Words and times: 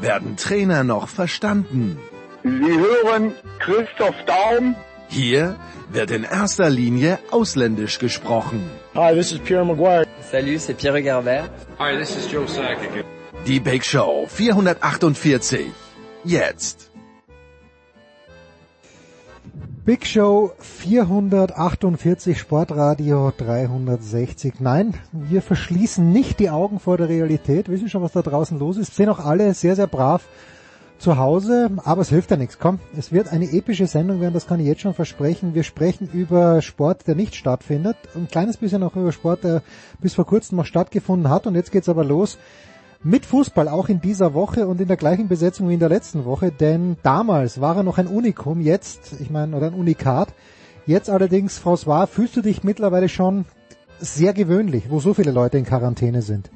werden 0.00 0.36
Trainer 0.36 0.84
noch 0.84 1.08
verstanden. 1.08 1.98
Sie 2.42 2.50
hören 2.50 3.34
Christoph 3.58 4.14
Daum. 4.26 4.76
Hier 5.08 5.56
wird 5.92 6.10
in 6.10 6.24
erster 6.24 6.70
Linie 6.70 7.18
ausländisch 7.30 7.98
gesprochen. 7.98 8.70
Hi, 8.94 9.14
this 9.14 9.32
is 9.32 9.38
Pierre 9.40 9.64
Maguire. 9.64 10.06
Salut, 10.30 10.60
c'est 10.60 10.74
Pierre 10.74 11.02
Garbert. 11.02 11.50
Hi, 11.78 11.96
this 11.98 12.16
is 12.16 12.30
Joe 12.30 12.46
Sakic. 12.46 13.04
Die 13.46 13.60
Big 13.60 13.84
Show 13.84 14.26
448. 14.28 15.72
Jetzt. 16.24 16.89
Big 19.90 20.06
Show 20.06 20.52
448 20.60 22.38
Sportradio 22.38 23.32
360. 23.36 24.60
Nein, 24.60 24.94
wir 25.10 25.42
verschließen 25.42 26.12
nicht 26.12 26.38
die 26.38 26.48
Augen 26.48 26.78
vor 26.78 26.96
der 26.96 27.08
Realität. 27.08 27.68
Wissen 27.68 27.88
schon, 27.88 28.00
was 28.00 28.12
da 28.12 28.22
draußen 28.22 28.56
los 28.56 28.76
ist. 28.76 28.94
Sind 28.94 29.08
auch 29.08 29.18
alle 29.18 29.52
sehr, 29.52 29.74
sehr 29.74 29.88
brav 29.88 30.22
zu 31.00 31.18
Hause, 31.18 31.70
aber 31.82 32.02
es 32.02 32.08
hilft 32.08 32.30
ja 32.30 32.36
nichts. 32.36 32.60
Komm, 32.60 32.78
es 32.96 33.10
wird 33.10 33.32
eine 33.32 33.50
epische 33.50 33.88
Sendung 33.88 34.20
werden, 34.20 34.34
das 34.34 34.46
kann 34.46 34.60
ich 34.60 34.66
jetzt 34.66 34.82
schon 34.82 34.94
versprechen. 34.94 35.56
Wir 35.56 35.64
sprechen 35.64 36.08
über 36.12 36.62
Sport, 36.62 37.08
der 37.08 37.16
nicht 37.16 37.34
stattfindet. 37.34 37.96
Ein 38.14 38.28
kleines 38.28 38.58
bisschen 38.58 38.84
auch 38.84 38.94
über 38.94 39.10
Sport, 39.10 39.42
der 39.42 39.60
bis 39.98 40.14
vor 40.14 40.24
kurzem 40.24 40.58
noch 40.58 40.66
stattgefunden 40.66 41.28
hat. 41.28 41.48
Und 41.48 41.56
jetzt 41.56 41.72
geht's 41.72 41.88
aber 41.88 42.04
los 42.04 42.38
mit 43.02 43.24
Fußball, 43.24 43.68
auch 43.68 43.88
in 43.88 44.00
dieser 44.00 44.34
Woche 44.34 44.66
und 44.66 44.80
in 44.80 44.88
der 44.88 44.96
gleichen 44.96 45.28
Besetzung 45.28 45.68
wie 45.68 45.74
in 45.74 45.80
der 45.80 45.88
letzten 45.88 46.24
Woche. 46.24 46.50
Denn 46.50 46.96
damals 47.02 47.60
war 47.60 47.76
er 47.76 47.82
noch 47.82 47.98
ein 47.98 48.06
Unikum, 48.06 48.60
jetzt, 48.60 49.20
ich 49.20 49.30
meine, 49.30 49.56
oder 49.56 49.68
ein 49.68 49.74
Unikat. 49.74 50.28
Jetzt 50.86 51.08
allerdings, 51.08 51.60
François, 51.60 52.06
fühlst 52.06 52.36
du 52.36 52.42
dich 52.42 52.64
mittlerweile 52.64 53.08
schon 53.08 53.44
sehr 53.98 54.32
gewöhnlich, 54.32 54.84
wo 54.90 55.00
so 55.00 55.14
viele 55.14 55.30
Leute 55.30 55.58
in 55.58 55.64
Quarantäne 55.64 56.22
sind? 56.22 56.50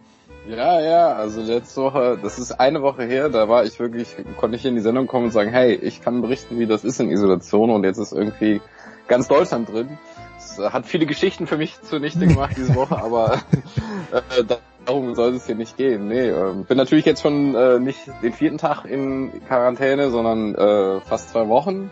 Ja, 0.47 0.81
ja, 0.81 1.15
also 1.15 1.41
letzte 1.41 1.81
Woche, 1.83 2.19
das 2.23 2.39
ist 2.39 2.53
eine 2.53 2.83
Woche 2.83 3.05
her, 3.05 3.31
da 3.31 3.49
war 3.49 3.65
ich 3.65 3.81
wirklich, 3.81 4.15
konnte 4.39 4.57
ich 4.57 4.67
in 4.67 4.75
die 4.75 4.83
Sendung 4.83 5.07
kommen 5.07 5.27
und 5.27 5.31
sagen, 5.31 5.51
hey, 5.51 5.75
ich 5.75 6.03
kann 6.03 6.21
berichten, 6.21 6.59
wie 6.59 6.67
das 6.67 6.85
ist 6.85 7.01
in 7.01 7.11
Isolation 7.11 7.71
und 7.71 7.85
jetzt 7.85 7.97
ist 7.97 8.13
irgendwie 8.13 8.61
ganz 9.09 9.29
Deutschland 9.29 9.71
drin. 9.71 9.99
Es 10.37 10.59
hat 10.59 10.85
viele 10.85 11.07
Geschichten 11.07 11.47
für 11.47 11.57
mich 11.57 11.81
zunichte 11.81 12.27
gemacht 12.27 12.57
diese 12.59 12.75
Woche, 12.75 13.03
aber 13.03 13.35
äh, 14.13 14.45
darum 14.87 15.15
soll 15.15 15.35
es 15.35 15.47
hier 15.47 15.55
nicht 15.55 15.77
gehen. 15.77 16.09
Nee, 16.09 16.29
äh, 16.29 16.55
bin 16.67 16.77
natürlich 16.77 17.05
jetzt 17.05 17.23
schon 17.23 17.55
äh, 17.55 17.79
nicht 17.79 18.01
den 18.23 18.33
vierten 18.33 18.59
Tag 18.59 18.85
in 18.85 19.31
Quarantäne, 19.47 20.11
sondern 20.11 20.55
äh, 20.55 21.01
fast 21.01 21.31
zwei 21.31 21.49
Wochen. 21.49 21.91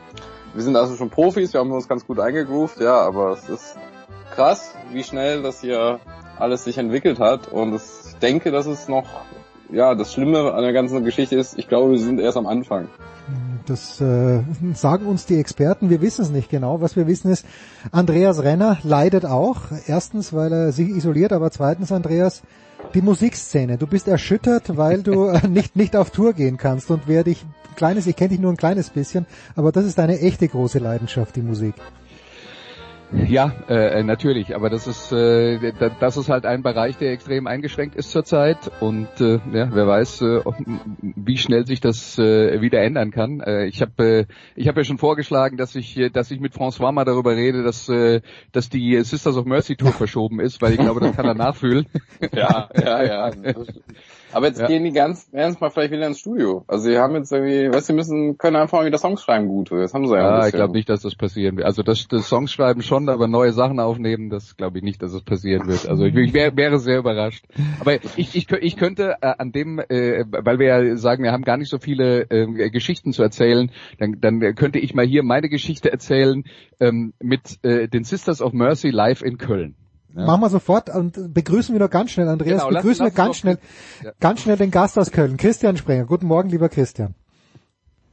Wir 0.54 0.62
sind 0.62 0.76
also 0.76 0.96
schon 0.96 1.10
Profis, 1.10 1.52
wir 1.52 1.60
haben 1.60 1.72
uns 1.72 1.88
ganz 1.88 2.06
gut 2.06 2.20
eingegroovt, 2.20 2.80
ja, 2.80 2.96
aber 2.96 3.30
es 3.30 3.48
ist 3.48 3.76
krass, 4.34 4.74
wie 4.92 5.02
schnell 5.02 5.42
das 5.42 5.60
hier 5.60 6.00
alles 6.38 6.64
sich 6.64 6.78
entwickelt 6.78 7.20
hat 7.20 7.48
und 7.48 7.72
es 7.72 8.16
denke, 8.20 8.50
dass 8.50 8.66
es 8.66 8.88
noch, 8.88 9.06
ja, 9.70 9.94
das 9.94 10.12
Schlimme 10.12 10.52
an 10.52 10.62
der 10.62 10.72
ganzen 10.72 11.04
Geschichte 11.04 11.36
ist, 11.36 11.58
ich 11.58 11.68
glaube, 11.68 11.92
wir 11.92 11.98
sind 11.98 12.20
erst 12.20 12.36
am 12.36 12.46
Anfang. 12.46 12.88
Das 13.66 14.00
äh, 14.00 14.40
sagen 14.74 15.06
uns 15.06 15.26
die 15.26 15.38
Experten. 15.38 15.88
Wir 15.88 16.00
wissen 16.00 16.22
es 16.22 16.30
nicht 16.30 16.50
genau. 16.50 16.80
Was 16.80 16.96
wir 16.96 17.06
wissen 17.06 17.30
ist, 17.30 17.46
Andreas 17.92 18.42
Renner 18.42 18.78
leidet 18.82 19.24
auch. 19.24 19.60
Erstens, 19.86 20.32
weil 20.32 20.52
er 20.52 20.72
sich 20.72 20.88
isoliert, 20.88 21.32
aber 21.32 21.50
zweitens, 21.52 21.92
Andreas, 21.92 22.42
die 22.94 23.02
Musikszene. 23.02 23.78
Du 23.78 23.86
bist 23.86 24.08
erschüttert, 24.08 24.76
weil 24.76 25.02
du 25.02 25.26
äh, 25.26 25.46
nicht 25.48 25.76
nicht 25.76 25.96
auf 25.96 26.10
Tour 26.10 26.32
gehen 26.32 26.56
kannst. 26.56 26.90
Und 26.90 27.02
wer 27.06 27.24
dich 27.24 27.44
kleines, 27.76 28.06
ich 28.06 28.16
kenne 28.16 28.30
dich 28.30 28.40
nur 28.40 28.52
ein 28.52 28.56
kleines 28.56 28.90
bisschen, 28.90 29.26
aber 29.56 29.72
das 29.72 29.84
ist 29.84 29.98
eine 29.98 30.20
echte 30.20 30.48
große 30.48 30.78
Leidenschaft, 30.78 31.36
die 31.36 31.42
Musik. 31.42 31.74
Ja, 33.14 33.52
äh, 33.68 34.02
natürlich, 34.02 34.54
aber 34.54 34.70
das 34.70 34.86
ist 34.86 35.12
äh, 35.12 35.72
das 36.00 36.16
ist 36.16 36.28
halt 36.30 36.46
ein 36.46 36.62
Bereich, 36.62 36.96
der 36.96 37.12
extrem 37.12 37.46
eingeschränkt 37.46 37.94
ist 37.94 38.10
zurzeit 38.10 38.70
und 38.80 39.08
äh, 39.20 39.34
ja, 39.52 39.68
wer 39.72 39.86
weiß, 39.86 40.22
äh, 40.22 40.40
wie 41.00 41.36
schnell 41.36 41.66
sich 41.66 41.80
das 41.80 42.18
äh, 42.18 42.60
wieder 42.62 42.80
ändern 42.80 43.10
kann. 43.10 43.40
Äh, 43.40 43.66
ich 43.66 43.82
habe 43.82 44.04
äh, 44.04 44.26
ich 44.56 44.66
habe 44.66 44.80
ja 44.80 44.84
schon 44.84 44.98
vorgeschlagen, 44.98 45.56
dass 45.56 45.74
ich 45.74 46.00
dass 46.12 46.30
ich 46.30 46.40
mit 46.40 46.54
François 46.54 46.92
mal 46.92 47.04
darüber 47.04 47.36
rede, 47.36 47.62
dass 47.62 47.88
äh, 47.88 48.22
dass 48.52 48.70
die 48.70 49.02
Sisters 49.02 49.36
of 49.36 49.44
Mercy 49.44 49.76
Tour 49.76 49.92
verschoben 49.92 50.40
ist, 50.40 50.62
weil 50.62 50.72
ich 50.72 50.78
glaube, 50.78 51.00
das 51.00 51.14
kann 51.14 51.26
er 51.26 51.34
nachfühlen. 51.34 51.86
ja, 52.32 52.68
ja, 52.74 53.02
ja. 53.02 53.30
Aber 54.32 54.46
jetzt 54.46 54.60
ja. 54.60 54.66
gehen 54.66 54.84
die 54.84 54.92
ganz 54.92 55.28
ernst 55.32 55.60
mal 55.60 55.70
vielleicht 55.70 55.92
wieder 55.92 56.06
ins 56.06 56.18
Studio. 56.18 56.64
Also 56.66 56.84
sie 56.90 56.98
haben 56.98 57.14
jetzt 57.14 57.32
irgendwie, 57.32 57.74
weißt 57.74 57.90
du, 57.90 57.94
müssen, 57.94 58.38
können 58.38 58.56
einfach 58.56 58.78
mal 58.78 58.86
wieder 58.86 58.98
Songs 58.98 59.22
schreiben 59.22 59.48
gut. 59.48 59.70
Das 59.70 59.94
haben 59.94 60.06
sie 60.06 60.14
ja. 60.14 60.40
Ja, 60.40 60.46
ich 60.46 60.52
glaube 60.52 60.72
nicht, 60.72 60.88
dass 60.88 61.02
das 61.02 61.14
passieren 61.14 61.56
wird. 61.56 61.66
Also 61.66 61.82
das, 61.82 62.08
das 62.08 62.28
Songs 62.28 62.52
schreiben 62.52 62.82
schon, 62.82 63.08
aber 63.08 63.28
neue 63.28 63.52
Sachen 63.52 63.80
aufnehmen, 63.80 64.30
das 64.30 64.56
glaube 64.56 64.78
ich 64.78 64.84
nicht, 64.84 65.02
dass 65.02 65.12
es 65.12 65.18
das 65.18 65.24
passieren 65.24 65.66
wird. 65.68 65.88
Also 65.88 66.04
ich, 66.04 66.14
ich 66.14 66.32
wär, 66.32 66.56
wäre 66.56 66.78
sehr 66.78 66.98
überrascht. 66.98 67.44
Aber 67.80 67.94
ich, 68.16 68.34
ich, 68.34 68.50
ich 68.50 68.76
könnte 68.76 69.16
äh, 69.20 69.34
an 69.38 69.52
dem, 69.52 69.78
äh, 69.78 70.24
weil 70.28 70.58
wir 70.58 70.66
ja 70.66 70.96
sagen, 70.96 71.22
wir 71.22 71.32
haben 71.32 71.44
gar 71.44 71.56
nicht 71.56 71.70
so 71.70 71.78
viele 71.78 72.22
äh, 72.30 72.70
Geschichten 72.70 73.12
zu 73.12 73.22
erzählen, 73.22 73.70
dann, 73.98 74.20
dann 74.20 74.54
könnte 74.54 74.78
ich 74.78 74.94
mal 74.94 75.06
hier 75.06 75.22
meine 75.22 75.48
Geschichte 75.48 75.90
erzählen 75.90 76.44
ähm, 76.80 77.12
mit 77.20 77.58
äh, 77.62 77.88
den 77.88 78.04
Sisters 78.04 78.42
of 78.42 78.52
Mercy 78.52 78.90
live 78.90 79.22
in 79.22 79.38
Köln. 79.38 79.76
Ja. 80.14 80.26
Machen 80.26 80.42
wir 80.42 80.48
sofort 80.50 80.94
und 80.94 81.32
begrüßen 81.32 81.74
wir 81.74 81.80
noch 81.80 81.90
ganz 81.90 82.10
schnell, 82.10 82.28
Andreas, 82.28 82.64
genau, 82.64 82.74
begrüßen 82.74 83.06
lass, 83.06 83.16
wir 83.16 83.24
ganz 83.24 83.36
schnell, 83.36 83.58
ja. 84.04 84.10
ganz 84.20 84.42
schnell 84.42 84.56
den 84.56 84.70
Gast 84.70 84.98
aus 84.98 85.10
Köln, 85.10 85.36
Christian 85.36 85.76
Sprenger. 85.76 86.04
Guten 86.04 86.26
Morgen, 86.26 86.50
lieber 86.50 86.68
Christian. 86.68 87.14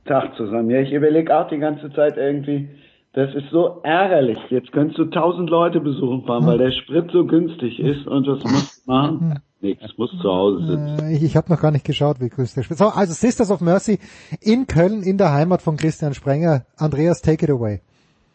Tag 0.06 0.36
zusammen. 0.38 0.70
Ja, 0.70 0.80
ich 0.80 0.92
überlege 0.92 1.38
auch 1.38 1.48
die 1.50 1.60
ganze 1.60 1.92
Zeit 1.94 2.18
irgendwie, 2.18 2.70
das 3.14 3.34
ist 3.36 3.50
so 3.52 3.82
ärgerlich. 3.84 4.38
Jetzt 4.50 4.72
könntest 4.72 4.98
du 4.98 5.06
tausend 5.06 5.50
Leute 5.50 5.80
besuchen 5.80 6.26
fahren, 6.26 6.46
weil 6.46 6.58
der 6.58 6.72
Sprit 6.72 7.10
so 7.12 7.26
günstig 7.26 7.80
ist 7.80 8.08
und 8.08 8.28
was 8.28 8.44
musst 8.44 8.88
du 8.88 8.92
machen? 8.92 9.40
Nichts, 9.62 9.98
muss 9.98 10.10
zu 10.22 10.30
Hause 10.30 10.66
sitzen. 10.66 11.10
Äh, 11.10 11.16
ich, 11.18 11.24
ich 11.24 11.36
habe 11.36 11.52
noch 11.52 11.60
gar 11.60 11.72
nicht 11.72 11.84
geschaut, 11.84 12.22
wie 12.22 12.30
grüßt 12.30 12.56
der 12.56 12.64
Sprit. 12.64 12.78
So, 12.78 12.88
also 12.88 13.14
Sisters 13.14 13.52
of 13.52 13.60
Mercy 13.60 14.00
in 14.40 14.68
Köln, 14.68 15.04
in 15.04 15.18
der 15.18 15.34
Heimat 15.34 15.62
von 15.62 15.76
Christian 15.76 16.14
Sprenger. 16.14 16.66
Andreas, 16.78 17.22
take 17.22 17.44
it 17.44 17.52
away. 17.52 17.82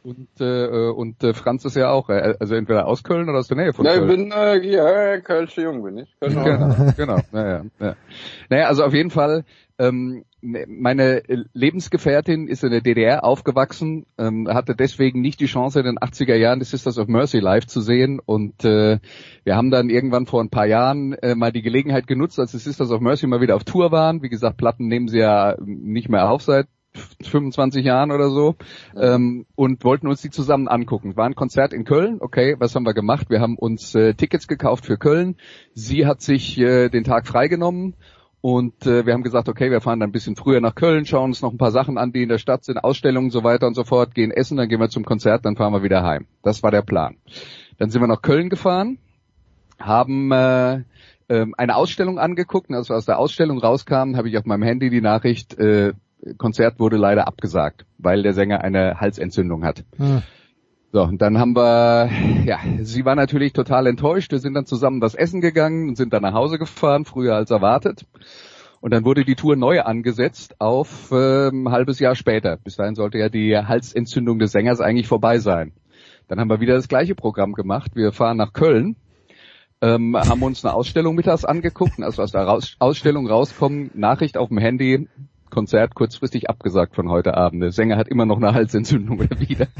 Und, 0.04 0.28
äh, 0.38 0.90
und 0.90 1.24
äh, 1.24 1.32
Franz 1.32 1.64
ist 1.64 1.76
ja 1.76 1.90
auch, 1.90 2.10
äh, 2.10 2.34
also 2.38 2.54
entweder 2.54 2.86
aus 2.86 3.04
Köln 3.04 3.26
oder 3.30 3.38
aus 3.38 3.48
der 3.48 3.56
Nähe 3.56 3.72
von 3.72 3.86
ja, 3.86 3.94
Köln. 3.94 4.10
Ich 4.10 4.16
bin 4.16 4.32
äh, 4.32 4.58
ja, 4.60 5.18
Kölsche 5.20 5.62
Jung 5.62 5.82
bin 5.82 5.96
ich. 5.96 6.14
Köln 6.20 6.44
genau, 6.44 6.92
genau. 6.96 7.20
Naja, 7.32 7.64
ja. 7.80 7.96
naja, 8.50 8.66
also 8.66 8.84
auf 8.84 8.92
jeden 8.92 9.08
Fall, 9.08 9.44
ähm, 9.78 10.26
meine 10.42 11.22
Lebensgefährtin 11.54 12.48
ist 12.48 12.62
in 12.64 12.70
der 12.70 12.82
DDR 12.82 13.24
aufgewachsen, 13.24 14.04
ähm, 14.18 14.46
hatte 14.46 14.76
deswegen 14.76 15.22
nicht 15.22 15.40
die 15.40 15.46
Chance 15.46 15.80
in 15.80 15.86
den 15.86 15.98
80er 15.98 16.34
Jahren 16.34 16.58
die 16.58 16.66
Sisters 16.66 16.98
of 16.98 17.08
Mercy 17.08 17.38
live 17.38 17.66
zu 17.66 17.80
sehen 17.80 18.20
und 18.22 18.62
äh, 18.62 18.98
wir 19.44 19.56
haben 19.56 19.70
dann 19.70 19.88
irgendwann 19.88 20.26
vor 20.26 20.42
ein 20.42 20.50
paar 20.50 20.66
Jahren 20.66 21.14
äh, 21.14 21.34
mal 21.34 21.50
die 21.50 21.62
Gelegenheit 21.62 22.06
genutzt, 22.06 22.38
als 22.38 22.52
die 22.52 22.58
Sisters 22.58 22.90
of 22.90 23.00
Mercy 23.00 23.26
mal 23.26 23.40
wieder 23.40 23.56
auf 23.56 23.64
Tour 23.64 23.90
waren. 23.90 24.22
Wie 24.22 24.28
gesagt, 24.28 24.58
Platten 24.58 24.86
nehmen 24.86 25.08
sie 25.08 25.20
ja 25.20 25.56
nicht 25.64 26.10
mehr 26.10 26.28
auf 26.28 26.42
seit 26.42 26.66
25 27.22 27.84
Jahren 27.84 28.12
oder 28.12 28.30
so 28.30 28.56
ähm, 28.96 29.46
und 29.54 29.84
wollten 29.84 30.06
uns 30.06 30.22
die 30.22 30.30
zusammen 30.30 30.68
angucken. 30.68 31.16
War 31.16 31.26
ein 31.26 31.34
Konzert 31.34 31.72
in 31.72 31.84
Köln, 31.84 32.18
okay, 32.20 32.56
was 32.58 32.74
haben 32.74 32.84
wir 32.84 32.94
gemacht? 32.94 33.30
Wir 33.30 33.40
haben 33.40 33.56
uns 33.58 33.94
äh, 33.94 34.14
Tickets 34.14 34.48
gekauft 34.48 34.86
für 34.86 34.96
Köln. 34.96 35.36
Sie 35.74 36.06
hat 36.06 36.20
sich 36.20 36.58
äh, 36.58 36.88
den 36.88 37.04
Tag 37.04 37.26
freigenommen 37.26 37.94
und 38.40 38.86
äh, 38.86 39.06
wir 39.06 39.14
haben 39.14 39.22
gesagt, 39.22 39.48
okay, 39.48 39.70
wir 39.70 39.80
fahren 39.80 40.00
dann 40.00 40.10
ein 40.10 40.12
bisschen 40.12 40.36
früher 40.36 40.60
nach 40.60 40.74
Köln, 40.74 41.06
schauen 41.06 41.30
uns 41.30 41.42
noch 41.42 41.50
ein 41.50 41.58
paar 41.58 41.70
Sachen 41.70 41.98
an, 41.98 42.12
die 42.12 42.22
in 42.22 42.28
der 42.28 42.38
Stadt 42.38 42.64
sind, 42.64 42.76
Ausstellungen 42.76 43.30
so 43.30 43.42
weiter 43.42 43.66
und 43.66 43.74
so 43.74 43.84
fort, 43.84 44.14
gehen 44.14 44.30
essen, 44.30 44.56
dann 44.56 44.68
gehen 44.68 44.80
wir 44.80 44.90
zum 44.90 45.04
Konzert, 45.04 45.44
dann 45.44 45.56
fahren 45.56 45.72
wir 45.72 45.82
wieder 45.82 46.02
heim. 46.02 46.26
Das 46.42 46.62
war 46.62 46.70
der 46.70 46.82
Plan. 46.82 47.16
Dann 47.78 47.90
sind 47.90 48.02
wir 48.02 48.06
nach 48.06 48.22
Köln 48.22 48.50
gefahren, 48.50 48.98
haben 49.80 50.30
äh, 50.30 50.82
ähm, 51.30 51.54
eine 51.56 51.74
Ausstellung 51.74 52.18
angeguckt 52.18 52.68
und 52.68 52.76
als 52.76 52.90
wir 52.90 52.96
aus 52.96 53.06
der 53.06 53.18
Ausstellung 53.18 53.58
rauskamen, 53.58 54.16
habe 54.16 54.28
ich 54.28 54.36
auf 54.36 54.44
meinem 54.44 54.62
Handy 54.62 54.90
die 54.90 55.00
Nachricht, 55.00 55.58
äh, 55.58 55.94
Konzert 56.38 56.80
wurde 56.80 56.96
leider 56.96 57.26
abgesagt, 57.26 57.86
weil 57.98 58.22
der 58.22 58.32
Sänger 58.32 58.62
eine 58.62 59.00
Halsentzündung 59.00 59.64
hat. 59.64 59.84
Hm. 59.96 60.22
So, 60.92 61.02
und 61.02 61.20
dann 61.20 61.38
haben 61.38 61.56
wir, 61.56 62.08
ja, 62.44 62.60
sie 62.80 63.04
war 63.04 63.16
natürlich 63.16 63.52
total 63.52 63.88
enttäuscht. 63.88 64.30
Wir 64.30 64.38
sind 64.38 64.54
dann 64.54 64.64
zusammen 64.64 65.00
das 65.00 65.16
Essen 65.16 65.40
gegangen 65.40 65.88
und 65.88 65.96
sind 65.96 66.12
dann 66.12 66.22
nach 66.22 66.34
Hause 66.34 66.56
gefahren, 66.58 67.04
früher 67.04 67.34
als 67.34 67.50
erwartet. 67.50 68.06
Und 68.80 68.92
dann 68.92 69.04
wurde 69.04 69.24
die 69.24 69.34
Tour 69.34 69.56
neu 69.56 69.80
angesetzt 69.80 70.60
auf 70.60 71.10
äh, 71.10 71.48
ein 71.48 71.70
halbes 71.70 71.98
Jahr 71.98 72.14
später. 72.14 72.58
Bis 72.58 72.76
dahin 72.76 72.94
sollte 72.94 73.18
ja 73.18 73.28
die 73.28 73.56
Halsentzündung 73.56 74.38
des 74.38 74.52
Sängers 74.52 74.80
eigentlich 74.80 75.08
vorbei 75.08 75.38
sein. 75.38 75.72
Dann 76.28 76.38
haben 76.38 76.48
wir 76.48 76.60
wieder 76.60 76.74
das 76.74 76.86
gleiche 76.86 77.14
Programm 77.14 77.54
gemacht. 77.54 77.92
Wir 77.96 78.12
fahren 78.12 78.36
nach 78.36 78.52
Köln, 78.52 78.96
ähm, 79.80 80.16
haben 80.16 80.42
uns 80.42 80.64
eine 80.64 80.74
Ausstellung 80.74 81.14
mittags 81.14 81.44
angeguckt. 81.44 81.98
Und 81.98 82.04
als 82.04 82.18
wir 82.18 82.24
aus 82.24 82.32
der 82.32 82.42
Raus 82.42 82.76
Ausstellung 82.78 83.26
rauskommen, 83.26 83.90
Nachricht 83.94 84.36
auf 84.36 84.48
dem 84.48 84.58
Handy, 84.58 85.08
Konzert 85.50 85.94
kurzfristig 85.94 86.50
abgesagt 86.50 86.94
von 86.94 87.08
heute 87.08 87.34
Abend. 87.36 87.62
Der 87.62 87.72
Sänger 87.72 87.96
hat 87.96 88.08
immer 88.08 88.26
noch 88.26 88.36
eine 88.36 88.54
Halsentzündung 88.54 89.20
oder 89.20 89.38
wieder. 89.40 89.68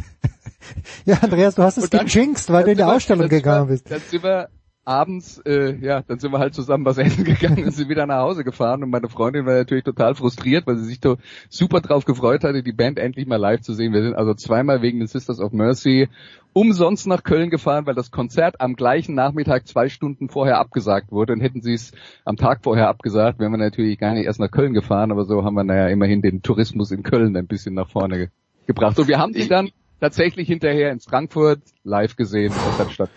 Ja, 1.04 1.18
Andreas, 1.18 1.56
du 1.56 1.62
hast 1.62 1.76
es 1.76 1.90
gejinxt, 1.90 2.50
weil 2.50 2.64
du 2.64 2.70
in 2.70 2.78
die 2.78 2.84
Ausstellung 2.84 3.28
gegangen 3.28 3.68
bist. 3.68 3.90
Dann 3.90 4.00
sind 4.00 4.22
wir 4.22 4.48
abends, 4.84 5.38
äh, 5.46 5.76
ja, 5.76 6.02
dann 6.02 6.18
sind 6.18 6.32
wir 6.32 6.38
halt 6.38 6.54
zusammen 6.54 6.84
was 6.84 6.98
essen 6.98 7.24
gegangen 7.24 7.64
und 7.64 7.70
sind 7.72 7.88
wieder 7.88 8.06
nach 8.06 8.20
Hause 8.20 8.44
gefahren 8.44 8.82
und 8.82 8.90
meine 8.90 9.08
Freundin 9.08 9.46
war 9.46 9.54
natürlich 9.54 9.84
total 9.84 10.14
frustriert, 10.14 10.66
weil 10.66 10.76
sie 10.76 10.84
sich 10.84 11.00
so 11.02 11.16
super 11.48 11.80
drauf 11.80 12.04
gefreut 12.04 12.44
hatte, 12.44 12.62
die 12.62 12.72
Band 12.72 12.98
endlich 12.98 13.26
mal 13.26 13.36
live 13.36 13.60
zu 13.60 13.74
sehen. 13.74 13.92
Wir 13.92 14.02
sind 14.02 14.14
also 14.14 14.34
zweimal 14.34 14.82
wegen 14.82 14.98
den 14.98 15.08
Sisters 15.08 15.40
of 15.40 15.52
Mercy 15.52 16.08
umsonst 16.52 17.06
nach 17.06 17.24
Köln 17.24 17.50
gefahren, 17.50 17.86
weil 17.86 17.94
das 17.94 18.10
Konzert 18.10 18.60
am 18.60 18.76
gleichen 18.76 19.14
Nachmittag 19.14 19.66
zwei 19.66 19.88
Stunden 19.88 20.28
vorher 20.28 20.58
abgesagt 20.58 21.10
wurde 21.10 21.32
und 21.32 21.40
hätten 21.40 21.62
sie 21.62 21.74
es 21.74 21.92
am 22.24 22.36
Tag 22.36 22.60
vorher 22.62 22.88
abgesagt, 22.88 23.40
wären 23.40 23.52
wir 23.52 23.58
natürlich 23.58 23.98
gar 23.98 24.14
nicht 24.14 24.26
erst 24.26 24.40
nach 24.40 24.50
Köln 24.50 24.72
gefahren, 24.72 25.10
aber 25.10 25.24
so 25.24 25.44
haben 25.44 25.54
wir 25.54 25.64
naja 25.64 25.88
immerhin 25.88 26.22
den 26.22 26.42
Tourismus 26.42 26.90
in 26.90 27.02
Köln 27.02 27.36
ein 27.36 27.46
bisschen 27.46 27.74
nach 27.74 27.88
vorne 27.88 28.16
ge 28.16 28.28
gebracht. 28.66 28.98
Und 28.98 29.08
wir 29.08 29.18
haben 29.18 29.34
die 29.34 29.46
dann 29.46 29.70
tatsächlich 30.00 30.48
hinterher 30.48 30.90
in 30.90 31.00
Frankfurt 31.00 31.60
live 31.82 32.16
gesehen. 32.16 32.52
Das 32.52 32.78
hat 32.78 32.92
statt. 32.92 33.10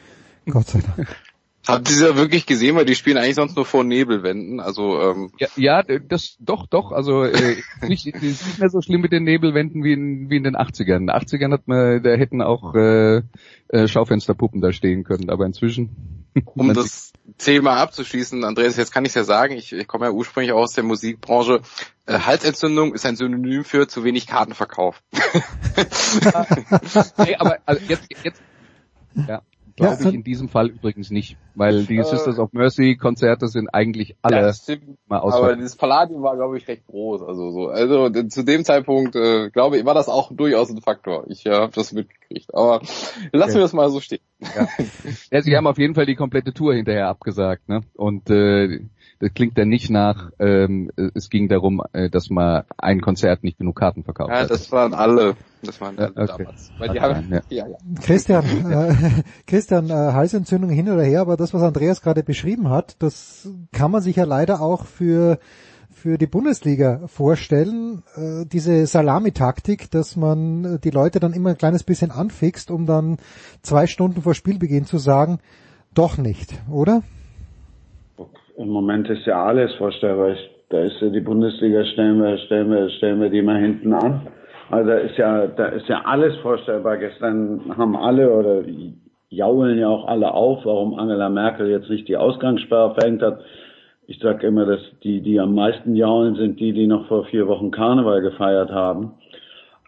Gott 0.45 0.67
sei 0.67 0.81
Dank. 0.81 1.07
Habt 1.67 1.89
ihr 1.89 1.95
sie 1.95 2.05
ja 2.05 2.15
wirklich 2.15 2.45
gesehen, 2.45 2.75
weil 2.75 2.85
die 2.85 2.95
spielen 2.95 3.17
eigentlich 3.17 3.35
sonst 3.35 3.55
nur 3.55 3.65
vor 3.65 3.83
Nebelwänden. 3.83 4.59
Also 4.59 5.01
ähm, 5.01 5.31
Ja, 5.37 5.47
ja, 5.55 5.83
das 5.83 6.37
doch, 6.39 6.67
doch. 6.67 6.91
Also 6.91 7.23
äh, 7.23 7.57
nicht, 7.87 8.07
es 8.07 8.23
ist 8.23 8.45
nicht 8.45 8.59
mehr 8.59 8.69
so 8.69 8.81
schlimm 8.81 9.01
mit 9.01 9.11
den 9.11 9.23
Nebelwänden 9.23 9.83
wie 9.83 9.93
in, 9.93 10.29
wie 10.29 10.37
in 10.37 10.43
den 10.43 10.55
80ern. 10.55 10.97
In 10.97 11.07
den 11.07 11.15
80ern 11.15 11.51
hat 11.51 11.67
man, 11.67 12.03
da 12.03 12.11
hätten 12.11 12.41
auch 12.41 12.75
äh, 12.75 13.21
äh, 13.69 13.87
Schaufensterpuppen 13.87 14.61
da 14.61 14.71
stehen 14.71 15.03
können, 15.03 15.29
aber 15.29 15.45
inzwischen. 15.45 16.25
um 16.55 16.73
das 16.73 17.13
Thema 17.37 17.77
abzuschließen, 17.77 18.43
Andreas, 18.43 18.77
jetzt 18.77 18.93
kann 18.93 19.05
ich 19.05 19.13
ja 19.13 19.23
sagen, 19.23 19.55
ich, 19.55 19.73
ich 19.73 19.87
komme 19.87 20.05
ja 20.05 20.11
ursprünglich 20.11 20.53
auch 20.53 20.61
aus 20.61 20.73
der 20.73 20.83
Musikbranche. 20.83 21.61
Äh, 22.05 22.19
Halsentzündung 22.19 22.93
ist 22.93 23.05
ein 23.05 23.15
Synonym 23.15 23.63
für 23.63 23.87
zu 23.87 24.03
wenig 24.03 24.27
Kartenverkauf. 24.27 25.01
nee, 27.17 27.35
aber 27.35 27.57
also 27.65 27.81
jetzt, 27.87 28.07
jetzt, 28.23 28.41
ja. 29.27 29.41
Glaube 29.77 30.03
Ja, 30.03 30.09
ich 30.09 30.15
in 30.15 30.23
diesem 30.23 30.49
Fall 30.49 30.69
übrigens 30.69 31.11
nicht, 31.11 31.37
weil 31.53 31.85
die 31.85 31.97
Äh, 31.97 32.03
Sisters 32.03 32.39
of 32.39 32.51
Mercy 32.51 32.97
Konzerte 32.97 33.47
sind 33.47 33.69
eigentlich 33.69 34.17
alle 34.23 34.37
Ja, 34.37 34.41
das 34.41 34.57
stimmt. 34.63 34.97
mal 35.07 35.17
Aber 35.17 35.23
ausverkauft. 35.23 35.61
das 35.61 35.75
Palladium 35.75 36.23
war, 36.23 36.35
glaube 36.35 36.57
ich, 36.57 36.67
recht 36.67 36.85
groß. 36.87 37.21
Also 37.21 37.51
so, 37.51 37.67
also 37.67 38.09
zu 38.09 38.43
dem 38.43 38.65
Zeitpunkt, 38.65 39.15
äh, 39.15 39.49
glaube 39.51 39.77
ich, 39.77 39.85
war 39.85 39.93
das 39.93 40.09
auch 40.09 40.31
durchaus 40.35 40.69
ein 40.71 40.81
Faktor. 40.81 41.25
Ich 41.29 41.45
äh, 41.45 41.51
habe 41.53 41.71
das 41.73 41.93
mitgekriegt. 41.93 42.53
Aber 42.55 42.81
lassen 43.31 43.53
wir 43.55 43.61
das 43.61 43.73
mal 43.73 43.89
so 43.89 43.99
stehen. 43.99 44.19
Ja, 45.31 45.41
sie 45.41 45.55
haben 45.55 45.67
auf 45.67 45.77
jeden 45.77 45.95
Fall 45.95 46.05
die 46.05 46.15
komplette 46.15 46.53
Tour 46.53 46.73
hinterher 46.73 47.07
abgesagt, 47.07 47.69
ne? 47.69 47.81
Und 47.95 48.29
äh, 48.29 48.79
das 49.19 49.33
klingt 49.33 49.57
dann 49.57 49.69
nicht 49.69 49.89
nach, 49.89 50.31
ähm, 50.39 50.91
es 51.13 51.29
ging 51.29 51.47
darum, 51.49 51.81
äh, 51.93 52.09
dass 52.09 52.29
man 52.29 52.63
ein 52.77 53.01
Konzert 53.01 53.43
nicht 53.43 53.57
genug 53.57 53.75
Karten 53.75 54.03
verkauft 54.03 54.31
Ja, 54.31 54.41
hat. 54.41 54.49
das 54.49 54.71
waren 54.71 54.93
alle. 54.93 55.35
Das 55.63 55.81
waren 55.81 55.97
Ja, 55.97 56.05
alle 56.05 56.13
okay. 56.15 56.43
damals. 56.43 56.71
Weil 56.77 56.89
die 56.89 56.99
Okay, 56.99 57.15
haben, 57.15 57.31
ja. 57.31 57.41
ja, 57.49 57.67
ja. 57.67 57.77
Christian, 58.01 58.45
äh, 58.71 58.93
Christian, 59.47 59.89
äh, 59.89 59.93
Halsentzündung 59.93 60.69
hin 60.69 60.89
oder 60.89 61.03
her, 61.03 61.21
aber 61.21 61.35
das, 61.37 61.53
was 61.53 61.63
Andreas 61.63 62.01
gerade 62.01 62.23
beschrieben 62.23 62.69
hat, 62.69 62.95
das 62.99 63.49
kann 63.71 63.91
man 63.91 64.01
sich 64.01 64.17
ja 64.17 64.23
leider 64.25 64.61
auch 64.61 64.85
für 64.85 65.39
für 65.89 66.19
die 66.19 66.27
Bundesliga 66.27 67.07
vorstellen, 67.07 68.03
äh, 68.15 68.45
diese 68.45 68.85
Salamitaktik, 68.85 69.89
dass 69.89 70.15
man 70.15 70.79
die 70.83 70.91
Leute 70.91 71.19
dann 71.19 71.33
immer 71.33 71.49
ein 71.49 71.57
kleines 71.57 71.83
bisschen 71.83 72.11
anfixt, 72.11 72.69
um 72.69 72.85
dann 72.85 73.17
zwei 73.63 73.87
Stunden 73.87 74.21
vor 74.21 74.35
Spielbeginn 74.35 74.85
zu 74.85 74.99
sagen, 74.99 75.39
doch 75.95 76.19
nicht, 76.19 76.53
oder? 76.69 77.01
Im 78.57 78.69
Moment 78.69 79.07
ist 79.09 79.25
ja 79.27 79.45
alles 79.45 79.71
vorstellbar. 79.75 80.31
Ich, 80.31 80.49
da 80.69 80.79
ist 80.79 80.99
ja 80.99 81.09
die 81.09 81.21
Bundesliga, 81.21 81.85
stellen 81.85 82.19
wir, 82.19 82.39
stellen 82.39 82.71
wir, 82.71 82.89
stellen 82.89 83.21
wir 83.21 83.29
die 83.29 83.43
mal 83.43 83.59
hinten 83.59 83.93
an. 83.93 84.27
Also 84.71 84.89
da 84.89 84.97
ist 84.97 85.15
ja, 85.17 85.45
da 85.45 85.67
ist 85.67 85.87
ja 85.87 86.01
alles 86.05 86.35
vorstellbar. 86.37 86.97
Gestern 86.97 87.61
haben 87.77 87.95
alle 87.95 88.33
oder 88.33 88.63
jaulen 89.29 89.77
ja 89.77 89.87
auch 89.87 90.07
alle 90.07 90.33
auf, 90.33 90.65
warum 90.65 90.95
Angela 90.95 91.29
Merkel 91.29 91.69
jetzt 91.69 91.89
nicht 91.89 92.07
die 92.07 92.17
Ausgangssperre 92.17 92.95
verhängt 92.95 93.21
hat. 93.21 93.41
Ich 94.07 94.17
sage 94.19 94.47
immer, 94.47 94.65
dass 94.65 94.81
die, 95.03 95.21
die 95.21 95.39
am 95.39 95.53
meisten 95.53 95.95
jaulen, 95.95 96.35
sind 96.35 96.59
die, 96.59 96.73
die 96.73 96.87
noch 96.87 97.07
vor 97.07 97.25
vier 97.25 97.47
Wochen 97.47 97.69
Karneval 97.69 98.21
gefeiert 98.21 98.71
haben. 98.71 99.13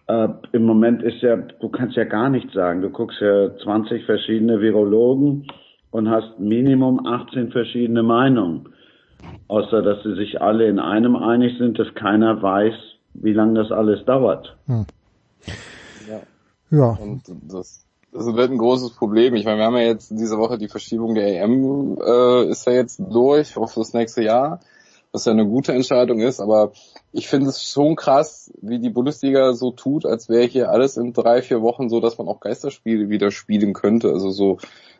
Äh, 0.07 0.27
Im 0.51 0.65
Moment 0.65 1.01
ist 1.01 1.21
ja, 1.21 1.37
du 1.37 1.69
kannst 1.69 1.95
ja 1.95 2.03
gar 2.03 2.29
nichts 2.29 2.53
sagen. 2.53 2.83
Du 2.83 2.91
guckst 2.91 3.19
ja 3.19 3.55
20 3.63 4.05
verschiedene 4.05 4.61
Virologen 4.61 5.47
und 5.91 6.09
hast 6.09 6.39
Minimum 6.39 7.05
18 7.05 7.51
verschiedene 7.51 8.03
Meinungen. 8.03 8.69
Außer, 9.47 9.81
dass 9.81 10.03
sie 10.03 10.15
sich 10.15 10.41
alle 10.41 10.67
in 10.67 10.79
einem 10.79 11.15
einig 11.15 11.57
sind, 11.57 11.77
dass 11.77 11.93
keiner 11.95 12.41
weiß, 12.41 12.73
wie 13.15 13.33
lange 13.33 13.61
das 13.61 13.71
alles 13.71 14.05
dauert. 14.05 14.55
Ja, 14.67 16.21
Und 16.91 17.23
das, 17.51 17.85
das 18.11 18.25
wird 18.35 18.51
ein 18.51 18.57
großes 18.57 18.91
Problem. 18.91 19.35
Ich 19.35 19.45
meine, 19.45 19.57
wir 19.57 19.65
haben 19.65 19.75
ja 19.75 19.83
jetzt 19.83 20.11
diese 20.11 20.37
Woche 20.37 20.57
die 20.57 20.67
Verschiebung 20.67 21.15
der 21.15 21.41
EM, 21.41 21.97
äh, 21.99 22.49
ist 22.49 22.65
ja 22.65 22.73
jetzt 22.73 22.99
durch 22.99 23.57
auf 23.57 23.73
das 23.73 23.93
nächste 23.93 24.23
Jahr, 24.23 24.59
was 25.11 25.25
ja 25.25 25.31
eine 25.31 25.47
gute 25.47 25.73
Entscheidung 25.73 26.19
ist, 26.19 26.39
aber 26.39 26.71
ich 27.11 27.27
finde 27.27 27.49
es 27.49 27.63
schon 27.63 27.95
krass, 27.95 28.53
wie 28.61 28.79
die 28.79 28.91
Bundesliga 28.91 29.53
so 29.53 29.71
tut, 29.71 30.05
als 30.05 30.29
wäre 30.29 30.45
hier 30.45 30.69
alles 30.69 30.97
in 30.97 31.13
drei, 31.13 31.41
vier 31.41 31.61
Wochen 31.61 31.89
so, 31.89 31.99
dass 31.99 32.19
man 32.19 32.27
auch 32.27 32.39
Geisterspiele 32.39 33.09
wieder 33.09 33.31
spielen 33.31 33.73
könnte. 33.73 34.09
Also 34.09 34.29
so, 34.29 34.59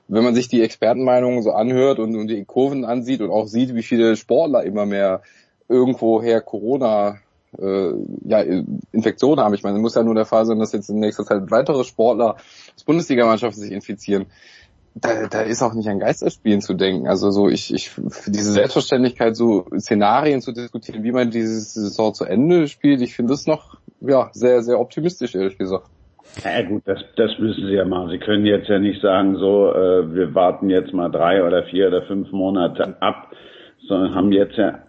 wenn 0.09 0.23
man 0.23 0.35
sich 0.35 0.47
die 0.47 0.61
Expertenmeinungen 0.61 1.43
so 1.43 1.51
anhört 1.51 1.99
und, 1.99 2.15
und 2.15 2.27
die 2.27 2.43
Kurven 2.43 2.83
ansieht 2.83 3.21
und 3.21 3.29
auch 3.29 3.47
sieht, 3.47 3.75
wie 3.75 3.83
viele 3.83 4.15
Sportler 4.15 4.63
immer 4.63 4.85
mehr 4.85 5.21
irgendwoher 5.67 6.41
Corona 6.41 7.19
äh, 7.57 7.91
ja, 8.25 8.41
Infektionen 8.91 9.43
haben. 9.43 9.53
Ich 9.53 9.63
meine, 9.63 9.77
es 9.77 9.81
muss 9.81 9.95
ja 9.95 10.03
nur 10.03 10.15
der 10.15 10.25
Fall 10.25 10.45
sein, 10.45 10.59
dass 10.59 10.73
jetzt 10.73 10.89
in 10.89 10.99
nächster 10.99 11.25
Zeit 11.25 11.51
weitere 11.51 11.83
Sportler 11.83 12.35
aus 12.75 12.83
Bundesligamannschaften 12.83 13.61
sich 13.61 13.71
infizieren. 13.71 14.25
Da, 14.95 15.27
da 15.27 15.41
ist 15.41 15.61
auch 15.61 15.73
nicht 15.73 15.87
an 15.87 15.99
Geisterspielen 15.99 16.61
zu 16.61 16.73
denken. 16.73 17.07
Also 17.07 17.29
so 17.29 17.47
ich, 17.47 17.71
ich 17.71 17.91
diese 18.25 18.51
Selbstverständlichkeit, 18.51 19.35
so 19.35 19.67
Szenarien 19.77 20.41
zu 20.41 20.51
diskutieren, 20.51 21.03
wie 21.03 21.11
man 21.11 21.29
diese 21.29 21.59
Saison 21.61 22.15
zu 22.15 22.25
Ende 22.25 22.67
spielt, 22.67 23.01
ich 23.01 23.15
finde 23.15 23.33
das 23.33 23.45
noch 23.45 23.77
ja 24.01 24.29
sehr, 24.33 24.63
sehr 24.63 24.79
optimistisch, 24.79 25.35
ehrlich 25.35 25.59
gesagt. 25.59 25.87
Ja 26.43 26.61
gut, 26.61 26.83
das, 26.85 26.99
das 27.15 27.37
müssen 27.39 27.67
sie 27.67 27.73
ja 27.73 27.85
machen. 27.85 28.09
Sie 28.09 28.19
können 28.19 28.45
jetzt 28.45 28.69
ja 28.69 28.79
nicht 28.79 29.01
sagen, 29.01 29.37
so, 29.37 29.73
äh, 29.73 30.13
wir 30.13 30.33
warten 30.35 30.69
jetzt 30.69 30.93
mal 30.93 31.09
drei 31.09 31.43
oder 31.43 31.63
vier 31.63 31.87
oder 31.87 32.03
fünf 32.03 32.31
Monate 32.31 32.95
ab, 33.01 33.31
sondern 33.87 34.15
haben 34.15 34.31
jetzt 34.31 34.55
ja 34.57 34.79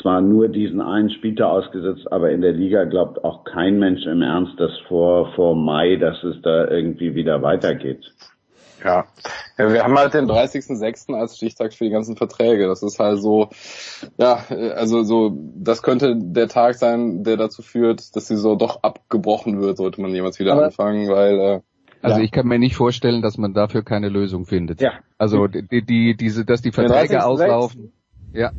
zwar 0.00 0.20
nur 0.20 0.48
diesen 0.48 0.80
einen 0.80 1.10
Spieltag 1.10 1.48
ausgesetzt, 1.48 2.10
aber 2.12 2.30
in 2.30 2.42
der 2.42 2.52
Liga 2.52 2.84
glaubt 2.84 3.24
auch 3.24 3.44
kein 3.44 3.78
Mensch 3.78 4.06
im 4.06 4.22
Ernst, 4.22 4.58
dass 4.58 4.76
vor, 4.88 5.32
vor 5.34 5.56
Mai, 5.56 5.96
dass 5.96 6.22
es 6.22 6.40
da 6.42 6.68
irgendwie 6.68 7.14
wieder 7.14 7.42
weitergeht. 7.42 8.04
Ja. 8.84 9.06
ja, 9.58 9.72
wir 9.72 9.82
haben 9.82 9.98
halt 9.98 10.14
den 10.14 10.26
30.06. 10.26 11.14
als 11.14 11.36
Stichtag 11.36 11.72
für 11.74 11.84
die 11.84 11.90
ganzen 11.90 12.16
Verträge. 12.16 12.66
Das 12.68 12.82
ist 12.82 12.98
halt 12.98 13.20
so, 13.20 13.48
ja, 14.18 14.44
also 14.76 15.02
so, 15.02 15.36
das 15.56 15.82
könnte 15.82 16.14
der 16.16 16.48
Tag 16.48 16.74
sein, 16.76 17.24
der 17.24 17.36
dazu 17.36 17.62
führt, 17.62 18.14
dass 18.14 18.26
die 18.28 18.36
so 18.36 18.54
doch 18.56 18.82
abgebrochen 18.82 19.60
wird, 19.60 19.76
sollte 19.78 20.00
man 20.00 20.12
jemals 20.14 20.38
wieder 20.38 20.52
Aber- 20.52 20.66
anfangen, 20.66 21.08
weil 21.08 21.38
äh, 21.40 21.60
Also 22.02 22.18
Ja. 22.18 22.24
ich 22.24 22.30
kann 22.30 22.46
mir 22.46 22.60
nicht 22.60 22.76
vorstellen, 22.76 23.22
dass 23.22 23.38
man 23.38 23.54
dafür 23.54 23.82
keine 23.82 24.08
Lösung 24.08 24.46
findet. 24.46 24.80
Ja. 24.80 24.92
Also 25.18 25.48
die, 25.48 25.82
die 25.84 26.16
diese, 26.16 26.44
dass 26.44 26.62
die 26.62 26.70
Verträge 26.70 27.16
30.06. 27.18 27.20
auslaufen. 27.24 27.92
Ja. 28.32 28.52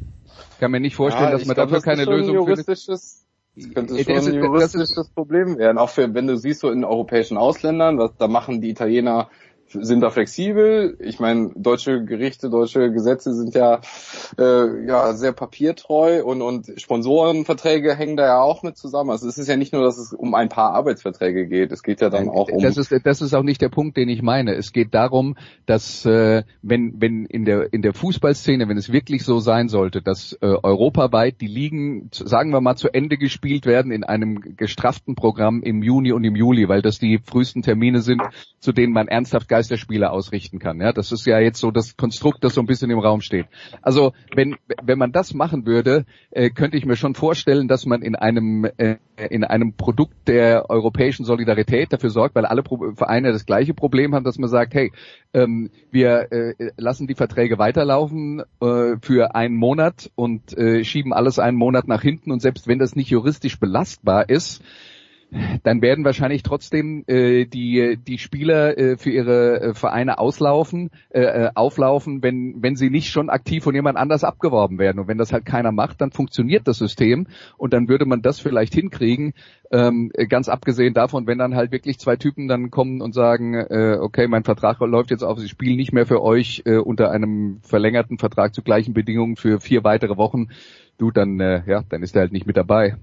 Ich 0.54 0.60
kann 0.60 0.72
mir 0.72 0.82
nicht 0.82 0.96
vorstellen, 0.98 1.26
ja, 1.28 1.32
dass 1.32 1.46
man 1.46 1.56
glaub, 1.56 1.68
dafür 1.70 1.78
das 1.78 1.84
keine 1.86 2.04
Lösung 2.04 2.46
findet. 2.46 2.68
das 2.68 3.26
könnte 3.74 3.96
Äh, 3.96 4.04
schon 4.04 4.16
das 4.16 4.28
ist- 4.28 4.34
ein 4.34 4.42
das 4.42 4.66
ist- 4.66 4.74
juristisches 4.76 5.10
Problem 5.16 5.58
werden. 5.58 5.78
Auch 5.78 5.90
für, 5.90 6.14
wenn 6.14 6.28
du 6.28 6.36
siehst, 6.38 6.60
so 6.60 6.70
in 6.70 6.84
europäischen 6.84 7.38
Ausländern, 7.38 7.98
was 7.98 8.12
da 8.18 8.28
machen 8.28 8.60
die 8.62 8.70
Italiener 8.70 9.30
sind 9.72 10.02
da 10.02 10.10
flexibel. 10.10 10.98
Ich 11.00 11.20
meine, 11.20 11.52
deutsche 11.56 12.04
Gerichte, 12.04 12.50
deutsche 12.50 12.92
Gesetze 12.92 13.34
sind 13.34 13.54
ja 13.56 13.82
äh, 14.38 14.86
ja 14.86 15.14
sehr 15.14 15.32
papiertreu 15.32 16.24
und 16.24 16.42
und 16.42 16.74
Sponsorenverträge 16.78 17.96
hängen 17.96 18.18
da 18.18 18.26
ja 18.26 18.42
auch 18.42 18.64
mit 18.64 18.78
zusammen. 18.78 19.10
Also 19.10 19.28
es 19.28 19.38
ist 19.38 19.48
ja 19.48 19.58
nicht 19.58 19.74
nur, 19.74 19.84
dass 19.84 19.98
es 19.98 20.14
um 20.14 20.34
ein 20.36 20.50
paar 20.50 20.74
Arbeitsverträge 20.74 21.48
geht. 21.48 21.72
Es 21.72 21.84
geht 21.84 22.02
ja 22.02 22.10
dann 22.10 22.30
auch 22.30 22.50
um 22.50 22.62
Das 22.62 22.78
ist, 22.78 22.94
das 23.04 23.22
ist 23.22 23.34
auch 23.34 23.44
nicht 23.44 23.62
der 23.62 23.70
Punkt, 23.70 23.98
den 23.98 24.10
ich 24.10 24.22
meine. 24.22 24.56
Es 24.56 24.72
geht 24.72 24.94
darum, 24.94 25.38
dass 25.66 26.06
äh, 26.06 26.44
wenn, 26.62 27.02
wenn 27.02 27.26
in 27.26 27.46
der 27.46 27.72
in 27.72 27.82
der 27.82 27.94
Fußballszene, 27.94 28.68
wenn 28.68 28.78
es 28.78 28.92
wirklich 28.92 29.24
so 29.24 29.40
sein 29.40 29.70
sollte, 29.70 30.02
dass 30.02 30.34
äh, 30.42 30.46
europaweit 30.46 31.42
die 31.42 31.48
Ligen, 31.48 32.10
sagen 32.12 32.52
wir 32.52 32.62
mal, 32.62 32.76
zu 32.76 32.90
Ende 32.94 33.18
gespielt 33.18 33.66
werden 33.66 33.92
in 33.92 34.04
einem 34.04 34.56
gestrafften 34.58 35.16
Programm 35.16 35.62
im 35.62 35.84
Juni 35.84 36.12
und 36.12 36.24
im 36.24 36.36
Juli, 36.36 36.68
weil 36.68 36.82
das 36.82 37.00
die 37.00 37.20
frühesten 37.24 37.62
Termine 37.62 38.02
sind, 38.02 38.22
zu 38.60 38.72
denen 38.72 38.94
man 38.94 39.08
ernsthaft 39.08 39.48
Geisterspiele 39.60 40.10
ausrichten 40.10 40.58
kann. 40.58 40.80
Ja, 40.80 40.94
das 40.94 41.12
ist 41.12 41.26
ja 41.26 41.38
jetzt 41.38 41.60
so 41.60 41.70
das 41.70 41.98
Konstrukt, 41.98 42.46
das 42.46 42.54
so 42.54 42.62
ein 42.62 42.66
bisschen 42.66 42.90
im 42.92 43.00
Raum 43.00 43.20
steht. 43.20 43.46
Also 43.82 44.14
wenn 44.34 44.56
wenn 44.82 44.98
man 44.98 45.12
das 45.12 45.34
machen 45.34 45.66
würde, 45.66 46.06
äh, 46.32 46.50
könnte 46.50 46.78
ich 46.78 46.86
mir 46.86 46.96
schon 46.96 47.14
vorstellen, 47.14 47.68
dass 47.68 47.86
man 47.86 48.02
in 48.02 48.16
einem 48.16 48.66
äh, 48.78 48.96
in 49.30 49.44
einem 49.44 49.74
Produkt 49.74 50.30
der 50.30 50.70
europäischen 50.70 51.26
Solidarität 51.26 51.92
dafür 51.92 52.10
sorgt, 52.10 52.36
weil 52.36 52.46
alle 52.46 52.64
Pro 52.64 52.94
Vereine 52.96 53.34
das 53.34 53.46
gleiche 53.46 53.74
Problem 53.74 54.16
haben, 54.16 54.24
dass 54.24 54.38
man 54.38 54.50
sagt, 54.50 54.74
hey, 54.74 54.94
ähm, 55.34 55.72
wir 55.92 56.32
äh, 56.32 56.72
lassen 56.78 57.08
die 57.08 57.16
Verträge 57.16 57.58
weiterlaufen 57.58 58.42
äh, 58.62 58.96
für 59.02 59.36
einen 59.36 59.58
Monat 59.58 60.10
und 60.16 60.58
äh, 60.58 60.86
schieben 60.86 61.12
alles 61.12 61.38
einen 61.38 61.58
Monat 61.58 61.90
nach 61.90 62.02
hinten 62.02 62.32
und 62.32 62.42
selbst 62.42 62.70
wenn 62.70 62.80
das 62.80 62.96
nicht 62.96 63.10
juristisch 63.10 63.60
belastbar 63.60 64.30
ist, 64.30 64.64
dann 65.64 65.82
werden 65.82 66.06
wahrscheinlich 66.06 66.44
trotzdem 66.44 67.04
äh, 67.08 67.46
die 67.46 67.98
die 67.98 68.18
Spieler 68.18 68.78
äh, 68.78 68.98
für 68.98 69.12
ihre 69.12 69.62
äh, 69.62 69.74
Vereine 69.74 70.18
auslaufen, 70.18 70.90
äh, 71.10 71.22
äh, 71.22 71.50
auflaufen, 71.54 72.24
wenn 72.24 72.56
wenn 72.62 72.76
sie 72.76 72.90
nicht 72.90 73.12
schon 73.12 73.30
aktiv 73.30 73.64
von 73.64 73.76
jemand 73.76 73.98
anders 73.98 74.24
abgeworben 74.24 74.80
werden. 74.80 75.00
Und 75.00 75.08
wenn 75.08 75.18
das 75.18 75.32
halt 75.32 75.46
keiner 75.46 75.72
macht, 75.72 76.02
dann 76.02 76.12
funktioniert 76.12 76.68
das 76.68 76.78
System 76.78 77.28
und 77.58 77.74
dann 77.74 77.88
würde 77.88 78.06
man 78.06 78.22
das 78.22 78.40
vielleicht 78.40 78.74
hinkriegen. 78.74 79.34
Ähm, 79.72 80.12
ganz 80.30 80.50
abgesehen 80.50 80.96
davon, 80.96 81.28
wenn 81.28 81.38
dann 81.38 81.56
halt 81.56 81.72
wirklich 81.72 82.00
zwei 82.00 82.16
Typen 82.16 82.48
dann 82.48 82.72
kommen 82.72 83.02
und 83.02 83.14
sagen, 83.14 83.54
äh, 83.54 83.98
okay, 84.02 84.28
mein 84.28 84.44
Vertrag 84.44 84.80
läuft 84.80 85.12
jetzt 85.12 85.24
auf, 85.24 85.38
sie 85.38 85.50
spielen 85.50 85.76
nicht 85.76 85.94
mehr 85.94 86.08
für 86.08 86.24
euch 86.24 86.64
äh, 86.66 86.78
unter 86.78 87.12
einem 87.12 87.60
verlängerten 87.62 88.18
Vertrag 88.18 88.56
zu 88.56 88.64
gleichen 88.64 88.94
Bedingungen 88.94 89.36
für 89.36 89.60
vier 89.60 89.84
weitere 89.84 90.18
Wochen, 90.18 90.48
du 90.98 91.12
dann 91.12 91.40
äh, 91.40 91.62
ja, 91.68 91.84
dann 91.88 92.02
ist 92.02 92.16
er 92.16 92.22
halt 92.22 92.32
nicht 92.32 92.48
mit 92.48 92.58
dabei. 92.58 92.96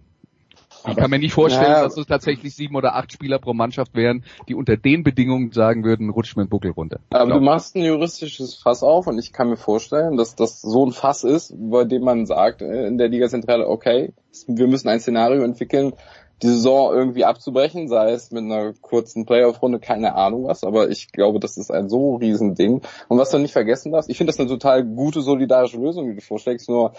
Ich 0.88 0.96
kann 0.96 1.10
mir 1.10 1.18
nicht 1.18 1.32
vorstellen, 1.32 1.70
ja, 1.70 1.82
dass 1.82 1.96
es 1.96 2.06
tatsächlich 2.06 2.54
sieben 2.54 2.76
oder 2.76 2.94
acht 2.94 3.12
Spieler 3.12 3.38
pro 3.38 3.54
Mannschaft 3.54 3.94
wären, 3.94 4.24
die 4.48 4.54
unter 4.54 4.76
den 4.76 5.02
Bedingungen 5.02 5.52
sagen 5.52 5.84
würden, 5.84 6.10
rutscht 6.10 6.36
mit 6.36 6.46
dem 6.46 6.50
Buckel 6.50 6.70
runter. 6.70 7.00
Aber 7.10 7.34
du 7.34 7.40
machst 7.40 7.76
ein 7.76 7.82
juristisches 7.82 8.54
Fass 8.54 8.82
auf 8.82 9.06
und 9.06 9.18
ich 9.18 9.32
kann 9.32 9.48
mir 9.48 9.56
vorstellen, 9.56 10.16
dass 10.16 10.34
das 10.34 10.60
so 10.62 10.86
ein 10.86 10.92
Fass 10.92 11.24
ist, 11.24 11.54
bei 11.56 11.84
dem 11.84 12.02
man 12.02 12.26
sagt 12.26 12.62
äh, 12.62 12.86
in 12.86 12.98
der 12.98 13.08
Liga-Zentrale, 13.08 13.68
okay, 13.68 14.12
wir 14.46 14.66
müssen 14.66 14.88
ein 14.88 15.00
Szenario 15.00 15.42
entwickeln, 15.42 15.94
die 16.42 16.48
Saison 16.48 16.92
irgendwie 16.92 17.24
abzubrechen, 17.24 17.88
sei 17.88 18.10
es 18.12 18.30
mit 18.30 18.44
einer 18.44 18.74
kurzen 18.74 19.24
Playoff-Runde, 19.24 19.78
keine 19.78 20.14
Ahnung 20.14 20.46
was, 20.46 20.64
aber 20.64 20.90
ich 20.90 21.10
glaube, 21.10 21.40
das 21.40 21.56
ist 21.56 21.70
ein 21.70 21.88
so 21.88 22.16
riesen 22.16 22.54
Ding. 22.54 22.82
Und 23.08 23.18
was 23.18 23.30
du 23.30 23.38
nicht 23.38 23.52
vergessen 23.52 23.92
darfst, 23.92 24.10
ich 24.10 24.18
finde 24.18 24.32
das 24.32 24.40
eine 24.40 24.48
total 24.48 24.84
gute, 24.84 25.22
solidarische 25.22 25.78
Lösung, 25.78 26.08
die 26.08 26.16
du 26.16 26.20
vorschlägst, 26.20 26.68
nur 26.68 26.92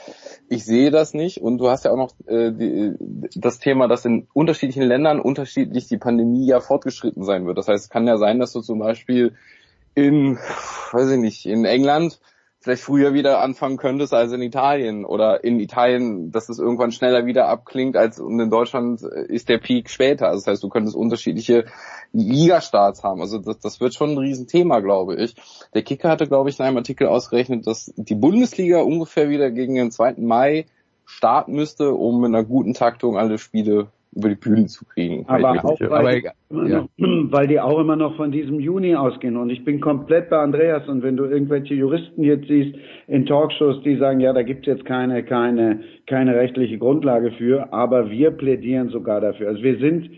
ich 0.49 0.65
sehe 0.65 0.89
das 0.89 1.13
nicht 1.13 1.41
und 1.41 1.59
du 1.59 1.69
hast 1.69 1.85
ja 1.85 1.91
auch 1.91 1.97
noch 1.97 2.13
äh, 2.27 2.51
die, 2.51 2.93
das 3.35 3.59
Thema, 3.59 3.87
dass 3.87 4.05
in 4.05 4.27
unterschiedlichen 4.33 4.83
Ländern 4.83 5.19
unterschiedlich 5.19 5.87
die 5.87 5.97
Pandemie 5.97 6.47
ja 6.47 6.59
fortgeschritten 6.59 7.23
sein 7.23 7.45
wird. 7.45 7.59
Das 7.59 7.67
heißt, 7.67 7.85
es 7.85 7.89
kann 7.89 8.07
ja 8.07 8.17
sein, 8.17 8.39
dass 8.39 8.53
du 8.53 8.61
zum 8.61 8.79
Beispiel 8.79 9.35
in, 9.93 10.37
weiß 10.91 11.11
ich 11.11 11.19
nicht, 11.19 11.45
in 11.45 11.65
England 11.65 12.19
vielleicht 12.59 12.83
früher 12.83 13.13
wieder 13.13 13.41
anfangen 13.41 13.77
könntest 13.77 14.13
als 14.13 14.31
in 14.31 14.41
Italien 14.41 15.05
oder 15.05 15.43
in 15.43 15.59
Italien, 15.59 16.31
dass 16.31 16.49
es 16.49 16.59
irgendwann 16.59 16.91
schneller 16.91 17.25
wieder 17.25 17.47
abklingt 17.47 17.95
als 17.95 18.19
und 18.19 18.39
in 18.39 18.49
Deutschland 18.49 19.01
ist 19.01 19.47
der 19.49 19.59
Peak 19.59 19.89
später. 19.89 20.27
Also 20.27 20.39
das 20.39 20.47
heißt, 20.47 20.63
du 20.63 20.69
könntest 20.69 20.95
unterschiedliche 20.95 21.65
Ligastarts 22.13 23.03
haben. 23.03 23.21
Also 23.21 23.37
das, 23.37 23.59
das 23.59 23.79
wird 23.79 23.93
schon 23.93 24.11
ein 24.11 24.17
Riesenthema, 24.17 24.79
glaube 24.79 25.15
ich. 25.15 25.35
Der 25.73 25.83
Kicker 25.83 26.09
hatte, 26.09 26.27
glaube 26.27 26.49
ich, 26.49 26.59
in 26.59 26.65
einem 26.65 26.77
Artikel 26.77 27.07
ausgerechnet, 27.07 27.67
dass 27.67 27.93
die 27.95 28.15
Bundesliga 28.15 28.81
ungefähr 28.81 29.29
wieder 29.29 29.51
gegen 29.51 29.75
den 29.75 29.91
2. 29.91 30.15
Mai 30.17 30.65
starten 31.05 31.53
müsste, 31.53 31.93
um 31.93 32.21
mit 32.21 32.29
einer 32.29 32.43
guten 32.43 32.73
Taktung 32.73 33.17
alle 33.17 33.37
Spiele 33.37 33.87
über 34.15 34.29
die 34.29 34.35
Bühne 34.35 34.65
zu 34.65 34.85
kriegen. 34.85 35.25
Aber 35.27 35.63
auch, 35.63 35.79
weil, 35.79 35.91
aber 35.91 36.15
egal. 36.15 36.33
Ja. 36.49 36.87
weil 36.97 37.47
die 37.47 37.59
auch 37.59 37.79
immer 37.79 37.95
noch 37.95 38.15
von 38.15 38.31
diesem 38.31 38.59
Juni 38.59 38.95
ausgehen. 38.95 39.37
Und 39.37 39.49
ich 39.49 39.63
bin 39.63 39.79
komplett 39.79 40.29
bei 40.29 40.37
Andreas. 40.37 40.87
Und 40.87 41.03
wenn 41.03 41.17
du 41.17 41.25
irgendwelche 41.25 41.73
Juristen 41.73 42.23
jetzt 42.23 42.47
siehst 42.47 42.75
in 43.07 43.25
Talkshows, 43.25 43.81
die 43.83 43.97
sagen, 43.97 44.19
ja, 44.19 44.33
da 44.33 44.43
gibt's 44.43 44.65
jetzt 44.65 44.85
keine, 44.85 45.23
keine, 45.23 45.81
keine 46.07 46.35
rechtliche 46.35 46.77
Grundlage 46.77 47.31
für, 47.31 47.71
aber 47.73 48.09
wir 48.09 48.31
plädieren 48.31 48.89
sogar 48.89 49.21
dafür. 49.21 49.49
Also 49.49 49.61
wir 49.61 49.77
sind 49.77 50.09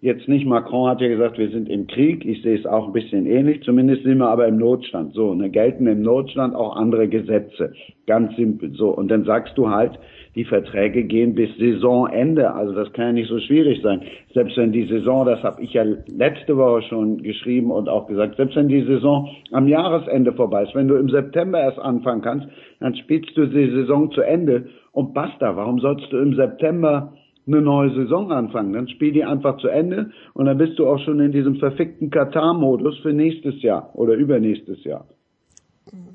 jetzt 0.00 0.28
nicht, 0.28 0.46
Macron 0.46 0.88
hat 0.88 1.00
ja 1.00 1.08
gesagt, 1.08 1.38
wir 1.38 1.50
sind 1.50 1.68
im 1.68 1.86
Krieg. 1.86 2.24
Ich 2.24 2.42
sehe 2.42 2.58
es 2.58 2.66
auch 2.66 2.86
ein 2.86 2.92
bisschen 2.92 3.26
ähnlich. 3.26 3.62
Zumindest 3.62 4.02
sind 4.02 4.18
wir 4.18 4.28
aber 4.28 4.46
im 4.46 4.58
Notstand. 4.58 5.14
So, 5.14 5.34
ne, 5.34 5.50
gelten 5.50 5.86
im 5.86 6.02
Notstand 6.02 6.54
auch 6.54 6.76
andere 6.76 7.08
Gesetze. 7.08 7.72
Ganz 8.06 8.36
simpel. 8.36 8.72
So. 8.74 8.90
Und 8.90 9.08
dann 9.08 9.24
sagst 9.24 9.56
du 9.56 9.70
halt, 9.70 9.98
die 10.36 10.44
Verträge 10.44 11.04
gehen 11.04 11.34
bis 11.34 11.48
Saisonende. 11.56 12.52
Also 12.52 12.74
das 12.74 12.92
kann 12.92 13.06
ja 13.06 13.12
nicht 13.12 13.28
so 13.28 13.40
schwierig 13.40 13.80
sein. 13.82 14.02
Selbst 14.34 14.56
wenn 14.58 14.70
die 14.70 14.86
Saison, 14.86 15.24
das 15.24 15.42
habe 15.42 15.62
ich 15.62 15.72
ja 15.72 15.82
letzte 15.82 16.56
Woche 16.56 16.82
schon 16.82 17.22
geschrieben 17.22 17.70
und 17.70 17.88
auch 17.88 18.06
gesagt, 18.06 18.36
selbst 18.36 18.54
wenn 18.54 18.68
die 18.68 18.84
Saison 18.84 19.30
am 19.50 19.66
Jahresende 19.66 20.32
vorbei 20.34 20.64
ist, 20.64 20.74
wenn 20.74 20.88
du 20.88 20.96
im 20.96 21.08
September 21.08 21.58
erst 21.58 21.78
anfangen 21.78 22.20
kannst, 22.20 22.46
dann 22.80 22.94
spielst 22.94 23.36
du 23.36 23.46
die 23.46 23.70
Saison 23.70 24.10
zu 24.12 24.20
Ende 24.20 24.66
und 24.92 25.14
basta. 25.14 25.56
Warum 25.56 25.80
sollst 25.80 26.12
du 26.12 26.18
im 26.18 26.34
September 26.34 27.14
eine 27.46 27.62
neue 27.62 27.94
Saison 27.94 28.30
anfangen? 28.30 28.74
Dann 28.74 28.88
spiel 28.88 29.12
die 29.12 29.24
einfach 29.24 29.56
zu 29.56 29.68
Ende 29.68 30.10
und 30.34 30.44
dann 30.44 30.58
bist 30.58 30.78
du 30.78 30.86
auch 30.86 30.98
schon 30.98 31.18
in 31.20 31.32
diesem 31.32 31.56
verfickten 31.56 32.10
Katar-Modus 32.10 32.98
für 32.98 33.14
nächstes 33.14 33.62
Jahr 33.62 33.90
oder 33.94 34.12
übernächstes 34.12 34.84
Jahr. 34.84 35.06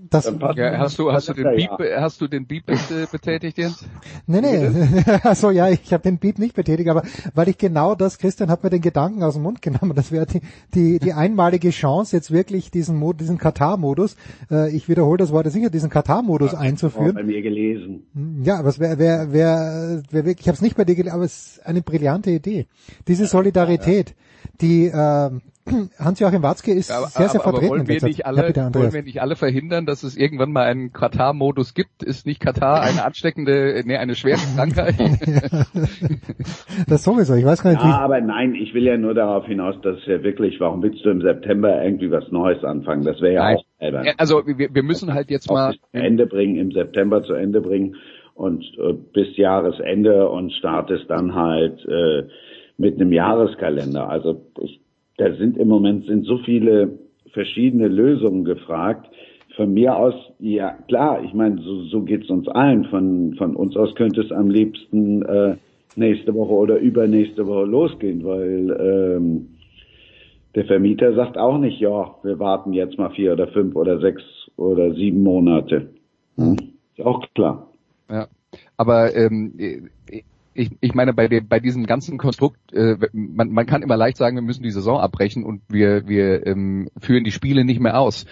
Das 0.10 0.26
ja, 0.56 0.78
hast 0.78 1.00
du 1.00 1.10
hast 1.14 1.30
du 1.30 1.34
den 1.34 1.56
Beep 1.56 1.70
ja. 1.80 2.02
hast 2.02 2.20
du 2.20 2.28
den 2.28 2.46
Beep 2.46 2.66
betätigt 2.66 3.58
jetzt? 3.58 3.86
Nee, 4.28 4.42
nee. 4.42 4.70
also 5.24 5.50
ja, 5.52 5.70
ich 5.70 5.94
habe 5.94 6.04
den 6.04 6.18
Beep 6.18 6.38
nicht 6.38 6.54
betätigt, 6.54 6.90
aber 6.90 7.04
weil 7.34 7.48
ich 7.48 7.58
genau 7.58 7.96
das 7.96 8.18
Christian 8.18 8.52
hat 8.52 8.62
mir 8.62 8.70
den 8.70 8.82
Gedanken 8.82 9.24
aus 9.24 9.36
dem 9.36 9.44
Mund 9.44 9.62
genommen, 9.62 9.94
das 9.96 10.12
wäre 10.12 10.26
die, 10.26 10.42
die 10.76 11.00
die 11.00 11.14
einmalige 11.14 11.70
Chance 11.70 12.18
jetzt 12.18 12.32
wirklich 12.32 12.72
diesen 12.72 12.98
Mod, 12.98 13.22
diesen 13.22 13.38
Katar 13.38 13.78
Modus, 13.78 14.18
äh, 14.50 14.76
ich 14.76 14.90
wiederhole 14.90 15.18
das 15.18 15.32
Wort 15.32 15.50
sicher, 15.50 15.70
diesen 15.70 15.90
Katar 15.90 16.24
Modus 16.24 16.52
ja, 16.52 16.60
einzuführen. 16.60 17.16
Bei 17.16 17.24
mir 17.24 17.42
gelesen. 17.42 18.04
Hm, 18.14 18.44
ja, 18.44 18.60
aber 18.60 18.68
es 18.68 18.80
wäre 18.80 19.00
wäre 19.00 19.32
wäre 19.32 20.04
wär 20.12 20.26
wirklich, 20.26 20.42
ich 20.42 20.48
habe 20.50 20.56
es 20.58 20.62
nicht 20.62 20.76
bei 20.76 20.84
dir 20.84 20.96
gelesen, 20.96 21.16
aber 21.16 21.24
es 21.24 21.54
ist 21.54 21.66
eine 21.66 21.82
brillante 21.82 22.32
Idee. 22.32 22.68
Diese 23.08 23.28
Solidarität, 23.28 24.16
die 24.60 24.88
äh, 24.88 25.32
Hans-Joachim 26.00 26.44
Watzke 26.44 26.74
ist 26.74 26.92
aber, 26.92 27.08
sehr, 27.08 27.30
sehr 27.30 27.42
aber, 27.42 27.52
vertreten. 27.52 27.66
Aber 27.66 27.80
wollen, 27.80 27.88
wir 27.88 28.04
nicht 28.04 28.26
alle, 28.26 28.54
ja, 28.54 28.74
wollen 28.74 28.94
wir 28.94 29.04
nicht 29.04 29.22
alle 29.22 29.36
verhindern, 29.36 29.86
dass 29.86 30.04
es 30.04 30.18
irgendwann 30.18 30.52
mal 30.52 30.66
einen 30.66 30.92
Katar-Modus 30.92 31.74
gibt? 31.74 32.04
Ist 32.04 32.26
nicht 32.26 32.40
Katar 32.40 32.82
eine 32.82 33.04
ansteckende, 33.06 33.82
nee, 33.86 33.98
eine 33.98 34.16
schwere 34.16 34.40
Krankheit? 34.56 34.96
das 36.88 37.04
sowieso, 37.04 37.36
ich 37.36 37.46
weiß 37.46 37.64
gar 37.64 37.72
nicht. 37.72 37.84
Ja, 37.84 38.00
aber 38.00 38.22
nein, 38.22 38.56
ich 38.56 38.74
will 38.74 38.84
ja 38.84 38.98
nur 38.98 39.14
darauf 39.14 39.46
hinaus, 39.46 39.76
dass 39.82 39.98
ja 40.06 40.24
wirklich, 40.24 40.60
warum 40.60 40.82
willst 40.84 41.04
du 41.06 41.10
im 41.10 41.22
September 41.22 41.84
irgendwie 41.84 42.12
was 42.12 42.32
Neues 42.32 42.64
anfangen? 42.64 43.04
Das 43.04 43.22
wäre 43.22 43.34
ja 43.34 43.44
nein. 43.44 43.58
auch 43.58 43.64
albern. 43.80 44.08
Also 44.18 44.46
wir, 44.46 44.74
wir 44.74 44.84
müssen 44.84 45.14
halt 45.14 45.30
jetzt 45.30 45.50
mal... 45.50 45.74
Zu 45.74 45.80
Ende 45.94 46.26
bringen, 46.26 46.58
im 46.58 46.72
September 46.72 47.24
zu 47.24 47.34
Ende 47.34 47.62
bringen 47.62 47.96
und 48.36 48.64
äh, 48.78 48.94
bis 49.14 49.38
Jahresende 49.38 50.30
und 50.30 50.52
startest 50.54 51.10
dann 51.10 51.36
halt 51.36 51.86
äh, 51.86 52.24
mit 52.78 52.96
einem 52.96 53.14
Jahreskalender. 53.14 54.10
Also 54.10 54.42
ich 54.60 54.81
da 55.22 55.36
sind 55.36 55.56
im 55.58 55.68
Moment 55.68 56.08
sind 56.08 56.26
so 56.26 56.40
viele 56.40 56.98
verschiedene 57.32 57.88
Lösungen 57.88 58.44
gefragt. 58.44 59.08
Von 59.56 59.72
mir 59.74 59.96
aus, 59.96 60.16
ja 60.40 60.72
klar, 60.88 61.24
ich 61.24 61.34
meine, 61.34 61.62
so, 61.62 61.84
so 61.84 62.02
geht's 62.02 62.30
uns 62.30 62.48
allen. 62.48 62.86
Von, 62.86 63.36
von 63.36 63.56
uns 63.56 63.78
aus 63.78 63.94
könnte 63.94 64.22
es 64.22 64.32
am 64.32 64.50
liebsten 64.50 65.22
äh, 65.22 65.58
nächste 65.96 66.34
Woche 66.34 66.54
oder 66.54 66.78
übernächste 66.78 67.46
Woche 67.46 67.66
losgehen, 67.66 68.24
weil 68.24 68.72
ähm, 68.80 69.50
der 70.56 70.66
Vermieter 70.66 71.14
sagt 71.14 71.38
auch 71.38 71.60
nicht, 71.60 71.80
ja, 71.80 72.16
wir 72.24 72.40
warten 72.40 72.74
jetzt 72.74 72.98
mal 72.98 73.12
vier 73.12 73.34
oder 73.34 73.48
fünf 73.50 73.76
oder 73.76 74.00
sechs 74.00 74.24
oder 74.58 74.94
sieben 74.96 75.22
Monate. 75.22 75.92
Hm? 76.38 76.58
Ist 76.98 77.06
auch 77.06 77.22
klar. 77.36 77.68
Ja. 78.10 78.28
Aber 78.76 79.16
ähm, 79.16 79.54
ich, 80.54 80.72
ich 80.82 80.94
meine, 80.94 81.14
bei, 81.14 81.28
dem, 81.28 81.48
bei 81.48 81.60
diesem 81.60 81.86
ganzen 81.86 82.18
Konstrukt, 82.18 82.74
äh, 82.74 82.98
man, 83.14 83.52
man 83.52 83.66
kann 83.66 83.82
immer 83.82 83.98
leicht 83.98 84.18
sagen, 84.18 84.36
wir 84.36 84.44
müssen 84.44 84.64
die 84.64 84.72
Saison 84.72 85.00
abbrechen 85.00 85.44
und 85.44 85.62
wir, 85.70 86.08
wir 86.08 86.46
ähm, 86.46 86.90
führen 87.00 87.24
die 87.24 87.32
Spiele 87.32 87.64
nicht 87.66 87.80
mehr 87.80 88.00
aus. 88.00 88.26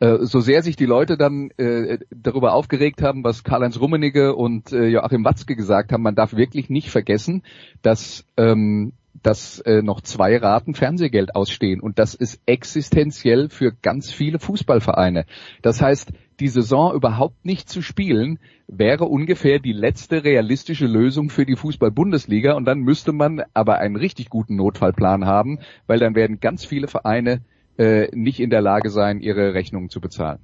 Äh, 0.00 0.18
so 0.22 0.40
sehr 0.40 0.62
sich 0.62 0.76
die 0.76 0.86
Leute 0.86 1.16
dann 1.16 1.50
äh, 1.58 1.98
darüber 2.10 2.54
aufgeregt 2.54 3.02
haben, 3.02 3.22
was 3.22 3.44
Karl-Heinz 3.44 3.78
Rummenigge 3.78 4.34
und 4.34 4.72
äh, 4.72 4.86
Joachim 4.86 5.24
Watzke 5.24 5.56
gesagt 5.56 5.92
haben, 5.92 6.02
man 6.02 6.14
darf 6.14 6.34
wirklich 6.34 6.70
nicht 6.70 6.90
vergessen, 6.90 7.42
dass 7.82 8.24
ähm, 8.36 8.92
dass 9.22 9.58
äh, 9.60 9.82
noch 9.82 10.00
zwei 10.00 10.36
Raten 10.38 10.74
Fernsehgeld 10.74 11.34
ausstehen 11.34 11.80
und 11.80 11.98
das 11.98 12.14
ist 12.14 12.40
existenziell 12.46 13.50
für 13.50 13.72
ganz 13.72 14.10
viele 14.10 14.38
Fußballvereine. 14.38 15.26
Das 15.60 15.82
heißt, 15.82 16.12
die 16.40 16.48
Saison 16.48 16.94
überhaupt 16.94 17.44
nicht 17.44 17.68
zu 17.68 17.82
spielen, 17.82 18.38
wäre 18.66 19.04
ungefähr 19.04 19.58
die 19.58 19.72
letzte 19.72 20.24
realistische 20.24 20.86
Lösung 20.86 21.30
für 21.30 21.44
die 21.44 21.56
Fußball-Bundesliga 21.56 22.54
und 22.54 22.64
dann 22.64 22.80
müsste 22.80 23.12
man 23.12 23.42
aber 23.54 23.78
einen 23.78 23.96
richtig 23.96 24.30
guten 24.30 24.56
Notfallplan 24.56 25.26
haben, 25.26 25.60
weil 25.86 25.98
dann 25.98 26.14
werden 26.14 26.40
ganz 26.40 26.64
viele 26.64 26.88
Vereine 26.88 27.42
äh, 27.78 28.08
nicht 28.14 28.40
in 28.40 28.50
der 28.50 28.62
Lage 28.62 28.90
sein, 28.90 29.20
ihre 29.20 29.54
Rechnungen 29.54 29.90
zu 29.90 30.00
bezahlen. 30.00 30.38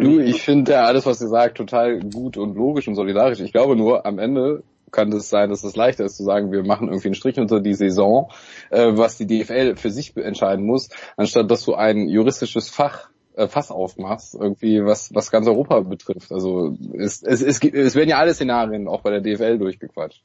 Du, 0.00 0.20
ich 0.20 0.42
finde 0.42 0.72
ja 0.72 0.84
alles, 0.84 1.06
was 1.06 1.20
ihr 1.20 1.28
sagt, 1.28 1.56
total 1.56 2.00
gut 2.00 2.36
und 2.36 2.54
logisch 2.54 2.86
und 2.86 2.94
solidarisch. 2.94 3.40
Ich 3.40 3.52
glaube 3.52 3.76
nur, 3.76 4.04
am 4.04 4.18
Ende 4.18 4.62
kann 4.90 5.12
es 5.12 5.28
sein, 5.28 5.50
dass 5.50 5.64
es 5.64 5.74
leichter 5.74 6.04
ist 6.04 6.16
zu 6.16 6.22
sagen, 6.22 6.52
wir 6.52 6.64
machen 6.64 6.88
irgendwie 6.88 7.08
einen 7.08 7.14
Strich 7.14 7.38
unter 7.38 7.60
die 7.60 7.74
Saison, 7.74 8.30
äh, 8.70 8.92
was 8.94 9.16
die 9.16 9.26
DFL 9.26 9.76
für 9.76 9.90
sich 9.90 10.16
entscheiden 10.16 10.64
muss, 10.64 10.88
anstatt 11.16 11.50
dass 11.50 11.64
du 11.64 11.74
ein 11.74 12.08
juristisches 12.08 12.68
Fach 12.68 13.08
Fass 13.48 13.70
aufmachst, 13.70 14.36
irgendwie 14.40 14.84
was 14.84 15.14
was 15.14 15.30
ganz 15.30 15.46
Europa 15.46 15.80
betrifft. 15.80 16.30
Also 16.32 16.76
es, 16.92 17.22
es, 17.22 17.42
es, 17.42 17.62
es 17.62 17.96
werden 17.96 18.10
ja 18.10 18.18
alle 18.18 18.34
Szenarien 18.34 18.88
auch 18.88 19.02
bei 19.02 19.10
der 19.10 19.20
DFL 19.20 19.58
durchgequatscht. 19.58 20.22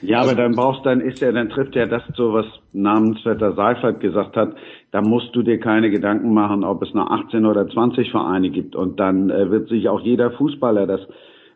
Ja, 0.00 0.20
aber 0.20 0.34
dann 0.34 0.52
brauchst 0.52 0.84
dann 0.84 1.00
ist 1.00 1.20
ja, 1.20 1.32
dann 1.32 1.48
trifft 1.48 1.74
ja 1.74 1.86
das 1.86 2.02
so, 2.14 2.32
was 2.32 2.46
Namensvetter 2.72 3.54
Seifert 3.54 4.00
gesagt 4.00 4.36
hat, 4.36 4.54
da 4.90 5.00
musst 5.00 5.34
du 5.34 5.42
dir 5.42 5.58
keine 5.58 5.90
Gedanken 5.90 6.34
machen, 6.34 6.64
ob 6.64 6.82
es 6.82 6.92
noch 6.92 7.10
18 7.10 7.46
oder 7.46 7.68
20 7.68 8.10
Vereine 8.10 8.50
gibt. 8.50 8.76
Und 8.76 9.00
dann 9.00 9.30
äh, 9.30 9.50
wird 9.50 9.68
sich 9.68 9.88
auch 9.88 10.00
jeder 10.00 10.32
Fußballer 10.32 10.86
das 10.86 11.00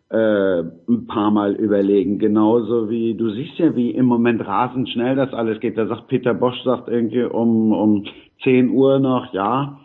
äh, 0.08 0.60
ein 0.88 1.06
paar 1.06 1.30
Mal 1.30 1.54
überlegen. 1.54 2.18
Genauso 2.18 2.88
wie, 2.88 3.14
du 3.14 3.30
siehst 3.30 3.58
ja, 3.58 3.74
wie 3.76 3.90
im 3.90 4.06
Moment 4.06 4.46
rasend 4.46 4.88
schnell 4.88 5.16
das 5.16 5.34
alles 5.34 5.60
geht. 5.60 5.76
Da 5.76 5.86
sagt 5.86 6.08
Peter 6.08 6.32
Bosch, 6.32 6.62
sagt 6.64 6.88
irgendwie 6.88 7.24
um, 7.24 7.72
um 7.72 8.04
10 8.42 8.70
Uhr 8.70 8.98
noch, 8.98 9.32
ja, 9.34 9.80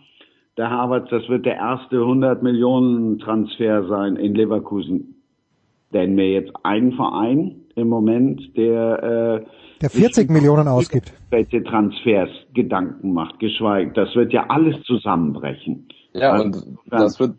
der 0.58 0.70
Harvard, 0.70 1.12
das 1.12 1.28
wird 1.30 1.46
der 1.46 1.56
erste 1.56 1.98
100 1.98 2.44
Millionen 2.44 3.20
Transfer 3.20 3.88
sein 3.88 4.16
in 4.16 4.36
Leverkusen. 4.36 5.16
Denn 5.94 6.16
mir 6.16 6.32
jetzt 6.32 6.52
einen 6.64 6.94
Verein 6.94 7.56
im 7.76 7.90
Moment, 7.90 8.56
der, 8.56 9.42
äh, 9.42 9.46
der 9.82 9.90
40 9.90 10.30
Millionen 10.30 10.68
ausgibt. 10.68 11.14
Welche 11.30 11.64
Transfers 11.64 12.30
Gedanken 12.54 13.14
macht, 13.14 13.40
geschweige, 13.40 13.92
das 13.94 14.16
wird 14.16 14.34
ja 14.34 14.46
alles 14.50 14.82
zusammenbrechen. 14.84 15.88
Ja, 16.14 16.40
und 16.42 16.56
das 16.90 17.20
wird 17.20 17.36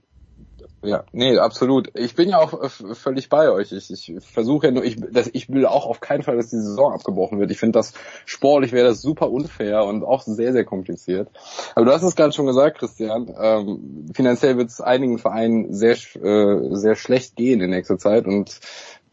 ja, 0.83 1.05
nee, 1.12 1.39
absolut. 1.39 1.91
Ich 1.95 2.17
bin 2.17 2.29
ja 2.29 2.39
auch 2.39 2.61
äh, 2.61 2.69
völlig 2.69 3.29
bei 3.29 3.51
euch. 3.51 3.71
Ich, 3.73 3.91
ich 3.91 4.15
versuche 4.21 4.67
ja 4.67 4.73
nur, 4.73 4.85
ich, 4.85 4.97
das, 5.12 5.31
ich 5.33 5.49
will 5.49 5.65
auch 5.65 5.87
auf 5.87 6.01
keinen 6.01 6.25
Fall, 6.25 6.37
dass 6.37 6.51
die 6.51 6.57
Saison 6.57 6.93
abgebrochen 6.93 7.39
wird. 7.39 7.53
Ich 7.53 7.59
finde 7.59 7.79
das 7.79 7.95
sportlich 8.27 8.73
wäre 8.73 8.89
das 8.89 9.01
super 9.01 9.31
unfair 9.31 9.85
und 9.85 10.03
auch 10.03 10.23
sehr, 10.23 10.53
sehr 10.53 10.65
kompliziert. 10.65 11.29
Aber 11.77 11.87
du 11.87 11.93
hast 11.93 12.03
es 12.03 12.17
gerade 12.17 12.33
schon 12.33 12.47
gesagt, 12.47 12.79
Christian. 12.79 13.33
Ähm, 13.41 14.07
finanziell 14.12 14.57
wird 14.57 14.71
es 14.71 14.81
einigen 14.81 15.19
Vereinen 15.19 15.73
sehr, 15.73 15.97
äh, 16.21 16.75
sehr 16.75 16.97
schlecht 16.97 17.37
gehen 17.37 17.61
in 17.61 17.71
nächster 17.71 17.99
Zeit 17.99 18.27
und 18.27 18.59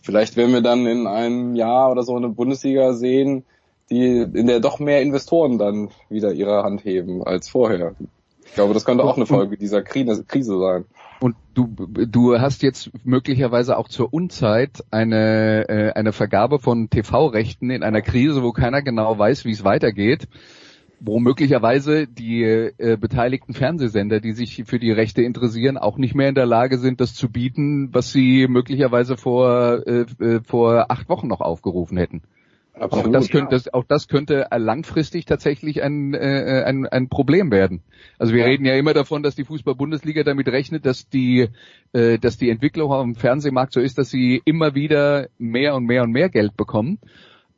vielleicht 0.02 0.38
werden 0.38 0.54
wir 0.54 0.62
dann 0.62 0.88
in 0.88 1.06
einem 1.06 1.56
Jahr 1.56 1.92
oder 1.92 2.02
so 2.02 2.16
eine 2.16 2.30
Bundesliga 2.30 2.94
sehen, 2.94 3.46
die 3.92 4.22
in 4.22 4.48
der 4.48 4.60
doch 4.60 4.80
mehr 4.80 5.02
Investoren 5.02 5.60
dann 5.60 5.90
wieder 6.10 6.32
ihre 6.32 6.64
Hand 6.64 6.84
heben 6.84 7.24
als 7.24 7.50
vorher. 7.50 7.96
Ich 8.46 8.54
glaube, 8.56 8.74
das 8.74 8.86
könnte 8.86 9.04
auch 9.04 9.18
eine 9.18 9.28
Folge 9.28 9.58
dieser 9.58 9.84
Krise 9.84 10.60
sein. 10.60 10.86
Und 11.20 11.36
du, 11.54 11.68
du 11.68 12.40
hast 12.40 12.64
jetzt 12.64 12.92
möglicherweise 13.04 13.78
auch 13.78 13.90
zur 13.90 14.14
Unzeit 14.14 14.84
eine, 14.90 15.68
äh, 15.68 15.92
eine 15.92 16.14
Vergabe 16.14 16.60
von 16.60 16.90
TV-Rechten 16.90 17.72
in 17.72 17.84
einer 17.84 18.02
Krise, 18.02 18.42
wo 18.42 18.52
keiner 18.54 18.82
genau 18.82 19.18
weiß, 19.18 19.44
wie 19.46 19.52
es 19.52 19.64
weitergeht 19.64 20.28
wo 21.00 21.20
möglicherweise 21.20 22.08
die 22.08 22.44
äh, 22.44 22.98
beteiligten 23.00 23.54
Fernsehsender, 23.54 24.20
die 24.20 24.34
sich 24.34 24.64
für 24.66 24.80
die 24.80 24.92
Rechte 24.92 25.22
interessieren, 25.22 25.78
auch 25.78 25.98
nicht 25.98 26.16
mehr 26.16 26.30
in 26.30 26.36
der 26.36 26.46
Lage 26.46 26.78
sind, 26.78 27.00
das 27.00 27.14
zu 27.14 27.30
bieten, 27.30 27.94
was 27.94 28.12
sie 28.12 28.48
möglicherweise 28.48 29.18
vor, 29.18 29.88
äh, 29.88 30.06
äh 30.20 30.42
vor 30.44 30.92
acht 30.92 31.10
Wochen 31.10 31.28
noch 31.28 31.42
aufgerufen 31.42 31.98
hätten. 31.98 32.22
Absolut, 32.80 33.08
auch, 33.08 33.12
das 33.12 33.30
könnte, 33.30 33.50
das, 33.52 33.74
auch 33.74 33.84
das 33.84 34.08
könnte 34.08 34.48
langfristig 34.56 35.26
tatsächlich 35.26 35.84
ein, 35.84 36.14
äh, 36.14 36.64
ein, 36.66 36.86
ein 36.86 37.10
Problem 37.10 37.52
werden. 37.52 37.82
Also 38.18 38.34
wir 38.34 38.42
ja. 38.42 38.48
reden 38.48 38.66
ja 38.66 38.76
immer 38.76 38.94
davon, 38.94 39.24
dass 39.24 39.36
die 39.36 39.44
Fußball-Bundesliga 39.44 40.24
damit 40.24 40.48
rechnet, 40.48 40.86
dass 40.86 41.10
die, 41.10 41.50
äh, 41.94 42.18
dass 42.18 42.38
die 42.38 42.50
Entwicklung 42.50 42.92
am 42.92 43.16
Fernsehmarkt 43.16 43.74
so 43.74 43.80
ist, 43.80 43.98
dass 43.98 44.10
sie 44.10 44.42
immer 44.46 44.76
wieder 44.76 45.28
mehr 45.38 45.76
und 45.76 45.86
mehr 45.86 46.04
und 46.04 46.12
mehr 46.12 46.30
Geld 46.30 46.56
bekommen. 46.56 47.00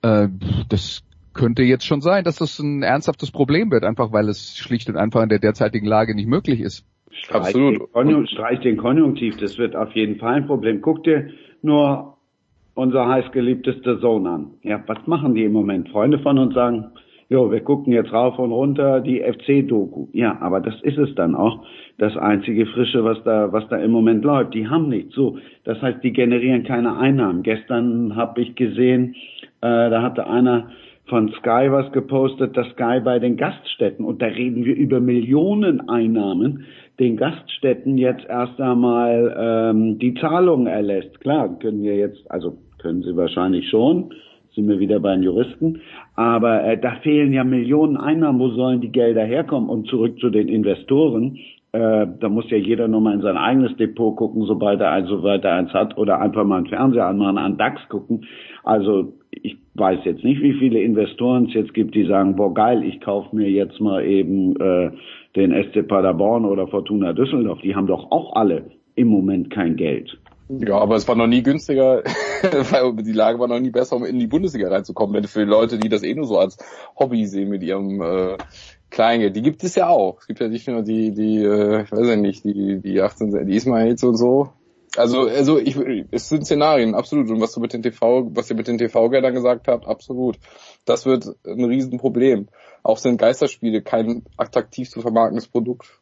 Äh, 0.01 0.27
das 0.69 1.03
könnte 1.33 1.63
jetzt 1.63 1.85
schon 1.85 2.01
sein, 2.01 2.23
dass 2.23 2.37
das 2.37 2.59
ein 2.59 2.83
ernsthaftes 2.83 3.31
Problem 3.31 3.71
wird, 3.71 3.83
einfach 3.83 4.11
weil 4.11 4.27
es 4.27 4.57
schlicht 4.57 4.89
und 4.89 4.97
einfach 4.97 5.21
in 5.21 5.29
der 5.29 5.39
derzeitigen 5.39 5.85
Lage 5.85 6.15
nicht 6.15 6.27
möglich 6.27 6.59
ist. 6.59 6.85
Streich 7.11 7.47
Absolut. 7.47 7.73
Den 7.73 7.91
Konjunk 7.91 8.29
streich 8.29 8.59
den 8.61 8.77
Konjunktiv, 8.77 9.37
das 9.37 9.57
wird 9.57 9.75
auf 9.75 9.91
jeden 9.93 10.17
Fall 10.17 10.35
ein 10.35 10.47
Problem. 10.47 10.81
Guck 10.81 11.03
dir 11.03 11.29
nur 11.61 12.10
unser 12.75 13.07
heißgeliebteste 13.07 13.97
Sohn 13.97 14.27
an. 14.27 14.51
Ja, 14.63 14.81
was 14.87 15.05
machen 15.07 15.35
die 15.35 15.43
im 15.43 15.53
Moment? 15.53 15.89
Freunde 15.89 16.19
von 16.19 16.37
uns 16.37 16.53
sagen, 16.53 16.85
jo, 17.29 17.49
wir 17.49 17.61
gucken 17.61 17.93
jetzt 17.93 18.11
rauf 18.11 18.37
und 18.39 18.51
runter 18.51 18.99
die 18.99 19.21
FC-Doku. 19.21 20.07
Ja, 20.11 20.37
aber 20.41 20.59
das 20.59 20.75
ist 20.81 20.97
es 20.97 21.15
dann 21.15 21.33
auch. 21.33 21.65
Das 21.97 22.17
einzige 22.17 22.65
Frische, 22.65 23.03
was 23.03 23.23
da, 23.23 23.53
was 23.53 23.67
da 23.69 23.77
im 23.77 23.91
Moment 23.91 24.25
läuft. 24.25 24.53
Die 24.53 24.67
haben 24.67 24.89
nichts. 24.89 25.15
So, 25.15 25.37
das 25.63 25.81
heißt, 25.81 26.03
die 26.03 26.11
generieren 26.11 26.63
keine 26.63 26.97
Einnahmen. 26.97 27.43
Gestern 27.43 28.15
habe 28.15 28.41
ich 28.41 28.55
gesehen, 28.55 29.15
äh, 29.61 29.89
da 29.89 30.01
hatte 30.01 30.27
einer 30.27 30.71
von 31.05 31.29
Sky 31.39 31.67
was 31.69 31.91
gepostet, 31.93 32.55
dass 32.55 32.67
Sky 32.71 32.99
bei 33.03 33.19
den 33.19 33.37
Gaststätten, 33.37 34.05
und 34.05 34.21
da 34.21 34.27
reden 34.27 34.65
wir 34.65 34.75
über 34.75 34.99
Millionen 34.99 35.89
Einnahmen, 35.89 36.65
den 37.01 37.17
Gaststätten 37.17 37.97
jetzt 37.97 38.25
erst 38.29 38.61
einmal 38.61 39.35
ähm, 39.37 39.97
die 39.97 40.13
Zahlungen 40.13 40.67
erlässt. 40.67 41.19
Klar, 41.19 41.57
können 41.57 41.81
wir 41.81 41.95
jetzt, 41.95 42.29
also 42.29 42.57
können 42.77 43.01
sie 43.01 43.15
wahrscheinlich 43.17 43.67
schon, 43.69 44.13
sind 44.53 44.69
wir 44.69 44.79
wieder 44.79 44.99
bei 44.99 45.15
den 45.15 45.23
Juristen, 45.23 45.81
aber 46.15 46.63
äh, 46.63 46.79
da 46.79 46.97
fehlen 47.01 47.33
ja 47.33 47.43
Millionen 47.43 47.97
Einnahmen, 47.97 48.39
wo 48.39 48.49
sollen 48.49 48.81
die 48.81 48.91
Gelder 48.91 49.23
herkommen? 49.23 49.69
Und 49.69 49.87
zurück 49.87 50.19
zu 50.19 50.29
den 50.29 50.47
Investoren, 50.47 51.37
äh, 51.71 52.05
da 52.19 52.29
muss 52.29 52.49
ja 52.51 52.57
jeder 52.57 52.87
nur 52.87 53.01
mal 53.01 53.15
in 53.15 53.21
sein 53.21 53.37
eigenes 53.37 53.75
Depot 53.77 54.15
gucken, 54.15 54.43
sobald 54.43 54.79
er, 54.81 54.91
eins, 54.91 55.09
sobald 55.09 55.43
er 55.43 55.55
eins 55.55 55.73
hat, 55.73 55.97
oder 55.97 56.21
einfach 56.21 56.43
mal 56.43 56.57
einen 56.57 56.67
Fernseher 56.67 57.07
anmachen, 57.07 57.39
an 57.39 57.57
DAX 57.57 57.81
gucken. 57.89 58.25
Also 58.63 59.13
ich 59.31 59.57
weiß 59.73 59.99
jetzt 60.03 60.23
nicht, 60.23 60.41
wie 60.41 60.53
viele 60.53 60.81
Investoren 60.81 61.45
es 61.45 61.53
jetzt 61.53 61.73
gibt, 61.73 61.95
die 61.95 62.05
sagen, 62.05 62.35
boah 62.35 62.53
geil, 62.53 62.83
ich 62.83 62.99
kaufe 62.99 63.35
mir 63.35 63.49
jetzt 63.49 63.79
mal 63.79 64.05
eben 64.05 64.55
äh, 64.59 64.91
den 65.35 65.51
SC 65.51 65.87
Paderborn 65.87 66.45
oder 66.45 66.67
Fortuna 66.67 67.13
Düsseldorf. 67.13 67.59
Die 67.61 67.75
haben 67.75 67.87
doch 67.87 68.11
auch 68.11 68.35
alle 68.35 68.71
im 68.95 69.07
Moment 69.07 69.49
kein 69.49 69.75
Geld. 69.75 70.17
Ja, 70.49 70.77
aber 70.79 70.95
es 70.95 71.07
war 71.07 71.15
noch 71.15 71.27
nie 71.27 71.43
günstiger, 71.43 72.03
weil 72.43 72.95
die 73.03 73.13
Lage 73.13 73.39
war 73.39 73.47
noch 73.47 73.59
nie 73.59 73.69
besser, 73.69 73.95
um 73.95 74.03
in 74.03 74.19
die 74.19 74.27
Bundesliga 74.27 74.69
reinzukommen. 74.69 75.13
Denn 75.13 75.23
für 75.23 75.43
Leute, 75.43 75.77
die 75.77 75.87
das 75.87 76.03
eh 76.03 76.13
nur 76.13 76.25
so 76.25 76.37
als 76.37 76.57
Hobby 76.99 77.25
sehen 77.25 77.49
mit 77.49 77.63
ihrem 77.63 78.01
äh, 78.01 78.37
Kleingeld, 78.89 79.35
die 79.35 79.41
gibt 79.41 79.63
es 79.63 79.75
ja 79.75 79.87
auch. 79.87 80.19
Es 80.19 80.27
gibt 80.27 80.41
ja 80.41 80.49
nicht 80.49 80.67
nur 80.67 80.81
die, 80.81 81.13
die, 81.13 81.37
äh, 81.37 81.83
ich 81.83 81.91
weiß 81.91 82.07
ja 82.09 82.15
nicht, 82.17 82.43
die, 82.43 82.81
die 82.81 83.01
18, 83.01 83.47
die 83.47 83.55
Ismails 83.55 84.03
und 84.03 84.17
so, 84.17 84.49
also, 84.97 85.21
also 85.21 85.57
ich, 85.57 85.77
es 86.11 86.27
sind 86.27 86.45
Szenarien, 86.45 86.95
absolut. 86.95 87.29
Und 87.29 87.39
was 87.39 87.53
du 87.53 87.61
mit 87.61 87.73
den 87.73 87.81
TV, 87.81 88.29
was 88.33 88.49
ihr 88.49 88.57
mit 88.57 88.67
den 88.67 88.77
TV-Geldern 88.77 89.33
gesagt 89.33 89.67
habt, 89.67 89.87
absolut. 89.87 90.37
Das 90.85 91.05
wird 91.05 91.25
ein 91.45 91.63
Riesenproblem. 91.63 92.49
Auch 92.83 92.97
sind 92.97 93.17
Geisterspiele 93.17 93.81
kein 93.81 94.23
attraktiv 94.37 94.89
zu 94.89 95.01
vermarktendes 95.01 95.47
Produkt. 95.47 96.01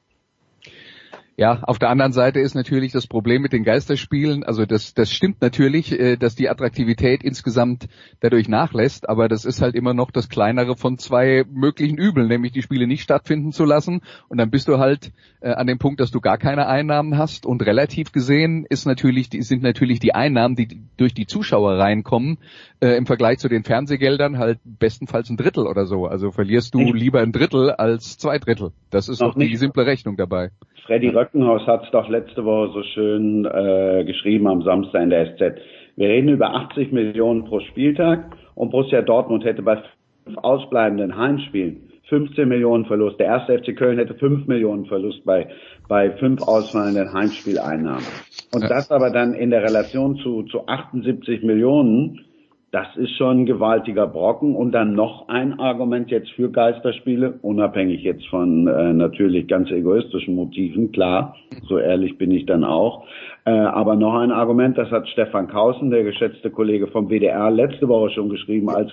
Ja, 1.40 1.64
auf 1.64 1.80
der 1.80 1.88
anderen 1.88 2.12
Seite 2.12 2.42
ist 2.42 2.54
natürlich 2.54 2.92
das 2.92 3.08
Problem 3.08 3.42
mit 3.42 3.54
den 3.54 3.64
Geisterspielen, 3.64 4.44
also 4.44 4.66
das, 4.66 4.94
das 4.94 5.10
stimmt 5.10 5.42
natürlich, 5.42 5.98
äh, 5.98 6.18
dass 6.18 6.36
die 6.36 6.50
Attraktivität 6.50 7.24
insgesamt 7.24 7.88
dadurch 8.20 8.50
nachlässt, 8.50 9.08
aber 9.08 9.30
das 9.30 9.46
ist 9.46 9.62
halt 9.62 9.74
immer 9.74 9.94
noch 9.94 10.12
das 10.12 10.28
kleinere 10.28 10.76
von 10.76 10.98
zwei 10.98 11.46
möglichen 11.50 11.98
Übeln, 11.98 12.28
nämlich 12.28 12.52
die 12.52 12.62
Spiele 12.62 12.88
nicht 12.88 13.04
stattfinden 13.04 13.54
zu 13.54 13.64
lassen 13.64 14.02
und 14.28 14.38
dann 14.38 14.52
bist 14.52 14.68
du 14.68 14.80
halt 14.80 15.14
äh, 15.40 15.52
an 15.52 15.68
dem 15.68 15.78
Punkt, 15.78 16.02
dass 16.02 16.12
du 16.12 16.20
gar 16.20 16.38
keine 16.38 16.68
Einnahmen 16.68 17.18
hast 17.18 17.46
und 17.46 17.66
relativ 17.66 18.12
gesehen 18.12 18.66
ist 18.70 18.86
natürlich, 18.86 19.30
sind 19.32 19.64
natürlich 19.64 20.02
die 20.02 20.14
Einnahmen, 20.14 20.58
die 20.58 20.82
durch 20.98 21.14
die 21.14 21.26
Zuschauer 21.26 21.80
reinkommen, 21.80 22.40
äh, 22.82 22.98
im 22.98 23.06
Vergleich 23.06 23.40
zu 23.40 23.50
den 23.50 23.64
Fernsehgeldern 23.64 24.38
halt 24.38 24.60
bestenfalls 24.64 25.30
ein 25.30 25.38
Drittel 25.38 25.68
oder 25.68 25.86
so. 25.86 26.06
Also 26.06 26.32
verlierst 26.32 26.74
du 26.74 26.94
lieber 26.94 27.20
ein 27.22 27.32
Drittel 27.32 27.72
als 27.72 28.18
zwei 28.18 28.38
Drittel. 28.38 28.72
Das 28.90 29.10
ist 29.10 29.22
doch 29.22 29.36
die 29.36 29.56
simple 29.56 29.86
Rechnung 29.86 30.18
dabei. 30.18 30.50
Freddy 30.86 31.10
Röckenhaus 31.10 31.68
hat 31.68 31.84
es 31.84 31.92
doch 31.92 32.10
letzte 32.10 32.46
Woche 32.46 32.72
so 32.74 32.84
schön 32.84 33.46
äh, 33.46 34.04
geschrieben 34.06 34.48
am 34.48 34.64
Samstag 34.64 35.04
in 35.04 35.10
der 35.10 35.36
SZ. 35.36 35.60
Wir 35.96 36.10
reden 36.10 36.30
über 36.30 36.56
80 36.56 36.92
Millionen 36.92 37.46
pro 37.46 37.60
Spieltag 37.60 38.36
und 38.56 38.72
Borussia 38.72 39.02
Dortmund 39.02 39.44
hätte 39.44 39.62
bei 39.62 39.84
fünf 40.26 40.38
ausbleibenden 40.38 41.18
Heimspielen 41.18 41.90
15 42.10 42.50
Millionen 42.50 42.86
Verlust. 42.86 43.20
Der 43.20 43.28
erste 43.28 43.60
FC 43.60 43.78
Köln 43.78 44.00
hätte 44.00 44.16
5 44.16 44.48
Millionen 44.48 44.86
Verlust 44.88 45.24
bei, 45.26 45.48
bei 45.88 46.12
fünf 46.18 46.42
ausfallenden 46.42 47.14
Heimspieleinnahmen. 47.14 48.04
Und 48.52 48.64
das 48.70 48.90
aber 48.90 49.12
dann 49.12 49.34
in 49.34 49.52
der 49.52 49.62
Relation 49.62 50.18
zu, 50.18 50.44
zu 50.44 50.66
78 50.68 51.44
Millionen 51.44 52.26
das 52.72 52.88
ist 52.98 53.18
schon 53.18 53.42
ein 53.42 53.46
gewaltiger 53.46 54.08
Brocken. 54.08 54.56
Und 54.56 54.72
dann 54.74 54.94
noch 54.94 55.28
ein 55.28 55.60
Argument 55.60 56.12
jetzt 56.12 56.32
für 56.32 56.52
Geisterspiele, 56.52 57.40
unabhängig 57.42 58.04
jetzt 58.04 58.28
von 58.28 58.68
äh, 58.68 58.94
natürlich 58.94 59.48
ganz 59.48 59.72
egoistischen 59.72 60.36
Motiven, 60.36 60.92
klar, 60.92 61.36
so 61.68 61.80
ehrlich 61.80 62.18
bin 62.18 62.32
ich 62.32 62.46
dann 62.46 62.64
auch. 62.64 63.06
Äh, 63.46 63.52
aber 63.52 63.96
noch 63.96 64.16
ein 64.16 64.32
Argument, 64.32 64.78
das 64.78 64.92
hat 64.92 65.08
Stefan 65.10 65.48
Kausen, 65.48 65.90
der 65.90 66.04
geschätzte 66.04 66.52
Kollege 66.52 66.88
vom 66.88 67.10
WDR, 67.10 67.50
letzte 67.50 67.88
Woche 67.88 68.12
schon 68.12 68.30
geschrieben, 68.30 68.70
als 68.70 68.92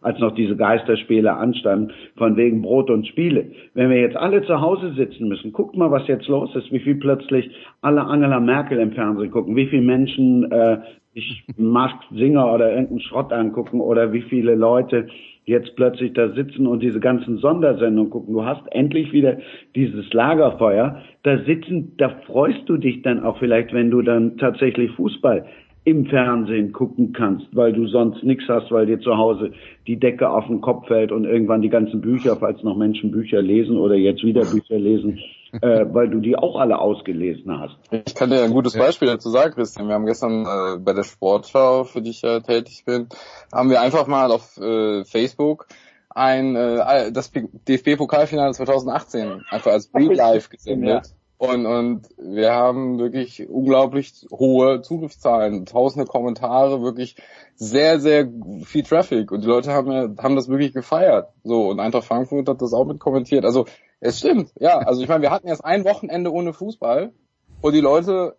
als 0.00 0.18
noch 0.18 0.34
diese 0.34 0.56
Geisterspiele 0.56 1.34
anstanden, 1.34 1.92
von 2.16 2.36
wegen 2.36 2.62
Brot 2.62 2.90
und 2.90 3.06
Spiele. 3.06 3.46
Wenn 3.74 3.90
wir 3.90 4.00
jetzt 4.00 4.16
alle 4.16 4.42
zu 4.42 4.60
Hause 4.60 4.92
sitzen 4.94 5.28
müssen, 5.28 5.52
guckt 5.52 5.76
mal, 5.76 5.90
was 5.90 6.06
jetzt 6.06 6.28
los 6.28 6.54
ist, 6.54 6.72
wie 6.72 6.80
viel 6.80 6.96
plötzlich 6.96 7.50
alle 7.80 8.02
Angela 8.02 8.40
Merkel 8.40 8.78
im 8.78 8.92
Fernsehen 8.92 9.30
gucken, 9.30 9.56
wie 9.56 9.66
viele 9.66 9.82
Menschen 9.82 10.50
äh, 10.50 10.78
sich 11.14 11.44
Mask 11.56 11.96
Singer 12.12 12.52
oder 12.52 12.70
irgendeinen 12.70 13.00
Schrott 13.00 13.32
angucken 13.32 13.80
oder 13.80 14.12
wie 14.12 14.22
viele 14.22 14.54
Leute 14.54 15.08
jetzt 15.44 15.74
plötzlich 15.76 16.12
da 16.12 16.28
sitzen 16.34 16.66
und 16.66 16.82
diese 16.82 17.00
ganzen 17.00 17.38
Sondersendungen 17.38 18.10
gucken. 18.10 18.34
Du 18.34 18.44
hast 18.44 18.70
endlich 18.70 19.12
wieder 19.12 19.38
dieses 19.74 20.12
Lagerfeuer. 20.12 21.00
Da 21.22 21.38
sitzen, 21.44 21.94
da 21.96 22.10
freust 22.26 22.68
du 22.68 22.76
dich 22.76 23.00
dann 23.00 23.24
auch 23.24 23.38
vielleicht, 23.38 23.72
wenn 23.72 23.90
du 23.90 24.02
dann 24.02 24.36
tatsächlich 24.36 24.90
Fußball 24.92 25.46
im 25.88 26.04
Fernsehen 26.04 26.72
gucken 26.72 27.14
kannst, 27.14 27.46
weil 27.52 27.72
du 27.72 27.86
sonst 27.86 28.22
nichts 28.22 28.44
hast, 28.46 28.70
weil 28.70 28.84
dir 28.84 29.00
zu 29.00 29.16
Hause 29.16 29.52
die 29.86 29.98
Decke 29.98 30.28
auf 30.28 30.46
den 30.46 30.60
Kopf 30.60 30.86
fällt 30.86 31.12
und 31.12 31.24
irgendwann 31.24 31.62
die 31.62 31.70
ganzen 31.70 32.02
Bücher, 32.02 32.36
falls 32.36 32.62
noch 32.62 32.76
Menschen 32.76 33.10
Bücher 33.10 33.40
lesen 33.40 33.78
oder 33.78 33.94
jetzt 33.94 34.22
wieder 34.22 34.44
Bücher 34.44 34.78
lesen, 34.78 35.18
äh, 35.62 35.86
weil 35.90 36.10
du 36.10 36.20
die 36.20 36.36
auch 36.36 36.60
alle 36.60 36.78
ausgelesen 36.78 37.58
hast. 37.58 37.78
Ich 37.90 38.14
kann 38.14 38.28
dir 38.28 38.42
ein 38.42 38.52
gutes 38.52 38.76
Beispiel 38.76 39.08
dazu 39.08 39.30
sagen, 39.30 39.54
Christian. 39.54 39.88
Wir 39.88 39.94
haben 39.94 40.04
gestern 40.04 40.44
äh, 40.44 40.78
bei 40.78 40.92
der 40.92 41.04
Sportschau, 41.04 41.84
für 41.84 42.02
die 42.02 42.10
ich 42.10 42.20
ja 42.20 42.40
tätig 42.40 42.84
bin, 42.84 43.08
haben 43.50 43.70
wir 43.70 43.80
einfach 43.80 44.06
mal 44.06 44.30
auf 44.30 44.58
äh, 44.58 45.04
Facebook 45.04 45.68
ein 46.10 46.54
äh, 46.56 47.12
das 47.12 47.32
DFB-Pokalfinale 47.32 48.52
2018 48.52 49.44
einfach 49.48 49.72
als 49.72 49.90
Real 49.94 50.14
Live 50.14 50.50
gesendet. 50.50 51.06
Ja. 51.06 51.17
Und, 51.38 51.66
und 51.66 52.08
wir 52.18 52.52
haben 52.52 52.98
wirklich 52.98 53.48
unglaublich 53.48 54.26
hohe 54.32 54.82
Zugriffszahlen, 54.82 55.66
tausende 55.66 56.06
Kommentare, 56.06 56.82
wirklich 56.82 57.14
sehr, 57.54 58.00
sehr 58.00 58.28
viel 58.64 58.82
Traffic. 58.82 59.30
Und 59.30 59.42
die 59.42 59.48
Leute 59.48 59.72
haben, 59.72 59.92
ja, 59.92 60.08
haben 60.20 60.34
das 60.34 60.48
wirklich 60.48 60.72
gefeiert. 60.72 61.28
So, 61.44 61.68
und 61.68 61.78
Eintracht 61.78 62.06
Frankfurt 62.06 62.48
hat 62.48 62.60
das 62.60 62.72
auch 62.72 62.86
mit 62.86 62.98
kommentiert. 62.98 63.44
Also 63.44 63.66
es 64.00 64.18
stimmt, 64.18 64.50
ja. 64.58 64.78
Also 64.78 65.00
ich 65.00 65.08
meine, 65.08 65.22
wir 65.22 65.30
hatten 65.30 65.46
erst 65.46 65.64
ein 65.64 65.84
Wochenende 65.84 66.32
ohne 66.32 66.52
Fußball 66.52 67.12
und 67.60 67.72
die 67.72 67.80
Leute 67.80 68.36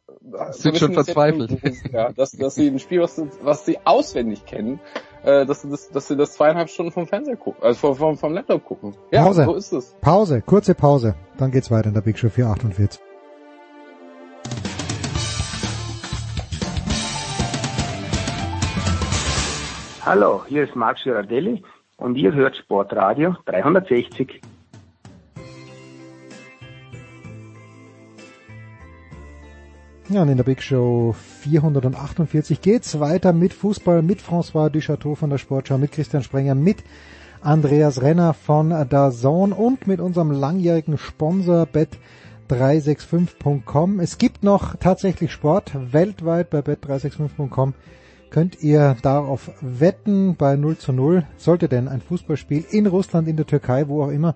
sind 0.52 0.78
schon 0.78 0.94
verzweifelt. 0.94 1.58
Ja, 1.94 2.12
dass, 2.12 2.32
dass 2.32 2.56
sie 2.56 2.68
ein 2.68 2.80
Spiel, 2.80 3.02
was, 3.02 3.22
was 3.42 3.66
sie 3.66 3.80
auswendig 3.86 4.46
kennen, 4.46 4.80
äh, 5.24 5.46
dass, 5.46 5.62
sie 5.62 5.70
das, 5.70 5.90
dass 5.90 6.08
sie 6.08 6.16
das 6.16 6.34
zweieinhalb 6.34 6.70
Stunden 6.70 6.92
vom 6.92 7.08
Fernseher 7.08 7.38
gucken, 7.38 7.64
also 7.64 7.94
vom, 7.94 8.18
vom 8.18 8.34
Laptop 8.34 8.64
gucken. 8.66 8.96
Ja, 9.12 9.24
Pause. 9.24 9.46
so 9.46 9.56
ist 9.56 9.74
es. 9.74 9.96
Pause, 10.02 10.42
kurze 10.42 10.76
Pause. 10.76 11.16
Dann 11.38 11.52
geht's 11.52 11.72
weiter 11.72 11.88
in 11.88 11.94
der 11.94 12.02
Big 12.02 12.18
Show 12.18 12.30
448. 12.30 13.02
Hallo, 20.06 20.44
hier 20.48 20.64
ist 20.64 20.76
Marc 20.76 20.98
Girardelli 21.04 21.62
und 21.98 22.16
ihr 22.16 22.34
hört 22.34 22.56
Sportradio 22.56 23.36
360. 23.46 24.42
Ja, 30.12 30.24
und 30.24 30.30
in 30.30 30.38
der 30.38 30.44
Big 30.44 30.64
Show 30.64 31.14
448 31.42 32.62
geht's 32.62 33.00
weiter 33.00 33.32
mit 33.32 33.54
Fußball, 33.54 34.02
mit 34.02 34.22
François 34.22 34.72
Duchateau 34.72 35.14
von 35.14 35.30
der 35.30 35.38
Sportschau, 35.38 35.78
mit 35.78 35.92
Christian 35.92 36.24
Sprenger, 36.24 36.56
mit 36.56 36.84
Andreas 37.42 38.02
Renner 38.02 38.34
von 38.34 38.72
der 38.72 39.12
Zone 39.12 39.54
und 39.54 39.86
mit 39.86 40.00
unserem 40.00 40.32
langjährigen 40.32 40.98
Sponsor 40.98 41.68
bet365.com. 42.50 44.00
Es 44.00 44.18
gibt 44.18 44.42
noch 44.42 44.78
tatsächlich 44.78 45.32
Sport 45.32 45.74
weltweit 45.94 46.50
bei 46.50 46.62
bet365.com. 46.62 47.76
Könnt 48.32 48.64
ihr 48.64 48.98
darauf 49.04 49.52
wetten 49.62 50.36
bei 50.36 50.56
0 50.56 50.80
zu 50.80 50.92
0. 50.92 51.24
Sollte 51.38 51.70
denn 51.70 51.88
ein 51.88 52.02
Fußballspiel 52.02 52.66
in 52.72 52.88
Russland, 52.88 53.28
in 53.28 53.38
der 53.38 53.46
Türkei, 53.46 53.88
wo 53.88 54.02
auch 54.02 54.10
immer 54.10 54.34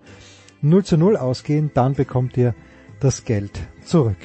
0 0.62 0.86
zu 0.86 0.98
0 0.98 1.18
ausgehen, 1.18 1.72
dann 1.74 1.96
bekommt 1.96 2.38
ihr 2.38 2.54
das 3.00 3.26
Geld 3.26 3.60
zurück. 3.84 4.18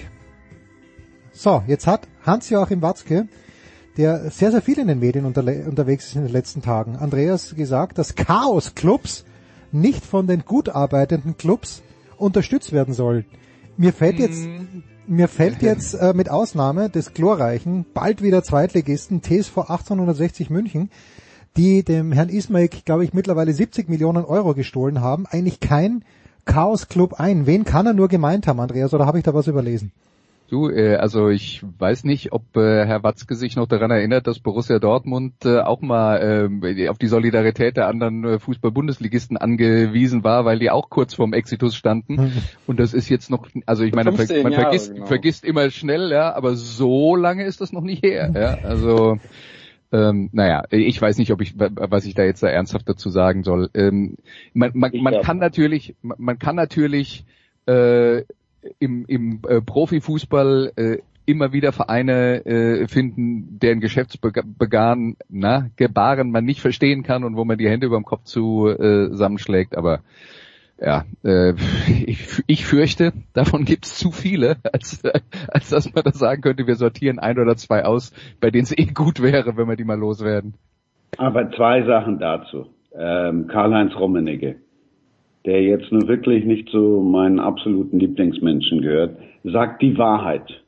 So, 1.40 1.62
jetzt 1.68 1.86
hat 1.86 2.08
Hans-Joachim 2.26 2.82
Watzke, 2.82 3.28
der 3.96 4.28
sehr, 4.28 4.50
sehr 4.50 4.60
viel 4.60 4.76
in 4.80 4.88
den 4.88 4.98
Medien 4.98 5.24
unter, 5.24 5.42
unterwegs 5.42 6.06
ist 6.08 6.16
in 6.16 6.22
den 6.22 6.32
letzten 6.32 6.62
Tagen, 6.62 6.96
Andreas 6.96 7.54
gesagt, 7.54 7.96
dass 7.96 8.16
Chaos-Clubs 8.16 9.24
nicht 9.70 10.04
von 10.04 10.26
den 10.26 10.44
gut 10.44 10.68
arbeitenden 10.68 11.36
Clubs 11.36 11.80
unterstützt 12.16 12.72
werden 12.72 12.92
sollen. 12.92 13.24
Mir 13.76 13.92
fällt 13.92 14.18
jetzt, 14.18 14.40
mm. 14.40 14.82
mir 15.06 15.28
fällt 15.28 15.62
jetzt 15.62 15.94
äh, 15.94 16.12
mit 16.12 16.28
Ausnahme 16.28 16.90
des 16.90 17.14
glorreichen, 17.14 17.86
bald 17.94 18.20
wieder 18.20 18.42
Zweitligisten 18.42 19.22
TSV 19.22 19.58
1860 19.58 20.50
München, 20.50 20.90
die 21.56 21.84
dem 21.84 22.10
Herrn 22.10 22.30
Ismail, 22.30 22.66
glaube 22.66 23.04
ich, 23.04 23.14
mittlerweile 23.14 23.52
70 23.52 23.88
Millionen 23.88 24.24
Euro 24.24 24.54
gestohlen 24.54 25.02
haben, 25.02 25.24
eigentlich 25.26 25.60
kein 25.60 26.04
Chaos-Club 26.46 27.14
ein. 27.20 27.46
Wen 27.46 27.64
kann 27.64 27.86
er 27.86 27.94
nur 27.94 28.08
gemeint 28.08 28.48
haben, 28.48 28.58
Andreas, 28.58 28.92
oder 28.92 29.06
habe 29.06 29.18
ich 29.18 29.24
da 29.24 29.34
was 29.34 29.46
überlesen? 29.46 29.92
Du, 30.48 30.70
äh, 30.70 30.96
also 30.96 31.28
ich 31.28 31.62
weiß 31.62 32.04
nicht, 32.04 32.32
ob 32.32 32.56
äh, 32.56 32.86
Herr 32.86 33.02
Watzke 33.02 33.34
sich 33.34 33.54
noch 33.54 33.68
daran 33.68 33.90
erinnert, 33.90 34.26
dass 34.26 34.38
Borussia 34.38 34.78
Dortmund 34.78 35.44
äh, 35.44 35.60
auch 35.60 35.82
mal 35.82 36.50
äh, 36.62 36.88
auf 36.88 36.96
die 36.96 37.06
Solidarität 37.06 37.76
der 37.76 37.86
anderen 37.86 38.24
äh, 38.24 38.38
Fußball-Bundesligisten 38.38 39.36
angewiesen 39.36 40.24
war, 40.24 40.46
weil 40.46 40.58
die 40.58 40.70
auch 40.70 40.88
kurz 40.88 41.12
vorm 41.12 41.34
Exitus 41.34 41.76
standen. 41.76 42.32
Und 42.66 42.80
das 42.80 42.94
ist 42.94 43.10
jetzt 43.10 43.30
noch, 43.30 43.46
also 43.66 43.84
ich 43.84 43.94
meine, 43.94 44.12
ver 44.12 44.42
man 44.42 44.54
vergisst, 44.54 44.94
genau. 44.94 45.06
vergisst 45.06 45.44
immer 45.44 45.70
schnell, 45.70 46.10
ja, 46.10 46.34
aber 46.34 46.54
so 46.56 47.14
lange 47.14 47.44
ist 47.44 47.60
das 47.60 47.72
noch 47.72 47.84
nicht 47.84 48.02
her. 48.02 48.32
Ja? 48.34 48.58
Also 48.66 49.18
ähm, 49.92 50.30
naja, 50.32 50.64
ich 50.70 51.00
weiß 51.00 51.18
nicht, 51.18 51.30
ob 51.30 51.42
ich, 51.42 51.54
was 51.58 52.06
ich 52.06 52.14
da 52.14 52.24
jetzt 52.24 52.42
da 52.42 52.48
ernsthaft 52.48 52.88
dazu 52.88 53.10
sagen 53.10 53.42
soll. 53.42 53.68
Ähm, 53.74 54.16
man, 54.54 54.70
man, 54.72 54.92
man 55.02 55.20
kann 55.20 55.38
natürlich, 55.38 55.94
man 56.00 56.38
kann 56.38 56.56
natürlich 56.56 57.26
äh, 57.66 58.22
im, 58.78 59.04
im 59.06 59.40
äh, 59.48 59.60
Profifußball 59.60 60.72
äh, 60.76 60.98
immer 61.26 61.52
wieder 61.52 61.72
Vereine 61.72 62.44
äh, 62.46 62.88
finden, 62.88 63.58
deren 63.60 63.80
Geschäftsbegan, 63.80 65.16
na, 65.28 65.68
Gebaren 65.76 66.30
man 66.30 66.44
nicht 66.44 66.60
verstehen 66.60 67.02
kann 67.02 67.22
und 67.22 67.36
wo 67.36 67.44
man 67.44 67.58
die 67.58 67.68
Hände 67.68 67.86
über 67.86 67.96
dem 67.96 68.04
Kopf 68.04 68.22
äh, 68.24 69.10
zusammenschlägt, 69.10 69.76
aber 69.76 70.00
ja, 70.80 71.04
äh, 71.24 71.54
ich, 72.06 72.42
ich 72.46 72.64
fürchte, 72.64 73.12
davon 73.34 73.64
gibt 73.64 73.84
es 73.84 73.98
zu 73.98 74.10
viele, 74.10 74.56
als, 74.72 75.02
als 75.48 75.70
dass 75.70 75.92
man 75.92 76.04
da 76.04 76.12
sagen 76.12 76.40
könnte, 76.40 76.66
wir 76.66 76.76
sortieren 76.76 77.18
ein 77.18 77.38
oder 77.38 77.56
zwei 77.56 77.84
aus, 77.84 78.12
bei 78.40 78.50
denen 78.50 78.64
es 78.64 78.76
eh 78.76 78.86
gut 78.86 79.20
wäre, 79.20 79.56
wenn 79.56 79.68
wir 79.68 79.76
die 79.76 79.84
mal 79.84 79.98
loswerden. 79.98 80.54
Aber 81.16 81.50
zwei 81.50 81.84
Sachen 81.84 82.18
dazu. 82.18 82.66
Ähm, 82.94 83.48
Karl-Heinz 83.48 83.94
Rummenigge 83.94 84.56
der 85.44 85.62
jetzt 85.62 85.90
nun 85.92 86.08
wirklich 86.08 86.44
nicht 86.44 86.68
zu 86.68 87.02
meinen 87.04 87.38
absoluten 87.38 87.98
Lieblingsmenschen 87.98 88.82
gehört, 88.82 89.16
sagt 89.44 89.82
die 89.82 89.96
Wahrheit 89.96 90.62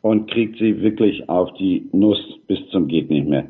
und 0.00 0.30
kriegt 0.30 0.58
sie 0.58 0.82
wirklich 0.82 1.28
auf 1.28 1.52
die 1.54 1.88
Nuss 1.92 2.20
bis 2.46 2.58
zum 2.70 2.88
geht 2.88 3.10
nicht 3.10 3.28
mehr. 3.28 3.46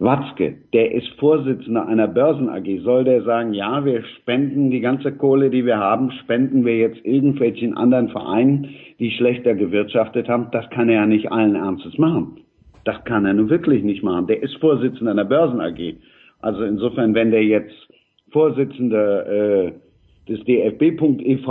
Watzke, 0.00 0.54
der 0.72 0.92
ist 0.92 1.08
Vorsitzender 1.18 1.86
einer 1.86 2.06
Börsen 2.06 2.48
AG, 2.48 2.82
soll 2.84 3.02
der 3.02 3.22
sagen, 3.22 3.52
ja, 3.52 3.84
wir 3.84 4.04
spenden 4.04 4.70
die 4.70 4.80
ganze 4.80 5.10
Kohle, 5.10 5.50
die 5.50 5.66
wir 5.66 5.78
haben, 5.78 6.12
spenden 6.12 6.64
wir 6.64 6.78
jetzt 6.78 7.04
irgendwelchen 7.04 7.76
anderen 7.76 8.08
Vereinen, 8.08 8.68
die 9.00 9.10
schlechter 9.10 9.54
gewirtschaftet 9.54 10.28
haben? 10.28 10.48
Das 10.52 10.70
kann 10.70 10.88
er 10.88 11.00
ja 11.00 11.06
nicht 11.06 11.32
allen 11.32 11.56
Ernstes 11.56 11.98
machen. 11.98 12.38
Das 12.84 13.02
kann 13.04 13.26
er 13.26 13.34
nun 13.34 13.50
wirklich 13.50 13.82
nicht 13.82 14.04
machen. 14.04 14.28
Der 14.28 14.40
ist 14.40 14.56
Vorsitzender 14.58 15.10
einer 15.10 15.24
Börsen 15.24 15.60
AG. 15.60 15.96
Also 16.40 16.62
insofern, 16.62 17.14
wenn 17.14 17.32
der 17.32 17.44
jetzt 17.44 17.74
Vorsitzender 18.30 19.26
äh, 19.26 19.72
des 20.28 20.44
DFB.ev. 20.44 21.46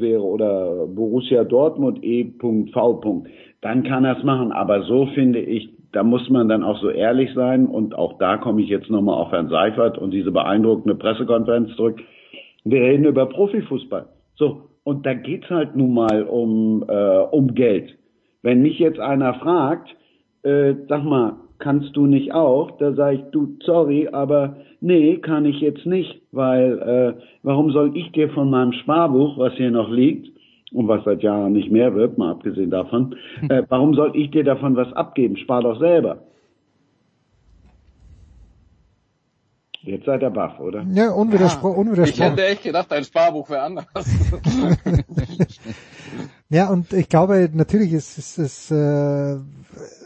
wäre 0.00 0.22
oder 0.22 0.86
Borussia 0.86 1.44
Dortmund 1.44 2.02
E.V. 2.02 3.24
Dann 3.60 3.82
kann 3.84 4.04
er 4.04 4.18
es 4.18 4.24
machen. 4.24 4.52
Aber 4.52 4.82
so 4.82 5.06
finde 5.14 5.40
ich, 5.40 5.70
da 5.92 6.02
muss 6.02 6.28
man 6.30 6.48
dann 6.48 6.64
auch 6.64 6.80
so 6.80 6.90
ehrlich 6.90 7.30
sein. 7.34 7.66
Und 7.66 7.94
auch 7.94 8.18
da 8.18 8.38
komme 8.38 8.62
ich 8.62 8.68
jetzt 8.68 8.90
nochmal 8.90 9.16
auf 9.16 9.30
Herrn 9.32 9.48
Seifert 9.48 9.98
und 9.98 10.12
diese 10.12 10.32
beeindruckende 10.32 10.94
Pressekonferenz 10.94 11.76
zurück. 11.76 12.00
Wir 12.64 12.80
reden 12.80 13.04
über 13.04 13.26
Profifußball. 13.26 14.06
So. 14.34 14.68
Und 14.84 15.06
da 15.06 15.14
geht's 15.14 15.48
halt 15.48 15.76
nun 15.76 15.94
mal 15.94 16.24
um, 16.24 16.84
äh, 16.88 17.18
um 17.30 17.54
Geld. 17.54 17.96
Wenn 18.42 18.62
mich 18.62 18.80
jetzt 18.80 18.98
einer 18.98 19.34
fragt, 19.34 19.88
äh, 20.42 20.74
sag 20.88 21.04
mal, 21.04 21.36
kannst 21.62 21.96
du 21.96 22.06
nicht 22.06 22.34
auch? 22.34 22.72
Da 22.78 22.92
sage 22.92 23.16
ich, 23.16 23.22
du, 23.30 23.56
sorry, 23.64 24.08
aber 24.12 24.56
nee, 24.80 25.16
kann 25.18 25.44
ich 25.44 25.60
jetzt 25.60 25.86
nicht, 25.86 26.20
weil 26.32 26.78
äh, 26.78 27.22
warum 27.42 27.70
soll 27.70 27.96
ich 27.96 28.10
dir 28.12 28.30
von 28.30 28.50
meinem 28.50 28.72
Sparbuch, 28.72 29.38
was 29.38 29.54
hier 29.54 29.70
noch 29.70 29.88
liegt, 29.88 30.28
und 30.72 30.88
was 30.88 31.04
seit 31.04 31.22
Jahren 31.22 31.52
nicht 31.52 31.70
mehr 31.70 31.94
wird, 31.94 32.18
mal 32.18 32.32
abgesehen 32.32 32.70
davon, 32.70 33.14
äh, 33.48 33.62
warum 33.68 33.94
soll 33.94 34.16
ich 34.16 34.30
dir 34.30 34.42
davon 34.42 34.74
was 34.74 34.92
abgeben? 34.94 35.36
Spar 35.36 35.62
doch 35.62 35.78
selber. 35.78 36.22
Jetzt 39.82 40.06
seid 40.06 40.22
ihr 40.22 40.30
baff, 40.30 40.60
oder? 40.60 40.86
Ja, 40.92 41.10
unwiderspro 41.10 41.68
unwidersprochen. 41.68 42.22
Ich 42.22 42.30
hätte 42.30 42.46
echt 42.46 42.62
gedacht, 42.62 42.86
dein 42.90 43.04
Sparbuch 43.04 43.50
wäre 43.50 43.62
anders. 43.62 43.84
ja, 46.48 46.70
und 46.70 46.92
ich 46.92 47.08
glaube, 47.08 47.50
natürlich 47.52 47.92
ist 47.92 48.16
es, 48.16 48.38
ist, 48.38 48.70
äh, 48.70 49.38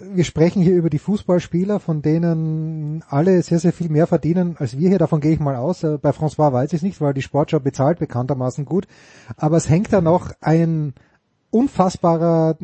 wir 0.00 0.24
sprechen 0.24 0.62
hier 0.62 0.74
über 0.74 0.90
die 0.90 0.98
Fußballspieler, 0.98 1.80
von 1.80 2.02
denen 2.02 3.02
alle 3.08 3.42
sehr, 3.42 3.58
sehr 3.58 3.72
viel 3.72 3.88
mehr 3.88 4.06
verdienen 4.06 4.56
als 4.58 4.78
wir 4.78 4.88
hier. 4.88 4.98
Davon 4.98 5.20
gehe 5.20 5.32
ich 5.32 5.40
mal 5.40 5.56
aus. 5.56 5.82
Äh, 5.82 5.98
bei 5.98 6.10
François 6.10 6.52
weiß 6.52 6.72
ich 6.72 6.78
es 6.78 6.82
nicht, 6.82 7.00
weil 7.00 7.14
die 7.14 7.22
Sportschau 7.22 7.60
bezahlt 7.60 7.98
bekanntermaßen 7.98 8.64
gut. 8.64 8.86
Aber 9.36 9.56
es 9.56 9.68
hängt 9.68 9.92
da 9.92 10.00
noch 10.00 10.32
ein 10.40 10.94
unfassbarer 11.50 12.56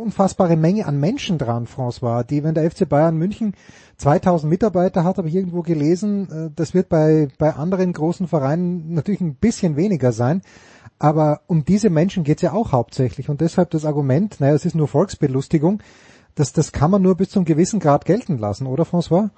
unfassbare 0.00 0.56
Menge 0.56 0.86
an 0.86 0.98
Menschen 0.98 1.36
dran, 1.36 1.66
François, 1.66 2.24
die, 2.24 2.42
wenn 2.42 2.54
der 2.54 2.68
FC 2.70 2.88
Bayern 2.88 3.16
München 3.16 3.54
2000 3.98 4.50
Mitarbeiter 4.50 5.04
hat, 5.04 5.18
habe 5.18 5.28
ich 5.28 5.34
irgendwo 5.34 5.62
gelesen, 5.62 6.28
äh, 6.30 6.50
das 6.54 6.74
wird 6.74 6.88
bei, 6.88 7.28
bei 7.38 7.54
anderen 7.54 7.92
großen 7.92 8.26
Vereinen 8.26 8.94
natürlich 8.94 9.20
ein 9.20 9.34
bisschen 9.34 9.76
weniger 9.76 10.12
sein. 10.12 10.42
Aber 11.00 11.40
um 11.46 11.64
diese 11.64 11.88
Menschen 11.88 12.24
geht 12.24 12.38
es 12.38 12.42
ja 12.42 12.52
auch 12.52 12.72
hauptsächlich. 12.72 13.30
Und 13.30 13.40
deshalb 13.40 13.70
das 13.70 13.86
Argument, 13.86 14.38
naja, 14.38 14.54
es 14.54 14.66
ist 14.66 14.76
nur 14.76 14.86
Volksbelustigung, 14.86 15.82
das, 16.34 16.52
das 16.52 16.72
kann 16.72 16.90
man 16.90 17.02
nur 17.02 17.16
bis 17.16 17.30
zum 17.30 17.44
gewissen 17.44 17.80
Grad 17.80 18.04
gelten 18.04 18.38
lassen, 18.38 18.66
oder 18.66 18.84
François? 18.84 19.30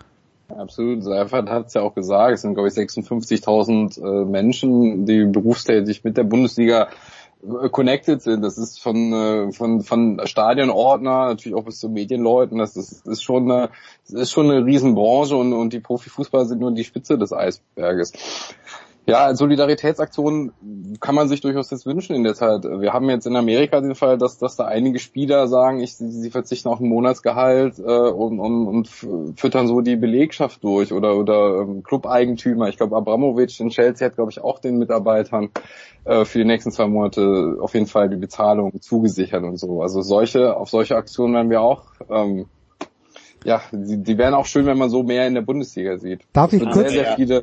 Absolut. 0.49 1.03
Seifert 1.05 1.49
hat 1.49 1.69
es 1.69 1.75
ja 1.75 1.83
auch 1.83 1.95
gesagt, 1.95 2.35
es 2.35 2.43
sind 2.43 2.55
glaube 2.55 2.69
ich 2.69 2.75
56.000 2.75 4.03
äh, 4.03 4.25
Menschen, 4.25 5.07
die 5.07 5.25
berufstätig 5.25 6.03
mit 6.05 6.17
der 6.17 6.25
Bundesliga 6.25 6.89
äh, 7.43 7.69
connected 7.71 8.21
sind. 8.23 8.43
Das 8.43 8.59
ist 8.59 8.83
von, 8.83 9.13
äh, 9.13 9.53
von, 9.53 9.83
von 9.83 10.21
Stadionordner, 10.25 11.27
natürlich 11.27 11.57
auch 11.57 11.65
bis 11.65 11.79
zu 11.79 11.89
Medienleuten. 11.89 12.59
Das 12.59 12.77
ist, 12.77 13.07
ist 13.07 13.23
schon 13.23 13.51
eine, 13.51 13.71
das 14.11 14.23
ist 14.23 14.33
schon 14.33 14.51
eine 14.51 14.67
Riesenbranche 14.67 15.37
und, 15.37 15.53
und 15.53 15.73
die 15.73 15.81
Profifußballer 15.81 16.47
sind 16.47 16.61
nur 16.61 16.73
die 16.73 16.85
Spitze 16.85 17.17
des 17.17 17.33
Eisberges. 17.33 18.13
Ja, 19.05 19.35
Solidaritätsaktionen 19.35 20.53
kann 21.01 21.17
man 21.17 21.29
sich 21.29 21.41
durchaus 21.41 21.73
jetzt 21.73 21.87
wünschen 21.87 22.15
in 22.15 22.23
der 22.23 22.35
Zeit. 22.35 22.63
Wir 22.63 22.93
haben 22.93 23.11
jetzt 23.11 23.27
in 23.27 23.35
Amerika 23.35 23.81
den 23.81 23.97
Fall, 23.97 24.17
dass, 24.17 24.39
dass 24.39 24.55
da 24.55 24.67
einige 24.67 25.01
Spieler 25.01 25.49
sagen, 25.49 25.81
ich, 25.81 25.97
sie 25.97 26.31
verzichten 26.31 26.69
auf 26.69 26.79
ein 26.79 26.89
Monatsgehalt 26.89 27.81
äh, 27.81 27.83
und, 27.83 28.39
und, 28.39 28.69
und 28.69 28.89
füttern 29.37 29.67
so 29.67 29.81
die 29.81 29.97
Belegschaft 29.97 30.63
durch 30.63 30.93
oder, 30.93 31.17
oder 31.17 31.63
ähm, 31.63 31.83
Club-Eigentümer. 31.83 32.69
Ich 32.69 32.77
glaube, 32.77 32.97
Abramovic 32.97 33.59
in 33.59 33.71
Chelsea 33.71 34.07
hat, 34.07 34.15
glaube 34.15 34.31
ich, 34.31 34.41
auch 34.41 34.61
den 34.61 34.79
Mitarbeitern 34.79 35.51
äh, 36.05 36.25
für 36.25 36.39
die 36.39 36.45
nächsten 36.45 36.71
zwei 36.71 36.87
Monate 36.87 37.57
auf 37.61 37.75
jeden 37.75 37.87
Fall 37.87 38.09
die 38.09 38.17
Bezahlung 38.17 38.81
zugesichert 38.81 39.43
und 39.43 39.57
so. 39.57 39.83
Also 39.83 40.03
solche, 40.03 40.57
auf 40.57 40.71
solche 40.71 40.95
Aktionen 40.95 41.35
werden 41.35 41.51
wir 41.51 41.61
auch 41.61 41.87
ähm, 42.09 42.47
ja, 43.45 43.61
die, 43.73 44.03
die 44.03 44.19
wären 44.19 44.35
auch 44.35 44.47
schön, 44.47 44.67
wenn 44.67 44.79
man 44.79 44.91
so 44.91 45.03
mehr 45.03 45.27
in 45.27 45.35
der 45.35 45.43
Bundesliga 45.43 45.97
sieht. 45.97 46.21
Darf 46.33 46.53
ich 46.53 46.61
kurz? 46.63 46.93
Sehr, 46.93 47.05
sehr 47.05 47.17
viele, 47.17 47.43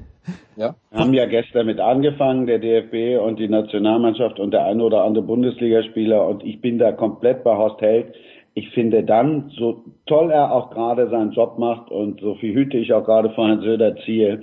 ja? 0.56 0.76
Wir 0.92 1.00
haben 1.00 1.14
ja 1.14 1.26
gestern 1.26 1.66
mit 1.66 1.80
angefangen, 1.80 2.48
der 2.48 2.60
DFB 2.60 3.22
und 3.22 3.40
die 3.40 3.48
Nationalmannschaft 3.48 4.40
und 4.40 4.52
der 4.52 4.66
eine 4.66 4.84
oder 4.84 5.04
andere 5.04 5.24
Bundesligaspieler 5.24 6.28
und 6.28 6.44
ich 6.44 6.62
bin 6.62 6.78
da 6.78 6.92
komplett 6.92 7.44
bei 7.44 7.56
Horst 7.56 7.82
Held. 7.82 8.14
Ich 8.54 8.70
finde 8.72 9.04
dann, 9.04 9.52
so 9.58 9.84
toll 10.06 10.32
er 10.32 10.52
auch 10.52 10.72
gerade 10.72 11.10
seinen 11.10 11.32
Job 11.32 11.60
macht 11.60 11.92
und 11.92 12.20
so 12.20 12.36
viel 12.36 12.54
Hüte 12.54 12.78
ich 12.78 12.94
auch 12.94 13.06
gerade 13.06 13.30
vor 13.32 13.48
Herrn 13.48 13.62
Söder 13.62 13.96
ziehe, 14.06 14.42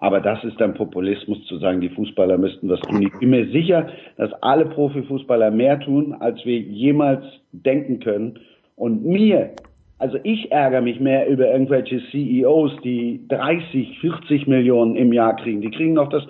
aber 0.00 0.20
das 0.20 0.42
ist 0.44 0.60
dann 0.60 0.74
Populismus 0.74 1.44
zu 1.46 1.58
sagen, 1.58 1.80
die 1.80 1.88
Fußballer 1.88 2.38
müssten 2.38 2.68
was 2.68 2.80
tun. 2.80 3.02
Ich 3.02 3.18
bin 3.18 3.30
mir 3.30 3.50
sicher, 3.50 3.88
dass 4.16 4.32
alle 4.42 4.66
Profifußballer 4.66 5.50
mehr 5.50 5.80
tun, 5.80 6.14
als 6.20 6.44
wir 6.44 6.58
jemals 6.58 7.24
denken 7.52 7.98
können. 7.98 8.38
Und 8.76 9.04
mir 9.04 9.54
also 9.98 10.18
ich 10.22 10.52
ärgere 10.52 10.80
mich 10.80 11.00
mehr 11.00 11.28
über 11.28 11.50
irgendwelche 11.50 12.00
CEOs, 12.10 12.72
die 12.84 13.26
30, 13.28 13.98
40 14.00 14.46
Millionen 14.46 14.96
im 14.96 15.12
Jahr 15.12 15.36
kriegen. 15.36 15.60
Die 15.60 15.70
kriegen 15.70 15.94
noch 15.94 16.08
das 16.08 16.22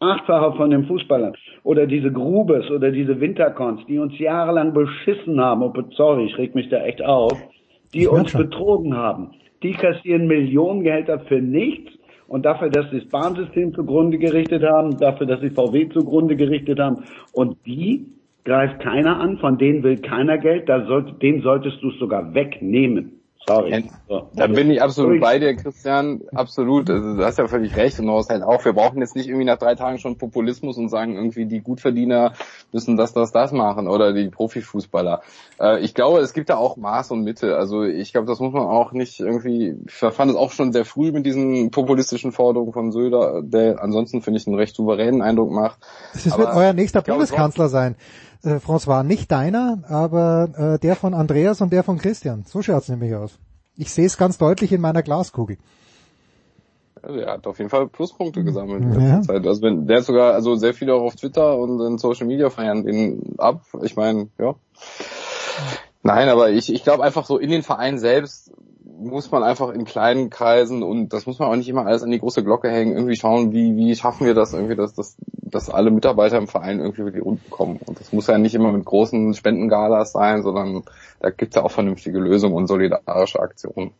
Achtfache 0.00 0.56
von 0.56 0.70
den 0.70 0.84
Fußballern. 0.86 1.34
Oder 1.62 1.86
diese 1.86 2.10
Grubes 2.10 2.68
oder 2.70 2.90
diese 2.90 3.20
Wintercons, 3.20 3.86
die 3.86 3.98
uns 3.98 4.18
jahrelang 4.18 4.74
beschissen 4.74 5.40
haben. 5.40 5.62
Oh, 5.62 5.72
sorry, 5.92 6.26
ich 6.26 6.36
reg 6.36 6.54
mich 6.54 6.68
da 6.68 6.84
echt 6.84 7.04
auf. 7.04 7.32
Die 7.94 8.08
uns 8.08 8.32
betrogen 8.32 8.96
haben. 8.96 9.30
Die 9.62 9.72
kassieren 9.72 10.26
Millionengehälter 10.26 11.20
für 11.20 11.40
nichts 11.40 11.92
und 12.26 12.44
dafür, 12.44 12.70
dass 12.70 12.90
sie 12.90 13.00
das 13.00 13.08
Bahnsystem 13.10 13.74
zugrunde 13.74 14.18
gerichtet 14.18 14.64
haben, 14.64 14.96
dafür, 14.98 15.26
dass 15.26 15.40
sie 15.40 15.50
VW 15.50 15.88
zugrunde 15.90 16.34
gerichtet 16.34 16.80
haben. 16.80 17.04
Und 17.32 17.58
die 17.66 18.06
greift 18.44 18.80
keiner 18.80 19.20
an, 19.20 19.38
von 19.38 19.58
denen 19.58 19.82
will 19.82 20.00
keiner 20.00 20.38
Geld, 20.38 20.68
da 20.68 20.86
sollte, 20.86 21.14
den 21.14 21.42
solltest 21.42 21.82
du 21.82 21.90
es 21.90 21.98
sogar 21.98 22.34
wegnehmen. 22.34 23.22
Sorry. 23.46 23.90
So. 24.08 24.28
Da 24.34 24.46
bin 24.46 24.70
ich 24.70 24.80
absolut 24.80 25.20
bei 25.20 25.38
dir, 25.38 25.56
Christian. 25.56 26.22
Absolut. 26.32 26.88
Also, 26.88 27.16
du 27.16 27.24
hast 27.24 27.38
ja 27.38 27.48
völlig 27.48 27.76
recht 27.76 27.98
und 27.98 28.06
du 28.06 28.12
hast 28.12 28.30
halt 28.30 28.42
auch. 28.42 28.64
Wir 28.64 28.72
brauchen 28.72 29.00
jetzt 29.00 29.16
nicht 29.16 29.26
irgendwie 29.26 29.44
nach 29.44 29.58
drei 29.58 29.74
Tagen 29.74 29.98
schon 29.98 30.16
Populismus 30.16 30.76
und 30.76 30.88
sagen 30.88 31.16
irgendwie 31.16 31.46
die 31.46 31.60
Gutverdiener 31.60 32.34
müssen 32.72 32.96
das, 32.96 33.14
das, 33.14 33.32
das 33.32 33.52
machen 33.52 33.88
oder 33.88 34.12
die 34.12 34.28
Profifußballer. 34.28 35.22
Äh, 35.60 35.80
ich 35.80 35.94
glaube, 35.94 36.20
es 36.20 36.34
gibt 36.34 36.50
da 36.50 36.56
auch 36.56 36.76
Maß 36.76 37.10
und 37.10 37.24
Mitte. 37.24 37.56
Also 37.56 37.82
ich 37.82 38.12
glaube, 38.12 38.28
das 38.28 38.38
muss 38.38 38.52
man 38.52 38.62
auch 38.62 38.92
nicht 38.92 39.18
irgendwie. 39.18 39.76
Ich 39.86 39.94
fand 39.94 40.30
es 40.30 40.36
auch 40.36 40.52
schon 40.52 40.72
sehr 40.72 40.84
früh 40.84 41.10
mit 41.10 41.26
diesen 41.26 41.70
populistischen 41.72 42.30
Forderungen 42.30 42.72
von 42.72 42.92
Söder, 42.92 43.42
der 43.42 43.82
ansonsten 43.82 44.22
finde 44.22 44.38
ich 44.38 44.46
einen 44.46 44.56
recht 44.56 44.76
souveränen 44.76 45.20
Eindruck 45.20 45.50
macht. 45.50 45.78
Das 46.12 46.38
wird 46.38 46.54
euer 46.54 46.74
nächster 46.74 47.02
Bundeskanzler 47.02 47.68
sein 47.68 47.96
äh, 48.44 48.56
François, 48.56 49.02
nicht 49.02 49.30
deiner, 49.30 49.82
aber 49.88 50.74
äh, 50.74 50.78
der 50.78 50.96
von 50.96 51.14
Andreas 51.14 51.60
und 51.60 51.72
der 51.72 51.82
von 51.82 51.98
Christian. 51.98 52.44
So 52.46 52.62
schaut's 52.62 52.88
nämlich 52.88 53.14
aus. 53.14 53.38
Ich 53.76 53.92
sehe 53.92 54.06
es 54.06 54.18
ganz 54.18 54.38
deutlich 54.38 54.72
in 54.72 54.80
meiner 54.80 55.02
Glaskugel. 55.02 55.58
Also 57.02 57.18
er 57.18 57.32
hat 57.32 57.46
auf 57.46 57.58
jeden 57.58 57.70
Fall 57.70 57.88
Pluspunkte 57.88 58.44
gesammelt 58.44 58.82
in 58.82 59.00
ja. 59.00 59.22
Zeit. 59.22 59.44
Also 59.46 59.62
wenn 59.62 59.86
der 59.86 60.02
sogar, 60.02 60.34
also 60.34 60.54
sehr 60.54 60.72
viele 60.72 60.94
auch 60.94 61.02
auf 61.02 61.16
Twitter 61.16 61.58
und 61.58 61.80
in 61.80 61.98
Social 61.98 62.26
Media 62.26 62.48
feiern 62.48 62.84
den 62.84 63.34
ab. 63.38 63.62
Ich 63.82 63.96
meine, 63.96 64.28
ja. 64.38 64.54
Nein, 66.04 66.28
aber 66.28 66.50
ich, 66.50 66.72
ich 66.72 66.84
glaube 66.84 67.02
einfach 67.02 67.26
so 67.26 67.38
in 67.38 67.50
den 67.50 67.62
Verein 67.62 67.98
selbst 67.98 68.52
muss 68.98 69.30
man 69.30 69.42
einfach 69.42 69.70
in 69.70 69.84
kleinen 69.84 70.30
Kreisen 70.30 70.82
und 70.82 71.12
das 71.12 71.26
muss 71.26 71.38
man 71.38 71.48
auch 71.48 71.56
nicht 71.56 71.68
immer 71.68 71.86
alles 71.86 72.02
an 72.02 72.10
die 72.10 72.18
große 72.18 72.44
Glocke 72.44 72.70
hängen, 72.70 72.92
irgendwie 72.92 73.16
schauen, 73.16 73.52
wie, 73.52 73.76
wie 73.76 73.94
schaffen 73.94 74.26
wir 74.26 74.34
das 74.34 74.52
irgendwie, 74.52 74.76
dass, 74.76 74.94
dass, 74.94 75.16
dass 75.42 75.70
alle 75.70 75.90
Mitarbeiter 75.90 76.38
im 76.38 76.46
Verein 76.46 76.80
irgendwie 76.80 77.02
über 77.02 77.10
die 77.10 77.22
kommen. 77.50 77.78
Und 77.84 77.98
das 77.98 78.12
muss 78.12 78.26
ja 78.26 78.38
nicht 78.38 78.54
immer 78.54 78.72
mit 78.72 78.84
großen 78.84 79.34
Spendengalas 79.34 80.12
sein, 80.12 80.42
sondern 80.42 80.82
da 81.20 81.30
gibt's 81.30 81.56
ja 81.56 81.62
auch 81.62 81.70
vernünftige 81.70 82.18
Lösungen 82.18 82.54
und 82.54 82.66
solidarische 82.66 83.40
Aktionen. 83.40 83.92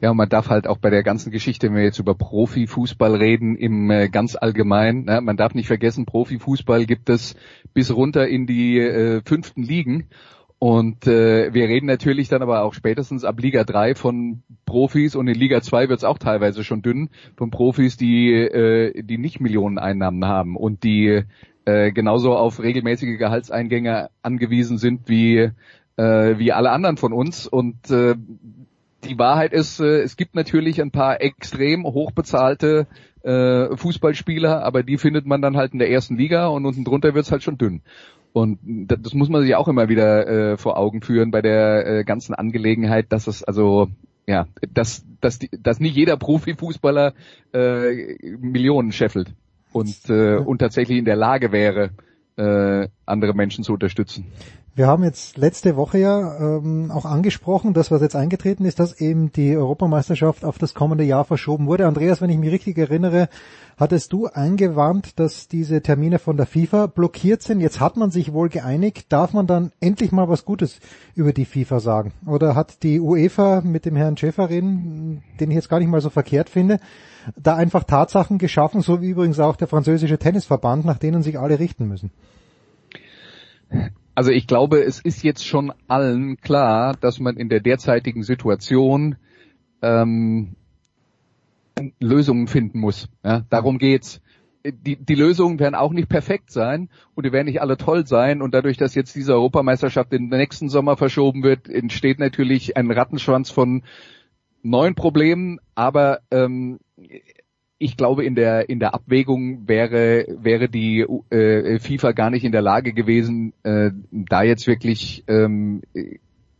Ja, 0.00 0.10
und 0.10 0.16
man 0.16 0.28
darf 0.28 0.48
halt 0.48 0.66
auch 0.66 0.78
bei 0.78 0.90
der 0.90 1.02
ganzen 1.02 1.32
Geschichte, 1.32 1.68
wenn 1.68 1.76
wir 1.76 1.84
jetzt 1.84 1.98
über 1.98 2.14
Profifußball 2.14 3.14
reden, 3.14 3.56
im 3.56 3.90
äh, 3.90 4.08
ganz 4.08 4.36
allgemein, 4.36 5.04
ne, 5.04 5.20
man 5.20 5.36
darf 5.36 5.54
nicht 5.54 5.66
vergessen, 5.66 6.06
Profifußball 6.06 6.86
gibt 6.86 7.08
es 7.08 7.34
bis 7.74 7.94
runter 7.94 8.26
in 8.28 8.46
die 8.46 8.78
äh, 8.78 9.22
fünften 9.24 9.62
Ligen 9.62 10.08
und 10.58 11.06
äh, 11.06 11.52
wir 11.52 11.68
reden 11.68 11.86
natürlich 11.86 12.28
dann 12.28 12.40
aber 12.40 12.62
auch 12.62 12.72
spätestens 12.72 13.24
ab 13.24 13.40
Liga 13.40 13.64
3 13.64 13.94
von 13.94 14.42
Profis 14.64 15.14
und 15.14 15.28
in 15.28 15.34
Liga 15.34 15.60
2 15.60 15.90
wird 15.90 15.98
es 15.98 16.04
auch 16.04 16.18
teilweise 16.18 16.64
schon 16.64 16.80
dünn 16.80 17.10
von 17.36 17.50
Profis, 17.50 17.96
die, 17.98 18.32
äh, 18.32 19.02
die 19.02 19.18
nicht 19.18 19.40
Millionen 19.40 19.78
Einnahmen 19.78 20.24
haben 20.24 20.56
und 20.56 20.82
die 20.82 21.24
äh, 21.66 21.92
genauso 21.92 22.34
auf 22.34 22.62
regelmäßige 22.62 23.18
Gehaltseingänge 23.18 24.08
angewiesen 24.22 24.78
sind 24.78 25.08
wie, 25.08 25.50
äh, 25.96 26.38
wie 26.38 26.52
alle 26.52 26.70
anderen 26.70 26.96
von 26.96 27.12
uns. 27.12 27.46
Und 27.46 27.90
äh, 27.90 28.14
die 29.04 29.18
Wahrheit 29.18 29.52
ist, 29.52 29.80
äh, 29.80 30.00
es 30.00 30.16
gibt 30.16 30.34
natürlich 30.34 30.80
ein 30.80 30.90
paar 30.90 31.20
extrem 31.20 31.84
hochbezahlte 31.84 32.86
äh, 33.24 33.76
Fußballspieler, 33.76 34.62
aber 34.62 34.84
die 34.84 34.96
findet 34.96 35.26
man 35.26 35.42
dann 35.42 35.56
halt 35.56 35.72
in 35.72 35.80
der 35.80 35.90
ersten 35.90 36.16
Liga 36.16 36.46
und 36.46 36.64
unten 36.64 36.84
drunter 36.84 37.14
wird's 37.14 37.32
halt 37.32 37.42
schon 37.42 37.58
dünn. 37.58 37.82
Und 38.36 38.58
das 38.62 39.14
muss 39.14 39.30
man 39.30 39.40
sich 39.40 39.54
auch 39.54 39.66
immer 39.66 39.88
wieder 39.88 40.26
äh, 40.28 40.56
vor 40.58 40.76
Augen 40.76 41.00
führen 41.00 41.30
bei 41.30 41.40
der 41.40 41.86
äh, 41.86 42.04
ganzen 42.04 42.34
Angelegenheit, 42.34 43.06
dass 43.08 43.28
es 43.28 43.42
also 43.42 43.88
ja, 44.26 44.46
dass, 44.74 45.06
dass, 45.22 45.38
die, 45.38 45.48
dass 45.58 45.80
nicht 45.80 45.96
jeder 45.96 46.18
Profifußballer 46.18 47.14
äh, 47.54 48.36
Millionen 48.36 48.92
scheffelt 48.92 49.32
und, 49.72 50.10
äh, 50.10 50.36
und 50.36 50.58
tatsächlich 50.58 50.98
in 50.98 51.06
der 51.06 51.16
Lage 51.16 51.50
wäre, 51.50 51.92
äh, 52.36 52.88
andere 53.06 53.32
Menschen 53.32 53.64
zu 53.64 53.72
unterstützen. 53.72 54.26
Wir 54.76 54.88
haben 54.88 55.04
jetzt 55.04 55.38
letzte 55.38 55.74
Woche 55.74 55.96
ja 55.96 56.58
ähm, 56.58 56.90
auch 56.90 57.06
angesprochen, 57.06 57.72
dass 57.72 57.90
was 57.90 58.02
jetzt 58.02 58.14
eingetreten 58.14 58.66
ist, 58.66 58.78
dass 58.78 59.00
eben 59.00 59.32
die 59.32 59.56
Europameisterschaft 59.56 60.44
auf 60.44 60.58
das 60.58 60.74
kommende 60.74 61.02
Jahr 61.02 61.24
verschoben 61.24 61.66
wurde. 61.66 61.86
Andreas, 61.86 62.20
wenn 62.20 62.28
ich 62.28 62.36
mich 62.36 62.52
richtig 62.52 62.76
erinnere, 62.76 63.30
hattest 63.78 64.12
du 64.12 64.26
eingewarnt, 64.26 65.18
dass 65.18 65.48
diese 65.48 65.80
Termine 65.80 66.18
von 66.18 66.36
der 66.36 66.44
FIFA 66.44 66.88
blockiert 66.88 67.40
sind. 67.40 67.60
Jetzt 67.60 67.80
hat 67.80 67.96
man 67.96 68.10
sich 68.10 68.34
wohl 68.34 68.50
geeinigt. 68.50 69.06
Darf 69.08 69.32
man 69.32 69.46
dann 69.46 69.72
endlich 69.80 70.12
mal 70.12 70.28
was 70.28 70.44
Gutes 70.44 70.78
über 71.14 71.32
die 71.32 71.46
FIFA 71.46 71.80
sagen? 71.80 72.12
Oder 72.26 72.54
hat 72.54 72.82
die 72.82 73.00
UEFA 73.00 73.62
mit 73.62 73.86
dem 73.86 73.96
Herrn 73.96 74.18
Schäferin, 74.18 75.22
den 75.40 75.50
ich 75.50 75.54
jetzt 75.54 75.70
gar 75.70 75.78
nicht 75.78 75.88
mal 75.88 76.02
so 76.02 76.10
verkehrt 76.10 76.50
finde, 76.50 76.80
da 77.34 77.56
einfach 77.56 77.84
Tatsachen 77.84 78.36
geschaffen, 78.36 78.82
so 78.82 79.00
wie 79.00 79.08
übrigens 79.08 79.40
auch 79.40 79.56
der 79.56 79.68
französische 79.68 80.18
Tennisverband, 80.18 80.84
nach 80.84 80.98
denen 80.98 81.22
sich 81.22 81.38
alle 81.38 81.58
richten 81.58 81.88
müssen? 81.88 82.10
Also 84.16 84.30
ich 84.30 84.46
glaube, 84.46 84.82
es 84.82 84.98
ist 84.98 85.22
jetzt 85.22 85.44
schon 85.44 85.74
allen 85.88 86.38
klar, 86.38 86.96
dass 86.98 87.20
man 87.20 87.36
in 87.36 87.50
der 87.50 87.60
derzeitigen 87.60 88.22
Situation 88.22 89.16
ähm, 89.82 90.56
Lösungen 92.00 92.48
finden 92.48 92.80
muss. 92.80 93.10
Ja, 93.22 93.44
darum 93.50 93.76
geht's. 93.76 94.22
Die, 94.64 94.96
die 94.96 95.14
Lösungen 95.14 95.60
werden 95.60 95.74
auch 95.74 95.92
nicht 95.92 96.08
perfekt 96.08 96.50
sein 96.50 96.88
und 97.14 97.26
die 97.26 97.32
werden 97.32 97.46
nicht 97.46 97.60
alle 97.60 97.76
toll 97.76 98.06
sein 98.06 98.40
und 98.40 98.54
dadurch, 98.54 98.78
dass 98.78 98.94
jetzt 98.94 99.14
diese 99.14 99.34
Europameisterschaft 99.34 100.10
in 100.14 100.30
den 100.30 100.40
nächsten 100.40 100.70
Sommer 100.70 100.96
verschoben 100.96 101.42
wird, 101.42 101.68
entsteht 101.68 102.18
natürlich 102.18 102.74
ein 102.74 102.90
Rattenschwanz 102.90 103.50
von 103.50 103.82
neuen 104.62 104.94
Problemen, 104.94 105.60
aber 105.74 106.20
ähm, 106.30 106.80
ich 107.78 107.96
glaube, 107.96 108.24
in 108.24 108.34
der 108.34 108.68
in 108.68 108.80
der 108.80 108.94
Abwägung 108.94 109.68
wäre 109.68 110.26
wäre 110.40 110.68
die 110.68 111.00
äh, 111.30 111.78
FIFA 111.78 112.12
gar 112.12 112.30
nicht 112.30 112.44
in 112.44 112.52
der 112.52 112.62
Lage 112.62 112.92
gewesen, 112.92 113.52
äh, 113.64 113.90
da 114.10 114.42
jetzt 114.42 114.66
wirklich 114.66 115.24
ähm, 115.28 115.82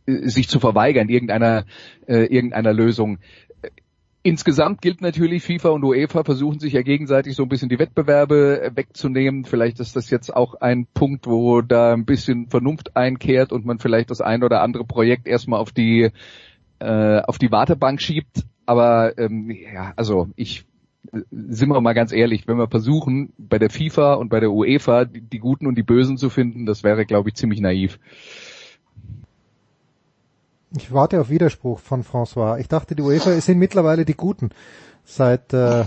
sich 0.05 0.47
zu 0.47 0.59
verweigern 0.59 1.09
irgendeiner 1.09 1.65
äh, 2.07 2.25
irgendeiner 2.25 2.73
Lösung. 2.73 3.17
Insgesamt 4.21 4.81
gilt 4.81 4.99
natürlich, 5.01 5.43
FIFA 5.43 5.69
und 5.69 5.85
UEFA 5.85 6.23
versuchen 6.23 6.59
sich 6.59 6.73
ja 6.73 6.81
gegenseitig 6.81 7.35
so 7.35 7.43
ein 7.43 7.49
bisschen 7.49 7.69
die 7.69 7.79
Wettbewerbe 7.79 8.61
äh, 8.61 8.75
wegzunehmen. 8.75 9.45
Vielleicht 9.45 9.79
ist 9.79 9.95
das 9.95 10.09
jetzt 10.09 10.35
auch 10.35 10.55
ein 10.55 10.85
Punkt, 10.93 11.27
wo 11.27 11.61
da 11.61 11.93
ein 11.93 12.05
bisschen 12.05 12.49
Vernunft 12.49 12.95
einkehrt 12.95 13.51
und 13.51 13.65
man 13.65 13.79
vielleicht 13.79 14.11
das 14.11 14.21
ein 14.21 14.43
oder 14.43 14.61
andere 14.61 14.83
Projekt 14.83 15.27
erstmal 15.27 15.61
auf 15.61 15.71
die 15.71 16.11
äh, 16.79 17.21
auf 17.21 17.39
die 17.39 17.51
Wartebank 17.51 18.01
schiebt. 18.01 18.43
Aber 18.67 19.17
ähm, 19.17 19.49
ja, 19.49 19.93
also 19.95 20.27
ich 20.35 20.66
sind 21.31 21.69
wir 21.69 21.81
mal 21.81 21.93
ganz 21.93 22.11
ehrlich, 22.11 22.47
wenn 22.47 22.57
wir 22.57 22.67
versuchen, 22.67 23.33
bei 23.37 23.59
der 23.59 23.69
FIFA 23.69 24.15
und 24.15 24.29
bei 24.29 24.39
der 24.39 24.51
UEFA 24.51 25.05
die, 25.05 25.21
die 25.21 25.39
Guten 25.39 25.67
und 25.67 25.75
die 25.75 25.83
Bösen 25.83 26.17
zu 26.17 26.29
finden, 26.29 26.65
das 26.65 26.83
wäre, 26.83 27.05
glaube 27.05 27.29
ich, 27.29 27.35
ziemlich 27.35 27.61
naiv. 27.61 27.99
Ich 30.75 30.91
warte 30.91 31.21
auf 31.21 31.29
Widerspruch 31.29 31.79
von 31.79 32.03
François. 32.03 32.59
Ich 32.59 32.67
dachte, 32.67 32.95
die 32.95 33.01
UEFA 33.01 33.39
sind 33.39 33.57
mittlerweile 33.57 34.05
die 34.05 34.15
Guten, 34.15 34.49
seit 35.05 35.53
äh, 35.53 35.85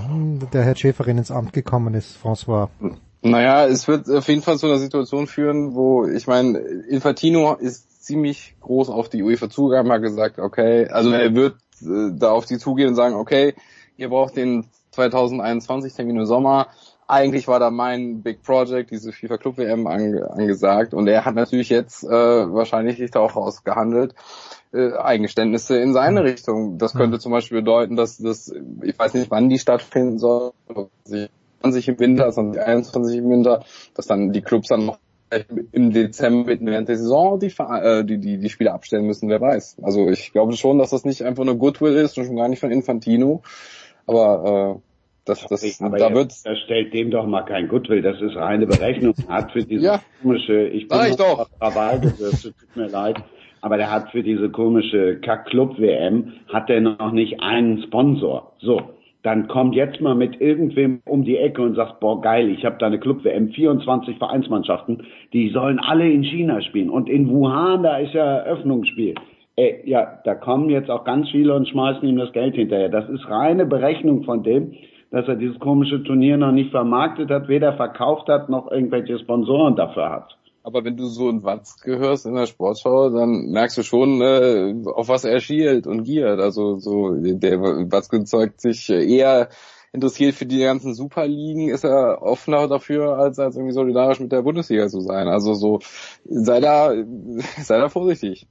der 0.53 0.65
Herr 0.65 0.77
Schäferin 0.77 1.19
ins 1.19 1.31
Amt 1.31 1.53
gekommen 1.53 1.95
ist, 1.95 2.17
François. 2.17 2.69
Naja, 3.23 3.67
es 3.67 3.87
wird 3.87 4.09
auf 4.09 4.27
jeden 4.29 4.41
Fall 4.41 4.59
zu 4.59 4.67
einer 4.67 4.79
Situation 4.79 5.27
führen, 5.27 5.75
wo, 5.75 6.07
ich 6.07 6.27
meine, 6.27 6.59
Infantino 6.59 7.55
ist 7.55 8.03
ziemlich 8.03 8.57
groß 8.61 8.89
auf 8.89 9.11
die 9.11 9.23
UEFA 9.23 9.51
zugegangen, 9.51 9.93
hat 9.93 10.03
gesagt, 10.03 10.39
okay, 10.39 10.89
also 10.89 11.11
er 11.11 11.35
wird 11.35 11.57
äh, 11.83 12.13
da 12.15 12.31
auf 12.31 12.47
die 12.47 12.57
zugehen 12.59 12.89
und 12.89 12.95
sagen, 12.95 13.15
okay, 13.15 13.55
ihr 13.99 14.09
braucht 14.09 14.37
den 14.37 14.67
2021 15.09 15.95
Termin 15.95 16.17
im 16.17 16.27
Sommer. 16.27 16.67
Eigentlich 17.07 17.49
war 17.49 17.59
da 17.59 17.71
mein 17.71 18.23
Big 18.23 18.43
Project, 18.43 18.91
diese 18.91 19.13
FIFA 19.13 19.39
Club 19.39 19.59
WM 19.59 19.87
ange 19.87 20.31
angesagt 20.31 20.95
und 20.95 21.09
er 21.09 21.25
hat 21.25 21.35
natürlich 21.35 21.69
jetzt 21.69 22.05
äh, 22.05 22.09
wahrscheinlich 22.09 22.99
sich 22.99 23.11
da 23.11 23.21
auch 23.21 23.35
rausgehandelt. 23.35 24.15
Äh, 24.73 24.93
Eingeständnisse 24.93 25.81
in 25.81 25.93
seine 25.93 26.23
Richtung. 26.23 26.79
Das 26.79 26.95
könnte 26.95 27.19
zum 27.19 27.33
Beispiel 27.33 27.59
bedeuten, 27.59 27.97
dass 27.97 28.19
das, 28.19 28.55
ich 28.83 28.97
weiß 28.97 29.15
nicht, 29.15 29.31
wann 29.31 29.49
die 29.49 29.59
stattfinden 29.59 30.19
soll, 30.19 30.53
20 31.63 31.89
im 31.89 31.99
Winter, 31.99 32.31
2021 32.31 33.19
im 33.19 33.31
Winter, 33.31 33.65
dass 33.95 34.07
dann 34.07 34.31
die 34.31 34.43
Clubs 34.43 34.69
dann 34.69 34.87
noch 34.87 34.99
im 35.73 35.93
Dezember 35.93 36.51
während 36.61 36.89
der 36.89 36.97
Saison 36.97 37.39
die, 37.39 37.53
äh, 37.59 38.05
die, 38.05 38.19
die, 38.19 38.39
die 38.39 38.49
Spiele 38.49 38.73
abstellen 38.73 39.07
müssen, 39.07 39.29
wer 39.29 39.41
weiß. 39.41 39.79
Also 39.83 40.09
ich 40.09 40.33
glaube 40.33 40.55
schon, 40.55 40.79
dass 40.79 40.91
das 40.91 41.05
nicht 41.05 41.23
einfach 41.23 41.45
nur 41.45 41.57
Goodwill 41.57 41.97
ist 41.97 42.19
und 42.19 42.27
schon 42.27 42.37
gar 42.37 42.49
nicht 42.49 42.61
von 42.61 42.71
Infantino, 42.71 43.43
aber 44.07 44.77
äh, 44.77 44.90
das, 45.31 45.47
das, 45.63 45.79
da 45.79 46.15
wird 46.15 46.33
das 46.45 46.59
stellt 46.61 46.93
dem 46.93 47.11
doch 47.11 47.27
mal 47.27 47.43
kein 47.43 47.69
Goodwill, 47.69 48.03
das 48.03 48.21
ist 48.21 48.37
reine 48.37 48.67
Berechnung. 48.67 49.15
Er 49.29 49.35
hat 49.35 49.53
für 49.53 49.63
diese 49.65 49.85
Ja. 49.85 50.01
komische, 50.23 50.67
ich 50.69 50.89
bin 50.89 50.99
ich 51.09 51.17
doch. 51.17 51.49
Gewürzt, 51.61 52.43
tut 52.43 52.77
mir 52.77 52.89
leid, 52.89 53.17
aber 53.61 53.77
der 53.77 53.91
hat 53.91 54.11
für 54.11 54.23
diese 54.23 54.51
komische 54.51 55.21
Kack-Club-WM 55.21 56.33
hat 56.49 56.71
er 56.71 56.81
noch 56.81 57.13
nicht 57.13 57.41
einen 57.41 57.83
Sponsor. 57.83 58.53
So, 58.61 58.81
dann 59.23 59.49
kommt 59.49 59.75
jetzt 59.75 60.01
mal 60.01 60.15
mit 60.15 60.41
irgendwem 60.41 61.03
um 61.07 61.25
die 61.25 61.37
Ecke 61.37 61.63
und 61.63 61.75
sagt, 61.75 62.01
boah 62.01 62.21
geil, 62.21 62.49
ich 62.51 62.65
habe 62.65 62.77
da 62.79 62.87
eine 62.87 62.99
Club-WM, 62.99 63.51
24 63.51 64.17
Vereinsmannschaften, 64.19 65.07
die 65.33 65.51
sollen 65.51 65.79
alle 65.79 66.11
in 66.11 66.23
China 66.23 66.61
spielen 66.63 66.91
und 66.91 67.09
in 67.09 67.29
Wuhan, 67.29 67.83
da 67.83 67.99
ist 67.99 68.15
ja 68.15 68.25
Eröffnungsspiel. 68.39 69.15
Ey, 69.57 69.83
ja, 69.85 70.21
da 70.25 70.35
kommen 70.35 70.71
jetzt 70.71 70.91
auch 70.91 71.05
ganz 71.05 71.29
viele 71.29 71.55
und 71.55 71.69
schmeißen 71.69 72.09
ihm 72.09 72.17
das 72.17 72.33
Geld 72.33 72.55
hinterher. 72.55 72.89
Das 72.89 73.09
ist 73.11 73.29
reine 73.29 73.67
Berechnung 73.67 74.23
von 74.23 74.43
dem, 74.43 74.73
dass 75.11 75.27
er 75.27 75.37
dieses 75.37 75.59
komische 75.59 76.03
Turnier 76.03 76.37
noch 76.37 76.53
nicht 76.53 76.71
vermarktet 76.71 77.31
hat, 77.31 77.49
weder 77.49 77.75
verkauft 77.75 78.29
hat, 78.29 78.49
noch 78.49 78.71
irgendwelche 78.71 79.19
Sponsoren 79.19 79.77
dafür 79.77 80.11
hat. 80.11 80.37
Aber 80.63 80.85
wenn 80.85 80.97
du 80.97 81.07
so 81.07 81.29
ein 81.29 81.43
Watzke 81.43 81.99
hörst 81.99 82.27
in 82.27 82.35
der 82.35 82.47
Sportschau, 82.47 83.09
dann 83.11 83.51
merkst 83.51 83.79
du 83.79 83.83
schon, 83.83 84.21
äh, 84.21 84.75
auf 84.87 85.09
was 85.09 85.25
er 85.25 85.41
schielt 85.41 85.87
und 85.87 86.05
giert. 86.05 86.39
Also 86.39 86.77
so 86.77 87.15
der 87.17 87.61
Watzke 87.61 88.25
zeigt 88.25 88.61
sich 88.61 88.91
eher 88.91 89.49
interessiert 89.93 90.35
für 90.35 90.47
die 90.47 90.61
ganzen 90.61 90.95
Superligen, 90.95 91.71
ist 91.71 91.85
er 91.85 92.23
offener 92.23 92.69
dafür, 92.69 93.19
als, 93.19 93.39
als 93.39 93.57
irgendwie 93.57 93.73
solidarisch 93.73 94.21
mit 94.21 94.33
der 94.33 94.43
Bundesliga 94.43 94.87
zu 94.89 95.01
sein. 95.01 95.29
Also 95.29 95.55
so 95.55 95.81
sei 96.25 96.61
da, 96.61 96.93
sei 97.63 97.79
da 97.79 97.89
vorsichtig. 97.89 98.47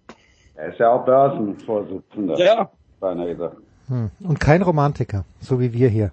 Er 0.56 0.69
ist 0.69 0.80
ja 0.80 0.91
auch 0.91 1.06
Börsenvorsitzender. 1.06 2.38
Ja. 2.38 2.72
Beinahe 3.00 3.30
gesagt. 3.36 3.58
Hm. 3.89 4.12
Und 4.21 4.39
kein 4.39 4.62
Romantiker, 4.62 5.25
so 5.41 5.60
wie 5.60 5.73
wir 5.73 5.89
hier. 5.89 6.12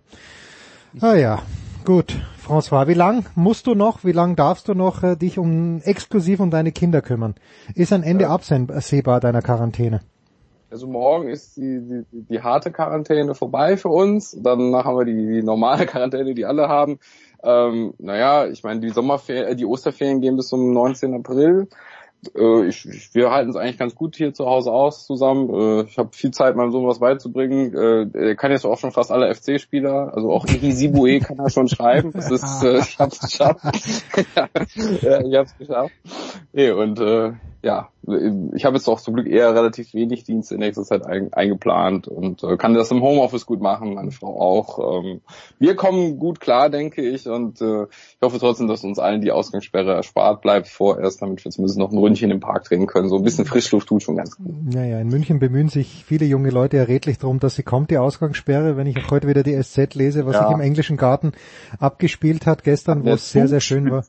Ah 1.01 1.15
ja, 1.15 1.43
gut. 1.85 2.17
François, 2.45 2.87
wie 2.87 2.95
lang 2.95 3.27
musst 3.35 3.67
du 3.67 3.75
noch, 3.75 4.05
wie 4.05 4.13
lang 4.13 4.37
darfst 4.37 4.69
du 4.69 4.75
noch 4.75 5.03
äh, 5.03 5.17
dich 5.17 5.39
um 5.39 5.81
exklusiv 5.83 6.41
um 6.41 6.51
deine 6.51 6.73
Kinder 6.73 7.03
kümmern? 7.03 7.35
Ist 7.75 7.93
ein 7.93 8.03
Ende 8.03 8.29
absehbar 8.29 9.21
deiner 9.21 9.43
Quarantäne? 9.43 10.01
Also 10.71 10.87
morgen 10.87 11.29
ist 11.29 11.57
die, 11.57 12.05
die, 12.13 12.23
die 12.29 12.43
harte 12.43 12.73
Quarantäne 12.73 13.35
vorbei 13.35 13.77
für 13.77 13.89
uns. 13.89 14.37
Danach 14.41 14.85
haben 14.85 14.99
wir 14.99 15.05
die, 15.05 15.27
die 15.27 15.43
normale 15.43 15.87
Quarantäne, 15.87 16.35
die 16.35 16.45
alle 16.45 16.69
haben. 16.69 16.99
Ähm, 17.43 17.95
naja, 17.99 18.47
ich 18.47 18.65
meine, 18.65 18.81
die 18.81 18.91
Sommerferien, 18.91 19.57
die 19.57 19.67
Osterferien 19.67 20.21
gehen 20.21 20.37
bis 20.37 20.49
zum 20.49 20.73
19. 20.73 21.15
April. 21.15 21.69
Äh, 22.35 22.67
ich, 22.67 22.87
ich, 22.87 23.15
wir 23.15 23.31
halten 23.31 23.51
es 23.51 23.57
eigentlich 23.57 23.79
ganz 23.79 23.95
gut 23.95 24.17
hier 24.17 24.35
zu 24.35 24.47
Hause 24.47 24.73
aus 24.73 25.07
zusammen. 25.07 25.51
Äh, 25.51 25.83
ich 25.83 25.99
habe 25.99 26.11
viel 26.13 26.31
Zeit, 26.31 26.57
meinem 26.57 26.73
Sohn 26.73 26.87
was 26.87 26.99
beizubringen. 26.99 27.75
Äh, 27.75 28.29
er 28.29 28.37
kann 28.37 28.51
jetzt 28.51 28.65
auch 28.65 28.79
schon 28.79 28.93
fast 28.93 29.11
alle 29.11 29.33
FC-Spieler, 29.35 30.13
also 30.15 30.33
auch 30.33 30.47
Iri 30.47 30.73
Sibue 30.73 31.21
kann 31.21 31.39
er 31.39 31.51
schon 31.51 31.69
schreiben. 31.69 32.13
Das 32.13 32.31
ist, 32.31 32.63
äh, 32.63 32.79
ich 32.79 32.99
hab's 32.99 33.21
geschafft. 33.27 33.61
ja, 35.03 35.21
ich 35.21 35.35
hab's 35.35 35.57
geschafft. 35.59 35.93
Nee, 36.53 36.71
und 36.71 37.01
äh, 37.01 37.33
ja, 37.67 37.89
ich 38.55 38.65
habe 38.65 38.77
jetzt 38.77 38.87
auch 38.87 39.01
zum 39.01 39.15
Glück 39.15 39.27
eher 39.27 39.53
relativ 39.53 39.93
wenig 39.93 40.23
Dienst 40.23 40.53
in 40.53 40.61
nächster 40.61 40.85
Zeit 40.85 41.05
ein, 41.05 41.33
eingeplant 41.33 42.07
und 42.07 42.45
äh, 42.45 42.57
kann 42.57 42.75
das 42.75 42.93
im 42.93 43.03
Homeoffice 43.03 43.45
gut 43.45 43.61
machen, 43.61 43.95
meine 43.95 44.13
Frau 44.13 44.41
auch. 44.41 45.03
Ähm, 45.03 45.21
wir 45.59 45.75
kommen 45.75 46.17
gut 46.21 46.39
klar, 46.39 46.71
denke 46.71 47.03
ich, 47.03 47.29
und 47.29 47.61
äh, 47.61 47.83
ich 47.85 48.23
hoffe 48.23 48.39
trotzdem, 48.39 48.69
dass 48.69 48.85
uns 48.85 49.01
allen 49.01 49.21
die 49.21 49.33
Ausgangssperre 49.33 49.93
erspart 49.93 50.41
bleibt 50.43 50.69
vorerst, 50.69 51.21
damit 51.21 51.45
wir 51.45 51.51
zumindest 51.51 51.81
noch 51.81 51.91
ein 51.91 51.99
Ründchen 51.99 52.31
im 52.31 52.39
Park 52.39 52.65
drehen 52.65 52.87
können. 52.87 53.09
So 53.09 53.17
ein 53.17 53.25
bisschen 53.25 53.45
Frischluft 53.45 53.89
tut 53.89 54.05
schon 54.05 54.17
ganz 54.17 54.37
gut. 54.37 54.47
Ja, 54.73 54.85
ja, 54.85 55.01
in 55.01 55.09
München 55.09 55.41
bemühen 55.41 55.69
sich 55.69 56.05
viele 56.07 56.27
junge 56.27 56.51
Leute 56.51 56.77
ja 56.77 56.85
redlich 56.85 57.19
darum, 57.19 57.41
dass 57.41 57.57
sie 57.57 57.65
kommt, 57.65 57.91
die 57.91 57.99
Ausgangssperre. 57.99 58.77
Wenn 58.77 58.87
ich 58.87 58.97
auch 58.99 59.11
heute 59.11 59.27
wieder 59.27 59.43
die 59.43 59.61
SZ 59.61 59.97
lese, 59.97 60.25
was 60.27 60.35
Ja. 60.35 60.45
sich 60.45 60.55
im 60.55 60.61
englischen 60.61 60.97
Garten 60.97 61.33
abgespielt 61.81 62.47
hat 62.47 62.63
gestern, 62.63 63.05
wo 63.05 63.11
es 63.11 63.33
sehr, 63.33 63.49
sehr 63.49 63.61
schön 63.61 63.91
war. 63.91 64.05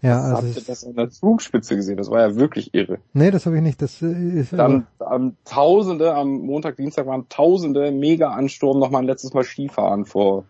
Ja, 0.00 0.22
Habt 0.22 0.36
also 0.36 0.46
ihr 0.48 0.56
es, 0.56 0.66
das 0.66 0.84
an 0.84 0.94
der 0.94 1.10
Zugspitze 1.10 1.74
gesehen? 1.74 1.96
Das 1.96 2.10
war 2.10 2.20
ja 2.20 2.36
wirklich 2.36 2.72
irre. 2.72 2.98
nee, 3.14 3.30
das 3.30 3.46
habe 3.46 3.56
ich 3.56 3.62
nicht. 3.62 3.82
Das 3.82 4.00
äh, 4.00 4.06
ist 4.06 4.52
Dann 4.52 4.86
am 5.00 5.36
Tausende, 5.44 6.14
am 6.14 6.28
Montag, 6.40 6.76
Dienstag 6.76 7.06
waren 7.06 7.28
Tausende 7.28 7.90
mega 7.90 8.30
Ansturm 8.30 8.78
nochmal 8.78 9.02
ein 9.02 9.06
letztes 9.06 9.34
Mal 9.34 9.42
Skifahren 9.42 10.04
vor, 10.04 10.44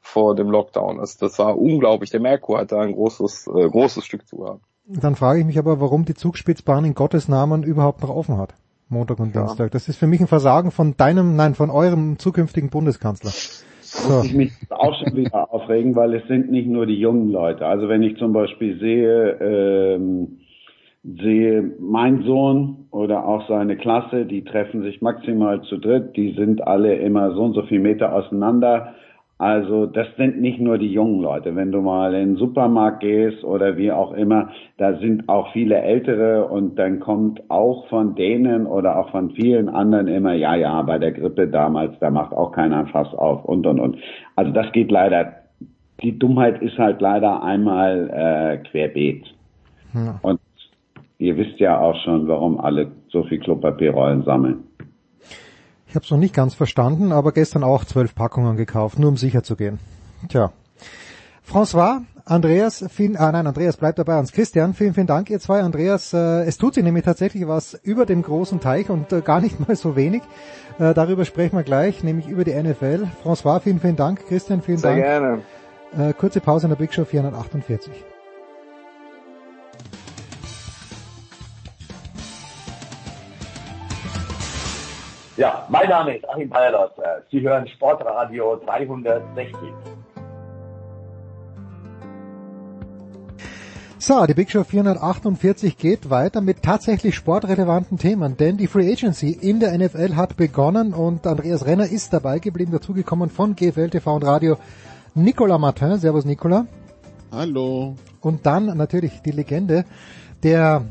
vor 0.00 0.34
dem 0.34 0.48
Lockdown. 0.48 0.98
Das, 0.98 1.18
das 1.18 1.38
war 1.38 1.58
unglaublich. 1.58 2.10
Der 2.10 2.20
Merkur 2.20 2.58
hat 2.58 2.72
da 2.72 2.80
ein 2.80 2.92
großes, 2.92 3.46
äh, 3.48 3.68
großes 3.68 4.04
Stück 4.06 4.26
zu 4.26 4.46
haben. 4.46 4.60
Dann 4.86 5.16
frage 5.16 5.40
ich 5.40 5.46
mich 5.46 5.58
aber, 5.58 5.80
warum 5.80 6.04
die 6.04 6.14
Zugspitzbahn 6.14 6.84
in 6.84 6.94
Gottes 6.94 7.28
Namen 7.28 7.62
überhaupt 7.62 8.02
noch 8.02 8.10
offen 8.10 8.38
hat. 8.38 8.54
Montag 8.88 9.18
und 9.18 9.34
Ja. 9.34 9.42
Dienstag. 9.46 9.70
Das 9.72 9.88
ist 9.88 9.96
für 9.96 10.06
mich 10.06 10.20
ein 10.20 10.26
Versagen 10.26 10.70
von 10.70 10.96
deinem, 10.96 11.36
nein, 11.36 11.54
von 11.54 11.70
eurem 11.70 12.18
zukünftigen 12.18 12.70
Bundeskanzler. 12.70 13.32
So. 13.94 14.16
muss 14.16 14.26
ich 14.26 14.34
mich 14.34 14.52
auch 14.70 14.94
schon 14.98 15.16
wieder 15.16 15.52
aufregen, 15.52 15.94
weil 15.94 16.14
es 16.14 16.26
sind 16.26 16.50
nicht 16.50 16.68
nur 16.68 16.86
die 16.86 16.98
jungen 16.98 17.30
Leute. 17.30 17.66
Also 17.66 17.88
wenn 17.88 18.02
ich 18.02 18.16
zum 18.18 18.32
Beispiel 18.32 18.78
sehe, 18.78 19.38
ähm, 19.40 20.38
sehe 21.04 21.72
mein 21.78 22.22
Sohn 22.22 22.86
oder 22.90 23.26
auch 23.26 23.46
seine 23.48 23.76
Klasse, 23.76 24.26
die 24.26 24.42
treffen 24.44 24.82
sich 24.82 25.02
maximal 25.02 25.62
zu 25.62 25.78
dritt, 25.78 26.16
die 26.16 26.32
sind 26.32 26.66
alle 26.66 26.96
immer 26.96 27.34
so 27.34 27.42
und 27.42 27.54
so 27.54 27.62
viel 27.62 27.80
Meter 27.80 28.14
auseinander. 28.14 28.94
Also 29.36 29.86
das 29.86 30.06
sind 30.16 30.40
nicht 30.40 30.60
nur 30.60 30.78
die 30.78 30.92
jungen 30.92 31.20
Leute. 31.20 31.56
Wenn 31.56 31.72
du 31.72 31.80
mal 31.80 32.14
in 32.14 32.34
den 32.34 32.36
Supermarkt 32.36 33.00
gehst 33.00 33.42
oder 33.42 33.76
wie 33.76 33.90
auch 33.90 34.12
immer, 34.12 34.50
da 34.78 34.96
sind 34.98 35.28
auch 35.28 35.52
viele 35.52 35.76
Ältere 35.76 36.46
und 36.46 36.78
dann 36.78 37.00
kommt 37.00 37.42
auch 37.50 37.88
von 37.88 38.14
denen 38.14 38.66
oder 38.66 38.96
auch 38.96 39.10
von 39.10 39.30
vielen 39.30 39.68
anderen 39.68 40.06
immer, 40.06 40.34
ja, 40.34 40.54
ja, 40.54 40.80
bei 40.82 40.98
der 40.98 41.10
Grippe 41.10 41.48
damals, 41.48 41.98
da 41.98 42.10
macht 42.10 42.32
auch 42.32 42.52
keiner 42.52 42.78
ein 42.78 42.86
Fass 42.86 43.12
auf 43.12 43.44
und 43.44 43.66
und 43.66 43.80
und. 43.80 43.98
Also 44.36 44.52
das 44.52 44.70
geht 44.70 44.92
leider, 44.92 45.32
die 46.00 46.16
Dummheit 46.16 46.62
ist 46.62 46.78
halt 46.78 47.00
leider 47.00 47.42
einmal 47.42 48.10
äh, 48.10 48.68
querbeet. 48.68 49.26
Ja. 49.94 50.20
Und 50.22 50.40
ihr 51.18 51.36
wisst 51.36 51.58
ja 51.58 51.80
auch 51.80 51.96
schon, 52.04 52.28
warum 52.28 52.60
alle 52.60 52.92
so 53.08 53.24
viel 53.24 53.40
Klopapierrollen 53.40 54.22
sammeln. 54.22 54.64
Ich 55.94 55.96
habe 55.96 56.06
es 56.06 56.10
noch 56.10 56.18
nicht 56.18 56.34
ganz 56.34 56.54
verstanden, 56.54 57.12
aber 57.12 57.30
gestern 57.30 57.62
auch 57.62 57.84
zwölf 57.84 58.16
Packungen 58.16 58.56
gekauft, 58.56 58.98
nur 58.98 59.10
um 59.10 59.16
sicher 59.16 59.44
zu 59.44 59.54
gehen. 59.54 59.78
Tja. 60.28 60.50
François, 61.48 62.00
Andreas, 62.24 62.84
vielen, 62.90 63.16
ah 63.16 63.30
nein, 63.30 63.46
Andreas 63.46 63.76
bleibt 63.76 64.00
dabei 64.00 64.18
uns. 64.18 64.32
Christian, 64.32 64.74
vielen, 64.74 64.92
vielen 64.94 65.06
Dank, 65.06 65.30
ihr 65.30 65.38
zwei. 65.38 65.60
Andreas, 65.60 66.12
äh, 66.12 66.42
es 66.46 66.58
tut 66.58 66.74
sich 66.74 66.82
nämlich 66.82 67.04
tatsächlich 67.04 67.46
was 67.46 67.74
über 67.84 68.06
dem 68.06 68.22
großen 68.22 68.58
Teich 68.58 68.90
und 68.90 69.12
äh, 69.12 69.20
gar 69.20 69.40
nicht 69.40 69.60
mal 69.68 69.76
so 69.76 69.94
wenig. 69.94 70.22
Äh, 70.80 70.94
darüber 70.94 71.24
sprechen 71.24 71.56
wir 71.56 71.62
gleich, 71.62 72.02
nämlich 72.02 72.26
über 72.26 72.42
die 72.42 72.60
NFL. 72.60 73.06
François, 73.22 73.60
vielen, 73.60 73.78
vielen 73.78 73.94
Dank. 73.94 74.26
Christian, 74.26 74.62
vielen 74.62 74.78
Sehr 74.78 74.96
Dank. 74.96 75.42
gerne. 75.94 76.08
Äh, 76.10 76.12
kurze 76.12 76.40
Pause 76.40 76.66
in 76.66 76.70
der 76.70 76.76
Big 76.76 76.92
Show 76.92 77.04
448. 77.04 78.13
Ja, 85.36 85.66
mein 85.68 85.88
Name 85.88 86.16
ist 86.16 86.28
Achim 86.28 86.48
Bayerlot. 86.48 86.92
Sie 87.30 87.40
hören 87.40 87.66
Sportradio 87.66 88.56
360. 88.64 89.56
So, 93.98 94.26
die 94.26 94.34
Big 94.34 94.50
Show 94.50 94.62
448 94.62 95.76
geht 95.76 96.10
weiter 96.10 96.40
mit 96.40 96.62
tatsächlich 96.62 97.16
sportrelevanten 97.16 97.98
Themen, 97.98 98.36
denn 98.36 98.58
die 98.58 98.68
Free 98.68 98.92
Agency 98.92 99.30
in 99.32 99.58
der 99.58 99.76
NFL 99.76 100.14
hat 100.14 100.36
begonnen 100.36 100.92
und 100.94 101.26
Andreas 101.26 101.66
Renner 101.66 101.86
ist 101.86 102.12
dabei 102.12 102.38
geblieben, 102.38 102.70
dazugekommen 102.70 103.28
von 103.28 103.56
GFL 103.56 103.90
TV 103.90 104.14
und 104.14 104.24
Radio 104.24 104.56
Nicolas 105.14 105.58
Martin. 105.58 105.96
Servus 105.96 106.26
Nicolas. 106.26 106.66
Hallo. 107.32 107.96
Und 108.20 108.46
dann 108.46 108.66
natürlich 108.76 109.20
die 109.22 109.32
Legende, 109.32 109.84
der 110.42 110.82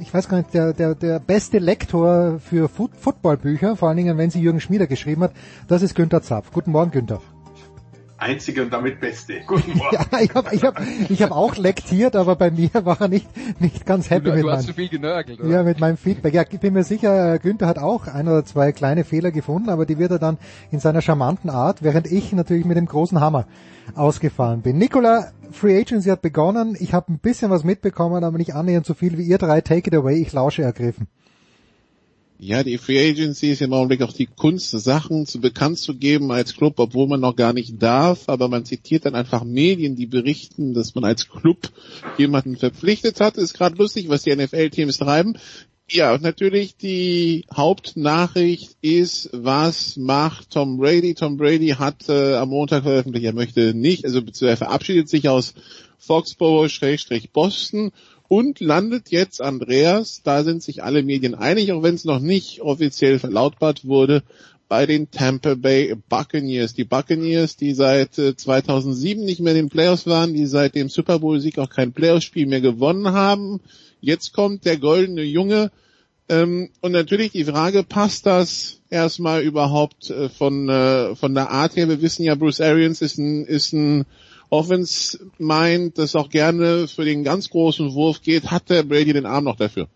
ich 0.00 0.12
weiß 0.12 0.28
gar 0.28 0.38
nicht, 0.38 0.54
der, 0.54 0.72
der, 0.72 0.94
der 0.94 1.18
beste 1.18 1.58
Lektor 1.58 2.38
für 2.38 2.68
Foot 2.68 2.92
Footballbücher, 2.96 3.76
vor 3.76 3.88
allen 3.88 3.96
Dingen, 3.96 4.18
wenn 4.18 4.30
sie 4.30 4.40
Jürgen 4.40 4.60
Schmieder 4.60 4.86
geschrieben 4.86 5.22
hat, 5.22 5.32
das 5.68 5.82
ist 5.82 5.94
Günther 5.94 6.22
Zapf. 6.22 6.50
Guten 6.52 6.72
Morgen, 6.72 6.90
Günther 6.90 7.20
einzige 8.22 8.62
und 8.62 8.72
damit 8.72 9.00
beste. 9.00 9.40
Guten 9.46 9.72
Morgen. 9.76 9.96
ja, 9.96 10.20
ich 10.20 10.34
habe 10.34 10.54
ich 10.54 10.64
hab, 10.64 10.80
ich 11.08 11.22
hab 11.22 11.32
auch 11.32 11.56
lektiert, 11.56 12.16
aber 12.16 12.36
bei 12.36 12.50
mir 12.50 12.70
war 12.72 13.00
er 13.00 13.08
nicht, 13.08 13.26
nicht 13.60 13.84
ganz 13.84 14.10
happy 14.10 14.26
du, 14.26 14.30
mit 14.30 14.42
du 14.42 14.46
meinem, 14.46 14.56
hast 14.58 14.66
zu 14.66 14.74
viel 14.74 14.88
genörgelt, 14.88 15.40
oder? 15.40 15.48
Ja, 15.48 15.62
mit 15.62 15.80
meinem 15.80 15.96
Feedback. 15.96 16.32
Ja, 16.32 16.44
ich 16.48 16.60
bin 16.60 16.72
mir 16.72 16.84
sicher, 16.84 17.38
Günther 17.38 17.66
hat 17.66 17.78
auch 17.78 18.06
ein 18.06 18.28
oder 18.28 18.44
zwei 18.44 18.72
kleine 18.72 19.04
Fehler 19.04 19.32
gefunden, 19.32 19.68
aber 19.68 19.86
die 19.86 19.98
wird 19.98 20.12
er 20.12 20.18
dann 20.18 20.38
in 20.70 20.78
seiner 20.78 21.02
charmanten 21.02 21.50
Art, 21.50 21.82
während 21.82 22.10
ich 22.10 22.32
natürlich 22.32 22.64
mit 22.64 22.76
dem 22.76 22.86
großen 22.86 23.20
Hammer 23.20 23.46
ausgefahren 23.94 24.62
bin. 24.62 24.78
Nicola, 24.78 25.32
Free 25.52 25.78
Agency 25.78 26.08
hat 26.08 26.22
begonnen. 26.22 26.76
Ich 26.78 26.92
habe 26.92 27.12
ein 27.12 27.18
bisschen 27.18 27.50
was 27.50 27.64
mitbekommen, 27.64 28.24
aber 28.24 28.38
nicht 28.38 28.54
annähernd 28.54 28.86
so 28.86 28.94
viel 28.94 29.18
wie 29.18 29.24
ihr 29.24 29.38
drei. 29.38 29.60
Take 29.60 29.88
it 29.88 29.94
away, 29.94 30.20
ich 30.20 30.32
lausche 30.32 30.62
ergriffen. 30.62 31.08
Ja, 32.44 32.64
die 32.64 32.76
Free 32.76 32.98
Agency 33.08 33.52
ist 33.52 33.62
im 33.62 33.72
Augenblick 33.72 34.02
auch 34.02 34.12
die 34.12 34.26
Kunst, 34.26 34.70
Sachen 34.70 35.26
zu 35.26 35.40
bekannt 35.40 35.78
zu 35.78 35.96
geben 35.96 36.32
als 36.32 36.56
Club, 36.56 36.80
obwohl 36.80 37.06
man 37.06 37.20
noch 37.20 37.36
gar 37.36 37.52
nicht 37.52 37.80
darf, 37.80 38.28
aber 38.28 38.48
man 38.48 38.64
zitiert 38.64 39.06
dann 39.06 39.14
einfach 39.14 39.44
Medien, 39.44 39.94
die 39.94 40.06
berichten, 40.06 40.74
dass 40.74 40.96
man 40.96 41.04
als 41.04 41.28
Club 41.28 41.70
jemanden 42.18 42.56
verpflichtet 42.56 43.20
hat. 43.20 43.36
Ist 43.36 43.54
gerade 43.54 43.76
lustig, 43.76 44.08
was 44.08 44.24
die 44.24 44.34
NFL-Teams 44.34 44.98
treiben. 44.98 45.38
Ja, 45.94 46.16
natürlich 46.16 46.74
die 46.78 47.44
Hauptnachricht 47.54 48.78
ist, 48.80 49.28
was 49.34 49.98
macht 49.98 50.48
Tom 50.52 50.78
Brady? 50.78 51.12
Tom 51.12 51.36
Brady 51.36 51.74
hat 51.78 52.08
äh, 52.08 52.36
am 52.36 52.48
Montag 52.48 52.84
veröffentlicht, 52.84 53.26
er 53.26 53.34
möchte 53.34 53.74
nicht, 53.74 54.06
also 54.06 54.22
er 54.40 54.56
verabschiedet 54.56 55.10
sich 55.10 55.28
aus 55.28 55.52
Foxborough-Boston 55.98 57.92
und 58.26 58.60
landet 58.60 59.10
jetzt 59.10 59.42
Andreas, 59.42 60.22
da 60.24 60.44
sind 60.44 60.62
sich 60.62 60.82
alle 60.82 61.02
Medien 61.02 61.34
einig, 61.34 61.72
auch 61.72 61.82
wenn 61.82 61.94
es 61.96 62.06
noch 62.06 62.20
nicht 62.20 62.62
offiziell 62.62 63.18
verlautbart 63.18 63.84
wurde, 63.84 64.22
bei 64.68 64.86
den 64.86 65.10
Tampa 65.10 65.56
Bay 65.56 65.94
Buccaneers. 66.08 66.72
Die 66.72 66.84
Buccaneers, 66.84 67.56
die 67.56 67.74
seit 67.74 68.14
2007 68.14 69.22
äh, 69.22 69.26
nicht 69.26 69.40
mehr 69.40 69.52
in 69.52 69.66
den 69.66 69.68
Playoffs 69.68 70.06
waren, 70.06 70.32
die 70.32 70.46
seit 70.46 70.74
dem 70.74 70.88
Super 70.88 71.18
Bowl 71.18 71.38
Sieg 71.38 71.58
auch 71.58 71.68
kein 71.68 71.92
Playoffs-Spiel 71.92 72.46
mehr 72.46 72.62
gewonnen 72.62 73.12
haben. 73.12 73.60
Jetzt 74.00 74.32
kommt 74.32 74.64
der 74.64 74.78
goldene 74.78 75.24
Junge. 75.24 75.70
Ähm, 76.32 76.70
und 76.80 76.92
natürlich 76.92 77.32
die 77.32 77.44
Frage, 77.44 77.82
passt 77.82 78.24
das 78.24 78.80
erstmal 78.88 79.42
überhaupt 79.42 80.08
äh, 80.08 80.30
von, 80.30 80.66
äh, 80.66 81.14
von 81.14 81.34
der 81.34 81.50
Art 81.50 81.76
her? 81.76 81.90
Wir 81.90 82.00
wissen 82.00 82.22
ja, 82.22 82.34
Bruce 82.36 82.62
Arians 82.62 83.02
ist 83.02 83.18
ein, 83.18 83.44
ist 83.44 83.74
ein 83.74 84.06
Offense 84.48 85.18
meint, 85.36 85.98
dass 85.98 86.16
auch 86.16 86.30
gerne 86.30 86.88
für 86.88 87.04
den 87.04 87.22
ganz 87.22 87.50
großen 87.50 87.92
Wurf 87.92 88.22
geht, 88.22 88.50
hat 88.50 88.70
der 88.70 88.82
Brady 88.82 89.12
den 89.12 89.26
Arm 89.26 89.44
noch 89.44 89.56
dafür? 89.56 89.88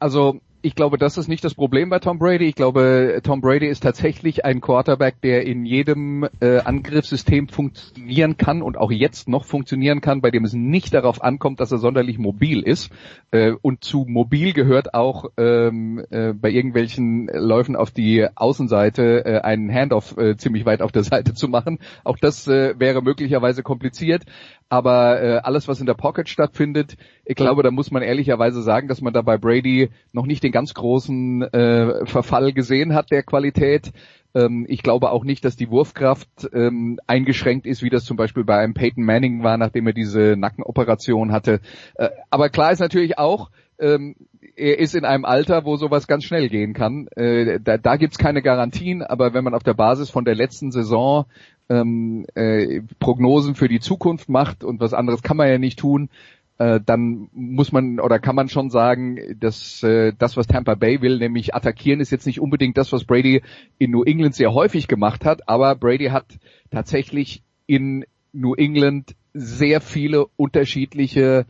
Also 0.00 0.40
ich 0.62 0.74
glaube, 0.74 0.98
das 0.98 1.16
ist 1.16 1.28
nicht 1.28 1.44
das 1.44 1.54
Problem 1.54 1.88
bei 1.88 1.98
Tom 1.98 2.18
Brady. 2.18 2.46
Ich 2.46 2.54
glaube, 2.54 3.20
Tom 3.22 3.40
Brady 3.40 3.66
ist 3.66 3.82
tatsächlich 3.82 4.44
ein 4.44 4.60
Quarterback, 4.60 5.20
der 5.22 5.46
in 5.46 5.64
jedem 5.64 6.28
äh, 6.40 6.58
Angriffssystem 6.58 7.48
funktionieren 7.48 8.36
kann 8.36 8.60
und 8.60 8.76
auch 8.76 8.90
jetzt 8.90 9.28
noch 9.28 9.44
funktionieren 9.44 10.00
kann, 10.00 10.20
bei 10.20 10.30
dem 10.30 10.44
es 10.44 10.52
nicht 10.52 10.92
darauf 10.92 11.22
ankommt, 11.22 11.60
dass 11.60 11.72
er 11.72 11.78
sonderlich 11.78 12.18
mobil 12.18 12.60
ist. 12.62 12.90
Äh, 13.30 13.52
und 13.62 13.84
zu 13.84 14.04
mobil 14.06 14.52
gehört 14.52 14.92
auch 14.92 15.26
ähm, 15.38 16.04
äh, 16.10 16.32
bei 16.34 16.50
irgendwelchen 16.50 17.28
Läufen 17.32 17.74
auf 17.76 17.90
die 17.90 18.26
Außenseite 18.34 19.24
äh, 19.24 19.40
einen 19.40 19.72
Handoff 19.72 20.16
äh, 20.18 20.36
ziemlich 20.36 20.66
weit 20.66 20.82
auf 20.82 20.92
der 20.92 21.04
Seite 21.04 21.32
zu 21.32 21.48
machen. 21.48 21.78
Auch 22.04 22.18
das 22.18 22.46
äh, 22.48 22.74
wäre 22.78 23.02
möglicherweise 23.02 23.62
kompliziert. 23.62 24.24
Aber 24.72 25.20
äh, 25.20 25.36
alles, 25.38 25.66
was 25.66 25.80
in 25.80 25.86
der 25.86 25.94
Pocket 25.94 26.28
stattfindet, 26.28 26.96
ich 27.24 27.34
glaube, 27.34 27.64
da 27.64 27.72
muss 27.72 27.90
man 27.90 28.02
ehrlicherweise 28.02 28.62
sagen, 28.62 28.86
dass 28.86 29.00
man 29.00 29.12
da 29.12 29.20
bei 29.20 29.36
Brady 29.36 29.90
noch 30.12 30.26
nicht 30.26 30.44
den 30.44 30.49
ganz 30.52 30.74
großen 30.74 31.42
äh, 31.42 32.06
Verfall 32.06 32.52
gesehen 32.52 32.94
hat 32.94 33.10
der 33.10 33.22
Qualität. 33.22 33.92
Ähm, 34.34 34.66
ich 34.68 34.82
glaube 34.82 35.10
auch 35.10 35.24
nicht, 35.24 35.44
dass 35.44 35.56
die 35.56 35.70
Wurfkraft 35.70 36.28
ähm, 36.52 36.98
eingeschränkt 37.06 37.66
ist, 37.66 37.82
wie 37.82 37.90
das 37.90 38.04
zum 38.04 38.16
Beispiel 38.16 38.44
bei 38.44 38.58
einem 38.58 38.74
Peyton 38.74 39.04
Manning 39.04 39.42
war, 39.42 39.56
nachdem 39.56 39.86
er 39.86 39.92
diese 39.92 40.36
Nackenoperation 40.36 41.32
hatte. 41.32 41.60
Äh, 41.94 42.10
aber 42.30 42.48
klar 42.48 42.72
ist 42.72 42.80
natürlich 42.80 43.18
auch, 43.18 43.50
ähm, 43.78 44.14
er 44.56 44.78
ist 44.78 44.94
in 44.94 45.04
einem 45.04 45.24
Alter, 45.24 45.64
wo 45.64 45.76
sowas 45.76 46.06
ganz 46.06 46.24
schnell 46.24 46.48
gehen 46.48 46.74
kann. 46.74 47.08
Äh, 47.16 47.60
da 47.60 47.78
da 47.78 47.96
gibt's 47.96 48.18
keine 48.18 48.42
Garantien, 48.42 49.02
aber 49.02 49.32
wenn 49.34 49.44
man 49.44 49.54
auf 49.54 49.62
der 49.62 49.74
Basis 49.74 50.10
von 50.10 50.24
der 50.24 50.34
letzten 50.34 50.70
Saison 50.70 51.26
ähm, 51.68 52.26
äh, 52.34 52.82
Prognosen 52.98 53.54
für 53.54 53.68
die 53.68 53.80
Zukunft 53.80 54.28
macht 54.28 54.64
und 54.64 54.80
was 54.80 54.92
anderes 54.92 55.22
kann 55.22 55.36
man 55.36 55.48
ja 55.48 55.58
nicht 55.58 55.78
tun, 55.78 56.10
äh, 56.60 56.78
dann 56.84 57.30
muss 57.32 57.72
man 57.72 58.00
oder 58.00 58.18
kann 58.18 58.36
man 58.36 58.50
schon 58.50 58.68
sagen, 58.68 59.18
dass 59.40 59.82
äh, 59.82 60.12
das, 60.16 60.36
was 60.36 60.46
Tampa 60.46 60.74
Bay 60.74 61.00
will, 61.00 61.18
nämlich 61.18 61.54
attackieren, 61.54 62.00
ist 62.00 62.10
jetzt 62.10 62.26
nicht 62.26 62.38
unbedingt 62.38 62.76
das, 62.76 62.92
was 62.92 63.04
Brady 63.04 63.40
in 63.78 63.92
New 63.92 64.02
England 64.02 64.34
sehr 64.34 64.52
häufig 64.52 64.86
gemacht 64.86 65.24
hat, 65.24 65.48
aber 65.48 65.74
Brady 65.74 66.08
hat 66.08 66.26
tatsächlich 66.70 67.42
in 67.66 68.04
New 68.34 68.54
England 68.54 69.16
sehr 69.32 69.80
viele 69.80 70.26
unterschiedliche 70.36 71.46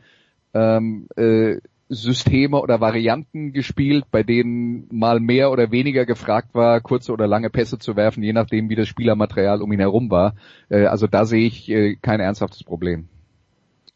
ähm, 0.55 1.09
äh, 1.17 1.57
Systeme 1.89 2.61
oder 2.61 2.81
Varianten 2.81 3.53
gespielt, 3.53 4.05
bei 4.13 4.23
denen 4.23 4.87
mal 4.93 5.19
mehr 5.19 5.51
oder 5.51 5.73
weniger 5.73 6.07
gefragt 6.07 6.55
war, 6.55 6.81
kurze 6.81 7.13
oder 7.13 7.27
lange 7.27 7.51
Pässe 7.51 7.81
zu 7.81 7.97
werfen, 7.97 8.23
je 8.23 8.33
nachdem, 8.33 8.69
wie 8.71 8.77
das 8.77 8.87
Spielermaterial 8.87 9.61
um 9.61 9.73
ihn 9.73 9.81
herum 9.81 10.09
war. 10.09 10.37
Äh, 10.69 10.85
also 10.85 11.09
da 11.09 11.25
sehe 11.25 11.49
ich 11.49 11.69
äh, 11.69 11.97
kein 11.97 12.21
ernsthaftes 12.21 12.63
Problem. 12.63 13.09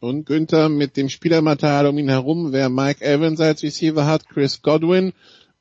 Und 0.01 0.27
Günther 0.27 0.69
mit 0.69 0.97
dem 0.97 1.09
Spielermaterial 1.09 1.87
um 1.87 1.99
ihn 1.99 2.09
herum, 2.09 2.53
wer 2.53 2.69
Mike 2.69 3.05
Evans 3.05 3.41
als 3.41 3.63
Receiver 3.63 4.07
hat, 4.07 4.29
Chris 4.29 4.63
Godwin, 4.63 5.13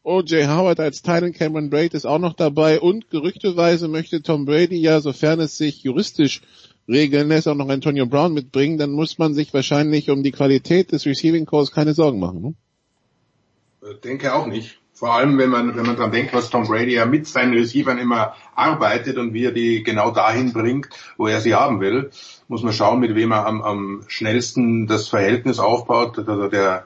O.J. 0.03 0.47
Howard 0.47 0.81
als 0.81 1.01
Titan, 1.01 1.31
Cameron 1.31 1.69
Braid 1.69 1.93
ist 1.93 2.05
auch 2.05 2.19
noch 2.19 2.33
dabei 2.33 2.81
und 2.81 3.09
gerüchteweise 3.09 3.87
möchte 3.87 4.21
Tom 4.21 4.45
Brady 4.45 4.77
ja, 4.77 4.99
sofern 4.99 5.39
es 5.39 5.57
sich 5.57 5.81
juristisch 5.83 6.41
regeln 6.89 7.29
lässt, 7.29 7.47
auch 7.47 7.55
noch 7.55 7.69
Antonio 7.69 8.05
Brown 8.05 8.33
mitbringen, 8.33 8.77
dann 8.77 8.91
muss 8.91 9.17
man 9.17 9.33
sich 9.33 9.53
wahrscheinlich 9.53 10.09
um 10.09 10.21
die 10.21 10.31
Qualität 10.31 10.91
des 10.91 11.05
Receiving 11.05 11.45
Calls 11.45 11.71
keine 11.71 11.93
Sorgen 11.93 12.19
machen. 12.19 12.41
Ne? 12.41 12.53
Äh, 13.89 13.95
denke 14.03 14.33
auch 14.33 14.47
nicht. 14.47 14.79
Vor 15.03 15.15
allem, 15.15 15.37
wenn 15.37 15.49
man, 15.49 15.75
wenn 15.75 15.85
man 15.85 15.97
dran 15.97 16.13
denkt, 16.13 16.33
was 16.33 16.49
Tom 16.49 16.65
Brady 16.65 16.93
ja 16.93 17.05
mit 17.05 17.27
seinen 17.27 17.53
Receivern 17.53 17.97
immer 17.97 18.37
arbeitet 18.55 19.17
und 19.17 19.33
wie 19.33 19.43
er 19.43 19.51
die 19.51 19.83
genau 19.83 20.11
dahin 20.11 20.53
bringt, 20.53 20.87
wo 21.17 21.27
er 21.27 21.41
sie 21.41 21.55
haben 21.55 21.81
will, 21.81 22.09
muss 22.47 22.63
man 22.63 22.71
schauen, 22.71 23.01
mit 23.01 23.13
wem 23.13 23.33
er 23.33 23.45
am, 23.45 23.61
am 23.63 24.03
schnellsten 24.07 24.87
das 24.87 25.09
Verhältnis 25.09 25.59
aufbaut. 25.59 26.17
Also 26.19 26.47
der, 26.47 26.85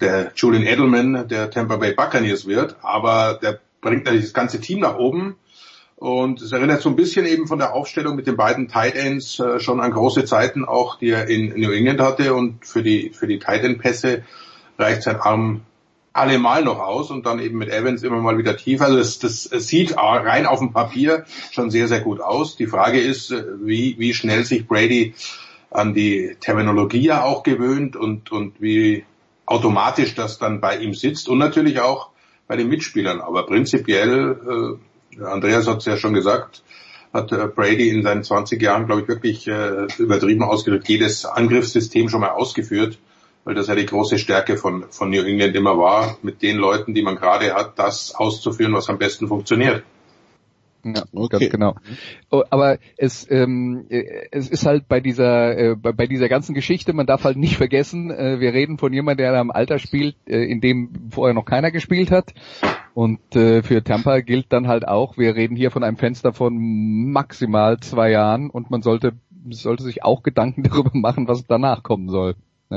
der 0.00 0.32
Julian 0.34 0.62
Edelman 0.62 1.28
der 1.28 1.50
Tampa 1.50 1.76
Bay 1.76 1.92
Buccaneers 1.92 2.46
wird, 2.46 2.76
aber 2.80 3.38
der 3.42 3.60
bringt 3.82 4.06
natürlich 4.06 4.28
das 4.28 4.32
ganze 4.32 4.58
Team 4.58 4.80
nach 4.80 4.96
oben 4.96 5.36
und 5.96 6.40
es 6.40 6.52
erinnert 6.52 6.80
so 6.80 6.88
ein 6.88 6.96
bisschen 6.96 7.26
eben 7.26 7.46
von 7.46 7.58
der 7.58 7.74
Aufstellung 7.74 8.16
mit 8.16 8.26
den 8.26 8.38
beiden 8.38 8.68
Tight 8.68 8.94
Ends 8.94 9.38
äh, 9.40 9.60
schon 9.60 9.80
an 9.80 9.90
große 9.90 10.24
Zeiten 10.24 10.64
auch, 10.64 10.98
die 10.98 11.10
er 11.10 11.28
in 11.28 11.60
New 11.60 11.70
England 11.70 12.00
hatte. 12.00 12.32
Und 12.32 12.66
für 12.66 12.82
die, 12.82 13.10
für 13.10 13.26
die 13.26 13.38
Tight 13.38 13.62
End 13.62 13.78
Pässe 13.78 14.22
reicht 14.78 15.02
sein 15.02 15.16
Arm 15.16 15.60
allemal 16.12 16.64
noch 16.64 16.78
aus 16.78 17.10
und 17.10 17.26
dann 17.26 17.40
eben 17.40 17.58
mit 17.58 17.70
Evans 17.70 18.02
immer 18.02 18.20
mal 18.20 18.38
wieder 18.38 18.56
tief. 18.56 18.80
Also 18.80 18.98
das, 18.98 19.18
das 19.18 19.48
sieht 19.66 19.96
rein 19.96 20.46
auf 20.46 20.58
dem 20.58 20.72
Papier 20.72 21.24
schon 21.50 21.70
sehr, 21.70 21.88
sehr 21.88 22.00
gut 22.00 22.20
aus. 22.20 22.56
Die 22.56 22.66
Frage 22.66 23.00
ist, 23.00 23.30
äh, 23.30 23.44
wie, 23.60 23.96
wie 23.98 24.14
schnell 24.14 24.44
sich 24.44 24.66
Brady 24.66 25.14
an 25.70 25.94
die 25.94 26.36
Terminologie 26.40 27.06
ja 27.06 27.24
auch 27.24 27.42
gewöhnt 27.42 27.96
und, 27.96 28.30
und 28.30 28.60
wie 28.60 29.04
automatisch 29.46 30.14
das 30.14 30.38
dann 30.38 30.60
bei 30.60 30.76
ihm 30.78 30.94
sitzt 30.94 31.28
und 31.28 31.38
natürlich 31.38 31.80
auch 31.80 32.10
bei 32.46 32.56
den 32.56 32.68
Mitspielern. 32.68 33.20
Aber 33.20 33.46
prinzipiell 33.46 34.78
äh, 35.18 35.24
Andreas 35.24 35.66
hat 35.66 35.78
es 35.78 35.86
ja 35.86 35.96
schon 35.96 36.14
gesagt, 36.14 36.62
hat 37.12 37.32
äh, 37.32 37.46
Brady 37.46 37.90
in 37.90 38.02
seinen 38.02 38.24
20 38.24 38.60
Jahren, 38.60 38.86
glaube 38.86 39.02
ich, 39.02 39.08
wirklich 39.08 39.46
äh, 39.48 39.86
übertrieben 39.98 40.42
ausgedrückt, 40.42 40.88
jedes 40.88 41.24
Angriffssystem 41.24 42.08
schon 42.08 42.20
mal 42.20 42.30
ausgeführt, 42.30 42.98
weil 43.44 43.54
das 43.54 43.68
ja 43.68 43.74
die 43.74 43.86
große 43.86 44.18
Stärke 44.18 44.56
von, 44.56 44.84
von 44.90 45.10
New 45.10 45.22
England 45.22 45.56
immer 45.56 45.78
war, 45.78 46.18
mit 46.22 46.42
den 46.42 46.56
Leuten, 46.56 46.94
die 46.94 47.02
man 47.02 47.16
gerade 47.16 47.54
hat, 47.54 47.78
das 47.78 48.14
auszuführen, 48.14 48.72
was 48.72 48.88
am 48.88 48.98
besten 48.98 49.28
funktioniert. 49.28 49.82
Ja, 50.84 51.04
okay. 51.12 51.38
ganz 51.38 51.52
genau. 51.52 51.76
Oh, 52.30 52.42
aber 52.50 52.78
es, 52.96 53.28
ähm, 53.30 53.86
es 53.88 54.48
ist 54.48 54.66
halt 54.66 54.88
bei 54.88 54.98
dieser 54.98 55.56
äh, 55.56 55.76
bei, 55.76 55.92
bei 55.92 56.06
dieser 56.06 56.28
ganzen 56.28 56.54
Geschichte, 56.54 56.92
man 56.92 57.06
darf 57.06 57.22
halt 57.22 57.36
nicht 57.36 57.56
vergessen, 57.56 58.10
äh, 58.10 58.40
wir 58.40 58.52
reden 58.52 58.78
von 58.78 58.92
jemandem, 58.92 59.28
der 59.28 59.40
am 59.40 59.52
Alter 59.52 59.78
spielt, 59.78 60.16
äh, 60.26 60.42
in 60.44 60.60
dem 60.60 60.90
vorher 61.10 61.34
noch 61.34 61.44
keiner 61.44 61.70
gespielt 61.70 62.10
hat. 62.10 62.34
Und 62.94 63.36
äh, 63.36 63.62
für 63.62 63.84
Tampa 63.84 64.20
gilt 64.20 64.52
dann 64.52 64.66
halt 64.66 64.86
auch, 64.86 65.16
wir 65.16 65.36
reden 65.36 65.56
hier 65.56 65.70
von 65.70 65.84
einem 65.84 65.96
Fenster 65.96 66.32
von 66.32 66.58
maximal 67.12 67.78
zwei 67.78 68.10
Jahren 68.10 68.50
und 68.50 68.70
man 68.70 68.82
sollte 68.82 69.12
sollte 69.50 69.84
sich 69.84 70.02
auch 70.02 70.24
Gedanken 70.24 70.62
darüber 70.68 70.90
machen, 70.94 71.28
was 71.28 71.46
danach 71.46 71.84
kommen 71.84 72.08
soll. 72.08 72.34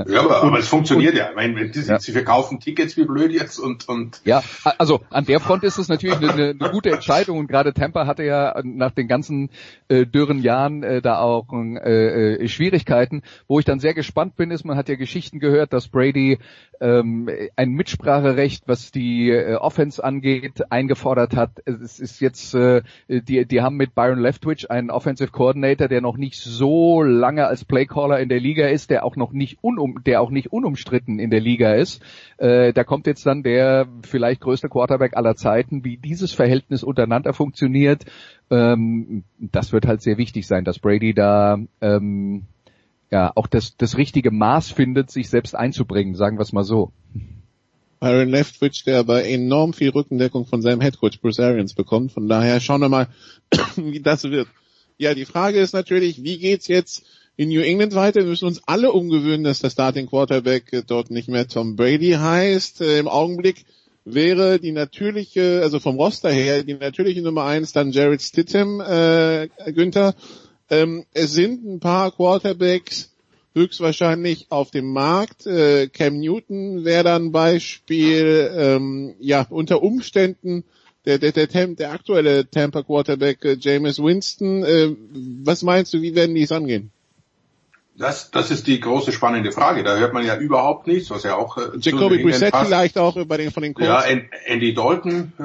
Ja, 0.07 0.21
aber, 0.21 0.43
aber 0.43 0.59
es 0.59 0.67
funktioniert 0.67 1.13
und, 1.13 1.19
ja. 1.19 1.29
Ich 1.29 1.35
meine, 1.35 1.69
die, 1.69 1.79
ja. 1.79 1.99
sie 1.99 2.11
verkaufen 2.11 2.59
Tickets 2.59 2.97
wie 2.97 3.05
blöd 3.05 3.31
jetzt 3.31 3.59
und, 3.59 3.87
und. 3.87 4.21
Ja, 4.25 4.43
also 4.77 5.01
an 5.09 5.25
der 5.25 5.39
Front 5.39 5.63
ist 5.63 5.77
es 5.77 5.87
natürlich 5.87 6.17
eine, 6.17 6.31
eine, 6.31 6.55
eine 6.59 6.69
gute 6.71 6.91
Entscheidung 6.91 7.39
und 7.39 7.47
gerade 7.47 7.73
Tampa 7.73 8.05
hatte 8.05 8.23
ja 8.23 8.59
nach 8.63 8.91
den 8.91 9.07
ganzen 9.07 9.49
äh, 9.87 10.05
dürren 10.05 10.41
Jahren 10.41 10.83
äh, 10.83 11.01
da 11.01 11.19
auch 11.19 11.47
äh, 11.53 12.35
äh, 12.35 12.47
Schwierigkeiten. 12.47 13.23
Wo 13.47 13.59
ich 13.59 13.65
dann 13.65 13.79
sehr 13.79 13.93
gespannt 13.93 14.35
bin, 14.35 14.51
ist, 14.51 14.65
man 14.65 14.77
hat 14.77 14.89
ja 14.89 14.95
Geschichten 14.95 15.39
gehört, 15.39 15.73
dass 15.73 15.87
Brady 15.87 16.39
ähm, 16.81 17.29
ein 17.55 17.71
Mitspracherecht, 17.71 18.67
was 18.67 18.91
die 18.91 19.29
äh, 19.29 19.55
Offense 19.55 20.03
angeht, 20.03 20.71
eingefordert 20.71 21.35
hat. 21.35 21.51
Es 21.65 21.99
ist 21.99 22.19
jetzt, 22.19 22.53
äh, 22.53 22.81
die, 23.07 23.45
die 23.45 23.61
haben 23.61 23.77
mit 23.77 23.95
Byron 23.95 24.19
Leftwich 24.19 24.69
einen 24.69 24.89
Offensive 24.89 25.31
Coordinator, 25.31 25.87
der 25.87 26.01
noch 26.01 26.17
nicht 26.17 26.39
so 26.39 27.01
lange 27.03 27.47
als 27.47 27.65
Playcaller 27.65 28.19
in 28.19 28.29
der 28.29 28.39
Liga 28.39 28.67
ist, 28.67 28.89
der 28.89 29.05
auch 29.05 29.15
noch 29.15 29.31
nicht 29.31 29.57
unum, 29.85 30.03
der 30.03 30.21
auch 30.21 30.29
nicht 30.29 30.51
unumstritten 30.51 31.19
in 31.19 31.29
der 31.29 31.39
Liga 31.39 31.73
ist. 31.73 32.01
Äh, 32.37 32.73
da 32.73 32.83
kommt 32.83 33.07
jetzt 33.07 33.25
dann 33.25 33.43
der 33.43 33.87
vielleicht 34.03 34.41
größte 34.41 34.69
Quarterback 34.69 35.15
aller 35.15 35.35
Zeiten, 35.35 35.83
wie 35.83 35.97
dieses 35.97 36.33
Verhältnis 36.33 36.83
untereinander 36.83 37.33
funktioniert. 37.33 38.05
Ähm, 38.49 39.23
das 39.37 39.71
wird 39.71 39.85
halt 39.87 40.01
sehr 40.01 40.17
wichtig 40.17 40.47
sein, 40.47 40.65
dass 40.65 40.79
Brady 40.79 41.13
da 41.13 41.57
ähm, 41.81 42.43
ja 43.11 43.31
auch 43.35 43.47
das, 43.47 43.77
das 43.77 43.97
richtige 43.97 44.31
Maß 44.31 44.71
findet, 44.71 45.11
sich 45.11 45.29
selbst 45.29 45.55
einzubringen, 45.55 46.15
sagen 46.15 46.37
wir 46.37 46.43
es 46.43 46.53
mal 46.53 46.63
so. 46.63 46.91
Byron 47.99 48.29
Leftwich, 48.29 48.83
der 48.85 48.99
aber 48.99 49.25
enorm 49.25 49.73
viel 49.73 49.89
Rückendeckung 49.89 50.45
von 50.45 50.61
seinem 50.61 50.81
Headcoach 50.81 51.21
Bruce 51.21 51.39
Arians 51.39 51.73
bekommt. 51.73 52.11
Von 52.11 52.27
daher 52.27 52.59
schauen 52.59 52.81
wir 52.81 52.89
mal, 52.89 53.07
wie 53.77 54.01
das 54.01 54.23
wird. 54.25 54.47
Ja, 54.97 55.13
die 55.13 55.25
Frage 55.25 55.59
ist 55.59 55.73
natürlich, 55.73 56.23
wie 56.23 56.37
geht's 56.37 56.67
jetzt 56.67 57.05
in 57.37 57.49
New 57.49 57.61
England 57.61 57.95
weiter? 57.95 58.21
Wir 58.21 58.29
müssen 58.29 58.45
uns 58.45 58.61
alle 58.65 58.91
umgewöhnen, 58.91 59.43
dass 59.43 59.59
der 59.59 59.69
Starting 59.69 60.07
Quarterback 60.07 60.83
dort 60.87 61.11
nicht 61.11 61.27
mehr 61.27 61.47
Tom 61.47 61.75
Brady 61.75 62.11
heißt. 62.11 62.81
Äh, 62.81 62.99
Im 62.99 63.07
Augenblick 63.07 63.65
wäre 64.05 64.59
die 64.59 64.71
natürliche, 64.71 65.61
also 65.63 65.79
vom 65.79 65.95
Roster 65.95 66.31
her, 66.31 66.63
die 66.63 66.75
natürliche 66.75 67.21
Nummer 67.21 67.43
eins 67.43 67.73
dann 67.73 67.91
Jared 67.91 68.21
Stittem, 68.21 68.79
äh, 68.79 69.49
Günther. 69.73 70.15
Ähm, 70.69 71.05
es 71.13 71.33
sind 71.33 71.65
ein 71.65 71.79
paar 71.79 72.11
Quarterbacks 72.11 73.11
höchstwahrscheinlich 73.53 74.47
auf 74.49 74.71
dem 74.71 74.91
Markt. 74.91 75.47
Äh, 75.47 75.87
Cam 75.87 76.19
Newton 76.19 76.85
wäre 76.85 77.03
dann 77.03 77.31
Beispiel. 77.31 78.51
Ähm, 78.55 79.15
ja, 79.19 79.47
unter 79.49 79.81
Umständen 79.81 80.63
der, 81.05 81.19
der, 81.19 81.31
der, 81.31 81.47
der 81.47 81.91
aktuelle 81.91 82.49
Tampa 82.49 82.83
Quarterback 82.83 83.43
äh, 83.45 83.57
Jameis 83.59 83.99
Winston. 83.99 84.63
Äh, 84.63 84.95
was 85.43 85.63
meinst 85.63 85.93
du, 85.93 86.01
wie 86.01 86.15
werden 86.15 86.35
die 86.35 86.43
es 86.43 86.51
angehen? 86.51 86.91
Das, 87.97 88.29
das 88.29 88.51
ist 88.51 88.67
die 88.67 88.81
große 88.81 89.13
spannende 89.13 89.53
Frage. 89.53 89.83
Da 89.83 89.95
hört 89.95 90.13
man 90.13 90.25
ja 90.25 90.35
überhaupt 90.35 90.85
nichts, 90.85 91.09
was 91.11 91.23
ja 91.23 91.35
auch 91.35 91.57
äh, 91.57 91.77
Jacoby 91.79 92.23
Brissett 92.23 92.53
vielleicht 92.53 92.97
auch 92.97 93.15
über 93.15 93.37
den 93.37 93.51
von 93.51 93.63
den 93.63 93.73
Colts. 93.73 93.87
Ja, 93.87 94.03
Andy 94.45 94.73
Dalton 94.73 95.31
äh, 95.39 95.43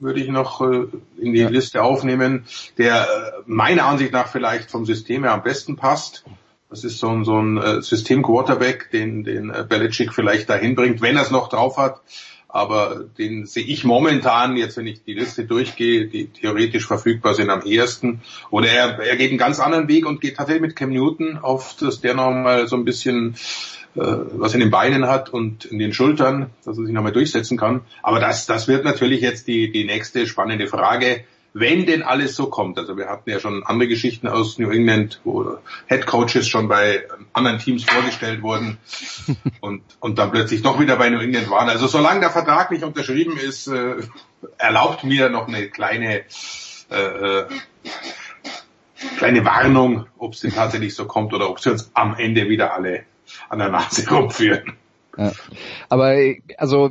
würde 0.00 0.20
ich 0.20 0.28
noch 0.28 0.60
äh, 0.62 0.86
in 1.18 1.32
die 1.32 1.40
ja. 1.40 1.48
Liste 1.48 1.82
aufnehmen, 1.82 2.44
der 2.76 3.02
äh, 3.02 3.06
meiner 3.46 3.84
Ansicht 3.84 4.12
nach 4.12 4.26
vielleicht 4.26 4.70
vom 4.70 4.84
System 4.84 5.22
her 5.22 5.32
am 5.32 5.44
besten 5.44 5.76
passt. 5.76 6.24
Das 6.70 6.82
ist 6.82 6.98
so 6.98 7.08
ein, 7.08 7.24
so 7.24 7.38
ein 7.38 7.58
äh, 7.58 7.82
System-Quarterback, 7.82 8.90
den, 8.90 9.22
den 9.22 9.50
äh, 9.50 9.64
Belichick 9.68 10.12
vielleicht 10.12 10.48
dahin 10.48 10.74
bringt, 10.74 11.02
wenn 11.02 11.16
er 11.16 11.22
es 11.22 11.30
noch 11.30 11.48
drauf 11.48 11.76
hat 11.76 12.00
aber 12.52 13.04
den 13.18 13.46
sehe 13.46 13.64
ich 13.64 13.82
momentan, 13.82 14.58
jetzt 14.58 14.76
wenn 14.76 14.86
ich 14.86 15.02
die 15.02 15.14
Liste 15.14 15.44
durchgehe, 15.44 16.06
die 16.06 16.26
theoretisch 16.26 16.86
verfügbar 16.86 17.32
sind 17.32 17.48
am 17.48 17.62
ehesten. 17.62 18.20
Oder 18.50 18.68
er, 18.68 18.98
er 18.98 19.16
geht 19.16 19.30
einen 19.30 19.38
ganz 19.38 19.58
anderen 19.58 19.88
Weg 19.88 20.04
und 20.04 20.20
geht 20.20 20.36
tatsächlich 20.36 20.62
mit 20.62 20.76
Cam 20.76 20.90
Newton 20.90 21.38
auf, 21.38 21.74
dass 21.76 22.02
der 22.02 22.14
nochmal 22.14 22.68
so 22.68 22.76
ein 22.76 22.84
bisschen 22.84 23.36
äh, 23.94 24.00
was 24.00 24.52
in 24.52 24.60
den 24.60 24.70
Beinen 24.70 25.06
hat 25.08 25.30
und 25.30 25.64
in 25.64 25.78
den 25.78 25.94
Schultern, 25.94 26.50
dass 26.64 26.76
er 26.76 26.84
sich 26.84 26.94
nochmal 26.94 27.12
durchsetzen 27.12 27.56
kann. 27.56 27.80
Aber 28.02 28.20
das, 28.20 28.44
das 28.44 28.68
wird 28.68 28.84
natürlich 28.84 29.22
jetzt 29.22 29.48
die, 29.48 29.72
die 29.72 29.84
nächste 29.84 30.26
spannende 30.26 30.66
Frage 30.66 31.24
wenn 31.54 31.86
denn 31.86 32.02
alles 32.02 32.34
so 32.34 32.46
kommt. 32.46 32.78
Also 32.78 32.96
wir 32.96 33.08
hatten 33.08 33.28
ja 33.28 33.38
schon 33.38 33.62
andere 33.64 33.88
Geschichten 33.88 34.26
aus 34.28 34.58
New 34.58 34.70
England, 34.70 35.20
wo 35.24 35.58
Head 35.86 36.06
Coaches 36.06 36.48
schon 36.48 36.68
bei 36.68 37.06
anderen 37.32 37.58
Teams 37.58 37.84
vorgestellt 37.84 38.42
wurden 38.42 38.78
und, 39.60 39.82
und 40.00 40.18
dann 40.18 40.30
plötzlich 40.30 40.62
doch 40.62 40.80
wieder 40.80 40.96
bei 40.96 41.10
New 41.10 41.20
England 41.20 41.50
waren. 41.50 41.68
Also 41.68 41.86
solange 41.86 42.20
der 42.20 42.30
Vertrag 42.30 42.70
nicht 42.70 42.84
unterschrieben 42.84 43.36
ist, 43.36 43.66
äh, 43.66 43.96
erlaubt 44.58 45.04
mir 45.04 45.28
noch 45.28 45.48
eine 45.48 45.68
kleine 45.68 46.22
äh, 46.90 46.94
äh 46.94 47.46
kleine 49.16 49.44
Warnung, 49.44 50.06
ob 50.16 50.34
es 50.34 50.40
denn 50.40 50.52
tatsächlich 50.52 50.94
so 50.94 51.06
kommt 51.06 51.34
oder 51.34 51.50
ob 51.50 51.60
sie 51.60 51.70
uns 51.70 51.90
am 51.94 52.14
Ende 52.16 52.48
wieder 52.48 52.74
alle 52.74 53.04
an 53.48 53.58
der 53.58 53.68
Nase 53.68 54.08
rumführen. 54.08 54.74
Ja. 55.16 55.32
Aber 55.88 56.16
also 56.56 56.90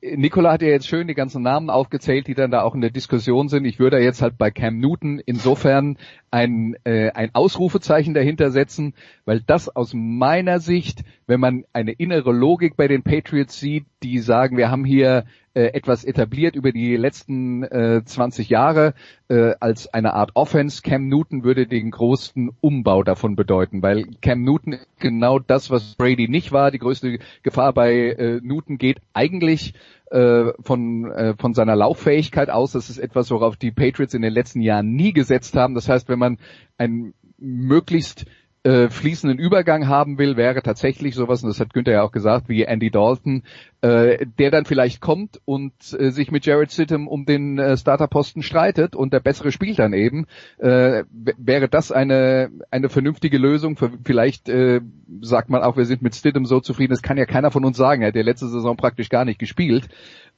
Nicola 0.00 0.52
hat 0.52 0.62
ja 0.62 0.68
jetzt 0.68 0.86
schön 0.86 1.08
die 1.08 1.14
ganzen 1.14 1.42
Namen 1.42 1.70
aufgezählt, 1.70 2.28
die 2.28 2.34
dann 2.34 2.50
da 2.50 2.62
auch 2.62 2.74
in 2.74 2.80
der 2.80 2.90
Diskussion 2.90 3.48
sind. 3.48 3.64
Ich 3.64 3.78
würde 3.78 3.98
jetzt 3.98 4.22
halt 4.22 4.38
bei 4.38 4.50
Cam 4.50 4.78
Newton 4.78 5.20
insofern 5.24 5.98
ein, 6.30 6.76
äh, 6.84 7.10
ein 7.10 7.34
Ausrufezeichen 7.34 8.14
dahinter 8.14 8.50
setzen, 8.50 8.94
weil 9.24 9.40
das 9.40 9.74
aus 9.74 9.92
meiner 9.94 10.60
Sicht, 10.60 11.04
wenn 11.26 11.40
man 11.40 11.64
eine 11.72 11.92
innere 11.92 12.32
Logik 12.32 12.76
bei 12.76 12.88
den 12.88 13.02
Patriots 13.02 13.58
sieht, 13.58 13.86
die 14.02 14.18
sagen, 14.18 14.56
wir 14.56 14.70
haben 14.70 14.84
hier 14.84 15.24
äh, 15.54 15.72
etwas 15.74 16.04
etabliert 16.04 16.54
über 16.54 16.70
die 16.70 16.96
letzten 16.96 17.64
äh, 17.64 18.02
20 18.04 18.48
Jahre 18.48 18.94
äh, 19.28 19.54
als 19.58 19.92
eine 19.92 20.14
Art 20.14 20.30
Offense. 20.34 20.82
Cam 20.82 21.08
Newton 21.08 21.42
würde 21.42 21.66
den 21.66 21.90
großen 21.90 22.50
Umbau 22.60 23.02
davon 23.02 23.34
bedeuten, 23.34 23.82
weil 23.82 24.06
Cam 24.22 24.42
Newton 24.42 24.78
genau 25.00 25.40
das, 25.40 25.70
was 25.70 25.96
Brady 25.96 26.28
nicht 26.28 26.52
war. 26.52 26.70
Die 26.70 26.78
größte 26.78 27.18
Gefahr 27.42 27.72
bei 27.72 27.92
äh, 27.92 28.40
Newton 28.40 28.78
geht 28.78 29.00
eigentlich 29.14 29.74
äh, 30.10 30.52
von, 30.60 31.10
äh, 31.10 31.34
von 31.38 31.54
seiner 31.54 31.76
Lauffähigkeit 31.76 32.50
aus. 32.50 32.72
Das 32.72 32.90
ist 32.90 32.98
etwas, 32.98 33.30
worauf 33.30 33.56
die 33.56 33.70
Patriots 33.70 34.14
in 34.14 34.22
den 34.22 34.32
letzten 34.32 34.60
Jahren 34.60 34.92
nie 34.92 35.12
gesetzt 35.12 35.56
haben. 35.56 35.74
Das 35.74 35.88
heißt, 35.88 36.08
wenn 36.08 36.18
man 36.18 36.38
ein 36.76 37.14
möglichst 37.38 38.26
äh, 38.68 38.90
fließenden 38.90 39.38
Übergang 39.38 39.88
haben 39.88 40.18
will, 40.18 40.36
wäre 40.36 40.62
tatsächlich 40.62 41.14
sowas, 41.14 41.42
und 41.42 41.48
das 41.48 41.58
hat 41.58 41.72
Günther 41.72 41.92
ja 41.94 42.02
auch 42.02 42.12
gesagt, 42.12 42.50
wie 42.50 42.64
Andy 42.64 42.90
Dalton, 42.90 43.42
äh, 43.80 44.26
der 44.38 44.50
dann 44.50 44.66
vielleicht 44.66 45.00
kommt 45.00 45.40
und 45.46 45.72
äh, 45.98 46.10
sich 46.10 46.30
mit 46.30 46.44
Jared 46.44 46.70
Sittem 46.70 47.08
um 47.08 47.24
den 47.24 47.58
äh, 47.58 47.78
Starterposten 47.78 48.42
streitet 48.42 48.94
und 48.94 49.14
der 49.14 49.20
bessere 49.20 49.52
spielt 49.52 49.78
dann 49.78 49.94
eben, 49.94 50.26
äh, 50.58 51.04
wäre 51.38 51.68
das 51.68 51.92
eine 51.92 52.50
eine 52.70 52.90
vernünftige 52.90 53.38
Lösung. 53.38 53.76
Für, 53.76 53.90
vielleicht 54.04 54.50
äh, 54.50 54.82
sagt 55.22 55.48
man 55.48 55.62
auch, 55.62 55.78
wir 55.78 55.86
sind 55.86 56.02
mit 56.02 56.14
Stidham 56.14 56.44
so 56.44 56.60
zufrieden, 56.60 56.90
das 56.90 57.02
kann 57.02 57.16
ja 57.16 57.24
keiner 57.24 57.50
von 57.50 57.64
uns 57.64 57.78
sagen. 57.78 58.02
Er 58.02 58.08
hat 58.08 58.16
ja 58.16 58.22
letzte 58.22 58.48
Saison 58.48 58.76
praktisch 58.76 59.08
gar 59.08 59.24
nicht 59.24 59.38
gespielt. 59.38 59.88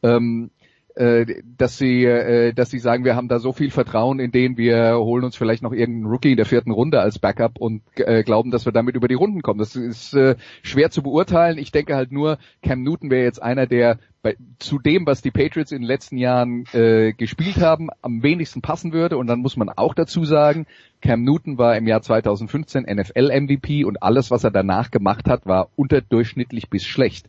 Ähm, 0.05 0.51
äh, 0.60 0.60
dass 0.95 1.78
sie, 1.78 2.05
äh, 2.05 2.53
dass 2.53 2.70
sie 2.70 2.78
sagen, 2.78 3.05
wir 3.05 3.16
haben 3.16 3.28
da 3.28 3.38
so 3.38 3.53
viel 3.53 3.70
Vertrauen 3.70 4.18
in 4.18 4.32
den, 4.32 4.57
wir 4.57 4.97
holen 4.99 5.24
uns 5.24 5.36
vielleicht 5.36 5.62
noch 5.62 5.72
irgendeinen 5.72 6.07
Rookie 6.07 6.32
in 6.32 6.36
der 6.36 6.47
vierten 6.47 6.70
Runde 6.72 7.01
als 7.01 7.18
Backup 7.18 7.59
und 7.59 7.82
äh, 7.97 8.22
glauben, 8.22 8.51
dass 8.51 8.64
wir 8.64 8.72
damit 8.72 8.97
über 8.97 9.09
die 9.09 9.14
Runden 9.14 9.43
kommen. 9.43 9.59
Das 9.59 9.76
ist 9.76 10.14
äh, 10.14 10.36
schwer 10.62 10.91
zu 10.91 11.03
beurteilen. 11.03 11.59
Ich 11.59 11.72
denke 11.72 11.95
halt 11.95 12.12
nur, 12.12 12.38
Cam 12.62 12.82
Newton 12.82 13.11
wäre 13.11 13.24
jetzt 13.24 13.43
einer, 13.43 13.66
der 13.66 13.99
bei, 14.22 14.36
zu 14.59 14.78
dem, 14.78 15.07
was 15.07 15.22
die 15.22 15.30
Patriots 15.30 15.72
in 15.72 15.78
den 15.78 15.86
letzten 15.86 16.18
Jahren 16.18 16.64
äh, 16.72 17.12
gespielt 17.12 17.61
haben, 17.61 17.88
am 18.03 18.22
wenigsten 18.22 18.61
passen 18.61 18.93
würde. 18.93 19.16
Und 19.16 19.26
dann 19.28 19.41
muss 19.41 19.57
man 19.57 19.70
auch 19.70 19.95
dazu 19.95 20.24
sagen, 20.24 20.66
Cam 21.01 21.22
Newton 21.22 21.57
war 21.57 21.76
im 21.76 21.86
Jahr 21.86 22.03
2015 22.03 22.84
NFL-MVP 22.84 23.84
und 23.84 24.03
alles, 24.03 24.30
was 24.30 24.45
er 24.45 24.51
danach 24.51 24.91
gemacht 24.91 25.28
hat, 25.28 25.47
war 25.47 25.70
unterdurchschnittlich 25.76 26.68
bis 26.68 26.84
schlecht. 26.84 27.28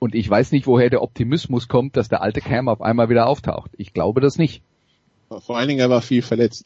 Und 0.00 0.14
ich 0.14 0.28
weiß 0.28 0.50
nicht, 0.50 0.66
woher 0.66 0.88
der 0.90 1.02
Optimismus 1.02 1.68
kommt, 1.68 1.96
dass 1.96 2.08
der 2.08 2.22
alte 2.22 2.40
Cam 2.40 2.68
auf 2.68 2.80
einmal 2.80 3.10
wieder 3.10 3.26
auftaucht. 3.26 3.70
Ich 3.76 3.92
glaube 3.92 4.20
das 4.20 4.38
nicht. 4.38 4.62
Vor 5.28 5.58
allen 5.58 5.68
Dingen, 5.68 5.80
er 5.80 5.90
war 5.90 6.00
viel 6.00 6.22
verletzt. 6.22 6.64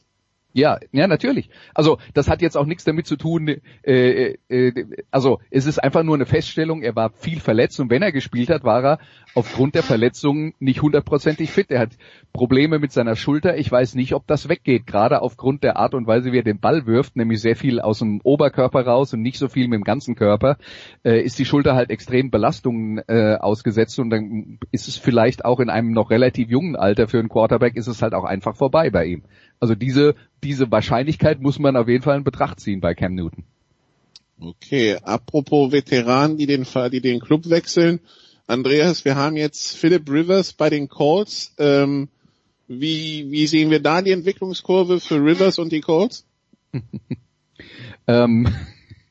Ja, 0.55 0.79
ja, 0.93 1.05
natürlich. 1.05 1.49
Also 1.73 1.97
das 2.13 2.29
hat 2.29 2.41
jetzt 2.41 2.55
auch 2.55 2.65
nichts 2.65 2.85
damit 2.85 3.05
zu 3.05 3.17
tun. 3.17 3.57
Äh, 3.83 4.35
äh, 4.47 4.85
also 5.11 5.39
es 5.51 5.65
ist 5.65 5.83
einfach 5.83 6.03
nur 6.03 6.15
eine 6.15 6.25
Feststellung. 6.25 6.81
Er 6.81 6.95
war 6.95 7.09
viel 7.09 7.41
verletzt 7.41 7.77
und 7.81 7.89
wenn 7.89 8.01
er 8.01 8.13
gespielt 8.13 8.49
hat, 8.49 8.63
war 8.63 8.81
er 8.81 8.99
aufgrund 9.33 9.75
der 9.75 9.83
Verletzungen 9.83 10.53
nicht 10.59 10.81
hundertprozentig 10.81 11.51
fit. 11.51 11.71
Er 11.71 11.81
hat 11.81 11.97
Probleme 12.31 12.79
mit 12.79 12.93
seiner 12.93 13.17
Schulter. 13.17 13.57
Ich 13.57 13.69
weiß 13.69 13.95
nicht, 13.95 14.13
ob 14.13 14.27
das 14.27 14.47
weggeht. 14.47 14.87
Gerade 14.87 15.21
aufgrund 15.21 15.61
der 15.61 15.75
Art 15.75 15.93
und 15.93 16.07
Weise, 16.07 16.31
wie 16.31 16.37
er 16.37 16.43
den 16.43 16.61
Ball 16.61 16.85
wirft, 16.85 17.17
nämlich 17.17 17.41
sehr 17.41 17.57
viel 17.57 17.81
aus 17.81 17.99
dem 17.99 18.21
Oberkörper 18.23 18.85
raus 18.85 19.13
und 19.13 19.21
nicht 19.21 19.39
so 19.39 19.49
viel 19.49 19.67
mit 19.67 19.75
dem 19.75 19.83
ganzen 19.83 20.15
Körper, 20.15 20.55
äh, 21.03 21.19
ist 21.19 21.37
die 21.37 21.43
Schulter 21.43 21.75
halt 21.75 21.89
extrem 21.89 22.31
Belastungen 22.31 22.99
äh, 23.09 23.35
ausgesetzt 23.35 23.99
und 23.99 24.09
dann 24.09 24.59
ist 24.71 24.87
es 24.87 24.95
vielleicht 24.95 25.43
auch 25.43 25.59
in 25.59 25.69
einem 25.69 25.91
noch 25.91 26.11
relativ 26.11 26.49
jungen 26.49 26.77
Alter 26.77 27.09
für 27.09 27.19
einen 27.19 27.27
Quarterback 27.27 27.75
ist 27.75 27.87
es 27.87 28.01
halt 28.01 28.13
auch 28.13 28.23
einfach 28.23 28.55
vorbei 28.55 28.89
bei 28.89 29.03
ihm. 29.03 29.23
Also 29.59 29.75
diese, 29.75 30.15
diese 30.43 30.69
Wahrscheinlichkeit 30.71 31.41
muss 31.41 31.59
man 31.59 31.75
auf 31.75 31.87
jeden 31.87 32.03
Fall 32.03 32.17
in 32.17 32.23
Betracht 32.23 32.59
ziehen 32.59 32.81
bei 32.81 32.93
Cam 32.93 33.15
Newton. 33.15 33.43
Okay, 34.39 34.97
apropos 35.01 35.71
Veteranen, 35.71 36.37
die 36.37 36.45
den, 36.45 36.65
die 36.91 37.01
den 37.01 37.19
Club 37.19 37.49
wechseln. 37.49 37.99
Andreas, 38.47 39.05
wir 39.05 39.15
haben 39.15 39.37
jetzt 39.37 39.77
Philip 39.77 40.09
Rivers 40.09 40.53
bei 40.53 40.69
den 40.69 40.89
Colts. 40.89 41.53
Ähm, 41.57 42.09
wie, 42.67 43.31
wie 43.31 43.47
sehen 43.47 43.71
wir 43.71 43.79
da 43.79 44.01
die 44.01 44.11
Entwicklungskurve 44.11 44.99
für 44.99 45.15
Rivers 45.15 45.57
und 45.59 45.71
die 45.71 45.81
Colts? 45.81 46.25
Ähm, 48.07 48.47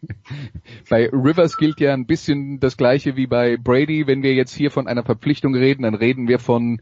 bei 0.89 1.09
Rivers 1.09 1.57
gilt 1.57 1.81
ja 1.81 1.93
ein 1.95 2.07
bisschen 2.07 2.61
das 2.61 2.77
gleiche 2.77 3.17
wie 3.17 3.27
bei 3.27 3.57
Brady. 3.57 4.07
Wenn 4.07 4.23
wir 4.23 4.35
jetzt 4.35 4.55
hier 4.55 4.71
von 4.71 4.87
einer 4.87 5.03
Verpflichtung 5.03 5.55
reden, 5.55 5.83
dann 5.83 5.95
reden 5.95 6.29
wir 6.29 6.39
von 6.39 6.81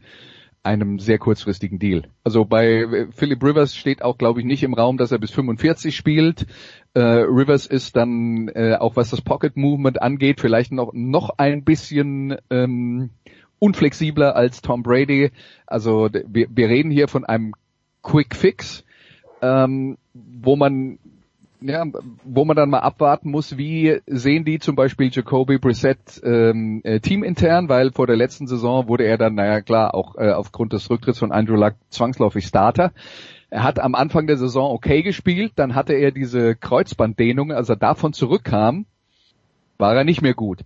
einem 0.63 0.97
sehr 0.97 1.19
kurzfristigen 1.19 1.77
Deal. 1.77 2.03
Also 2.23 2.45
bei 2.45 3.07
Philip 3.11 3.43
Rivers 3.43 3.75
steht 3.75 4.01
auch, 4.01 4.17
glaube 4.17 4.39
ich, 4.39 4.45
nicht 4.45 4.63
im 4.63 4.73
Raum, 4.73 4.97
dass 4.97 5.11
er 5.11 5.19
bis 5.19 5.31
45 5.31 5.95
spielt. 5.95 6.47
Äh, 6.93 7.01
Rivers 7.01 7.65
ist 7.65 7.95
dann 7.97 8.47
äh, 8.47 8.75
auch 8.75 8.95
was 8.95 9.09
das 9.09 9.21
Pocket 9.21 9.57
Movement 9.57 10.01
angeht, 10.01 10.39
vielleicht 10.39 10.71
noch 10.71 10.91
noch 10.93 11.31
ein 11.37 11.63
bisschen 11.63 12.37
ähm, 12.49 13.09
unflexibler 13.59 14.35
als 14.35 14.61
Tom 14.61 14.83
Brady. 14.83 15.31
Also 15.67 16.09
wir, 16.11 16.47
wir 16.49 16.69
reden 16.69 16.91
hier 16.91 17.07
von 17.07 17.25
einem 17.25 17.53
Quick 18.01 18.35
Fix, 18.35 18.85
ähm, 19.41 19.97
wo 20.13 20.55
man 20.55 20.97
ja, 21.65 21.85
wo 22.23 22.45
man 22.45 22.55
dann 22.55 22.69
mal 22.69 22.79
abwarten 22.79 23.31
muss, 23.31 23.57
wie 23.57 24.01
sehen 24.05 24.43
die 24.43 24.59
zum 24.59 24.75
Beispiel 24.75 25.09
Jacoby 25.11 25.57
Brissett 25.57 26.21
ähm, 26.23 26.81
äh, 26.83 26.99
teamintern, 26.99 27.69
weil 27.69 27.91
vor 27.91 28.07
der 28.07 28.17
letzten 28.17 28.47
Saison 28.47 28.87
wurde 28.87 29.05
er 29.05 29.17
dann, 29.17 29.35
naja 29.35 29.61
klar, 29.61 29.95
auch 29.95 30.15
äh, 30.17 30.31
aufgrund 30.31 30.73
des 30.73 30.89
Rücktritts 30.89 31.19
von 31.19 31.31
Andrew 31.31 31.55
Luck 31.55 31.75
zwangsläufig 31.89 32.45
Starter. 32.45 32.91
Er 33.49 33.63
hat 33.63 33.79
am 33.79 33.95
Anfang 33.95 34.27
der 34.27 34.37
Saison 34.37 34.71
okay 34.71 35.03
gespielt, 35.03 35.53
dann 35.55 35.75
hatte 35.75 35.93
er 35.93 36.11
diese 36.11 36.55
Kreuzbanddehnung, 36.55 37.51
als 37.51 37.69
er 37.69 37.75
davon 37.75 38.11
zurückkam, 38.11 38.85
war 39.77 39.95
er 39.95 40.03
nicht 40.03 40.21
mehr 40.21 40.33
gut. 40.33 40.65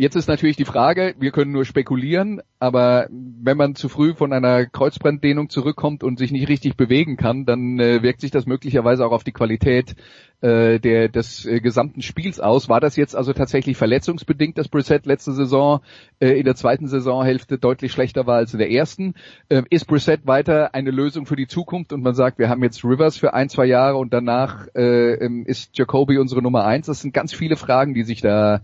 Jetzt 0.00 0.14
ist 0.14 0.28
natürlich 0.28 0.54
die 0.54 0.64
Frage, 0.64 1.16
wir 1.18 1.32
können 1.32 1.50
nur 1.50 1.64
spekulieren, 1.64 2.40
aber 2.60 3.08
wenn 3.10 3.56
man 3.56 3.74
zu 3.74 3.88
früh 3.88 4.14
von 4.14 4.32
einer 4.32 4.64
Kreuzbanddehnung 4.64 5.50
zurückkommt 5.50 6.04
und 6.04 6.20
sich 6.20 6.30
nicht 6.30 6.48
richtig 6.48 6.76
bewegen 6.76 7.16
kann, 7.16 7.46
dann 7.46 7.80
äh, 7.80 8.00
wirkt 8.00 8.20
sich 8.20 8.30
das 8.30 8.46
möglicherweise 8.46 9.04
auch 9.04 9.10
auf 9.10 9.24
die 9.24 9.32
Qualität 9.32 9.96
äh, 10.40 10.78
der, 10.78 11.08
des 11.08 11.46
äh, 11.46 11.58
gesamten 11.58 12.02
Spiels 12.02 12.38
aus. 12.38 12.68
War 12.68 12.78
das 12.78 12.94
jetzt 12.94 13.16
also 13.16 13.32
tatsächlich 13.32 13.76
verletzungsbedingt, 13.76 14.56
dass 14.56 14.68
Brissett 14.68 15.04
letzte 15.04 15.32
Saison 15.32 15.80
äh, 16.20 16.28
in 16.38 16.44
der 16.44 16.54
zweiten 16.54 16.86
Saisonhälfte 16.86 17.58
deutlich 17.58 17.90
schlechter 17.90 18.24
war 18.24 18.36
als 18.36 18.52
in 18.52 18.60
der 18.60 18.70
ersten? 18.70 19.14
Äh, 19.48 19.64
ist 19.68 19.88
Brissett 19.88 20.28
weiter 20.28 20.76
eine 20.76 20.92
Lösung 20.92 21.26
für 21.26 21.34
die 21.34 21.48
Zukunft 21.48 21.92
und 21.92 22.04
man 22.04 22.14
sagt, 22.14 22.38
wir 22.38 22.48
haben 22.48 22.62
jetzt 22.62 22.84
Rivers 22.84 23.16
für 23.16 23.34
ein, 23.34 23.48
zwei 23.48 23.66
Jahre 23.66 23.96
und 23.96 24.12
danach 24.12 24.68
äh, 24.76 25.14
ähm, 25.14 25.44
ist 25.44 25.76
Jacoby 25.76 26.18
unsere 26.18 26.40
Nummer 26.40 26.64
eins? 26.64 26.86
Das 26.86 27.00
sind 27.00 27.12
ganz 27.12 27.34
viele 27.34 27.56
Fragen, 27.56 27.94
die 27.94 28.04
sich 28.04 28.20
da 28.20 28.60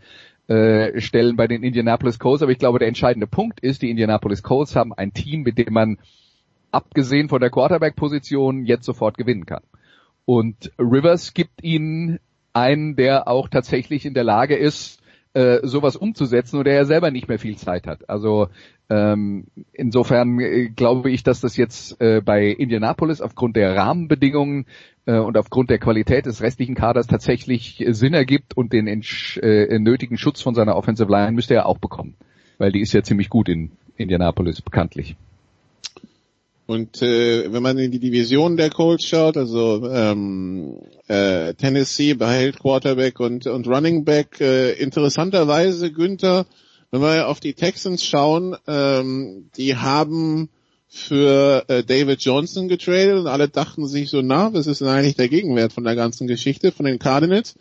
äh, 0.48 1.00
stellen 1.00 1.36
bei 1.36 1.46
den 1.46 1.62
Indianapolis 1.62 2.18
Colts, 2.18 2.42
aber 2.42 2.52
ich 2.52 2.58
glaube, 2.58 2.78
der 2.78 2.88
entscheidende 2.88 3.26
Punkt 3.26 3.60
ist, 3.60 3.82
die 3.82 3.90
Indianapolis 3.90 4.42
Colts 4.42 4.76
haben 4.76 4.92
ein 4.92 5.14
Team, 5.14 5.42
mit 5.42 5.58
dem 5.58 5.72
man 5.72 5.98
abgesehen 6.70 7.28
von 7.28 7.40
der 7.40 7.50
Quarterback-Position 7.50 8.66
jetzt 8.66 8.84
sofort 8.84 9.16
gewinnen 9.16 9.46
kann. 9.46 9.62
Und 10.26 10.72
Rivers 10.78 11.34
gibt 11.34 11.62
ihnen 11.62 12.18
einen, 12.52 12.96
der 12.96 13.28
auch 13.28 13.48
tatsächlich 13.48 14.06
in 14.06 14.14
der 14.14 14.24
Lage 14.24 14.56
ist, 14.56 15.00
äh, 15.34 15.60
sowas 15.62 15.96
umzusetzen 15.96 16.58
oder 16.58 16.72
er 16.72 16.86
selber 16.86 17.10
nicht 17.10 17.28
mehr 17.28 17.38
viel 17.38 17.56
Zeit 17.56 17.86
hat. 17.86 18.08
Also 18.08 18.48
ähm, 18.90 19.46
insofern 19.72 20.38
äh, 20.40 20.68
glaube 20.68 21.10
ich, 21.10 21.22
dass 21.22 21.40
das 21.40 21.56
jetzt 21.56 22.00
äh, 22.00 22.20
bei 22.20 22.48
Indianapolis 22.48 23.20
aufgrund 23.20 23.56
der 23.56 23.74
Rahmenbedingungen 23.74 24.66
äh, 25.06 25.18
und 25.18 25.38
aufgrund 25.38 25.70
der 25.70 25.78
Qualität 25.78 26.26
des 26.26 26.42
restlichen 26.42 26.74
Kaders 26.74 27.06
tatsächlich 27.06 27.80
äh, 27.80 27.94
Sinn 27.94 28.12
ergibt 28.12 28.56
und 28.56 28.72
den 28.72 28.86
äh, 28.86 29.78
nötigen 29.78 30.18
Schutz 30.18 30.42
von 30.42 30.54
seiner 30.54 30.76
Offensive 30.76 31.10
Line 31.10 31.32
müsste 31.32 31.54
er 31.54 31.66
auch 31.66 31.78
bekommen, 31.78 32.14
weil 32.58 32.72
die 32.72 32.80
ist 32.80 32.92
ja 32.92 33.02
ziemlich 33.02 33.30
gut 33.30 33.48
in 33.48 33.70
Indianapolis 33.96 34.60
bekanntlich. 34.60 35.16
Und 36.66 37.02
äh, 37.02 37.52
wenn 37.52 37.62
man 37.62 37.76
in 37.78 37.90
die 37.90 37.98
Division 37.98 38.56
der 38.56 38.70
Colts 38.70 39.06
schaut, 39.06 39.36
also 39.36 39.86
ähm, 39.86 40.78
äh, 41.08 41.52
Tennessee 41.54 42.14
behält 42.14 42.58
Quarterback 42.58 43.20
und, 43.20 43.46
und 43.46 43.68
Running 43.68 44.04
Back, 44.04 44.40
äh, 44.40 44.72
interessanterweise 44.72 45.92
Günther, 45.92 46.46
wenn 46.94 47.16
wir 47.16 47.28
auf 47.28 47.40
die 47.40 47.54
Texans 47.54 48.04
schauen, 48.04 48.56
ähm, 48.66 49.50
die 49.56 49.76
haben 49.76 50.48
für 50.88 51.64
äh, 51.66 51.82
David 51.82 52.20
Johnson 52.20 52.68
getradet 52.68 53.18
und 53.18 53.26
alle 53.26 53.48
dachten 53.48 53.88
sich 53.88 54.10
so, 54.10 54.22
na, 54.22 54.54
was 54.54 54.68
ist 54.68 54.80
denn 54.80 54.88
eigentlich 54.88 55.16
der 55.16 55.28
Gegenwert 55.28 55.72
von 55.72 55.82
der 55.82 55.96
ganzen 55.96 56.28
Geschichte 56.28 56.70
von 56.70 56.86
den 56.86 57.00
Cardinals? 57.00 57.56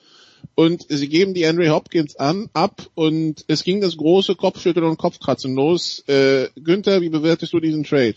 Und 0.54 0.86
sie 0.88 1.10
geben 1.10 1.34
die 1.34 1.46
Henry 1.46 1.68
Hopkins 1.68 2.16
an, 2.16 2.50
ab 2.54 2.84
und 2.94 3.44
es 3.48 3.64
ging 3.64 3.82
das 3.82 3.98
große 3.98 4.36
Kopfschütteln 4.36 4.86
und 4.86 4.98
Kopfkratzen 4.98 5.56
los. 5.56 6.04
Äh, 6.08 6.50
Günther, 6.56 7.02
wie 7.02 7.10
bewertest 7.10 7.54
du 7.54 7.60
diesen 7.60 7.84
Trade? 7.84 8.16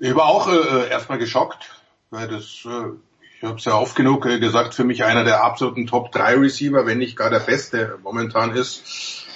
Ich 0.00 0.14
war 0.14 0.26
auch 0.26 0.48
äh, 0.48 0.90
erstmal 0.90 1.18
geschockt, 1.18 1.70
weil 2.10 2.28
das, 2.28 2.66
äh, 2.66 2.90
ich 3.38 3.42
habe 3.42 3.56
es 3.56 3.64
ja 3.64 3.78
oft 3.78 3.96
genug 3.96 4.26
äh, 4.26 4.38
gesagt, 4.38 4.74
für 4.74 4.84
mich 4.84 5.04
einer 5.04 5.24
der 5.24 5.42
absoluten 5.42 5.86
Top 5.86 6.12
3 6.12 6.34
Receiver, 6.34 6.84
wenn 6.84 6.98
nicht 6.98 7.16
gar 7.16 7.30
der 7.30 7.40
beste 7.40 7.98
momentan 8.02 8.54
ist 8.54 8.82
äh, 8.82 9.29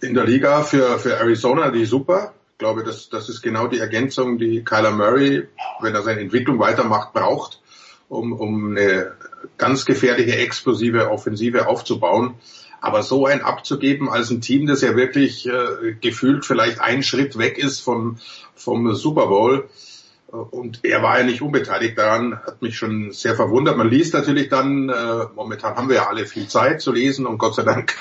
in 0.00 0.14
der 0.14 0.24
Liga 0.24 0.62
für, 0.62 0.98
für 0.98 1.16
Arizona, 1.16 1.70
die 1.70 1.84
super. 1.84 2.34
Ich 2.52 2.58
glaube, 2.58 2.84
das, 2.84 3.10
das 3.10 3.28
ist 3.28 3.42
genau 3.42 3.66
die 3.66 3.78
Ergänzung, 3.78 4.38
die 4.38 4.64
Kyler 4.64 4.92
Murray, 4.92 5.46
wenn 5.80 5.94
er 5.94 6.02
seine 6.02 6.20
Entwicklung 6.20 6.58
weitermacht, 6.58 7.12
braucht, 7.12 7.60
um, 8.08 8.32
um 8.32 8.70
eine 8.70 9.12
ganz 9.58 9.84
gefährliche, 9.84 10.36
explosive 10.36 11.10
Offensive 11.10 11.68
aufzubauen. 11.68 12.34
Aber 12.80 13.02
so 13.02 13.26
ein 13.26 13.42
abzugeben 13.42 14.08
als 14.08 14.30
ein 14.30 14.40
Team, 14.40 14.66
das 14.66 14.80
ja 14.80 14.96
wirklich 14.96 15.46
äh, 15.46 15.94
gefühlt 16.00 16.44
vielleicht 16.44 16.80
einen 16.80 17.02
Schritt 17.02 17.36
weg 17.36 17.58
ist 17.58 17.80
vom, 17.80 18.18
vom 18.54 18.94
Super 18.94 19.26
Bowl, 19.26 19.68
und 20.28 20.80
er 20.82 21.02
war 21.02 21.18
ja 21.18 21.24
nicht 21.24 21.40
unbeteiligt 21.40 21.96
daran, 21.96 22.40
hat 22.44 22.60
mich 22.60 22.76
schon 22.76 23.12
sehr 23.12 23.36
verwundert. 23.36 23.76
Man 23.76 23.88
liest 23.88 24.12
natürlich 24.12 24.48
dann, 24.48 24.88
äh, 24.88 25.26
momentan 25.34 25.76
haben 25.76 25.88
wir 25.88 25.96
ja 25.96 26.08
alle 26.08 26.26
viel 26.26 26.48
Zeit 26.48 26.80
zu 26.80 26.92
lesen 26.92 27.26
und 27.26 27.38
Gott 27.38 27.54
sei 27.54 27.62
Dank 27.62 27.94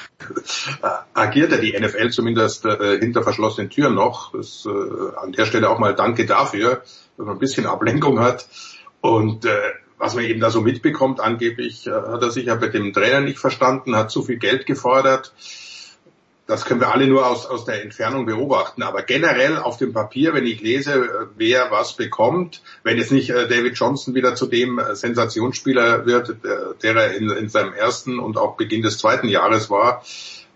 äh, 0.81 0.87
agiert 1.13 1.51
ja 1.51 1.57
die 1.57 1.77
NFL 1.79 2.09
zumindest 2.09 2.65
äh, 2.65 2.99
hinter 2.99 3.21
verschlossenen 3.21 3.69
Türen 3.69 3.93
noch. 3.93 4.31
Das, 4.31 4.65
äh, 4.65 5.17
an 5.17 5.33
der 5.33 5.45
Stelle 5.45 5.69
auch 5.69 5.77
mal 5.77 5.93
Danke 5.93 6.25
dafür, 6.25 6.81
dass 7.17 7.25
man 7.25 7.35
ein 7.35 7.39
bisschen 7.39 7.67
Ablenkung 7.67 8.19
hat. 8.19 8.47
Und 9.01 9.45
äh, 9.45 9.59
was 9.99 10.15
man 10.15 10.25
eben 10.25 10.39
da 10.39 10.49
so 10.49 10.61
mitbekommt, 10.61 11.19
angeblich 11.19 11.85
äh, 11.85 11.91
hat 11.91 12.23
er 12.23 12.31
sich 12.31 12.45
ja 12.45 12.55
bei 12.55 12.69
dem 12.69 12.91
Trainer 12.91 13.21
nicht 13.21 13.37
verstanden, 13.37 13.95
hat 13.95 14.09
zu 14.09 14.23
viel 14.23 14.37
Geld 14.37 14.65
gefordert 14.65 15.31
das 16.47 16.65
können 16.65 16.79
wir 16.79 16.93
alle 16.93 17.07
nur 17.07 17.25
aus, 17.25 17.47
aus 17.47 17.65
der 17.65 17.81
Entfernung 17.81 18.25
beobachten. 18.25 18.83
Aber 18.83 19.01
generell 19.01 19.57
auf 19.57 19.77
dem 19.77 19.93
Papier, 19.93 20.33
wenn 20.33 20.45
ich 20.45 20.61
lese, 20.61 21.29
wer 21.35 21.71
was 21.71 21.93
bekommt, 21.93 22.61
wenn 22.83 22.97
jetzt 22.97 23.11
nicht 23.11 23.31
äh, 23.31 23.47
David 23.47 23.77
Johnson 23.77 24.13
wieder 24.13 24.35
zu 24.35 24.45
dem 24.45 24.77
äh, 24.77 24.95
Sensationsspieler 24.95 26.05
wird, 26.05 26.29
äh, 26.29 26.35
der 26.83 26.95
er 26.95 27.15
in, 27.15 27.29
in 27.31 27.49
seinem 27.49 27.73
ersten 27.73 28.19
und 28.19 28.37
auch 28.37 28.57
Beginn 28.57 28.83
des 28.83 28.99
zweiten 28.99 29.27
Jahres 29.27 29.71
war, 29.71 30.03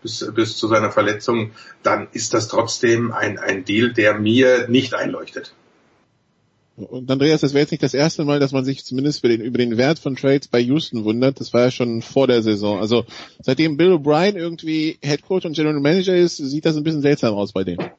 bis, 0.04 0.32
bis 0.34 0.58
zu 0.58 0.68
seiner 0.68 0.92
Verletzung, 0.92 1.52
dann 1.82 2.08
ist 2.12 2.34
das 2.34 2.48
trotzdem 2.48 3.12
ein, 3.12 3.40
ein 3.40 3.66
Deal, 3.66 3.92
der 3.92 4.14
mir 4.14 4.68
nicht 4.68 4.94
einleuchtet. 4.94 5.54
Und 6.80 7.12
Andreas, 7.12 7.42
das 7.42 7.54
wäre 7.54 7.62
jetzt 7.62 7.72
nicht 7.72 7.84
das 7.84 7.94
erste 7.94 8.24
Mal, 8.24 8.40
dass 8.40 8.52
man 8.52 8.64
sich 8.64 8.86
zumindest 8.86 9.24
den, 9.24 9.42
über 9.42 9.58
den 9.58 9.78
Wert 9.78 10.00
von 10.00 10.16
Trades 10.16 10.48
bei 10.48 10.60
Houston 10.60 11.04
wundert. 11.04 11.40
Das 11.40 11.54
war 11.54 11.62
ja 11.62 11.72
schon 11.72 12.02
vor 12.02 12.28
der 12.28 12.42
Saison. 12.42 12.80
Also 12.80 13.06
seitdem 13.42 13.78
Bill 13.78 13.94
O'Brien 13.94 14.36
irgendwie 14.36 14.98
Head 15.02 15.22
Coach 15.24 15.46
und 15.46 15.56
General 15.56 15.80
Manager 15.80 16.16
ist, 16.16 16.38
sieht 16.38 16.66
das 16.66 16.78
ein 16.78 16.84
bisschen 16.84 17.02
seltsam 17.02 17.34
aus 17.34 17.52
bei 17.52 17.64
denen. 17.64 17.90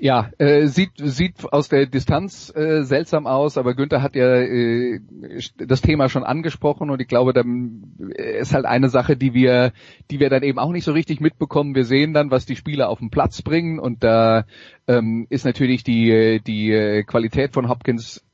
Ja, 0.00 0.30
äh, 0.38 0.66
sieht 0.66 0.92
sieht 0.96 1.52
aus 1.52 1.68
der 1.68 1.86
Distanz 1.86 2.52
äh, 2.54 2.82
seltsam 2.82 3.26
aus, 3.26 3.56
aber 3.56 3.74
Günther 3.74 4.02
hat 4.02 4.16
ja 4.16 4.34
äh, 4.34 5.00
das 5.56 5.80
Thema 5.80 6.08
schon 6.08 6.24
angesprochen 6.24 6.90
und 6.90 7.00
ich 7.00 7.06
glaube, 7.06 7.32
dann 7.32 7.94
ist 8.16 8.52
halt 8.52 8.64
eine 8.64 8.88
Sache, 8.88 9.16
die 9.16 9.32
wir 9.32 9.72
die 10.10 10.18
wir 10.18 10.28
dann 10.28 10.42
eben 10.42 10.58
auch 10.58 10.72
nicht 10.72 10.84
so 10.84 10.92
richtig 10.92 11.20
mitbekommen. 11.20 11.74
Wir 11.76 11.84
sehen 11.84 12.14
dann, 12.14 12.30
was 12.30 12.46
die 12.46 12.56
Spieler 12.56 12.88
auf 12.88 12.98
den 12.98 13.10
Platz 13.10 13.42
bringen 13.42 13.78
und 13.78 14.02
da 14.02 14.44
ähm, 14.88 15.26
ist 15.30 15.44
natürlich 15.44 15.84
die 15.84 16.40
die 16.44 17.04
Qualität 17.06 17.52
von 17.52 17.68
Hopkins 17.68 18.24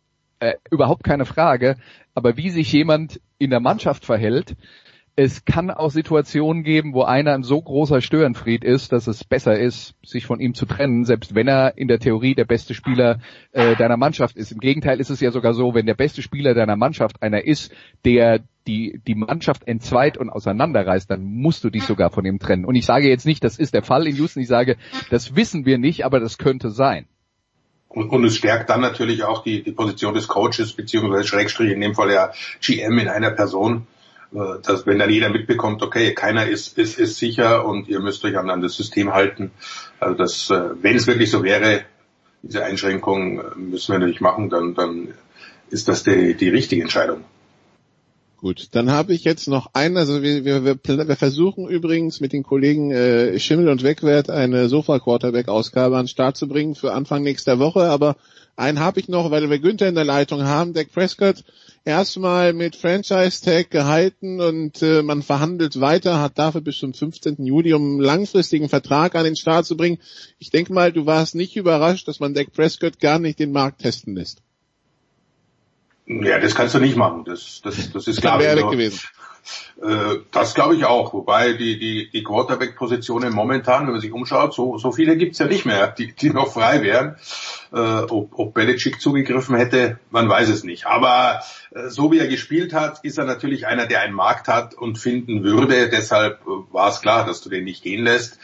äh, 0.40 0.54
überhaupt 0.70 1.04
keine 1.04 1.26
Frage, 1.26 1.76
aber 2.14 2.36
wie 2.36 2.50
sich 2.50 2.72
jemand 2.72 3.20
in 3.38 3.50
der 3.50 3.60
Mannschaft 3.60 4.04
verhält, 4.04 4.56
es 5.18 5.44
kann 5.44 5.72
auch 5.72 5.90
Situationen 5.90 6.62
geben, 6.62 6.94
wo 6.94 7.02
einer 7.02 7.34
ein 7.34 7.42
so 7.42 7.60
großer 7.60 8.00
Störenfried 8.00 8.62
ist, 8.62 8.92
dass 8.92 9.08
es 9.08 9.24
besser 9.24 9.58
ist, 9.58 9.96
sich 10.06 10.26
von 10.26 10.38
ihm 10.38 10.54
zu 10.54 10.64
trennen, 10.64 11.04
selbst 11.04 11.34
wenn 11.34 11.48
er 11.48 11.76
in 11.76 11.88
der 11.88 11.98
Theorie 11.98 12.36
der 12.36 12.44
beste 12.44 12.72
Spieler 12.72 13.18
äh, 13.50 13.74
deiner 13.74 13.96
Mannschaft 13.96 14.36
ist. 14.36 14.52
Im 14.52 14.60
Gegenteil 14.60 15.00
ist 15.00 15.10
es 15.10 15.18
ja 15.18 15.32
sogar 15.32 15.54
so, 15.54 15.74
wenn 15.74 15.86
der 15.86 15.96
beste 15.96 16.22
Spieler 16.22 16.54
deiner 16.54 16.76
Mannschaft 16.76 17.20
einer 17.20 17.44
ist, 17.44 17.72
der 18.04 18.44
die, 18.68 19.00
die 19.08 19.16
Mannschaft 19.16 19.66
entzweit 19.66 20.18
und 20.18 20.30
auseinanderreißt, 20.30 21.10
dann 21.10 21.24
musst 21.24 21.64
du 21.64 21.70
dich 21.70 21.82
sogar 21.82 22.10
von 22.10 22.24
ihm 22.24 22.38
trennen. 22.38 22.64
Und 22.64 22.76
ich 22.76 22.86
sage 22.86 23.08
jetzt 23.08 23.26
nicht, 23.26 23.42
das 23.42 23.58
ist 23.58 23.74
der 23.74 23.82
Fall 23.82 24.06
in 24.06 24.14
Houston, 24.14 24.42
ich 24.42 24.48
sage, 24.48 24.76
das 25.10 25.34
wissen 25.34 25.66
wir 25.66 25.78
nicht, 25.78 26.04
aber 26.04 26.20
das 26.20 26.38
könnte 26.38 26.70
sein. 26.70 27.06
Und, 27.88 28.10
und 28.10 28.24
es 28.24 28.36
stärkt 28.36 28.70
dann 28.70 28.82
natürlich 28.82 29.24
auch 29.24 29.42
die, 29.42 29.64
die 29.64 29.72
Position 29.72 30.14
des 30.14 30.28
Coaches, 30.28 30.74
beziehungsweise 30.74 31.26
Schrägstrich, 31.26 31.72
in 31.72 31.80
dem 31.80 31.96
Fall 31.96 32.12
ja 32.12 32.30
GM 32.60 33.00
in 33.00 33.08
einer 33.08 33.32
Person 33.32 33.88
dass 34.30 34.86
wenn 34.86 34.98
dann 34.98 35.10
jeder 35.10 35.30
mitbekommt, 35.30 35.82
okay, 35.82 36.12
keiner 36.12 36.46
ist, 36.46 36.76
ist, 36.76 36.98
ist 36.98 37.16
sicher 37.16 37.64
und 37.64 37.88
ihr 37.88 38.00
müsst 38.00 38.24
euch 38.24 38.36
an, 38.36 38.60
das 38.60 38.76
System 38.76 39.14
halten. 39.14 39.52
Also 40.00 40.14
das, 40.16 40.50
äh, 40.50 40.70
wenn 40.82 40.96
es 40.96 41.06
wirklich 41.06 41.30
so 41.30 41.42
wäre, 41.42 41.82
diese 42.42 42.64
Einschränkung 42.64 43.38
äh, 43.38 43.42
müssen 43.56 43.92
wir 43.92 43.98
natürlich 43.98 44.20
machen, 44.20 44.50
dann, 44.50 44.74
dann 44.74 45.14
ist 45.70 45.88
das 45.88 46.02
die, 46.02 46.34
die 46.34 46.48
richtige 46.48 46.82
Entscheidung. 46.82 47.24
Gut, 48.40 48.68
dann 48.70 48.92
habe 48.92 49.14
ich 49.14 49.24
jetzt 49.24 49.48
noch 49.48 49.70
einen, 49.72 49.96
also 49.96 50.22
wir, 50.22 50.44
wir, 50.44 50.64
wir, 50.64 51.16
versuchen 51.16 51.66
übrigens 51.66 52.20
mit 52.20 52.32
den 52.32 52.44
Kollegen 52.44 52.92
äh, 52.92 53.36
Schimmel 53.40 53.68
und 53.68 53.82
Wegwert 53.82 54.30
eine 54.30 54.68
Sofa-Quarterback-Ausgabe 54.68 55.96
an 55.96 56.04
den 56.04 56.08
Start 56.08 56.36
zu 56.36 56.46
bringen 56.46 56.76
für 56.76 56.92
Anfang 56.92 57.24
nächster 57.24 57.58
Woche, 57.58 57.90
aber 57.90 58.16
einen 58.54 58.78
habe 58.78 59.00
ich 59.00 59.08
noch, 59.08 59.32
weil 59.32 59.50
wir 59.50 59.58
Günther 59.58 59.88
in 59.88 59.96
der 59.96 60.04
Leitung 60.04 60.44
haben, 60.44 60.72
Dak 60.72 60.92
Prescott 60.92 61.42
erstmal 61.84 62.52
mit 62.52 62.76
Franchise 62.76 63.44
Tag 63.44 63.70
gehalten 63.70 64.40
und 64.40 64.82
äh, 64.82 65.02
man 65.02 65.22
verhandelt 65.22 65.80
weiter, 65.80 66.20
hat 66.20 66.38
dafür 66.38 66.60
bis 66.60 66.78
zum 66.78 66.94
15. 66.94 67.44
Juli, 67.44 67.72
um 67.74 67.82
einen 67.82 68.00
langfristigen 68.00 68.68
Vertrag 68.68 69.14
an 69.14 69.24
den 69.24 69.36
Start 69.36 69.66
zu 69.66 69.76
bringen. 69.76 69.98
Ich 70.38 70.50
denke 70.50 70.72
mal, 70.72 70.92
du 70.92 71.06
warst 71.06 71.34
nicht 71.34 71.56
überrascht, 71.56 72.08
dass 72.08 72.20
man 72.20 72.34
Dak 72.34 72.52
Prescott 72.52 73.00
gar 73.00 73.18
nicht 73.18 73.38
den 73.38 73.52
Markt 73.52 73.80
testen 73.80 74.14
lässt. 74.14 74.42
Ja, 76.06 76.38
das 76.38 76.54
kannst 76.54 76.74
du 76.74 76.78
nicht 76.78 76.96
machen. 76.96 77.24
Das, 77.26 77.60
das, 77.62 77.92
das 77.92 78.08
ist 78.08 78.20
klar. 78.20 78.38
Wäre 78.38 78.56
weg 78.56 78.70
gewesen. 78.70 79.00
Äh, 79.82 80.16
das 80.30 80.54
glaube 80.54 80.76
ich 80.76 80.84
auch. 80.84 81.12
Wobei 81.12 81.52
die, 81.52 81.78
die, 81.78 82.10
die 82.10 82.22
Quarterback-Positionen 82.22 83.32
momentan, 83.32 83.86
wenn 83.86 83.92
man 83.92 84.00
sich 84.00 84.12
umschaut, 84.12 84.54
so, 84.54 84.78
so 84.78 84.92
viele 84.92 85.16
gibt's 85.16 85.38
ja 85.38 85.46
nicht 85.46 85.66
mehr, 85.66 85.88
die, 85.88 86.12
die 86.14 86.30
noch 86.30 86.52
frei 86.52 86.82
wären. 86.82 87.16
Äh, 87.72 87.78
ob, 87.78 88.38
ob 88.38 88.54
Belichick 88.54 89.00
zugegriffen 89.00 89.56
hätte, 89.56 89.98
man 90.10 90.28
weiß 90.28 90.48
es 90.48 90.64
nicht. 90.64 90.86
Aber 90.86 91.40
äh, 91.70 91.88
so 91.88 92.10
wie 92.12 92.18
er 92.18 92.28
gespielt 92.28 92.72
hat, 92.72 93.04
ist 93.04 93.18
er 93.18 93.24
natürlich 93.24 93.66
einer, 93.66 93.86
der 93.86 94.00
einen 94.00 94.14
Markt 94.14 94.48
hat 94.48 94.74
und 94.74 94.98
finden 94.98 95.44
würde. 95.44 95.88
Deshalb 95.88 96.40
war 96.44 96.88
es 96.88 97.00
klar, 97.00 97.24
dass 97.26 97.40
du 97.40 97.50
den 97.50 97.64
nicht 97.64 97.82
gehen 97.82 98.04
lässt 98.04 98.38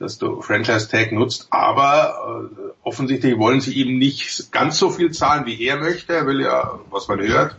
dass 0.00 0.16
du 0.16 0.40
Franchise 0.40 0.88
Tag 0.88 1.12
nutzt, 1.12 1.48
aber 1.50 2.48
äh, 2.50 2.70
offensichtlich 2.82 3.36
wollen 3.36 3.60
sie 3.60 3.74
ihm 3.74 3.98
nicht 3.98 4.50
ganz 4.50 4.78
so 4.78 4.88
viel 4.88 5.12
zahlen, 5.12 5.44
wie 5.44 5.62
er 5.62 5.78
möchte. 5.78 6.14
Er 6.14 6.26
will 6.26 6.40
ja, 6.40 6.80
was 6.90 7.06
man 7.06 7.20
hört, 7.20 7.54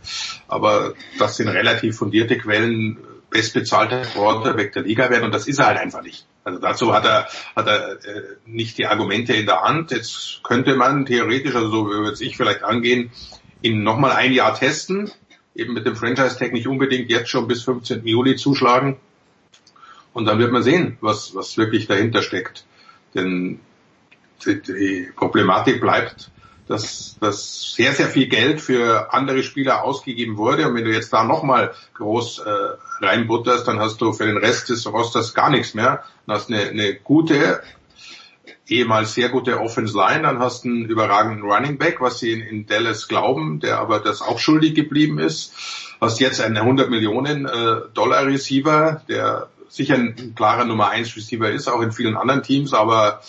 aber 0.48 0.94
das 1.20 1.36
sind 1.36 1.48
relativ 1.48 1.96
fundierte 1.96 2.36
Quellen, 2.36 2.98
bestbezahlter 3.30 4.02
Quarterback 4.02 4.72
der 4.72 4.82
Liga 4.82 5.08
werden 5.08 5.24
und 5.24 5.32
das 5.32 5.46
ist 5.46 5.60
er 5.60 5.66
halt 5.66 5.78
einfach 5.78 6.02
nicht. 6.02 6.26
Also 6.42 6.58
dazu 6.58 6.92
hat 6.92 7.04
er, 7.04 7.28
hat 7.54 7.68
er 7.68 7.92
äh, 8.04 8.22
nicht 8.44 8.76
die 8.76 8.86
Argumente 8.86 9.34
in 9.34 9.46
der 9.46 9.62
Hand. 9.62 9.92
Jetzt 9.92 10.40
könnte 10.42 10.74
man 10.74 11.06
theoretisch, 11.06 11.54
also 11.54 11.70
so 11.70 11.86
würde 11.86 12.22
ich 12.22 12.36
vielleicht 12.36 12.64
angehen, 12.64 13.12
ihn 13.62 13.84
nochmal 13.84 14.12
ein 14.12 14.32
Jahr 14.32 14.54
testen, 14.54 15.12
eben 15.54 15.74
mit 15.74 15.86
dem 15.86 15.94
Franchise 15.94 16.36
Tag 16.36 16.52
nicht 16.52 16.66
unbedingt 16.66 17.08
jetzt 17.08 17.30
schon 17.30 17.46
bis 17.46 17.62
15. 17.62 18.04
Juli 18.04 18.34
zuschlagen 18.34 18.98
und 20.14 20.26
dann 20.26 20.38
wird 20.38 20.52
man 20.52 20.62
sehen, 20.62 20.98
was, 21.00 21.34
was 21.34 21.56
wirklich 21.56 21.86
dahinter 21.86 22.22
steckt. 22.22 22.64
Denn 23.14 23.60
die, 24.44 25.08
Problematik 25.14 25.80
bleibt, 25.80 26.30
dass, 26.68 27.16
dass 27.20 27.74
sehr, 27.74 27.92
sehr 27.92 28.06
viel 28.06 28.28
Geld 28.28 28.60
für 28.60 29.12
andere 29.12 29.42
Spieler 29.42 29.84
ausgegeben 29.84 30.36
wurde. 30.36 30.68
Und 30.68 30.74
wenn 30.74 30.84
du 30.84 30.92
jetzt 30.92 31.12
da 31.12 31.24
nochmal 31.24 31.72
groß 31.94 32.40
äh, 32.40 33.04
reinbutterst, 33.04 33.66
dann 33.66 33.78
hast 33.78 34.00
du 34.00 34.12
für 34.12 34.26
den 34.26 34.36
Rest 34.36 34.68
des 34.68 34.86
Rosters 34.86 35.34
gar 35.34 35.50
nichts 35.50 35.74
mehr. 35.74 36.04
Dann 36.26 36.36
hast 36.36 36.50
eine, 36.50 36.62
eine 36.62 36.94
gute, 36.94 37.62
ehemals 38.68 39.14
sehr 39.14 39.28
gute 39.28 39.60
Offense 39.60 39.96
Line, 39.96 40.22
dann 40.22 40.38
hast 40.38 40.64
einen 40.64 40.84
überragenden 40.86 41.42
Running 41.42 41.78
Back, 41.78 42.00
was 42.00 42.20
sie 42.20 42.32
in, 42.32 42.40
in 42.40 42.66
Dallas 42.66 43.08
glauben, 43.08 43.60
der 43.60 43.78
aber 43.78 43.98
das 43.98 44.22
auch 44.22 44.38
schuldig 44.38 44.74
geblieben 44.74 45.18
ist. 45.18 45.52
Hast 46.00 46.20
jetzt 46.20 46.40
einen 46.40 46.56
100 46.56 46.90
Millionen 46.90 47.46
äh, 47.46 47.76
Dollar 47.94 48.26
Receiver, 48.26 49.02
der 49.08 49.48
sicher 49.72 49.94
ein 49.94 50.34
klarer 50.34 50.64
Nummer 50.66 50.90
1 50.90 51.16
Receiver 51.16 51.50
ist, 51.50 51.66
auch 51.66 51.80
in 51.80 51.92
vielen 51.92 52.16
anderen 52.16 52.42
Teams, 52.42 52.74
aber 52.74 53.22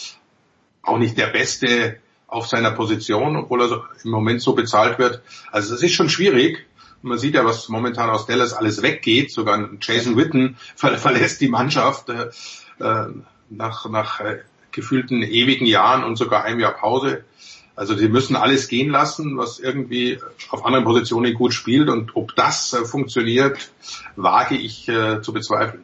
auch 0.82 0.98
nicht 0.98 1.18
der 1.18 1.28
beste 1.28 1.98
auf 2.28 2.48
seiner 2.48 2.72
Position, 2.72 3.38
obwohl 3.38 3.62
er 3.62 3.70
so 3.70 3.84
im 4.04 4.12
Moment 4.12 4.42
so 4.42 4.54
bezahlt 4.54 5.00
wird. 5.00 5.22
Also 5.52 5.74
es 5.74 5.82
ist 5.82 5.94
schon 5.94 6.10
schwierig. 6.10 6.66
Man 7.02 7.18
sieht 7.18 7.36
ja, 7.36 7.46
was 7.46 7.70
momentan 7.70 8.10
aus 8.10 8.26
Dallas 8.26 8.54
alles 8.54 8.82
weggeht. 8.82 9.32
Sogar 9.32 9.70
Jason 9.80 10.18
Witten 10.18 10.58
ver 10.76 10.98
verlässt 10.98 11.40
die 11.42 11.48
Mannschaft 11.48 12.10
äh, 12.10 12.30
äh, 12.80 13.08
nach, 13.50 13.90
nach 13.90 14.20
äh, 14.20 14.40
gefühlten 14.72 15.22
ewigen 15.22 15.66
Jahren 15.66 16.04
und 16.04 16.18
sogar 16.18 16.44
einem 16.44 16.60
Jahr 16.60 16.74
Pause. 16.74 17.24
Also 17.76 17.96
die 17.96 18.10
müssen 18.10 18.36
alles 18.36 18.68
gehen 18.68 18.90
lassen, 18.90 19.38
was 19.38 19.60
irgendwie 19.60 20.20
auf 20.50 20.66
anderen 20.66 20.86
Positionen 20.86 21.34
gut 21.34 21.54
spielt. 21.54 21.90
Und 21.90 22.16
ob 22.16 22.36
das 22.36 22.74
äh, 22.74 22.84
funktioniert, 22.84 23.72
wage 24.16 24.56
ich 24.56 24.90
äh, 24.90 25.22
zu 25.22 25.32
bezweifeln. 25.32 25.84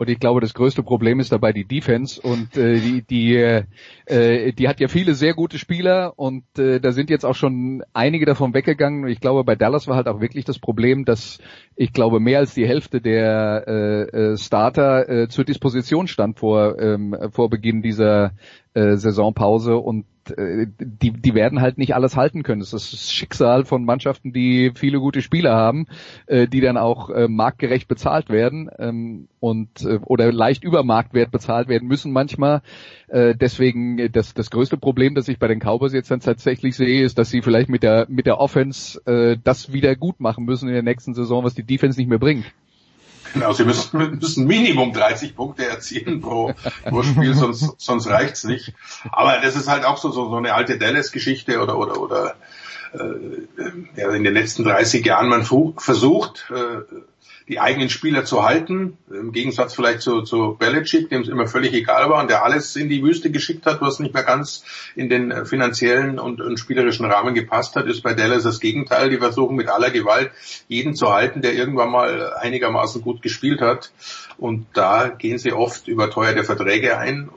Und 0.00 0.08
ich 0.08 0.18
glaube, 0.18 0.40
das 0.40 0.54
größte 0.54 0.82
Problem 0.82 1.20
ist 1.20 1.30
dabei 1.30 1.52
die 1.52 1.66
Defense. 1.66 2.22
Und 2.22 2.56
äh, 2.56 2.80
die, 2.80 3.02
die, 3.02 3.36
äh, 3.36 4.52
die 4.54 4.66
hat 4.66 4.80
ja 4.80 4.88
viele 4.88 5.12
sehr 5.12 5.34
gute 5.34 5.58
Spieler. 5.58 6.14
Und 6.16 6.42
äh, 6.58 6.80
da 6.80 6.92
sind 6.92 7.10
jetzt 7.10 7.26
auch 7.26 7.34
schon 7.34 7.82
einige 7.92 8.24
davon 8.24 8.54
weggegangen. 8.54 9.06
Ich 9.08 9.20
glaube, 9.20 9.44
bei 9.44 9.56
Dallas 9.56 9.88
war 9.88 9.96
halt 9.96 10.08
auch 10.08 10.22
wirklich 10.22 10.46
das 10.46 10.58
Problem, 10.58 11.04
dass 11.04 11.38
ich 11.76 11.92
glaube, 11.92 12.18
mehr 12.18 12.38
als 12.38 12.54
die 12.54 12.66
Hälfte 12.66 13.02
der 13.02 13.64
äh, 13.66 14.32
äh 14.32 14.36
Starter 14.38 15.06
äh, 15.06 15.28
zur 15.28 15.44
Disposition 15.44 16.06
stand 16.06 16.38
vor, 16.38 16.78
ähm, 16.80 17.14
vor 17.30 17.50
Beginn 17.50 17.82
dieser 17.82 18.32
äh, 18.72 18.96
Saisonpause. 18.96 19.76
Und 19.76 20.06
die, 20.28 21.12
die 21.12 21.34
werden 21.34 21.60
halt 21.60 21.78
nicht 21.78 21.94
alles 21.94 22.16
halten 22.16 22.42
können. 22.42 22.60
Das 22.60 22.72
ist 22.72 22.92
das 22.92 23.12
Schicksal 23.12 23.64
von 23.64 23.84
Mannschaften, 23.84 24.32
die 24.32 24.72
viele 24.74 25.00
gute 25.00 25.22
Spieler 25.22 25.54
haben, 25.54 25.86
äh, 26.26 26.46
die 26.46 26.60
dann 26.60 26.76
auch 26.76 27.10
äh, 27.10 27.28
marktgerecht 27.28 27.88
bezahlt 27.88 28.28
werden 28.28 28.70
ähm, 28.78 29.28
und 29.40 29.82
äh, 29.84 29.98
oder 30.04 30.32
leicht 30.32 30.64
über 30.64 30.82
Marktwert 30.82 31.30
bezahlt 31.30 31.68
werden 31.68 31.88
müssen 31.88 32.12
manchmal. 32.12 32.62
Deswegen 33.12 34.12
das, 34.12 34.34
das 34.34 34.52
größte 34.52 34.76
Problem, 34.76 35.16
das 35.16 35.26
ich 35.26 35.40
bei 35.40 35.48
den 35.48 35.58
Cowboys 35.58 35.92
jetzt 35.92 36.12
dann 36.12 36.20
tatsächlich 36.20 36.76
sehe, 36.76 37.02
ist, 37.02 37.18
dass 37.18 37.28
sie 37.28 37.42
vielleicht 37.42 37.68
mit 37.68 37.82
der 37.82 38.06
mit 38.08 38.26
der 38.26 38.38
Offense 38.38 39.00
das 39.42 39.72
wieder 39.72 39.96
gut 39.96 40.20
machen 40.20 40.44
müssen 40.44 40.68
in 40.68 40.74
der 40.74 40.84
nächsten 40.84 41.14
Saison, 41.14 41.42
was 41.42 41.56
die 41.56 41.64
Defense 41.64 41.98
nicht 41.98 42.08
mehr 42.08 42.20
bringt. 42.20 42.44
Genau, 43.32 43.52
sie 43.52 43.64
müssen, 43.64 44.18
müssen 44.18 44.46
Minimum 44.46 44.92
30 44.92 45.36
Punkte 45.36 45.66
erzielen 45.66 46.20
pro, 46.20 46.52
pro 46.84 47.02
Spiel, 47.02 47.34
sonst, 47.34 47.74
sonst 47.78 48.08
reicht's 48.08 48.44
nicht. 48.44 48.74
Aber 49.12 49.38
das 49.40 49.56
ist 49.56 49.68
halt 49.68 49.84
auch 49.84 49.98
so, 49.98 50.10
so, 50.10 50.28
so 50.28 50.36
eine 50.36 50.54
alte 50.54 50.78
Dallas-Geschichte 50.78 51.60
oder, 51.60 51.78
oder, 51.78 52.00
oder 52.00 52.34
äh, 52.92 54.00
ja, 54.00 54.10
in 54.10 54.24
den 54.24 54.34
letzten 54.34 54.64
30 54.64 55.04
Jahren 55.04 55.28
man 55.28 55.44
versucht, 55.44 56.50
äh, 56.50 56.82
die 57.50 57.58
eigenen 57.58 57.90
Spieler 57.90 58.24
zu 58.24 58.44
halten, 58.44 58.96
im 59.10 59.32
Gegensatz 59.32 59.74
vielleicht 59.74 60.02
zu, 60.02 60.22
zu 60.22 60.56
Belichick, 60.56 61.10
dem 61.10 61.22
es 61.22 61.28
immer 61.28 61.48
völlig 61.48 61.74
egal 61.74 62.08
war 62.08 62.22
und 62.22 62.30
der 62.30 62.44
alles 62.44 62.76
in 62.76 62.88
die 62.88 63.02
Wüste 63.02 63.32
geschickt 63.32 63.66
hat, 63.66 63.80
was 63.80 63.98
nicht 63.98 64.14
mehr 64.14 64.22
ganz 64.22 64.64
in 64.94 65.08
den 65.08 65.32
äh, 65.32 65.44
finanziellen 65.44 66.20
und, 66.20 66.40
und 66.40 66.60
spielerischen 66.60 67.06
Rahmen 67.06 67.34
gepasst 67.34 67.74
hat, 67.74 67.86
ist 67.86 68.02
bei 68.02 68.14
Dallas 68.14 68.44
das 68.44 68.60
Gegenteil. 68.60 69.10
Die 69.10 69.18
versuchen 69.18 69.56
mit 69.56 69.68
aller 69.68 69.90
Gewalt 69.90 70.30
jeden 70.68 70.94
zu 70.94 71.12
halten, 71.12 71.42
der 71.42 71.54
irgendwann 71.54 71.90
mal 71.90 72.34
einigermaßen 72.34 73.02
gut 73.02 73.20
gespielt 73.20 73.60
hat. 73.60 73.90
Und 74.38 74.66
da 74.74 75.08
gehen 75.08 75.38
sie 75.38 75.52
oft 75.52 75.88
überteuerte 75.88 76.44
Verträge 76.44 76.98
ein 76.98 77.30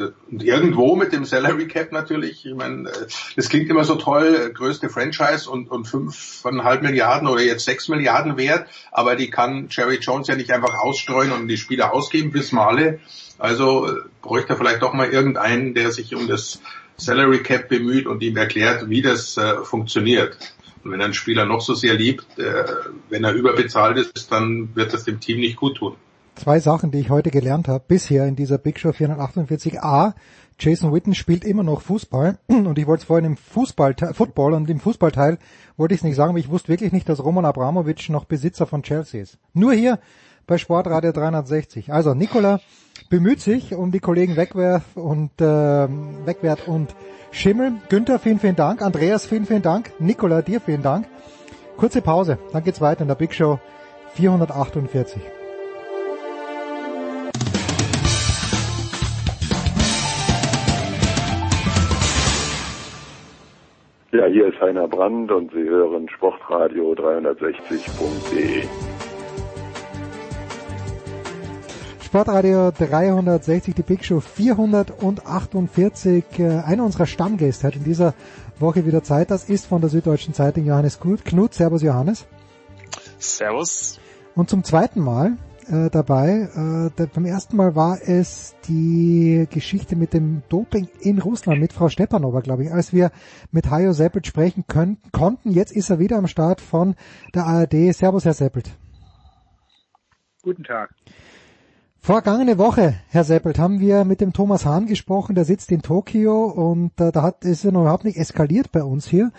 und 0.00 0.42
irgendwo 0.42 0.96
mit 0.96 1.12
dem 1.12 1.24
Salary 1.24 1.66
Cap 1.68 1.92
natürlich, 1.92 2.44
ich 2.44 2.54
meine, 2.54 2.88
äh, 2.88 3.06
das 3.36 3.48
klingt 3.48 3.68
immer 3.70 3.84
so 3.84 3.96
toll, 3.96 4.50
größte 4.54 4.88
Franchise 4.88 5.48
und, 5.50 5.70
und 5.70 5.86
fünfeinhalb 5.86 6.82
Milliarden 6.82 7.28
oder 7.28 7.42
jetzt 7.42 7.64
sechs 7.64 7.88
Milliarden 7.88 8.36
wert, 8.36 8.68
aber 8.92 9.16
die 9.16 9.30
kann 9.30 9.68
Jerry 9.70 9.96
Jones 9.96 10.28
ja 10.28 10.36
nicht 10.36 10.50
einfach 10.50 10.74
ausstreuen 10.74 11.32
und 11.32 11.48
die 11.48 11.56
Spieler 11.56 11.92
ausgeben 11.92 12.30
bis 12.30 12.52
Male. 12.52 13.00
Also 13.38 13.86
äh, 13.86 14.00
bräuchte 14.22 14.54
er 14.54 14.56
vielleicht 14.56 14.82
doch 14.82 14.92
mal 14.92 15.08
irgendeinen, 15.08 15.74
der 15.74 15.92
sich 15.92 16.14
um 16.14 16.28
das 16.28 16.60
Salary 16.96 17.42
Cap 17.42 17.68
bemüht 17.68 18.06
und 18.06 18.22
ihm 18.22 18.36
erklärt, 18.36 18.88
wie 18.88 19.02
das 19.02 19.36
äh, 19.36 19.62
funktioniert. 19.62 20.36
Und 20.84 20.92
wenn 20.92 21.02
ein 21.02 21.14
Spieler 21.14 21.44
noch 21.44 21.60
so 21.60 21.74
sehr 21.74 21.94
liebt, 21.94 22.38
äh, 22.38 22.64
wenn 23.08 23.24
er 23.24 23.32
überbezahlt 23.32 23.98
ist, 23.98 24.32
dann 24.32 24.74
wird 24.74 24.92
das 24.92 25.04
dem 25.04 25.20
Team 25.20 25.40
nicht 25.40 25.56
gut 25.56 25.76
tun 25.76 25.96
zwei 26.38 26.60
Sachen, 26.60 26.90
die 26.90 27.00
ich 27.00 27.10
heute 27.10 27.30
gelernt 27.30 27.68
habe, 27.68 27.84
bisher 27.86 28.26
in 28.26 28.36
dieser 28.36 28.58
Big 28.58 28.78
Show 28.78 28.92
448. 28.92 29.82
A, 29.82 30.14
Jason 30.58 30.92
Witten 30.92 31.14
spielt 31.14 31.44
immer 31.44 31.62
noch 31.62 31.82
Fußball 31.82 32.38
und 32.48 32.78
ich 32.78 32.86
wollte 32.86 33.02
es 33.02 33.06
vorhin 33.06 33.24
im 33.24 33.36
Fußball, 33.36 33.94
Football 34.12 34.54
und 34.54 34.70
im 34.70 34.80
Fußballteil 34.80 35.38
wollte 35.76 35.94
ich 35.94 36.00
es 36.00 36.04
nicht 36.04 36.16
sagen, 36.16 36.30
aber 36.30 36.38
ich 36.38 36.50
wusste 36.50 36.68
wirklich 36.68 36.92
nicht, 36.92 37.08
dass 37.08 37.22
Roman 37.22 37.44
Abramovic 37.44 38.08
noch 38.08 38.24
Besitzer 38.24 38.66
von 38.66 38.82
Chelsea 38.82 39.20
ist. 39.20 39.38
Nur 39.52 39.72
hier 39.72 39.98
bei 40.46 40.58
Sportradio 40.58 41.12
360. 41.12 41.92
Also 41.92 42.14
Nikola 42.14 42.60
bemüht 43.10 43.40
sich 43.40 43.74
um 43.74 43.92
die 43.92 44.00
Kollegen 44.00 44.36
Wegwerf 44.36 44.96
und 44.96 45.40
äh, 45.40 45.44
Wegwert 45.44 46.66
und 46.66 46.94
Schimmel. 47.30 47.74
Günther, 47.88 48.18
vielen, 48.18 48.40
vielen 48.40 48.56
Dank. 48.56 48.82
Andreas, 48.82 49.26
vielen, 49.26 49.46
vielen 49.46 49.62
Dank. 49.62 49.92
Nikola, 50.00 50.42
dir 50.42 50.60
vielen 50.60 50.82
Dank. 50.82 51.06
Kurze 51.76 52.02
Pause, 52.02 52.38
dann 52.52 52.64
geht's 52.64 52.80
weiter 52.80 53.02
in 53.02 53.08
der 53.08 53.14
Big 53.14 53.32
Show 53.32 53.60
448. 54.14 55.37
Ja, 64.10 64.24
hier 64.24 64.46
ist 64.46 64.58
Heiner 64.58 64.88
Brand 64.88 65.30
und 65.30 65.52
Sie 65.52 65.68
hören 65.68 66.08
Sportradio 66.08 66.92
360.de. 66.92 68.64
Sportradio 72.02 72.70
360, 72.70 73.74
die 73.74 73.82
Big 73.82 74.02
Show 74.02 74.20
448. 74.20 76.24
Äh, 76.38 76.62
einer 76.64 76.84
unserer 76.84 77.04
Stammgäste 77.04 77.66
hat 77.66 77.76
in 77.76 77.84
dieser 77.84 78.14
Woche 78.58 78.86
wieder 78.86 79.02
Zeit. 79.02 79.30
Das 79.30 79.50
ist 79.50 79.66
von 79.66 79.82
der 79.82 79.90
Süddeutschen 79.90 80.32
Zeitung 80.32 80.64
Johannes 80.64 81.00
Knut. 81.00 81.26
Knut, 81.26 81.52
Servus 81.52 81.82
Johannes. 81.82 82.26
Servus. 83.18 84.00
Und 84.34 84.48
zum 84.48 84.64
zweiten 84.64 85.00
Mal 85.00 85.36
äh, 85.68 85.90
dabei, 85.90 86.48
äh, 86.54 86.90
der, 86.96 87.06
beim 87.06 87.24
ersten 87.24 87.56
Mal 87.56 87.74
war 87.74 87.98
es 88.02 88.54
die 88.66 89.46
Geschichte 89.50 89.96
mit 89.96 90.12
dem 90.14 90.42
Doping 90.48 90.88
in 91.00 91.18
Russland 91.18 91.60
mit 91.60 91.72
Frau 91.72 91.88
Stepanova, 91.88 92.40
glaube 92.40 92.64
ich, 92.64 92.72
als 92.72 92.92
wir 92.92 93.10
mit 93.50 93.70
Hajo 93.70 93.92
Seppelt 93.92 94.26
sprechen 94.26 94.64
können, 94.66 94.98
konnten. 95.12 95.50
Jetzt 95.50 95.72
ist 95.72 95.90
er 95.90 95.98
wieder 95.98 96.16
am 96.16 96.26
Start 96.26 96.60
von 96.60 96.94
der 97.34 97.46
ARD. 97.46 97.92
Servus, 97.92 98.24
Herr 98.24 98.34
Seppelt. 98.34 98.70
Guten 100.42 100.64
Tag. 100.64 100.94
Vorgangene 102.00 102.58
Woche, 102.58 102.94
Herr 103.08 103.24
Seppelt, 103.24 103.58
haben 103.58 103.80
wir 103.80 104.04
mit 104.04 104.20
dem 104.20 104.32
Thomas 104.32 104.64
Hahn 104.64 104.86
gesprochen, 104.86 105.34
der 105.34 105.44
sitzt 105.44 105.70
in 105.72 105.82
Tokio 105.82 106.46
und 106.46 106.98
äh, 107.00 107.12
da 107.12 107.22
hat 107.22 107.44
es 107.44 107.62
ja 107.64 107.70
noch 107.70 107.82
überhaupt 107.82 108.04
nicht 108.04 108.16
eskaliert 108.16 108.72
bei 108.72 108.82
uns 108.82 109.06
hier. 109.06 109.30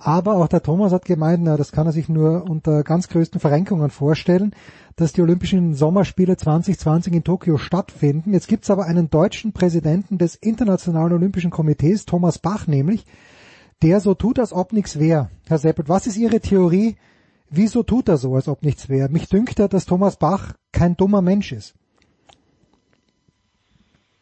Aber 0.00 0.36
auch 0.36 0.46
der 0.46 0.62
Thomas 0.62 0.92
hat 0.92 1.04
gemeint, 1.04 1.42
na, 1.42 1.56
das 1.56 1.72
kann 1.72 1.86
er 1.86 1.92
sich 1.92 2.08
nur 2.08 2.48
unter 2.48 2.84
ganz 2.84 3.08
größten 3.08 3.40
Verrenkungen 3.40 3.90
vorstellen, 3.90 4.54
dass 4.94 5.12
die 5.12 5.22
Olympischen 5.22 5.74
Sommerspiele 5.74 6.36
2020 6.36 7.12
in 7.12 7.24
Tokio 7.24 7.58
stattfinden. 7.58 8.32
Jetzt 8.32 8.46
gibt's 8.46 8.70
aber 8.70 8.84
einen 8.84 9.10
deutschen 9.10 9.52
Präsidenten 9.52 10.16
des 10.16 10.36
Internationalen 10.36 11.12
Olympischen 11.12 11.50
Komitees, 11.50 12.06
Thomas 12.06 12.38
Bach 12.38 12.68
nämlich, 12.68 13.06
der 13.82 13.98
so 14.00 14.14
tut, 14.14 14.38
als 14.38 14.52
ob 14.52 14.72
nichts 14.72 15.00
wäre. 15.00 15.30
Herr 15.48 15.58
Seppelt, 15.58 15.88
was 15.88 16.06
ist 16.06 16.16
Ihre 16.16 16.38
Theorie? 16.38 16.96
Wieso 17.50 17.82
tut 17.82 18.08
er 18.08 18.18
so, 18.18 18.36
als 18.36 18.46
ob 18.46 18.62
nichts 18.62 18.88
wäre? 18.88 19.08
Mich 19.08 19.28
dünkt 19.28 19.58
er, 19.58 19.66
dass 19.68 19.86
Thomas 19.86 20.16
Bach 20.16 20.54
kein 20.70 20.96
dummer 20.96 21.22
Mensch 21.22 21.50
ist. 21.50 21.74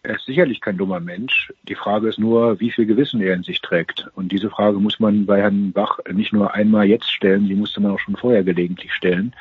Er 0.07 0.15
ist 0.15 0.27
sicherlich 0.27 0.61
kein 0.61 0.77
dummer 0.79 1.01
Mensch. 1.01 1.53
Die 1.65 1.75
Frage 1.75 2.09
ist 2.09 2.21
nur, 2.21 2.61
wie 2.61 2.71
viel 2.71 2.87
Gewissen 2.87 3.21
er 3.21 3.35
in 3.35 3.43
sich 3.43 3.61
trägt. 3.61 4.09
Und 4.15 4.31
diese 4.31 4.51
Frage 4.51 4.79
muss 4.79 5.01
man 5.01 5.27
bei 5.27 5.41
Herrn 5.41 5.73
Bach 5.73 5.99
nicht 6.13 6.33
nur 6.33 6.55
einmal 6.55 6.87
jetzt 6.87 7.11
stellen, 7.11 7.49
die 7.49 7.57
musste 7.57 7.81
man 7.81 7.91
auch 7.91 7.99
schon 7.99 8.15
vorher 8.15 8.45
gelegentlich 8.45 8.93
stellen. 8.95 9.35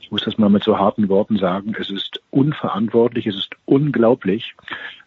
Ich 0.00 0.10
muss 0.10 0.22
das 0.24 0.38
mal 0.38 0.48
mit 0.48 0.64
so 0.64 0.78
harten 0.78 1.10
Worten 1.10 1.36
sagen. 1.36 1.76
Es 1.78 1.90
ist 1.90 2.22
unverantwortlich, 2.30 3.26
es 3.26 3.36
ist 3.36 3.56
unglaublich, 3.66 4.54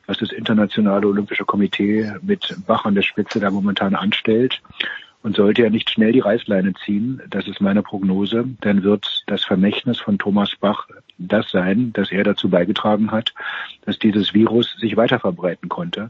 was 0.05 0.19
das 0.19 0.31
Internationale 0.31 1.07
Olympische 1.07 1.43
Komitee 1.43 2.13
mit 2.21 2.55
Bach 2.67 2.85
an 2.85 2.93
der 2.93 3.01
Spitze 3.01 3.39
da 3.39 3.49
momentan 3.49 3.95
anstellt. 3.95 4.61
Und 5.21 5.35
sollte 5.35 5.63
er 5.63 5.69
nicht 5.69 5.89
schnell 5.89 6.13
die 6.13 6.21
Reißleine 6.21 6.73
ziehen, 6.85 7.21
das 7.29 7.47
ist 7.47 7.59
meine 7.59 7.83
Prognose, 7.83 8.45
dann 8.61 8.83
wird 8.83 9.23
das 9.27 9.43
Vermächtnis 9.43 9.99
von 9.99 10.17
Thomas 10.17 10.55
Bach 10.55 10.87
das 11.17 11.51
sein, 11.51 11.91
dass 11.91 12.11
er 12.11 12.23
dazu 12.23 12.49
beigetragen 12.49 13.11
hat, 13.11 13.33
dass 13.85 13.99
dieses 13.99 14.33
Virus 14.33 14.75
sich 14.79 14.95
weiter 14.95 15.19
verbreiten 15.19 15.67
konnte. 15.67 16.09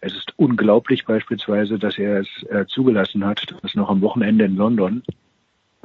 Es 0.00 0.14
ist 0.14 0.34
unglaublich 0.36 1.06
beispielsweise, 1.06 1.78
dass 1.78 1.96
er 1.96 2.20
es 2.20 2.28
äh, 2.50 2.66
zugelassen 2.66 3.24
hat, 3.24 3.54
dass 3.62 3.74
noch 3.74 3.88
am 3.88 4.02
Wochenende 4.02 4.44
in 4.44 4.56
London 4.56 5.02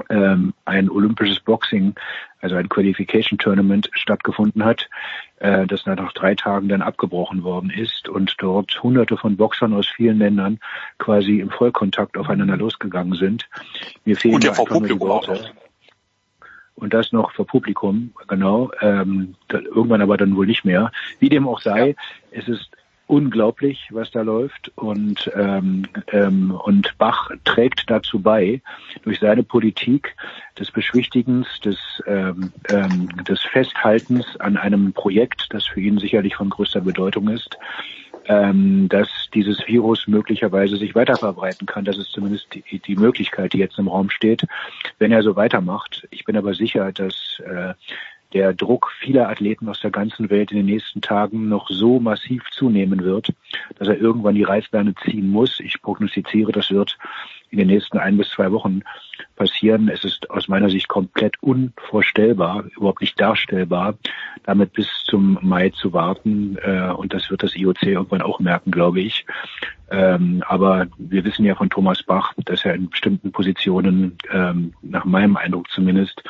ähm, 0.09 0.53
ein 0.65 0.89
olympisches 0.89 1.39
Boxing, 1.39 1.95
also 2.41 2.55
ein 2.55 2.67
Qualification 2.67 3.39
Tournament 3.39 3.89
stattgefunden 3.93 4.63
hat, 4.63 4.89
äh, 5.39 5.65
das 5.65 5.85
nach 5.85 6.13
drei 6.13 6.35
Tagen 6.35 6.69
dann 6.69 6.81
abgebrochen 6.81 7.43
worden 7.43 7.69
ist 7.69 8.09
und 8.09 8.35
dort 8.39 8.81
hunderte 8.83 9.17
von 9.17 9.37
Boxern 9.37 9.73
aus 9.73 9.87
vielen 9.87 10.19
Ländern 10.19 10.59
quasi 10.97 11.39
im 11.39 11.49
Vollkontakt 11.49 12.17
aufeinander 12.17 12.57
losgegangen 12.57 13.13
sind. 13.13 13.47
Mir 14.05 14.17
fehlen 14.17 14.35
und 14.35 14.43
ja 14.43 14.53
vor 14.53 14.65
Publikum 14.65 15.09
auch 15.09 15.27
noch. 15.27 15.49
Und 16.75 16.93
das 16.93 17.11
noch 17.11 17.31
vor 17.33 17.45
Publikum, 17.45 18.13
genau. 18.27 18.71
Ähm, 18.79 19.35
irgendwann 19.49 20.01
aber 20.01 20.15
dann 20.15 20.35
wohl 20.37 20.45
nicht 20.45 20.63
mehr. 20.63 20.91
Wie 21.19 21.27
dem 21.27 21.47
auch 21.47 21.59
sei, 21.59 21.89
ja. 21.89 21.95
es 22.31 22.47
ist 22.47 22.69
unglaublich, 23.09 23.89
was 23.91 24.11
da 24.11 24.21
läuft. 24.21 24.71
Und, 24.75 25.31
ähm, 25.35 25.87
ähm, 26.11 26.51
und 26.51 26.95
Bach 26.99 27.31
trägt 27.43 27.89
dazu 27.89 28.21
bei, 28.21 28.61
durch 29.01 29.19
seine 29.19 29.43
Politik 29.43 30.15
des 30.57 30.69
Beschwichtigens, 30.69 31.47
des, 31.61 31.77
ähm, 32.05 32.53
ähm, 32.69 33.09
des 33.27 33.41
Festhaltens 33.41 34.25
an 34.39 34.57
einem 34.57 34.93
Projekt, 34.93 35.47
das 35.49 35.65
für 35.65 35.81
ihn 35.81 35.97
sicherlich 35.97 36.35
von 36.35 36.51
größter 36.51 36.81
Bedeutung 36.81 37.29
ist, 37.29 37.57
ähm, 38.25 38.87
dass 38.89 39.09
dieses 39.33 39.67
Virus 39.67 40.07
möglicherweise 40.07 40.77
sich 40.77 40.93
weiter 40.93 41.17
verbreiten 41.17 41.65
kann. 41.65 41.85
Das 41.85 41.97
ist 41.97 42.11
zumindest 42.11 42.53
die, 42.53 42.77
die 42.77 42.95
Möglichkeit, 42.95 43.53
die 43.53 43.57
jetzt 43.57 43.79
im 43.79 43.87
Raum 43.87 44.11
steht, 44.11 44.45
wenn 44.99 45.11
er 45.11 45.23
so 45.23 45.35
weitermacht. 45.35 46.07
Ich 46.11 46.25
bin 46.25 46.37
aber 46.37 46.53
sicher, 46.53 46.91
dass 46.91 47.41
äh, 47.43 47.73
der 48.33 48.53
Druck 48.53 48.91
vieler 48.99 49.29
Athleten 49.29 49.67
aus 49.69 49.79
der 49.79 49.91
ganzen 49.91 50.29
Welt 50.29 50.51
in 50.51 50.57
den 50.57 50.65
nächsten 50.67 51.01
Tagen 51.01 51.49
noch 51.49 51.67
so 51.69 51.99
massiv 51.99 52.43
zunehmen 52.51 53.03
wird, 53.03 53.33
dass 53.77 53.87
er 53.87 53.97
irgendwann 53.97 54.35
die 54.35 54.43
Reißleine 54.43 54.93
ziehen 55.03 55.29
muss. 55.29 55.59
Ich 55.59 55.81
prognostiziere, 55.81 56.51
das 56.51 56.69
wird 56.69 56.97
in 57.49 57.57
den 57.57 57.67
nächsten 57.67 57.97
ein 57.97 58.17
bis 58.17 58.29
zwei 58.29 58.51
Wochen 58.51 58.81
passieren. 59.35 59.89
Es 59.89 60.03
ist 60.03 60.29
aus 60.29 60.47
meiner 60.47 60.69
Sicht 60.69 60.87
komplett 60.87 61.41
unvorstellbar, 61.41 62.65
überhaupt 62.75 63.01
nicht 63.01 63.19
darstellbar, 63.19 63.95
damit 64.43 64.73
bis 64.73 64.87
zum 65.05 65.39
Mai 65.41 65.69
zu 65.69 65.93
warten. 65.93 66.57
Äh, 66.61 66.91
und 66.91 67.13
das 67.13 67.31
wird 67.31 67.41
das 67.41 67.55
IOC 67.55 67.83
irgendwann 67.83 68.21
auch 68.21 68.39
merken, 68.39 68.69
glaube 68.69 69.01
ich. 69.01 69.25
Ähm, 69.89 70.43
aber 70.47 70.87
wir 70.97 71.23
wissen 71.25 71.45
ja 71.45 71.55
von 71.55 71.69
Thomas 71.69 72.03
Bach, 72.03 72.33
dass 72.45 72.63
er 72.63 72.75
in 72.75 72.89
bestimmten 72.89 73.31
Positionen, 73.31 74.17
ähm, 74.31 74.73
nach 74.83 75.05
meinem 75.05 75.35
Eindruck 75.35 75.69
zumindest, 75.71 76.21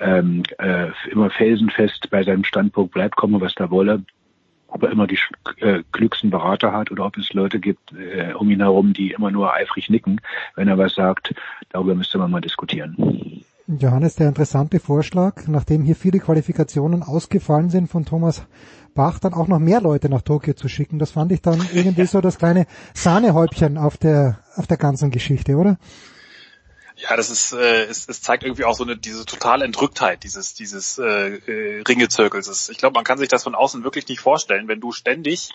ähm, 0.00 0.42
äh, 0.58 0.88
immer 1.10 1.30
felsenfest 1.30 2.10
bei 2.10 2.22
seinem 2.22 2.44
Standpunkt 2.44 2.92
bleibt, 2.92 3.16
komme 3.16 3.40
was 3.40 3.54
da 3.54 3.70
wolle. 3.70 4.02
Ob 4.68 4.82
er 4.82 4.90
immer 4.90 5.06
die 5.06 5.18
äh, 5.60 5.82
klügsten 5.92 6.30
Berater 6.30 6.72
hat 6.72 6.90
oder 6.90 7.06
ob 7.06 7.16
es 7.16 7.32
Leute 7.32 7.60
gibt 7.60 7.92
äh, 7.92 8.32
um 8.34 8.50
ihn 8.50 8.60
herum, 8.60 8.92
die 8.92 9.12
immer 9.12 9.30
nur 9.30 9.54
eifrig 9.54 9.88
nicken, 9.90 10.20
wenn 10.54 10.68
er 10.68 10.76
was 10.76 10.94
sagt, 10.94 11.34
darüber 11.70 11.94
müsste 11.94 12.18
man 12.18 12.30
mal 12.30 12.40
diskutieren. 12.40 13.44
Johannes, 13.68 14.14
der 14.14 14.28
interessante 14.28 14.78
Vorschlag, 14.78 15.48
nachdem 15.48 15.82
hier 15.82 15.96
viele 15.96 16.20
Qualifikationen 16.20 17.02
ausgefallen 17.02 17.68
sind 17.68 17.88
von 17.88 18.04
Thomas 18.04 18.46
Bach, 18.94 19.18
dann 19.18 19.34
auch 19.34 19.48
noch 19.48 19.58
mehr 19.58 19.80
Leute 19.80 20.08
nach 20.08 20.22
Tokio 20.22 20.54
zu 20.54 20.68
schicken. 20.68 20.98
Das 20.98 21.10
fand 21.10 21.32
ich 21.32 21.42
dann 21.42 21.60
irgendwie 21.72 22.04
so 22.06 22.20
das 22.20 22.38
kleine 22.38 22.66
Sahnehäubchen 22.94 23.76
auf 23.76 23.96
der, 23.96 24.38
auf 24.54 24.66
der 24.66 24.76
ganzen 24.76 25.10
Geschichte, 25.10 25.56
oder? 25.56 25.78
Ja, 26.96 27.14
das 27.14 27.30
ist, 27.30 27.52
äh, 27.52 27.84
es, 27.84 28.08
es 28.08 28.22
zeigt 28.22 28.42
irgendwie 28.42 28.64
auch 28.64 28.74
so 28.74 28.84
eine 28.84 28.96
diese 28.96 29.26
totale 29.26 29.66
Entrücktheit 29.66 30.22
dieses 30.22 30.54
dieses 30.54 30.98
äh, 30.98 31.04
äh, 31.04 31.82
Ringezirkels. 31.86 32.70
Ich 32.70 32.78
glaube, 32.78 32.94
man 32.94 33.04
kann 33.04 33.18
sich 33.18 33.28
das 33.28 33.44
von 33.44 33.54
außen 33.54 33.84
wirklich 33.84 34.08
nicht 34.08 34.20
vorstellen, 34.20 34.66
wenn 34.66 34.80
du 34.80 34.92
ständig 34.92 35.50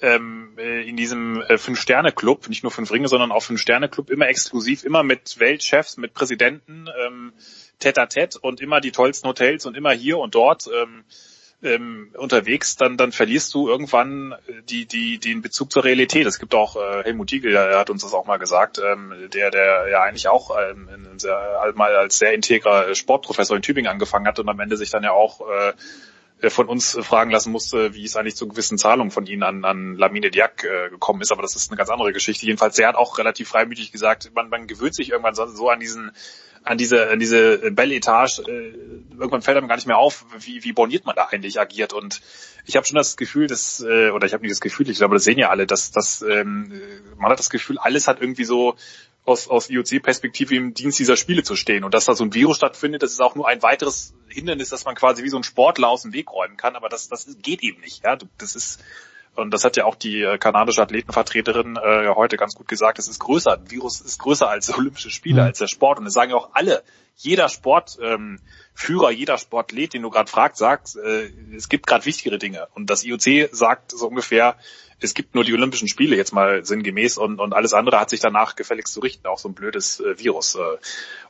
ähm, 0.00 0.52
äh, 0.58 0.86
in 0.86 0.96
diesem 0.96 1.40
äh, 1.42 1.56
Fünf-Sterne-Club, 1.56 2.48
nicht 2.48 2.62
nur 2.62 2.72
fünf 2.72 2.90
Ringe, 2.90 3.08
sondern 3.08 3.32
auch 3.32 3.42
Fünf-Sterne-Club, 3.42 4.10
immer 4.10 4.28
exklusiv, 4.28 4.84
immer 4.84 5.02
mit 5.02 5.38
Weltchefs, 5.38 5.96
mit 5.96 6.12
Präsidenten, 6.12 6.86
ähm, 7.06 7.32
tête-à-tête 7.80 8.38
und 8.38 8.60
immer 8.60 8.80
die 8.80 8.92
tollsten 8.92 9.28
Hotels 9.28 9.66
und 9.66 9.76
immer 9.76 9.92
hier 9.92 10.18
und 10.18 10.34
dort. 10.34 10.66
Ähm, 10.66 11.04
ähm, 11.64 12.10
unterwegs, 12.16 12.76
dann, 12.76 12.96
dann 12.96 13.12
verlierst 13.12 13.52
du 13.54 13.68
irgendwann 13.68 14.32
äh, 14.32 14.62
die, 14.68 14.86
die, 14.86 15.18
den 15.18 15.42
Bezug 15.42 15.72
zur 15.72 15.84
Realität. 15.84 16.26
Es 16.26 16.38
gibt 16.38 16.54
auch 16.54 16.76
äh, 16.76 17.02
Helmut 17.04 17.30
Diegel, 17.30 17.52
der 17.52 17.78
hat 17.78 17.90
uns 17.90 18.02
das 18.02 18.14
auch 18.14 18.26
mal 18.26 18.38
gesagt, 18.38 18.78
ähm, 18.78 19.12
der, 19.32 19.50
der 19.50 19.88
ja 19.90 20.02
eigentlich 20.02 20.28
auch 20.28 20.50
ähm, 20.56 20.88
sehr, 21.16 21.72
mal 21.74 21.94
als 21.96 22.18
sehr 22.18 22.34
integrer 22.34 22.94
Sportprofessor 22.94 23.56
in 23.56 23.62
Tübingen 23.62 23.90
angefangen 23.90 24.26
hat 24.26 24.38
und 24.38 24.48
am 24.48 24.60
Ende 24.60 24.76
sich 24.76 24.90
dann 24.90 25.02
ja 25.02 25.12
auch 25.12 25.40
äh, 25.40 25.72
von 26.50 26.68
uns 26.68 26.98
fragen 27.02 27.30
lassen 27.30 27.52
musste, 27.52 27.94
wie 27.94 28.04
es 28.04 28.16
eigentlich 28.16 28.36
zu 28.36 28.48
gewissen 28.48 28.78
Zahlungen 28.78 29.10
von 29.10 29.26
ihnen 29.26 29.42
an, 29.42 29.64
an 29.64 29.96
Lamine 29.96 30.30
Diak 30.30 30.64
äh, 30.64 30.90
gekommen 30.90 31.20
ist, 31.20 31.32
aber 31.32 31.42
das 31.42 31.56
ist 31.56 31.70
eine 31.70 31.78
ganz 31.78 31.90
andere 31.90 32.12
Geschichte. 32.12 32.46
Jedenfalls, 32.46 32.76
der 32.76 32.88
hat 32.88 32.96
auch 32.96 33.18
relativ 33.18 33.48
freimütig 33.48 33.92
gesagt, 33.92 34.32
man, 34.34 34.48
man 34.48 34.66
gewöhnt 34.66 34.94
sich 34.94 35.10
irgendwann 35.10 35.34
so, 35.34 35.46
so 35.46 35.68
an 35.70 35.80
diesen 35.80 36.12
an 36.64 36.78
diese, 36.78 37.10
an 37.10 37.18
diese 37.18 37.70
Belletage, 37.72 38.42
äh, 38.48 38.72
irgendwann 39.12 39.42
fällt 39.42 39.58
einem 39.58 39.68
gar 39.68 39.76
nicht 39.76 39.86
mehr 39.86 39.98
auf, 39.98 40.24
wie, 40.38 40.64
wie 40.64 40.72
borniert 40.72 41.04
man 41.04 41.14
da 41.14 41.26
eigentlich 41.26 41.60
agiert. 41.60 41.92
Und 41.92 42.22
ich 42.64 42.76
habe 42.76 42.86
schon 42.86 42.96
das 42.96 43.18
Gefühl, 43.18 43.46
dass, 43.46 43.80
äh, 43.80 44.08
oder 44.10 44.26
ich 44.26 44.32
habe 44.32 44.42
nicht 44.42 44.52
das 44.52 44.62
Gefühl, 44.62 44.88
ich 44.88 44.96
glaube, 44.96 45.14
das 45.14 45.24
sehen 45.24 45.38
ja 45.38 45.50
alle, 45.50 45.66
dass, 45.66 45.90
dass 45.90 46.22
ähm, 46.22 46.72
man 47.18 47.30
hat 47.30 47.38
das 47.38 47.50
Gefühl, 47.50 47.76
alles 47.78 48.08
hat 48.08 48.22
irgendwie 48.22 48.44
so 48.44 48.76
aus, 49.24 49.48
aus 49.48 49.70
IOC-Perspektive 49.70 50.54
im 50.54 50.74
Dienst 50.74 50.98
dieser 50.98 51.16
Spiele 51.16 51.42
zu 51.42 51.56
stehen. 51.56 51.84
Und 51.84 51.94
dass 51.94 52.04
da 52.04 52.14
so 52.14 52.24
ein 52.24 52.34
Virus 52.34 52.56
stattfindet, 52.56 53.02
das 53.02 53.12
ist 53.12 53.20
auch 53.20 53.34
nur 53.34 53.48
ein 53.48 53.62
weiteres 53.62 54.14
Hindernis, 54.28 54.68
dass 54.68 54.84
man 54.84 54.94
quasi 54.94 55.22
wie 55.24 55.28
so 55.28 55.38
ein 55.38 55.44
Sportler 55.44 55.88
aus 55.88 56.02
dem 56.02 56.12
Weg 56.12 56.30
räumen 56.30 56.56
kann. 56.56 56.76
Aber 56.76 56.88
das, 56.88 57.08
das 57.08 57.26
geht 57.40 57.62
eben 57.62 57.80
nicht. 57.80 58.04
Ja, 58.04 58.18
das 58.38 58.54
ist 58.54 58.80
und 59.36 59.52
das 59.52 59.64
hat 59.64 59.76
ja 59.76 59.84
auch 59.84 59.96
die 59.96 60.22
äh, 60.22 60.38
kanadische 60.38 60.82
Athletenvertreterin 60.82 61.76
äh, 61.76 62.08
heute 62.14 62.36
ganz 62.36 62.54
gut 62.54 62.68
gesagt. 62.68 62.98
Es 62.98 63.08
ist 63.08 63.18
größer. 63.18 63.54
Ein 63.54 63.70
Virus 63.70 64.00
ist 64.00 64.18
größer 64.20 64.48
als 64.48 64.72
Olympische 64.78 65.10
Spiele, 65.10 65.42
mhm. 65.42 65.48
als 65.48 65.58
der 65.58 65.66
Sport. 65.66 65.98
Und 65.98 66.04
das 66.04 66.14
sagen 66.14 66.30
ja 66.30 66.36
auch 66.36 66.50
alle. 66.52 66.82
Jeder 67.16 67.48
Sportführer, 67.48 69.10
ähm, 69.10 69.16
jeder 69.16 69.38
Sportlet, 69.38 69.94
den 69.94 70.02
du 70.02 70.10
gerade 70.10 70.30
fragst, 70.30 70.58
sagt, 70.58 70.96
äh, 70.96 71.30
es 71.56 71.68
gibt 71.68 71.86
gerade 71.86 72.04
wichtigere 72.04 72.38
Dinge. 72.38 72.68
Und 72.74 72.90
das 72.90 73.04
IOC 73.04 73.50
sagt 73.52 73.92
so 73.92 74.08
ungefähr, 74.08 74.56
es 75.04 75.14
gibt 75.14 75.34
nur 75.34 75.44
die 75.44 75.52
Olympischen 75.52 75.86
Spiele 75.86 76.16
jetzt 76.16 76.32
mal 76.32 76.64
sinngemäß 76.64 77.18
und, 77.18 77.38
und 77.38 77.52
alles 77.52 77.74
andere 77.74 78.00
hat 78.00 78.10
sich 78.10 78.20
danach 78.20 78.56
gefälligst 78.56 78.92
zu 78.92 79.00
richten, 79.00 79.26
auch 79.26 79.38
so 79.38 79.48
ein 79.48 79.54
blödes 79.54 80.00
äh, 80.00 80.18
Virus. 80.18 80.54
Äh. 80.54 80.60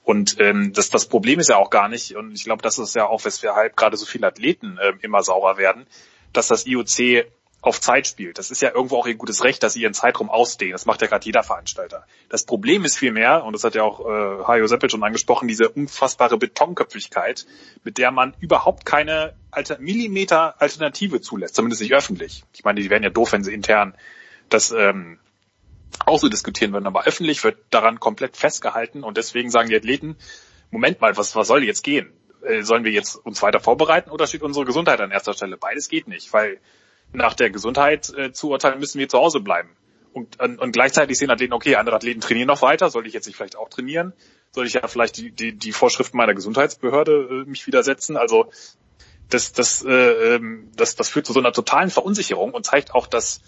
Und 0.05 0.37
ähm, 0.39 0.73
das, 0.73 0.91
das 0.91 1.07
Problem 1.07 1.41
ist 1.41 1.49
ja 1.49 1.57
auch 1.57 1.71
gar 1.71 1.89
nicht, 1.89 2.17
und 2.17 2.33
ich 2.33 2.45
glaube, 2.45 2.63
das 2.63 2.79
ist 2.79 2.95
ja 2.95 3.07
auch, 3.07 3.25
weshalb 3.25 3.77
gerade 3.77 3.97
so 3.97 4.07
viele 4.07 4.29
Athleten 4.29 4.79
äh, 4.79 4.93
immer 5.03 5.23
saurer 5.23 5.59
werden, 5.59 5.87
dass 6.33 6.49
das 6.49 6.67
IOC 6.67 7.27
auf 7.65 7.81
Zeit 7.81 8.07
spielt. 8.07 8.39
Das 8.39 8.51
ist 8.51 8.61
ja 8.61 8.75
irgendwo 8.75 8.99
auch 8.99 9.07
ihr 9.07 9.15
gutes 9.15 9.43
Recht, 9.43 9.63
dass 9.63 9.73
sie 9.73 9.83
ihren 9.83 9.95
Zeitraum 9.95 10.29
ausdehnen. 10.29 10.73
Das 10.73 10.85
macht 10.85 11.01
ja 11.01 11.07
gerade 11.07 11.25
jeder 11.25 11.43
Veranstalter. 11.43 12.07
Das 12.29 12.45
Problem 12.45 12.85
ist 12.85 12.99
vielmehr, 12.99 13.43
und 13.45 13.55
das 13.55 13.65
hat 13.65 13.75
ja 13.75 13.83
auch 13.83 14.01
äh, 14.01 14.45
Hajo 14.45 14.67
Seppel 14.67 14.91
schon 14.91 15.03
angesprochen, 15.03 15.49
diese 15.49 15.71
unfassbare 15.71 16.37
Betonköpfigkeit, 16.37 17.47
mit 17.83 17.97
der 17.97 18.11
man 18.11 18.35
überhaupt 18.39 18.85
keine 18.85 19.35
Alter 19.51 19.79
Millimeter 19.79 20.61
Alternative 20.61 21.23
zulässt, 21.23 21.55
zumindest 21.55 21.81
nicht 21.81 21.95
öffentlich. 21.95 22.45
Ich 22.53 22.65
meine, 22.65 22.83
die 22.83 22.91
wären 22.91 23.03
ja 23.03 23.11
doof, 23.11 23.33
wenn 23.33 23.45
sie 23.45 23.55
intern 23.55 23.95
das 24.51 24.71
ähm, 24.71 25.19
auch 26.05 26.19
so 26.19 26.29
diskutieren 26.29 26.75
würden, 26.75 26.87
aber 26.87 27.07
öffentlich 27.07 27.43
wird 27.45 27.57
daran 27.71 27.99
komplett 27.99 28.37
festgehalten 28.37 29.05
und 29.05 29.17
deswegen 29.17 29.51
sagen 29.51 29.71
die 29.71 29.77
Athleten, 29.77 30.17
Moment 30.71 31.01
mal, 31.01 31.17
was, 31.17 31.35
was 31.35 31.49
soll 31.49 31.65
jetzt 31.65 31.83
gehen? 31.83 32.13
Äh, 32.43 32.63
sollen 32.63 32.85
wir 32.85 32.93
jetzt 32.93 33.17
uns 33.17 33.41
weiter 33.41 33.61
vorbereiten 33.61 34.11
oder 34.11 34.27
steht 34.27 34.43
unsere 34.43 34.67
Gesundheit 34.67 35.01
an 35.01 35.13
erster 35.13 35.33
Stelle? 35.33 35.57
Beides 35.57 35.89
geht 35.89 36.09
nicht, 36.09 36.31
weil 36.35 36.59
nach 37.15 37.35
der 37.35 37.51
Gesundheit 37.51 38.13
äh, 38.17 38.33
zu 38.33 38.51
urteilen, 38.51 38.79
müssen 38.79 38.99
wir 38.99 39.09
zu 39.09 39.19
Hause 39.19 39.41
bleiben. 39.41 39.71
Und, 40.13 40.41
und, 40.41 40.61
und 40.61 40.73
gleichzeitig 40.73 41.19
sehen 41.19 41.31
Athleten, 41.31 41.53
okay, 41.53 41.75
andere 41.77 41.97
Athleten 41.97 42.21
trainieren 42.21 42.47
noch 42.47 42.63
weiter, 42.63 42.89
soll 42.89 43.07
ich 43.07 43.13
jetzt 43.13 43.27
nicht 43.27 43.37
vielleicht 43.37 43.57
auch 43.57 43.69
trainieren? 43.69 44.13
Soll 44.53 44.67
ich 44.67 44.75
ja 44.75 44.87
vielleicht 44.87 45.17
die, 45.17 45.33
die, 45.33 45.57
die 45.57 45.73
Vorschriften 45.73 46.17
meiner 46.17 46.35
Gesundheitsbehörde 46.35 47.45
äh, 47.47 47.51
mich 47.51 47.67
widersetzen? 47.67 48.17
Also 48.17 48.51
das, 49.29 49.53
das, 49.53 49.85
äh, 49.85 49.91
ähm, 49.91 50.71
das, 50.77 50.95
das 50.95 51.09
führt 51.09 51.27
zu 51.27 51.33
so 51.33 51.41
einer 51.41 51.53
totalen 51.53 51.91
Verunsicherung 51.91 52.53
und 52.53 52.65
zeigt 52.65 52.95
auch, 52.95 53.09
dass 53.09 53.41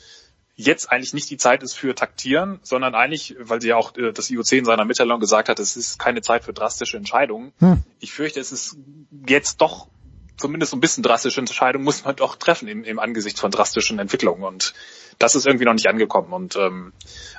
jetzt 0.56 0.90
eigentlich 0.90 1.14
nicht 1.14 1.30
die 1.30 1.36
Zeit 1.36 1.62
ist 1.62 1.74
für 1.74 1.94
Taktieren, 1.94 2.58
sondern 2.62 2.94
eigentlich, 2.94 3.36
weil 3.38 3.60
sie 3.60 3.68
ja 3.68 3.76
auch 3.76 3.96
äh, 3.96 4.12
das 4.12 4.30
IOC 4.30 4.52
in 4.52 4.64
seiner 4.64 4.86
Mitteilung 4.86 5.20
gesagt 5.20 5.48
hat, 5.48 5.60
es 5.60 5.76
ist 5.76 5.98
keine 5.98 6.22
Zeit 6.22 6.44
für 6.44 6.52
drastische 6.52 6.96
Entscheidungen. 6.96 7.52
Hm. 7.58 7.82
Ich 8.00 8.12
fürchte, 8.12 8.40
es 8.40 8.52
ist 8.52 8.76
jetzt 9.28 9.60
doch 9.60 9.88
zumindest 10.36 10.70
so 10.70 10.76
ein 10.76 10.80
bisschen 10.80 11.02
drastische 11.02 11.40
Entscheidungen 11.40 11.84
muss 11.84 12.04
man 12.04 12.16
doch 12.16 12.36
treffen 12.36 12.68
im, 12.68 12.84
im 12.84 12.98
Angesicht 12.98 13.38
von 13.38 13.50
drastischen 13.50 13.98
Entwicklungen 13.98 14.44
und 14.44 14.74
das 15.18 15.34
ist 15.34 15.46
irgendwie 15.46 15.64
noch 15.64 15.72
nicht 15.72 15.88
angekommen 15.88 16.32
und 16.32 16.56
ähm, 16.56 16.92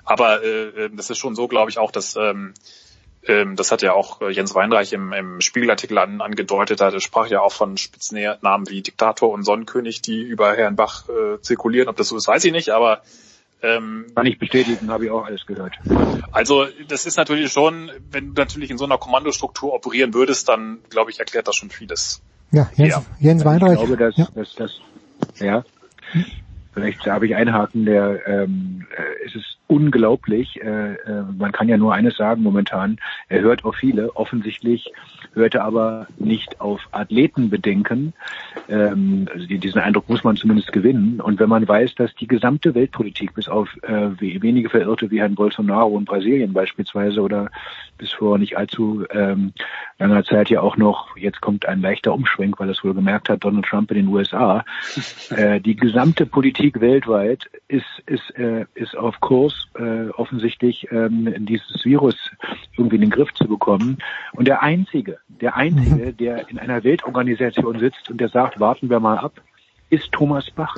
aber 0.03 0.43
äh, 0.43 0.85
äh 0.85 0.89
das 0.93 1.09
ist 1.09 1.17
schon 1.17 1.35
so, 1.35 1.47
glaube 1.47 1.69
ich 1.69 1.77
auch, 1.77 1.91
dass 1.91 2.15
ähm, 2.15 2.53
ähm, 3.27 3.55
das 3.55 3.71
hat 3.71 3.81
ja 3.81 3.93
auch 3.93 4.21
äh, 4.21 4.31
Jens 4.31 4.55
Weinreich 4.55 4.93
im, 4.93 5.13
im 5.13 5.41
Spiegelartikel 5.41 5.97
an, 5.97 6.21
angedeutet, 6.21 6.79
er 6.79 6.99
sprach 6.99 7.27
ja 7.27 7.41
auch 7.41 7.51
von 7.51 7.77
Spitznamen 7.77 8.69
wie 8.69 8.81
Diktator 8.81 9.31
und 9.31 9.43
Sonnenkönig, 9.43 10.01
die 10.01 10.21
über 10.21 10.55
Herrn 10.55 10.75
Bach 10.75 11.09
äh, 11.09 11.41
zirkulieren. 11.41 11.89
Ob 11.89 11.97
das 11.97 12.07
so 12.07 12.17
ist, 12.17 12.27
weiß 12.27 12.45
ich 12.45 12.51
nicht, 12.51 12.69
aber 12.69 13.01
ähm, 13.61 14.05
Kann 14.13 14.25
ich 14.27 14.37
bestätigen, 14.37 14.91
habe 14.91 15.05
ich 15.05 15.11
auch 15.11 15.25
alles 15.25 15.45
gehört. 15.45 15.73
Also 16.31 16.67
das 16.87 17.05
ist 17.05 17.17
natürlich 17.17 17.51
schon, 17.51 17.91
wenn 18.11 18.33
du 18.35 18.41
natürlich 18.41 18.69
in 18.69 18.77
so 18.77 18.85
einer 18.85 18.99
Kommandostruktur 18.99 19.73
operieren 19.73 20.13
würdest, 20.13 20.47
dann 20.47 20.79
glaube 20.89 21.09
ich, 21.09 21.19
erklärt 21.19 21.47
das 21.47 21.55
schon 21.55 21.71
vieles. 21.71 22.21
Ja, 22.51 22.69
Jens, 22.75 22.93
ja. 22.93 23.03
Jens 23.19 23.45
Weinreich. 23.45 23.73
Ich 23.73 23.85
glaube, 23.85 23.97
dass, 23.97 24.17
ja. 24.17 24.27
dass, 24.33 24.55
dass 24.55 24.81
ja, 25.39 25.63
vielleicht 26.73 27.05
habe 27.05 27.27
ich 27.27 27.35
einhaken, 27.35 27.85
der 27.85 28.25
ähm, 28.27 28.85
äh, 28.95 29.25
es 29.25 29.35
ist 29.35 29.56
unglaublich. 29.67 30.61
Äh, 30.61 30.93
äh, 30.93 31.23
man 31.37 31.51
kann 31.51 31.67
ja 31.67 31.77
nur 31.77 31.93
eines 31.93 32.17
sagen 32.17 32.41
momentan, 32.41 32.97
er 33.29 33.41
hört 33.41 33.65
auf 33.65 33.75
viele, 33.75 34.15
offensichtlich 34.15 34.91
hörte 35.33 35.63
aber 35.63 36.07
nicht 36.17 36.59
auf 36.59 36.81
Athletenbedenken. 36.91 38.13
Ähm, 38.69 39.27
also 39.33 39.45
diesen 39.45 39.81
Eindruck 39.81 40.09
muss 40.09 40.23
man 40.23 40.35
zumindest 40.35 40.71
gewinnen. 40.71 41.21
Und 41.21 41.39
wenn 41.39 41.49
man 41.49 41.67
weiß, 41.67 41.95
dass 41.95 42.13
die 42.15 42.27
gesamte 42.27 42.75
Weltpolitik, 42.75 43.33
bis 43.33 43.47
auf 43.47 43.69
äh, 43.83 44.09
wenige 44.19 44.69
Verirrte 44.69 45.11
wie 45.11 45.19
Herrn 45.19 45.35
Bolsonaro 45.35 45.97
in 45.97 46.05
Brasilien 46.05 46.53
beispielsweise 46.53 47.21
oder 47.21 47.49
bis 47.97 48.11
vor 48.11 48.37
nicht 48.37 48.57
allzu 48.57 49.05
ähm, 49.11 49.53
langer 49.99 50.23
Zeit 50.23 50.49
ja 50.49 50.61
auch 50.61 50.77
noch, 50.77 51.17
jetzt 51.17 51.41
kommt 51.41 51.65
ein 51.65 51.81
leichter 51.81 52.13
Umschwenk, 52.13 52.59
weil 52.59 52.69
es 52.69 52.83
wohl 52.83 52.93
gemerkt 52.93 53.29
hat, 53.29 53.43
Donald 53.43 53.65
Trump 53.65 53.91
in 53.91 53.97
den 53.97 54.07
USA, 54.07 54.63
äh, 55.29 55.59
die 55.59 55.75
gesamte 55.75 56.25
Politik 56.25 56.79
weltweit 56.81 57.49
ist, 57.67 57.85
ist, 58.05 58.35
äh, 58.37 58.65
ist 58.75 58.95
auf 58.97 59.19
Kurs, 59.19 59.56
äh, 59.77 60.09
offensichtlich 60.09 60.87
ähm, 60.91 61.33
dieses 61.45 61.83
Virus 61.85 62.15
irgendwie 62.77 62.95
in 62.95 63.01
den 63.01 63.09
Griff 63.09 63.33
zu 63.33 63.47
bekommen. 63.47 63.97
Und 64.33 64.47
der 64.47 64.61
Einzige, 64.61 65.19
der 65.27 65.55
Einzige, 65.55 66.07
mhm. 66.07 66.17
der 66.17 66.49
in 66.49 66.59
einer 66.59 66.83
Weltorganisation 66.83 67.79
sitzt 67.79 68.09
und 68.09 68.19
der 68.19 68.29
sagt, 68.29 68.59
warten 68.59 68.89
wir 68.89 68.99
mal 68.99 69.17
ab, 69.17 69.33
ist 69.89 70.11
Thomas 70.11 70.49
Bach. 70.51 70.77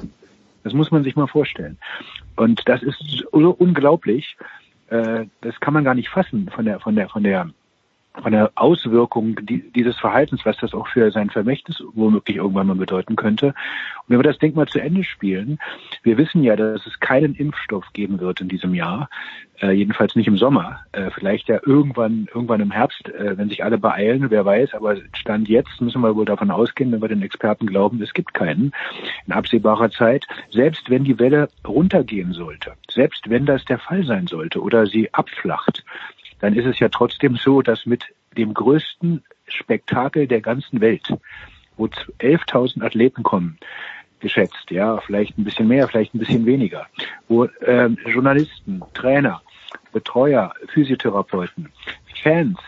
Das 0.64 0.74
muss 0.74 0.92
man 0.92 1.04
sich 1.04 1.16
mal 1.16 1.28
vorstellen. 1.28 1.78
Und 2.36 2.68
das 2.68 2.84
ist 2.84 3.00
so 3.32 3.52
unglaublich. 3.52 4.38
Äh, 4.90 5.26
das 5.42 5.60
kann 5.60 5.74
man 5.74 5.84
gar 5.84 5.96
nicht 5.96 6.10
fassen 6.10 6.50
von 6.54 6.66
der, 6.66 6.80
von 6.80 6.96
der, 6.96 7.10
von 7.10 7.24
der 7.24 7.50
von 8.22 8.32
der 8.32 8.52
Auswirkung 8.56 9.36
dieses 9.46 9.98
Verhaltens, 9.98 10.46
was 10.46 10.58
das 10.58 10.74
auch 10.74 10.88
für 10.88 11.12
sein 11.12 11.30
Vermächtnis 11.30 11.84
womöglich 11.94 12.38
irgendwann 12.38 12.68
mal 12.68 12.76
bedeuten 12.76 13.16
könnte. 13.16 13.48
Und 13.48 13.56
wenn 14.08 14.20
wir 14.20 14.24
das 14.24 14.40
Denkmal 14.40 14.68
zu 14.68 14.80
Ende 14.80 15.04
spielen, 15.04 15.60
wir 16.04 16.18
wissen 16.18 16.44
ja, 16.44 16.56
dass 16.56 16.86
es 16.86 17.00
keinen 17.00 17.36
Impfstoff 17.36 17.86
geben 17.94 18.20
wird 18.20 18.42
in 18.42 18.50
diesem 18.50 18.74
Jahr, 18.74 19.10
äh, 19.62 19.72
jedenfalls 19.72 20.16
nicht 20.16 20.28
im 20.28 20.38
Sommer, 20.38 20.80
äh, 20.94 21.10
vielleicht 21.12 21.50
ja 21.50 21.60
irgendwann, 21.66 22.28
irgendwann 22.34 22.62
im 22.62 22.72
Herbst, 22.72 23.10
äh, 23.10 23.38
wenn 23.38 23.50
sich 23.50 23.64
alle 23.64 23.78
beeilen, 23.78 24.30
wer 24.30 24.46
weiß, 24.46 24.74
aber 24.74 24.96
Stand 25.14 25.50
jetzt 25.50 25.82
müssen 25.82 26.02
wir 26.02 26.16
wohl 26.16 26.26
davon 26.26 26.52
ausgehen, 26.52 26.92
wenn 26.92 27.02
wir 27.02 27.10
den 27.10 27.22
Experten 27.22 27.66
glauben, 27.66 28.02
es 28.02 28.14
gibt 28.14 28.34
keinen 28.34 28.72
in 29.28 29.34
absehbarer 29.34 29.92
Zeit, 29.92 30.26
selbst 30.50 30.90
wenn 30.90 31.04
die 31.04 31.20
Welle 31.20 31.50
runtergehen 31.68 32.34
sollte, 32.34 32.74
selbst 32.90 33.30
wenn 33.30 33.46
das 33.46 33.66
der 33.66 33.80
Fall 33.80 34.04
sein 34.06 34.28
sollte 34.28 34.62
oder 34.62 34.86
sie 34.86 35.14
abflacht, 35.14 35.84
dann 36.40 36.56
ist 36.56 36.66
es 36.66 36.80
ja 36.80 36.90
trotzdem 36.90 37.36
so, 37.36 37.62
dass 37.62 37.86
mit 37.86 38.06
dem 38.38 38.54
größten 38.54 39.24
Spektakel 39.48 40.28
der 40.28 40.42
ganzen 40.42 40.82
Welt, 40.82 41.14
wo 41.78 41.86
11.000 41.86 42.84
Athleten 42.84 43.24
kommen, 43.24 43.58
geschätzt, 44.20 44.70
ja, 44.70 45.00
vielleicht 45.00 45.38
ein 45.38 45.44
bisschen 45.44 45.68
mehr, 45.68 45.88
vielleicht 45.88 46.14
ein 46.14 46.20
bisschen 46.20 46.46
weniger, 46.46 46.88
wo 47.28 47.48
ähm, 47.66 47.98
Journalisten, 48.06 48.82
Trainer, 48.94 49.42
Betreuer, 49.94 50.54
Physiotherapeuten, 50.68 51.70
Fans 52.22 52.60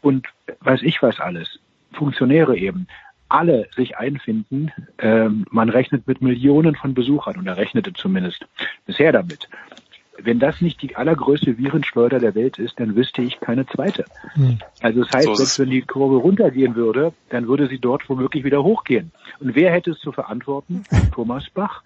und 0.00 0.28
weiß 0.60 0.82
ich 0.82 1.02
was 1.02 1.18
alles, 1.18 1.58
Funktionäre 1.92 2.56
eben, 2.56 2.86
alle 3.28 3.68
sich 3.74 3.96
einfinden. 3.96 4.70
Ähm, 4.98 5.44
man 5.50 5.68
rechnet 5.68 6.06
mit 6.06 6.22
Millionen 6.22 6.76
von 6.76 6.94
Besuchern 6.94 7.36
und 7.36 7.46
er 7.48 7.56
rechnete 7.56 7.92
zumindest 7.92 8.46
bisher 8.86 9.10
damit 9.10 9.48
wenn 10.22 10.38
das 10.38 10.60
nicht 10.60 10.82
die 10.82 10.96
allergrößte 10.96 11.58
Virenschleuder 11.58 12.18
der 12.18 12.34
Welt 12.34 12.58
ist, 12.58 12.78
dann 12.80 12.96
wüsste 12.96 13.22
ich 13.22 13.40
keine 13.40 13.66
zweite. 13.66 14.04
Hm. 14.34 14.58
Also 14.80 15.02
das 15.02 15.12
heißt, 15.12 15.26
so 15.26 15.34
selbst 15.34 15.58
wenn 15.58 15.70
die 15.70 15.82
Kurve 15.82 16.16
runtergehen 16.16 16.74
würde, 16.74 17.12
dann 17.30 17.48
würde 17.48 17.68
sie 17.68 17.78
dort 17.78 18.08
womöglich 18.08 18.44
wieder 18.44 18.62
hochgehen. 18.62 19.12
Und 19.40 19.54
wer 19.54 19.72
hätte 19.72 19.92
es 19.92 20.00
zu 20.00 20.12
verantworten? 20.12 20.84
Thomas 21.14 21.44
Bach. 21.50 21.82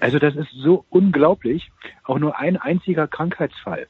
Also 0.00 0.18
das 0.18 0.34
ist 0.34 0.50
so 0.52 0.84
unglaublich. 0.90 1.70
Auch 2.04 2.18
nur 2.18 2.38
ein 2.38 2.56
einziger 2.56 3.06
Krankheitsfall 3.06 3.86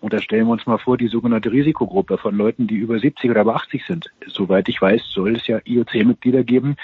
und 0.00 0.12
da 0.12 0.20
stellen 0.20 0.46
wir 0.46 0.52
uns 0.52 0.66
mal 0.66 0.78
vor, 0.78 0.96
die 0.96 1.08
sogenannte 1.08 1.50
Risikogruppe 1.50 2.18
von 2.18 2.36
Leuten, 2.36 2.68
die 2.68 2.76
über 2.76 2.98
70 2.98 3.30
oder 3.30 3.40
über 3.40 3.56
80 3.56 3.84
sind. 3.84 4.10
Soweit 4.26 4.68
ich 4.68 4.80
weiß, 4.80 5.02
soll 5.10 5.34
es 5.34 5.46
ja 5.48 5.58
IOC-Mitglieder 5.64 6.44
geben, 6.44 6.76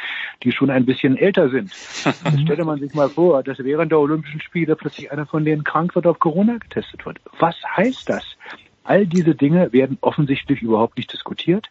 die 0.42 0.50
schon 0.50 0.70
ein 0.70 0.84
bisschen 0.84 1.16
älter 1.16 1.48
sind. 1.48 1.70
Jetzt 2.04 2.40
stelle 2.40 2.64
man 2.64 2.80
sich 2.80 2.92
mal 2.94 3.08
vor, 3.08 3.42
dass 3.44 3.58
während 3.60 3.92
der 3.92 4.00
Olympischen 4.00 4.40
Spiele 4.40 4.74
plötzlich 4.74 5.12
einer 5.12 5.26
von 5.26 5.44
denen 5.44 5.62
krank 5.62 5.94
wird, 5.94 6.06
auf 6.06 6.18
Corona 6.18 6.58
getestet 6.58 7.06
wird. 7.06 7.20
Was 7.38 7.56
heißt 7.76 8.08
das? 8.08 8.24
All 8.82 9.06
diese 9.06 9.34
Dinge 9.34 9.72
werden 9.72 9.96
offensichtlich 10.00 10.60
überhaupt 10.60 10.96
nicht 10.96 11.12
diskutiert 11.12 11.70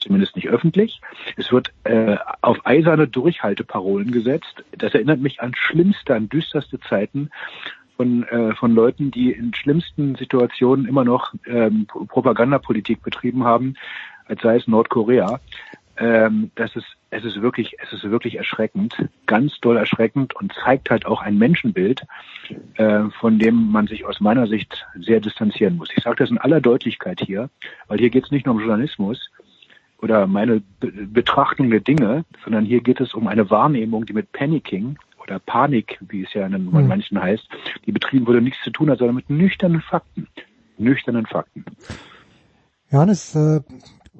zumindest 0.00 0.36
nicht 0.36 0.48
öffentlich. 0.48 1.00
Es 1.36 1.52
wird 1.52 1.72
äh, 1.84 2.16
auf 2.40 2.64
eiserne 2.64 3.08
Durchhalteparolen 3.08 4.10
gesetzt. 4.10 4.64
Das 4.76 4.94
erinnert 4.94 5.20
mich 5.20 5.40
an 5.40 5.54
schlimmste, 5.54 6.14
an 6.14 6.28
düsterste 6.28 6.78
Zeiten, 6.80 7.30
von, 7.98 8.22
äh, 8.28 8.54
von 8.54 8.74
Leuten, 8.74 9.10
die 9.10 9.32
in 9.32 9.52
schlimmsten 9.52 10.14
Situationen 10.14 10.86
immer 10.86 11.04
noch 11.04 11.34
ähm, 11.46 11.86
Propagandapolitik 11.86 13.02
betrieben 13.02 13.44
haben, 13.44 13.74
als 14.26 14.40
sei 14.40 14.56
es 14.56 14.68
Nordkorea. 14.68 15.40
Ähm, 15.96 16.52
das 16.54 16.76
ist, 16.76 16.86
es 17.10 17.24
ist 17.24 17.42
wirklich, 17.42 17.74
es 17.82 17.92
ist 17.92 18.08
wirklich 18.08 18.36
erschreckend, 18.36 18.94
ganz 19.26 19.58
doll 19.60 19.76
erschreckend 19.76 20.36
und 20.36 20.52
zeigt 20.52 20.90
halt 20.90 21.06
auch 21.06 21.22
ein 21.22 21.38
Menschenbild, 21.38 22.06
äh, 22.76 23.04
von 23.18 23.40
dem 23.40 23.72
man 23.72 23.88
sich 23.88 24.04
aus 24.04 24.20
meiner 24.20 24.46
Sicht 24.46 24.86
sehr 24.94 25.18
distanzieren 25.18 25.76
muss. 25.76 25.88
Ich 25.96 26.04
sage 26.04 26.16
das 26.16 26.30
in 26.30 26.38
aller 26.38 26.60
Deutlichkeit 26.60 27.20
hier, 27.20 27.50
weil 27.88 27.98
hier 27.98 28.10
geht 28.10 28.26
es 28.26 28.30
nicht 28.30 28.46
nur 28.46 28.54
um 28.54 28.60
Journalismus 28.60 29.28
oder 30.00 30.28
meine 30.28 30.62
Be 30.78 30.92
Betrachtung 30.92 31.68
der 31.68 31.80
Dinge, 31.80 32.24
sondern 32.44 32.64
hier 32.64 32.80
geht 32.80 33.00
es 33.00 33.12
um 33.12 33.26
eine 33.26 33.50
Wahrnehmung, 33.50 34.06
die 34.06 34.12
mit 34.12 34.30
Panicking 34.30 34.96
oder 35.28 35.38
Panik, 35.38 35.98
wie 36.08 36.24
es 36.24 36.32
ja 36.34 36.46
in 36.46 36.64
mhm. 36.64 36.86
manchen 36.88 37.20
heißt, 37.20 37.48
die 37.86 37.92
betrieben 37.92 38.26
wurde, 38.26 38.40
nichts 38.40 38.62
zu 38.64 38.70
tun 38.70 38.90
hat, 38.90 38.98
sondern 38.98 39.16
mit 39.16 39.30
nüchternen 39.30 39.82
Fakten. 39.82 40.26
Nüchternen 40.78 41.26
Fakten. 41.26 41.64
Johannes, 42.90 43.34
äh, 43.34 43.60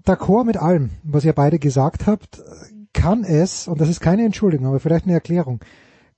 d'accord 0.05 0.45
mit 0.45 0.57
allem, 0.57 0.91
was 1.03 1.25
ihr 1.25 1.33
beide 1.33 1.59
gesagt 1.59 2.07
habt, 2.07 2.41
kann 2.93 3.25
es, 3.25 3.69
und 3.69 3.81
das 3.81 3.89
ist 3.89 4.01
keine 4.01 4.25
Entschuldigung, 4.25 4.67
aber 4.67 4.81
vielleicht 4.81 5.05
eine 5.05 5.15
Erklärung, 5.15 5.61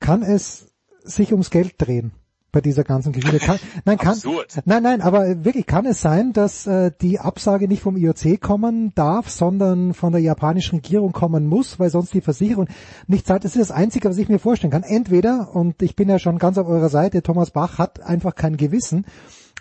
kann 0.00 0.22
es 0.22 0.72
sich 1.02 1.32
ums 1.32 1.50
Geld 1.50 1.74
drehen? 1.78 2.12
Bei 2.52 2.60
dieser 2.60 2.84
ganzen 2.84 3.12
Geschichte. 3.12 3.38
Kann, 3.38 3.58
nein, 3.84 3.98
kann, 3.98 4.18
nein, 4.64 4.82
nein, 4.82 5.00
aber 5.00 5.44
wirklich 5.44 5.66
kann 5.66 5.86
es 5.86 6.00
sein, 6.00 6.32
dass 6.32 6.66
äh, 6.66 6.90
die 7.00 7.18
Absage 7.18 7.68
nicht 7.68 7.82
vom 7.82 7.96
IOC 7.96 8.40
kommen 8.40 8.92
darf, 8.94 9.30
sondern 9.30 9.94
von 9.94 10.12
der 10.12 10.20
japanischen 10.20 10.76
Regierung 10.76 11.12
kommen 11.12 11.46
muss, 11.46 11.78
weil 11.78 11.90
sonst 11.90 12.14
die 12.14 12.20
Versicherung 12.20 12.68
nicht 13.06 13.26
zahlt. 13.26 13.44
Das 13.44 13.56
ist 13.56 13.70
das 13.70 13.70
Einzige, 13.70 14.08
was 14.08 14.18
ich 14.18 14.28
mir 14.28 14.38
vorstellen 14.38 14.72
kann. 14.72 14.82
Entweder, 14.82 15.54
und 15.54 15.82
ich 15.82 15.96
bin 15.96 16.08
ja 16.08 16.18
schon 16.18 16.38
ganz 16.38 16.58
auf 16.58 16.66
eurer 16.66 16.88
Seite, 16.88 17.22
Thomas 17.22 17.50
Bach 17.50 17.78
hat 17.78 18.02
einfach 18.02 18.34
kein 18.34 18.56
Gewissen, 18.56 19.06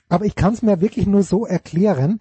aber 0.10 0.26
ich 0.26 0.36
kann 0.36 0.54
es 0.54 0.62
mir 0.62 0.82
wirklich 0.82 1.08
nur 1.08 1.24
so 1.24 1.46
erklären, 1.46 2.20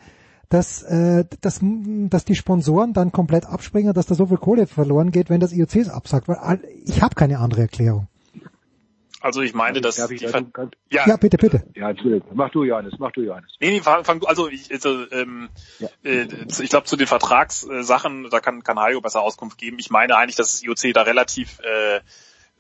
dass, 0.49 0.83
äh, 0.83 1.25
dass, 1.41 1.61
dass 1.63 2.25
die 2.25 2.35
Sponsoren 2.35 2.93
dann 2.93 3.13
komplett 3.13 3.47
abspringen, 3.47 3.93
dass 3.93 4.07
da 4.07 4.15
so 4.15 4.27
viel 4.27 4.39
Kohle 4.39 4.67
verloren 4.67 5.11
geht, 5.11 5.31
wenn 5.31 5.41
das 5.41 5.53
IOC 5.53 5.77
es 5.77 5.89
absagt. 5.89 6.29
Weil 6.29 6.61
ich 6.85 7.03
habe 7.03 7.15
keine 7.15 7.39
andere 7.39 7.63
Erklärung. 7.63 8.09
Also 9.29 9.43
ich 9.43 9.55
meine, 9.55 9.81
dass 9.81 9.99
ich 9.99 10.19
die 10.19 10.25
da 10.25 10.31
Ver 10.31 10.43
ganz- 10.43 10.73
Ja, 10.91 11.17
bitte, 11.17 11.37
bitte. 11.37 11.63
Ja, 11.77 11.91
Entschuldigung. 11.91 12.29
Mach 12.35 12.51
du, 12.51 12.65
Johannes, 12.65 12.95
mach 12.99 13.13
du, 13.13 13.21
Johannes. 13.21 13.51
Nee, 13.61 13.71
nee, 13.71 13.81
fang, 13.81 14.05
fang 14.05 14.21
du, 14.21 14.27
also 14.27 14.49
ich, 14.49 14.73
also, 14.73 15.05
ähm, 15.13 15.51
äh, 16.03 16.27
ich 16.61 16.71
glaube 16.71 16.87
zu 16.87 16.97
den 16.97 17.07
Vertragssachen, 17.07 18.29
da 18.31 18.41
kann, 18.41 18.63
kann 18.65 18.79
Hajo 18.79 19.01
besser 19.01 19.21
Auskunft 19.21 19.59
geben. 19.59 19.79
Ich 19.79 19.91
meine 19.91 20.17
eigentlich, 20.17 20.37
dass 20.37 20.53
das 20.53 20.63
IOC 20.63 20.95
da 20.95 21.03
relativ 21.03 21.61
äh, 21.61 22.01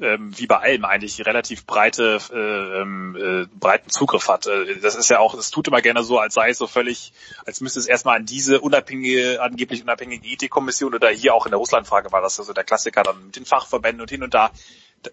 ähm, 0.00 0.30
wie 0.38 0.46
bei 0.46 0.58
allem 0.58 0.84
eigentlich 0.84 1.24
relativ 1.26 1.66
breite 1.66 2.18
äh, 2.32 2.80
ähm, 2.80 3.16
äh, 3.16 3.46
breiten 3.58 3.90
Zugriff 3.90 4.28
hat. 4.28 4.46
Äh, 4.46 4.76
das 4.80 4.94
ist 4.94 5.10
ja 5.10 5.18
auch, 5.18 5.34
es 5.34 5.50
tut 5.50 5.66
immer 5.68 5.82
gerne 5.82 6.04
so, 6.04 6.18
als 6.18 6.34
sei 6.34 6.50
es 6.50 6.58
so 6.58 6.66
völlig, 6.66 7.12
als 7.46 7.60
müsste 7.60 7.80
es 7.80 7.86
erstmal 7.86 8.16
an 8.16 8.24
diese 8.26 8.60
unabhängige, 8.60 9.42
angeblich 9.42 9.82
unabhängige 9.82 10.26
Ethikkommission 10.28 10.94
oder 10.94 11.08
hier 11.08 11.34
auch 11.34 11.46
in 11.46 11.50
der 11.50 11.58
Russlandfrage 11.58 12.12
war 12.12 12.20
das 12.20 12.38
also 12.38 12.52
der 12.52 12.64
Klassiker 12.64 13.02
dann 13.02 13.26
mit 13.26 13.36
den 13.36 13.44
Fachverbänden 13.44 14.00
und 14.02 14.10
hin 14.10 14.22
und 14.22 14.34
da. 14.34 14.50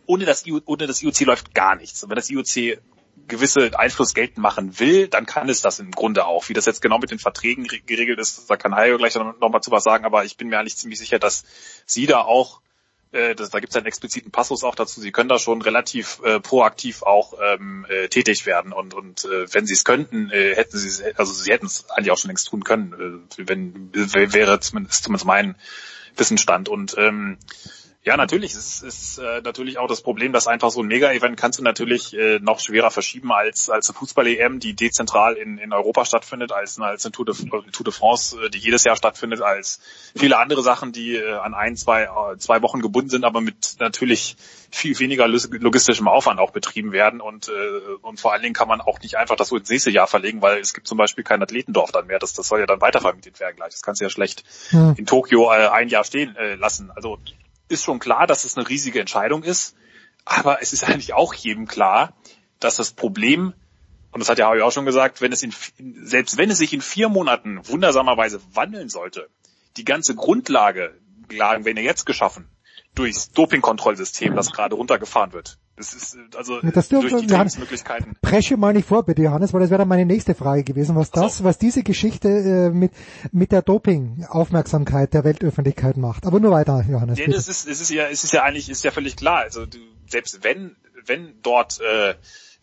Ohne 0.05 0.25
das, 0.25 0.45
ohne 0.65 0.87
das 0.87 1.01
IOC 1.01 1.21
läuft 1.21 1.53
gar 1.53 1.75
nichts. 1.75 2.03
Und 2.03 2.09
wenn 2.09 2.15
das 2.15 2.29
IOC 2.29 2.79
gewisse 3.27 3.77
Einfluss 3.79 4.13
geltend 4.13 4.39
machen 4.39 4.79
will, 4.79 5.07
dann 5.07 5.25
kann 5.25 5.49
es 5.49 5.61
das 5.61 5.79
im 5.79 5.91
Grunde 5.91 6.25
auch. 6.25 6.49
Wie 6.49 6.53
das 6.53 6.65
jetzt 6.65 6.81
genau 6.81 6.99
mit 6.99 7.11
den 7.11 7.19
Verträgen 7.19 7.65
re- 7.67 7.79
geregelt 7.79 8.19
ist, 8.19 8.49
da 8.49 8.57
kann 8.57 8.75
Hajo 8.75 8.97
gleich 8.97 9.15
noch 9.15 9.39
noch 9.39 9.49
mal 9.49 9.61
zu 9.61 9.71
was 9.71 9.83
sagen, 9.83 10.05
aber 10.05 10.25
ich 10.25 10.37
bin 10.37 10.49
mir 10.49 10.59
eigentlich 10.59 10.77
ziemlich 10.77 10.99
sicher, 10.99 11.17
dass 11.17 11.43
sie 11.85 12.05
da 12.05 12.21
auch 12.21 12.61
äh, 13.11 13.33
das, 13.33 13.49
da 13.49 13.59
gibt 13.59 13.71
es 13.71 13.77
einen 13.77 13.85
expliziten 13.85 14.31
Passus 14.31 14.63
auch 14.63 14.75
dazu. 14.75 15.01
Sie 15.01 15.11
können 15.11 15.29
da 15.29 15.39
schon 15.39 15.61
relativ 15.61 16.19
äh, 16.23 16.39
proaktiv 16.39 17.01
auch 17.03 17.33
ähm, 17.41 17.85
äh, 17.89 18.09
tätig 18.09 18.45
werden 18.45 18.73
und 18.73 18.93
und 18.93 19.25
äh, 19.25 19.51
wenn 19.53 19.65
sie 19.65 19.73
es 19.73 19.85
könnten, 19.85 20.29
äh, 20.29 20.55
hätten 20.55 20.77
sie 20.77 20.87
es, 20.87 21.01
also 21.17 21.33
sie 21.33 21.51
hätten 21.51 21.65
es 21.67 21.89
eigentlich 21.89 22.11
auch 22.11 22.17
schon 22.17 22.29
längst 22.29 22.47
tun 22.47 22.63
können, 22.63 23.25
äh, 23.37 23.47
wenn 23.47 23.91
wäre 23.93 24.59
zumindest, 24.59 25.03
zumindest 25.03 25.25
mein 25.25 25.55
Wissensstand 26.17 26.69
und 26.69 26.95
ähm, 26.97 27.37
ja, 28.05 28.17
natürlich. 28.17 28.53
Es 28.53 28.81
ist, 28.81 28.83
ist 28.83 29.17
äh, 29.17 29.41
natürlich 29.41 29.77
auch 29.79 29.87
das 29.87 30.01
Problem, 30.01 30.31
dass 30.31 30.47
einfach 30.47 30.69
so 30.69 30.81
ein 30.81 30.87
Mega-Event 30.87 31.37
kannst 31.37 31.57
du 31.59 31.63
natürlich 31.63 32.13
äh, 32.15 32.39
noch 32.39 32.59
schwerer 32.59 32.91
verschieben 32.91 33.31
als 33.31 33.69
als 33.69 33.89
eine 33.89 33.97
Fußball-EM, 33.97 34.59
die 34.59 34.75
dezentral 34.75 35.33
in, 35.33 35.57
in 35.57 35.73
Europa 35.73 36.05
stattfindet, 36.05 36.51
als 36.51 36.79
als 36.79 37.03
eine 37.05 37.11
Tour 37.11 37.25
de, 37.25 37.33
Tour 37.35 37.83
de 37.83 37.91
France, 37.91 38.37
äh, 38.39 38.49
die 38.49 38.59
jedes 38.59 38.83
Jahr 38.83 38.95
stattfindet, 38.95 39.41
als 39.41 39.79
viele 40.15 40.37
andere 40.37 40.61
Sachen, 40.61 40.91
die 40.91 41.15
äh, 41.15 41.33
an 41.33 41.53
ein, 41.55 41.75
zwei, 41.75 42.03
äh, 42.03 42.37
zwei 42.37 42.61
Wochen 42.61 42.79
gebunden 42.81 43.09
sind, 43.09 43.23
aber 43.25 43.41
mit 43.41 43.75
natürlich 43.79 44.37
viel 44.71 44.97
weniger 44.99 45.27
log- 45.27 45.49
logistischem 45.59 46.07
Aufwand 46.07 46.39
auch 46.39 46.51
betrieben 46.51 46.91
werden 46.91 47.21
und 47.21 47.47
äh, 47.49 47.51
und 48.03 48.19
vor 48.19 48.33
allen 48.33 48.43
Dingen 48.43 48.53
kann 48.53 48.67
man 48.67 48.81
auch 48.81 48.99
nicht 49.01 49.17
einfach 49.17 49.35
das 49.35 49.47
so 49.49 49.57
ins 49.57 49.69
nächste 49.69 49.89
Jahr 49.89 50.07
verlegen, 50.07 50.41
weil 50.43 50.59
es 50.59 50.73
gibt 50.73 50.87
zum 50.87 50.97
Beispiel 50.97 51.23
kein 51.23 51.41
Athletendorf 51.41 51.91
dann 51.91 52.05
mehr. 52.07 52.19
Das, 52.19 52.33
das 52.33 52.47
soll 52.47 52.59
ja 52.59 52.65
dann 52.67 52.81
weitervermietet 52.81 53.39
werden 53.39 53.55
gleich. 53.55 53.71
Das 53.71 53.81
kannst 53.81 53.99
du 54.01 54.05
ja 54.05 54.09
schlecht 54.09 54.43
Hm. 54.69 54.93
in 54.97 55.05
Tokio 55.05 55.51
äh, 55.51 55.67
ein 55.69 55.87
Jahr 55.89 56.03
stehen 56.03 56.35
äh, 56.35 56.55
lassen. 56.55 56.91
Also 56.95 57.17
ist 57.67 57.83
schon 57.83 57.99
klar, 57.99 58.27
dass 58.27 58.45
es 58.45 58.57
eine 58.57 58.67
riesige 58.67 58.99
Entscheidung 58.99 59.43
ist, 59.43 59.75
aber 60.23 60.61
es 60.61 60.73
ist 60.73 60.83
eigentlich 60.83 61.13
auch 61.13 61.33
jedem 61.33 61.67
klar, 61.67 62.15
dass 62.59 62.77
das 62.77 62.91
Problem, 62.91 63.53
und 64.11 64.19
das 64.19 64.29
hat 64.29 64.39
ja 64.39 64.49
auch 64.49 64.71
schon 64.71 64.85
gesagt, 64.85 65.21
wenn 65.21 65.31
es 65.31 65.43
in, 65.43 65.53
selbst 66.03 66.37
wenn 66.37 66.49
es 66.49 66.57
sich 66.57 66.73
in 66.73 66.81
vier 66.81 67.09
Monaten 67.09 67.67
wundersamerweise 67.67 68.41
wandeln 68.53 68.89
sollte, 68.89 69.29
die 69.77 69.85
ganze 69.85 70.15
Grundlage, 70.15 70.97
werden 71.27 71.77
ja 71.77 71.83
jetzt 71.83 72.05
geschaffen, 72.05 72.47
durchs 72.93 73.31
Dopingkontrollsystem, 73.31 74.35
das 74.35 74.51
gerade 74.51 74.75
runtergefahren 74.75 75.33
wird. 75.33 75.57
Das 75.77 75.93
ist 75.93 76.15
äh, 76.15 76.19
also 76.37 76.61
das 76.61 76.87
durch 76.89 77.13
die 77.13 77.27
Trainingsmöglichkeiten. 77.27 78.15
Presche 78.21 78.57
mal 78.57 78.73
nicht 78.73 78.87
vor, 78.87 79.03
bitte 79.03 79.23
Johannes, 79.23 79.53
weil 79.53 79.59
das 79.59 79.69
wäre 79.69 79.79
dann 79.79 79.87
meine 79.87 80.05
nächste 80.05 80.33
Frage 80.33 80.63
gewesen, 80.63 80.95
was 80.95 81.11
das, 81.11 81.43
was 81.43 81.57
diese 81.57 81.83
Geschichte 81.83 82.29
äh, 82.29 82.69
mit, 82.69 82.91
mit 83.31 83.51
der 83.51 83.61
Doping-Aufmerksamkeit 83.61 85.13
der 85.13 85.23
Weltöffentlichkeit 85.23 85.97
macht. 85.97 86.25
Aber 86.25 86.39
nur 86.39 86.51
weiter, 86.51 86.85
Johannes. 86.89 87.19
Ja, 87.19 87.25
bitte. 87.25 87.37
das 87.37 87.47
ist, 87.47 87.67
es 87.67 87.81
ist 87.81 87.89
ja, 87.89 88.07
es 88.07 88.23
ist 88.23 88.31
ja 88.31 88.43
eigentlich, 88.43 88.69
ist 88.69 88.83
ja 88.83 88.91
völlig 88.91 89.17
klar. 89.17 89.39
Also 89.39 89.65
du, 89.65 89.77
selbst 90.07 90.43
wenn, 90.43 90.75
wenn 91.05 91.33
dort, 91.41 91.81
äh, 91.81 92.15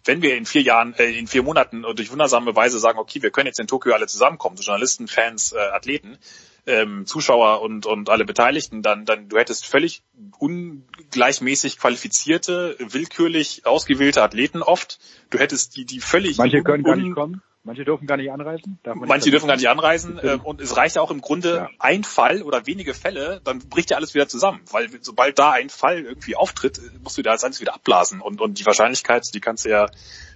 wenn 0.04 0.22
wir 0.22 0.36
in 0.36 0.46
vier 0.46 0.62
Jahren, 0.62 0.94
äh, 0.94 1.10
in 1.10 1.26
vier 1.26 1.42
Monaten 1.42 1.84
durch 1.94 2.10
wundersame 2.10 2.56
Weise 2.56 2.78
sagen, 2.78 2.98
okay, 2.98 3.22
wir 3.22 3.30
können 3.30 3.46
jetzt 3.46 3.60
in 3.60 3.66
Tokio 3.66 3.92
alle 3.92 4.06
zusammenkommen, 4.06 4.56
so 4.56 4.62
Journalisten, 4.62 5.06
Fans, 5.06 5.52
äh, 5.52 5.58
Athleten, 5.58 6.18
ähm, 6.66 7.06
Zuschauer 7.06 7.60
und 7.62 7.86
und 7.86 8.08
alle 8.08 8.24
Beteiligten, 8.24 8.82
dann 8.82 9.04
dann 9.04 9.28
du 9.28 9.38
hättest 9.38 9.66
völlig 9.66 10.02
ungleichmäßig 10.38 11.78
qualifizierte, 11.78 12.76
willkürlich 12.78 13.66
ausgewählte 13.66 14.22
Athleten 14.22 14.62
oft. 14.62 14.98
Du 15.30 15.38
hättest 15.38 15.76
die 15.76 15.84
die 15.84 16.00
völlig 16.00 16.38
Manche 16.38 16.62
können 16.62 16.84
gar 16.84 16.96
nicht 16.96 17.14
kommen. 17.14 17.42
Manche 17.64 17.84
dürfen 17.84 18.08
gar 18.08 18.16
nicht 18.16 18.32
anreisen. 18.32 18.80
Manche 18.84 19.26
nicht 19.26 19.32
dürfen 19.34 19.46
gar 19.46 19.54
nicht 19.54 19.68
anreisen 19.68 20.18
äh, 20.18 20.38
und 20.42 20.60
es 20.60 20.76
reicht 20.76 20.96
ja 20.96 21.02
auch 21.02 21.12
im 21.12 21.20
Grunde 21.20 21.68
ein 21.78 22.02
Fall 22.02 22.42
oder 22.42 22.66
wenige 22.66 22.92
Fälle, 22.92 23.40
dann 23.44 23.60
bricht 23.60 23.90
ja 23.90 23.96
alles 23.96 24.14
wieder 24.14 24.26
zusammen, 24.26 24.62
weil 24.72 24.88
sobald 25.00 25.38
da 25.38 25.52
ein 25.52 25.70
Fall 25.70 26.00
irgendwie 26.00 26.34
auftritt, 26.34 26.78
äh, 26.78 26.98
musst 27.02 27.18
du 27.18 27.22
da 27.22 27.30
als 27.30 27.44
alles 27.44 27.60
wieder 27.60 27.74
abblasen 27.74 28.20
und 28.20 28.40
und 28.40 28.58
die 28.58 28.66
Wahrscheinlichkeit, 28.66 29.32
die 29.32 29.40
kannst 29.40 29.64
du 29.64 29.70
ja 29.70 29.86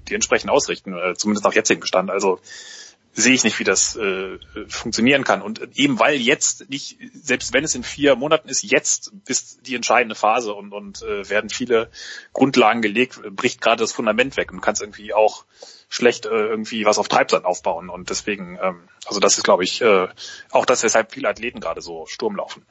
die 0.09 0.15
entsprechend 0.15 0.51
ausrichten, 0.51 0.97
äh, 0.97 1.15
zumindest 1.15 1.45
nach 1.45 1.55
jetzigem 1.55 1.81
Bestand. 1.81 2.11
Also 2.11 2.39
sehe 3.17 3.33
ich 3.33 3.45
nicht, 3.45 3.59
wie 3.59 3.65
das 3.65 3.97
äh, 3.97 4.39
funktionieren 4.69 5.25
kann. 5.25 5.41
Und 5.41 5.61
eben 5.75 5.99
weil 5.99 6.17
jetzt 6.17 6.69
nicht, 6.69 6.99
selbst 7.15 7.55
wenn 7.55 7.65
es 7.65 7.75
in 7.75 7.83
vier 7.83 8.15
Monaten 8.15 8.51
ist, 8.51 8.63
jetzt 8.63 9.11
ist 9.27 9.67
die 9.67 9.75
entscheidende 9.75 10.15
Phase 10.15 10.53
und, 10.53 10.73
und 10.73 11.03
äh, 11.03 11.29
werden 11.31 11.49
viele 11.49 11.89
Grundlagen 12.35 12.83
gelegt, 12.83 13.21
bricht 13.35 13.63
gerade 13.63 13.81
das 13.81 13.93
Fundament 13.93 14.37
weg 14.37 14.53
und 14.53 14.61
kannst 14.61 14.83
irgendwie 14.83 15.15
auch 15.15 15.47
schlecht 15.89 16.27
äh, 16.27 16.29
irgendwie 16.29 16.85
was 16.85 16.99
auf 16.99 17.09
Treibsand 17.09 17.47
aufbauen. 17.47 17.89
Und 17.89 18.11
deswegen, 18.11 18.59
ähm, 18.61 18.83
also 19.07 19.19
das 19.19 19.39
ist, 19.39 19.45
glaube 19.45 19.65
ich, 19.65 19.81
äh, 19.81 20.09
auch 20.51 20.67
das, 20.67 20.83
weshalb 20.83 21.13
viele 21.13 21.31
Athleten 21.31 21.61
gerade 21.61 21.81
so 21.81 22.05
Sturm 22.07 22.37
laufen. 22.37 22.67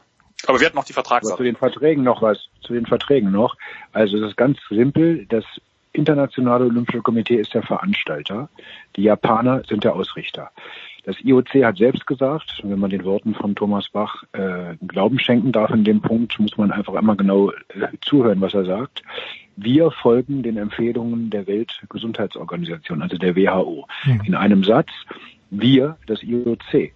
Aber 0.45 0.59
wir 0.59 0.67
hatten 0.67 0.75
noch 0.75 0.85
die 0.85 0.93
Aber 0.93 1.03
zu 1.03 1.09
Vertragssache. 1.09 1.43
den 1.43 1.55
Verträgen 1.55 2.03
noch 2.03 2.21
was, 2.21 2.37
zu 2.61 2.73
den 2.73 2.85
Verträgen 2.85 3.31
noch. 3.31 3.55
Also 3.93 4.17
es 4.17 4.29
ist 4.29 4.37
ganz 4.37 4.59
simpel, 4.69 5.25
das 5.25 5.43
Internationale 5.95 6.65
Olympische 6.65 7.01
Komitee 7.01 7.35
ist 7.35 7.53
der 7.53 7.63
Veranstalter, 7.63 8.49
die 8.95 9.03
Japaner 9.03 9.63
sind 9.67 9.83
der 9.83 9.95
Ausrichter. 9.95 10.51
Das 11.05 11.17
IOC 11.23 11.63
hat 11.63 11.77
selbst 11.77 12.07
gesagt, 12.07 12.61
wenn 12.63 12.79
man 12.79 12.89
den 12.89 13.03
Worten 13.03 13.35
von 13.35 13.55
Thomas 13.55 13.89
Bach 13.89 14.23
äh, 14.33 14.75
Glauben 14.87 15.19
schenken 15.19 15.51
darf 15.51 15.69
in 15.69 15.83
dem 15.83 16.01
Punkt, 16.01 16.39
muss 16.39 16.57
man 16.57 16.71
einfach 16.71 16.95
immer 16.95 17.15
genau 17.15 17.51
äh, 17.51 17.87
zuhören, 18.01 18.41
was 18.41 18.55
er 18.55 18.65
sagt. 18.65 19.03
Wir 19.55 19.91
folgen 19.91 20.41
den 20.41 20.57
Empfehlungen 20.57 21.29
der 21.29 21.45
Weltgesundheitsorganisation, 21.47 23.01
also 23.01 23.17
der 23.17 23.35
WHO. 23.35 23.87
In 24.25 24.35
einem 24.35 24.63
Satz, 24.63 24.89
wir, 25.51 25.97
das 26.07 26.23
IOC 26.23 26.91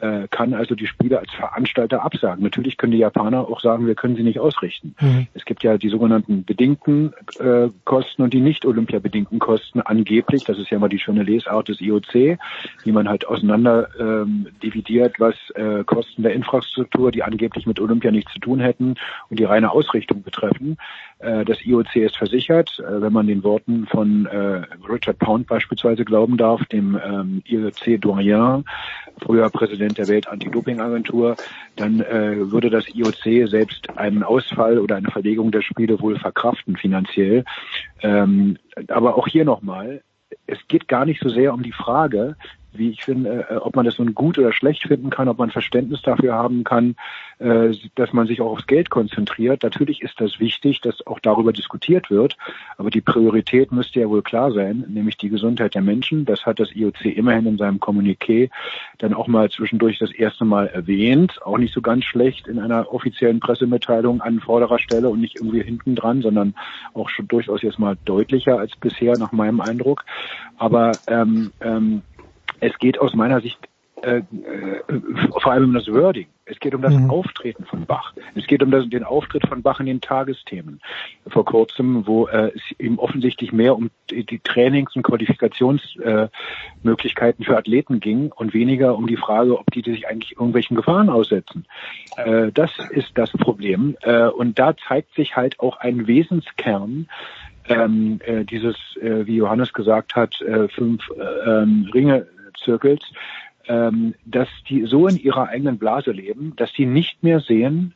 äh, 0.00 0.28
kann 0.30 0.54
also 0.54 0.74
die 0.74 0.86
Spiele 0.86 1.18
als 1.18 1.32
Veranstalter 1.32 2.04
absagen. 2.04 2.42
Natürlich 2.42 2.76
können 2.76 2.92
die 2.92 2.98
Japaner 2.98 3.40
auch 3.40 3.60
sagen, 3.60 3.86
wir 3.86 3.94
können 3.94 4.16
sie 4.16 4.22
nicht 4.22 4.38
ausrichten. 4.38 4.94
Es 5.34 5.44
gibt 5.44 5.62
ja 5.62 5.78
die 5.78 5.88
sogenannten 5.88 6.44
bedingten 6.44 7.12
äh, 7.38 7.68
Kosten 7.84 8.22
und 8.22 8.32
die 8.32 8.40
nicht 8.40 8.64
Olympia-bedingten 8.64 9.38
Kosten 9.38 9.80
angeblich. 9.80 10.44
Das 10.44 10.58
ist 10.58 10.70
ja 10.70 10.78
mal 10.78 10.88
die 10.88 10.98
schöne 10.98 11.22
Lesart 11.22 11.68
des 11.68 11.80
IOC, 11.80 12.38
wie 12.84 12.92
man 12.92 13.08
halt 13.08 13.26
auseinander 13.26 13.88
ähm, 13.98 14.48
dividiert, 14.62 15.18
was 15.18 15.34
äh, 15.54 15.84
Kosten 15.84 16.22
der 16.22 16.34
Infrastruktur, 16.34 17.10
die 17.10 17.22
angeblich 17.22 17.66
mit 17.66 17.80
Olympia 17.80 18.10
nichts 18.10 18.32
zu 18.32 18.40
tun 18.40 18.60
hätten 18.60 18.94
und 19.30 19.38
die 19.38 19.44
reine 19.44 19.70
Ausrichtung 19.70 20.22
betreffen. 20.22 20.76
Äh, 21.18 21.44
das 21.44 21.64
IOC 21.64 21.96
ist 21.96 22.16
versichert, 22.16 22.78
äh, 22.78 23.02
wenn 23.02 23.12
man 23.12 23.26
den 23.26 23.42
Worten 23.42 23.86
von 23.86 24.26
äh, 24.26 24.62
Richard 24.88 25.18
Pound 25.18 25.46
beispielsweise 25.46 26.04
glauben 26.04 26.36
darf, 26.36 26.64
dem 26.66 26.98
ähm, 27.04 27.42
IOC-Doyen, 27.46 28.64
früher 29.20 29.50
Präsident 29.50 29.98
der 29.98 30.08
Welt-Anti-Doping-Agentur, 30.08 31.36
dann 31.74 31.98
würde 31.98 32.70
das 32.70 32.88
IOC 32.94 33.48
selbst 33.48 33.98
einen 33.98 34.22
Ausfall 34.22 34.78
oder 34.78 34.94
eine 34.94 35.10
Verlegung 35.10 35.50
der 35.50 35.62
Spiele 35.62 36.00
wohl 36.00 36.16
verkraften 36.16 36.76
finanziell. 36.76 37.44
Ähm, 38.00 38.58
aber 38.86 39.16
auch 39.16 39.26
hier 39.26 39.44
nochmal, 39.44 40.02
es 40.46 40.58
geht 40.68 40.86
gar 40.86 41.04
nicht 41.04 41.20
so 41.20 41.28
sehr 41.28 41.52
um 41.52 41.64
die 41.64 41.72
Frage, 41.72 42.36
wie 42.72 42.90
ich 42.90 43.04
finde, 43.04 43.46
äh, 43.48 43.56
ob 43.56 43.76
man 43.76 43.84
das 43.84 43.98
nun 43.98 44.14
gut 44.14 44.38
oder 44.38 44.52
schlecht 44.52 44.82
finden 44.86 45.10
kann, 45.10 45.28
ob 45.28 45.38
man 45.38 45.50
Verständnis 45.50 46.02
dafür 46.02 46.34
haben 46.34 46.64
kann, 46.64 46.96
äh, 47.38 47.74
dass 47.94 48.12
man 48.12 48.26
sich 48.26 48.40
auch 48.40 48.52
aufs 48.52 48.66
Geld 48.66 48.90
konzentriert. 48.90 49.62
Natürlich 49.62 50.02
ist 50.02 50.20
das 50.20 50.38
wichtig, 50.40 50.80
dass 50.80 51.06
auch 51.06 51.18
darüber 51.20 51.52
diskutiert 51.52 52.10
wird, 52.10 52.36
aber 52.76 52.90
die 52.90 53.00
Priorität 53.00 53.72
müsste 53.72 54.00
ja 54.00 54.08
wohl 54.08 54.22
klar 54.22 54.52
sein, 54.52 54.84
nämlich 54.88 55.16
die 55.16 55.28
Gesundheit 55.28 55.74
der 55.74 55.82
Menschen. 55.82 56.24
Das 56.24 56.46
hat 56.46 56.60
das 56.60 56.74
IOC 56.74 57.06
immerhin 57.06 57.46
in 57.46 57.58
seinem 57.58 57.78
Kommuniqué 57.78 58.50
dann 58.98 59.14
auch 59.14 59.26
mal 59.26 59.50
zwischendurch 59.50 59.98
das 59.98 60.12
erste 60.12 60.44
Mal 60.44 60.66
erwähnt, 60.66 61.40
auch 61.44 61.58
nicht 61.58 61.74
so 61.74 61.80
ganz 61.80 62.04
schlecht 62.04 62.48
in 62.48 62.58
einer 62.58 62.92
offiziellen 62.92 63.40
Pressemitteilung 63.40 64.20
an 64.20 64.40
vorderer 64.40 64.78
Stelle 64.78 65.08
und 65.08 65.20
nicht 65.20 65.36
irgendwie 65.36 65.62
hinten 65.62 65.94
dran, 65.94 66.22
sondern 66.22 66.54
auch 66.94 67.08
schon 67.08 67.28
durchaus 67.28 67.62
jetzt 67.62 67.78
mal 67.78 67.96
deutlicher 68.04 68.58
als 68.58 68.76
bisher 68.76 69.16
nach 69.18 69.32
meinem 69.32 69.60
Eindruck. 69.60 70.04
Aber 70.58 70.92
ähm, 71.06 71.52
ähm, 71.60 72.02
es 72.60 72.78
geht 72.78 73.00
aus 73.00 73.14
meiner 73.14 73.40
Sicht 73.40 73.58
äh, 74.02 74.18
äh, 74.18 74.22
vor 75.40 75.52
allem 75.52 75.64
um 75.64 75.72
das 75.74 75.88
Wording. 75.88 76.28
Es 76.44 76.60
geht 76.60 76.74
um 76.74 76.82
das 76.82 76.94
mhm. 76.94 77.10
Auftreten 77.10 77.64
von 77.64 77.84
Bach. 77.84 78.12
Es 78.34 78.46
geht 78.46 78.62
um 78.62 78.70
das, 78.70 78.88
den 78.88 79.02
Auftritt 79.04 79.46
von 79.46 79.60
Bach 79.62 79.80
in 79.80 79.86
den 79.86 80.00
Tagesthemen. 80.00 80.80
Vor 81.26 81.44
kurzem, 81.44 82.06
wo 82.06 82.28
äh, 82.28 82.52
es 82.54 82.62
ihm 82.78 82.98
offensichtlich 82.98 83.52
mehr 83.52 83.76
um 83.76 83.90
die, 84.10 84.24
die 84.24 84.38
Trainings- 84.38 84.96
und 84.96 85.02
Qualifikationsmöglichkeiten 85.02 87.42
äh, 87.42 87.46
für 87.46 87.58
Athleten 87.58 88.00
ging 88.00 88.32
und 88.32 88.54
weniger 88.54 88.96
um 88.96 89.06
die 89.06 89.16
Frage, 89.16 89.58
ob 89.58 89.70
die, 89.72 89.82
die 89.82 89.92
sich 89.92 90.08
eigentlich 90.08 90.32
irgendwelchen 90.32 90.74
Gefahren 90.76 91.10
aussetzen. 91.10 91.66
Äh, 92.16 92.50
das 92.52 92.70
ist 92.90 93.10
das 93.14 93.30
Problem. 93.32 93.96
Äh, 94.02 94.28
und 94.28 94.58
da 94.58 94.74
zeigt 94.76 95.14
sich 95.14 95.36
halt 95.36 95.60
auch 95.60 95.76
ein 95.78 96.06
Wesenskern 96.06 97.08
ähm, 97.68 98.20
äh, 98.24 98.44
dieses, 98.44 98.76
äh, 99.00 99.26
wie 99.26 99.36
Johannes 99.36 99.74
gesagt 99.74 100.16
hat, 100.16 100.40
äh, 100.40 100.68
fünf 100.68 101.02
äh, 101.10 101.62
ähm, 101.62 101.90
Ringe 101.92 102.26
Zirkels, 102.64 103.02
ähm, 103.66 104.14
dass 104.24 104.48
die 104.68 104.84
so 104.84 105.06
in 105.06 105.16
ihrer 105.16 105.48
eigenen 105.48 105.78
Blase 105.78 106.10
leben, 106.10 106.54
dass 106.56 106.72
sie 106.72 106.86
nicht 106.86 107.22
mehr 107.22 107.40
sehen, 107.40 107.94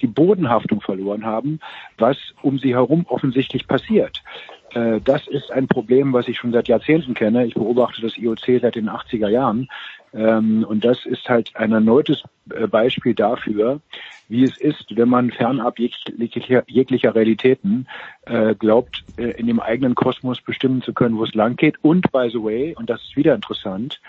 die 0.00 0.06
Bodenhaftung 0.06 0.80
verloren 0.80 1.24
haben, 1.24 1.60
was 1.96 2.16
um 2.42 2.58
sie 2.58 2.74
herum 2.74 3.04
offensichtlich 3.08 3.66
passiert. 3.66 4.22
Äh, 4.74 5.00
das 5.02 5.26
ist 5.26 5.50
ein 5.50 5.68
Problem, 5.68 6.12
was 6.12 6.28
ich 6.28 6.38
schon 6.38 6.52
seit 6.52 6.68
Jahrzehnten 6.68 7.14
kenne. 7.14 7.46
Ich 7.46 7.54
beobachte 7.54 8.02
das 8.02 8.16
IOC 8.16 8.60
seit 8.60 8.74
den 8.74 8.88
80er 8.88 9.28
Jahren. 9.28 9.68
Ähm, 10.12 10.64
und 10.68 10.84
das 10.84 11.04
ist 11.06 11.28
halt 11.28 11.54
ein 11.54 11.72
erneutes 11.72 12.22
äh, 12.54 12.66
Beispiel 12.66 13.14
dafür, 13.14 13.80
wie 14.28 14.44
es 14.44 14.58
ist, 14.58 14.84
wenn 14.96 15.08
man 15.08 15.30
fernab 15.30 15.78
jeglicher, 15.78 16.62
jeglicher 16.66 17.14
Realitäten 17.14 17.86
äh, 18.26 18.54
glaubt, 18.54 19.04
in 19.16 19.46
dem 19.46 19.58
eigenen 19.58 19.94
Kosmos 19.94 20.40
bestimmen 20.42 20.82
zu 20.82 20.92
können, 20.92 21.16
wo 21.16 21.24
es 21.24 21.34
lang 21.34 21.56
geht. 21.56 21.82
Und 21.82 22.12
by 22.12 22.28
the 22.30 22.42
way, 22.42 22.74
und 22.78 22.90
das 22.90 23.02
ist 23.02 23.16
wieder 23.16 23.34
interessant, 23.34 24.00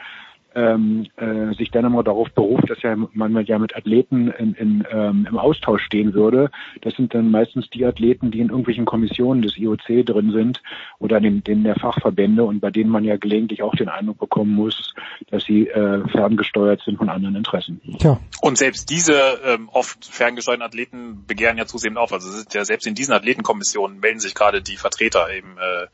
ähm, 0.56 1.08
äh, 1.18 1.54
sich 1.56 1.72
dann 1.72 1.86
immer 1.86 2.04
darauf 2.04 2.30
beruft, 2.32 2.70
dass 2.70 2.82
ja 2.82 2.96
man 2.96 3.46
ja 3.46 3.60
mit 3.60 3.76
Athleten 3.76 4.30
in, 4.32 4.54
in, 4.54 4.88
ähm, 4.92 5.28
im 5.30 5.38
Austausch 5.38 5.84
stehen 5.84 6.14
würde. 6.14 6.50
Das 6.82 6.96
sind 6.96 7.14
dann 7.14 7.32
meistens 7.32 7.70
die 7.70 7.86
Athleten, 7.86 8.32
die 8.32 8.40
in 8.40 8.50
irgendwelchen 8.50 8.86
Kommissionen 8.86 9.42
des 9.42 9.58
IOC 9.58 10.06
drin 10.06 10.32
sind 10.32 10.62
oder 10.98 11.20
den, 11.20 11.44
den 11.44 11.64
der 11.64 11.76
Fachverbände 11.76 12.44
und 12.44 12.60
bei 12.60 12.72
denen 12.72 12.90
man 12.90 13.04
ja 13.04 13.18
gelegentlich 13.18 13.62
auch 13.64 13.76
den 13.76 13.90
Eindruck 13.90 14.20
bekommen 14.20 14.54
muss, 14.54 14.94
dass 15.30 15.44
sie 15.44 15.68
äh, 15.68 16.08
ferngesteuert 16.10 16.82
sind 16.84 16.98
von 16.98 17.10
anderen 17.10 17.36
Interessen. 17.36 17.82
Tja. 18.00 18.20
Und 18.42 18.58
selbst 18.58 18.90
diese 18.90 19.40
ähm, 19.46 19.70
oft 19.72 20.06
ferngesteuerten 20.06 20.66
Athleten 20.66 21.26
begehren 21.28 21.58
ja 21.58 21.66
zunehmend 21.66 22.00
auf. 22.00 22.12
Also 22.12 22.28
ja 22.52 22.66
selbst 22.66 22.88
in 22.88 22.96
diesen 22.96 23.14
Athletenkommissionen 23.14 24.00
melden 24.00 24.20
sich 24.20 24.34
gerade 24.34 24.62
die 24.62 24.78
Vertreter 24.78 25.28
eben 25.32 25.58
äh, 25.58 25.88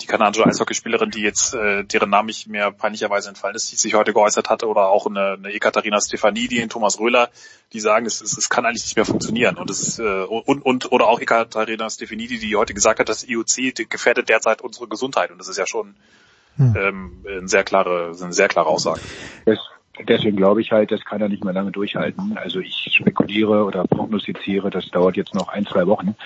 die 0.00 0.06
kanadische 0.06 0.46
Eishockeyspielerin, 0.46 1.10
die 1.10 1.22
jetzt, 1.22 1.54
äh, 1.54 1.84
deren 1.84 2.10
Name 2.10 2.30
ich 2.30 2.46
mir 2.46 2.70
peinlicherweise 2.70 3.28
entfallen 3.28 3.54
ist, 3.54 3.70
die 3.70 3.76
sich 3.76 3.94
heute 3.94 4.12
geäußert 4.12 4.50
hatte, 4.50 4.66
oder 4.66 4.88
auch 4.88 5.06
eine, 5.06 5.32
eine 5.32 5.52
Ekaterina 5.52 6.00
Stefanie, 6.00 6.48
die 6.48 6.58
in 6.58 6.68
Thomas 6.68 6.98
Röhler, 6.98 7.30
die 7.72 7.80
sagen, 7.80 8.06
es, 8.06 8.20
es, 8.20 8.36
es 8.36 8.48
kann 8.48 8.64
eigentlich 8.64 8.84
nicht 8.84 8.96
mehr 8.96 9.04
funktionieren. 9.04 9.56
Und 9.56 9.70
es 9.70 9.80
ist, 9.86 9.98
äh, 9.98 10.24
und, 10.24 10.64
und 10.64 10.92
oder 10.92 11.08
auch 11.08 11.20
Ekaterina 11.20 11.88
Stefanie, 11.90 12.26
die 12.26 12.56
heute 12.56 12.74
gesagt 12.74 13.00
hat, 13.00 13.08
das 13.08 13.28
IOC 13.28 13.88
gefährdet 13.88 14.28
derzeit 14.28 14.62
unsere 14.62 14.88
Gesundheit. 14.88 15.30
Und 15.30 15.38
das 15.38 15.48
ist 15.48 15.58
ja 15.58 15.66
schon 15.66 15.94
hm. 16.56 16.76
ähm, 16.76 17.24
eine 17.26 17.48
sehr 17.48 17.64
klare, 17.64 18.12
eine 18.20 18.32
sehr 18.32 18.48
klare 18.48 18.68
Aussage. 18.68 19.00
Das 19.46 19.58
Deswegen 20.08 20.38
glaube 20.38 20.62
ich 20.62 20.72
halt, 20.72 20.90
das 20.90 21.04
kann 21.04 21.20
er 21.20 21.28
nicht 21.28 21.44
mehr 21.44 21.52
lange 21.52 21.70
durchhalten. 21.70 22.38
Also 22.38 22.60
ich 22.60 22.88
spekuliere 22.90 23.64
oder 23.64 23.84
prognostiziere, 23.84 24.70
das 24.70 24.88
dauert 24.88 25.16
jetzt 25.16 25.34
noch 25.34 25.48
ein, 25.48 25.66
zwei 25.66 25.86
Wochen 25.86 26.16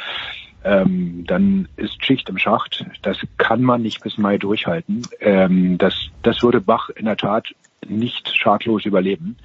ähm, 0.67 1.25
dann 1.27 1.69
ist 1.77 2.05
Schicht 2.05 2.29
im 2.29 2.39
Schacht. 2.39 2.85
Das 3.03 3.19
kann 3.39 3.63
man 3.63 3.83
nicht 3.83 4.03
bis 4.03 4.19
Mai 4.19 4.37
durchhalten. 4.37 5.03
Ähm, 5.21 5.79
das, 5.79 6.11
das 6.23 6.43
würde 6.43 6.61
Bach 6.61 6.91
in 6.91 7.05
der 7.05 7.17
Tat 7.17 7.55
nicht 7.87 8.37
schadlos 8.37 8.85
überleben, 8.85 9.37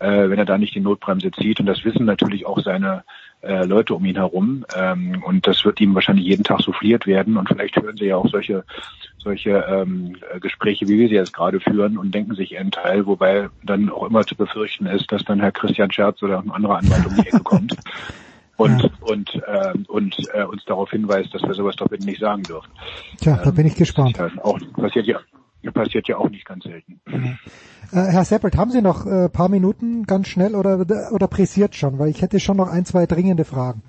äh, 0.00 0.28
wenn 0.28 0.38
er 0.38 0.44
da 0.44 0.58
nicht 0.58 0.74
die 0.74 0.80
Notbremse 0.80 1.30
zieht. 1.30 1.60
Und 1.60 1.66
das 1.66 1.84
wissen 1.84 2.04
natürlich 2.04 2.44
auch 2.44 2.60
seine 2.60 3.04
äh, 3.40 3.64
Leute 3.64 3.94
um 3.94 4.04
ihn 4.04 4.16
herum. 4.16 4.66
Ähm, 4.76 5.22
und 5.24 5.46
das 5.46 5.64
wird 5.64 5.80
ihm 5.80 5.94
wahrscheinlich 5.94 6.26
jeden 6.26 6.44
Tag 6.44 6.60
souffliert 6.60 7.06
werden. 7.06 7.38
Und 7.38 7.48
vielleicht 7.48 7.76
hören 7.76 7.96
sie 7.96 8.06
ja 8.06 8.16
auch 8.16 8.28
solche 8.28 8.64
solche 9.22 9.50
ähm, 9.68 10.16
Gespräche, 10.40 10.88
wie 10.88 10.98
wir 10.98 11.08
sie 11.08 11.14
jetzt 11.14 11.34
gerade 11.34 11.60
führen 11.60 11.98
und 11.98 12.14
denken 12.14 12.34
sich 12.34 12.52
ihren 12.52 12.70
Teil, 12.70 13.04
wobei 13.04 13.50
dann 13.62 13.90
auch 13.90 14.08
immer 14.08 14.24
zu 14.24 14.34
befürchten 14.34 14.86
ist, 14.86 15.12
dass 15.12 15.24
dann 15.24 15.40
Herr 15.40 15.52
Christian 15.52 15.92
Scherz 15.92 16.22
oder 16.22 16.38
ein 16.38 16.50
anderer 16.50 16.78
Anwalt 16.78 17.06
um 17.06 17.16
die 17.16 17.28
Ecke 17.28 17.40
kommt 17.40 17.76
und, 18.60 18.82
ja. 18.82 18.90
und, 19.00 19.34
äh, 19.46 19.72
und 19.88 20.16
äh, 20.34 20.44
uns 20.44 20.64
darauf 20.66 20.90
hinweist, 20.90 21.34
dass 21.34 21.42
wir 21.42 21.54
sowas 21.54 21.76
doch 21.76 21.88
bitte 21.88 22.04
nicht 22.04 22.20
sagen 22.20 22.42
dürfen. 22.42 22.70
Tja, 23.18 23.36
ähm, 23.36 23.40
da 23.44 23.50
bin 23.50 23.66
ich 23.66 23.74
gespannt. 23.74 24.18
Auch, 24.42 24.58
passiert 24.76 25.06
ja 25.06 25.18
passiert 25.72 26.08
ja 26.08 26.16
auch 26.16 26.30
nicht 26.30 26.46
ganz 26.46 26.64
selten. 26.64 27.00
Mhm. 27.06 27.38
Äh, 27.92 28.06
Herr 28.12 28.24
Seppelt, 28.24 28.56
haben 28.56 28.70
Sie 28.70 28.80
noch 28.80 29.06
äh, 29.06 29.28
paar 29.28 29.48
Minuten 29.48 30.04
ganz 30.04 30.28
schnell 30.28 30.54
oder, 30.54 30.80
oder 31.12 31.28
pressiert 31.28 31.74
schon? 31.74 31.98
Weil 31.98 32.08
ich 32.08 32.22
hätte 32.22 32.40
schon 32.40 32.56
noch 32.56 32.68
ein, 32.68 32.84
zwei 32.84 33.06
dringende 33.06 33.44
Fragen. 33.44 33.82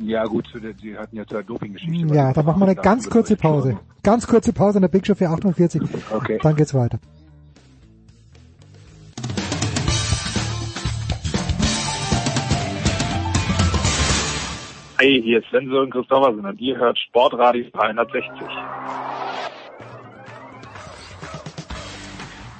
Ja 0.00 0.24
gut, 0.24 0.48
Sie 0.80 0.96
hatten 0.96 1.16
ja 1.16 1.26
zur 1.26 1.42
Doping-Geschichte. 1.42 2.14
Ja, 2.14 2.32
dann 2.32 2.46
machen 2.46 2.60
wir 2.60 2.66
eine 2.66 2.76
ganz 2.76 3.10
kurze 3.10 3.36
Pause. 3.36 3.78
Ganz 4.02 4.26
kurze 4.26 4.52
Pause 4.52 4.78
in 4.78 4.82
der 4.82 4.88
Big 4.88 5.06
Show 5.06 5.14
für 5.16 5.28
48. 5.28 5.82
Okay. 6.12 6.38
Dann 6.40 6.54
geht's 6.54 6.72
weiter. 6.74 6.98
Hey, 15.00 15.22
hier 15.22 15.38
ist 15.38 15.48
Sven 15.50 15.68
Sören 15.70 15.90
Christoffersen 15.90 16.44
und 16.44 16.60
ihr 16.60 16.76
hört 16.76 16.98
Sportradio 16.98 17.66
360. 17.72 18.32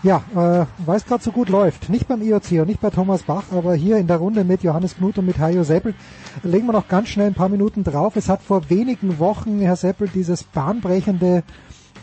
Ja, 0.05 0.23
äh, 0.37 0.67
weil 0.87 0.97
es 0.97 1.05
gerade 1.05 1.25
so 1.25 1.33
gut 1.33 1.49
läuft. 1.49 1.89
Nicht 1.89 2.07
beim 2.07 2.23
IOC 2.23 2.61
und 2.61 2.69
nicht 2.69 2.81
bei 2.81 2.91
Thomas 2.91 3.25
Bach, 3.25 3.47
aber 3.51 3.75
hier 3.75 3.97
in 3.97 4.07
der 4.07 4.19
Runde 4.19 4.45
mit 4.45 4.63
Johannes 4.63 4.97
Knut 4.97 5.19
und 5.19 5.27
mit 5.27 5.41
Hajo 5.41 5.65
Seppel 5.65 5.97
legen 6.45 6.67
wir 6.67 6.75
noch 6.75 6.87
ganz 6.87 7.09
schnell 7.09 7.27
ein 7.27 7.35
paar 7.35 7.49
Minuten 7.49 7.83
drauf. 7.83 8.15
Es 8.15 8.29
hat 8.29 8.41
vor 8.41 8.71
wenigen 8.71 9.19
Wochen, 9.19 9.59
Herr 9.59 9.75
Seppel, 9.75 10.09
dieses 10.09 10.45
bahnbrechende 10.45 11.43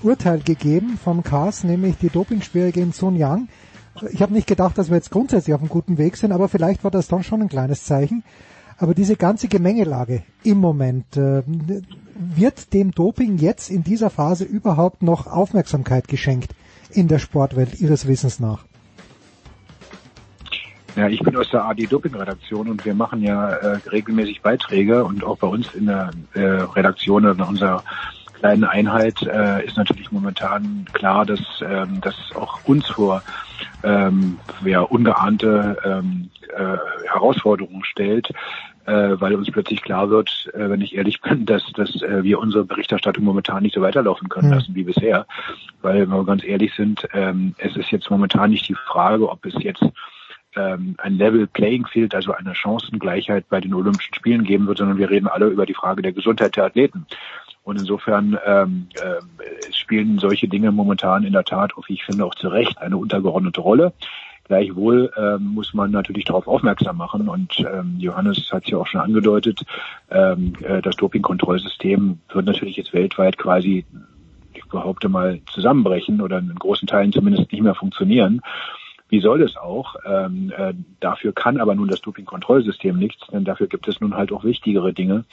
Urteil 0.03 0.39
gegeben 0.39 0.99
vom 1.01 1.23
CAS, 1.23 1.63
nämlich 1.63 1.95
die 1.97 2.09
Dopingsperre 2.09 2.73
gegen 2.73 2.91
Sun 2.91 3.15
Yang. 3.15 3.47
Ich 4.11 4.21
habe 4.21 4.33
nicht 4.33 4.47
gedacht, 4.47 4.77
dass 4.77 4.89
wir 4.89 4.97
jetzt 4.97 5.11
grundsätzlich 5.11 5.53
auf 5.53 5.61
einem 5.61 5.69
guten 5.69 5.97
Weg 5.97 6.17
sind, 6.17 6.33
aber 6.33 6.49
vielleicht 6.49 6.83
war 6.83 6.91
das 6.91 7.07
dann 7.07 7.23
schon 7.23 7.41
ein 7.41 7.47
kleines 7.47 7.85
Zeichen. 7.85 8.25
Aber 8.77 8.93
diese 8.93 9.15
ganze 9.15 9.47
Gemengelage 9.47 10.23
im 10.43 10.57
Moment, 10.57 11.15
äh, 11.15 11.43
wird 12.15 12.73
dem 12.73 12.91
Doping 12.91 13.37
jetzt 13.37 13.69
in 13.69 13.83
dieser 13.83 14.09
Phase 14.09 14.43
überhaupt 14.43 15.03
noch 15.03 15.27
Aufmerksamkeit 15.27 16.07
geschenkt 16.07 16.53
in 16.91 17.07
der 17.07 17.19
Sportwelt 17.19 17.79
Ihres 17.79 18.07
Wissens 18.07 18.39
nach? 18.39 18.65
Ja, 20.95 21.09
ich 21.09 21.19
bin 21.19 21.35
aus 21.35 21.49
der 21.49 21.65
AD-Doping-Redaktion 21.65 22.69
und 22.69 22.85
wir 22.85 22.93
machen 22.93 23.21
ja 23.21 23.49
äh, 23.49 23.79
regelmäßig 23.89 24.41
Beiträge 24.41 25.03
und 25.03 25.25
auch 25.25 25.37
bei 25.37 25.47
uns 25.47 25.73
in 25.73 25.87
der 25.87 26.11
äh, 26.33 26.41
Redaktion 26.41 27.25
oder 27.25 27.33
in 27.33 27.41
unserer 27.41 27.83
kleinen 28.39 28.63
Einheit 28.63 29.21
äh, 29.23 29.65
ist 29.65 29.75
natürlich 29.75 30.11
momentan 30.11 30.85
klar, 30.93 31.25
dass 31.25 31.41
ähm, 31.61 31.99
das 32.01 32.15
auch 32.35 32.59
uns 32.65 32.87
vor 32.87 33.23
ähm, 33.85 34.39
ja, 34.65 34.81
ungeahnte 34.81 35.77
ähm, 35.85 36.29
äh, 36.55 36.77
Herausforderungen 37.07 37.83
stellt, 37.85 38.31
äh, 38.85 39.15
weil 39.19 39.35
uns 39.35 39.51
plötzlich 39.51 39.81
klar 39.81 40.09
wird, 40.09 40.49
äh, 40.53 40.69
wenn 40.69 40.81
ich 40.81 40.95
ehrlich 40.95 41.21
bin, 41.21 41.45
dass, 41.45 41.63
dass 41.73 42.01
äh, 42.01 42.23
wir 42.23 42.39
unsere 42.39 42.65
Berichterstattung 42.65 43.23
momentan 43.23 43.63
nicht 43.63 43.75
so 43.75 43.81
weiterlaufen 43.81 44.29
können 44.29 44.51
lassen 44.51 44.75
wie 44.75 44.83
bisher. 44.83 45.25
Weil, 45.81 46.01
wenn 46.01 46.09
wir 46.09 46.25
ganz 46.25 46.43
ehrlich 46.43 46.73
sind, 46.75 47.07
ähm, 47.13 47.55
es 47.57 47.75
ist 47.77 47.91
jetzt 47.91 48.09
momentan 48.09 48.49
nicht 48.49 48.67
die 48.67 48.75
Frage, 48.75 49.29
ob 49.29 49.45
es 49.45 49.55
jetzt 49.59 49.83
ähm, 50.55 50.95
ein 50.97 51.17
Level 51.17 51.47
Playing 51.47 51.85
Field, 51.85 52.15
also 52.15 52.31
eine 52.31 52.55
Chancengleichheit 52.55 53.47
bei 53.49 53.59
den 53.59 53.73
Olympischen 53.73 54.13
Spielen 54.13 54.43
geben 54.43 54.67
wird, 54.67 54.77
sondern 54.77 54.97
wir 54.97 55.09
reden 55.09 55.27
alle 55.27 55.47
über 55.47 55.65
die 55.65 55.73
Frage 55.73 56.01
der 56.01 56.13
Gesundheit 56.13 56.55
der 56.55 56.65
Athleten. 56.65 57.05
Und 57.65 57.79
insofern 57.79 58.39
ähm, 58.45 58.87
äh, 58.93 59.73
spielen 59.73 60.19
solche 60.19 60.47
Dinge 60.47 60.71
momentan 60.71 61.23
in 61.23 61.33
der 61.33 61.43
Tat, 61.43 61.73
ich 61.87 62.05
finde, 62.05 62.23
auch 62.23 62.35
zu 62.35 62.47
Recht 62.47 62.77
eine 62.77 62.95
untergeordnete 62.95 63.59
Rolle. 63.59 63.91
Gleichwohl 64.45 65.11
ähm, 65.17 65.53
muss 65.55 65.73
man 65.73 65.89
natürlich 65.89 66.25
darauf 66.25 66.47
aufmerksam 66.47 66.97
machen 66.97 67.27
und 67.27 67.59
ähm, 67.59 67.95
Johannes 67.97 68.51
hat 68.51 68.65
es 68.65 68.69
ja 68.69 68.77
auch 68.77 68.85
schon 68.85 69.01
angedeutet, 69.01 69.65
ähm, 70.11 70.53
äh, 70.61 70.83
das 70.83 70.95
Dopingkontrollsystem 70.97 72.19
wird 72.31 72.45
natürlich 72.45 72.77
jetzt 72.77 72.93
weltweit 72.93 73.39
quasi 73.39 73.85
ich 74.65 74.65
behaupte 74.71 75.09
mal, 75.09 75.41
zusammenbrechen 75.51 76.21
oder 76.21 76.39
in 76.39 76.53
großen 76.55 76.87
Teilen 76.87 77.11
zumindest 77.11 77.51
nicht 77.51 77.61
mehr 77.61 77.75
funktionieren. 77.75 78.41
Wie 79.09 79.19
soll 79.19 79.43
es 79.43 79.55
auch? 79.55 79.95
Ähm, 80.05 80.51
äh, 80.55 80.73
dafür 80.99 81.31
kann 81.31 81.59
aber 81.59 81.75
nun 81.75 81.87
das 81.87 82.01
Dopingkontrollsystem 82.01 82.97
nichts, 82.97 83.27
denn 83.27 83.45
dafür 83.45 83.67
gibt 83.67 83.87
es 83.87 84.01
nun 84.01 84.15
halt 84.15 84.31
auch 84.31 84.43
wichtigere 84.43 84.93
Dinge, 84.93 85.25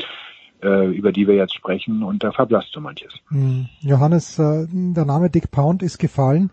über 0.68 1.12
die 1.12 1.26
wir 1.26 1.34
jetzt 1.34 1.54
sprechen 1.54 2.02
und 2.02 2.22
da 2.22 2.32
verblasst 2.32 2.72
so 2.72 2.80
manches. 2.80 3.12
Hm. 3.28 3.68
Johannes, 3.80 4.38
äh, 4.38 4.66
der 4.70 5.04
Name 5.04 5.30
Dick 5.30 5.50
Pound 5.50 5.82
ist 5.82 5.98
gefallen. 5.98 6.50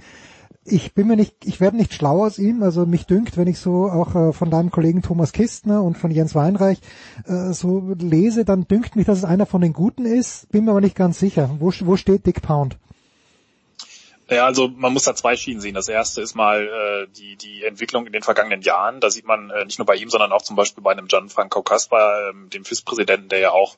Ich 0.65 0.93
bin 0.93 1.07
mir 1.07 1.15
nicht, 1.15 1.33
ich 1.45 1.59
werde 1.59 1.77
nicht 1.77 1.93
schlau 1.93 2.25
aus 2.25 2.37
ihm. 2.37 2.61
Also 2.61 2.85
mich 2.85 3.05
dünkt, 3.05 3.37
wenn 3.37 3.47
ich 3.47 3.59
so 3.59 3.89
auch 3.89 4.15
äh, 4.15 4.33
von 4.33 4.51
deinem 4.51 4.71
Kollegen 4.71 5.01
Thomas 5.01 5.31
Kistner 5.31 5.83
und 5.83 5.97
von 5.97 6.11
Jens 6.11 6.35
Weinreich 6.35 6.79
äh, 7.25 7.53
so 7.53 7.95
lese, 7.99 8.45
dann 8.45 8.67
dünkt 8.67 8.95
mich, 8.95 9.05
dass 9.05 9.19
es 9.19 9.23
einer 9.23 9.45
von 9.45 9.61
den 9.61 9.73
Guten 9.73 10.05
ist. 10.05 10.51
Bin 10.51 10.65
mir 10.65 10.71
aber 10.71 10.81
nicht 10.81 10.95
ganz 10.95 11.19
sicher. 11.19 11.49
Wo, 11.59 11.71
wo 11.81 11.95
steht 11.95 12.25
Dick 12.25 12.41
Pound? 12.41 12.77
Ja, 14.29 14.45
also 14.45 14.67
man 14.67 14.93
muss 14.93 15.05
da 15.05 15.15
zwei 15.15 15.35
Schienen 15.35 15.59
sehen. 15.59 15.73
Das 15.73 15.87
erste 15.87 16.21
ist 16.21 16.35
mal 16.35 16.67
äh, 16.67 17.07
die, 17.17 17.35
die 17.35 17.63
Entwicklung 17.63 18.05
in 18.05 18.13
den 18.13 18.21
vergangenen 18.21 18.61
Jahren. 18.61 18.99
Da 18.99 19.09
sieht 19.09 19.25
man 19.25 19.49
äh, 19.49 19.65
nicht 19.65 19.79
nur 19.79 19.87
bei 19.87 19.95
ihm, 19.95 20.09
sondern 20.09 20.31
auch 20.31 20.43
zum 20.43 20.55
Beispiel 20.55 20.83
bei 20.83 20.91
einem 20.91 21.07
Gianfranco 21.07 21.63
Caspar, 21.63 22.29
äh, 22.29 22.49
dem 22.49 22.63
FIS-Präsidenten, 22.63 23.29
der 23.29 23.39
ja 23.39 23.51
auch 23.51 23.75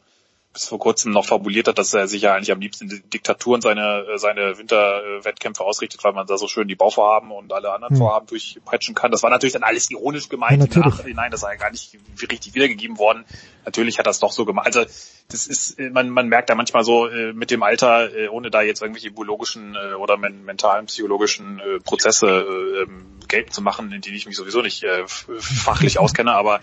bis 0.53 0.67
vor 0.67 0.79
kurzem 0.79 1.13
noch 1.13 1.25
fabuliert 1.25 1.67
hat, 1.69 1.77
dass 1.77 1.93
er 1.93 2.07
sich 2.07 2.23
ja 2.23 2.33
eigentlich 2.33 2.51
am 2.51 2.59
liebsten 2.59 2.89
in 2.89 3.09
Diktaturen 3.09 3.61
seine, 3.61 4.05
seine 4.17 4.57
Winterwettkämpfe 4.57 5.63
ausrichtet, 5.63 6.03
weil 6.03 6.11
man 6.11 6.27
da 6.27 6.37
so 6.37 6.47
schön 6.47 6.67
die 6.67 6.75
Bauvorhaben 6.75 7.31
und 7.31 7.53
alle 7.53 7.71
anderen 7.71 7.95
hm. 7.95 8.01
Vorhaben 8.01 8.27
durchpeitschen 8.27 8.93
kann. 8.93 9.11
Das 9.11 9.23
war 9.23 9.29
natürlich 9.29 9.53
dann 9.53 9.63
alles 9.63 9.89
ironisch 9.89 10.27
gemeint. 10.27 10.75
Ja, 10.75 10.91
Nein, 11.13 11.31
das 11.31 11.43
war 11.43 11.53
ja 11.53 11.57
gar 11.57 11.71
nicht 11.71 11.97
richtig 12.29 12.53
wiedergegeben 12.53 12.97
worden. 12.97 13.23
Natürlich 13.63 13.97
hat 13.97 14.07
das 14.07 14.19
doch 14.19 14.31
so 14.31 14.43
gemacht. 14.43 14.65
Also 14.65 14.81
das 15.29 15.47
ist, 15.47 15.79
man, 15.79 16.09
man 16.09 16.27
merkt 16.27 16.49
da 16.49 16.55
manchmal 16.55 16.83
so 16.83 17.07
äh, 17.07 17.31
mit 17.31 17.49
dem 17.49 17.63
Alter, 17.63 18.13
äh, 18.13 18.27
ohne 18.27 18.51
da 18.51 18.61
jetzt 18.61 18.81
irgendwelche 18.81 19.11
biologischen 19.11 19.75
äh, 19.75 19.93
oder 19.93 20.17
men 20.17 20.43
mentalen, 20.43 20.87
psychologischen 20.87 21.59
äh, 21.59 21.79
Prozesse 21.79 22.27
äh, 22.27 23.27
geltend 23.27 23.53
zu 23.53 23.61
machen, 23.61 23.91
in 23.93 24.01
die 24.01 24.13
ich 24.13 24.25
mich 24.25 24.35
sowieso 24.35 24.61
nicht 24.61 24.83
äh, 24.83 25.03
fachlich 25.07 25.97
auskenne, 25.99 26.33
aber 26.33 26.59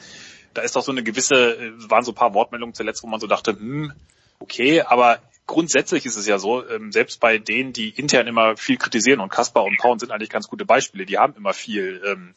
da 0.55 0.63
ist 0.63 0.77
doch 0.77 0.83
so 0.83 0.93
eine 0.93 1.03
gewisse, 1.03 1.35
äh, 1.35 1.73
waren 1.91 2.05
so 2.05 2.13
ein 2.13 2.17
paar 2.17 2.35
Wortmeldungen 2.35 2.75
zuletzt, 2.75 3.03
wo 3.03 3.07
man 3.07 3.21
so 3.21 3.27
dachte, 3.27 3.53
hm, 3.53 3.93
okay, 4.39 4.83
aber 4.83 5.21
grundsätzlich 5.47 6.07
ist 6.07 6.17
es 6.17 6.27
ja 6.27 6.39
so, 6.39 6.69
ähm, 6.69 6.93
selbst 6.93 7.21
bei 7.21 7.39
denen, 7.39 7.73
die 7.73 7.89
intern 7.91 8.27
immer 8.27 8.57
viel 8.57 8.77
kritisieren 8.77 9.21
und 9.21 9.31
Kaspar 9.31 9.65
und 9.65 9.79
Paun 9.79 9.99
sind 9.99 10.13
eigentlich 10.13 10.31
ganz 10.31 10.49
gute 10.49 10.65
Beispiele, 10.65 11.07
die 11.07 11.19
haben 11.19 11.35
immer 11.37 11.55
viel 11.55 12.03
ähm, 12.07 12.35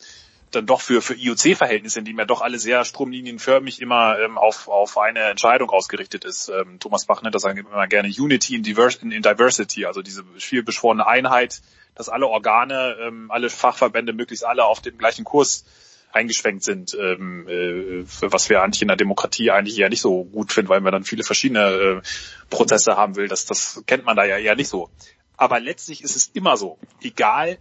dann 0.52 0.66
doch 0.66 0.82
für, 0.82 1.02
für 1.02 1.16
IOC-Verhältnisse, 1.16 2.04
die 2.04 2.14
mir 2.14 2.26
doch 2.26 2.42
alle 2.42 2.60
sehr 2.60 2.84
stromlinienförmig 2.86 3.82
immer 3.82 4.20
ähm, 4.20 4.38
auf, 4.38 4.68
auf 4.68 4.98
eine 4.98 5.22
Entscheidung 5.22 5.70
ausgerichtet 5.70 6.26
ist. 6.26 6.50
Ähm, 6.50 6.80
Thomas 6.80 7.06
Bach 7.06 7.22
nennt 7.22 7.36
das 7.36 7.46
immer 7.46 7.88
gerne 7.88 8.10
Unity 8.10 8.56
in, 8.56 8.64
Divers 8.64 8.96
in, 8.96 9.12
in 9.12 9.22
Diversity, 9.22 9.86
also 9.86 10.02
diese 10.02 10.24
viel 10.38 10.64
beschworene 10.64 11.08
Einheit, 11.08 11.62
dass 11.96 12.10
alle 12.10 12.28
Organe, 12.28 12.98
ähm, 13.02 13.32
alle 13.32 13.50
Fachverbände 13.50 14.14
möglichst 14.14 14.46
alle 14.46 14.66
auf 14.66 14.82
dem 14.82 14.98
gleichen 14.98 15.24
Kurs 15.24 15.66
eingeschränkt 16.14 16.64
sind, 16.64 16.96
ähm, 17.00 17.48
äh, 17.48 18.04
was 18.22 18.50
wir 18.50 18.62
eigentlich 18.62 18.82
in 18.82 18.88
der 18.88 18.98
Demokratie 18.98 19.52
eigentlich 19.52 19.78
ja 19.78 19.90
nicht 19.90 20.02
so 20.02 20.24
gut 20.26 20.52
finden, 20.52 20.70
weil 20.70 20.82
man 20.82 20.92
dann 20.92 21.04
viele 21.04 21.24
verschiedene 21.24 21.62
äh, 21.70 22.02
Prozesse 22.50 22.98
haben 22.98 23.16
will. 23.16 23.28
Das, 23.28 23.46
das 23.46 23.84
kennt 23.88 24.06
man 24.06 24.16
da 24.16 24.26
ja 24.26 24.38
eher 24.38 24.56
nicht 24.56 24.70
so. 24.70 24.90
Aber 25.38 25.60
letztlich 25.60 26.04
ist 26.04 26.16
es 26.16 26.28
immer 26.28 26.58
so, 26.58 26.78
egal 27.02 27.58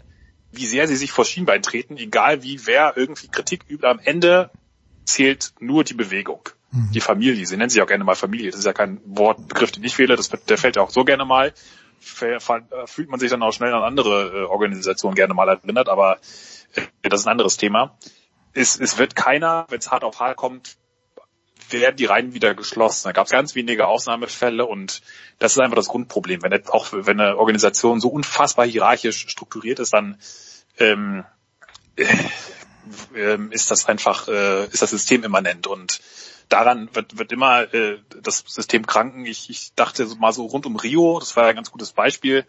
wie 0.52 0.66
sehr 0.66 0.88
sie 0.88 0.96
sich 0.96 1.12
vor 1.12 1.24
Schienbein 1.24 1.62
treten, 1.62 1.96
egal 1.96 2.42
wie 2.42 2.66
wer 2.66 2.96
irgendwie 2.96 3.28
Kritik 3.28 3.64
übt, 3.68 3.86
am 3.86 4.00
Ende 4.00 4.50
zählt 5.04 5.52
nur 5.60 5.84
die 5.84 5.94
Bewegung. 5.94 6.48
Mhm. 6.72 6.90
Die 6.92 7.00
Familie, 7.00 7.46
sie 7.46 7.56
nennen 7.56 7.70
sich 7.70 7.80
auch 7.80 7.86
gerne 7.86 8.04
mal 8.04 8.16
Familie. 8.16 8.50
Das 8.50 8.60
ist 8.60 8.66
ja 8.66 8.72
kein 8.72 9.00
Wortbegriff, 9.04 9.70
den 9.70 9.84
ich 9.84 9.96
wähle, 9.98 10.16
das, 10.16 10.28
der 10.28 10.58
fällt 10.58 10.76
ja 10.76 10.82
auch 10.82 10.90
so 10.90 11.04
gerne 11.04 11.24
mal. 11.24 11.54
Fühlt 12.00 13.10
man 13.10 13.20
sich 13.20 13.30
dann 13.30 13.42
auch 13.42 13.52
schnell 13.52 13.74
an 13.74 13.82
andere 13.82 14.44
äh, 14.44 14.44
Organisationen 14.44 15.14
gerne 15.14 15.34
mal 15.34 15.48
erinnert, 15.48 15.90
aber 15.90 16.18
äh, 16.74 17.08
das 17.08 17.20
ist 17.20 17.26
ein 17.26 17.32
anderes 17.32 17.58
Thema 17.58 17.96
es, 18.52 18.78
es 18.78 18.98
wird 18.98 19.14
keiner, 19.16 19.66
wenn 19.68 19.78
es 19.78 19.90
hart 19.90 20.04
auf 20.04 20.20
hart 20.20 20.36
kommt, 20.36 20.76
werden 21.68 21.96
die 21.96 22.06
Reihen 22.06 22.34
wieder 22.34 22.54
geschlossen. 22.54 23.08
Da 23.08 23.12
gab 23.12 23.26
es 23.26 23.32
ganz 23.32 23.54
wenige 23.54 23.86
Ausnahmefälle 23.86 24.66
und 24.66 25.02
das 25.38 25.52
ist 25.52 25.58
einfach 25.58 25.76
das 25.76 25.88
Grundproblem. 25.88 26.42
Wenn 26.42 26.66
auch 26.68 26.88
wenn 26.90 27.20
eine 27.20 27.36
Organisation 27.36 28.00
so 28.00 28.08
unfassbar 28.08 28.66
hierarchisch 28.66 29.28
strukturiert 29.28 29.78
ist, 29.78 29.92
dann 29.92 30.18
ähm, 30.78 31.24
äh, 33.14 33.38
ist 33.50 33.70
das 33.70 33.86
einfach 33.86 34.28
äh, 34.28 34.64
ist 34.66 34.82
das 34.82 34.90
System 34.90 35.22
immanent 35.22 35.66
und 35.66 36.00
daran 36.48 36.88
wird, 36.94 37.18
wird 37.18 37.30
immer 37.30 37.72
äh, 37.72 37.98
das 38.22 38.42
System 38.46 38.86
kranken. 38.86 39.24
Ich, 39.24 39.50
ich 39.50 39.72
dachte 39.74 40.06
mal 40.18 40.32
so 40.32 40.46
rund 40.46 40.66
um 40.66 40.76
Rio, 40.76 41.20
das 41.20 41.36
war 41.36 41.46
ein 41.46 41.54
ganz 41.54 41.70
gutes 41.70 41.92
Beispiel 41.92 42.44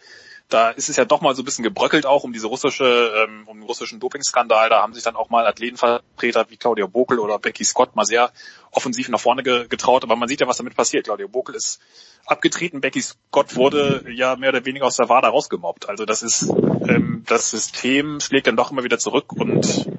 da 0.52 0.70
ist 0.70 0.90
es 0.90 0.98
ja 0.98 1.06
doch 1.06 1.22
mal 1.22 1.34
so 1.34 1.42
ein 1.42 1.46
bisschen 1.46 1.64
gebröckelt 1.64 2.06
auch 2.06 2.24
um 2.24 2.34
diese 2.34 2.48
russische, 2.48 2.84
ähm, 3.26 3.48
um 3.48 3.60
den 3.60 3.66
russischen 3.66 4.00
Dopingskandal. 4.00 4.70
Da 4.70 4.82
haben 4.82 4.94
sich 4.94 5.04
dann 5.04 5.16
auch 5.16 5.30
mal 5.30 5.48
Athletenvertreter 5.48 6.46
wie 6.50 6.58
Claudia 6.58 6.88
Bokel 6.88 7.20
oder 7.20 7.40
Becky 7.40 7.64
Scott 7.64 7.96
mal 7.96 8.06
sehr 8.06 8.32
offensiv 8.72 9.08
nach 9.10 9.20
vorne 9.20 9.44
ge 9.44 9.68
getraut. 9.68 10.04
Aber 10.04 10.16
man 10.16 10.28
sieht 10.28 10.42
ja, 10.42 10.48
was 10.48 10.58
damit 10.58 10.76
passiert. 10.76 11.06
Claudia 11.06 11.28
Bokel 11.28 11.56
ist 11.56 11.80
abgetreten, 12.26 12.82
Becky 12.82 13.02
Scott 13.02 13.56
wurde 13.56 14.06
ja 14.14 14.36
mehr 14.36 14.50
oder 14.50 14.66
weniger 14.66 14.86
aus 14.86 14.98
der 14.98 15.10
WADA 15.10 15.30
rausgemobbt. 15.30 15.88
Also 15.90 16.06
das 16.06 16.22
ist, 16.22 16.50
ähm, 16.88 17.24
das 17.28 17.50
System 17.50 18.20
schlägt 18.20 18.48
dann 18.48 18.58
doch 18.58 18.72
immer 18.72 18.84
wieder 18.84 19.00
zurück 19.00 19.32
und 19.34 19.90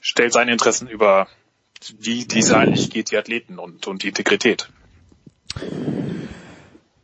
stellt 0.00 0.32
seine 0.32 0.52
Interessen 0.52 0.88
über, 0.88 1.28
wie 1.98 2.24
diese 2.24 2.56
eigentlich 2.56 2.90
geht, 2.90 3.12
die 3.12 3.16
Athleten 3.16 3.58
und, 3.58 3.86
und 3.86 4.02
die 4.02 4.08
Integrität. 4.08 4.70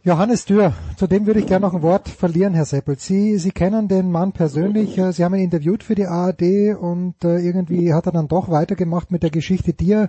Johannes 0.06 0.44
Dürr, 0.44 0.72
zu 0.96 1.08
dem 1.08 1.26
würde 1.26 1.40
ich 1.40 1.48
gerne 1.48 1.66
noch 1.66 1.74
ein 1.74 1.82
Wort 1.82 2.08
verlieren, 2.08 2.54
Herr 2.54 2.64
Seppelt. 2.64 3.00
Sie, 3.00 3.38
Sie 3.38 3.50
kennen 3.50 3.88
den 3.88 4.12
Mann 4.12 4.30
persönlich, 4.30 4.96
äh, 4.98 5.12
Sie 5.12 5.24
haben 5.24 5.34
ihn 5.34 5.42
interviewt 5.42 5.82
für 5.82 5.96
die 5.96 6.06
ARD 6.06 6.76
und 6.80 7.16
äh, 7.24 7.40
irgendwie 7.40 7.92
hat 7.92 8.06
er 8.06 8.12
dann 8.12 8.28
doch 8.28 8.48
weitergemacht 8.48 9.10
mit 9.10 9.24
der 9.24 9.30
Geschichte, 9.30 9.72
die 9.72 9.90
er 9.90 10.08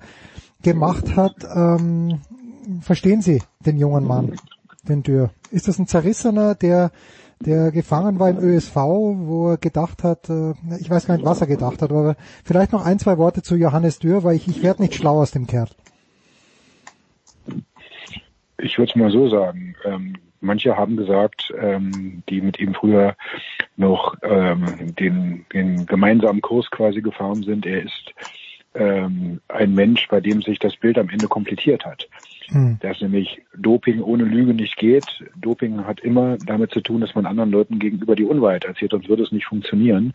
gemacht 0.61 1.15
hat. 1.15 1.33
Ähm, 1.51 2.19
verstehen 2.79 3.23
Sie 3.23 3.41
den 3.65 3.79
jungen 3.79 4.03
Mann, 4.03 4.33
den 4.87 5.01
Dürr? 5.01 5.31
Ist 5.49 5.67
das 5.67 5.79
ein 5.79 5.87
Zerrissener, 5.87 6.53
der 6.53 6.91
der 7.43 7.71
gefangen 7.71 8.19
war 8.19 8.29
im 8.29 8.37
ÖSV, 8.37 8.75
wo 8.75 9.49
er 9.49 9.57
gedacht 9.57 10.03
hat, 10.03 10.29
äh, 10.29 10.53
ich 10.79 10.91
weiß 10.91 11.07
gar 11.07 11.15
nicht, 11.15 11.25
was 11.25 11.41
er 11.41 11.47
gedacht 11.47 11.81
hat, 11.81 11.91
aber 11.91 12.17
vielleicht 12.43 12.71
noch 12.71 12.85
ein, 12.85 12.99
zwei 12.99 13.17
Worte 13.17 13.41
zu 13.41 13.55
Johannes 13.55 13.97
Dürr, 13.97 14.23
weil 14.23 14.35
ich, 14.35 14.47
ich 14.47 14.61
werde 14.61 14.83
nicht 14.83 14.93
schlau 14.93 15.21
aus 15.21 15.31
dem 15.31 15.47
Kerl 15.47 15.69
ich 18.57 18.77
würde 18.77 18.91
es 18.91 18.95
mal 18.95 19.11
so 19.11 19.29
sagen. 19.29 19.75
Ähm, 19.85 20.13
manche 20.41 20.75
haben 20.77 20.97
gesagt, 20.97 21.53
ähm, 21.59 22.23
die 22.29 22.41
mit 22.41 22.59
ihm 22.59 22.73
früher 22.73 23.15
noch 23.75 24.15
ähm, 24.23 24.95
den, 24.99 25.45
den 25.53 25.85
gemeinsamen 25.85 26.41
Kurs 26.41 26.69
quasi 26.71 27.01
gefahren 27.01 27.43
sind, 27.43 27.65
er 27.65 27.83
ist 27.83 28.13
ähm, 28.73 29.41
ein 29.47 29.73
Mensch, 29.73 30.07
bei 30.07 30.21
dem 30.21 30.41
sich 30.41 30.59
das 30.59 30.75
Bild 30.77 30.97
am 30.97 31.09
Ende 31.09 31.27
komplettiert 31.27 31.85
hat. 31.85 32.07
Hm. 32.49 32.77
Dass 32.79 33.01
nämlich 33.01 33.41
Doping 33.57 34.01
ohne 34.01 34.23
Lüge 34.23 34.53
nicht 34.53 34.77
geht. 34.77 35.05
Doping 35.35 35.85
hat 35.85 35.99
immer 35.99 36.37
damit 36.37 36.71
zu 36.71 36.81
tun, 36.81 37.01
dass 37.01 37.13
man 37.13 37.25
anderen 37.25 37.51
Leuten 37.51 37.79
gegenüber 37.79 38.15
die 38.15 38.23
Unwahrheit 38.23 38.65
erzählt, 38.65 38.91
sonst 38.91 39.09
würde 39.09 39.23
es 39.23 39.31
nicht 39.31 39.47
funktionieren. 39.47 40.13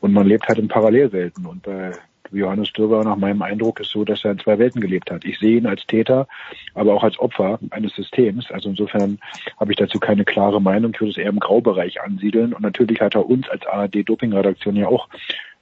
Und 0.00 0.12
man 0.12 0.26
lebt 0.26 0.48
halt 0.48 0.58
in 0.58 0.68
Parallelwelten. 0.68 1.44
Und 1.44 1.62
bei 1.64 1.92
Johannes 2.32 2.72
Dürger 2.72 3.04
nach 3.04 3.16
meinem 3.16 3.42
Eindruck 3.42 3.80
ist 3.80 3.90
so, 3.90 4.04
dass 4.04 4.24
er 4.24 4.32
in 4.32 4.38
zwei 4.38 4.58
Welten 4.58 4.80
gelebt 4.80 5.10
hat. 5.10 5.24
Ich 5.24 5.38
sehe 5.38 5.58
ihn 5.58 5.66
als 5.66 5.86
Täter, 5.86 6.26
aber 6.74 6.94
auch 6.94 7.04
als 7.04 7.18
Opfer 7.18 7.58
eines 7.70 7.94
Systems. 7.94 8.50
Also 8.50 8.70
insofern 8.70 9.18
habe 9.58 9.72
ich 9.72 9.76
dazu 9.76 9.98
keine 9.98 10.24
klare 10.24 10.60
Meinung. 10.60 10.92
Ich 10.94 11.00
würde 11.00 11.10
es 11.12 11.18
eher 11.18 11.30
im 11.30 11.40
Graubereich 11.40 12.00
ansiedeln. 12.00 12.52
Und 12.52 12.62
natürlich 12.62 13.00
hat 13.00 13.14
er 13.14 13.28
uns 13.28 13.48
als 13.48 13.66
ARD-Doping-Redaktion 13.66 14.76
ja 14.76 14.88
auch 14.88 15.08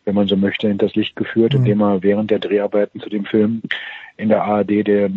wenn 0.04 0.14
man 0.14 0.28
so 0.28 0.36
möchte, 0.36 0.68
hinters 0.68 0.94
Licht 0.94 1.16
geführt, 1.16 1.54
mhm. 1.54 1.60
indem 1.60 1.80
er 1.80 2.02
während 2.02 2.30
der 2.30 2.38
Dreharbeiten 2.38 3.00
zu 3.00 3.08
dem 3.08 3.24
Film 3.24 3.62
in 4.16 4.28
der 4.28 4.44
ARD, 4.44 4.86
der, 4.86 5.10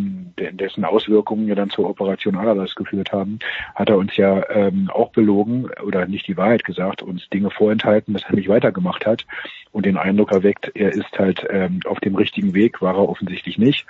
dessen 0.52 0.84
Auswirkungen 0.84 1.48
ja 1.48 1.56
dann 1.56 1.70
zur 1.70 1.90
Operation 1.90 2.36
Alalas 2.36 2.76
geführt 2.76 3.12
haben, 3.12 3.40
hat 3.76 3.90
er 3.90 3.98
uns 3.98 4.16
ja 4.18 4.50
ähm, 4.50 4.90
auch 4.92 5.12
belogen 5.12 5.70
oder 5.84 6.08
nicht 6.08 6.28
die 6.28 6.38
Wahrheit 6.38 6.64
gesagt, 6.64 7.04
uns 7.04 7.30
Dinge 7.30 7.52
vorenthalten, 7.52 8.14
dass 8.14 8.24
er 8.24 8.36
nicht 8.36 8.50
weitergemacht 8.50 9.06
hat 9.06 9.26
und 9.72 9.86
den 9.86 9.98
Eindruck 9.98 10.32
erweckt, 10.32 10.72
er 10.74 10.94
ist 10.94 11.18
halt 11.20 11.46
ähm, 11.50 11.82
auf 11.86 12.00
dem 12.00 12.16
richtigen 12.16 12.54
Weg, 12.54 12.82
war 12.82 12.96
er 12.96 13.10
offensichtlich 13.10 13.58
nicht. 13.58 13.86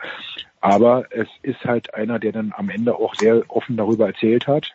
Aber 0.60 1.06
es 1.12 1.28
ist 1.44 1.64
halt 1.64 1.94
einer, 1.94 2.20
der 2.20 2.34
dann 2.34 2.54
am 2.56 2.70
Ende 2.70 2.96
auch 2.96 3.16
sehr 3.16 3.44
offen 3.48 3.78
darüber 3.78 4.08
erzählt 4.08 4.48
hat 4.48 4.74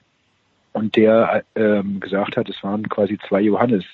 und 0.72 0.96
der 0.96 1.44
ähm, 1.54 2.00
gesagt 2.00 2.36
hat, 2.36 2.48
es 2.48 2.62
waren 2.62 2.88
quasi 2.88 3.18
zwei 3.28 3.40
Johannes, 3.40 3.84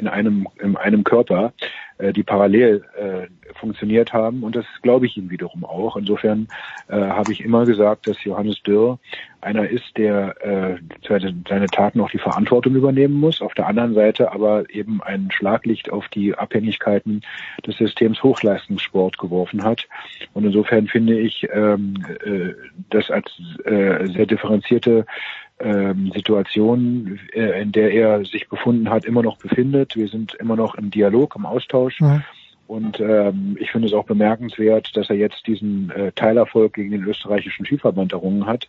in 0.00 0.08
einem, 0.08 0.48
in 0.60 0.76
einem 0.76 1.04
Körper, 1.04 1.52
äh, 1.98 2.12
die 2.12 2.22
parallel 2.22 2.84
äh, 2.96 3.54
funktioniert 3.58 4.12
haben. 4.12 4.42
Und 4.42 4.56
das 4.56 4.64
glaube 4.82 5.06
ich 5.06 5.16
ihm 5.16 5.30
wiederum 5.30 5.64
auch. 5.64 5.96
Insofern 5.96 6.48
äh, 6.88 6.96
habe 6.96 7.32
ich 7.32 7.44
immer 7.44 7.66
gesagt, 7.66 8.08
dass 8.08 8.22
Johannes 8.24 8.62
Dürr 8.62 8.98
einer 9.42 9.68
ist, 9.68 9.96
der 9.96 10.34
äh, 10.44 10.76
seine, 11.06 11.66
Taten 11.66 12.00
auch 12.00 12.10
die 12.10 12.18
Verantwortung 12.18 12.74
übernehmen 12.74 13.14
muss. 13.14 13.42
Auf 13.42 13.54
der 13.54 13.66
anderen 13.66 13.94
Seite 13.94 14.32
aber 14.32 14.68
eben 14.70 15.02
ein 15.02 15.30
Schlaglicht 15.30 15.90
auf 15.90 16.08
die 16.08 16.34
Abhängigkeiten 16.34 17.22
des 17.66 17.76
Systems 17.76 18.22
Hochleistungssport 18.22 19.18
geworfen 19.18 19.62
hat 19.64 19.86
Und 20.32 20.44
insofern 20.44 20.86
finde 20.86 21.18
ich 21.18 21.46
ähm, 21.52 21.94
äh, 22.24 22.54
das 22.90 23.10
als 23.10 23.30
äh, 23.64 24.06
sehr 24.06 24.26
differenzierte 24.26 25.04
ähm, 25.60 26.10
Situation, 26.14 27.18
äh, 27.32 27.62
in 27.62 27.72
der 27.72 27.92
er 27.92 28.24
sich 28.24 28.48
befunden 28.48 28.90
hat, 28.90 29.04
immer 29.04 29.22
noch 29.22 29.36
befindet. 29.36 29.96
Wir 29.96 30.08
sind 30.08 30.34
immer 30.34 30.56
noch 30.56 30.74
im 30.74 30.90
Dialog, 30.90 31.36
im 31.36 31.46
Austausch. 31.46 32.00
Ja. 32.00 32.22
Und 32.70 33.00
ähm, 33.00 33.56
ich 33.58 33.72
finde 33.72 33.88
es 33.88 33.94
auch 33.94 34.04
bemerkenswert, 34.04 34.96
dass 34.96 35.10
er 35.10 35.16
jetzt 35.16 35.44
diesen 35.48 35.90
äh, 35.90 36.12
Teilerfolg 36.12 36.74
gegen 36.74 36.92
den 36.92 37.02
österreichischen 37.02 37.66
Skiverband 37.66 38.12
errungen 38.12 38.46
hat. 38.46 38.68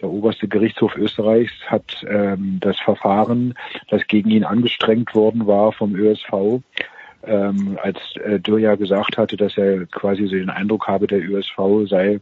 Der 0.00 0.10
oberste 0.10 0.48
Gerichtshof 0.48 0.96
Österreichs 0.96 1.52
hat 1.66 2.04
ähm, 2.08 2.58
das 2.60 2.76
Verfahren, 2.80 3.54
das 3.88 4.04
gegen 4.08 4.30
ihn 4.30 4.42
angestrengt 4.42 5.14
worden 5.14 5.46
war 5.46 5.70
vom 5.70 5.94
ÖSV, 5.94 6.60
ähm, 7.22 7.78
als 7.80 7.98
äh, 8.24 8.40
Dürja 8.40 8.74
gesagt 8.74 9.16
hatte, 9.16 9.36
dass 9.36 9.56
er 9.56 9.86
quasi 9.86 10.26
so 10.26 10.34
den 10.34 10.50
Eindruck 10.50 10.88
habe, 10.88 11.06
der 11.06 11.20
ÖSV 11.20 11.88
sei 11.88 12.18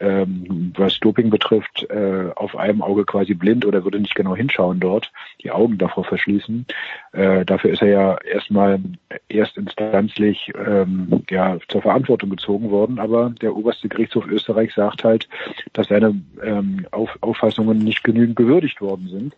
ähm, 0.00 0.72
was 0.76 0.98
Doping 1.00 1.30
betrifft, 1.30 1.86
äh, 1.90 2.30
auf 2.36 2.56
einem 2.56 2.82
Auge 2.82 3.04
quasi 3.04 3.34
blind 3.34 3.66
oder 3.66 3.84
würde 3.84 4.00
nicht 4.00 4.14
genau 4.14 4.36
hinschauen 4.36 4.80
dort, 4.80 5.12
die 5.42 5.50
Augen 5.50 5.78
davor 5.78 6.04
verschließen. 6.04 6.66
Äh, 7.12 7.44
dafür 7.44 7.70
ist 7.70 7.82
er 7.82 7.88
ja 7.88 8.18
erstmal 8.18 8.80
erstinstanzlich 9.28 10.52
ähm, 10.54 11.24
ja, 11.30 11.58
zur 11.68 11.82
Verantwortung 11.82 12.30
gezogen 12.30 12.70
worden, 12.70 12.98
aber 12.98 13.30
der 13.40 13.56
oberste 13.56 13.88
Gerichtshof 13.88 14.26
Österreich 14.26 14.74
sagt 14.74 15.04
halt, 15.04 15.28
dass 15.72 15.88
seine 15.88 16.20
ähm, 16.42 16.86
auf 16.90 17.16
Auffassungen 17.20 17.78
nicht 17.78 18.04
genügend 18.04 18.36
gewürdigt 18.36 18.80
worden 18.80 19.08
sind. 19.08 19.34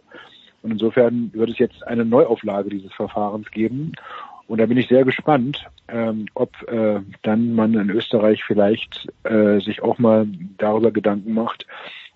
Und 0.62 0.73
insofern 0.73 1.31
wird 1.32 1.51
es 1.51 1.59
jetzt 1.59 1.87
eine 1.87 2.05
Neuauflage 2.05 2.69
dieses 2.69 2.93
Verfahrens 2.93 3.51
geben. 3.51 3.93
Und 4.51 4.59
da 4.59 4.66
bin 4.66 4.78
ich 4.78 4.89
sehr 4.89 5.05
gespannt, 5.05 5.64
ähm, 5.86 6.27
ob 6.35 6.51
äh, 6.66 6.98
dann 7.22 7.55
man 7.55 7.72
in 7.74 7.89
Österreich 7.89 8.43
vielleicht 8.44 9.06
äh, 9.22 9.60
sich 9.60 9.81
auch 9.81 9.98
mal 9.98 10.27
darüber 10.59 10.90
Gedanken 10.90 11.35
macht, 11.35 11.68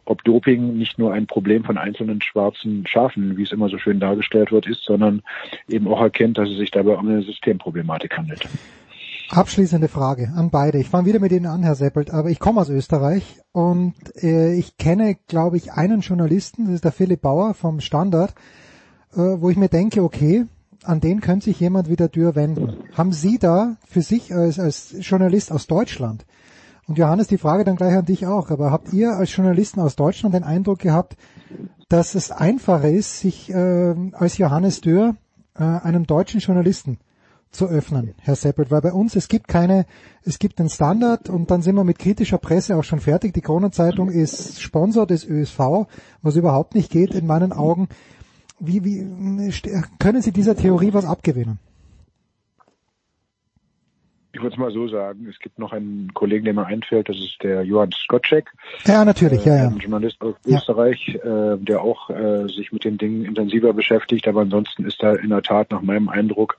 ob 0.05 0.25
Doping 0.25 0.77
nicht 0.77 0.99
nur 0.99 1.13
ein 1.13 1.29
Problem 1.29 1.63
von 1.63 1.79
einzelnen 1.79 2.21
schwarzen 2.21 2.89
Schafen, 2.89 3.37
wie 3.37 3.45
es 3.45 3.53
immer 3.53 3.69
so 3.69 3.79
schön 3.79 4.01
dargestellt 4.01 4.51
wird, 4.51 4.67
ist, 4.67 4.83
sondern 4.83 5.23
eben 5.69 5.87
auch 5.87 6.01
erkennt, 6.01 6.37
dass 6.37 6.49
es 6.49 6.59
sich 6.59 6.73
dabei 6.73 6.97
um 6.97 7.09
eine 7.09 7.23
Systemproblematik 7.23 8.17
handelt. 8.17 8.49
Abschließende 9.31 9.87
Frage 9.87 10.33
an 10.35 10.51
beide. 10.51 10.79
Ich 10.79 10.89
fange 10.89 11.07
wieder 11.07 11.21
mit 11.21 11.31
Ihnen 11.31 11.47
an, 11.47 11.63
Herr 11.63 11.77
Seppelt, 11.77 12.11
aber 12.11 12.31
ich 12.31 12.41
komme 12.41 12.61
aus 12.61 12.69
Österreich 12.69 13.43
und 13.53 13.95
äh, 14.21 14.55
ich 14.55 14.77
kenne, 14.77 15.19
glaube 15.29 15.57
ich, 15.57 15.71
einen 15.71 16.01
Journalisten, 16.01 16.65
das 16.65 16.75
ist 16.75 16.85
der 16.85 16.91
Philipp 16.91 17.23
Bauer 17.23 17.55
vom 17.55 17.79
Standard, 17.79 18.35
äh, 19.13 19.19
wo 19.19 19.51
ich 19.51 19.57
mir 19.57 19.69
denke, 19.69 20.03
okay, 20.03 20.47
an 20.85 21.01
den 21.01 21.21
könnte 21.21 21.47
sich 21.47 21.61
jemand 21.61 21.89
wie 21.89 21.97
der 21.97 22.09
Dürr 22.09 22.35
wenden. 22.35 22.77
Haben 22.93 23.13
Sie 23.13 23.39
da 23.39 23.77
für 23.87 24.03
sich 24.03 24.33
als, 24.35 24.59
als 24.59 24.95
Journalist 25.01 25.53
aus 25.53 25.67
Deutschland, 25.67 26.25
und 26.87 26.99
Johannes, 26.99 27.29
die 27.29 27.39
Frage 27.39 27.65
dann 27.65 27.77
gleich 27.77 27.97
an 27.97 28.05
dich 28.05 28.27
auch, 28.27 28.51
aber 28.51 28.71
habt 28.71 28.93
ihr 28.93 29.15
als 29.15 29.35
Journalisten 29.35 29.81
aus 29.81 29.97
Deutschland 29.97 30.35
den 30.35 30.45
Eindruck 30.45 30.81
gehabt, 30.81 31.17
dass 31.89 32.15
es 32.15 32.31
einfacher 32.31 32.91
ist, 32.91 33.21
sich 33.21 33.51
äh, 33.51 33.95
als 34.13 34.37
Johannes 34.37 34.81
Dürr 34.83 35.17
äh, 35.55 35.63
einem 35.63 36.07
deutschen 36.07 36.41
Journalisten 36.41 36.99
zu 37.51 37.69
öffnen, 37.69 38.15
Herr 38.21 38.35
Seppelt, 38.35 38.71
weil 38.71 38.81
bei 38.81 38.93
uns 38.93 39.15
es 39.17 39.29
gibt 39.29 39.49
keine, 39.49 39.87
es 40.25 40.39
gibt 40.39 40.59
den 40.59 40.69
Standard 40.69 41.31
und 41.31 41.51
dann 41.51 41.63
sind 41.63 41.77
wir 41.77 41.85
mit 41.85 41.99
kritischer 41.99 42.39
Presse 42.39 42.77
auch 42.77 42.85
schon 42.85 42.99
fertig. 42.99 43.33
Die 43.33 43.41
Kronenzeitung 43.41 44.11
ist 44.11 44.61
Sponsor 44.61 45.07
des 45.07 45.25
ÖSV, 45.25 45.87
was 46.21 46.37
überhaupt 46.37 46.75
nicht 46.75 46.91
geht 46.91 47.15
in 47.15 47.27
meinen 47.27 47.53
Augen. 47.53 47.89
Wie, 48.67 48.85
wie 48.85 49.53
können 49.99 50.23
Sie 50.23 50.33
dieser 50.33 50.57
Theorie 50.57 50.93
was 50.93 51.05
abgewinnen? 51.05 51.59
Ich 54.35 54.43
würde 54.43 54.53
es 54.53 54.59
mal 54.59 54.73
so 54.73 54.89
sagen, 54.89 55.29
es 55.31 55.39
gibt 55.39 55.61
noch 55.61 55.73
einen 55.73 56.13
Kollegen, 56.13 56.45
der 56.45 56.55
mir 56.55 56.67
einfällt, 56.67 57.09
das 57.09 57.17
ist 57.17 57.37
der 57.45 57.63
Johann 57.63 57.93
Skocek. 57.93 58.51
Ja, 58.85 59.05
natürlich, 59.05 59.45
ja, 59.45 59.57
ja. 59.57 59.69
Ein 59.69 59.79
Journalist 59.79 60.21
aus 60.23 60.35
Österreich, 60.45 61.15
äh, 61.23 61.57
der 61.57 61.81
auch 61.81 62.11
äh, 62.11 62.49
sich 62.49 62.73
mit 62.73 62.83
den 62.83 62.99
Dingen 62.99 63.25
intensiver 63.25 63.73
beschäftigt, 63.73 64.27
aber 64.27 64.41
ansonsten 64.41 64.87
ist 64.87 65.01
da 65.01 65.15
in 65.15 65.31
der 65.31 65.43
Tat 65.43 65.71
nach 65.71 65.83
meinem 65.83 66.09
Eindruck 66.09 66.59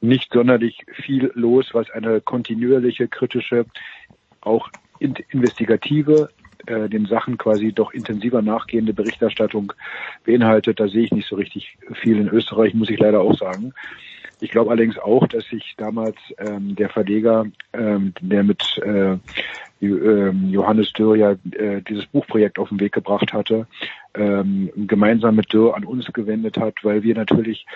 nicht 0.00 0.32
sonderlich 0.32 0.78
viel 0.94 1.30
los, 1.34 1.74
was 1.74 1.90
eine 1.90 2.22
kontinuierliche, 2.22 3.06
kritische, 3.06 3.66
auch 4.40 4.70
in 4.98 5.14
investigative 5.28 6.30
äh, 6.66 6.88
den 6.88 7.06
Sachen 7.06 7.38
quasi 7.38 7.72
doch 7.72 7.92
intensiver 7.92 8.42
nachgehende 8.42 8.94
Berichterstattung 8.94 9.72
beinhaltet. 10.24 10.80
Da 10.80 10.88
sehe 10.88 11.04
ich 11.04 11.12
nicht 11.12 11.28
so 11.28 11.36
richtig 11.36 11.76
viel 11.92 12.18
in 12.18 12.28
Österreich, 12.28 12.74
muss 12.74 12.90
ich 12.90 12.98
leider 12.98 13.20
auch 13.20 13.36
sagen. 13.36 13.72
Ich 14.40 14.50
glaube 14.50 14.70
allerdings 14.70 14.98
auch, 14.98 15.26
dass 15.26 15.44
sich 15.44 15.74
damals 15.76 16.16
ähm, 16.38 16.74
der 16.74 16.88
Verleger, 16.88 17.44
ähm, 17.74 18.14
der 18.20 18.42
mit 18.42 18.78
äh, 18.78 19.16
ähm, 19.82 20.48
Johannes 20.50 20.92
Dürr 20.92 21.16
ja 21.16 21.32
äh, 21.52 21.82
dieses 21.82 22.06
Buchprojekt 22.06 22.58
auf 22.58 22.70
den 22.70 22.80
Weg 22.80 22.92
gebracht 22.92 23.32
hatte, 23.32 23.66
ähm, 24.14 24.70
gemeinsam 24.76 25.36
mit 25.36 25.52
Dürr 25.52 25.76
an 25.76 25.84
uns 25.84 26.12
gewendet 26.12 26.58
hat, 26.58 26.74
weil 26.82 27.02
wir 27.02 27.14
natürlich 27.14 27.66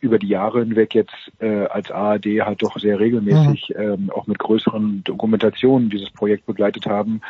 über 0.00 0.18
die 0.18 0.28
Jahre 0.28 0.60
hinweg 0.60 0.94
jetzt 0.94 1.14
äh, 1.38 1.66
als 1.66 1.90
ARD 1.90 2.26
halt 2.42 2.62
doch 2.62 2.78
sehr 2.78 3.00
regelmäßig 3.00 3.72
mhm. 3.76 3.82
ähm, 3.82 4.10
auch 4.10 4.26
mit 4.26 4.38
größeren 4.38 5.02
Dokumentationen 5.04 5.88
dieses 5.88 6.10
Projekt 6.10 6.46
begleitet 6.46 6.86
haben. 6.86 7.20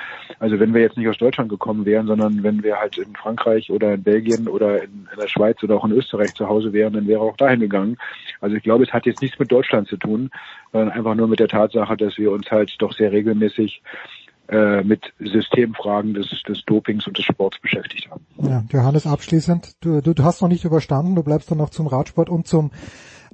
Also 0.40 0.58
wenn 0.58 0.74
wir 0.74 0.80
jetzt 0.80 0.96
nicht 0.96 1.08
aus 1.08 1.18
Deutschland 1.18 1.50
gekommen 1.50 1.84
wären, 1.84 2.06
sondern 2.06 2.42
wenn 2.42 2.62
wir 2.62 2.76
halt 2.76 2.98
in 2.98 3.14
Frankreich 3.14 3.70
oder 3.70 3.94
in 3.94 4.02
Belgien 4.02 4.48
oder 4.48 4.82
in, 4.82 5.08
in 5.12 5.20
der 5.20 5.28
Schweiz 5.28 5.62
oder 5.62 5.76
auch 5.76 5.84
in 5.84 5.92
Österreich 5.92 6.34
zu 6.34 6.48
Hause 6.48 6.72
wären, 6.72 6.94
dann 6.94 7.06
wäre 7.06 7.20
auch 7.20 7.36
dahin 7.36 7.60
gegangen. 7.60 7.96
Also 8.40 8.56
ich 8.56 8.62
glaube, 8.62 8.84
es 8.84 8.92
hat 8.92 9.06
jetzt 9.06 9.22
nichts 9.22 9.38
mit 9.38 9.52
Deutschland 9.52 9.88
zu 9.88 9.96
tun, 9.96 10.30
sondern 10.72 10.90
einfach 10.90 11.14
nur 11.14 11.28
mit 11.28 11.40
der 11.40 11.48
Tatsache, 11.48 11.96
dass 11.96 12.18
wir 12.18 12.32
uns 12.32 12.50
halt 12.50 12.74
doch 12.78 12.92
sehr 12.92 13.12
regelmäßig 13.12 13.82
äh, 14.48 14.82
mit 14.82 15.12
Systemfragen 15.20 16.14
des, 16.14 16.28
des 16.46 16.64
Dopings 16.66 17.06
und 17.06 17.16
des 17.16 17.24
Sports 17.24 17.58
beschäftigt 17.60 18.10
haben. 18.10 18.24
Ja, 18.42 18.64
Johannes, 18.70 19.06
abschließend, 19.06 19.76
du, 19.80 20.00
du, 20.00 20.14
du 20.14 20.22
hast 20.22 20.42
noch 20.42 20.48
nicht 20.48 20.64
überstanden, 20.64 21.14
du 21.14 21.22
bleibst 21.22 21.50
dann 21.50 21.58
noch 21.58 21.70
zum 21.70 21.86
Radsport 21.86 22.28
und 22.28 22.46
zum 22.46 22.70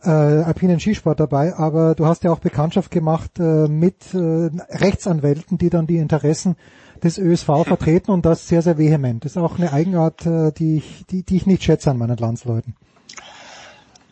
äh, 0.02 0.08
alpinen 0.08 0.80
Skisport 0.80 1.20
dabei, 1.20 1.54
aber 1.54 1.94
du 1.94 2.06
hast 2.06 2.24
ja 2.24 2.32
auch 2.32 2.38
Bekanntschaft 2.38 2.90
gemacht 2.90 3.38
äh, 3.38 3.68
mit 3.68 4.14
äh, 4.14 4.50
Rechtsanwälten, 4.70 5.58
die 5.58 5.70
dann 5.70 5.86
die 5.86 5.98
Interessen 5.98 6.56
des 7.02 7.18
ÖSV 7.18 7.46
vertreten 7.64 8.10
und 8.10 8.24
das 8.24 8.48
sehr, 8.48 8.62
sehr 8.62 8.78
vehement. 8.78 9.24
Das 9.24 9.32
ist 9.32 9.38
auch 9.38 9.58
eine 9.58 9.72
Eigenart, 9.72 10.26
äh, 10.26 10.52
die, 10.52 10.76
ich, 10.76 11.06
die, 11.10 11.22
die 11.22 11.36
ich 11.36 11.46
nicht 11.46 11.64
schätze 11.64 11.90
an 11.90 11.98
meinen 11.98 12.16
Landsleuten. 12.16 12.76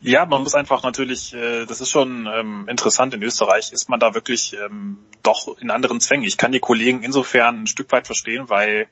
Ja, 0.00 0.26
man 0.26 0.42
muss 0.42 0.54
einfach 0.54 0.82
natürlich, 0.82 1.34
äh, 1.34 1.66
das 1.66 1.80
ist 1.80 1.90
schon 1.90 2.28
ähm, 2.32 2.66
interessant, 2.68 3.14
in 3.14 3.22
Österreich 3.22 3.72
ist 3.72 3.88
man 3.88 3.98
da 3.98 4.14
wirklich 4.14 4.54
ähm, 4.54 4.98
doch 5.22 5.58
in 5.58 5.70
anderen 5.70 6.00
Zwängen. 6.00 6.24
Ich 6.24 6.36
kann 6.36 6.52
die 6.52 6.60
Kollegen 6.60 7.02
insofern 7.02 7.62
ein 7.62 7.66
Stück 7.66 7.90
weit 7.90 8.06
verstehen, 8.06 8.48
weil 8.48 8.86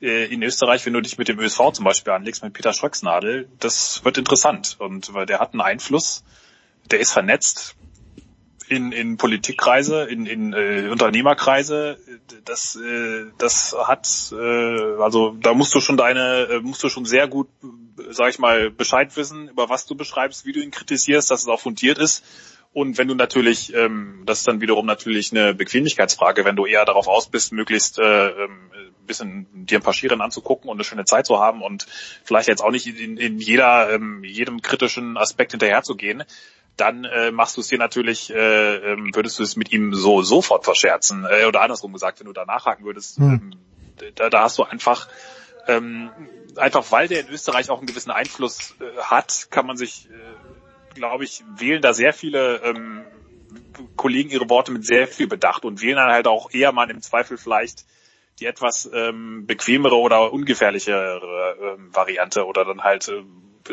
äh, 0.00 0.24
in 0.32 0.42
Österreich, 0.42 0.86
wenn 0.86 0.94
du 0.94 1.02
dich 1.02 1.18
mit 1.18 1.28
dem 1.28 1.38
ÖSV 1.38 1.72
zum 1.72 1.84
Beispiel 1.84 2.12
anlegst, 2.12 2.42
mit 2.42 2.54
Peter 2.54 2.72
Schröcksnadel, 2.72 3.48
das 3.58 4.04
wird 4.04 4.16
interessant. 4.16 4.76
Und 4.78 5.12
weil 5.12 5.26
der 5.26 5.38
hat 5.38 5.52
einen 5.52 5.60
Einfluss, 5.60 6.24
der 6.90 7.00
ist 7.00 7.12
vernetzt 7.12 7.76
in, 8.68 8.92
in 8.92 9.16
Politikkreise, 9.16 10.04
in, 10.04 10.26
in 10.26 10.52
äh, 10.52 10.88
Unternehmerkreise, 10.90 11.98
das, 12.44 12.76
äh, 12.76 13.26
das 13.38 13.74
hat, 13.86 14.06
äh, 14.32 15.02
also 15.02 15.36
da 15.40 15.54
musst 15.54 15.74
du 15.74 15.80
schon 15.80 15.96
deine, 15.96 16.48
äh, 16.50 16.60
musst 16.60 16.82
du 16.82 16.88
schon 16.88 17.04
sehr 17.04 17.28
gut, 17.28 17.48
sag 18.10 18.30
ich 18.30 18.38
mal, 18.38 18.70
Bescheid 18.70 19.16
wissen, 19.16 19.48
über 19.48 19.68
was 19.68 19.86
du 19.86 19.94
beschreibst, 19.94 20.46
wie 20.46 20.52
du 20.52 20.60
ihn 20.60 20.70
kritisierst, 20.70 21.30
dass 21.30 21.42
es 21.42 21.48
auch 21.48 21.60
fundiert 21.60 21.98
ist. 21.98 22.24
Und 22.72 22.98
wenn 22.98 23.08
du 23.08 23.14
natürlich, 23.14 23.74
ähm, 23.74 24.22
das 24.26 24.40
ist 24.40 24.48
dann 24.48 24.60
wiederum 24.60 24.86
natürlich 24.86 25.32
eine 25.32 25.54
Bequemlichkeitsfrage, 25.54 26.44
wenn 26.44 26.54
du 26.54 26.66
eher 26.66 26.84
darauf 26.84 27.08
aus 27.08 27.28
bist, 27.28 27.52
möglichst 27.52 27.98
äh, 27.98 28.28
ähm, 28.28 28.70
ein 28.74 29.06
bisschen 29.06 29.46
dir 29.66 29.78
ein 29.78 29.82
paar 29.82 29.94
Schieren 29.94 30.20
anzugucken 30.20 30.68
und 30.68 30.76
eine 30.76 30.84
schöne 30.84 31.06
Zeit 31.06 31.26
zu 31.26 31.40
haben 31.40 31.62
und 31.62 31.86
vielleicht 32.24 32.46
jetzt 32.46 32.62
auch 32.62 32.70
nicht 32.70 32.86
in, 32.86 33.16
in 33.16 33.38
jeder, 33.38 33.90
ähm, 33.90 34.22
jedem 34.22 34.60
kritischen 34.60 35.16
Aspekt 35.16 35.52
hinterherzugehen, 35.52 36.24
dann 36.80 37.04
äh, 37.04 37.30
machst 37.30 37.56
du 37.56 37.60
es 37.60 37.68
dir 37.68 37.78
natürlich, 37.78 38.30
äh, 38.30 38.76
ähm, 38.92 39.14
würdest 39.14 39.38
du 39.38 39.42
es 39.42 39.56
mit 39.56 39.72
ihm 39.72 39.94
so 39.94 40.22
sofort 40.22 40.64
verscherzen. 40.64 41.26
Äh, 41.28 41.44
oder 41.44 41.60
andersrum 41.60 41.92
gesagt, 41.92 42.20
wenn 42.20 42.26
du 42.26 42.32
da 42.32 42.44
nachhaken 42.44 42.84
würdest, 42.84 43.18
hm. 43.18 43.52
ähm, 44.00 44.12
da, 44.14 44.30
da 44.30 44.42
hast 44.42 44.58
du 44.58 44.64
einfach, 44.64 45.08
ähm, 45.66 46.10
einfach 46.56 46.90
weil 46.90 47.08
der 47.08 47.20
in 47.20 47.28
Österreich 47.28 47.70
auch 47.70 47.78
einen 47.78 47.86
gewissen 47.86 48.10
Einfluss 48.10 48.76
äh, 48.80 49.00
hat, 49.02 49.48
kann 49.50 49.66
man 49.66 49.76
sich, 49.76 50.08
äh, 50.10 50.94
glaube 50.94 51.24
ich, 51.24 51.44
wählen 51.56 51.82
da 51.82 51.92
sehr 51.92 52.12
viele 52.12 52.62
ähm, 52.62 53.04
Kollegen 53.96 54.30
ihre 54.30 54.48
Worte 54.48 54.72
mit 54.72 54.86
sehr 54.86 55.08
viel 55.08 55.26
Bedacht 55.26 55.64
und 55.64 55.82
wählen 55.82 55.96
dann 55.96 56.10
halt 56.10 56.26
auch 56.26 56.52
eher 56.52 56.72
mal 56.72 56.90
im 56.90 57.02
Zweifel 57.02 57.38
vielleicht 57.38 57.84
die 58.40 58.46
etwas 58.46 58.88
ähm, 58.92 59.46
bequemere 59.46 59.96
oder 59.96 60.32
ungefährlichere 60.32 61.56
ähm, 61.60 61.94
Variante 61.94 62.46
oder 62.46 62.64
dann 62.64 62.82
halt 62.82 63.08
äh, 63.08 63.24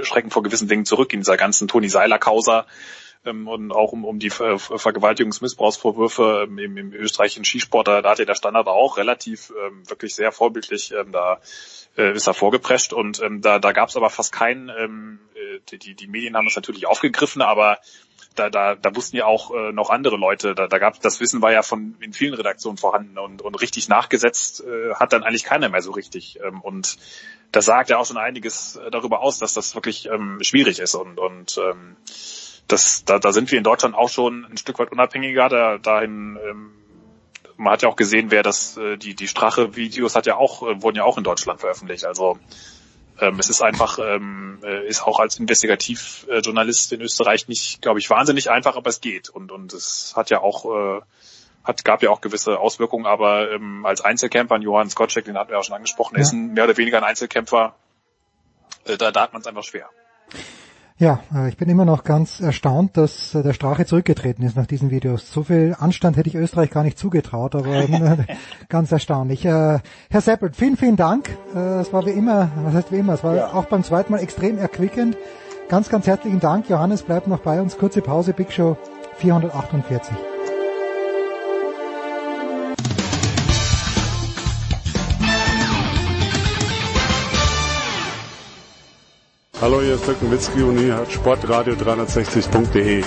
schrecken 0.04 0.32
vor 0.32 0.44
gewissen 0.44 0.68
Dingen 0.68 0.86
zurück 0.86 1.14
in 1.14 1.22
dieser 1.22 1.38
ganzen 1.38 1.68
Toni 1.68 1.90
Seiler 1.90 2.20
Causa 2.20 2.66
ähm, 3.26 3.48
und 3.48 3.72
auch 3.72 3.92
um, 3.92 4.06
um 4.06 4.20
die 4.20 4.30
Ver 4.30 4.60
Vergewaltigungsmissbrauchsvorwürfe 4.60 6.48
ähm, 6.48 6.58
im, 6.58 6.78
im 6.78 6.94
österreichischen 6.94 7.46
Skisport, 7.46 7.88
da, 7.88 8.02
da 8.02 8.12
hat 8.12 8.20
ja 8.20 8.26
der 8.26 8.36
Standard 8.36 8.68
auch 8.68 8.98
relativ 8.98 9.52
ähm, 9.68 9.90
wirklich 9.90 10.16
sehr 10.16 10.32
vorbildlich 10.32 10.94
ähm, 10.94 11.12
da 11.12 11.40
äh, 11.98 12.14
ist 12.14 12.28
er 12.28 12.34
vorgeprescht 12.34 12.94
und 12.94 13.22
ähm, 13.22 13.42
da, 13.42 13.60
da 13.60 13.72
gab 13.72 13.90
es 13.90 13.96
aber 13.96 14.10
fast 14.10 14.32
keinen, 14.32 14.70
ähm, 14.70 15.20
äh, 15.36 15.78
die, 15.78 15.96
die 15.96 16.08
Medien 16.08 16.36
haben 16.36 16.46
das 16.46 16.56
natürlich 16.56 16.88
aufgegriffen, 16.88 17.42
aber 17.42 17.80
da, 18.36 18.50
da, 18.50 18.76
da 18.76 18.96
wussten 18.96 19.16
ja 19.16 19.26
auch 19.26 19.52
äh, 19.52 19.72
noch 19.72 19.90
andere 19.90 20.18
Leute, 20.18 20.56
da, 20.56 20.68
da 20.68 20.78
gab 20.78 21.00
das 21.00 21.20
Wissen 21.20 21.42
war 21.42 21.52
ja 21.52 21.64
von 21.64 21.96
in 22.02 22.14
vielen 22.14 22.34
Redaktionen 22.34 22.78
vorhanden 22.78 23.18
und, 23.18 23.42
und 23.42 23.56
richtig 23.56 23.88
nachgesetzt 23.88 24.62
äh, 24.62 24.94
hat 24.96 25.14
dann 25.14 25.24
eigentlich 25.24 25.46
keiner 25.46 25.70
mehr 25.70 25.82
so 25.82 25.92
richtig. 25.92 26.40
Ähm, 26.46 26.62
und 26.62 26.98
das 27.52 27.66
sagt 27.66 27.90
ja 27.90 27.98
auch 27.98 28.06
schon 28.06 28.18
einiges 28.18 28.76
äh, 28.76 28.92
darüber 28.92 29.22
aus, 29.22 29.40
dass 29.40 29.54
das 29.54 29.76
wirklich 29.76 30.08
ähm, 30.08 30.40
schwierig 30.42 30.80
ist 30.80 30.96
und, 30.96 31.20
und 31.20 31.58
ähm, 31.58 31.96
das, 32.68 33.06
da, 33.06 33.20
da 33.20 33.32
sind 33.32 33.52
wir 33.52 33.58
in 33.58 33.64
Deutschland 33.64 33.96
auch 33.96 34.10
schon 34.10 34.46
ein 34.46 34.58
Stück 34.58 34.80
weit 34.80 34.92
unabhängiger. 34.92 35.50
Da, 35.50 35.78
dahin, 35.78 36.38
ähm, 36.50 36.72
man 37.58 37.74
hat 37.74 37.84
ja 37.84 37.90
auch 37.90 37.96
gesehen, 37.96 38.32
wer 38.32 38.44
das, 38.44 38.78
äh, 38.78 38.98
die, 38.98 39.16
die 39.16 39.28
Strache-Videos 39.28 40.16
hat 40.16 40.26
ja 40.26 40.36
auch, 40.36 40.64
äh, 40.64 40.82
wurden 40.82 40.98
ja 40.98 41.04
auch 41.04 41.18
in 41.18 41.24
Deutschland 41.24 41.60
veröffentlicht. 41.60 42.06
Also 42.06 42.40
ähm, 43.20 43.40
es 43.40 43.50
ist 43.50 43.62
einfach, 43.62 44.00
ähm, 44.00 44.60
äh, 44.64 44.88
ist 44.88 45.04
auch 45.04 45.20
als 45.20 45.40
Investigativjournalist 45.40 46.92
in 46.92 47.02
Österreich 47.02 47.48
nicht, 47.48 47.82
glaube 47.82 48.00
ich, 48.00 48.10
wahnsinnig 48.10 48.50
einfach, 48.50 48.76
aber 48.76 48.90
es 48.90 49.00
geht. 49.00 49.30
Und, 49.30 49.52
und 49.52 49.74
es 49.74 50.14
hat 50.16 50.30
ja 50.30 50.42
auch, 50.42 50.66
äh, 50.66 51.02
hat, 51.66 51.84
gab 51.84 52.02
ja 52.04 52.12
auch 52.12 52.22
gewisse 52.22 52.60
Auswirkungen, 52.60 53.06
aber 53.06 53.52
ähm, 53.52 53.86
als 53.86 54.02
Einzelkämpfer, 54.02 54.58
Johann 54.60 54.90
Skocek, 54.90 55.26
den 55.26 55.38
hatten 55.38 55.52
wir 55.52 55.60
auch 55.60 55.64
schon 55.64 55.76
angesprochen, 55.76 56.16
ja. 56.16 56.22
ist 56.22 56.32
ein, 56.32 56.54
mehr 56.54 56.66
oder 56.66 56.78
weniger 56.78 56.98
ein 56.98 57.04
Einzelkämpfer, 57.04 57.76
äh, 58.86 58.98
da, 58.98 59.12
da 59.12 59.22
hat 59.22 59.34
man 59.34 59.42
es 59.42 59.48
einfach 59.48 59.64
schwer. 59.64 59.90
Ja, 60.98 61.20
äh, 61.34 61.50
ich 61.50 61.58
bin 61.58 61.68
immer 61.68 61.84
noch 61.84 62.06
ganz 62.06 62.40
erstaunt, 62.40 62.96
dass 62.96 63.36
äh, 63.36 63.44
der 63.44 63.52
Strache 63.52 63.86
zurückgetreten 63.86 64.46
ist 64.46 64.56
nach 64.56 64.66
diesen 64.66 64.92
Videos. 64.92 65.30
So 65.30 65.44
viel 65.44 65.76
Anstand 65.78 66.16
hätte 66.16 66.30
ich 66.30 66.36
Österreich 66.36 66.70
gar 66.70 66.84
nicht 66.84 66.98
zugetraut, 66.98 67.54
aber 67.54 67.86
ganz 68.70 68.94
erstaunlich. 68.94 69.44
Äh, 69.44 69.80
Herr 70.10 70.22
Seppelt, 70.22 70.56
vielen, 70.56 70.78
vielen 70.78 70.96
Dank. 70.96 71.38
Es 71.54 71.92
war 71.92 72.06
wie 72.06 72.12
immer, 72.12 72.50
was 72.64 72.76
heißt 72.76 72.92
wie 72.94 72.98
immer, 73.00 73.16
es 73.16 73.24
war 73.26 73.36
ja. 73.36 73.54
auch 73.54 73.66
beim 73.66 73.84
zweiten 73.84 74.14
Mal 74.14 74.20
extrem 74.20 74.58
erquickend. 74.58 75.18
Ganz, 75.68 75.90
ganz 75.90 76.08
herzlichen 76.08 76.40
Dank. 76.40 76.70
Johannes 76.70 77.04
bleibt 77.04 77.28
noch 77.28 77.40
bei 77.40 77.60
uns. 77.60 77.78
Kurze 77.78 78.02
Pause, 78.02 78.32
Big 78.34 78.54
Show 78.54 78.78
448. 79.18 80.16
Hallo, 89.66 89.82
hier 89.82 89.96
ist 89.96 90.06
Dirk 90.06 90.22
Nowitzki 90.22 90.62
und 90.62 90.80
ihr 90.80 90.96
hört 90.96 91.12
Sportradio 91.12 91.74
360.de. 91.74 93.04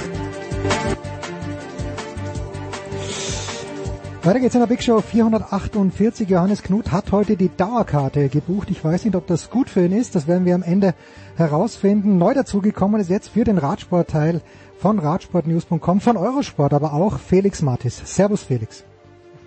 Weiter 4.24 4.40
geht's 4.40 4.56
in 4.56 4.60
der 4.62 4.66
Big 4.66 4.82
Show 4.82 5.00
448. 5.00 6.28
Johannes 6.28 6.64
Knut 6.64 6.90
hat 6.90 7.12
heute 7.12 7.36
die 7.36 7.56
Dauerkarte 7.56 8.28
gebucht. 8.28 8.72
Ich 8.72 8.82
weiß 8.82 9.04
nicht, 9.04 9.14
ob 9.14 9.28
das 9.28 9.50
gut 9.50 9.70
für 9.70 9.84
ihn 9.84 9.92
ist. 9.92 10.16
Das 10.16 10.26
werden 10.26 10.46
wir 10.46 10.56
am 10.56 10.64
Ende 10.64 10.96
herausfinden. 11.36 12.18
Neu 12.18 12.34
dazugekommen 12.34 13.00
ist 13.00 13.08
jetzt 13.08 13.28
für 13.28 13.44
den 13.44 13.58
Radsportteil 13.58 14.40
von 14.78 14.98
radsportnews.com, 14.98 16.00
von 16.00 16.16
Eurosport, 16.16 16.74
aber 16.74 16.92
auch 16.92 17.20
Felix 17.20 17.62
Martis. 17.62 18.02
Servus 18.04 18.42
Felix. 18.42 18.82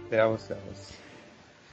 Servus, 0.09 0.47
servus. 0.47 0.77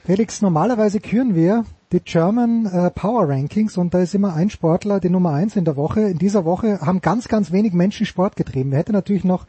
Felix, 0.03 0.41
normalerweise 0.41 0.99
küren 0.99 1.33
wir 1.33 1.63
die 1.91 2.01
German 2.01 2.67
äh, 2.67 2.91
Power 2.91 3.27
Rankings 3.27 3.77
und 3.77 3.93
da 3.93 3.99
ist 3.99 4.13
immer 4.13 4.35
ein 4.35 4.49
Sportler 4.49 4.99
die 4.99 5.09
Nummer 5.09 5.31
eins 5.31 5.55
in 5.55 5.65
der 5.65 5.75
Woche. 5.75 6.01
In 6.01 6.19
dieser 6.19 6.45
Woche 6.45 6.81
haben 6.81 7.01
ganz, 7.01 7.27
ganz 7.27 7.51
wenig 7.51 7.73
Menschen 7.73 8.05
Sport 8.05 8.35
getrieben. 8.35 8.71
Wir 8.71 8.77
hätten 8.77 8.91
natürlich 8.91 9.23
noch 9.23 9.47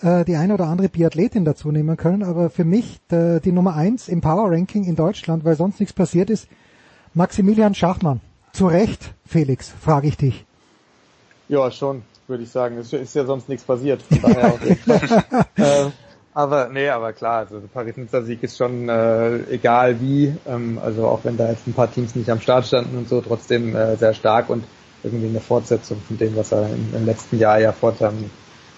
äh, 0.00 0.24
die 0.24 0.36
eine 0.36 0.54
oder 0.54 0.66
andere 0.66 0.88
Biathletin 0.88 1.44
dazu 1.44 1.70
nehmen 1.70 1.96
können, 1.96 2.22
aber 2.22 2.48
für 2.48 2.64
mich 2.64 3.00
der, 3.10 3.40
die 3.40 3.52
Nummer 3.52 3.74
eins 3.74 4.08
im 4.08 4.22
Power 4.22 4.50
Ranking 4.50 4.84
in 4.84 4.96
Deutschland, 4.96 5.44
weil 5.44 5.56
sonst 5.56 5.78
nichts 5.78 5.92
passiert 5.92 6.30
ist, 6.30 6.48
Maximilian 7.12 7.74
Schachmann. 7.74 8.20
Zu 8.52 8.66
Recht, 8.66 9.12
Felix, 9.26 9.68
frage 9.68 10.08
ich 10.08 10.16
dich. 10.16 10.46
Ja, 11.48 11.70
schon, 11.70 12.02
würde 12.28 12.44
ich 12.44 12.50
sagen. 12.50 12.78
Es 12.78 12.92
ist 12.92 13.14
ja 13.14 13.26
sonst 13.26 13.48
nichts 13.48 13.64
passiert. 13.64 14.00
Von 14.02 14.32
daher 14.32 14.54
äh, 15.56 15.90
aber 16.34 16.68
nee, 16.68 16.88
aber 16.88 17.12
klar, 17.12 17.38
also 17.38 17.62
Paris-Nizza-Sieg 17.72 18.42
ist 18.42 18.58
schon 18.58 18.88
äh, 18.88 19.36
egal 19.50 20.00
wie, 20.00 20.36
ähm, 20.46 20.80
also 20.82 21.06
auch 21.06 21.20
wenn 21.22 21.36
da 21.36 21.48
jetzt 21.48 21.66
ein 21.66 21.72
paar 21.72 21.90
Teams 21.90 22.14
nicht 22.16 22.28
am 22.28 22.40
Start 22.40 22.66
standen 22.66 22.98
und 22.98 23.08
so, 23.08 23.20
trotzdem 23.20 23.74
äh, 23.76 23.96
sehr 23.96 24.14
stark 24.14 24.50
und 24.50 24.64
irgendwie 25.04 25.28
eine 25.28 25.40
Fortsetzung 25.40 26.00
von 26.00 26.18
dem, 26.18 26.36
was 26.36 26.50
er 26.52 26.66
im, 26.66 26.92
im 26.94 27.06
letzten 27.06 27.38
Jahr 27.38 27.60
ja 27.60 27.72
vor, 27.72 27.92
seinem, 27.92 28.30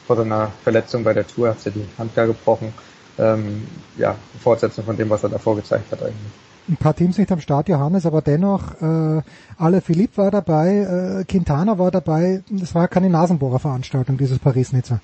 vor 0.07 0.17
seiner 0.17 0.53
Verletzung 0.65 1.03
bei 1.03 1.15
der 1.15 1.27
Tour 1.27 1.49
hat 1.49 1.65
ja 1.65 1.71
die 1.71 1.87
Hand 1.99 2.11
da 2.15 2.27
gebrochen. 2.27 2.75
Ähm, 3.19 3.67
ja, 3.97 4.15
Fortsetzung 4.43 4.85
von 4.85 4.97
dem, 4.97 5.09
was 5.09 5.23
er 5.23 5.31
davor 5.31 5.57
gezeigt 5.57 5.91
hat 5.91 6.03
eigentlich. 6.03 6.33
Ein 6.69 6.77
paar 6.77 6.95
Teams 6.95 7.17
nicht 7.17 7.31
am 7.33 7.41
Start, 7.41 7.69
Johannes, 7.69 8.05
aber 8.05 8.21
dennoch, 8.21 8.83
äh, 8.83 9.23
alle 9.57 9.81
Philipp 9.81 10.19
war 10.19 10.31
dabei, 10.31 11.21
äh, 11.21 11.25
Quintana 11.25 11.79
war 11.79 11.91
dabei, 11.91 12.43
das 12.51 12.75
war 12.75 12.89
keine 12.89 13.09
Nasenbohrerveranstaltung, 13.09 14.19
dieses 14.19 14.41
Paris-Nizza. 14.41 15.01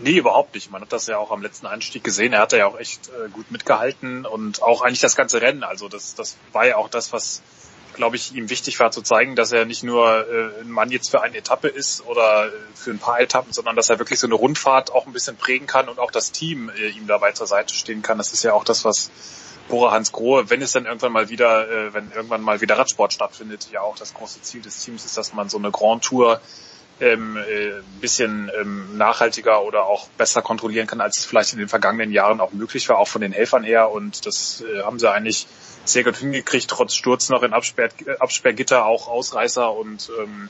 Nee, 0.00 0.16
überhaupt 0.16 0.54
nicht. 0.54 0.70
Man 0.70 0.82
hat 0.82 0.92
das 0.92 1.06
ja 1.08 1.18
auch 1.18 1.32
am 1.32 1.42
letzten 1.42 1.66
Anstieg 1.66 2.04
gesehen. 2.04 2.32
Er 2.32 2.40
hat 2.40 2.52
ja 2.52 2.66
auch 2.66 2.78
echt 2.78 3.08
äh, 3.08 3.28
gut 3.30 3.50
mitgehalten 3.50 4.26
und 4.26 4.62
auch 4.62 4.82
eigentlich 4.82 5.00
das 5.00 5.16
ganze 5.16 5.42
Rennen. 5.42 5.64
Also 5.64 5.88
das, 5.88 6.14
das 6.14 6.36
war 6.52 6.66
ja 6.66 6.76
auch 6.76 6.88
das, 6.88 7.12
was, 7.12 7.42
glaube 7.94 8.14
ich, 8.14 8.32
ihm 8.34 8.48
wichtig 8.48 8.78
war 8.78 8.92
zu 8.92 9.02
zeigen, 9.02 9.34
dass 9.34 9.50
er 9.50 9.64
nicht 9.64 9.82
nur 9.82 10.28
äh, 10.28 10.60
ein 10.60 10.70
Mann 10.70 10.92
jetzt 10.92 11.10
für 11.10 11.20
eine 11.22 11.36
Etappe 11.36 11.66
ist 11.66 12.06
oder 12.06 12.46
äh, 12.46 12.50
für 12.74 12.92
ein 12.92 13.00
paar 13.00 13.20
Etappen, 13.20 13.52
sondern 13.52 13.74
dass 13.74 13.90
er 13.90 13.98
wirklich 13.98 14.20
so 14.20 14.28
eine 14.28 14.36
Rundfahrt 14.36 14.92
auch 14.92 15.06
ein 15.06 15.12
bisschen 15.12 15.36
prägen 15.36 15.66
kann 15.66 15.88
und 15.88 15.98
auch 15.98 16.12
das 16.12 16.30
Team 16.30 16.70
äh, 16.70 16.90
ihm 16.90 17.08
dabei 17.08 17.32
zur 17.32 17.48
Seite 17.48 17.74
stehen 17.74 18.02
kann. 18.02 18.18
Das 18.18 18.32
ist 18.32 18.44
ja 18.44 18.52
auch 18.52 18.64
das, 18.64 18.84
was 18.84 19.10
Bora 19.68 19.92
Hans 19.92 20.12
Grohe, 20.12 20.48
wenn 20.48 20.62
es 20.62 20.72
dann 20.72 20.86
irgendwann 20.86 21.12
mal 21.12 21.28
wieder, 21.28 21.68
äh, 21.68 21.92
wenn 21.92 22.12
irgendwann 22.12 22.42
mal 22.42 22.60
wieder 22.60 22.78
Radsport 22.78 23.12
stattfindet, 23.12 23.68
ja 23.72 23.80
auch 23.80 23.96
das 23.96 24.14
große 24.14 24.42
Ziel 24.42 24.62
des 24.62 24.82
Teams 24.84 25.04
ist, 25.04 25.16
dass 25.16 25.34
man 25.34 25.48
so 25.48 25.58
eine 25.58 25.72
Grand 25.72 26.04
Tour 26.04 26.40
ähm, 27.00 27.36
äh, 27.36 27.72
bisschen 28.00 28.50
ähm, 28.60 28.96
nachhaltiger 28.96 29.62
oder 29.62 29.86
auch 29.86 30.08
besser 30.18 30.42
kontrollieren 30.42 30.86
kann, 30.86 31.00
als 31.00 31.18
es 31.18 31.24
vielleicht 31.24 31.52
in 31.52 31.58
den 31.58 31.68
vergangenen 31.68 32.10
Jahren 32.10 32.40
auch 32.40 32.52
möglich 32.52 32.88
war, 32.88 32.98
auch 32.98 33.08
von 33.08 33.20
den 33.20 33.32
Helfern 33.32 33.64
her. 33.64 33.90
Und 33.90 34.26
das 34.26 34.62
äh, 34.62 34.82
haben 34.82 34.98
sie 34.98 35.10
eigentlich 35.10 35.46
sehr 35.84 36.04
gut 36.04 36.16
hingekriegt, 36.16 36.68
trotz 36.68 36.94
Sturz 36.94 37.28
noch 37.28 37.42
in 37.42 37.52
Absperr, 37.52 37.90
Absperrgitter, 38.18 38.84
auch 38.84 39.08
Ausreißer. 39.08 39.72
Und 39.72 40.10
ähm, 40.20 40.48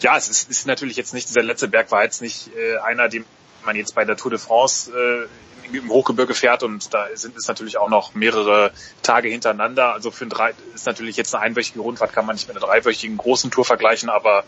ja, 0.00 0.16
es 0.16 0.28
ist, 0.28 0.50
ist 0.50 0.66
natürlich 0.66 0.96
jetzt 0.96 1.14
nicht, 1.14 1.28
dieser 1.28 1.42
letzte 1.42 1.68
Berg 1.68 1.90
war 1.90 2.04
jetzt 2.04 2.22
nicht 2.22 2.50
äh, 2.56 2.78
einer, 2.78 3.08
den 3.08 3.24
man 3.64 3.76
jetzt 3.76 3.94
bei 3.94 4.04
der 4.04 4.16
Tour 4.16 4.30
de 4.30 4.40
France 4.40 4.90
äh, 4.92 5.76
im 5.76 5.90
Hochgebirge 5.90 6.34
fährt 6.34 6.62
und 6.62 6.92
da 6.92 7.06
sind 7.14 7.36
es 7.36 7.48
natürlich 7.48 7.78
auch 7.78 7.88
noch 7.88 8.14
mehrere 8.14 8.72
Tage 9.02 9.28
hintereinander. 9.28 9.94
Also 9.94 10.10
für 10.10 10.26
ein 10.26 10.28
drei 10.28 10.52
ist 10.74 10.86
natürlich 10.86 11.16
jetzt 11.16 11.34
eine 11.34 11.44
einwöchige 11.44 11.80
Rundfahrt, 11.80 12.12
kann 12.12 12.26
man 12.26 12.34
nicht 12.34 12.48
mit 12.48 12.56
einer 12.56 12.66
dreiwöchigen 12.66 13.16
großen 13.16 13.50
Tour 13.50 13.64
vergleichen, 13.64 14.10
aber 14.10 14.44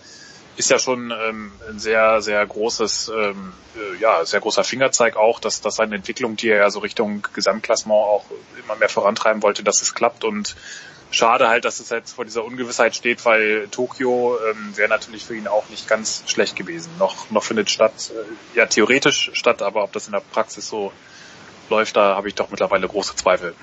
ist 0.56 0.70
ja 0.70 0.78
schon 0.78 1.10
ähm, 1.10 1.52
ein 1.68 1.78
sehr, 1.78 2.22
sehr 2.22 2.44
großes, 2.47 3.10
ähm, 3.14 3.52
äh, 3.76 4.01
ja, 4.01 4.24
sehr 4.24 4.40
großer 4.40 4.64
Fingerzeig 4.64 5.16
auch, 5.16 5.40
dass, 5.40 5.60
dass 5.60 5.76
seine 5.76 5.97
Entwicklung, 5.97 6.36
die 6.36 6.48
er 6.48 6.59
ja 6.59 6.70
so 6.70 6.81
Richtung 6.81 7.26
Gesamtklassement 7.32 7.98
auch 7.98 8.24
immer 8.62 8.76
mehr 8.76 8.89
vorantreiben 8.89 9.43
wollte, 9.43 9.64
dass 9.64 9.82
es 9.82 9.94
klappt 9.94 10.24
und 10.24 10.55
schade 11.10 11.48
halt, 11.48 11.64
dass 11.64 11.81
es 11.81 11.90
jetzt 11.90 12.12
vor 12.12 12.24
dieser 12.24 12.44
Ungewissheit 12.44 12.94
steht, 12.94 13.24
weil 13.24 13.68
Tokio 13.70 14.36
ähm, 14.51 14.76
wäre 14.76 14.89
natürlich 14.89 15.24
für 15.24 15.36
ihn 15.36 15.48
auch 15.48 15.68
nicht 15.68 15.89
ganz 15.89 16.24
schlecht 16.26 16.56
gewesen. 16.56 16.90
Noch, 16.98 17.31
noch 17.31 17.43
findet 17.43 17.70
statt, 17.70 18.10
äh, 18.10 18.59
ja 18.59 18.66
theoretisch 18.66 19.31
statt, 19.35 19.62
aber 19.62 19.85
ob 19.85 19.93
das 19.93 20.06
in 20.06 20.12
der 20.12 20.20
Praxis 20.20 20.68
so 20.68 20.93
läuft, 21.70 21.97
da 21.97 22.16
habe 22.16 22.28
ich 22.28 22.35
doch 22.35 22.51
mittlerweile 22.51 22.86
große 22.86 23.16
Zweifel 23.16 23.55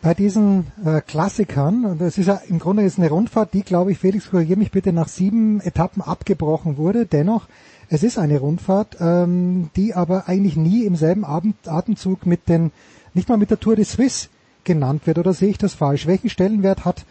bei 0.00 0.14
diesen 0.14 0.66
äh, 0.84 1.00
Klassikern, 1.00 1.84
und 1.84 2.00
das 2.00 2.18
ist 2.18 2.26
ja 2.26 2.40
im 2.48 2.58
Grunde 2.58 2.84
ist 2.84 2.98
eine 2.98 3.08
Rundfahrt, 3.08 3.52
die, 3.52 3.62
glaube 3.62 3.92
ich, 3.92 3.98
Felix, 3.98 4.30
korrigiere 4.30 4.58
mich 4.58 4.70
bitte, 4.70 4.92
nach 4.92 5.08
sieben 5.08 5.60
Etappen 5.60 6.02
abgebrochen 6.02 6.76
wurde. 6.76 7.04
Dennoch, 7.04 7.46
es 7.88 8.02
ist 8.02 8.18
eine 8.18 8.38
Rundfahrt, 8.38 8.96
ähm, 9.00 9.70
die 9.74 9.94
aber 9.94 10.28
eigentlich 10.28 10.56
nie 10.56 10.84
im 10.84 10.94
selben 10.94 11.24
Abend, 11.24 11.56
Atemzug 11.66 12.26
mit 12.26 12.48
den, 12.48 12.70
nicht 13.14 13.28
mal 13.28 13.38
mit 13.38 13.50
der 13.50 13.58
Tour 13.58 13.74
de 13.74 13.84
Suisse 13.84 14.28
genannt 14.62 15.06
wird, 15.06 15.18
oder 15.18 15.32
sehe 15.32 15.48
ich 15.48 15.58
das 15.58 15.74
falsch? 15.74 16.06
Welchen 16.06 16.30
Stellenwert 16.30 16.84
hat 16.84 17.04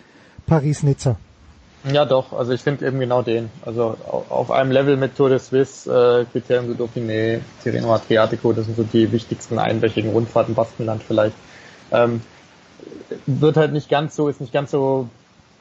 Paris-Nizza? 0.46 1.18
Ja, 1.92 2.06
doch, 2.06 2.34
also 2.34 2.54
ich 2.54 2.62
finde 2.62 2.88
eben 2.88 3.00
genau 3.00 3.22
den. 3.22 3.50
Also 3.66 3.98
auf 4.30 4.52
einem 4.52 4.72
Level 4.72 4.98
mit 4.98 5.16
Tour 5.16 5.30
de 5.30 5.40
Suisse, 5.40 5.90
äh, 5.90 6.26
Criterium 6.32 6.68
du 6.68 6.84
Dauphiné, 6.84 7.40
Tirreno 7.64 7.94
Adriatico, 7.94 8.54
das 8.54 8.66
sind 8.66 8.78
so 8.78 8.84
die 8.84 9.12
wichtigsten 9.12 9.60
einwöchigen 9.60 10.12
Rundfahrten, 10.12 10.56
Baskenland 10.56 11.04
vielleicht. 11.04 11.36
Ähm, 11.92 12.22
wird 13.26 13.58
halt 13.58 13.74
nicht 13.74 13.90
ganz 13.90 14.16
so, 14.16 14.28
ist 14.28 14.42
nicht 14.42 14.54
ganz 14.54 14.72
so 14.72 15.10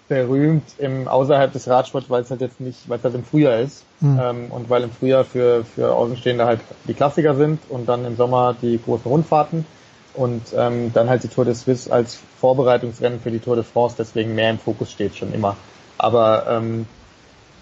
berühmt 0.08 0.62
im 0.78 1.08
außerhalb 1.08 1.52
des 1.52 1.68
Radsports, 1.68 2.08
weil 2.08 2.22
es 2.22 2.30
halt 2.30 2.40
jetzt 2.40 2.60
nicht, 2.60 2.88
weil 2.88 2.98
es 2.98 3.04
halt 3.04 3.14
im 3.14 3.24
Frühjahr 3.24 3.58
ist 3.58 3.82
mhm. 4.00 4.20
ähm, 4.22 4.46
und 4.50 4.70
weil 4.70 4.84
im 4.84 4.90
Frühjahr 4.90 5.24
für 5.24 5.64
für 5.64 5.94
Außenstehende 5.94 6.44
halt 6.44 6.60
die 6.84 6.94
Klassiker 6.94 7.34
sind 7.34 7.60
und 7.68 7.88
dann 7.88 8.04
im 8.04 8.16
Sommer 8.16 8.54
die 8.60 8.80
großen 8.82 9.10
Rundfahrten 9.10 9.66
und 10.14 10.42
ähm, 10.56 10.92
dann 10.92 11.08
halt 11.08 11.24
die 11.24 11.28
Tour 11.28 11.44
de 11.44 11.54
Suisse 11.54 11.92
als 11.92 12.18
Vorbereitungsrennen 12.40 13.20
für 13.20 13.30
die 13.30 13.40
Tour 13.40 13.56
de 13.56 13.64
France 13.64 13.96
deswegen 13.98 14.34
mehr 14.34 14.50
im 14.50 14.58
Fokus 14.58 14.92
steht 14.92 15.16
schon 15.16 15.32
immer. 15.32 15.56
Aber 15.98 16.46
ähm, 16.48 16.86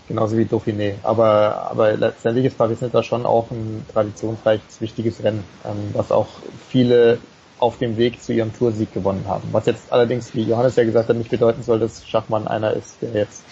genauso 0.06 0.36
wie 0.36 0.44
Dauphiné. 0.44 0.94
Aber 1.02 1.68
aber 1.70 1.96
letztendlich 1.96 2.46
ist 2.46 2.58
Paris-Nizza 2.58 3.02
schon 3.02 3.24
auch 3.24 3.50
ein 3.50 3.86
traditionsreiches 3.92 4.80
wichtiges 4.80 5.22
Rennen, 5.22 5.44
ähm, 5.64 5.94
was 5.94 6.12
auch 6.12 6.28
viele 6.68 7.18
auf 7.64 7.78
dem 7.78 7.96
Weg 7.96 8.22
zu 8.22 8.34
ihrem 8.34 8.54
Toursieg 8.54 8.92
gewonnen 8.92 9.24
haben. 9.26 9.48
Was 9.52 9.64
jetzt 9.64 9.90
allerdings, 9.90 10.34
wie 10.34 10.42
Johannes 10.42 10.76
ja 10.76 10.84
gesagt 10.84 11.08
hat, 11.08 11.16
nicht 11.16 11.30
bedeuten 11.30 11.62
soll, 11.62 11.80
dass 11.80 12.06
Schachmann 12.06 12.46
einer 12.46 12.74
ist, 12.74 12.98
der 13.00 13.12
jetzt 13.12 13.42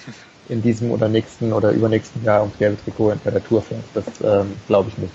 in 0.50 0.60
diesem 0.60 0.90
oder 0.90 1.08
nächsten 1.08 1.50
oder 1.54 1.70
übernächsten 1.70 2.22
Jahr 2.22 2.42
ums 2.42 2.58
gelbe 2.58 2.76
Trikot 2.84 3.14
bei 3.24 3.30
der 3.30 3.42
Tour 3.42 3.62
fährt. 3.62 3.84
Das 3.94 4.04
ähm, 4.22 4.52
glaube 4.66 4.90
ich 4.90 4.98
nicht. 4.98 5.12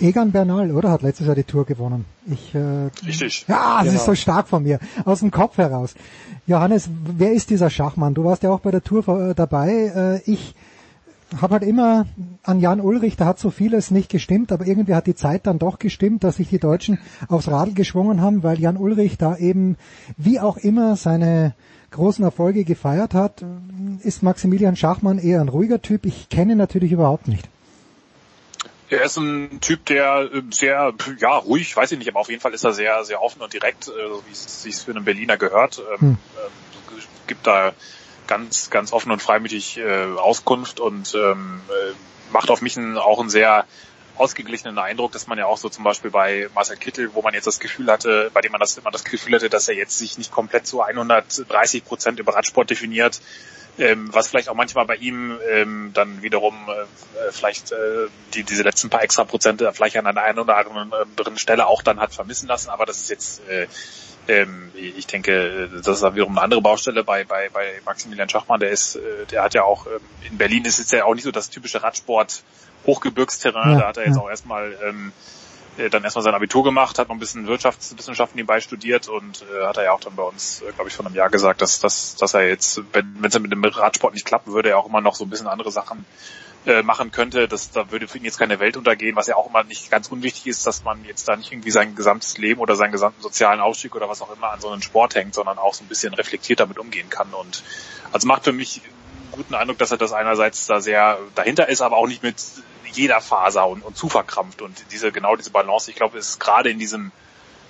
Egan 0.00 0.32
Bernal, 0.32 0.72
oder? 0.72 0.90
Hat 0.90 1.02
letztes 1.02 1.26
Jahr 1.28 1.36
die 1.36 1.44
Tour 1.44 1.64
gewonnen. 1.64 2.04
Ich, 2.26 2.52
äh, 2.52 2.88
Richtig. 3.06 3.44
Ja, 3.46 3.76
das 3.78 3.84
genau. 3.84 3.96
ist 3.96 4.06
so 4.06 4.14
stark 4.16 4.48
von 4.48 4.64
mir. 4.64 4.80
Aus 5.04 5.20
dem 5.20 5.30
Kopf 5.30 5.56
heraus. 5.58 5.94
Johannes, 6.48 6.88
wer 7.16 7.32
ist 7.32 7.50
dieser 7.50 7.70
Schachmann? 7.70 8.14
Du 8.14 8.24
warst 8.24 8.42
ja 8.42 8.50
auch 8.50 8.60
bei 8.60 8.72
der 8.72 8.82
Tour 8.82 9.06
äh, 9.06 9.34
dabei. 9.34 10.20
Äh, 10.26 10.30
ich 10.30 10.54
habe 11.40 11.54
halt 11.54 11.62
immer 11.62 12.06
an 12.42 12.60
Jan 12.60 12.80
Ulrich, 12.80 13.16
da 13.16 13.26
hat 13.26 13.38
so 13.38 13.50
vieles 13.50 13.90
nicht 13.90 14.10
gestimmt, 14.10 14.52
aber 14.52 14.66
irgendwie 14.66 14.94
hat 14.94 15.06
die 15.06 15.14
Zeit 15.14 15.46
dann 15.46 15.58
doch 15.58 15.78
gestimmt, 15.78 16.24
dass 16.24 16.36
sich 16.36 16.48
die 16.48 16.58
Deutschen 16.58 16.98
aufs 17.28 17.48
Radl 17.48 17.74
geschwungen 17.74 18.20
haben, 18.20 18.42
weil 18.42 18.58
Jan 18.58 18.76
Ulrich 18.76 19.18
da 19.18 19.36
eben 19.36 19.76
wie 20.16 20.40
auch 20.40 20.56
immer 20.56 20.96
seine 20.96 21.54
großen 21.90 22.24
Erfolge 22.24 22.64
gefeiert 22.64 23.14
hat. 23.14 23.44
Ist 24.02 24.22
Maximilian 24.22 24.76
Schachmann 24.76 25.18
eher 25.18 25.40
ein 25.40 25.48
ruhiger 25.48 25.82
Typ? 25.82 26.06
Ich 26.06 26.28
kenne 26.28 26.52
ihn 26.52 26.58
natürlich 26.58 26.92
überhaupt 26.92 27.28
nicht. 27.28 27.48
Er 28.88 29.04
ist 29.04 29.16
ein 29.18 29.60
Typ, 29.60 29.86
der 29.86 30.28
äh, 30.32 30.42
sehr, 30.50 30.92
ja, 31.20 31.36
ruhig, 31.36 31.76
weiß 31.76 31.92
ich 31.92 31.98
nicht, 31.98 32.08
aber 32.08 32.18
auf 32.18 32.28
jeden 32.28 32.40
Fall 32.40 32.54
ist 32.54 32.64
er 32.64 32.72
sehr, 32.72 33.04
sehr 33.04 33.22
offen 33.22 33.40
und 33.40 33.52
direkt, 33.52 33.86
äh, 33.86 33.90
wie 34.26 34.32
es 34.32 34.62
sich 34.62 34.76
für 34.76 34.90
einen 34.90 35.04
Berliner 35.04 35.36
gehört. 35.36 35.80
Ähm, 35.94 36.00
Hm. 36.00 36.08
ähm, 36.08 36.98
gibt 37.28 37.46
da 37.46 37.72
ganz, 38.30 38.70
ganz 38.70 38.92
offen 38.92 39.10
und 39.10 39.20
freimütig 39.20 39.76
äh, 39.76 40.04
Auskunft 40.16 40.78
und 40.78 41.14
ähm, 41.14 41.60
äh, 41.68 41.92
macht 42.32 42.48
auf 42.50 42.62
mich 42.62 42.78
einen, 42.78 42.96
auch 42.96 43.18
einen 43.18 43.28
sehr 43.28 43.66
ausgeglichenen 44.16 44.78
Eindruck, 44.78 45.12
dass 45.12 45.26
man 45.26 45.36
ja 45.36 45.46
auch 45.46 45.56
so 45.56 45.68
zum 45.68 45.82
Beispiel 45.82 46.12
bei 46.12 46.48
Marcel 46.54 46.76
Kittel, 46.76 47.10
wo 47.14 47.22
man 47.22 47.34
jetzt 47.34 47.46
das 47.46 47.58
Gefühl 47.58 47.90
hatte, 47.90 48.30
bei 48.32 48.40
dem 48.40 48.52
man 48.52 48.60
das 48.60 48.78
immer 48.78 48.92
das 48.92 49.02
Gefühl 49.02 49.34
hatte, 49.34 49.50
dass 49.50 49.66
er 49.66 49.74
jetzt 49.74 49.98
sich 49.98 50.16
nicht 50.16 50.30
komplett 50.30 50.66
zu 50.66 50.80
130 50.80 51.84
Prozent 51.84 52.20
über 52.20 52.34
Radsport 52.34 52.70
definiert, 52.70 53.20
ähm, 53.80 54.08
was 54.12 54.28
vielleicht 54.28 54.48
auch 54.48 54.54
manchmal 54.54 54.86
bei 54.86 54.96
ihm 54.96 55.38
ähm, 55.50 55.90
dann 55.94 56.22
wiederum 56.22 56.54
äh, 56.68 57.32
vielleicht 57.32 57.72
äh, 57.72 58.08
die, 58.34 58.44
diese 58.44 58.62
letzten 58.62 58.90
paar 58.90 59.02
extra 59.02 59.24
Prozente 59.24 59.72
vielleicht 59.72 59.96
an 59.96 60.06
einer 60.06 60.22
einen 60.22 60.38
oder 60.38 60.56
anderen 60.56 61.38
Stelle 61.38 61.66
auch 61.66 61.82
dann 61.82 61.98
hat 62.00 62.14
vermissen 62.14 62.46
lassen, 62.46 62.70
aber 62.70 62.86
das 62.86 62.98
ist 62.98 63.10
jetzt 63.10 63.48
äh, 63.48 63.66
ähm, 64.28 64.70
ich 64.74 65.06
denke, 65.06 65.68
das 65.82 65.96
ist 65.96 66.02
dann 66.02 66.14
wiederum 66.14 66.36
eine 66.36 66.44
andere 66.44 66.62
Baustelle 66.62 67.02
bei, 67.04 67.24
bei, 67.24 67.48
bei 67.48 67.80
Maximilian 67.84 68.28
Schachmann, 68.28 68.60
der 68.60 68.70
ist, 68.70 68.96
äh, 68.96 69.26
der 69.30 69.42
hat 69.42 69.54
ja 69.54 69.64
auch, 69.64 69.86
ähm, 69.86 70.00
in 70.30 70.38
Berlin 70.38 70.64
ist 70.64 70.78
es 70.78 70.90
ja 70.90 71.04
auch 71.04 71.14
nicht 71.14 71.24
so 71.24 71.32
das 71.32 71.50
typische 71.50 71.82
Radsport 71.82 72.44
Hochgebirgsterrain, 72.86 73.72
Ja, 73.72 73.80
da 73.80 73.88
hat 73.88 73.96
er 73.96 74.06
jetzt 74.06 74.16
ja. 74.16 74.22
auch 74.22 74.30
erstmal 74.30 74.76
ähm, 74.84 75.12
äh, 75.78 75.90
dann 75.90 76.04
erstmal 76.04 76.22
sein 76.22 76.34
Abitur 76.34 76.64
gemacht, 76.64 76.98
hat 76.98 77.08
noch 77.08 77.16
ein 77.16 77.20
bisschen 77.20 77.46
Wirtschaftswissenschaften 77.46 78.36
nebenbei 78.36 78.60
studiert 78.60 79.08
und 79.08 79.42
äh, 79.42 79.66
hat 79.66 79.76
er 79.76 79.84
ja 79.84 79.92
auch 79.92 80.00
dann 80.00 80.16
bei 80.16 80.22
uns, 80.22 80.62
äh, 80.62 80.72
glaube 80.72 80.88
ich, 80.88 80.94
vor 80.94 81.06
einem 81.06 81.14
Jahr 81.14 81.30
gesagt, 81.30 81.62
dass, 81.62 81.80
dass, 81.80 82.16
dass 82.16 82.34
er 82.34 82.48
jetzt, 82.48 82.82
wenn 82.92 83.24
es 83.24 83.38
mit 83.38 83.52
dem 83.52 83.64
Radsport 83.64 84.14
nicht 84.14 84.26
klappen 84.26 84.52
würde, 84.52 84.70
er 84.70 84.78
auch 84.78 84.88
immer 84.88 85.00
noch 85.00 85.14
so 85.14 85.24
ein 85.24 85.30
bisschen 85.30 85.46
andere 85.46 85.70
Sachen 85.70 86.04
äh, 86.66 86.82
machen 86.82 87.10
könnte. 87.10 87.48
Das, 87.48 87.70
da 87.70 87.90
würde 87.90 88.06
für 88.06 88.18
ihn 88.18 88.24
jetzt 88.24 88.38
keine 88.38 88.60
Welt 88.60 88.76
untergehen, 88.76 89.16
was 89.16 89.26
ja 89.26 89.36
auch 89.36 89.48
immer 89.48 89.64
nicht 89.64 89.90
ganz 89.90 90.08
unwichtig 90.08 90.46
ist, 90.46 90.66
dass 90.66 90.84
man 90.84 91.04
jetzt 91.04 91.28
da 91.28 91.36
nicht 91.36 91.52
irgendwie 91.52 91.70
sein 91.70 91.94
gesamtes 91.94 92.36
Leben 92.36 92.60
oder 92.60 92.76
seinen 92.76 92.92
gesamten 92.92 93.22
sozialen 93.22 93.60
Aufstieg 93.60 93.94
oder 93.94 94.08
was 94.08 94.20
auch 94.22 94.34
immer 94.34 94.50
an 94.50 94.60
so 94.60 94.68
einen 94.68 94.82
Sport 94.82 95.14
hängt, 95.14 95.34
sondern 95.34 95.58
auch 95.58 95.74
so 95.74 95.84
ein 95.84 95.88
bisschen 95.88 96.12
reflektiert 96.14 96.60
damit 96.60 96.78
umgehen 96.78 97.08
kann. 97.08 97.32
Und 97.32 97.62
also 98.12 98.26
macht 98.26 98.44
für 98.44 98.52
mich 98.52 98.82
einen 98.82 99.32
guten 99.32 99.54
Eindruck, 99.54 99.78
dass 99.78 99.90
er 99.90 99.96
das 99.96 100.12
einerseits 100.12 100.66
da 100.66 100.80
sehr 100.80 101.18
dahinter 101.34 101.68
ist, 101.68 101.80
aber 101.80 101.96
auch 101.96 102.06
nicht 102.06 102.22
mit 102.22 102.36
jeder 102.92 103.20
Faser 103.20 103.66
und, 103.66 103.82
und 103.82 103.96
zu 103.96 104.08
verkrampft. 104.08 104.62
Und 104.62 104.84
diese 104.92 105.12
genau 105.12 105.36
diese 105.36 105.50
Balance, 105.50 105.90
ich 105.90 105.96
glaube, 105.96 106.18
ist 106.18 106.38
gerade 106.40 106.70
in 106.70 106.78
diesem 106.78 107.12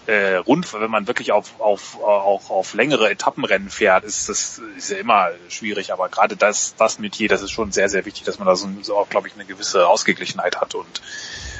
äh, 0.06 0.36
rund, 0.36 0.72
wenn 0.72 0.90
man 0.90 1.06
wirklich 1.06 1.30
auf, 1.32 1.60
auf, 1.60 2.02
auch 2.02 2.51
auf 2.51 2.74
längere 2.74 3.10
Etappenrennen 3.10 3.70
fährt, 3.70 4.05
ist 4.05 4.28
das 4.28 4.60
ist 4.76 4.90
ja 4.90 4.97
immer 4.97 5.30
schwierig. 5.48 5.92
Aber 5.92 6.09
gerade 6.09 6.36
das, 6.36 6.74
das 6.76 6.98
Metier, 6.98 7.28
das 7.28 7.42
ist 7.42 7.52
schon 7.52 7.70
sehr, 7.72 7.88
sehr 7.88 8.05
wichtig, 8.06 8.24
dass 8.24 8.38
man 8.38 8.47
da 8.47 8.56
so, 8.56 8.68
so 8.82 8.97
auch, 8.97 9.09
glaube 9.09 9.28
ich, 9.28 9.34
eine 9.34 9.44
gewisse 9.44 9.86
Ausgeglichenheit 9.86 10.60
hat. 10.60 10.74
Und 10.74 11.02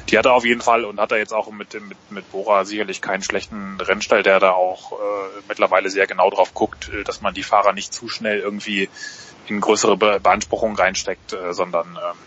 die 0.09 0.19
hat 0.19 0.27
er 0.27 0.32
auf 0.32 0.45
jeden 0.45 0.61
Fall 0.61 0.85
und 0.85 0.99
hat 0.99 1.12
er 1.12 1.19
jetzt 1.19 1.32
auch 1.32 1.51
mit, 1.51 1.74
mit, 1.74 2.11
mit 2.11 2.31
Bora 2.32 2.65
sicherlich 2.65 3.01
keinen 3.01 3.23
schlechten 3.23 3.81
Rennstall, 3.81 4.23
der 4.23 4.41
da 4.41 4.53
auch 4.53 4.93
äh, 4.93 4.95
mittlerweile 5.49 5.91
sehr 5.91 6.07
genau 6.07 6.31
drauf 6.31 6.55
guckt, 6.55 6.89
äh, 6.89 7.05
dass 7.05 7.20
man 7.20 7.35
die 7.35 7.43
Fahrer 7.43 7.73
nicht 7.73 7.93
zu 7.93 8.09
schnell 8.09 8.41
irgendwie 8.41 8.89
in 9.47 9.61
größere 9.61 9.97
Be 9.97 10.19
Beanspruchung 10.20 10.74
reinsteckt, 10.77 11.32
äh, 11.32 11.53
sondern 11.53 11.87
ähm, 11.97 12.19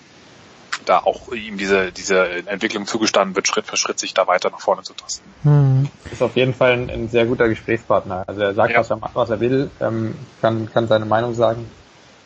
da 0.86 1.00
auch 1.00 1.32
ihm 1.32 1.58
diese, 1.58 1.91
diese 1.91 2.48
Entwicklung 2.48 2.86
zugestanden 2.86 3.36
wird, 3.36 3.48
Schritt 3.48 3.66
für 3.66 3.78
Schritt 3.78 4.00
sich 4.00 4.14
da 4.14 4.28
weiter 4.28 4.50
nach 4.50 4.60
vorne 4.60 4.84
zu 4.84 4.94
tasten. 4.94 5.24
Hm. 5.44 5.90
Ist 6.12 6.22
auf 6.22 6.36
jeden 6.36 6.54
Fall 6.54 6.74
ein, 6.74 6.90
ein 6.90 7.10
sehr 7.10 7.26
guter 7.26 7.50
Gesprächspartner. 7.50 8.24
Also 8.28 8.41
er 8.41 8.54
sagt, 8.54 8.76
was, 8.76 8.90
er, 8.90 8.98
macht, 8.98 9.16
was 9.16 9.30
er 9.30 9.40
will, 9.40 9.70
ähm, 9.80 10.16
kann, 10.41 10.70
kann 10.72 10.88
seine 10.88 11.06
Meinung 11.06 11.34
sagen. 11.34 11.70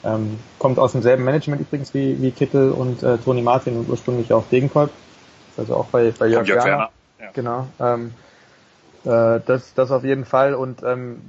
Ähm, 0.03 0.40
kommt 0.60 0.80
aus 0.80 0.91
demselben 0.91 1.24
Management 1.24 1.61
übrigens 1.61 1.94
wie, 1.94 2.22
wie 2.22 2.32
Kittel 2.32 2.72
und 2.72 3.03
äh, 3.03 3.18
Toni 3.18 3.41
Martin 3.41 3.78
und 3.78 3.90
ursprünglich 3.90 4.32
auch 4.32 4.45
Degenkolb. 4.49 4.91
Ist 5.52 5.60
also 5.60 5.76
auch 5.76 5.86
bei, 5.88 6.14
bei 6.18 6.28
Jörg, 6.28 6.48
Jörg 6.48 6.64
Werner. 6.64 6.90
Werner, 7.18 7.34
Genau. 7.34 7.68
Ähm, 7.80 8.14
äh, 9.03 9.40
das, 9.45 9.74
das 9.74 9.91
auf 9.91 10.03
jeden 10.03 10.26
Fall. 10.26 10.53
Und 10.53 10.84
ähm, 10.84 11.22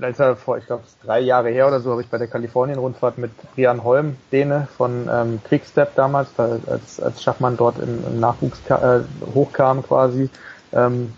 als 0.00 0.18
er 0.18 0.36
vor, 0.36 0.58
ich 0.58 0.66
glaube, 0.66 0.84
drei 1.04 1.20
Jahre 1.20 1.50
her 1.50 1.68
oder 1.68 1.80
so, 1.80 1.90
habe 1.90 2.02
ich 2.02 2.08
bei 2.08 2.18
der 2.18 2.28
Kalifornien-Rundfahrt 2.28 3.18
mit 3.18 3.30
Brian 3.54 3.84
Holm, 3.84 4.16
Däne 4.30 4.68
von 4.76 5.08
ähm, 5.12 5.40
Quickstep 5.44 5.94
damals, 5.94 6.28
da, 6.36 6.58
als, 6.66 7.00
als 7.00 7.22
Schachmann 7.22 7.56
dort 7.56 7.78
im, 7.78 8.04
im 8.06 8.20
Nachwuchs 8.20 8.60
äh, 8.68 9.00
hochkam 9.34 9.82
quasi, 9.82 10.30
ähm, 10.72 11.12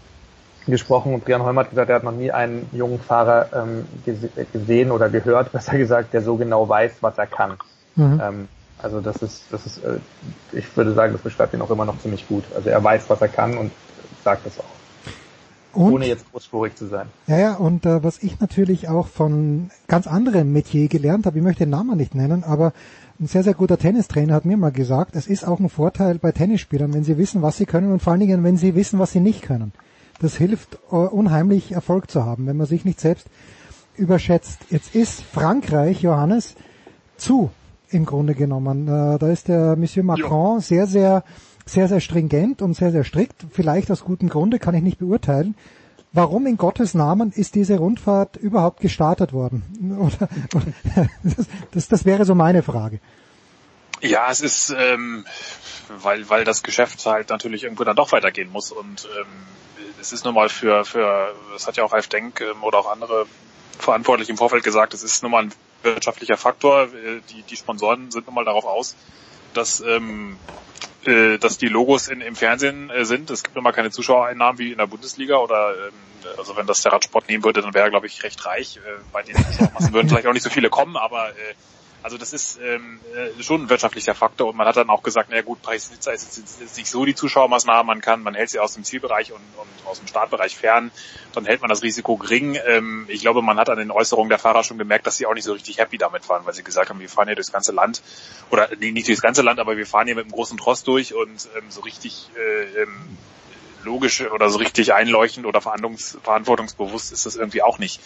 gesprochen 0.66 1.14
und 1.14 1.24
Brian 1.24 1.42
Holm 1.42 1.59
hat 1.59 1.70
gesagt, 1.70 1.90
er 1.90 1.96
hat 1.96 2.05
noch 2.05 2.12
nie 2.12 2.30
einen 2.30 2.68
jungen 2.72 2.98
Fahrer 2.98 3.48
ähm, 3.55 3.86
gese 4.05 4.30
gesehen 4.52 4.90
oder 4.90 5.09
gehört, 5.09 5.52
besser 5.52 5.76
gesagt, 5.78 6.12
der 6.14 6.22
so 6.22 6.36
genau 6.36 6.68
weiß, 6.68 6.96
was 7.01 7.18
er 7.18 7.26
kann. 7.26 7.56
Mhm. 7.96 8.20
Ähm, 8.22 8.48
also 8.78 9.01
das 9.01 9.16
ist, 9.22 9.44
das 9.51 9.66
ist, 9.66 9.84
äh, 9.84 9.98
ich 10.52 10.76
würde 10.76 10.92
sagen, 10.92 11.12
das 11.12 11.22
beschreibt 11.22 11.55
ihn 11.55 11.62
auch 11.62 11.70
immer 11.70 11.84
noch 11.84 11.98
ziemlich 12.01 12.26
gut. 12.26 12.44
Also 12.55 12.70
er 12.70 12.82
weiß, 12.82 13.09
was 13.09 13.20
er 13.20 13.28
kann 13.28 13.56
und 13.56 13.72
sagt 14.24 14.46
das 14.46 14.59
auch. 14.59 14.73
Und? 15.74 15.92
Ohne 15.92 16.06
jetzt 16.06 16.30
großspurig 16.30 16.76
zu 16.76 16.86
sein. 16.86 17.09
Ja, 17.26 17.38
ja, 17.38 17.55
und 17.55 17.86
äh, 17.86 18.02
was 18.02 18.22
ich 18.22 18.40
natürlich 18.40 18.88
auch 18.88 19.09
von 19.09 19.70
ganz 19.88 20.06
anderem 20.06 20.52
Metier 20.52 20.88
gelernt 20.88 21.26
habe, 21.26 21.38
ich 21.38 21.44
möchte 21.44 21.64
den 21.64 21.70
Namen 21.70 21.96
nicht 21.96 22.14
nennen, 22.14 22.44
aber 22.44 22.72
ein 23.20 23.26
sehr, 23.26 23.42
sehr 23.42 23.55
guter 23.55 23.78
Tennistrainer 23.78 24.34
hat 24.34 24.44
mir 24.44 24.56
mal 24.56 24.72
gesagt, 24.72 25.16
es 25.16 25.26
ist 25.26 25.46
auch 25.46 25.60
ein 25.60 25.68
Vorteil 25.68 26.18
bei 26.18 26.32
Tennisspielern, 26.32 26.92
wenn 26.92 27.05
sie 27.05 27.18
wissen, 27.18 27.42
was 27.42 27.56
sie 27.56 27.66
können 27.66 27.92
und 27.92 28.02
vor 28.02 28.12
allen 28.12 28.20
Dingen, 28.20 28.42
wenn 28.42 28.56
sie 28.56 28.74
wissen, 28.74 28.98
was 28.98 29.12
sie 29.12 29.20
nicht 29.20 29.42
können. 29.42 29.72
Das 30.20 30.36
hilft 30.36 30.78
äh, 30.90 30.96
unheimlich 30.96 31.72
Erfolg 31.72 32.10
zu 32.10 32.24
haben, 32.24 32.46
wenn 32.46 32.56
man 32.56 32.66
sich 32.66 32.84
nicht 32.84 33.01
selbst 33.01 33.26
überschätzt. 33.96 34.60
Jetzt 34.70 34.94
ist 34.94 35.22
Frankreich, 35.22 36.02
Johannes, 36.02 36.55
zu 37.16 37.51
im 37.90 38.05
Grunde 38.05 38.34
genommen. 38.34 38.88
Äh, 38.88 39.18
da 39.18 39.28
ist 39.28 39.48
der 39.48 39.76
Monsieur 39.76 40.05
Macron 40.05 40.60
sehr, 40.60 40.86
sehr, 40.86 41.24
sehr, 41.66 41.88
sehr 41.88 42.00
stringent 42.00 42.62
und 42.62 42.74
sehr, 42.74 42.92
sehr 42.92 43.04
strikt. 43.04 43.44
Vielleicht 43.50 43.90
aus 43.90 44.04
gutem 44.04 44.28
Grunde, 44.28 44.58
kann 44.58 44.74
ich 44.74 44.82
nicht 44.82 44.98
beurteilen. 44.98 45.54
Warum 46.12 46.46
in 46.46 46.56
Gottes 46.56 46.94
Namen 46.94 47.32
ist 47.32 47.54
diese 47.56 47.78
Rundfahrt 47.78 48.36
überhaupt 48.36 48.80
gestartet 48.80 49.32
worden? 49.32 49.62
Oder, 49.98 50.28
oder 50.54 51.08
das, 51.24 51.46
das, 51.72 51.88
das 51.88 52.04
wäre 52.04 52.24
so 52.24 52.34
meine 52.34 52.62
Frage. 52.62 53.00
Ja, 54.00 54.30
es 54.30 54.40
ist, 54.40 54.74
ähm, 54.76 55.24
weil, 56.02 56.28
weil 56.28 56.44
das 56.44 56.62
Geschäft 56.62 57.04
halt 57.06 57.30
natürlich 57.30 57.64
irgendwo 57.64 57.84
dann 57.84 57.96
doch 57.96 58.12
weitergehen 58.12 58.50
muss 58.50 58.70
und 58.70 59.08
ähm, 59.18 59.26
es 60.00 60.12
ist 60.12 60.24
nun 60.24 60.34
mal 60.34 60.48
für, 60.50 60.84
für, 60.84 61.34
das 61.52 61.66
hat 61.66 61.76
ja 61.76 61.84
auch 61.84 61.92
Ralf 61.92 62.08
Denk 62.08 62.40
ähm, 62.40 62.62
oder 62.62 62.78
auch 62.78 62.90
andere 62.90 63.26
verantwortlich 63.78 64.28
im 64.28 64.36
Vorfeld 64.36 64.62
gesagt, 64.62 64.94
es 64.94 65.02
ist 65.02 65.22
nun 65.22 65.32
mal 65.32 65.44
ein 65.44 65.52
wirtschaftlicher 65.82 66.36
Faktor. 66.36 66.84
Äh, 66.84 67.20
Die, 67.30 67.42
die 67.42 67.56
Sponsoren 67.56 68.10
sind 68.10 68.26
nun 68.26 68.34
mal 68.34 68.44
darauf 68.44 68.66
aus, 68.66 68.94
dass, 69.56 69.81
ähm, 69.81 70.36
äh, 71.05 71.39
dass 71.39 71.59
die 71.59 71.68
Logos 71.68 72.09
in, 72.09 72.20
im 72.20 72.36
Fernsehen 72.36 72.90
äh, 72.90 73.05
sind. 73.05 73.31
Es 73.31 73.43
gibt 73.43 73.55
nun 73.55 73.64
mal 73.64 73.72
keine 73.72 73.90
Zuschauereinnahmen 73.90 74.59
wie 74.59 74.72
in 74.72 74.78
der 74.78 74.86
Bundesliga 74.86 75.36
oder 75.36 75.74
ähm, 75.89 75.94
also 76.39 76.56
wenn 76.56 76.66
das 76.66 76.82
der 76.82 76.93
Radsport 76.93 77.28
nehmen 77.28 77.44
würde, 77.44 77.62
dann 77.62 77.74
wäre 77.74 77.86
er, 77.86 77.90
glaube 77.90 78.06
ich, 78.06 78.22
recht 78.22 78.44
reich. 78.47 78.78
Äh, 78.78 78.81
bei 79.12 79.22
den 79.22 79.36
Zuschauermassen 79.36 79.93
würden 79.93 80.09
vielleicht 80.09 80.26
auch 80.26 80.32
nicht 80.32 80.43
so 80.43 80.51
viele 80.51 80.70
kommen, 80.70 80.97
aber 80.97 81.31
äh, 81.31 81.55
also 82.05 82.18
das 82.18 82.35
ist 82.35 82.60
ähm, 82.62 83.01
äh, 83.16 83.43
schon 83.43 83.62
ein 83.62 83.70
wirtschaftlicher 83.70 84.14
Faktor 84.14 84.51
und 84.51 84.56
man 84.56 84.66
hat 84.66 84.76
dann 84.76 84.90
auch 84.90 85.02
gesagt, 85.02 85.31
na 85.32 85.40
gut, 85.40 85.62
Paris-Nizza 85.62 86.12
ist 86.12 86.36
jetzt, 86.36 86.76
nicht 86.76 86.90
so 86.90 87.06
die 87.06 87.14
Zuschauermaßnahme, 87.14 87.86
man 87.86 88.02
kann, 88.02 88.22
man 88.22 88.35
hält 88.35 88.51
sie 88.51 88.59
aus 88.59 88.74
dem 88.74 88.85
Zielbereich 88.85 89.32
und, 89.32 89.40
und 89.56 89.86
aus 89.86 90.01
dem 90.01 90.06
Startbereich 90.06 90.55
fern, 90.55 90.90
dann 91.32 91.47
hält 91.47 91.62
man 91.62 91.70
das 91.70 91.82
Risiko 91.82 92.18
gering. 92.18 92.59
Ähm, 92.66 93.06
ich 93.09 93.22
glaube, 93.22 93.40
man 93.40 93.56
hat 93.56 93.70
an 93.70 93.78
den 93.78 93.90
Äußerungen 93.90 94.28
der 94.28 94.39
Fahrer 94.39 94.64
schon 94.64 94.76
gemerkt, 94.76 95.06
dass 95.06 95.16
sie 95.16 95.24
auch 95.24 95.32
nicht 95.32 95.44
so 95.44 95.55
richtig 95.55 95.78
happy 95.78 95.97
damit 95.97 96.28
waren, 96.28 96.44
weil 96.44 96.52
sie 96.52 96.62
gesagt 96.62 96.90
haben, 96.90 97.01
wir 97.01 97.09
fahren 97.09 97.28
hier 97.28 97.36
durchs 97.36 97.52
ganze 97.52 97.72
Land 97.72 98.02
oder 98.51 98.68
nee, 98.78 98.90
nicht 98.90 99.09
durchs 99.09 99.22
ganze 99.22 99.40
Land, 99.40 99.59
aber 99.59 99.78
wir 99.78 99.86
fahren 99.86 100.06
hier 100.06 100.14
mit 100.14 100.26
einem 100.26 100.32
großen 100.32 100.59
Tross 100.59 100.85
durch 100.85 101.14
und 101.14 101.48
ähm, 101.56 101.70
so 101.70 101.81
richtig 101.81 102.28
äh, 102.36 102.82
ähm, 102.82 103.16
logisch 103.82 104.20
oder 104.20 104.51
so 104.51 104.59
richtig 104.59 104.93
einleuchtend 104.93 105.47
oder 105.47 105.62
verantwortungsbewusst 105.62 107.12
ist 107.12 107.24
das 107.24 107.36
irgendwie 107.36 107.62
auch 107.62 107.78
nicht. 107.78 108.01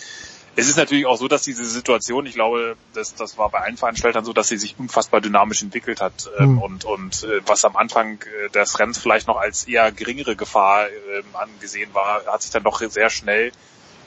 Es 0.57 0.69
ist 0.69 0.77
natürlich 0.77 1.07
auch 1.07 1.17
so, 1.17 1.29
dass 1.29 1.43
diese 1.43 1.65
Situation, 1.65 2.27
ich 2.27 2.35
glaube, 2.35 2.77
das, 2.93 3.15
das 3.15 3.39
war 3.39 3.49
bei 3.49 3.61
allen 3.61 3.77
Veranstaltern 3.77 4.25
so, 4.25 4.33
dass 4.33 4.49
sie 4.49 4.57
sich 4.57 4.75
unfassbar 4.79 5.21
dynamisch 5.21 5.63
entwickelt 5.63 6.01
hat 6.01 6.29
ähm, 6.39 6.55
Mhm. 6.55 6.63
und, 6.63 6.85
und 6.85 7.25
äh, 7.25 7.41
was 7.47 7.65
am 7.65 7.77
Anfang 7.77 8.21
äh, 8.23 8.51
des 8.51 8.79
Rennens 8.79 8.99
vielleicht 8.99 9.29
noch 9.29 9.37
als 9.37 9.69
eher 9.69 9.93
geringere 9.93 10.35
Gefahr 10.35 10.89
ähm, 10.89 11.25
angesehen 11.35 11.91
war, 11.93 12.25
hat 12.27 12.43
sich 12.43 12.51
dann 12.51 12.65
doch 12.65 12.81
sehr 12.81 13.11
schnell 13.11 13.53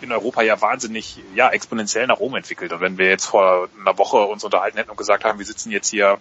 in 0.01 0.11
Europa 0.11 0.41
ja 0.41 0.59
wahnsinnig, 0.59 1.19
ja, 1.35 1.49
exponentiell 1.49 2.07
nach 2.07 2.19
oben 2.19 2.35
entwickelt. 2.35 2.73
Und 2.73 2.81
wenn 2.81 2.97
wir 2.97 3.07
jetzt 3.07 3.25
vor 3.25 3.69
einer 3.79 3.97
Woche 3.97 4.17
uns 4.17 4.43
unterhalten 4.43 4.77
hätten 4.77 4.89
und 4.89 4.97
gesagt 4.97 5.23
haben, 5.23 5.39
wir 5.39 5.45
sitzen 5.45 5.71
jetzt 5.71 5.89
hier, 5.89 6.19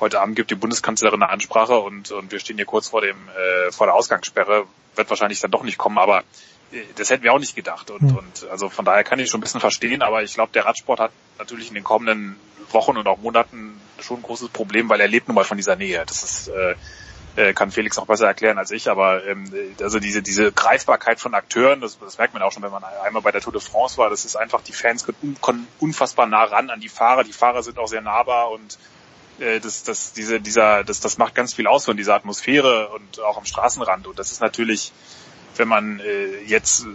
heute 0.00 0.20
Abend 0.20 0.34
gibt 0.34 0.50
die 0.50 0.54
Bundeskanzlerin 0.54 1.22
eine 1.22 1.30
Ansprache 1.30 1.78
und, 1.78 2.10
und 2.10 2.32
wir 2.32 2.40
stehen 2.40 2.56
hier 2.56 2.66
kurz 2.66 2.88
vor 2.88 3.02
dem, 3.02 3.16
äh, 3.28 3.70
vor 3.70 3.86
der 3.86 3.94
Ausgangssperre, 3.94 4.64
wird 4.96 5.10
wahrscheinlich 5.10 5.40
dann 5.40 5.50
doch 5.50 5.62
nicht 5.62 5.78
kommen, 5.78 5.98
aber 5.98 6.24
das 6.96 7.10
hätten 7.10 7.22
wir 7.22 7.32
auch 7.32 7.38
nicht 7.38 7.56
gedacht. 7.56 7.90
Und, 7.90 8.02
mhm. 8.02 8.16
und 8.16 8.48
also 8.50 8.68
von 8.68 8.84
daher 8.84 9.04
kann 9.04 9.18
ich 9.18 9.30
schon 9.30 9.40
ein 9.40 9.42
bisschen 9.42 9.60
verstehen, 9.60 10.02
aber 10.02 10.22
ich 10.22 10.34
glaube, 10.34 10.52
der 10.52 10.64
Radsport 10.64 11.00
hat 11.00 11.12
natürlich 11.38 11.68
in 11.68 11.74
den 11.74 11.84
kommenden 11.84 12.36
Wochen 12.70 12.96
und 12.96 13.06
auch 13.06 13.18
Monaten 13.18 13.80
schon 14.00 14.18
ein 14.18 14.22
großes 14.22 14.48
Problem, 14.48 14.88
weil 14.88 15.00
er 15.00 15.08
lebt 15.08 15.28
nun 15.28 15.34
mal 15.34 15.44
von 15.44 15.56
dieser 15.56 15.76
Nähe. 15.76 16.02
Das 16.06 16.22
ist 16.22 16.48
äh, 16.48 16.74
äh, 17.36 17.54
kann 17.54 17.70
Felix 17.70 17.96
noch 17.96 18.06
besser 18.06 18.26
erklären 18.26 18.58
als 18.58 18.70
ich, 18.70 18.90
aber 18.90 19.24
ähm, 19.24 19.50
also 19.80 19.98
diese 19.98 20.22
diese 20.22 20.52
Greifbarkeit 20.52 21.18
von 21.18 21.34
Akteuren, 21.34 21.80
das, 21.80 21.98
das 21.98 22.18
merkt 22.18 22.34
man 22.34 22.42
auch 22.42 22.52
schon, 22.52 22.62
wenn 22.62 22.70
man 22.70 22.84
einmal 22.84 23.22
bei 23.22 23.32
der 23.32 23.40
Tour 23.40 23.52
de 23.52 23.62
France 23.62 23.96
war, 23.96 24.10
das 24.10 24.24
ist 24.24 24.36
einfach, 24.36 24.60
die 24.62 24.72
Fans 24.72 25.06
können 25.40 25.66
unfassbar 25.80 26.26
nah 26.26 26.44
ran 26.44 26.68
an 26.70 26.80
die 26.80 26.90
Fahrer, 26.90 27.24
die 27.24 27.32
Fahrer 27.32 27.62
sind 27.62 27.78
auch 27.78 27.88
sehr 27.88 28.02
nahbar 28.02 28.50
und 28.50 28.78
äh, 29.38 29.60
das, 29.60 29.82
das, 29.82 30.12
diese, 30.12 30.40
dieser, 30.40 30.84
das, 30.84 31.00
das 31.00 31.16
macht 31.16 31.34
ganz 31.34 31.54
viel 31.54 31.66
aus 31.66 31.86
von 31.86 31.96
dieser 31.96 32.14
Atmosphäre 32.14 32.88
und 32.88 33.20
auch 33.20 33.38
am 33.38 33.46
Straßenrand 33.46 34.06
und 34.06 34.18
das 34.18 34.30
ist 34.30 34.40
natürlich, 34.40 34.92
wenn 35.56 35.68
man 35.68 36.00
äh, 36.00 36.42
jetzt 36.46 36.86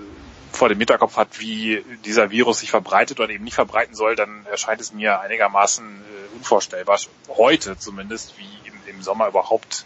vor 0.52 0.70
dem 0.70 0.78
Hinterkopf 0.80 1.18
hat, 1.18 1.40
wie 1.40 1.84
dieser 2.06 2.32
Virus 2.32 2.60
sich 2.60 2.72
verbreitet 2.72 3.20
oder 3.20 3.30
eben 3.30 3.44
nicht 3.44 3.54
verbreiten 3.54 3.96
soll, 3.96 4.16
dann 4.16 4.46
erscheint 4.50 4.82
es 4.82 4.94
mir 4.94 5.22
einigermaßen 5.22 5.86
äh, 5.86 6.36
unvorstellbar, 6.36 7.00
heute 7.30 7.78
zumindest, 7.78 8.38
wie 8.38 8.68
im, 8.68 8.96
im 8.96 9.02
Sommer 9.02 9.28
überhaupt 9.28 9.86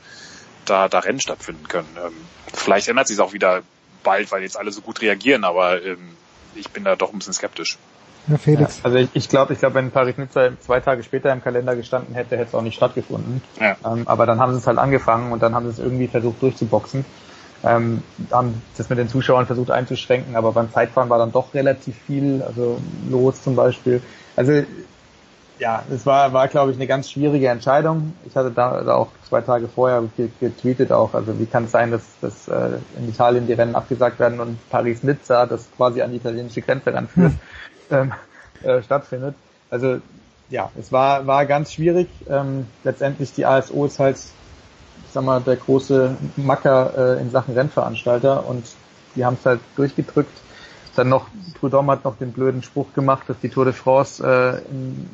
da, 0.66 0.88
da 0.88 1.00
Rennen 1.00 1.20
stattfinden 1.20 1.68
können. 1.68 1.90
Ähm, 2.04 2.14
vielleicht 2.54 2.88
ändert 2.88 3.08
sich 3.08 3.16
es 3.16 3.20
auch 3.20 3.34
wieder 3.34 3.64
bald, 4.04 4.32
weil 4.32 4.44
jetzt 4.44 4.58
alle 4.58 4.72
so 4.72 4.82
gut 4.82 5.02
reagieren, 5.02 5.44
aber 5.44 5.84
ähm, 5.84 6.16
ich 6.56 6.70
bin 6.70 6.84
da 6.84 6.96
doch 6.96 7.12
ein 7.12 7.20
bisschen 7.20 7.34
skeptisch. 7.34 7.78
Ja, 8.28 8.38
Felix. 8.38 8.78
Ja, 8.78 8.86
also 8.86 9.10
ich, 9.14 9.30
glaube, 9.30 9.54
ich 9.54 9.60
glaube, 9.60 9.76
wenn 9.76 9.92
Paris-Nizza 9.92 10.52
zwei 10.60 10.80
Tage 10.80 11.04
später 11.04 11.34
im 11.34 11.44
Kalender 11.44 11.76
gestanden 11.76 12.14
hätte, 12.14 12.38
hätte 12.38 12.50
es 12.50 12.56
auch 12.56 12.62
nicht 12.62 12.76
stattgefunden. 12.76 13.42
Ja. 13.60 13.76
Ähm, 13.84 14.08
aber 14.08 14.26
dann 14.26 14.40
haben 14.40 14.54
sie 14.54 14.60
es 14.60 14.68
halt 14.68 14.78
angefangen 14.78 15.32
und 15.32 15.42
dann 15.42 15.56
haben 15.56 15.66
sie 15.66 15.72
es 15.72 15.80
irgendwie 15.80 16.08
versucht 16.08 16.42
durchzuboxen. 16.42 17.04
Ähm, 17.64 18.02
haben 18.32 18.62
das 18.78 18.90
mit 18.90 18.98
den 18.98 19.08
Zuschauern 19.08 19.46
versucht 19.46 19.70
einzuschränken, 19.70 20.36
aber 20.36 20.52
beim 20.52 20.72
Zeitfahren 20.72 21.10
war 21.10 21.20
dann 21.20 21.32
doch 21.32 21.54
relativ 21.54 21.96
viel, 22.08 22.42
also 22.42 22.80
los 23.10 23.44
zum 23.44 23.56
Beispiel. 23.56 24.02
Also 24.36 24.64
ja, 25.60 25.84
es 25.94 26.08
war, 26.08 26.34
war 26.34 26.48
glaube 26.48 26.72
ich, 26.72 26.78
eine 26.78 26.88
ganz 26.88 27.12
schwierige 27.12 27.50
Entscheidung. 27.50 28.14
Ich 28.26 28.36
hatte 28.36 28.50
da, 28.50 28.82
da 28.82 28.96
auch 28.96 29.10
zwei 29.30 29.42
Tage 29.42 29.68
vorher 29.68 30.04
getweetet 30.40 30.92
auch, 30.92 31.14
also 31.14 31.40
wie 31.40 31.46
kann 31.46 31.66
es 31.66 31.72
sein, 31.72 31.92
dass, 31.92 32.02
dass 32.20 32.48
äh, 32.48 32.80
in 32.98 33.08
Italien 33.08 33.46
die 33.46 33.54
Rennen 33.54 33.76
abgesagt 33.76 34.20
werden 34.20 34.40
und 34.40 34.58
Paris-Nizza, 34.72 35.46
das 35.46 35.68
quasi 35.78 36.02
an 36.02 36.10
die 36.10 36.18
italienische 36.18 36.62
Grenze 36.62 36.92
ranführt, 36.92 37.34
hm. 37.90 37.98
ähm, 37.98 38.14
äh, 38.68 38.82
stattfindet. 38.82 39.36
Also 39.70 40.00
ja, 40.50 40.72
es 40.78 40.92
war, 40.92 41.28
war 41.28 41.46
ganz 41.46 41.74
schwierig. 41.74 42.08
Ähm, 42.28 42.66
letztendlich 42.84 43.34
die 43.34 43.46
ASO 43.46 43.86
ist 43.86 44.00
halt, 44.00 44.18
sag 45.12 45.24
mal, 45.24 45.42
der 45.42 45.56
große 45.56 46.16
Macker 46.38 47.18
äh, 47.18 47.22
in 47.22 47.32
Sachen 47.32 47.54
Rennveranstalter 47.54 48.48
und 48.48 48.66
die 49.16 49.26
haben 49.26 49.38
es 49.40 49.46
halt 49.46 49.60
durchgedrückt 49.76 50.32
dann 50.96 51.10
noch, 51.10 51.28
Prudhomme 51.60 51.94
hat 51.94 52.04
noch 52.04 52.18
den 52.18 52.32
blöden 52.34 52.64
Spruch 52.64 52.94
gemacht, 52.94 53.24
dass 53.28 53.40
die 53.40 53.50
Tour 53.50 53.66
de 53.66 53.74
France 53.74 54.24
äh, 54.24 54.62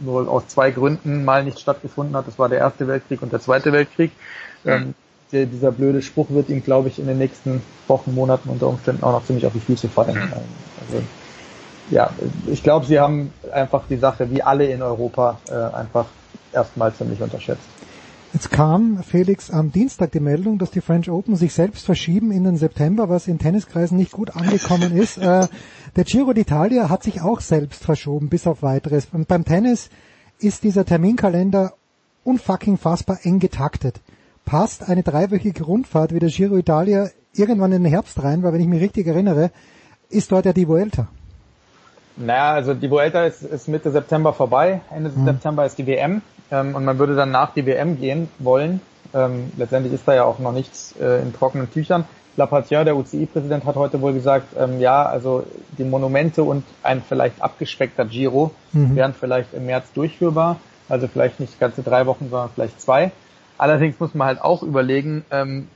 nur 0.04 0.28
aus 0.30 0.48
zwei 0.48 0.72
Gründen 0.72 1.24
mal 1.24 1.44
nicht 1.44 1.60
stattgefunden 1.60 2.16
hat. 2.16 2.28
Das 2.28 2.40
war 2.40 2.50
der 2.50 2.60
Erste 2.60 2.88
Weltkrieg 2.88 3.22
und 3.22 3.32
der 3.32 3.42
Zweite 3.42 3.72
Weltkrieg. 3.72 4.12
Mhm. 4.64 4.72
Ähm, 4.72 4.96
der, 5.32 5.46
dieser 5.46 5.72
blöde 5.72 6.02
Spruch 6.02 6.30
wird 6.30 6.50
ihm, 6.50 6.64
glaube 6.64 6.88
ich, 6.88 7.00
in 7.00 7.08
den 7.08 7.18
nächsten 7.18 7.62
Wochen, 7.88 8.16
Monaten 8.16 8.50
unter 8.50 8.68
Umständen 8.68 9.04
auch 9.04 9.12
noch 9.12 9.26
ziemlich 9.26 9.46
auf 9.46 9.54
die 9.54 9.60
Füße 9.60 9.90
fallen. 9.90 10.16
Mhm. 10.16 10.34
Also, 10.82 11.04
ja, 11.90 12.10
ich 12.48 12.64
glaube, 12.64 12.86
sie 12.86 13.00
haben 13.00 13.34
einfach 13.52 13.84
die 13.90 13.98
Sache, 13.98 14.32
wie 14.32 14.42
alle 14.42 14.66
in 14.66 14.82
Europa, 14.82 15.40
äh, 15.50 15.76
einfach 15.76 16.06
erstmal 16.54 16.94
ziemlich 16.94 17.22
unterschätzt. 17.22 17.68
Jetzt 18.38 18.52
kam, 18.52 19.02
Felix, 19.02 19.50
am 19.50 19.72
Dienstag 19.72 20.12
die 20.12 20.20
Meldung, 20.20 20.60
dass 20.60 20.70
die 20.70 20.82
French 20.82 21.10
Open 21.10 21.36
sich 21.36 21.54
selbst 21.54 21.84
verschieben 21.84 22.32
in 22.32 22.44
den 22.44 22.56
September, 22.56 23.10
was 23.10 23.28
in 23.28 23.40
Tenniskreisen 23.40 23.98
nicht 23.98 24.12
gut 24.12 24.36
angekommen 24.36 24.96
ist. 24.96 25.18
Äh, 25.18 25.48
der 25.96 26.04
Giro 26.04 26.30
d'Italia 26.30 26.88
hat 26.88 27.02
sich 27.02 27.22
auch 27.22 27.42
selbst 27.42 27.84
verschoben, 27.84 28.30
bis 28.30 28.46
auf 28.46 28.62
weiteres. 28.62 29.08
Und 29.12 29.28
beim 29.28 29.44
Tennis 29.44 29.90
ist 30.38 30.64
dieser 30.64 30.86
Terminkalender 30.86 31.74
unfucking 32.26 32.78
fassbar 32.78 33.18
eng 33.24 33.40
getaktet. 33.40 34.02
Passt 34.46 34.88
eine 34.88 35.02
dreiwöchige 35.02 35.64
Rundfahrt 35.64 36.14
wie 36.14 36.20
der 36.20 36.30
Giro 36.30 36.58
d'Italia 36.58 37.10
irgendwann 37.34 37.72
in 37.72 37.82
den 37.82 37.92
Herbst 37.92 38.22
rein, 38.22 38.44
weil 38.44 38.54
wenn 38.54 38.62
ich 38.62 38.68
mich 38.68 38.82
richtig 38.82 39.08
erinnere, 39.08 39.50
ist 40.10 40.32
dort 40.32 40.46
ja 40.46 40.54
die 40.54 40.68
Vuelta. 40.68 41.08
Naja, 42.18 42.52
also 42.54 42.74
die 42.74 42.90
Vuelta 42.90 43.26
ist, 43.26 43.44
ist 43.44 43.68
Mitte 43.68 43.92
September 43.92 44.34
vorbei, 44.34 44.82
Ende 44.90 45.14
hm. 45.14 45.26
September 45.26 45.66
ist 45.66 45.78
die 45.78 45.86
WM 45.86 46.22
ähm, 46.52 46.76
und 46.76 46.84
man 46.84 46.98
würde 46.98 47.16
dann 47.16 47.32
nach 47.32 47.54
die 47.54 47.66
WM 47.66 48.00
gehen 48.00 48.30
wollen. 48.40 48.82
Ähm, 49.14 49.52
letztendlich 49.58 49.94
ist 49.94 50.08
da 50.08 50.16
ja 50.16 50.24
auch 50.24 50.40
noch 50.40 50.52
nichts 50.52 50.96
äh, 51.00 51.22
in 51.22 51.34
trockenen 51.34 51.72
Tüchern. 51.72 52.06
Lapatier, 52.36 52.84
der 52.84 52.96
UCI-Präsident, 52.96 53.66
hat 53.66 53.76
heute 53.76 54.00
wohl 54.02 54.14
gesagt, 54.14 54.56
ähm, 54.60 54.80
ja, 54.80 55.04
also 55.04 55.44
die 55.78 55.84
Monumente 55.84 56.44
und 56.44 56.64
ein 56.84 57.02
vielleicht 57.02 57.42
abgespeckter 57.42 58.06
Giro 58.06 58.52
mhm. 58.74 58.96
wären 58.96 59.14
vielleicht 59.14 59.54
im 59.54 59.66
März 59.66 59.92
durchführbar. 59.94 60.58
Also 60.88 61.08
vielleicht 61.08 61.40
nicht 61.40 61.60
ganze 61.60 61.82
drei 61.82 62.06
Wochen, 62.06 62.30
sondern 62.30 62.50
vielleicht 62.54 62.80
zwei. 62.80 63.12
Allerdings 63.58 64.00
muss 64.00 64.14
man 64.14 64.28
halt 64.28 64.42
auch 64.42 64.62
überlegen, 64.62 65.26
ähm, 65.32 65.68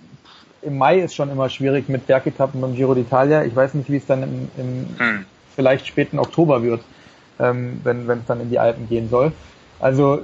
im 0.61 0.77
Mai 0.77 0.99
ist 0.99 1.15
schon 1.15 1.31
immer 1.31 1.49
schwierig 1.49 1.89
mit 1.89 2.05
Bergetappen 2.05 2.61
beim 2.61 2.75
Giro 2.75 2.93
d'Italia. 2.93 3.43
Ich 3.45 3.55
weiß 3.55 3.73
nicht, 3.73 3.89
wie 3.89 3.97
es 3.97 4.05
dann 4.05 4.21
im, 4.21 4.51
im 4.57 4.79
mhm. 4.81 5.25
Vielleicht 5.55 5.87
späten 5.87 6.19
Oktober 6.19 6.63
wird, 6.63 6.81
ähm, 7.39 7.81
wenn 7.83 8.07
es 8.07 8.25
dann 8.27 8.41
in 8.41 8.49
die 8.49 8.59
Alpen 8.59 8.87
gehen 8.87 9.09
soll. 9.09 9.31
Also 9.79 10.21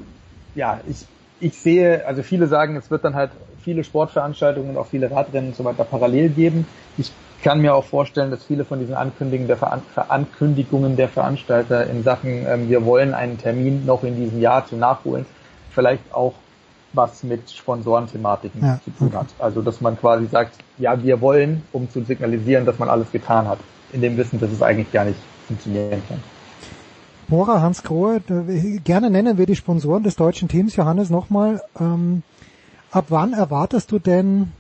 ja, 0.56 0.80
ich, 0.88 1.06
ich 1.40 1.58
sehe, 1.58 2.06
also 2.06 2.24
viele 2.24 2.48
sagen, 2.48 2.76
es 2.76 2.90
wird 2.90 3.04
dann 3.04 3.16
halt 3.16 3.32
viele 3.62 3.84
Sportveranstaltungen 3.84 4.72
und 4.72 4.78
auch 4.78 4.88
viele 4.88 5.12
Radrennen 5.12 5.50
und 5.50 5.56
so 5.56 5.64
weiter 5.64 5.84
parallel 5.84 6.30
geben. 6.30 6.66
Ich 6.98 7.12
kann 7.44 7.62
mir 7.62 7.76
auch 7.76 7.84
vorstellen, 7.84 8.32
dass 8.32 8.44
viele 8.44 8.66
von 8.66 8.80
diesen 8.80 8.96
Ankündigungen 8.96 9.48
der, 9.48 9.58
Veran 9.58 9.82
Ankündigungen 10.08 10.96
der 10.96 11.10
Veranstalter 11.10 11.88
in 11.88 12.04
Sachen, 12.04 12.46
ähm, 12.48 12.70
wir 12.70 12.86
wollen 12.86 13.14
einen 13.14 13.38
Termin 13.38 13.86
noch 13.86 14.04
in 14.04 14.16
diesem 14.16 14.40
Jahr 14.42 14.66
zu 14.66 14.76
nachholen, 14.76 15.26
vielleicht 15.72 16.14
auch 16.14 16.34
was 16.94 17.24
mit 17.24 17.52
Sponsorenthematiken 17.52 18.62
ja, 18.64 18.80
zu 18.84 18.92
tun 18.92 19.14
hat. 19.14 19.28
Also 19.38 19.62
dass 19.62 19.82
man 19.82 20.00
quasi 20.00 20.26
sagt, 20.28 20.56
ja, 20.78 21.04
wir 21.04 21.22
wollen, 21.22 21.64
um 21.74 21.90
zu 21.90 22.04
signalisieren, 22.04 22.66
dass 22.66 22.80
man 22.80 22.90
alles 22.90 23.12
getan 23.12 23.48
hat, 23.48 23.60
in 23.94 24.02
dem 24.02 24.18
Wissen, 24.18 24.40
dass 24.40 24.52
es 24.52 24.62
eigentlich 24.62 24.92
gar 24.92 25.06
nicht 25.06 25.20
funktionieren 25.48 26.02
kann. 26.08 26.20
Bora, 27.28 27.62
Hans 27.62 27.84
Grohe, 27.84 28.22
gerne 28.84 29.10
nennen 29.10 29.38
wir 29.38 29.46
die 29.46 29.56
Sponsoren 29.56 30.04
des 30.04 30.16
deutschen 30.16 30.48
Teams. 30.48 30.76
Johannes, 30.78 31.10
nochmal, 31.10 31.62
ähm, 31.80 32.24
ab 32.90 33.06
wann 33.10 33.34
erwartest 33.34 33.92
du 33.92 34.00
denn, 34.00 34.54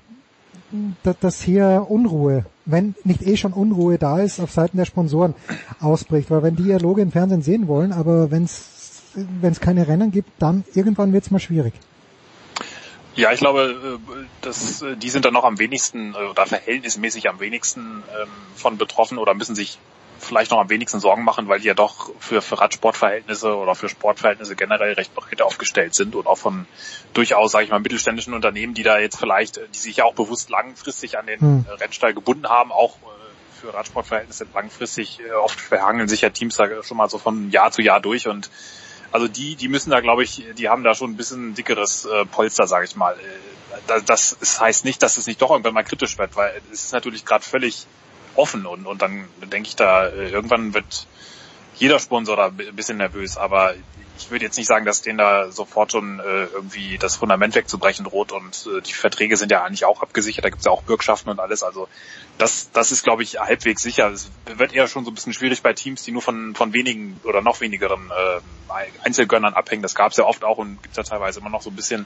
dass 1.22 1.42
hier 1.42 1.86
Unruhe, 1.88 2.46
wenn 2.66 2.94
nicht 3.06 3.26
eh 3.26 3.38
schon 3.38 3.54
Unruhe 3.54 3.98
da 3.98 4.20
ist, 4.20 4.42
auf 4.42 4.52
Seiten 4.52 4.76
der 4.76 4.84
Sponsoren 4.84 5.34
ausbricht? 5.80 6.30
Weil 6.30 6.44
wenn 6.44 6.58
die 6.58 6.64
Dialoge 6.64 7.02
im 7.02 7.12
Fernsehen 7.12 7.42
sehen 7.42 7.70
wollen, 7.70 7.94
aber 7.94 8.32
wenn 8.32 8.44
es 8.44 8.78
wenn 9.14 9.52
es 9.52 9.60
keine 9.60 9.88
Rennen 9.88 10.12
gibt, 10.12 10.30
dann 10.40 10.64
irgendwann 10.74 11.14
wird 11.14 11.24
es 11.24 11.32
mal 11.32 11.40
schwierig. 11.40 11.74
Ja, 13.18 13.32
ich 13.32 13.40
glaube, 13.40 14.00
äh, 14.00 14.26
dass 14.42 14.84
äh, 14.84 14.96
die 14.96 15.10
sind 15.10 15.26
dann 15.26 15.34
noch 15.34 15.44
am 15.44 15.58
wenigsten 15.58 16.14
äh, 16.14 16.18
oder 16.18 16.46
verhältnismäßig 16.46 17.28
am 17.28 17.40
wenigsten 17.40 18.04
ähm, 18.22 18.30
von 18.56 18.78
betroffen 18.78 19.18
oder 19.18 19.34
müssen 19.34 19.56
sich 19.56 19.80
vielleicht 20.20 20.52
noch 20.52 20.60
am 20.60 20.70
wenigsten 20.70 21.00
Sorgen 21.00 21.24
machen, 21.24 21.48
weil 21.48 21.60
die 21.60 21.68
ja 21.68 21.74
doch 21.74 22.12
für, 22.20 22.42
für 22.42 22.60
Radsportverhältnisse 22.60 23.56
oder 23.56 23.74
für 23.74 23.90
Sportverhältnisse 23.90 24.56
generell 24.56 24.94
recht 24.94 25.16
breit 25.16 25.42
aufgestellt 25.42 25.96
sind 25.96 26.16
und 26.16 26.28
auch 26.28 26.38
von 26.38 26.68
durchaus, 27.14 27.52
sage 27.52 27.66
ich 27.66 27.72
mal, 27.72 27.80
mittelständischen 27.80 28.34
Unternehmen, 28.34 28.76
die 28.76 28.84
da 28.84 29.00
jetzt 29.00 29.18
vielleicht, 29.18 29.60
die 29.74 29.78
sich 29.78 29.98
ja 29.98 30.06
auch 30.06 30.14
bewusst 30.14 30.50
langfristig 30.50 31.18
an 31.18 31.28
den 31.28 31.40
hm. 31.40 31.66
Rennstall 31.80 32.14
gebunden 32.14 32.48
haben, 32.48 32.72
auch 32.72 32.98
für 33.62 33.74
Radsportverhältnisse 33.74 34.48
langfristig, 34.54 35.20
oft 35.40 35.60
verhangeln 35.60 36.08
sich 36.08 36.22
ja 36.22 36.30
Teams 36.30 36.56
da 36.56 36.84
schon 36.84 36.98
mal 36.98 37.10
so 37.10 37.20
von 37.20 37.52
Jahr 37.52 37.72
zu 37.72 37.82
Jahr 37.82 38.00
durch 38.00 38.28
und 38.28 38.50
also 39.12 39.28
die, 39.28 39.56
die 39.56 39.68
müssen 39.68 39.90
da, 39.90 40.02
glaube 40.02 40.24
ich, 40.24 40.44
die 40.58 40.70
haben 40.70 40.84
da 40.84 40.96
schon 40.96 41.12
ein 41.12 41.18
bisschen 41.18 41.56
dickeres 41.56 42.06
äh, 42.06 42.26
Polster, 42.26 42.68
sage 42.68 42.86
ich 42.86 42.96
mal. 42.96 43.16
Das, 43.88 44.06
das, 44.06 44.38
das 44.40 44.60
heißt 44.60 44.86
nicht, 44.86 45.02
dass 45.02 45.18
es 45.18 45.28
nicht 45.28 45.42
doch 45.42 45.52
irgendwann 45.52 45.74
mal 45.74 45.84
kritisch 45.84 46.18
wird, 46.18 46.36
weil 46.36 46.62
es 46.72 46.86
ist 46.86 46.94
natürlich 46.94 47.26
gerade 47.26 47.44
völlig 47.44 47.88
offen 48.36 48.66
und, 48.66 48.86
und 48.86 49.02
dann 49.02 49.26
denke 49.52 49.70
ich 49.70 49.76
da, 49.76 50.08
äh, 50.08 50.30
irgendwann 50.30 50.74
wird 50.74 51.08
jeder 51.78 52.00
Sponsor 52.00 52.36
da 52.36 52.48
ein 52.48 52.76
bisschen 52.76 52.98
nervös, 52.98 53.38
aber 53.38 53.74
ich 54.18 54.32
würde 54.32 54.46
jetzt 54.46 54.58
nicht 54.58 54.68
sagen, 54.68 54.86
dass 54.86 55.02
denen 55.02 55.18
da 55.18 55.52
sofort 55.52 55.92
schon 55.92 56.20
äh, 56.20 56.46
irgendwie 56.46 56.98
das 56.98 57.16
Fundament 57.16 57.56
wegzubrechen 57.56 58.06
droht 58.06 58.32
und 58.32 58.68
äh, 58.68 58.82
die 58.82 58.94
Verträge 58.94 59.38
sind 59.38 59.52
ja 59.52 59.64
eigentlich 59.64 59.86
auch 59.86 60.02
abgesichert, 60.02 60.44
da 60.44 60.50
gibt 60.50 60.60
es 60.60 60.66
ja 60.66 60.72
auch 60.72 60.84
Bürgschaften 60.84 61.30
und 61.30 61.40
alles, 61.40 61.64
also 61.64 61.88
das, 62.38 62.72
das 62.72 62.92
ist 62.92 63.04
glaube 63.04 63.24
ich 63.24 63.40
halbwegs 63.40 63.82
sicher. 63.82 64.10
Es 64.10 64.30
wird 64.46 64.74
eher 64.74 64.88
schon 64.88 65.06
so 65.06 65.12
ein 65.12 65.16
bisschen 65.16 65.34
schwierig 65.34 65.62
bei 65.62 65.74
Teams, 65.74 66.04
die 66.04 66.12
nur 66.12 66.22
von, 66.22 66.56
von 66.56 66.74
wenigen 66.74 67.20
oder 67.24 67.42
noch 67.42 67.62
wenigeren 67.62 68.12
äh, 68.12 68.42
Einzelgönnern 69.04 69.54
abhängen, 69.54 69.84
das 69.84 69.96
gab 69.96 70.12
es 70.12 70.18
ja 70.18 70.26
oft 70.26 70.44
auch 70.44 70.58
und 70.58 70.82
gibt 70.84 70.98
es 70.98 70.98
ja 70.98 71.04
teilweise 71.04 71.40
immer 71.40 71.50
noch 71.50 71.62
so 71.62 71.70
ein 71.70 71.76
bisschen, 71.76 72.06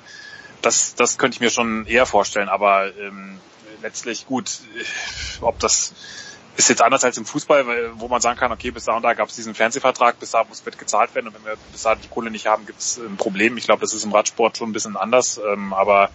das, 0.61 0.95
das 0.95 1.17
könnte 1.17 1.35
ich 1.35 1.41
mir 1.41 1.49
schon 1.49 1.85
eher 1.85 2.05
vorstellen, 2.05 2.49
aber 2.49 2.95
ähm, 2.97 3.39
letztlich 3.81 4.27
gut, 4.27 4.59
ob 5.41 5.59
das 5.59 5.93
ist 6.57 6.69
jetzt 6.69 6.81
anders 6.81 7.03
als 7.03 7.17
im 7.17 7.25
Fußball, 7.25 7.91
wo 7.95 8.07
man 8.07 8.21
sagen 8.21 8.37
kann, 8.39 8.51
okay, 8.51 8.71
bis 8.71 8.85
da 8.85 8.95
und 8.95 9.03
da 9.03 9.13
gab 9.13 9.29
es 9.29 9.35
diesen 9.35 9.55
Fernsehvertrag, 9.55 10.19
bis 10.19 10.31
da 10.31 10.43
muss 10.43 10.65
wird 10.65 10.77
gezahlt 10.77 11.15
werden 11.15 11.27
und 11.27 11.35
wenn 11.35 11.45
wir 11.45 11.55
bis 11.71 11.83
da 11.83 11.95
die 11.95 12.07
Kohle 12.07 12.31
nicht 12.31 12.47
haben, 12.47 12.65
gibt 12.65 12.79
es 12.79 12.97
ein 12.97 13.17
Problem. 13.17 13.57
Ich 13.57 13.65
glaube, 13.65 13.81
das 13.81 13.93
ist 13.93 14.03
im 14.03 14.11
Radsport 14.11 14.57
schon 14.57 14.69
ein 14.69 14.73
bisschen 14.73 14.97
anders, 14.97 15.39
ähm, 15.53 15.73
aber 15.73 16.09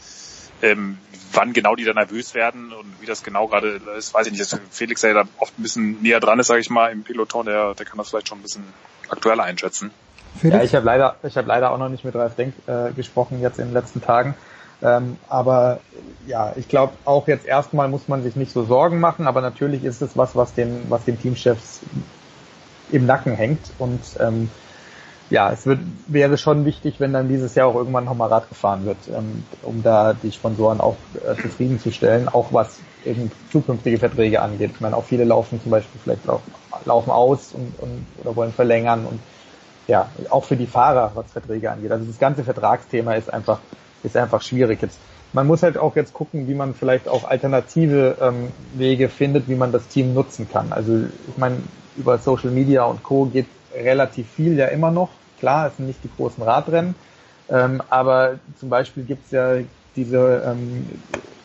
ähm, 0.63 0.99
wann 1.33 1.53
genau 1.53 1.75
die 1.75 1.85
da 1.85 1.93
nervös 1.93 2.35
werden 2.35 2.73
und 2.73 3.01
wie 3.01 3.07
das 3.07 3.23
genau 3.23 3.49
gerade 3.49 3.81
ist, 3.97 4.15
weiß 4.15 4.27
ich 4.27 4.33
nicht. 4.33 4.53
Dass 4.53 4.61
Felix, 4.71 5.01
der 5.03 5.15
da 5.15 5.25
oft 5.39 5.59
ein 5.59 5.63
bisschen 5.63 6.03
näher 6.03 6.21
dran 6.21 6.39
ist, 6.39 6.47
sage 6.49 6.61
ich 6.61 6.71
mal, 6.71 6.93
im 6.93 7.03
Peloton, 7.03 7.47
der, 7.47 7.75
der 7.75 7.87
kann 7.87 7.99
das 7.99 8.11
vielleicht 8.11 8.29
schon 8.29 8.39
ein 8.39 8.43
bisschen 8.43 8.65
aktueller 9.09 9.45
einschätzen. 9.45 9.91
Felix? 10.39 10.57
Ja, 10.57 10.65
ich 10.65 10.75
habe 10.75 10.87
leider, 10.87 11.17
ich 11.23 11.37
habe 11.37 11.49
leider 11.49 11.71
auch 11.71 11.79
noch 11.79 11.89
nicht 11.89 12.05
mit 12.05 12.15
Ralf 12.15 12.35
Denk 12.37 12.55
äh, 12.67 12.93
gesprochen 12.93 13.41
jetzt 13.41 13.59
in 13.59 13.67
den 13.67 13.75
letzten 13.75 14.03
Tagen. 14.03 14.35
Ähm, 14.83 15.17
aber 15.29 15.81
ja, 16.27 16.53
ich 16.57 16.69
glaube 16.69 16.93
auch 17.05 17.29
jetzt 17.29 17.47
erstmal 17.47 17.89
muss 17.89 18.09
man 18.09 18.23
sich 18.23 18.37
nicht 18.37 18.53
so 18.53 18.65
Sorgen 18.65 19.01
machen, 19.01 19.27
aber 19.27 19.41
natürlich 19.41 19.85
ist 19.85 20.03
es 20.03 20.17
was, 20.17 20.37
was 20.37 20.53
den, 20.55 20.87
was 20.91 21.05
den 21.05 21.21
Teamchefs 21.21 21.81
im 22.93 23.07
Nacken 23.07 23.35
hängt 23.35 23.73
und 23.79 24.01
ähm, 24.21 24.51
ja, 25.29 25.51
es 25.51 25.67
wird, 25.67 25.81
wäre 26.07 26.39
schon 26.39 26.65
wichtig, 26.65 27.01
wenn 27.01 27.13
dann 27.13 27.29
dieses 27.29 27.55
Jahr 27.57 27.67
auch 27.67 27.75
irgendwann 27.75 28.05
nochmal 28.05 28.29
Rad 28.29 28.49
gefahren 28.49 28.85
wird, 28.85 28.99
ähm, 29.09 29.45
um 29.63 29.83
da 29.83 30.15
die 30.15 30.31
Sponsoren 30.31 30.81
auch 30.81 30.97
äh, 31.15 31.35
zufriedenzustellen, 31.41 32.29
auch 32.29 32.53
was 32.53 32.79
eben 33.05 33.33
zukünftige 33.51 33.99
Verträge 33.99 34.41
angeht. 34.41 34.71
Ich 34.75 34.81
meine, 34.81 34.97
auch 34.97 35.05
viele 35.05 35.25
laufen 35.25 35.61
zum 35.61 35.73
Beispiel 35.73 36.01
vielleicht 36.03 36.27
laufen, 36.27 36.53
laufen 36.85 37.11
aus 37.11 37.53
und, 37.53 37.75
und 37.81 38.07
oder 38.23 38.37
wollen 38.37 38.53
verlängern 38.53 39.05
und 39.05 39.19
ja, 39.89 40.09
auch 40.31 40.45
für 40.45 40.57
die 40.57 40.67
Fahrer, 40.67 41.13
was 41.15 41.33
Verträge 41.33 41.71
angeht. 41.71 41.91
Also 41.91 42.05
das 42.05 42.19
ganze 42.19 42.45
Vertragsthema 42.45 43.15
ist 43.15 43.33
einfach, 43.33 43.59
ist 44.07 44.17
einfach 44.17 44.41
schwierig 44.43 44.81
jetzt. 44.81 44.99
Man 45.33 45.47
muss 45.47 45.63
halt 45.63 45.77
auch 45.77 45.97
jetzt 45.97 46.15
gucken, 46.15 46.49
wie 46.49 46.55
man 46.55 46.75
vielleicht 46.75 47.09
auch 47.09 47.25
alternative 47.25 48.17
ähm, 48.21 48.53
Wege 48.75 49.09
findet, 49.09 49.49
wie 49.49 49.57
man 49.57 49.73
das 49.73 49.89
Team 49.89 50.15
nutzen 50.15 50.49
kann. 50.51 50.73
Also 50.73 51.05
ich 51.29 51.37
meine, 51.37 51.57
über 51.97 52.19
Social 52.19 52.51
Media 52.51 52.85
und 52.85 53.03
Co. 53.03 53.27
geht 53.27 53.47
relativ 53.75 54.31
viel 54.31 54.57
ja 54.57 54.67
immer 54.67 54.91
noch. 54.91 55.11
Klar, 55.39 55.67
es 55.69 55.77
sind 55.77 55.87
nicht 55.87 56.03
die 56.05 56.11
großen 56.17 56.43
Radrennen, 56.43 56.95
ähm, 57.51 57.83
aber 57.91 58.39
zum 58.59 58.71
Beispiel 58.71 59.03
gibt's 59.05 59.31
ja 59.31 59.57
diese 59.97 60.43
ähm, 60.47 60.87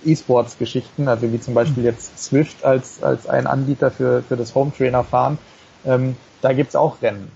E-Sports-Geschichten, 0.06 1.08
also 1.08 1.32
wie 1.32 1.40
zum 1.40 1.54
Beispiel 1.54 1.84
jetzt 1.84 2.18
Swift 2.18 2.64
als, 2.64 3.04
als 3.04 3.28
ein 3.28 3.48
Anbieter 3.48 3.92
für, 3.92 4.24
für 4.24 4.38
das 4.38 4.56
Home 4.56 4.72
Trainer 4.76 5.04
fahren. 5.04 5.38
Ähm, 5.86 6.16
da 6.42 6.54
gibt's 6.54 6.76
auch 6.76 7.02
Rennen. 7.02 7.32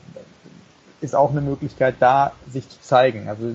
Ist 1.01 1.15
auch 1.15 1.31
eine 1.31 1.41
Möglichkeit, 1.41 1.95
da 1.99 2.31
sich 2.51 2.67
zu 2.69 2.81
zeigen. 2.81 3.27
Also 3.27 3.53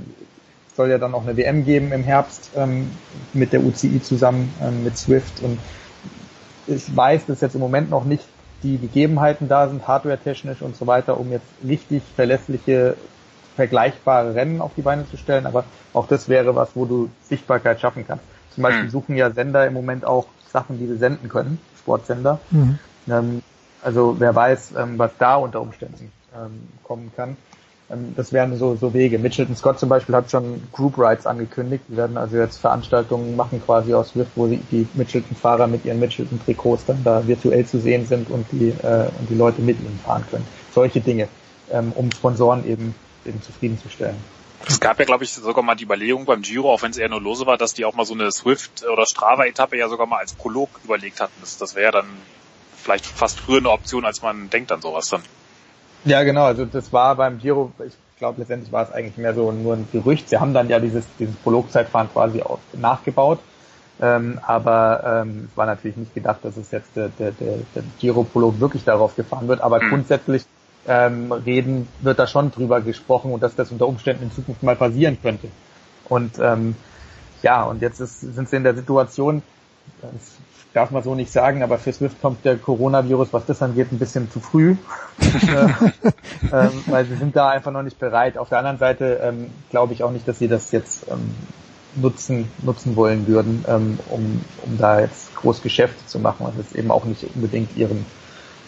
soll 0.77 0.91
ja 0.91 0.99
dann 0.99 1.15
auch 1.15 1.23
eine 1.23 1.37
WM 1.37 1.65
geben 1.65 1.93
im 1.93 2.03
Herbst 2.03 2.51
ähm, 2.57 2.91
mit 3.33 3.53
der 3.53 3.63
UCI 3.63 4.03
zusammen 4.03 4.53
ähm, 4.63 4.85
mit 4.85 4.97
Swift 4.97 5.43
und 5.43 5.59
ich 6.67 6.95
weiß, 6.95 7.27
dass 7.27 7.41
jetzt 7.41 7.55
im 7.55 7.61
Moment 7.61 7.91
noch 7.91 8.05
nicht 8.05 8.25
die 8.63 8.79
Gegebenheiten 8.79 9.49
da 9.49 9.69
sind, 9.69 9.87
hardware-technisch 9.89 10.63
und 10.63 10.77
so 10.77 10.87
weiter, 10.87 11.19
um 11.19 11.31
jetzt 11.31 11.47
richtig 11.67 12.03
verlässliche, 12.15 12.97
vergleichbare 13.57 14.35
Rennen 14.35 14.61
auf 14.61 14.73
die 14.77 14.83
Beine 14.83 15.09
zu 15.09 15.17
stellen. 15.17 15.47
Aber 15.47 15.65
auch 15.93 16.07
das 16.07 16.29
wäre 16.29 16.55
was, 16.55 16.71
wo 16.75 16.85
du 16.85 17.11
Sichtbarkeit 17.23 17.81
schaffen 17.81 18.05
kannst. 18.07 18.25
Zum 18.55 18.63
Beispiel 18.63 18.85
mhm. 18.85 18.91
suchen 18.91 19.17
ja 19.17 19.31
Sender 19.31 19.67
im 19.67 19.73
Moment 19.73 20.05
auch 20.05 20.27
Sachen, 20.53 20.79
die 20.79 20.87
sie 20.87 20.97
senden 20.97 21.29
können, 21.29 21.59
Sportsender. 21.79 22.41
Mhm. 22.51 22.79
Ähm, 23.09 23.43
also 23.83 24.17
wer 24.19 24.35
weiß, 24.35 24.73
ähm, 24.79 24.99
was 24.99 25.13
da 25.19 25.37
unter 25.37 25.61
Umständen 25.61 26.13
ähm, 26.37 26.69
kommen 26.83 27.13
kann. 27.17 27.37
Ähm, 27.91 28.15
das 28.17 28.33
wären 28.33 28.57
so, 28.57 28.77
so 28.77 28.95
Wege. 28.95 29.19
Mitchelton 29.19 29.57
Scott 29.57 29.79
zum 29.79 29.89
Beispiel 29.89 30.15
hat 30.15 30.31
schon 30.31 30.63
Group 30.73 30.99
Rides 30.99 31.27
angekündigt. 31.27 31.85
Wir 31.89 31.99
werden 31.99 32.17
also 32.17 32.37
jetzt 32.37 32.59
Veranstaltungen 32.59 33.37
machen 33.37 33.63
quasi 33.65 33.95
aus 33.95 34.11
Swift, 34.11 34.33
wo 34.37 34.47
die 34.47 34.89
Mitchelton-Fahrer 34.95 35.67
mit 35.67 35.85
ihren 35.85 36.01
Mitchelton-Trikots 36.01 36.85
dann 36.87 37.03
da 37.05 37.27
virtuell 37.27 37.67
zu 37.67 37.81
sehen 37.81 38.07
sind 38.07 38.31
und 38.31 38.47
die, 38.53 38.69
äh, 38.69 39.09
und 39.19 39.29
die 39.29 39.35
Leute 39.35 39.63
mit 39.63 39.81
ihnen 39.81 39.99
fahren 40.05 40.25
können. 40.31 40.47
Solche 40.73 41.01
Dinge, 41.01 41.29
ähm, 41.71 41.93
um 41.95 42.11
Sponsoren 42.13 42.67
eben, 42.69 42.95
eben 43.25 43.43
zufriedenzustellen. 43.43 44.17
Es 44.69 44.79
gab 44.79 44.99
ja, 44.99 45.07
glaube 45.07 45.25
ich, 45.25 45.33
sogar 45.33 45.65
mal 45.65 45.75
die 45.75 45.85
Überlegung 45.85 46.27
beim 46.27 46.43
Giro, 46.43 46.71
auch 46.71 46.83
wenn 46.83 46.91
es 46.91 46.99
eher 46.99 47.09
nur 47.09 47.21
lose 47.21 47.47
war, 47.47 47.57
dass 47.57 47.73
die 47.73 47.87
auch 47.87 47.95
mal 47.95 48.05
so 48.05 48.13
eine 48.13 48.31
Swift- 48.31 48.85
oder 48.85 49.07
Strava-Etappe 49.07 49.77
ja 49.77 49.89
sogar 49.89 50.07
mal 50.07 50.19
als 50.19 50.35
Prolog 50.35 50.69
überlegt 50.85 51.21
hatten. 51.21 51.33
Das, 51.41 51.57
das 51.57 51.75
wäre 51.75 51.87
ja 51.87 51.93
dann 51.93 52.07
vielleicht 52.77 53.07
fast 53.07 53.41
früher 53.41 53.59
eine 53.59 53.71
Option, 53.71 54.05
als 54.05 54.21
man 54.23 54.51
denkt 54.51 54.71
an 54.71 54.83
sowas 54.83 55.09
dann. 55.09 55.23
Ja, 56.05 56.23
genau. 56.23 56.45
Also 56.45 56.65
das 56.65 56.93
war 56.93 57.17
beim 57.17 57.39
Giro, 57.39 57.73
ich 57.87 57.95
glaube 58.19 58.41
letztendlich 58.41 58.73
war 58.73 58.85
es 58.85 58.93
eigentlich 58.93 59.17
mehr 59.17 59.35
so 59.35 59.53
nur 59.53 59.75
ein 59.75 59.89
Gerücht. 59.93 60.29
Sie 60.29 60.39
haben 60.39 60.55
dann 60.55 60.69
ja 60.69 60.79
dieses, 60.79 61.05
dieses 61.19 61.37
Prologzeitfahren 61.37 62.11
quasi 62.13 62.43
auch 62.43 62.59
nachgebaut. 62.73 63.41
Ähm, 64.03 64.39
aber 64.47 65.23
ähm, 65.27 65.49
es 65.51 65.57
war 65.57 65.67
natürlich 65.67 65.99
nicht 65.99 66.15
gedacht, 66.15 66.39
dass 66.43 66.57
es 66.57 66.71
jetzt 66.71 66.97
der, 66.97 67.11
der, 67.19 67.33
der, 67.33 67.59
der 67.75 67.83
Giro-Prolog 67.99 68.59
wirklich 68.59 68.85
darauf 68.85 69.15
gefahren 69.15 69.47
wird. 69.47 69.61
Aber 69.61 69.83
mhm. 69.83 69.91
grundsätzlich 69.91 70.45
ähm, 70.89 71.33
reden 71.33 71.87
wird 72.01 72.19
da 72.19 72.27
schon 72.27 72.51
drüber 72.51 72.81
gesprochen 72.81 73.33
und 73.33 73.43
dass 73.43 73.55
das 73.55 73.71
unter 73.71 73.87
Umständen 73.87 74.25
in 74.25 74.33
Zukunft 74.33 74.63
mal 74.63 74.77
passieren 74.77 75.19
könnte. 75.21 75.49
Und 76.09 76.39
ähm, 76.39 76.77
ja, 77.43 77.65
und 77.65 77.83
jetzt 77.83 78.01
ist, 78.01 78.21
sind 78.21 78.49
sie 78.49 78.57
in 78.57 78.65
der 78.65 78.75
Situation, 78.75 79.43
darf 80.73 80.91
man 80.91 81.03
so 81.03 81.15
nicht 81.15 81.33
sagen, 81.33 81.63
aber 81.63 81.79
für 81.79 81.93
Swift 81.93 82.21
kommt 82.21 82.45
der 82.45 82.57
Coronavirus, 82.57 83.29
was 83.33 83.47
das 83.47 83.63
angeht, 83.63 83.91
ein 83.93 83.99
bisschen 83.99 84.31
zu 84.31 84.41
früh, 84.41 84.77
ähm, 86.53 86.83
weil 86.87 87.05
sie 87.07 87.17
sind 87.17 87.35
da 87.35 87.49
einfach 87.49 87.73
noch 87.73 87.83
nicht 87.83 87.99
bereit. 87.99 88.39
Auf 88.39 88.49
der 88.49 88.59
anderen 88.59 88.79
Seite 88.79 89.21
ähm, 89.23 89.51
glaube 89.71 89.93
ich 89.93 90.03
auch 90.03 90.13
nicht, 90.13 90.29
dass 90.29 90.39
sie 90.39 90.49
das 90.49 90.71
jetzt 90.71 91.11
ähm, 91.11 91.35
nutzen 91.97 92.49
nutzen 92.63 92.95
wollen 92.95 93.27
würden, 93.27 93.65
ähm, 93.69 93.99
um, 94.11 94.45
um 94.63 94.79
da 94.79 95.01
jetzt 95.01 95.35
groß 95.37 95.61
Geschäfte 95.63 96.07
zu 96.07 96.21
machen, 96.21 96.47
was 96.47 96.55
jetzt 96.57 96.77
eben 96.77 96.91
auch 96.91 97.05
nicht 97.05 97.25
unbedingt 97.35 97.77
ihrem 97.77 98.07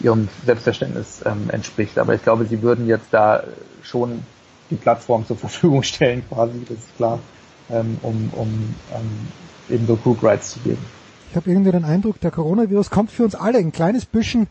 ihrem 0.01 0.27
Selbstverständnis 0.45 1.21
ähm, 1.25 1.49
entspricht. 1.49 1.97
Aber 1.97 2.13
ich 2.13 2.23
glaube, 2.23 2.45
sie 2.45 2.61
würden 2.61 2.87
jetzt 2.87 3.07
da 3.11 3.43
schon 3.81 4.23
die 4.69 4.75
Plattform 4.75 5.25
zur 5.25 5.37
Verfügung 5.37 5.83
stellen, 5.83 6.23
quasi, 6.27 6.65
das 6.67 6.77
ist 6.79 6.97
klar, 6.97 7.19
ähm, 7.69 7.97
um, 8.01 8.31
um 8.35 8.75
eben 9.69 9.87
so 9.87 9.95
Group 9.95 10.23
Rights 10.23 10.51
zu 10.51 10.59
geben. 10.59 10.83
Ich 11.33 11.37
habe 11.37 11.49
irgendwie 11.49 11.71
den 11.71 11.83
Eindruck, 11.83 12.19
der 12.19 12.29
Coronavirus 12.29 12.91
kommt 12.91 13.09
für 13.09 13.23
uns 13.23 13.33
alle 13.33 13.57
ein 13.57 13.71
kleines 13.71 14.05
bisschen 14.05 14.45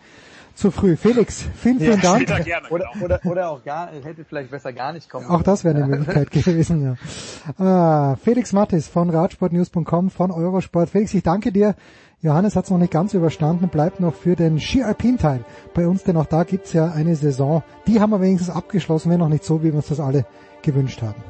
zu 0.56 0.72
früh. 0.72 0.96
Felix, 0.96 1.44
vielen, 1.54 1.78
vielen 1.78 2.00
ja, 2.00 2.18
Dank. 2.18 2.26
Gerne, 2.44 2.68
oder, 2.70 2.86
genau. 2.92 3.04
oder, 3.04 3.20
oder 3.24 3.50
auch 3.50 3.62
gar, 3.62 3.92
hätte 3.92 4.24
vielleicht 4.24 4.50
besser 4.50 4.72
gar 4.72 4.92
nicht 4.92 5.09
kommen 5.09 5.26
Auch 5.26 5.44
das 5.44 5.62
wäre 5.62 5.76
eine 5.76 5.86
Möglichkeit 5.86 6.30
gewesen, 6.32 6.82
ja. 6.82 7.64
Ah, 7.64 8.16
Felix 8.16 8.52
Mattis 8.52 8.88
von 8.88 9.10
Radsportnews.com, 9.10 10.10
von 10.10 10.32
Eurosport. 10.32 10.90
Felix, 10.90 11.14
ich 11.14 11.22
danke 11.22 11.52
dir. 11.52 11.76
Johannes 12.20 12.56
hat 12.56 12.64
es 12.64 12.70
noch 12.72 12.78
nicht 12.78 12.92
ganz 12.92 13.14
überstanden, 13.14 13.68
bleibt 13.68 14.00
noch 14.00 14.14
für 14.14 14.34
den 14.34 14.59
Ski 14.59 14.82
Alpin 14.82 15.18
Teil 15.18 15.44
bei 15.74 15.86
uns, 15.86 16.02
denn 16.02 16.16
auch 16.16 16.26
da 16.26 16.42
gibt's 16.42 16.72
ja 16.72 16.90
eine 16.90 17.14
Saison. 17.14 17.62
Die 17.86 18.00
haben 18.00 18.10
wir 18.10 18.20
wenigstens 18.20 18.50
abgeschlossen, 18.50 19.12
wenn 19.12 19.20
noch 19.20 19.28
nicht 19.28 19.44
so, 19.44 19.62
wie 19.62 19.66
wir 19.66 19.76
uns 19.76 19.86
das 19.86 20.00
alle 20.00 20.26
gewünscht 20.62 21.00
haben. 21.00 21.22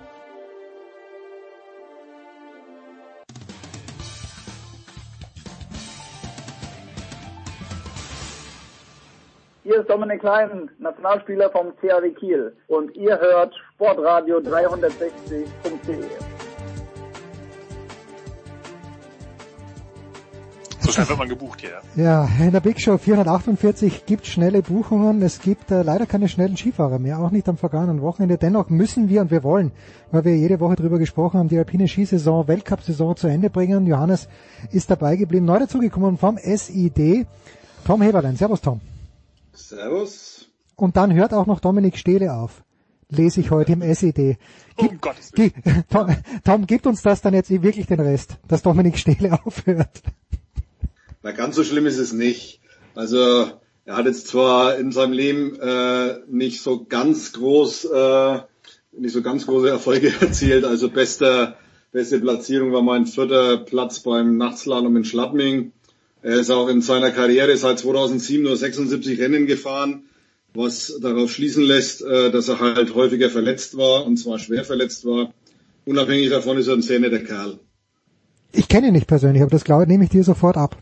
Hier 9.64 9.78
ist 9.80 9.88
Dominik 9.88 10.18
Klein, 10.18 10.70
Nationalspieler 10.80 11.48
vom 11.50 11.72
CAW 11.80 12.10
Kiel 12.18 12.52
und 12.66 12.96
ihr 12.96 13.16
hört 13.16 13.54
Sportradio 13.72 14.38
360.de. 14.38 15.46
So 20.80 20.90
schnell 20.90 21.08
wird 21.08 21.18
man 21.18 21.28
gebucht 21.28 21.60
hier. 21.60 21.80
Ja, 21.94 22.28
in 22.40 22.50
der 22.50 22.58
Big 22.58 22.80
Show 22.80 22.98
448 22.98 24.04
gibt 24.04 24.26
schnelle 24.26 24.62
Buchungen. 24.62 25.22
Es 25.22 25.40
gibt 25.40 25.70
äh, 25.70 25.82
leider 25.82 26.06
keine 26.06 26.28
schnellen 26.28 26.56
Skifahrer 26.56 26.98
mehr, 26.98 27.20
auch 27.20 27.30
nicht 27.30 27.48
am 27.48 27.56
vergangenen 27.56 28.02
Wochenende. 28.02 28.38
Dennoch 28.38 28.68
müssen 28.68 29.08
wir 29.08 29.20
und 29.20 29.30
wir 29.30 29.44
wollen, 29.44 29.70
weil 30.10 30.24
wir 30.24 30.36
jede 30.36 30.58
Woche 30.58 30.74
drüber 30.74 30.98
gesprochen 30.98 31.38
haben, 31.38 31.48
die 31.48 31.58
alpine 31.58 31.86
Skisaison, 31.86 32.48
Weltcup-Saison 32.48 33.14
zu 33.14 33.28
Ende 33.28 33.48
bringen. 33.48 33.86
Johannes 33.86 34.28
ist 34.72 34.90
dabei 34.90 35.14
geblieben, 35.14 35.46
neu 35.46 35.60
dazugekommen 35.60 36.18
vom 36.18 36.36
SID. 36.36 37.28
Tom 37.86 38.02
Heberlein. 38.02 38.34
Servus, 38.34 38.60
Tom. 38.60 38.80
Servus. 39.52 40.48
Und 40.76 40.96
dann 40.96 41.14
hört 41.14 41.32
auch 41.34 41.46
noch 41.46 41.60
Dominik 41.60 41.96
Stehle 41.96 42.34
auf. 42.34 42.64
Lese 43.08 43.40
ich 43.40 43.50
heute 43.50 43.72
im 43.72 43.82
SED. 43.94 44.38
Gib, 44.76 44.90
um 44.90 45.00
Gottes 45.00 45.32
Willen. 45.34 45.52
Gib, 45.62 45.88
Tom, 45.90 46.16
Tom, 46.44 46.66
gibt 46.66 46.86
uns 46.86 47.02
das 47.02 47.20
dann 47.20 47.34
jetzt 47.34 47.50
wirklich 47.50 47.86
den 47.86 48.00
Rest, 48.00 48.38
dass 48.48 48.62
Dominik 48.62 48.98
Stehle 48.98 49.38
aufhört? 49.44 50.02
Na, 51.22 51.32
ganz 51.32 51.56
so 51.56 51.64
schlimm 51.64 51.86
ist 51.86 51.98
es 51.98 52.12
nicht. 52.12 52.60
Also, 52.94 53.50
er 53.84 53.96
hat 53.96 54.06
jetzt 54.06 54.28
zwar 54.28 54.76
in 54.76 54.92
seinem 54.92 55.12
Leben 55.12 55.58
äh, 55.60 56.18
nicht 56.28 56.62
so 56.62 56.84
ganz 56.84 57.32
groß, 57.32 57.84
äh, 57.86 58.40
nicht 58.92 59.12
so 59.12 59.22
ganz 59.22 59.46
große 59.46 59.68
Erfolge 59.68 60.12
erzielt. 60.20 60.64
Also 60.64 60.90
beste, 60.90 61.56
beste 61.90 62.20
Platzierung 62.20 62.72
war 62.72 62.82
mein 62.82 63.06
vierter 63.06 63.58
Platz 63.58 64.00
beim 64.00 64.36
Nachtslalom 64.36 64.96
in 64.96 65.04
Schladming. 65.04 65.72
Er 66.22 66.38
ist 66.38 66.50
auch 66.50 66.68
in 66.68 66.82
seiner 66.82 67.10
Karriere 67.10 67.56
seit 67.56 67.80
2007 67.80 68.44
nur 68.44 68.56
76 68.56 69.18
Rennen 69.20 69.46
gefahren, 69.46 70.04
was 70.54 70.98
darauf 71.00 71.32
schließen 71.32 71.64
lässt, 71.64 72.02
äh, 72.02 72.30
dass 72.30 72.48
er 72.48 72.60
halt 72.60 72.94
häufiger 72.94 73.28
verletzt 73.28 73.76
war 73.76 74.06
und 74.06 74.16
zwar 74.16 74.38
schwer 74.38 74.64
verletzt 74.64 75.04
war. 75.04 75.34
Unabhängig 75.84 76.30
davon 76.30 76.58
ist 76.58 76.68
er 76.68 76.74
ein 76.74 76.82
sehr 76.82 77.00
netter 77.00 77.18
Kerl. 77.18 77.58
Ich 78.52 78.68
kenne 78.68 78.88
ihn 78.88 78.92
nicht 78.92 79.08
persönlich, 79.08 79.42
aber 79.42 79.50
das 79.50 79.64
glaube 79.64 79.86
nehme 79.86 80.04
ich 80.04 80.10
dir 80.10 80.22
sofort 80.22 80.56
ab. 80.56 80.80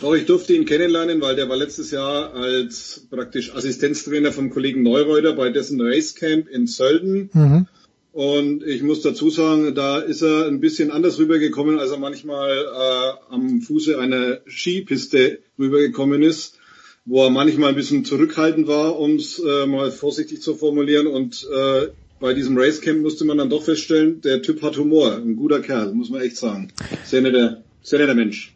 Doch, 0.00 0.14
ich 0.14 0.26
durfte 0.26 0.54
ihn 0.54 0.64
kennenlernen, 0.64 1.20
weil 1.20 1.36
der 1.36 1.48
war 1.48 1.56
letztes 1.56 1.90
Jahr 1.90 2.34
als 2.34 3.06
praktisch 3.10 3.54
Assistenztrainer 3.54 4.32
vom 4.32 4.50
Kollegen 4.50 4.82
Neureuter 4.82 5.34
bei 5.34 5.50
dessen 5.50 5.80
Racecamp 5.80 6.48
in 6.48 6.66
Sölden. 6.66 7.30
Mhm. 7.32 7.66
Und 8.14 8.64
ich 8.64 8.80
muss 8.84 9.02
dazu 9.02 9.28
sagen, 9.28 9.74
da 9.74 9.98
ist 9.98 10.22
er 10.22 10.46
ein 10.46 10.60
bisschen 10.60 10.92
anders 10.92 11.18
rübergekommen, 11.18 11.80
als 11.80 11.90
er 11.90 11.98
manchmal 11.98 12.48
äh, 12.58 13.34
am 13.34 13.60
Fuße 13.60 13.98
einer 13.98 14.38
Skipiste 14.46 15.40
rübergekommen 15.58 16.22
ist, 16.22 16.56
wo 17.04 17.24
er 17.24 17.30
manchmal 17.30 17.70
ein 17.70 17.74
bisschen 17.74 18.04
zurückhaltend 18.04 18.68
war, 18.68 19.00
um 19.00 19.16
es 19.16 19.40
äh, 19.40 19.66
mal 19.66 19.90
vorsichtig 19.90 20.42
zu 20.42 20.54
formulieren. 20.54 21.08
Und 21.08 21.44
äh, 21.52 21.88
bei 22.20 22.34
diesem 22.34 22.56
Racecamp 22.56 23.02
musste 23.02 23.24
man 23.24 23.38
dann 23.38 23.50
doch 23.50 23.64
feststellen, 23.64 24.20
der 24.20 24.42
Typ 24.42 24.62
hat 24.62 24.78
Humor, 24.78 25.16
ein 25.16 25.34
guter 25.34 25.58
Kerl, 25.58 25.92
muss 25.92 26.10
man 26.10 26.20
echt 26.20 26.36
sagen. 26.36 26.68
Sehr 27.04 27.20
netter, 27.20 27.64
sehr 27.82 27.98
netter 27.98 28.14
Mensch. 28.14 28.54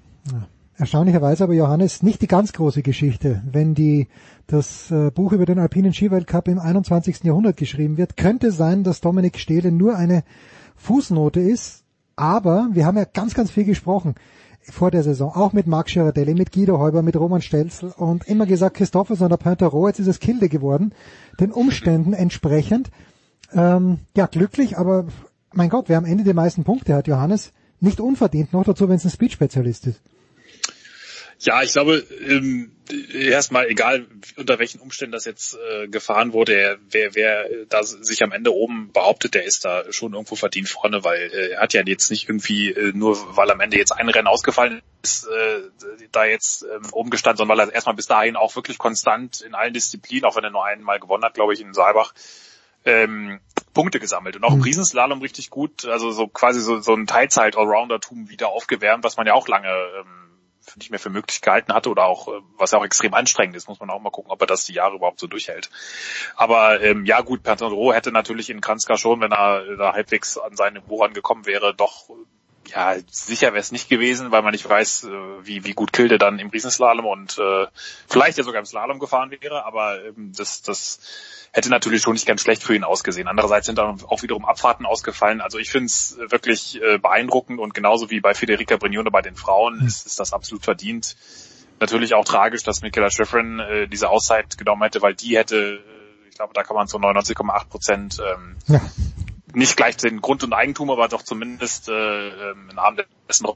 Erstaunlicherweise 0.79 1.43
aber 1.43 1.55
Johannes 1.55 2.05
nicht 2.05 2.23
die 2.23 2.29
ganz 2.29 2.53
große 2.53 2.83
Geschichte. 2.83 3.43
Wenn 3.51 3.75
die 3.75 4.07
das 4.47 4.93
äh, 4.93 5.11
Buch 5.11 5.33
über 5.33 5.45
den 5.45 5.59
alpinen 5.59 5.93
Skiweltcup 5.93 6.47
im 6.47 6.61
21. 6.61 7.25
Jahrhundert 7.25 7.57
geschrieben 7.57 7.97
wird, 7.97 8.17
könnte 8.17 8.53
sein, 8.53 8.85
dass 8.85 9.01
Dominik 9.01 9.41
Stehle 9.41 9.73
nur 9.73 9.97
eine 9.97 10.23
Fußnote 10.77 11.41
ist. 11.41 11.83
Aber 12.15 12.69
wir 12.73 12.87
haben 12.87 12.97
ja 12.97 13.05
ganz, 13.05 13.35
ganz 13.35 13.51
viel 13.51 13.65
gesprochen 13.65 14.15
vor 14.71 14.93
der 14.93 15.03
Saison, 15.03 15.33
auch 15.35 15.53
mit 15.53 15.67
Marc 15.67 15.89
Girardelli, 15.89 16.35
mit 16.35 16.53
Guido 16.53 16.79
Heuber, 16.79 17.03
mit 17.03 17.17
Roman 17.17 17.43
Stelzl 17.43 17.93
und 17.97 18.29
immer 18.29 18.47
gesagt, 18.47 18.77
Christopher 18.77 19.21
und 19.21 19.31
der 19.31 19.37
Pointerot, 19.37 19.89
jetzt 19.89 20.01
ist 20.01 20.07
es 20.07 20.21
Kilde 20.21 20.49
geworden, 20.49 20.93
den 21.41 21.51
Umständen 21.51 22.13
entsprechend. 22.13 22.91
Ähm, 23.53 24.01
ja, 24.17 24.27
glücklich, 24.27 24.79
aber 24.79 25.07
mein 25.53 25.71
Gott, 25.71 25.89
wer 25.89 25.99
am 25.99 26.05
Ende 26.05 26.23
die 26.23 26.35
meisten 26.35 26.65
Punkte 26.65 26.95
hat, 26.95 27.09
Johannes, 27.09 27.53
nicht 27.81 27.99
unverdient, 27.99 28.53
noch 28.53 28.65
dazu, 28.65 28.89
wenn 28.89 28.97
es 28.97 29.05
ein 29.05 29.11
Speed-Spezialist 29.11 29.87
ist. 29.87 30.03
Ja, 31.41 31.63
ich 31.63 31.73
glaube, 31.73 32.05
ähm, 32.27 32.73
erstmal 33.13 33.69
egal 33.69 34.07
unter 34.37 34.59
welchen 34.59 34.81
Umständen 34.81 35.13
das 35.13 35.25
jetzt 35.25 35.57
äh, 35.57 35.87
gefahren 35.87 36.33
wurde, 36.33 36.79
wer, 36.91 37.15
wer 37.15 37.49
da 37.69 37.85
sich 37.85 38.25
am 38.25 38.33
Ende 38.33 38.53
oben 38.53 38.91
behauptet, 38.93 39.35
der 39.35 39.45
ist 39.45 39.65
da 39.65 39.85
schon 39.93 40.15
irgendwo 40.15 40.35
verdient 40.35 40.69
vorne, 40.69 41.05
weil 41.05 41.31
äh, 41.33 41.51
er 41.51 41.61
hat 41.61 41.75
ja 41.75 41.83
jetzt 41.87 42.11
nicht 42.11 42.29
irgendwie 42.29 42.71
äh, 42.71 42.93
nur, 42.93 43.37
weil 43.37 43.51
am 43.53 43.61
Ende 43.61 43.79
jetzt 43.79 43.93
ein 43.93 44.09
Rennen 44.09 44.27
ausgefallen 44.27 44.83
ist, 45.05 45.29
äh, 45.29 45.61
da 46.11 46.25
jetzt 46.25 46.65
ähm, 46.65 46.89
oben 46.93 47.11
gestanden, 47.11 47.39
sondern 47.39 47.57
weil 47.57 47.69
er 47.69 47.73
erstmal 47.75 47.95
bis 47.95 48.07
dahin 48.07 48.35
auch 48.35 48.57
wirklich 48.57 48.79
konstant 48.79 49.41
in 49.41 49.55
allen 49.55 49.73
Disziplinen, 49.73 50.25
auch 50.25 50.35
wenn 50.35 50.45
er 50.45 50.51
nur 50.51 50.65
einmal 50.65 50.99
gewonnen 50.99 51.25
hat, 51.25 51.35
glaube 51.35 51.55
ich, 51.55 51.61
in 51.61 51.73
Saalbach, 51.73 52.15
ähm, 52.85 53.39
Punkte 53.75 54.01
gesammelt. 54.01 54.35
Und 54.35 54.43
auch 54.43 54.55
im 54.55 54.63
Riesenslalom 54.63 55.21
richtig 55.21 55.51
gut, 55.51 55.85
also 55.85 56.11
so 56.11 56.27
quasi 56.27 56.61
so, 56.61 56.81
so 56.81 56.95
ein 56.95 57.07
Teilzeit-Allrounder-Tum 57.07 58.29
wieder 58.29 58.49
aufgewärmt, 58.49 59.05
was 59.05 59.17
man 59.17 59.27
ja 59.29 59.35
auch 59.35 59.47
lange 59.47 59.69
ähm, 59.69 60.28
nicht 60.77 60.91
mehr 60.91 61.01
für 61.01 61.11
möglich 61.11 61.41
gehalten 61.41 61.73
hatte 61.73 61.91
oder 61.91 62.05
auch, 62.05 62.29
äh, 62.29 62.41
was 62.57 62.73
ja 62.73 62.79
auch 62.79 62.85
extrem 62.85 63.15
anstrengend 63.15 63.57
ist, 63.57 63.69
muss 63.69 63.81
man 63.81 63.91
auch 63.91 64.01
mal 64.01 64.11
gucken, 64.11 64.31
ob 64.31 64.41
er 64.41 64.47
das 64.47 64.65
die 64.65 64.75
Jahre 64.75 64.97
überhaupt 64.97 65.21
so 65.21 65.27
durchhält. 65.27 65.71
Aber 66.37 66.81
ähm, 66.81 67.05
ja 67.05 67.21
gut, 67.21 67.43
Pantero 67.43 67.93
hätte 67.93 68.13
natürlich 68.13 68.51
in 68.51 68.61
Kranzka 68.61 68.97
schon, 68.97 69.21
wenn 69.21 69.33
er 69.33 69.77
da 69.77 69.93
halbwegs 69.93 70.39
an 70.39 70.57
seine 70.57 70.81
Buch 70.81 71.05
angekommen 71.05 71.47
wäre, 71.47 71.75
doch 71.75 72.11
ja, 72.75 72.97
sicher 73.11 73.49
wäre 73.49 73.61
es 73.61 73.73
nicht 73.73 73.89
gewesen, 73.89 74.31
weil 74.31 74.43
man 74.43 74.53
nicht 74.53 74.69
weiß, 74.69 75.05
äh, 75.05 75.09
wie, 75.43 75.65
wie 75.65 75.73
gut 75.73 75.93
Kilde 75.93 76.19
dann 76.19 76.39
im 76.39 76.51
Riesenslalom 76.51 77.07
und 77.07 77.39
äh, 77.39 77.67
vielleicht 78.09 78.39
ja 78.39 78.45
sogar 78.45 78.61
im 78.61 78.67
Slalom 78.67 78.99
gefahren 78.99 79.31
wäre, 79.31 79.65
aber 79.65 80.05
ähm, 80.05 80.33
das, 80.37 80.63
das 80.63 81.01
hätte 81.53 81.71
natürlich 81.71 82.03
schon 82.03 82.13
nicht 82.13 82.27
ganz 82.27 82.43
schlecht 82.43 82.63
für 82.63 82.75
ihn 82.75 82.85
ausgesehen. 82.85 83.29
Andererseits 83.29 83.67
sind 83.67 83.79
dann 83.79 84.03
auch 84.05 84.23
wiederum 84.23 84.45
Abfahrten 84.45 84.87
ausgefallen. 84.87 85.41
Also 85.41 85.59
ich 85.59 85.71
finde 85.71 85.87
es 85.87 86.19
wirklich 86.19 86.81
äh, 86.83 86.99
beeindruckend 86.99 87.59
und 87.59 87.75
genauso 87.75 88.11
wie 88.11 88.21
bei 88.21 88.35
Federica 88.35 88.77
Brignone 88.77 89.11
bei 89.11 89.23
den 89.23 89.37
Frauen 89.37 89.85
ist, 89.87 90.07
ist 90.07 90.21
das 90.21 90.33
absolut 90.33 90.65
verdient. 90.65 91.17
Natürlich 91.81 92.15
auch 92.15 92.25
tragisch, 92.25 92.65
dass 92.65 92.83
Michaela 92.83 93.11
Schifrin 93.11 93.61
äh, 93.61 93.89
diese 93.89 94.11
Auszeit 94.11 94.59
genommen 94.59 94.83
hätte, 94.83 95.01
weil 95.01 95.15
die 95.15 95.37
hätte, 95.37 95.81
ich 96.29 96.37
glaube, 96.37 96.53
da 96.53 96.63
kann 96.63 96.77
man 96.77 96.89
zu 96.89 96.99
99,8 96.99 97.69
Prozent 97.69 98.19
ähm, 98.21 98.57
ja. 98.67 98.81
Nicht 99.59 99.77
gleich 99.77 99.97
den 99.97 100.21
Grund 100.21 100.45
und 100.45 100.53
Eigentum, 100.53 100.91
aber 100.91 101.09
doch 101.09 101.23
zumindest 101.23 101.89
äh, 101.89 102.51
im 102.53 102.69
Namen 102.69 103.05
dessen 103.29 103.47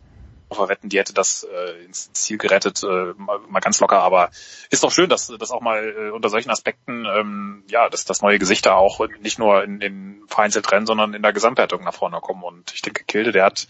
verwetten, 0.51 0.91
die 0.91 0.99
hätte 0.99 1.15
das 1.15 1.45
äh, 1.45 1.85
ins 1.85 2.13
Ziel 2.13 2.37
gerettet, 2.37 2.83
äh, 2.83 3.15
mal, 3.17 3.39
mal 3.49 3.61
ganz 3.61 3.81
locker. 3.81 4.01
Aber 4.01 4.31
ist 4.71 4.85
doch 4.85 4.91
schön, 4.91 5.09
dass 5.09 5.29
dass 5.29 5.51
auch 5.51 5.61
mal 5.61 5.83
äh, 5.83 6.11
unter 6.11 6.29
solchen 6.29 6.51
Aspekten, 6.51 7.07
ähm, 7.07 7.65
ja, 7.69 7.89
dass 7.89 8.05
das 8.05 8.21
neue 8.21 8.39
Gesichter 8.39 8.77
auch 8.77 9.01
nicht 9.21 9.39
nur 9.39 9.65
in 9.65 9.81
den 9.81 10.23
Vereinzeltrennen, 10.27 10.87
sondern 10.87 11.15
in 11.15 11.23
der 11.23 11.33
Gesamtwertung 11.33 11.85
nach 11.85 11.95
vorne 11.95 12.21
kommen. 12.21 12.43
Und 12.43 12.73
ich 12.75 12.83
denke, 12.83 13.05
Kilde, 13.05 13.33
der 13.33 13.45
hat 13.45 13.67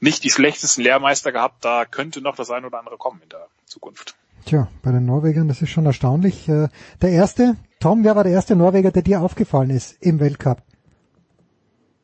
nicht 0.00 0.24
die 0.24 0.30
schlechtesten 0.30 0.82
Lehrmeister 0.82 1.32
gehabt. 1.32 1.64
Da 1.64 1.84
könnte 1.84 2.20
noch 2.20 2.36
das 2.36 2.50
ein 2.50 2.64
oder 2.64 2.78
andere 2.78 2.96
kommen 2.96 3.20
in 3.22 3.28
der 3.28 3.46
Zukunft. 3.66 4.16
Tja, 4.46 4.68
bei 4.82 4.90
den 4.90 5.06
Norwegern, 5.06 5.48
das 5.48 5.62
ist 5.62 5.70
schon 5.70 5.86
erstaunlich. 5.86 6.48
Äh, 6.48 6.68
Der 7.00 7.10
erste, 7.10 7.56
Tom, 7.80 8.04
wer 8.04 8.16
war 8.16 8.24
der 8.24 8.32
erste 8.32 8.56
Norweger, 8.56 8.90
der 8.90 9.02
dir 9.02 9.22
aufgefallen 9.22 9.70
ist 9.70 10.02
im 10.02 10.20
Weltcup? 10.20 10.62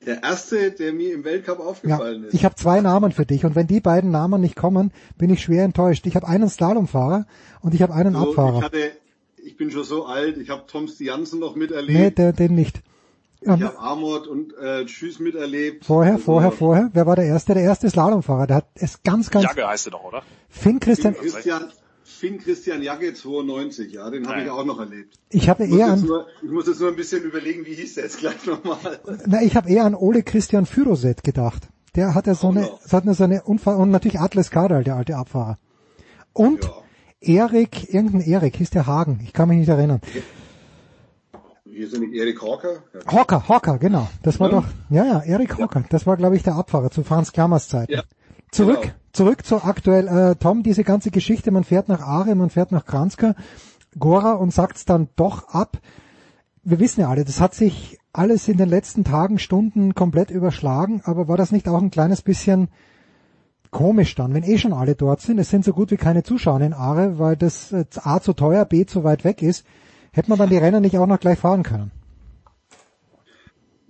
Der 0.07 0.23
erste, 0.23 0.71
der 0.71 0.93
mir 0.95 1.13
im 1.13 1.25
Weltcup 1.25 1.59
Ja, 1.59 1.65
aufgefallen 1.67 2.25
ist. 2.25 2.35
ich 2.35 2.45
habe 2.47 2.55
zwei 2.55 2.81
Namen 2.81 3.13
für 3.13 3.27
dich 3.27 3.45
und 3.45 3.55
wenn 3.55 3.67
die 3.67 3.81
beiden 3.81 4.11
Namen 4.11 4.41
nicht 4.41 4.57
kommen, 4.57 4.93
bin 5.19 5.29
ich 5.31 5.43
schwer 5.43 5.65
enttäuscht. 5.65 6.07
Ich 6.07 6.17
habe 6.17 6.27
einen 6.27 6.49
Slalomfahrer 6.49 7.27
und 7.61 7.75
ich 7.75 7.83
habe 7.83 7.93
einen 7.93 8.15
So, 8.15 8.23
ich 8.23 8.29
Abfahrer. 8.29 8.63
hatte, 8.63 8.91
ich 9.45 9.57
bin 9.59 9.71
schon 9.71 9.85
so 9.85 10.07
alt, 10.07 10.39
ich 10.39 10.49
habe 10.49 10.65
Tom 10.67 10.89
Stiansen 10.89 11.39
noch 11.41 11.55
Nee, 11.55 11.61
miterlebt. 11.61 12.17
der, 12.19 12.33
den 12.33 12.55
nicht. 12.55 12.81
ich 13.43 13.49
Und 13.49 13.63
habe 13.63 13.79
Armord 13.79 14.27
und 14.27 14.55
äh, 14.57 14.87
Tschüss 14.87 15.19
miterlebt. 15.19 15.85
vorher, 15.85 16.15
Also, 16.15 16.25
vorher, 16.25 16.53
vorher, 16.53 16.91
wer 16.95 17.07
war 17.07 17.17
der 17.17 17.27
erste? 17.27 17.53
Der 17.53 17.63
erste 17.63 17.91
Slalomfahrer. 17.91 18.47
Der 18.47 18.57
hat 18.57 18.67
es 18.77 19.03
ganz, 19.03 19.29
ganz 19.31 19.45
Jagge 19.45 19.67
heißt 19.69 19.87
er 19.89 19.91
doch, 19.93 20.05
oder? 20.05 20.23
Finn 20.49 20.81
Christian. 20.81 21.15
Finn 21.15 21.31
Christian, 21.31 21.65
Finn 22.11 22.39
Christian 22.39 22.83
Jagge 22.83 23.15
92, 23.15 23.93
ja, 23.93 24.11
den 24.11 24.27
habe 24.29 24.43
ich 24.43 24.51
auch 24.51 24.65
noch 24.65 24.79
erlebt. 24.79 25.19
Ich 25.31 25.49
habe 25.49 25.65
eher 25.65 25.71
jetzt 25.89 26.03
an, 26.03 26.07
nur, 26.07 26.27
ich 26.43 26.51
muss 26.51 26.67
jetzt 26.67 26.81
nur 26.81 26.89
ein 26.91 26.97
bisschen 26.97 27.23
überlegen, 27.23 27.65
wie 27.67 27.75
hieß 27.75 27.95
der 27.95 28.05
jetzt 28.05 28.19
gleich 28.19 28.45
nochmal. 28.47 29.01
na, 29.27 29.43
ich 29.43 29.57
habe 29.57 29.71
eher 29.71 29.85
an 29.85 29.95
Ole 29.95 30.23
Christian 30.23 30.67
Fyroset 30.67 31.23
gedacht. 31.25 31.69
Der 31.97 32.15
hat 32.15 32.27
ja 32.27 32.35
so 32.35 32.49
eine, 32.49 32.69
so 32.85 32.97
hat 32.97 33.05
eine, 33.05 33.15
so 33.15 33.25
eine 33.25 33.43
Unfall 33.43 33.77
und 33.77 33.91
natürlich 33.91 34.21
Atlas 34.21 34.51
Kadal, 34.51 34.85
der 34.85 34.97
alte 34.97 35.17
Abfahrer. 35.17 35.59
Und 36.33 36.71
Erik, 37.21 37.93
irgendein 37.93 38.21
Erik, 38.23 38.57
hieß 38.57 38.71
der 38.71 38.87
Hagen. 38.87 39.21
Ich 39.25 39.33
kann 39.33 39.49
mich 39.49 39.59
nicht 39.59 39.69
erinnern. 39.69 40.01
Hier 41.65 41.87
ist 41.87 41.93
ja 41.95 42.01
nicht 42.01 42.15
Erik 42.15 42.41
Hawker. 42.43 42.83
Ja. 42.95 43.13
Hocker, 43.13 43.49
Hocker, 43.49 43.79
genau. 43.79 44.09
Das 44.23 44.41
war 44.41 44.51
Ja. 44.51 44.61
doch, 44.61 44.67
ja, 44.91 45.05
ja, 45.05 45.21
Erik 45.21 45.57
Hocker. 45.59 45.85
Das 45.91 46.07
war, 46.07 46.17
glaube 46.17 46.37
ich, 46.37 46.43
der 46.43 46.55
Abfahrer 46.55 46.91
zu 46.91 47.03
Franz 47.05 47.33
Klammers 47.33 47.69
Zeiten. 47.69 47.93
Ja, 47.93 48.03
Zurück, 48.53 48.83
genau. 48.83 48.95
zurück 49.13 49.45
zu 49.45 49.63
aktuell, 49.63 50.09
äh, 50.09 50.35
Tom, 50.37 50.63
diese 50.63 50.85
ganze 50.85 51.11
Geschichte, 51.11 51.51
man 51.51 51.65
fährt 51.65 51.89
nach 51.89 52.01
Aare, 52.01 52.35
man 52.35 52.51
fährt 52.51 52.73
nach 52.73 52.85
Kranzka, 52.85 53.35
Gora 53.99 54.33
und 54.33 54.53
sagt's 54.53 54.85
dann 54.85 55.09
doch 55.17 55.49
ab. 55.49 55.79
Wir 56.63 56.79
wissen 56.79 57.01
ja 57.01 57.09
alle, 57.09 57.25
das 57.25 57.41
hat 57.41 57.55
sich 57.55 57.99
alles 58.13 58.49
in 58.49 58.59
den 58.59 58.69
letzten 58.69 59.05
Tagen, 59.05 59.39
Stunden 59.39 59.95
komplett 59.95 60.31
überschlagen, 60.31 61.01
aber 61.05 61.29
war 61.29 61.37
das 61.37 61.53
nicht 61.53 61.69
auch 61.69 61.81
ein 61.81 61.91
kleines 61.91 62.23
bisschen 62.23 62.69
komisch 63.71 64.17
dann, 64.17 64.35
wenn 64.35 64.43
eh 64.43 64.59
schon 64.59 64.73
alle 64.73 64.97
dort 64.97 65.21
sind, 65.21 65.39
es 65.39 65.49
sind 65.49 65.65
so 65.65 65.73
gut 65.73 65.93
wie 65.93 65.97
keine 65.97 66.25
Zuschauer 66.25 66.61
in 66.61 66.73
Aare, 66.73 67.19
weil 67.19 67.37
das 67.37 67.73
äh, 67.73 67.85
A 68.03 68.21
zu 68.21 68.33
teuer, 68.33 68.65
B 68.65 68.85
zu 68.85 69.05
weit 69.05 69.25
weg 69.25 69.43
ist, 69.43 69.65
hätte 70.13 70.29
man 70.29 70.39
dann 70.39 70.51
die 70.51 70.59
Rennen 70.59 70.83
nicht 70.83 70.99
auch 70.99 71.07
noch 71.07 71.21
gleich 71.21 71.39
fahren 71.39 71.63
können. 71.63 71.93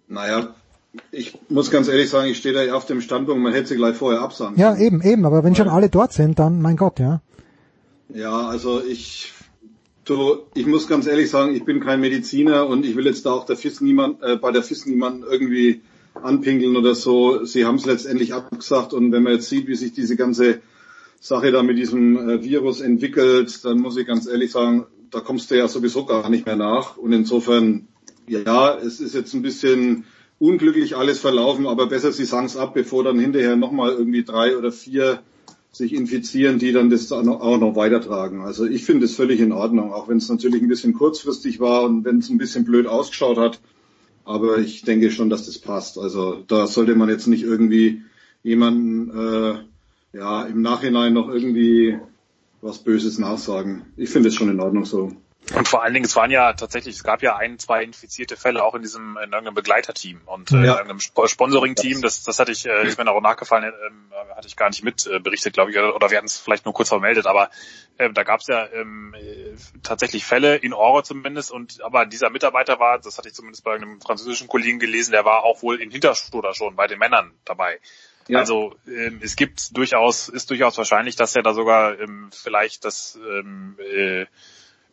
Naja, 0.07 0.55
ich 1.12 1.39
muss 1.49 1.71
ganz 1.71 1.89
ehrlich 1.89 2.11
sagen, 2.11 2.31
ich 2.31 2.39
stehe 2.39 2.55
da 2.55 2.75
auf 2.75 2.87
dem 2.87 3.01
Standpunkt, 3.01 3.43
man 3.43 3.53
hätte 3.53 3.69
sie 3.69 3.77
gleich 3.77 3.97
vorher 3.97 4.23
absagen 4.23 4.59
Ja, 4.59 4.77
eben, 4.77 5.03
eben, 5.03 5.25
aber 5.25 5.45
wenn 5.45 5.55
schon 5.55 5.69
alle 5.69 5.89
dort 5.89 6.12
sind, 6.12 6.39
dann, 6.39 6.61
mein 6.61 6.77
Gott, 6.77 6.99
ja. 6.99 7.21
Ja, 8.12 8.49
also 8.49 8.83
ich, 8.83 9.33
du, 10.05 10.39
ich 10.55 10.67
muss 10.67 10.89
ganz 10.89 11.07
ehrlich 11.07 11.31
sagen, 11.31 11.55
ich 11.55 11.65
bin 11.65 11.81
kein 11.81 12.01
Mediziner 12.01 12.67
und 12.67 12.85
ich 12.85 12.97
will 12.97 13.07
jetzt 13.07 13.25
da 13.25 13.33
auch 13.33 13.47
der 13.47 13.57
FIS 13.57 13.81
niemand, 13.81 14.23
äh, 14.23 14.37
bei 14.37 14.51
der 14.51 14.65
FIS 14.65 14.87
niemanden 14.87 15.23
irgendwie 15.23 15.81
anpinkeln 16.15 16.77
oder 16.77 16.97
so. 16.97 17.45
Sie 17.45 17.65
haben 17.65 17.77
es 17.77 17.87
letztendlich 17.87 18.35
abgesagt 18.35 18.93
und 18.93 19.12
wenn 19.12 19.23
man 19.23 19.35
jetzt 19.35 19.49
sieht, 19.49 19.69
wie 19.69 19.77
sich 19.77 19.93
diese 19.93 20.17
ganze 20.17 20.61
Sache 21.21 21.53
da 21.53 21.62
mit 21.62 21.79
diesem 21.79 22.17
äh, 22.29 22.43
Virus 22.43 22.81
entwickelt, 22.81 23.65
dann 23.65 23.79
muss 23.79 23.97
ich 23.97 24.07
ganz 24.07 24.27
ehrlich 24.27 24.51
sagen, 24.51 24.87
da 25.12 25.21
kommst 25.21 25.51
du 25.51 25.57
ja 25.57 25.69
sowieso 25.69 26.05
gar 26.05 26.29
nicht 26.31 26.47
mehr 26.47 26.57
nach. 26.57 26.97
Und 26.97 27.12
insofern, 27.12 27.87
ja, 28.27 28.77
es 28.77 29.01
ist 29.01 29.15
jetzt 29.15 29.35
ein 29.35 29.43
bisschen 29.43 30.05
unglücklich 30.41 30.97
alles 30.97 31.21
verlaufen, 31.21 31.67
aber 31.67 31.87
besser 31.87 32.11
sie 32.11 32.25
sagen 32.25 32.47
es 32.47 32.57
ab, 32.57 32.75
bevor 32.75 33.05
dann 33.05 33.21
hinterher 33.21 33.57
nochmal 33.57 33.93
irgendwie 33.93 34.25
drei 34.25 34.57
oder 34.57 34.73
vier 34.73 35.21
sich 35.71 35.93
infizieren, 35.93 36.59
die 36.59 36.73
dann 36.73 36.91
das 36.91 37.07
dann 37.07 37.29
auch 37.29 37.59
noch 37.59 37.77
weitertragen. 37.77 38.41
Also 38.41 38.65
ich 38.65 38.85
finde 38.85 39.05
es 39.05 39.15
völlig 39.15 39.39
in 39.39 39.53
Ordnung, 39.53 39.93
auch 39.93 40.09
wenn 40.09 40.17
es 40.17 40.29
natürlich 40.29 40.62
ein 40.62 40.69
bisschen 40.69 40.95
kurzfristig 40.95 41.61
war 41.61 41.85
und 41.85 42.05
wenn 42.05 42.19
es 42.19 42.31
ein 42.31 42.39
bisschen 42.39 42.65
blöd 42.65 42.87
ausgeschaut 42.87 43.37
hat. 43.37 43.61
Aber 44.25 44.59
ich 44.59 44.83
denke 44.83 45.11
schon, 45.11 45.31
dass 45.31 45.47
das 45.47 45.59
passt. 45.59 45.99
Also 45.99 46.43
da 46.49 46.67
sollte 46.67 46.97
man 46.97 47.09
jetzt 47.09 47.27
nicht 47.27 47.45
irgendwie 47.45 48.03
jemanden 48.43 49.11
äh, 49.11 50.19
ja 50.19 50.45
im 50.45 50.62
Nachhinein 50.62 51.12
noch 51.12 51.29
irgendwie 51.29 51.99
was 52.62 52.79
Böses 52.79 53.19
nachsagen. 53.19 53.83
Ich 53.97 54.11
finde 54.11 54.31
es 54.31 54.35
schon 54.35 54.51
in 54.51 54.61
Ordnung 54.61 54.87
so. 54.87 55.12
Und 55.55 55.67
vor 55.67 55.83
allen 55.83 55.95
Dingen, 55.95 56.05
es 56.05 56.15
waren 56.15 56.31
ja 56.31 56.53
tatsächlich, 56.53 56.97
es 56.97 57.03
gab 57.03 57.23
ja 57.23 57.35
ein, 57.37 57.59
zwei 57.59 57.83
infizierte 57.83 58.37
Fälle 58.37 58.62
auch 58.62 58.75
in 58.75 58.83
diesem, 58.83 59.17
in 59.17 59.33
irgendeinem 59.33 59.55
Begleiterteam 59.55 60.21
und 60.27 60.53
äh, 60.53 60.57
in 60.57 60.65
Ja. 60.65 60.73
irgendeinem 60.75 60.99
Sp- 61.03 61.27
Sponsoring-Team, 61.27 62.03
das, 62.03 62.23
das 62.23 62.39
hatte 62.39 62.53
ich, 62.53 62.67
äh, 62.67 62.87
ist 62.87 62.99
mir 62.99 63.05
noch 63.05 63.21
nachgefallen, 63.21 63.73
ähm, 63.87 64.12
hatte 64.37 64.47
ich 64.47 64.55
gar 64.55 64.69
nicht 64.69 64.85
mit 64.85 65.07
äh, 65.07 65.19
berichtet, 65.19 65.55
glaube 65.55 65.71
ich, 65.71 65.79
oder, 65.79 65.97
oder 65.97 66.11
wir 66.11 66.19
hatten 66.19 66.27
es 66.27 66.39
vielleicht 66.39 66.67
nur 66.67 66.75
kurz 66.75 66.91
vermeldet, 66.91 67.27
aber 67.27 67.51
äh, 67.97 68.12
da 68.12 68.23
gab 68.23 68.41
es 68.41 68.47
ja 68.47 68.69
ähm, 68.73 69.15
äh, 69.15 69.57
tatsächlich 69.83 70.25
Fälle, 70.25 70.57
in 70.57 70.73
Oro 70.73 71.03
zumindest, 71.03 71.51
und 71.51 71.83
aber 71.83 72.07
dieser 72.07 72.31
Mitarbeiter 72.31 72.79
war, 72.79 72.99
das 72.99 73.19
hatte 73.19 73.29
ich 73.29 73.35
zumindest 73.35 73.65
bei 73.65 73.75
einem 73.75 74.01
französischen 74.01 74.47
Kollegen 74.47 74.79
gelesen, 74.79 75.12
der 75.12 75.25
war 75.25 75.43
auch 75.45 75.62
wohl 75.62 75.81
in 75.81 75.91
Hinterstoder 75.91 76.55
schon 76.55 76.77
bei 76.77 76.87
den 76.87 76.99
Männern 76.99 77.33
dabei. 77.45 77.81
Ja. 78.29 78.39
Also 78.39 78.77
ähm, 78.87 79.21
es 79.23 79.35
gibt 79.35 79.77
durchaus, 79.77 80.29
ist 80.29 80.51
durchaus 80.51 80.79
wahrscheinlich, 80.79 81.17
dass 81.17 81.35
er 81.35 81.43
da 81.43 81.55
sogar 81.55 81.99
ähm, 81.99 82.31
vielleicht 82.31 82.85
das 82.85 83.19
ähm, 83.21 83.77
äh, 83.81 84.27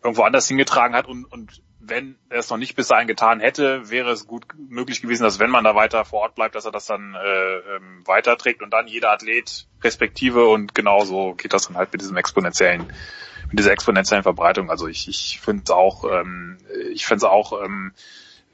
irgendwo 0.04 0.24
anders 0.24 0.48
hingetragen 0.48 0.96
hat 0.96 1.08
und, 1.08 1.26
und 1.26 1.62
wenn 1.90 2.18
er 2.30 2.40
es 2.40 2.50
noch 2.50 2.58
nicht 2.58 2.76
bis 2.76 2.88
dahin 2.88 3.08
getan 3.08 3.40
hätte, 3.40 3.90
wäre 3.90 4.12
es 4.12 4.28
gut 4.28 4.46
möglich 4.58 5.02
gewesen, 5.02 5.24
dass 5.24 5.40
wenn 5.40 5.50
man 5.50 5.64
da 5.64 5.76
weiter 5.76 6.06
vor 6.06 6.22
Ort 6.22 6.36
bleibt, 6.36 6.56
dass 6.56 6.66
er 6.66 6.72
das 6.72 6.86
dann 6.86 7.16
äh, 7.16 7.58
ähm, 7.76 8.02
weiterträgt 8.06 8.62
und 8.62 8.72
dann 8.72 8.88
jeder 8.88 9.12
Athlet 9.12 9.68
respektive 9.84 10.48
und 10.48 10.76
genauso 10.76 11.34
geht 11.36 11.54
das 11.54 11.68
dann 11.68 11.78
halt 11.78 11.92
mit 11.92 12.02
diesem 12.02 12.18
exponentiellen, 12.18 12.88
mit 13.50 13.60
dieser 13.60 13.72
exponentiellen 13.72 14.24
Verbreitung. 14.24 14.70
Also 14.70 14.88
ich, 14.88 15.08
ich 15.08 15.40
finde 15.40 15.64
es 15.66 15.72
auch, 15.72 16.04
ähm, 16.04 16.58
ich 16.92 17.06
finde 17.06 17.26
es 17.26 17.32
auch 17.32 17.64
ähm, 17.64 17.94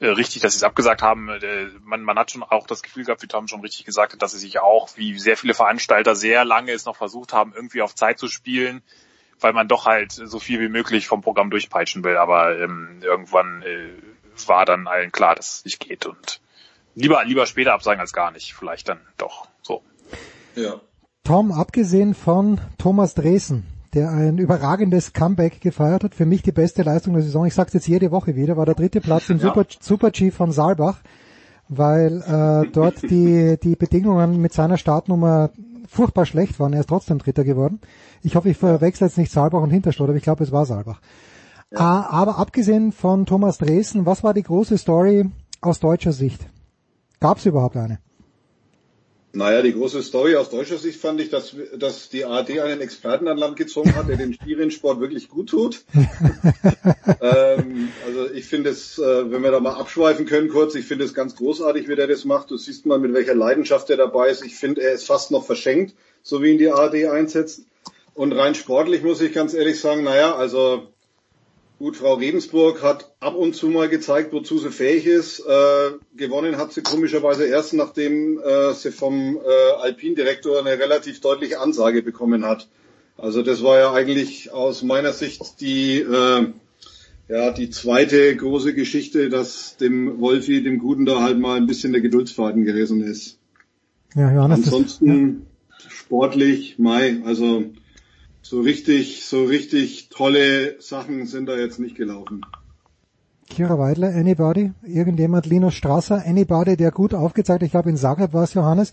äh, 0.00 0.08
richtig, 0.08 0.42
dass 0.42 0.52
sie 0.52 0.58
es 0.58 0.64
abgesagt 0.64 1.02
haben. 1.02 1.28
Äh, 1.28 1.68
man, 1.82 2.02
man 2.02 2.18
hat 2.18 2.30
schon 2.30 2.42
auch 2.42 2.66
das 2.66 2.82
Gefühl 2.82 3.04
gehabt, 3.04 3.22
wie 3.22 3.28
Tom 3.28 3.48
schon 3.48 3.60
richtig 3.60 3.84
gesagt 3.84 4.12
hat, 4.12 4.22
dass 4.22 4.32
sie 4.32 4.38
sich 4.38 4.60
auch, 4.60 4.88
wie 4.96 5.18
sehr 5.18 5.36
viele 5.36 5.54
Veranstalter 5.54 6.14
sehr 6.14 6.44
lange 6.44 6.72
es 6.72 6.84
noch 6.84 6.96
versucht 6.96 7.32
haben, 7.32 7.52
irgendwie 7.54 7.82
auf 7.82 7.94
Zeit 7.94 8.18
zu 8.18 8.28
spielen 8.28 8.82
weil 9.40 9.52
man 9.52 9.68
doch 9.68 9.86
halt 9.86 10.12
so 10.12 10.38
viel 10.38 10.60
wie 10.60 10.68
möglich 10.68 11.06
vom 11.06 11.20
Programm 11.20 11.50
durchpeitschen 11.50 12.04
will. 12.04 12.16
Aber 12.16 12.58
ähm, 12.58 13.00
irgendwann 13.02 13.62
äh, 13.62 13.88
war 14.46 14.64
dann 14.64 14.86
allen 14.86 15.12
klar, 15.12 15.34
dass 15.34 15.58
es 15.58 15.64
nicht 15.64 15.80
geht 15.80 16.06
und 16.06 16.40
lieber 16.94 17.24
lieber 17.24 17.46
später 17.46 17.72
absagen 17.72 18.00
als 18.00 18.12
gar 18.12 18.30
nicht. 18.30 18.54
Vielleicht 18.54 18.88
dann 18.88 19.00
doch 19.18 19.48
so. 19.62 19.82
Ja. 20.54 20.80
Tom, 21.24 21.52
abgesehen 21.52 22.14
von 22.14 22.60
Thomas 22.78 23.14
Dresen, 23.14 23.64
der 23.94 24.10
ein 24.10 24.38
überragendes 24.38 25.12
Comeback 25.12 25.60
gefeiert 25.60 26.04
hat, 26.04 26.14
für 26.14 26.26
mich 26.26 26.42
die 26.42 26.52
beste 26.52 26.82
Leistung 26.82 27.14
der 27.14 27.22
Saison. 27.22 27.46
Ich 27.46 27.54
sage 27.54 27.70
jetzt 27.72 27.88
jede 27.88 28.10
Woche 28.10 28.36
wieder, 28.36 28.56
war 28.56 28.66
der 28.66 28.74
dritte 28.74 29.00
Platz 29.00 29.30
im 29.30 29.38
ja. 29.40 29.44
Super, 29.44 29.66
Super 29.80 30.10
G 30.10 30.30
von 30.30 30.52
Saalbach, 30.52 31.00
weil 31.68 32.20
äh, 32.22 32.70
dort 32.70 33.02
die 33.02 33.56
die 33.62 33.76
Bedingungen 33.76 34.40
mit 34.40 34.52
seiner 34.52 34.76
Startnummer 34.76 35.50
furchtbar 35.86 36.26
schlecht 36.26 36.58
waren. 36.60 36.72
Er 36.72 36.80
ist 36.80 36.88
trotzdem 36.88 37.18
Dritter 37.18 37.44
geworden. 37.44 37.80
Ich 38.22 38.36
hoffe, 38.36 38.50
ich 38.50 38.56
verwechsel 38.56 39.08
jetzt 39.08 39.18
nicht 39.18 39.32
Saalbach 39.32 39.60
und 39.60 39.70
Hinterstadt, 39.70 40.08
aber 40.08 40.16
ich 40.16 40.22
glaube, 40.22 40.44
es 40.44 40.52
war 40.52 40.66
Saalbach. 40.66 41.00
Ja. 41.70 41.78
Ah, 41.80 42.06
aber 42.10 42.38
abgesehen 42.38 42.92
von 42.92 43.26
Thomas 43.26 43.58
Dresden, 43.58 44.06
was 44.06 44.22
war 44.22 44.34
die 44.34 44.42
große 44.42 44.78
Story 44.78 45.30
aus 45.60 45.80
deutscher 45.80 46.12
Sicht? 46.12 46.46
Gab 47.20 47.38
es 47.38 47.46
überhaupt 47.46 47.76
eine? 47.76 47.98
Naja, 49.34 49.62
die 49.62 49.72
große 49.72 50.00
Story 50.04 50.36
aus 50.36 50.48
deutscher 50.48 50.78
Sicht 50.78 51.00
fand 51.00 51.20
ich, 51.20 51.28
dass, 51.28 51.56
dass 51.76 52.08
die 52.08 52.24
ARD 52.24 52.60
einen 52.60 52.80
Experten 52.80 53.26
an 53.26 53.36
Land 53.36 53.56
gezogen 53.56 53.96
hat, 53.96 54.08
der 54.08 54.16
den 54.16 54.32
Skirennsport 54.32 55.00
wirklich 55.00 55.28
gut 55.28 55.48
tut. 55.50 55.84
ähm, 57.20 57.88
also 58.06 58.30
ich 58.32 58.44
finde 58.44 58.70
es, 58.70 58.96
äh, 58.98 59.30
wenn 59.32 59.42
wir 59.42 59.50
da 59.50 59.58
mal 59.58 59.74
abschweifen 59.74 60.26
können 60.26 60.48
kurz, 60.48 60.76
ich 60.76 60.86
finde 60.86 61.04
es 61.04 61.14
ganz 61.14 61.34
großartig, 61.34 61.88
wie 61.88 61.96
der 61.96 62.06
das 62.06 62.24
macht. 62.24 62.52
Du 62.52 62.56
siehst 62.56 62.86
mal, 62.86 63.00
mit 63.00 63.12
welcher 63.12 63.34
Leidenschaft 63.34 63.90
er 63.90 63.96
dabei 63.96 64.28
ist. 64.28 64.44
Ich 64.44 64.54
finde, 64.54 64.82
er 64.82 64.92
ist 64.92 65.06
fast 65.06 65.32
noch 65.32 65.44
verschenkt, 65.44 65.96
so 66.22 66.40
wie 66.40 66.52
ihn 66.52 66.58
die 66.58 66.70
ARD 66.70 67.06
einsetzt. 67.06 67.62
Und 68.14 68.32
rein 68.32 68.54
sportlich 68.54 69.02
muss 69.02 69.20
ich 69.20 69.32
ganz 69.32 69.52
ehrlich 69.52 69.80
sagen, 69.80 70.04
naja, 70.04 70.36
also 70.36 70.93
Gut, 71.84 71.96
Frau 71.98 72.14
Regensburg 72.14 72.82
hat 72.82 73.14
ab 73.20 73.34
und 73.36 73.54
zu 73.54 73.68
mal 73.68 73.90
gezeigt, 73.90 74.32
wozu 74.32 74.56
sie 74.56 74.70
fähig 74.70 75.04
ist. 75.04 75.40
Äh, 75.40 75.90
gewonnen 76.16 76.56
hat 76.56 76.72
sie 76.72 76.80
komischerweise 76.80 77.44
erst, 77.44 77.74
nachdem 77.74 78.38
äh, 78.38 78.72
sie 78.72 78.90
vom 78.90 79.36
äh, 79.36 79.82
Alpin-Direktor 79.82 80.60
eine 80.60 80.78
relativ 80.78 81.20
deutliche 81.20 81.60
Ansage 81.60 82.00
bekommen 82.00 82.46
hat. 82.46 82.68
Also 83.18 83.42
das 83.42 83.62
war 83.62 83.78
ja 83.78 83.92
eigentlich 83.92 84.50
aus 84.50 84.82
meiner 84.82 85.12
Sicht 85.12 85.60
die, 85.60 85.98
äh, 85.98 86.46
ja, 87.28 87.50
die 87.50 87.68
zweite 87.68 88.34
große 88.34 88.72
Geschichte, 88.72 89.28
dass 89.28 89.76
dem 89.76 90.22
Wolfi, 90.22 90.62
dem 90.62 90.78
Guten 90.78 91.04
da 91.04 91.20
halt 91.20 91.38
mal 91.38 91.58
ein 91.58 91.66
bisschen 91.66 91.92
der 91.92 92.00
Geduldsfaden 92.00 92.64
gewesen 92.64 93.04
ist. 93.04 93.38
Ja, 94.14 94.32
Johannes, 94.32 94.64
Ansonsten 94.64 95.44
das, 95.68 95.84
ja. 95.84 95.90
sportlich, 95.90 96.78
Mai, 96.78 97.20
also 97.26 97.64
so 98.44 98.60
richtig, 98.60 99.24
so 99.24 99.44
richtig 99.44 100.10
tolle 100.10 100.80
Sachen 100.80 101.26
sind 101.26 101.46
da 101.46 101.56
jetzt 101.56 101.80
nicht 101.80 101.96
gelaufen. 101.96 102.42
Kira 103.48 103.78
Weidler, 103.78 104.14
anybody? 104.14 104.72
Irgendjemand, 104.82 105.46
Linus 105.46 105.74
Strasser, 105.74 106.22
anybody, 106.26 106.76
der 106.76 106.90
gut 106.90 107.14
aufgezeigt, 107.14 107.62
ich 107.62 107.70
glaube 107.70 107.90
in 107.90 107.96
Zagreb 107.96 108.32
war 108.32 108.44
es 108.44 108.54
Johannes, 108.54 108.92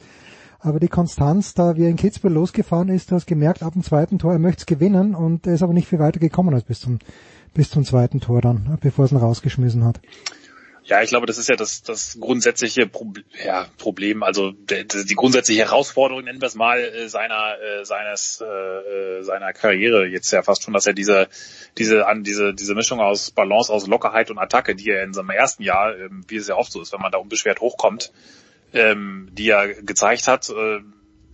aber 0.60 0.80
die 0.80 0.88
Konstanz, 0.88 1.54
da 1.54 1.76
wie 1.76 1.84
er 1.84 1.90
in 1.90 1.96
Kitzbühel 1.96 2.34
losgefahren 2.34 2.90
ist, 2.90 3.12
du 3.12 3.16
hast 3.16 3.28
gemerkt, 3.28 3.64
ab 3.64 3.74
dem 3.74 3.84
zweiten 3.84 4.20
Tor, 4.20 4.34
er 4.34 4.40
möchte 4.40 4.62
es 4.62 4.66
gewinnen 4.66 5.16
und 5.16 5.48
er 5.48 5.56
ist 5.56 5.64
aber 5.64 5.74
nicht 5.74 5.88
viel 5.88 6.00
weiter 6.00 6.20
gekommen 6.20 6.54
als 6.54 6.64
bis 6.64 6.80
zum, 6.80 7.00
bis 7.54 7.70
zum 7.70 7.84
zweiten 7.84 8.20
Tor 8.22 8.42
dann, 8.42 8.78
bevor 8.82 9.06
es 9.06 9.12
ihn 9.12 9.18
rausgeschmissen 9.18 9.84
hat. 9.84 10.00
Ja, 10.92 11.02
ich 11.02 11.10
glaube, 11.10 11.26
das 11.26 11.38
ist 11.38 11.48
ja 11.48 11.56
das, 11.56 11.84
das 11.84 12.18
grundsätzliche 12.20 12.86
Pro 12.86 13.14
ja, 13.46 13.66
Problem, 13.78 14.24
also 14.24 14.52
der, 14.52 14.84
die 14.84 15.16
grundsätzliche 15.16 15.62
Herausforderung, 15.62 16.26
nennen 16.26 16.42
wir 16.42 16.48
es 16.48 16.56
mal, 16.56 16.82
äh, 16.82 17.08
seiner, 17.08 17.56
äh, 17.62 17.86
seines, 17.86 18.42
äh, 18.42 19.24
seiner 19.24 19.54
Karriere. 19.54 20.06
Jetzt 20.06 20.30
ja 20.32 20.44
fast 20.44 20.64
schon, 20.64 20.74
dass 20.74 20.88
er 20.88 20.92
diese, 20.92 21.30
diese, 21.78 22.08
an 22.08 22.26
diese, 22.26 22.54
diese 22.54 22.76
Mischung 22.76 23.00
aus 23.00 23.32
Balance, 23.32 23.72
aus 23.72 23.88
Lockerheit 23.88 24.32
und 24.32 24.38
Attacke, 24.38 24.76
die 24.76 24.90
er 24.90 25.04
in 25.04 25.14
seinem 25.14 25.30
ersten 25.30 25.64
Jahr, 25.64 25.98
ähm, 25.98 26.26
wie 26.28 26.36
es 26.36 26.50
ja 26.50 26.56
oft 26.58 26.74
so 26.74 26.82
ist, 26.82 26.92
wenn 26.92 27.00
man 27.00 27.14
da 27.14 27.20
unbeschwert 27.20 27.62
hochkommt, 27.62 28.12
ähm, 28.74 29.30
die 29.32 29.48
er 29.48 29.70
gezeigt 29.70 30.28
hat, 30.28 30.50
äh, 30.50 30.80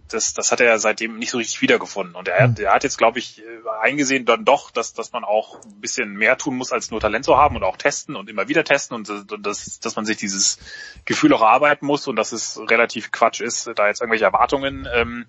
das, 0.10 0.34
das 0.34 0.52
hat 0.52 0.62
er 0.62 0.80
seitdem 0.80 1.18
nicht 1.18 1.32
so 1.32 1.38
richtig 1.38 1.62
wiedergefunden. 1.62 2.16
Und 2.16 2.28
er, 2.28 2.44
hat, 2.44 2.58
hm. 2.58 2.66
er 2.66 2.74
hat 2.74 2.84
jetzt, 2.84 2.98
glaube 2.98 3.20
ich, 3.20 3.40
äh, 3.40 3.44
eingesehen 3.82 4.26
dann 4.26 4.46
doch, 4.46 4.72
dass, 4.72 4.94
dass 4.94 5.12
man 5.12 5.24
auch 5.24 5.64
ein 5.64 5.82
bisschen 5.82 6.14
mehr 6.14 6.38
tun 6.38 6.56
muss, 6.56 6.72
als 6.72 6.92
nur 6.92 7.00
Talent 7.00 7.26
zu 7.26 7.38
haben 7.38 7.56
und 7.56 7.64
auch 7.64 7.78
testen 7.78 8.16
und 8.16 8.30
immer 8.30 8.48
wieder 8.48 8.64
testen 8.64 8.96
und, 8.96 9.10
und 9.10 9.46
dass, 9.46 9.80
dass 9.80 9.96
man 9.96 10.06
sich 10.06 10.18
dieses 10.18 10.60
Gefühl 11.06 11.34
auch 11.34 11.42
erarbeiten 11.42 11.86
muss 11.86 12.08
und 12.08 12.16
dass 12.16 12.32
es 12.32 12.60
relativ 12.70 13.12
Quatsch 13.12 13.42
ist, 13.42 13.70
da 13.76 13.88
jetzt 13.88 14.02
irgendwelche 14.02 14.26
Erwartungen 14.26 14.88
ähm, 14.94 15.26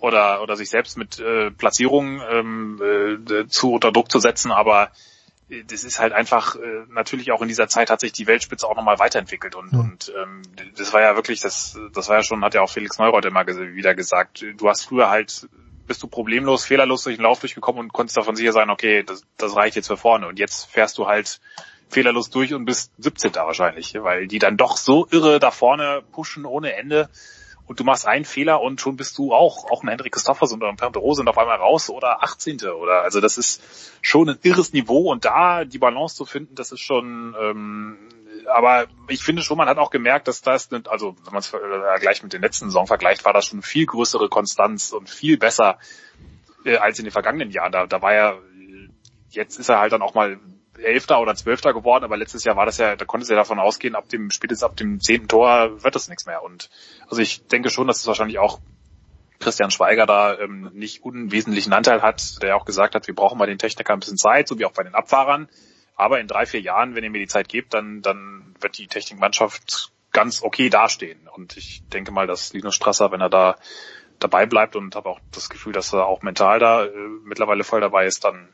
oder, 0.00 0.42
oder 0.42 0.56
sich 0.56 0.70
selbst 0.70 0.96
mit 0.96 1.18
äh, 1.18 1.50
Platzierungen 1.50 2.20
ähm, 2.30 2.80
äh, 2.82 3.46
zu 3.48 3.72
unter 3.72 3.92
Druck 3.92 4.10
zu 4.10 4.20
setzen. 4.20 4.52
Aber 4.52 4.90
das 5.66 5.84
ist 5.84 5.98
halt 5.98 6.12
einfach, 6.12 6.56
äh, 6.56 6.84
natürlich 6.90 7.32
auch 7.32 7.40
in 7.40 7.48
dieser 7.48 7.68
Zeit 7.68 7.90
hat 7.90 8.00
sich 8.00 8.12
die 8.12 8.26
Weltspitze 8.26 8.66
auch 8.66 8.76
nochmal 8.76 8.98
weiterentwickelt 8.98 9.54
und, 9.54 9.72
mhm. 9.72 9.80
und 9.80 10.12
ähm, 10.16 10.42
das 10.76 10.92
war 10.92 11.00
ja 11.00 11.16
wirklich, 11.16 11.40
das, 11.40 11.78
das 11.94 12.08
war 12.08 12.16
ja 12.16 12.22
schon, 12.22 12.44
hat 12.44 12.54
ja 12.54 12.60
auch 12.60 12.70
Felix 12.70 12.98
Neureuth 12.98 13.24
immer 13.24 13.46
wieder 13.46 13.94
gesagt, 13.94 14.44
du 14.56 14.68
hast 14.68 14.84
früher 14.84 15.08
halt, 15.08 15.48
bist 15.86 16.02
du 16.02 16.06
problemlos, 16.06 16.64
fehlerlos 16.64 17.04
durch 17.04 17.16
den 17.16 17.22
Lauf 17.22 17.40
durchgekommen 17.40 17.80
und 17.80 17.92
konntest 17.92 18.18
davon 18.18 18.36
sicher 18.36 18.52
sein, 18.52 18.68
okay, 18.68 19.02
das, 19.02 19.22
das 19.38 19.56
reicht 19.56 19.76
jetzt 19.76 19.86
für 19.86 19.96
vorne 19.96 20.28
und 20.28 20.38
jetzt 20.38 20.70
fährst 20.70 20.98
du 20.98 21.06
halt 21.06 21.40
fehlerlos 21.88 22.28
durch 22.28 22.52
und 22.52 22.66
bist 22.66 22.92
17. 22.98 23.34
wahrscheinlich, 23.34 23.94
weil 23.94 24.26
die 24.26 24.38
dann 24.38 24.58
doch 24.58 24.76
so 24.76 25.06
irre 25.10 25.38
da 25.38 25.50
vorne 25.50 26.02
pushen 26.12 26.44
ohne 26.44 26.74
Ende 26.74 27.08
und 27.68 27.78
du 27.78 27.84
machst 27.84 28.06
einen 28.06 28.24
Fehler 28.24 28.62
und 28.62 28.80
schon 28.80 28.96
bist 28.96 29.18
du 29.18 29.32
auch, 29.34 29.70
auch 29.70 29.82
ein 29.82 29.88
Hendrik 29.88 30.14
Christophersen 30.14 30.58
oder 30.58 30.70
ein 30.70 30.76
Pantero 30.76 31.14
sind 31.14 31.28
auf 31.28 31.36
einmal 31.36 31.58
raus 31.58 31.90
oder 31.90 32.22
18. 32.22 32.62
oder, 32.62 33.02
also 33.02 33.20
das 33.20 33.36
ist 33.36 33.62
schon 34.00 34.30
ein 34.30 34.38
irres 34.42 34.72
Niveau 34.72 35.12
und 35.12 35.26
da 35.26 35.64
die 35.64 35.78
Balance 35.78 36.16
zu 36.16 36.24
finden, 36.24 36.54
das 36.54 36.72
ist 36.72 36.80
schon, 36.80 37.36
ähm, 37.38 37.98
aber 38.52 38.86
ich 39.08 39.22
finde 39.22 39.42
schon, 39.42 39.58
man 39.58 39.68
hat 39.68 39.76
auch 39.76 39.90
gemerkt, 39.90 40.28
dass 40.28 40.40
das, 40.40 40.70
also 40.88 41.14
wenn 41.24 41.32
man 41.32 41.40
es 41.40 41.52
äh, 41.52 42.00
gleich 42.00 42.22
mit 42.22 42.32
den 42.32 42.40
letzten 42.40 42.66
Saison 42.66 42.86
vergleicht, 42.86 43.26
war 43.26 43.34
das 43.34 43.44
schon 43.44 43.60
viel 43.60 43.84
größere 43.84 44.30
Konstanz 44.30 44.92
und 44.92 45.10
viel 45.10 45.36
besser 45.36 45.78
äh, 46.64 46.78
als 46.78 46.98
in 46.98 47.04
den 47.04 47.12
vergangenen 47.12 47.50
Jahren. 47.50 47.72
Da, 47.72 47.86
da 47.86 48.00
war 48.00 48.14
er, 48.14 48.38
jetzt 49.28 49.58
ist 49.58 49.68
er 49.68 49.78
halt 49.78 49.92
dann 49.92 50.02
auch 50.02 50.14
mal 50.14 50.40
Elfter 50.78 51.20
oder 51.20 51.34
Zwölfter 51.34 51.72
geworden, 51.72 52.04
aber 52.04 52.16
letztes 52.16 52.44
Jahr 52.44 52.56
war 52.56 52.66
das 52.66 52.78
ja, 52.78 52.96
da 52.96 53.04
konnte 53.04 53.26
sie 53.26 53.32
ja 53.32 53.38
davon 53.38 53.58
ausgehen, 53.58 53.94
ab 53.94 54.08
dem, 54.08 54.30
spätestens 54.30 54.64
ab 54.64 54.76
dem 54.76 55.00
zehnten 55.00 55.28
Tor 55.28 55.82
wird 55.82 55.94
das 55.94 56.08
nichts 56.08 56.26
mehr. 56.26 56.42
Und 56.42 56.70
also 57.08 57.20
ich 57.20 57.46
denke 57.46 57.70
schon, 57.70 57.86
dass 57.86 58.00
es 58.00 58.06
wahrscheinlich 58.06 58.38
auch 58.38 58.60
Christian 59.40 59.70
Schweiger 59.70 60.06
da 60.06 60.38
ähm, 60.38 60.70
nicht 60.74 61.02
unwesentlichen 61.04 61.72
Anteil 61.72 62.02
hat, 62.02 62.42
der 62.42 62.56
auch 62.56 62.64
gesagt 62.64 62.94
hat, 62.94 63.06
wir 63.06 63.14
brauchen 63.14 63.38
bei 63.38 63.46
den 63.46 63.58
Technikern 63.58 63.96
ein 63.96 64.00
bisschen 64.00 64.16
Zeit, 64.16 64.48
so 64.48 64.58
wie 64.58 64.64
auch 64.64 64.72
bei 64.72 64.82
den 64.82 64.94
Abfahrern. 64.94 65.48
Aber 65.96 66.20
in 66.20 66.28
drei, 66.28 66.46
vier 66.46 66.60
Jahren, 66.60 66.94
wenn 66.94 67.04
ihr 67.04 67.10
mir 67.10 67.20
die 67.20 67.28
Zeit 67.28 67.48
gebt, 67.48 67.74
dann, 67.74 68.02
dann 68.02 68.54
wird 68.60 68.78
die 68.78 68.86
Technikmannschaft 68.86 69.92
ganz 70.12 70.42
okay 70.42 70.70
dastehen. 70.70 71.28
Und 71.34 71.56
ich 71.56 71.82
denke 71.88 72.12
mal, 72.12 72.26
dass 72.26 72.52
Linus 72.52 72.74
Strasser, 72.74 73.12
wenn 73.12 73.20
er 73.20 73.28
da 73.28 73.56
dabei 74.18 74.46
bleibt 74.46 74.74
und 74.76 74.96
habe 74.96 75.08
auch 75.08 75.20
das 75.32 75.48
Gefühl, 75.48 75.72
dass 75.72 75.92
er 75.92 76.06
auch 76.06 76.22
mental 76.22 76.58
da 76.58 76.84
äh, 76.84 76.90
mittlerweile 77.24 77.64
voll 77.64 77.80
dabei 77.80 78.06
ist, 78.06 78.24
dann 78.24 78.48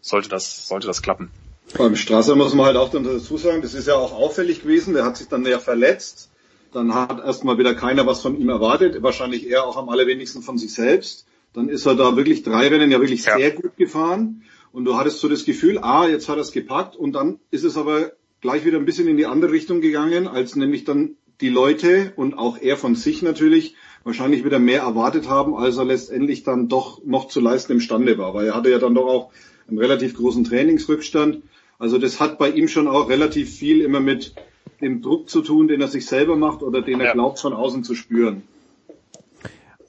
sollte 0.00 0.28
das, 0.28 0.66
sollte 0.66 0.86
das 0.86 1.02
klappen. 1.02 1.30
Beim 1.76 1.96
Strasser 1.96 2.34
muss 2.34 2.54
man 2.54 2.66
halt 2.66 2.76
auch 2.76 2.90
dazu 2.90 3.36
sagen, 3.36 3.62
das 3.62 3.74
ist 3.74 3.88
ja 3.88 3.94
auch 3.94 4.12
auffällig 4.12 4.62
gewesen, 4.62 4.94
der 4.94 5.04
hat 5.04 5.16
sich 5.16 5.28
dann 5.28 5.44
ja 5.44 5.58
verletzt. 5.58 6.30
Dann 6.72 6.94
hat 6.94 7.24
erstmal 7.24 7.58
wieder 7.58 7.74
keiner 7.74 8.06
was 8.06 8.20
von 8.20 8.38
ihm 8.38 8.48
erwartet, 8.48 9.02
wahrscheinlich 9.02 9.50
er 9.50 9.64
auch 9.64 9.76
am 9.76 9.88
allerwenigsten 9.88 10.42
von 10.42 10.58
sich 10.58 10.72
selbst. 10.74 11.26
Dann 11.52 11.68
ist 11.68 11.86
er 11.86 11.94
da 11.94 12.16
wirklich 12.16 12.42
drei 12.42 12.68
Rennen 12.68 12.90
ja 12.90 13.00
wirklich 13.00 13.24
ja. 13.24 13.36
sehr 13.36 13.52
gut 13.52 13.76
gefahren. 13.76 14.42
Und 14.72 14.84
du 14.84 14.96
hattest 14.96 15.20
so 15.20 15.28
das 15.28 15.44
Gefühl, 15.44 15.78
ah, 15.78 16.06
jetzt 16.06 16.28
hat 16.28 16.36
er 16.36 16.42
es 16.42 16.52
gepackt 16.52 16.94
und 16.94 17.12
dann 17.12 17.38
ist 17.50 17.64
es 17.64 17.76
aber 17.76 18.12
gleich 18.40 18.64
wieder 18.64 18.78
ein 18.78 18.84
bisschen 18.84 19.08
in 19.08 19.16
die 19.16 19.26
andere 19.26 19.52
Richtung 19.52 19.80
gegangen, 19.80 20.28
als 20.28 20.56
nämlich 20.56 20.84
dann 20.84 21.16
die 21.40 21.48
Leute 21.48 22.12
und 22.16 22.36
auch 22.36 22.58
er 22.60 22.76
von 22.76 22.94
sich 22.94 23.22
natürlich 23.22 23.76
wahrscheinlich 24.04 24.44
wieder 24.44 24.58
mehr 24.58 24.82
erwartet 24.82 25.28
haben, 25.28 25.54
als 25.54 25.76
er 25.76 25.84
letztendlich 25.84 26.42
dann 26.42 26.68
doch 26.68 27.04
noch 27.04 27.28
zu 27.28 27.40
leisten 27.40 27.72
imstande 27.72 28.18
war, 28.18 28.34
weil 28.34 28.46
er 28.46 28.54
hatte 28.54 28.70
ja 28.70 28.78
dann 28.78 28.94
doch 28.94 29.06
auch 29.06 29.30
einen 29.68 29.78
relativ 29.78 30.14
großen 30.14 30.44
Trainingsrückstand. 30.44 31.42
Also 31.78 31.98
das 31.98 32.18
hat 32.20 32.38
bei 32.38 32.50
ihm 32.50 32.68
schon 32.68 32.88
auch 32.88 33.08
relativ 33.08 33.56
viel 33.56 33.80
immer 33.82 34.00
mit 34.00 34.34
dem 34.80 35.00
Druck 35.02 35.30
zu 35.30 35.42
tun, 35.42 35.68
den 35.68 35.80
er 35.80 35.88
sich 35.88 36.06
selber 36.06 36.36
macht 36.36 36.62
oder 36.62 36.82
den 36.82 37.00
er 37.00 37.12
glaubt 37.12 37.38
von 37.38 37.52
außen 37.52 37.84
zu 37.84 37.94
spüren. 37.94 38.42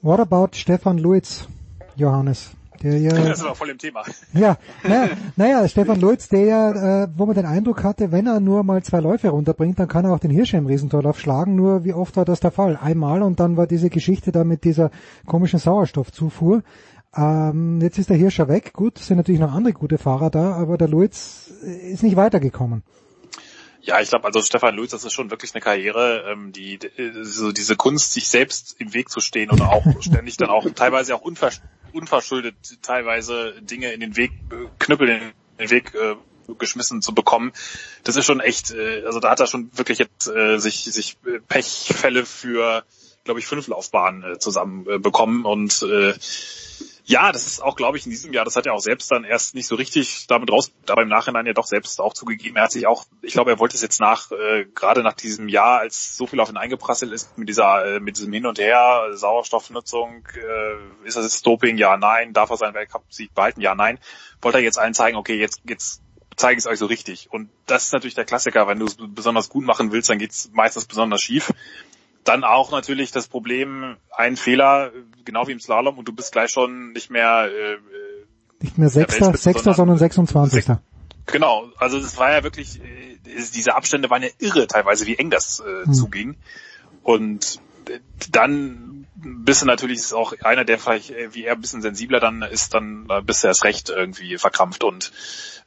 What 0.02 0.20
about 0.20 0.50
Stefan 0.52 0.98
Luiz, 0.98 1.46
Johannes? 1.96 2.52
Der 2.82 2.96
ja, 2.96 3.10
das 3.10 3.40
ist 3.40 3.44
auch 3.44 3.56
voll 3.56 3.68
im 3.68 3.76
Thema. 3.76 4.02
Ja, 4.32 4.56
naja, 4.82 5.10
naja 5.36 5.68
Stefan 5.68 6.00
Lutz, 6.00 6.28
der 6.28 6.44
ja, 6.44 7.02
äh, 7.02 7.08
wo 7.14 7.26
man 7.26 7.34
den 7.34 7.44
Eindruck 7.44 7.84
hatte, 7.84 8.10
wenn 8.10 8.26
er 8.26 8.40
nur 8.40 8.62
mal 8.62 8.82
zwei 8.82 9.00
Läufe 9.00 9.28
runterbringt, 9.28 9.78
dann 9.78 9.88
kann 9.88 10.06
er 10.06 10.14
auch 10.14 10.18
den 10.18 10.30
Hirsche 10.30 10.56
im 10.56 10.66
Riesentorlauf 10.66 11.20
schlagen. 11.20 11.56
Nur 11.56 11.84
wie 11.84 11.92
oft 11.92 12.16
war 12.16 12.24
das 12.24 12.40
der 12.40 12.50
Fall? 12.50 12.78
Einmal 12.80 13.22
und 13.22 13.38
dann 13.38 13.58
war 13.58 13.66
diese 13.66 13.90
Geschichte 13.90 14.32
da 14.32 14.44
mit 14.44 14.64
dieser 14.64 14.90
komischen 15.26 15.58
Sauerstoffzufuhr. 15.58 16.62
Ähm, 17.16 17.80
jetzt 17.80 17.98
ist 17.98 18.10
der 18.10 18.16
Hirscher 18.16 18.48
weg. 18.48 18.72
Gut, 18.72 18.98
sind 18.98 19.16
natürlich 19.16 19.40
noch 19.40 19.52
andere 19.52 19.72
gute 19.72 19.98
Fahrer 19.98 20.30
da, 20.30 20.54
aber 20.54 20.78
der 20.78 20.88
Lutz 20.88 21.50
ist 21.62 22.02
nicht 22.02 22.16
weitergekommen. 22.16 22.82
Ja, 23.82 24.00
ich 24.00 24.10
glaube, 24.10 24.26
also 24.26 24.42
Stefan 24.42 24.76
Luiz, 24.76 24.90
das 24.90 25.04
ist 25.04 25.14
schon 25.14 25.30
wirklich 25.30 25.54
eine 25.54 25.62
Karriere, 25.62 26.24
ähm, 26.30 26.52
die 26.52 26.78
so 27.22 27.50
diese 27.50 27.76
Kunst, 27.76 28.12
sich 28.12 28.28
selbst 28.28 28.76
im 28.78 28.92
Weg 28.92 29.08
zu 29.08 29.20
stehen 29.20 29.50
oder 29.50 29.70
auch 29.70 29.84
ständig 30.00 30.36
dann 30.36 30.50
auch 30.50 30.66
teilweise 30.74 31.14
auch 31.14 31.22
unver, 31.22 31.50
unverschuldet 31.92 32.54
teilweise 32.82 33.54
Dinge 33.62 33.92
in 33.92 34.00
den 34.00 34.16
Weg, 34.16 34.32
äh, 34.52 34.66
Knüppel 34.78 35.08
in 35.08 35.32
den 35.58 35.70
Weg 35.70 35.94
äh, 35.94 36.16
geschmissen 36.58 37.00
zu 37.00 37.14
bekommen. 37.14 37.52
Das 38.04 38.16
ist 38.16 38.26
schon 38.26 38.40
echt, 38.40 38.72
äh, 38.72 39.02
also 39.06 39.18
da 39.18 39.30
hat 39.30 39.40
er 39.40 39.46
schon 39.46 39.70
wirklich 39.76 39.98
jetzt 39.98 40.28
äh, 40.28 40.58
sich, 40.58 40.84
sich 40.84 41.16
Pechfälle 41.48 42.26
für, 42.26 42.84
glaube 43.24 43.40
ich, 43.40 43.46
fünf 43.46 43.66
Laufbahnen 43.66 44.34
äh, 44.34 44.38
zusammen 44.38 44.86
äh, 44.88 44.98
bekommen 44.98 45.46
und 45.46 45.82
äh, 45.82 46.14
ja, 47.10 47.32
das 47.32 47.44
ist 47.44 47.60
auch, 47.60 47.74
glaube 47.74 47.98
ich, 47.98 48.06
in 48.06 48.10
diesem 48.10 48.32
Jahr, 48.32 48.44
das 48.44 48.54
hat 48.54 48.66
er 48.66 48.72
auch 48.72 48.80
selbst 48.80 49.10
dann 49.10 49.24
erst 49.24 49.56
nicht 49.56 49.66
so 49.66 49.74
richtig 49.74 50.28
damit 50.28 50.48
raus, 50.52 50.70
aber 50.88 51.02
im 51.02 51.08
Nachhinein 51.08 51.44
ja 51.44 51.52
doch 51.52 51.66
selbst 51.66 52.00
auch 52.00 52.14
zugegeben. 52.14 52.56
Er 52.56 52.62
hat 52.64 52.70
sich 52.70 52.86
auch, 52.86 53.04
ich 53.20 53.32
glaube, 53.32 53.50
er 53.50 53.58
wollte 53.58 53.74
es 53.74 53.82
jetzt 53.82 53.98
nach, 53.98 54.30
äh, 54.30 54.66
gerade 54.72 55.02
nach 55.02 55.14
diesem 55.14 55.48
Jahr, 55.48 55.80
als 55.80 56.16
so 56.16 56.28
viel 56.28 56.38
auf 56.38 56.50
ihn 56.50 56.56
eingeprasselt 56.56 57.10
ist, 57.12 57.36
mit 57.36 57.48
dieser, 57.48 57.96
äh, 57.96 58.00
mit 58.00 58.16
diesem 58.16 58.32
Hin 58.32 58.46
und 58.46 58.60
Her, 58.60 59.08
Sauerstoffnutzung, 59.10 60.24
äh, 60.36 61.06
ist 61.06 61.16
das 61.16 61.24
jetzt 61.24 61.44
Doping? 61.44 61.78
Ja, 61.78 61.96
nein. 61.96 62.32
Darf 62.32 62.50
er 62.50 62.56
seinen 62.58 62.74
Weltcup-Sieg 62.74 63.34
behalten? 63.34 63.60
Ja, 63.60 63.74
nein. 63.74 63.98
Wollte 64.40 64.58
er 64.58 64.64
jetzt 64.64 64.78
allen 64.78 64.94
zeigen, 64.94 65.16
okay, 65.16 65.34
jetzt, 65.34 65.62
jetzt 65.64 66.02
zeige 66.36 66.58
ich 66.58 66.64
es 66.64 66.70
euch 66.70 66.78
so 66.78 66.86
richtig. 66.86 67.28
Und 67.32 67.50
das 67.66 67.86
ist 67.86 67.92
natürlich 67.92 68.14
der 68.14 68.24
Klassiker. 68.24 68.68
Wenn 68.68 68.78
du 68.78 68.86
es 68.86 68.96
besonders 68.96 69.48
gut 69.48 69.64
machen 69.64 69.90
willst, 69.90 70.10
dann 70.10 70.18
geht's 70.18 70.50
meistens 70.52 70.84
besonders 70.84 71.20
schief. 71.20 71.52
Dann 72.24 72.44
auch 72.44 72.70
natürlich 72.70 73.12
das 73.12 73.28
Problem, 73.28 73.96
ein 74.10 74.36
Fehler, 74.36 74.92
genau 75.24 75.46
wie 75.46 75.52
im 75.52 75.60
Slalom, 75.60 75.98
und 75.98 76.06
du 76.06 76.12
bist 76.12 76.32
gleich 76.32 76.50
schon 76.50 76.92
nicht 76.92 77.10
mehr 77.10 77.48
äh, 77.50 77.78
nicht 78.62 78.76
mehr 78.76 78.90
Sechster, 78.90 79.34
Sechster, 79.36 79.74
sondern 79.74 79.96
26. 79.96 80.66
Genau, 81.26 81.70
also 81.78 81.98
es 81.98 82.18
war 82.18 82.30
ja 82.32 82.42
wirklich, 82.42 82.80
äh, 82.80 83.18
diese 83.54 83.74
Abstände 83.74 84.10
waren 84.10 84.22
ja 84.22 84.28
irre 84.38 84.66
teilweise, 84.66 85.06
wie 85.06 85.16
eng 85.16 85.30
das 85.30 85.60
äh, 85.60 85.86
hm. 85.86 85.94
zuging. 85.94 86.36
Und 87.02 87.60
äh, 87.88 88.00
dann 88.30 89.06
bist 89.14 89.62
du 89.62 89.66
natürlich 89.66 89.98
ist 89.98 90.12
auch 90.12 90.34
einer, 90.42 90.64
der 90.64 90.78
vielleicht 90.78 91.10
äh, 91.10 91.34
wie 91.34 91.44
er 91.44 91.54
ein 91.54 91.60
bisschen 91.60 91.82
sensibler 91.82 92.20
dann 92.20 92.42
ist, 92.42 92.74
dann 92.74 93.08
bist 93.24 93.42
du 93.42 93.48
erst 93.48 93.64
recht 93.64 93.88
irgendwie 93.88 94.36
verkrampft. 94.36 94.84
Und 94.84 95.12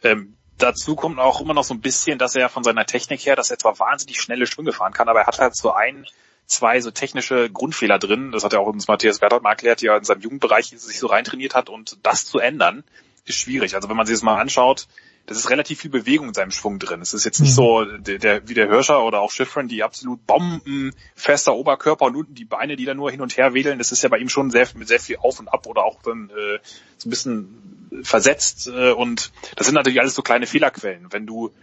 ähm, 0.03 0.35
dazu 0.57 0.95
kommt 0.95 1.19
auch 1.19 1.41
immer 1.41 1.53
noch 1.53 1.63
so 1.63 1.73
ein 1.73 1.81
bisschen, 1.81 2.19
dass 2.19 2.35
er 2.35 2.49
von 2.49 2.63
seiner 2.63 2.85
Technik 2.85 3.25
her, 3.25 3.35
dass 3.35 3.49
er 3.49 3.57
zwar 3.57 3.80
wahnsinnig 3.80 4.21
schnelle 4.21 4.45
Schwünge 4.45 4.71
fahren 4.71 4.93
kann, 4.93 5.09
aber 5.09 5.21
er 5.21 5.27
hat 5.27 5.39
halt 5.39 5.55
so 5.55 5.73
einen 5.73 6.05
zwei 6.45 6.80
so 6.82 6.91
technische 6.91 7.49
Grundfehler 7.49 7.99
drin. 7.99 8.32
Das 8.32 8.44
hat 8.44 8.53
ja 8.53 8.60
auch 8.60 8.68
uns 8.68 8.88
Matthias 8.88 9.20
Berthold 9.20 9.44
mal 9.44 9.52
erklärt, 9.52 9.82
die 9.82 9.88
er 9.88 9.98
in 9.98 10.03
seinem 10.03 10.22
Jugendbereich 10.22 10.68
sich 10.68 10.99
so 10.99 11.07
reintrainiert 11.07 11.56
hat 11.56 11.70
und 11.70 11.98
das 12.03 12.26
zu 12.26 12.40
ändern, 12.40 12.84
ist 13.26 13.40
schwierig. 13.40 13.76
Also 13.76 13.90
wenn 13.90 13.98
man 13.98 14.06
sich 14.06 14.15
das 14.15 14.24
mal 14.24 14.40
anschaut, 14.40 14.88
das 15.26 15.38
ist 15.38 15.49
relativ 15.49 15.80
viel 15.80 15.91
Bewegung 15.91 16.28
in 16.30 16.34
seinem 16.34 16.52
Schwung 16.52 16.80
drin. 16.80 17.02
Es 17.02 17.14
ist 17.14 17.24
jetzt 17.24 17.40
nicht 17.40 17.52
mhm. 17.52 17.56
so 17.56 17.86
der, 17.86 18.20
der, 18.20 18.49
wie 18.49 18.53
der 18.53 18.68
Hirscher 18.68 19.03
oder 19.03 19.22
auch 19.22 19.32
Schiffrin, 19.32 19.70
die 19.70 19.82
absolut 19.82 20.26
bombenfester 20.28 21.56
Oberkörper 21.56 22.06
und 22.06 22.18
unten 22.18 22.36
die 22.36 22.44
Beine, 22.44 22.76
die 22.76 22.84
da 22.84 22.94
nur 22.94 23.10
hin 23.10 23.22
und 23.22 23.38
her 23.38 23.53
wedeln. 23.53 23.78
Das 23.78 23.94
ist 23.94 24.03
ja 24.03 24.10
bei 24.10 24.18
ihm 24.18 24.28
schon 24.28 24.52
sehr, 24.52 24.68
mit 24.76 24.90
sehr 24.90 24.99
viel 24.99 25.18
auf 25.18 25.40
und 25.40 25.48
ab 25.48 25.65
oder 25.65 25.86
auch 25.86 26.02
dann 26.03 26.30
äh, 26.30 26.60
so 26.98 27.07
ein 27.07 27.10
bisschen 27.10 28.02
versetzt. 28.03 28.68
Äh, 28.68 28.91
und 28.91 29.32
das 29.56 29.68
sind 29.68 29.76
natürlich 29.76 30.02
alles 30.02 30.14
so 30.14 30.24
kleine 30.24 30.45
Fehlerquellen. 30.45 31.07
Wenn 31.11 31.26
du 31.26 31.53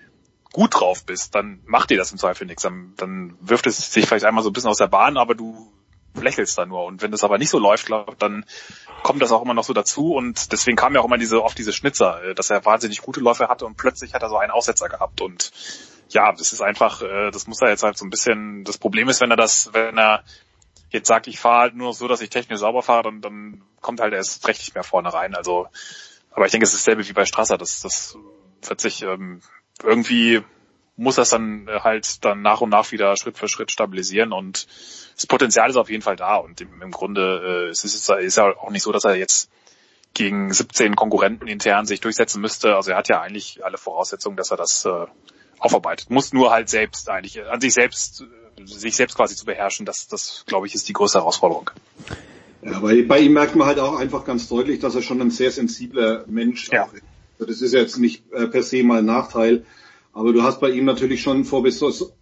gut 0.52 0.74
drauf 0.74 1.04
bist, 1.04 1.34
dann 1.34 1.60
macht 1.64 1.90
dir 1.90 1.98
das 1.98 2.12
im 2.12 2.18
Zweifel 2.18 2.46
nichts. 2.46 2.62
Dann, 2.62 2.94
dann 2.96 3.36
wirft 3.40 3.66
es 3.66 3.92
sich 3.92 4.06
vielleicht 4.06 4.24
einmal 4.24 4.42
so 4.42 4.50
ein 4.50 4.52
bisschen 4.52 4.70
aus 4.70 4.78
der 4.78 4.88
Bahn, 4.88 5.16
aber 5.16 5.34
du 5.34 5.72
lächelst 6.14 6.58
da 6.58 6.66
nur. 6.66 6.84
Und 6.84 7.02
wenn 7.02 7.10
das 7.10 7.24
aber 7.24 7.38
nicht 7.38 7.50
so 7.50 7.58
läuft, 7.58 7.86
glaub, 7.86 8.18
dann 8.18 8.44
kommt 9.02 9.22
das 9.22 9.32
auch 9.32 9.42
immer 9.42 9.54
noch 9.54 9.64
so 9.64 9.72
dazu. 9.72 10.14
Und 10.14 10.52
deswegen 10.52 10.76
kam 10.76 10.94
ja 10.94 11.00
auch 11.00 11.04
immer 11.04 11.18
diese, 11.18 11.42
oft 11.42 11.56
diese 11.56 11.72
Schnitzer, 11.72 12.22
äh, 12.24 12.34
dass 12.34 12.50
er 12.50 12.64
wahnsinnig 12.64 13.02
gute 13.02 13.20
Läufe 13.20 13.48
hatte 13.48 13.66
und 13.66 13.76
plötzlich 13.76 14.14
hat 14.14 14.22
er 14.22 14.28
so 14.28 14.36
einen 14.36 14.50
Aussetzer 14.50 14.88
gehabt. 14.88 15.20
Und 15.20 15.52
ja, 16.08 16.32
das 16.32 16.52
ist 16.52 16.60
einfach, 16.60 17.02
äh, 17.02 17.30
das 17.30 17.46
muss 17.46 17.62
er 17.62 17.68
jetzt 17.68 17.82
halt 17.82 17.96
so 17.96 18.04
ein 18.04 18.10
bisschen, 18.10 18.64
das 18.64 18.78
Problem 18.78 19.08
ist, 19.08 19.20
wenn 19.20 19.30
er 19.30 19.36
das, 19.36 19.70
wenn 19.72 19.98
er 19.98 20.24
jetzt 20.90 21.06
sagt, 21.06 21.28
ich 21.28 21.38
fahre 21.38 21.60
halt 21.60 21.76
nur 21.76 21.94
so, 21.94 22.08
dass 22.08 22.20
ich 22.20 22.30
technisch 22.30 22.58
sauber 22.58 22.82
fahre, 22.82 23.04
dann, 23.04 23.20
dann 23.20 23.62
kommt 23.80 24.00
halt 24.00 24.12
erst 24.12 24.46
recht 24.48 24.60
nicht 24.60 24.74
mehr 24.74 24.82
vorne 24.82 25.12
rein. 25.12 25.36
Also, 25.36 25.68
aber 26.32 26.46
ich 26.46 26.52
denke, 26.52 26.64
es 26.64 26.74
ist 26.74 26.86
dasselbe 26.86 27.08
wie 27.08 27.12
bei 27.12 27.24
Strasser. 27.24 27.58
Das, 27.58 27.80
das 27.80 28.16
wird 28.62 28.80
sich 28.80 29.02
ähm, 29.02 29.40
irgendwie 29.82 30.42
muss 30.96 31.16
das 31.16 31.30
dann 31.30 31.66
äh, 31.68 31.80
halt 31.80 32.24
dann 32.24 32.42
nach 32.42 32.60
und 32.60 32.70
nach 32.70 32.92
wieder 32.92 33.16
Schritt 33.16 33.38
für 33.38 33.48
Schritt 33.48 33.70
stabilisieren 33.70 34.32
und 34.32 34.66
das 35.14 35.26
Potenzial 35.26 35.70
ist 35.70 35.76
auf 35.76 35.90
jeden 35.90 36.02
Fall 36.02 36.16
da 36.16 36.36
und 36.36 36.60
im, 36.60 36.82
im 36.82 36.90
Grunde 36.90 37.66
äh, 37.66 37.70
es 37.70 37.84
ist, 37.84 38.08
ist 38.08 38.36
ja 38.36 38.56
auch 38.56 38.70
nicht 38.70 38.82
so, 38.82 38.92
dass 38.92 39.04
er 39.04 39.16
jetzt 39.16 39.50
gegen 40.14 40.52
17 40.52 40.96
Konkurrenten 40.96 41.46
intern 41.46 41.86
sich 41.86 42.00
durchsetzen 42.00 42.40
müsste. 42.40 42.74
Also 42.74 42.90
er 42.90 42.96
hat 42.96 43.08
ja 43.08 43.20
eigentlich 43.20 43.64
alle 43.64 43.78
Voraussetzungen, 43.78 44.36
dass 44.36 44.50
er 44.50 44.56
das 44.56 44.84
äh, 44.84 45.06
aufarbeitet. 45.58 46.10
Muss 46.10 46.32
nur 46.32 46.50
halt 46.50 46.68
selbst 46.68 47.08
eigentlich 47.08 47.36
äh, 47.36 47.44
an 47.44 47.60
sich 47.60 47.74
selbst 47.74 48.22
äh, 48.22 48.66
sich 48.66 48.96
selbst 48.96 49.16
quasi 49.16 49.36
zu 49.36 49.44
beherrschen. 49.46 49.86
Das, 49.86 50.08
das 50.08 50.44
glaube 50.46 50.66
ich, 50.66 50.74
ist 50.74 50.88
die 50.88 50.92
größte 50.92 51.18
Herausforderung. 51.18 51.70
Ja, 52.62 52.82
weil 52.82 53.04
bei 53.04 53.20
ihm 53.20 53.32
merkt 53.32 53.56
man 53.56 53.66
halt 53.66 53.78
auch 53.78 53.98
einfach 53.98 54.24
ganz 54.24 54.48
deutlich, 54.48 54.80
dass 54.80 54.94
er 54.94 55.02
schon 55.02 55.20
ein 55.20 55.30
sehr 55.30 55.50
sensibler 55.50 56.24
Mensch 56.26 56.68
ja. 56.70 56.84
ist. 56.84 57.02
Das 57.46 57.62
ist 57.62 57.72
jetzt 57.72 57.98
nicht 57.98 58.30
äh, 58.32 58.46
per 58.46 58.62
se 58.62 58.82
mal 58.82 58.98
ein 58.98 59.06
Nachteil, 59.06 59.64
aber 60.12 60.32
du 60.32 60.42
hast 60.42 60.60
bei 60.60 60.70
ihm 60.70 60.84
natürlich 60.84 61.22
schon 61.22 61.44
vor 61.44 61.64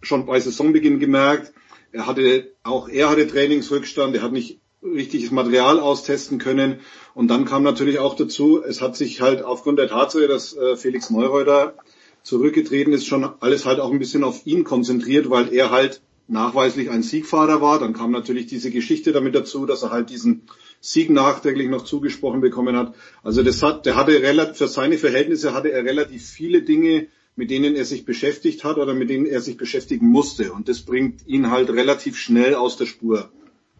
schon 0.01 0.25
bei 0.25 0.39
Saisonbeginn 0.39 0.99
gemerkt, 0.99 1.53
er 1.91 2.07
hatte 2.07 2.51
auch 2.63 2.87
er 2.87 3.09
hatte 3.09 3.27
Trainingsrückstand, 3.27 4.15
er 4.15 4.21
hat 4.21 4.31
nicht 4.31 4.59
richtiges 4.81 5.31
Material 5.31 5.79
austesten 5.79 6.37
können 6.37 6.79
und 7.13 7.27
dann 7.27 7.45
kam 7.45 7.63
natürlich 7.63 7.99
auch 7.99 8.15
dazu, 8.15 8.63
es 8.63 8.81
hat 8.81 8.95
sich 8.95 9.21
halt 9.21 9.41
aufgrund 9.43 9.79
der 9.79 9.89
Tatsache, 9.89 10.27
dass 10.27 10.55
äh, 10.55 10.77
Felix 10.77 11.09
Neureuter 11.09 11.75
zurückgetreten 12.23 12.93
ist, 12.93 13.07
schon 13.07 13.29
alles 13.39 13.65
halt 13.65 13.79
auch 13.79 13.91
ein 13.91 13.99
bisschen 13.99 14.23
auf 14.23 14.45
ihn 14.45 14.63
konzentriert, 14.63 15.29
weil 15.29 15.53
er 15.53 15.71
halt 15.71 16.01
nachweislich 16.27 16.89
ein 16.89 17.03
Siegfahrer 17.03 17.61
war. 17.61 17.79
Dann 17.79 17.93
kam 17.93 18.11
natürlich 18.11 18.45
diese 18.45 18.71
Geschichte 18.71 19.11
damit 19.11 19.35
dazu, 19.35 19.65
dass 19.65 19.83
er 19.83 19.91
halt 19.91 20.09
diesen 20.09 20.43
Sieg 20.81 21.09
nachträglich 21.09 21.69
noch 21.69 21.83
zugesprochen 21.83 22.41
bekommen 22.41 22.75
hat. 22.75 22.95
Also 23.23 23.43
das 23.43 23.61
hat, 23.61 23.85
der 23.85 23.95
hatte 23.95 24.11
relativ, 24.21 24.57
für 24.57 24.67
seine 24.67 24.97
Verhältnisse 24.97 25.53
hatte 25.53 25.71
er 25.71 25.83
relativ 25.83 26.25
viele 26.25 26.61
Dinge, 26.61 27.07
mit 27.35 27.51
denen 27.51 27.75
er 27.75 27.85
sich 27.85 28.05
beschäftigt 28.05 28.63
hat 28.63 28.77
oder 28.77 28.93
mit 28.93 29.09
denen 29.09 29.25
er 29.25 29.41
sich 29.41 29.57
beschäftigen 29.57 30.07
musste. 30.07 30.51
Und 30.51 30.69
das 30.69 30.81
bringt 30.81 31.27
ihn 31.27 31.51
halt 31.51 31.69
relativ 31.69 32.17
schnell 32.17 32.55
aus 32.55 32.77
der 32.77 32.85
Spur. 32.85 33.29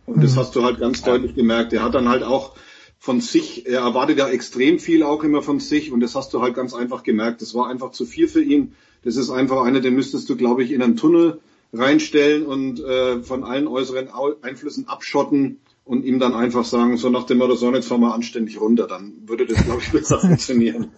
Und 0.06 0.24
das 0.24 0.36
mhm. 0.36 0.40
hast 0.40 0.56
du 0.56 0.64
halt 0.64 0.80
ganz 0.80 1.02
deutlich 1.02 1.36
gemerkt. 1.36 1.74
Er 1.74 1.84
hat 1.84 1.94
dann 1.94 2.10
halt 2.10 2.24
auch 2.24 2.56
von 2.98 3.22
sich, 3.22 3.66
er 3.66 3.82
erwartet 3.82 4.18
ja 4.18 4.28
extrem 4.28 4.78
viel 4.80 5.04
auch 5.04 5.24
immer 5.24 5.42
von 5.42 5.60
sich 5.60 5.92
und 5.92 6.02
das 6.02 6.16
hast 6.16 6.34
du 6.34 6.42
halt 6.42 6.54
ganz 6.54 6.74
einfach 6.74 7.04
gemerkt. 7.04 7.42
Das 7.42 7.54
war 7.54 7.70
einfach 7.70 7.92
zu 7.92 8.06
viel 8.06 8.28
für 8.28 8.42
ihn. 8.42 8.76
Das 9.04 9.16
ist 9.16 9.30
einfach 9.30 9.64
einer, 9.64 9.80
den 9.80 9.96
müsstest 9.96 10.30
du, 10.30 10.36
glaube 10.36 10.64
ich, 10.64 10.72
in 10.72 10.82
einen 10.82 10.98
Tunnel 10.98 11.40
reinstellen 11.72 12.46
und 12.46 12.82
äh, 12.82 13.22
von 13.22 13.44
allen 13.44 13.68
äußeren 13.68 14.10
Einflüssen 14.42 14.88
abschotten 14.88 15.60
und 15.90 16.06
ihm 16.06 16.20
dann 16.20 16.36
einfach 16.36 16.66
sagen, 16.66 16.98
so 16.98 17.10
nach 17.10 17.24
dem 17.24 17.40
Motto, 17.40 17.56
so 17.56 17.74
jetzt 17.74 17.88
fahr 17.88 17.98
mal 17.98 18.14
anständig 18.14 18.62
runter, 18.62 18.86
dann 18.86 19.12
würde 19.26 19.48
das, 19.48 19.66
glaube 19.66 19.82
ich, 19.82 19.92
besser 19.92 20.20
funktionieren. 20.20 20.92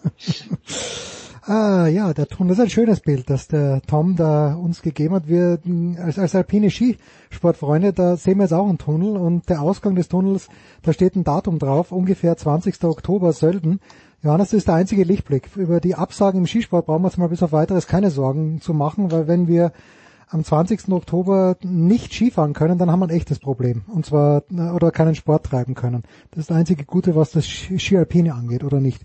Ah, 1.44 1.88
ja, 1.88 2.14
der 2.14 2.28
Tunnel, 2.28 2.50
das 2.50 2.58
ist 2.58 2.64
ein 2.66 2.70
schönes 2.72 3.00
Bild, 3.00 3.30
das 3.30 3.48
der 3.48 3.82
Tom 3.88 4.18
da 4.18 4.54
uns 4.54 4.82
gegeben 4.82 5.16
hat. 5.16 5.30
Wir, 5.30 5.60
als, 5.98 6.20
als 6.20 6.36
alpine 6.36 6.70
Skisportfreunde, 6.70 7.94
da 7.94 8.18
sehen 8.18 8.40
wir 8.40 8.44
jetzt 8.44 8.54
auch 8.54 8.68
einen 8.68 8.80
Tunnel 8.80 9.16
und 9.16 9.48
der 9.48 9.62
Ausgang 9.62 9.96
des 9.96 10.10
Tunnels, 10.10 10.50
da 10.82 10.92
steht 10.92 11.16
ein 11.16 11.24
Datum 11.24 11.58
drauf, 11.58 11.94
ungefähr 11.94 12.36
20. 12.36 12.84
Oktober 12.84 13.32
Sölden. 13.32 13.80
Johannes, 14.22 14.50
das 14.50 14.58
ist 14.58 14.68
der 14.68 14.76
einzige 14.76 15.06
Lichtblick. 15.06 15.48
Über 15.56 15.80
die 15.80 15.96
Absagen 15.96 16.42
im 16.42 16.48
Skisport 16.48 16.86
brauchen 16.86 17.04
wir 17.04 17.08
uns 17.08 17.18
mal 17.18 17.30
bis 17.30 17.42
auf 17.42 17.54
weiteres 17.54 17.88
keine 17.88 18.12
Sorgen 18.12 18.60
zu 18.60 18.74
machen, 18.74 19.10
weil 19.10 19.30
wenn 19.30 19.48
wir 19.48 19.72
am 20.32 20.44
20. 20.46 20.90
Oktober 20.90 21.58
nicht 21.62 22.14
Skifahren 22.14 22.54
können, 22.54 22.78
dann 22.78 22.90
haben 22.90 23.02
wir 23.02 23.08
ein 23.08 23.16
echtes 23.16 23.40
Problem. 23.40 23.84
Und 23.88 24.06
zwar, 24.06 24.44
äh, 24.50 24.70
oder 24.70 24.92
keinen 24.92 25.16
Sport 25.16 25.46
treiben 25.46 25.76
können. 25.76 26.04
Das 26.32 26.40
ist 26.40 26.50
das 26.50 26.58
einzige 26.58 26.86
Gute, 26.86 27.16
was 27.16 27.32
das 27.32 27.46
Ski 27.48 27.98
Alpine 27.98 28.34
angeht, 28.34 28.64
oder 28.64 28.80
nicht? 28.80 29.04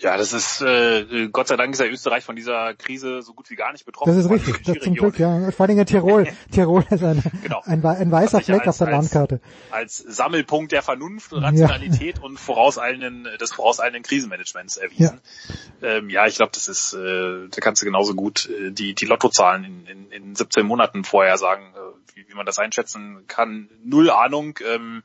Ja, 0.00 0.16
das 0.16 0.32
ist 0.32 0.62
äh, 0.62 1.28
Gott 1.28 1.48
sei 1.48 1.56
Dank 1.56 1.74
ist 1.74 1.80
ja 1.80 1.86
Österreich 1.86 2.24
von 2.24 2.34
dieser 2.34 2.72
Krise 2.72 3.20
so 3.20 3.34
gut 3.34 3.50
wie 3.50 3.54
gar 3.54 3.70
nicht 3.72 3.84
betroffen. 3.84 4.16
Das 4.16 4.24
ist 4.24 4.30
richtig, 4.30 4.64
das 4.64 4.78
zum 4.78 4.94
Glück, 4.94 5.18
ja. 5.18 5.50
Vor 5.50 5.66
allem 5.66 5.78
in 5.78 5.84
Tirol. 5.84 6.26
Tirol 6.50 6.86
ist 6.88 7.04
eine, 7.04 7.22
genau. 7.42 7.60
ein, 7.64 7.84
ein 7.84 8.10
weißer 8.10 8.40
Fleck 8.40 8.66
als, 8.66 8.80
auf 8.80 8.86
der 8.86 8.96
Landkarte. 8.96 9.40
Als 9.70 9.98
Sammelpunkt 9.98 10.72
der 10.72 10.80
Vernunft, 10.80 11.34
Rationalität 11.34 12.16
ja. 12.16 12.24
und 12.24 12.40
vorauseilenden, 12.40 13.28
des 13.38 13.52
vorauseilenden 13.52 14.02
Krisenmanagements 14.02 14.78
erwiesen. 14.78 15.20
Ja, 15.82 15.88
ähm, 15.88 16.08
ja 16.08 16.26
ich 16.26 16.36
glaube, 16.36 16.52
das 16.54 16.68
ist, 16.68 16.94
äh, 16.94 17.48
da 17.50 17.60
kannst 17.60 17.82
du 17.82 17.86
genauso 17.86 18.14
gut 18.14 18.48
äh, 18.48 18.70
die, 18.70 18.94
die 18.94 19.04
Lottozahlen 19.04 19.64
in, 19.64 19.86
in, 19.86 20.10
in 20.10 20.34
17 20.34 20.64
Monaten 20.64 21.04
vorher 21.04 21.36
sagen, 21.36 21.74
äh, 21.74 22.16
wie, 22.16 22.26
wie 22.26 22.34
man 22.34 22.46
das 22.46 22.58
einschätzen 22.58 23.24
kann. 23.28 23.68
Null 23.84 24.08
Ahnung. 24.08 24.58
Ähm, 24.66 25.02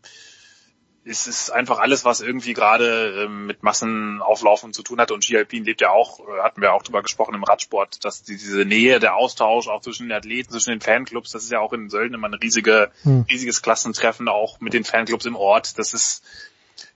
es 1.07 1.27
ist 1.27 1.51
einfach 1.51 1.79
alles, 1.79 2.03
was 2.03 2.21
irgendwie 2.21 2.53
gerade 2.53 3.25
ähm, 3.25 3.45
mit 3.45 3.61
Massenauflaufen 3.61 4.73
zu 4.73 4.81
tun 4.81 4.99
hat. 4.99 5.11
Und 5.11 5.23
Ski 5.23 5.37
Alpin 5.37 5.63
lebt 5.63 5.81
ja 5.81 5.91
auch, 5.91 6.19
äh, 6.19 6.41
hatten 6.41 6.61
wir 6.61 6.73
auch 6.73 6.81
drüber 6.81 7.03
gesprochen 7.03 7.35
im 7.35 7.43
Radsport, 7.43 8.03
dass 8.03 8.23
die, 8.23 8.37
diese 8.37 8.65
Nähe, 8.65 8.99
der 8.99 9.15
Austausch 9.15 9.67
auch 9.67 9.81
zwischen 9.81 10.07
den 10.07 10.17
Athleten, 10.17 10.51
zwischen 10.51 10.71
den 10.71 10.81
Fanclubs, 10.81 11.31
das 11.31 11.43
ist 11.43 11.51
ja 11.51 11.59
auch 11.59 11.73
in 11.73 11.89
Sölden 11.89 12.15
immer 12.15 12.27
ein 12.27 12.33
riesige, 12.33 12.91
hm. 13.03 13.25
riesiges 13.29 13.61
Klassentreffen 13.61 14.27
auch 14.27 14.59
mit 14.59 14.73
den 14.73 14.83
Fanclubs 14.83 15.25
im 15.25 15.35
Ort. 15.35 15.77
Das 15.77 15.93
ist 15.93 16.23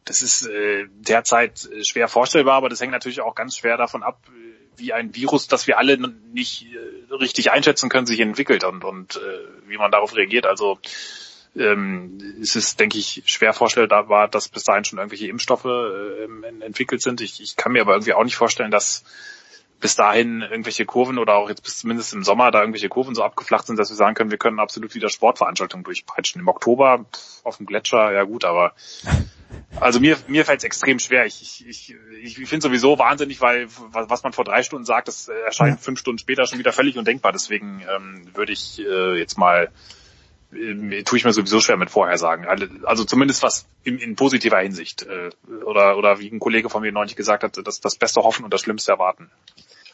das 0.05 0.23
ist 0.23 0.47
äh, 0.47 0.87
derzeit 0.89 1.69
schwer 1.87 2.07
vorstellbar, 2.07 2.55
aber 2.55 2.69
das 2.69 2.81
hängt 2.81 2.91
natürlich 2.91 3.21
auch 3.21 3.35
ganz 3.35 3.57
schwer 3.57 3.77
davon 3.77 4.01
ab, 4.01 4.19
wie 4.75 4.91
ein 4.91 5.13
Virus, 5.13 5.47
das 5.47 5.67
wir 5.67 5.77
alle 5.77 5.97
nicht 6.33 6.65
äh, 6.65 7.13
richtig 7.13 7.51
einschätzen 7.51 7.89
können, 7.89 8.07
sich 8.07 8.19
entwickelt 8.19 8.63
und, 8.63 8.83
und 8.83 9.17
äh, 9.17 9.69
wie 9.69 9.77
man 9.77 9.91
darauf 9.91 10.15
reagiert. 10.15 10.47
Also 10.47 10.79
ähm, 11.55 12.19
es 12.41 12.55
ist, 12.55 12.79
denke 12.79 12.97
ich, 12.97 13.23
schwer 13.25 13.53
vorstellbar, 13.53 14.27
dass 14.27 14.49
bis 14.49 14.63
dahin 14.63 14.83
schon 14.83 14.99
irgendwelche 14.99 15.27
Impfstoffe 15.27 15.65
äh, 15.65 16.63
entwickelt 16.63 17.01
sind. 17.01 17.21
Ich, 17.21 17.41
ich 17.41 17.55
kann 17.55 17.71
mir 17.71 17.81
aber 17.81 17.93
irgendwie 17.93 18.13
auch 18.13 18.23
nicht 18.23 18.35
vorstellen, 18.35 18.71
dass 18.71 19.03
bis 19.79 19.95
dahin 19.95 20.41
irgendwelche 20.41 20.85
Kurven 20.85 21.17
oder 21.17 21.35
auch 21.35 21.49
jetzt 21.49 21.63
bis 21.63 21.77
zumindest 21.77 22.13
im 22.13 22.23
Sommer 22.23 22.51
da 22.51 22.59
irgendwelche 22.59 22.89
Kurven 22.89 23.15
so 23.15 23.23
abgeflacht 23.23 23.67
sind, 23.67 23.79
dass 23.79 23.89
wir 23.89 23.95
sagen 23.95 24.13
können, 24.13 24.31
wir 24.31 24.37
können 24.37 24.59
absolut 24.59 24.93
wieder 24.93 25.09
Sportveranstaltungen 25.09 25.83
durchpeitschen. 25.83 26.41
Im 26.41 26.47
Oktober 26.47 27.05
pff, 27.11 27.45
auf 27.45 27.57
dem 27.57 27.65
Gletscher, 27.65 28.11
ja 28.11 28.23
gut, 28.23 28.43
aber 28.43 28.73
also 29.79 29.99
mir, 29.99 30.17
mir 30.27 30.43
fällt 30.45 30.59
es 30.59 30.65
extrem 30.65 30.99
schwer. 30.99 31.25
Ich, 31.25 31.65
ich, 31.65 31.95
ich, 32.21 32.37
ich 32.39 32.49
finde 32.49 32.63
sowieso 32.63 32.99
wahnsinnig, 32.99 33.39
weil 33.41 33.67
was 33.91 34.23
man 34.23 34.33
vor 34.33 34.43
drei 34.43 34.63
Stunden 34.63 34.85
sagt, 34.85 35.07
das 35.07 35.29
erscheint 35.29 35.79
fünf 35.79 35.99
Stunden 35.99 36.19
später 36.19 36.45
schon 36.45 36.59
wieder 36.59 36.73
völlig 36.73 36.97
undenkbar. 36.97 37.31
Deswegen 37.31 37.81
ähm, 37.95 38.27
würde 38.33 38.51
ich 38.51 38.79
äh, 38.79 39.17
jetzt 39.17 39.37
mal 39.37 39.71
äh, 40.51 41.03
tue 41.03 41.17
ich 41.17 41.25
mir 41.25 41.33
sowieso 41.33 41.59
schwer 41.59 41.77
mit 41.77 41.89
Vorhersagen. 41.89 42.45
Also 42.83 43.03
zumindest 43.03 43.43
was 43.43 43.67
in, 43.83 43.97
in 43.99 44.15
positiver 44.15 44.59
Hinsicht. 44.59 45.03
Äh, 45.03 45.29
oder, 45.63 45.97
oder 45.97 46.19
wie 46.19 46.29
ein 46.29 46.39
Kollege 46.39 46.69
von 46.69 46.81
mir 46.81 46.91
neulich 46.91 47.15
gesagt 47.15 47.43
hat, 47.43 47.59
das, 47.65 47.79
das 47.79 47.95
Beste 47.95 48.21
hoffen 48.21 48.43
und 48.45 48.53
das 48.53 48.61
Schlimmste 48.61 48.91
erwarten. 48.91 49.29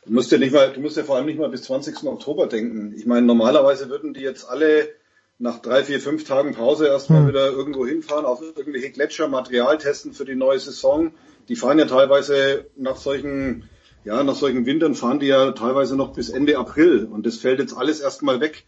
Du 0.06 0.14
musst 0.14 0.32
ja 0.32 0.38
nicht 0.38 0.54
mal, 0.54 0.72
du 0.72 0.80
musst 0.80 0.98
ja 0.98 1.04
vor 1.04 1.16
allem 1.16 1.26
nicht 1.26 1.40
mal 1.40 1.50
bis 1.50 1.64
20. 1.64 2.04
Oktober 2.04 2.48
denken. 2.48 2.94
Ich 2.96 3.06
meine, 3.06 3.26
normalerweise 3.26 3.90
würden 3.90 4.14
die 4.14 4.22
jetzt 4.22 4.48
alle 4.48 4.90
nach 5.38 5.60
drei, 5.60 5.84
vier, 5.84 6.00
fünf 6.00 6.24
Tagen 6.24 6.54
Pause 6.54 6.88
erstmal 6.88 7.22
hm. 7.22 7.28
wieder 7.28 7.48
irgendwo 7.48 7.86
hinfahren, 7.86 8.26
auf 8.26 8.42
irgendwelche 8.42 8.92
Gletscher 8.92 9.28
Material 9.28 9.78
testen 9.78 10.14
für 10.14 10.26
die 10.26 10.36
neue 10.36 10.60
Saison. 10.60 11.12
Die 11.50 11.56
fahren 11.56 11.80
ja 11.80 11.86
teilweise 11.86 12.68
nach 12.76 12.96
solchen, 12.96 13.70
ja, 14.04 14.24
nach 14.24 14.36
solchen 14.36 14.66
Wintern 14.66 14.96
fahren 14.96 15.20
die 15.20 15.28
ja 15.28 15.52
teilweise 15.52 15.96
noch 15.96 16.14
bis 16.14 16.30
Ende 16.30 16.58
April. 16.58 17.06
Und 17.12 17.26
das 17.26 17.38
fällt 17.38 17.60
jetzt 17.60 17.76
alles 17.76 18.00
erstmal 18.00 18.40
weg. 18.40 18.66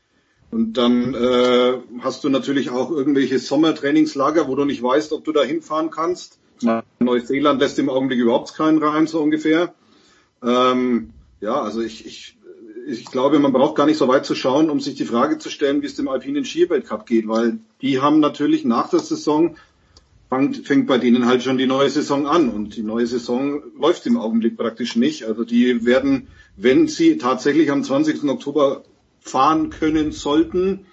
Und 0.49 0.73
dann 0.73 1.13
äh, 1.13 1.73
hast 1.99 2.23
du 2.23 2.29
natürlich 2.29 2.69
auch 2.69 2.89
irgendwelche 2.89 3.37
Sommertrainingslager, 3.39 4.47
wo 4.47 4.55
du 4.55 4.65
nicht 4.65 4.81
weißt, 4.81 5.11
ob 5.13 5.25
du 5.25 5.31
da 5.31 5.43
hinfahren 5.43 5.91
kannst. 5.91 6.39
Neuseeland 6.99 7.59
lässt 7.59 7.77
im 7.79 7.89
Augenblick 7.89 8.19
überhaupt 8.19 8.53
keinen 8.55 8.81
rein, 8.81 9.07
so 9.07 9.21
ungefähr. 9.21 9.73
Ähm, 10.41 11.11
ja, 11.41 11.61
also 11.61 11.81
ich, 11.81 12.05
ich, 12.05 12.37
ich 12.87 13.05
glaube, 13.05 13.39
man 13.39 13.51
braucht 13.51 13.75
gar 13.75 13.85
nicht 13.85 13.97
so 13.97 14.07
weit 14.07 14.25
zu 14.25 14.35
schauen, 14.35 14.69
um 14.69 14.79
sich 14.79 14.95
die 14.95 15.05
Frage 15.05 15.37
zu 15.37 15.49
stellen, 15.49 15.81
wie 15.81 15.85
es 15.87 15.95
dem 15.95 16.07
alpinen 16.07 16.45
Skiweltcup 16.45 17.05
geht, 17.05 17.27
weil 17.27 17.59
die 17.81 17.99
haben 18.01 18.19
natürlich 18.19 18.63
nach 18.65 18.89
der 18.89 18.99
Saison 18.99 19.57
fängt, 20.29 20.65
fängt 20.65 20.87
bei 20.87 20.97
denen 20.97 21.25
halt 21.25 21.43
schon 21.43 21.57
die 21.57 21.67
neue 21.67 21.89
Saison 21.89 22.27
an 22.27 22.49
und 22.49 22.75
die 22.75 22.83
neue 22.83 23.07
Saison 23.07 23.61
läuft 23.79 24.05
im 24.05 24.17
Augenblick 24.17 24.57
praktisch 24.57 24.95
nicht. 24.95 25.25
Also 25.25 25.43
die 25.43 25.85
werden, 25.85 26.27
wenn 26.55 26.87
sie 26.87 27.17
tatsächlich 27.17 27.71
am 27.71 27.83
20. 27.83 28.23
Oktober 28.23 28.83
fahren 29.29 29.69
können 29.69 30.11
sollten, 30.11 30.85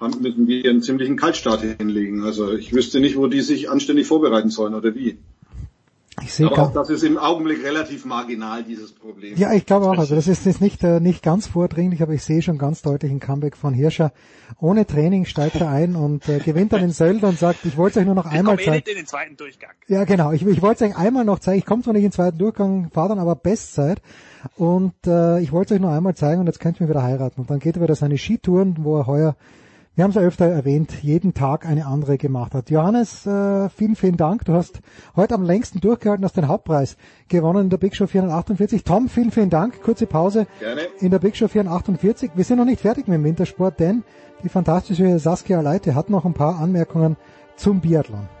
müssen 0.00 0.46
wir 0.46 0.70
einen 0.70 0.82
ziemlichen 0.82 1.16
Kaltstart 1.16 1.62
hinlegen. 1.62 2.24
Also 2.24 2.52
ich 2.52 2.72
wüsste 2.72 3.00
nicht, 3.00 3.16
wo 3.16 3.26
die 3.26 3.42
sich 3.42 3.70
anständig 3.70 4.06
vorbereiten 4.06 4.50
sollen 4.50 4.74
oder 4.74 4.94
wie. 4.94 5.18
Ich 6.22 6.34
sehe 6.34 6.46
Aber 6.46 6.62
auch 6.62 6.72
das 6.72 6.90
ist 6.90 7.02
im 7.02 7.18
Augenblick 7.18 7.64
relativ 7.64 8.04
marginal, 8.04 8.62
dieses 8.62 8.92
Problem. 8.92 9.36
Ja, 9.36 9.52
ich 9.52 9.64
glaube 9.64 9.86
auch. 9.86 9.98
Also 9.98 10.14
das 10.14 10.28
ist 10.28 10.44
jetzt 10.44 10.60
nicht, 10.60 10.82
äh, 10.82 11.00
nicht 11.00 11.22
ganz 11.22 11.46
vordringlich, 11.46 12.02
aber 12.02 12.12
ich 12.12 12.22
sehe 12.22 12.42
schon 12.42 12.58
ganz 12.58 12.82
deutlich 12.82 13.10
ein 13.10 13.20
Comeback 13.20 13.56
von 13.56 13.72
Hirscher. 13.72 14.12
Ohne 14.58 14.86
Training 14.86 15.24
steigt 15.24 15.56
er 15.56 15.70
ein 15.70 15.96
und 15.96 16.28
äh, 16.28 16.38
gewinnt 16.38 16.72
dann 16.72 16.82
in 16.82 16.90
Sölden 16.90 17.24
und 17.24 17.38
sagt, 17.38 17.64
ich 17.64 17.76
wollte 17.76 17.98
es 17.98 18.02
euch 18.02 18.06
nur 18.06 18.14
noch 18.14 18.26
ich 18.26 18.38
einmal 18.38 18.58
zeigen. 18.58 18.86
Eh 18.86 18.90
in 18.90 18.96
den 18.96 19.06
zweiten 19.06 19.36
Durchgang. 19.36 19.70
Ja, 19.88 20.04
genau. 20.04 20.32
Ich, 20.32 20.44
ich 20.44 20.60
wollte 20.60 20.84
es 20.84 20.90
euch 20.90 20.98
einmal 20.98 21.24
noch 21.24 21.38
zeigen. 21.38 21.58
Ich 21.58 21.66
komme 21.66 21.82
zwar 21.82 21.94
nicht 21.94 22.02
in 22.02 22.08
den 22.08 22.14
zweiten 22.14 22.38
Durchgang, 22.38 22.90
fahre 22.90 23.10
dann 23.10 23.18
aber 23.18 23.36
Bestzeit. 23.36 24.02
Und 24.56 24.94
äh, 25.06 25.40
ich 25.40 25.52
wollte 25.52 25.74
es 25.74 25.78
euch 25.78 25.82
nur 25.82 25.92
einmal 25.92 26.14
zeigen 26.14 26.40
und 26.40 26.46
jetzt 26.46 26.60
könnt 26.60 26.80
ihr 26.80 26.86
mir 26.86 26.90
wieder 26.90 27.02
heiraten. 27.02 27.40
Und 27.40 27.50
dann 27.50 27.58
geht 27.58 27.76
er 27.76 27.82
wieder 27.82 27.94
seine 27.94 28.18
Skitouren, 28.18 28.76
wo 28.80 28.98
er 28.98 29.06
heuer 29.06 29.36
wir 29.96 30.04
haben 30.04 30.10
es 30.12 30.16
ja 30.16 30.22
öfter 30.22 30.46
erwähnt, 30.46 31.02
jeden 31.02 31.34
Tag 31.34 31.66
eine 31.66 31.84
andere 31.84 32.16
gemacht 32.16 32.54
hat. 32.54 32.70
Johannes, 32.70 33.26
äh, 33.26 33.68
vielen, 33.68 33.96
vielen 33.96 34.16
Dank. 34.16 34.44
Du 34.46 34.54
hast 34.54 34.80
heute 35.16 35.34
am 35.34 35.42
längsten 35.42 35.80
durchgehalten, 35.80 36.24
hast 36.24 36.38
den 36.38 36.48
Hauptpreis 36.48 36.96
gewonnen 37.28 37.64
in 37.64 37.70
der 37.70 37.76
Big 37.76 37.94
Show 37.94 38.06
448. 38.06 38.84
Tom, 38.84 39.10
vielen, 39.10 39.30
vielen 39.30 39.50
Dank. 39.50 39.82
Kurze 39.82 40.06
Pause 40.06 40.46
Gerne. 40.60 40.82
in 41.00 41.10
der 41.10 41.18
Big 41.18 41.36
Show 41.36 41.48
448. 41.48 42.30
Wir 42.34 42.44
sind 42.44 42.58
noch 42.58 42.64
nicht 42.64 42.80
fertig 42.80 43.08
mit 43.08 43.16
dem 43.16 43.24
Wintersport, 43.24 43.78
denn 43.78 44.04
die 44.42 44.48
fantastische 44.48 45.18
Saskia 45.18 45.60
Leite 45.60 45.94
hat 45.94 46.08
noch 46.08 46.24
ein 46.24 46.34
paar 46.34 46.58
Anmerkungen 46.58 47.16
zum 47.56 47.80
Biathlon. 47.80 48.39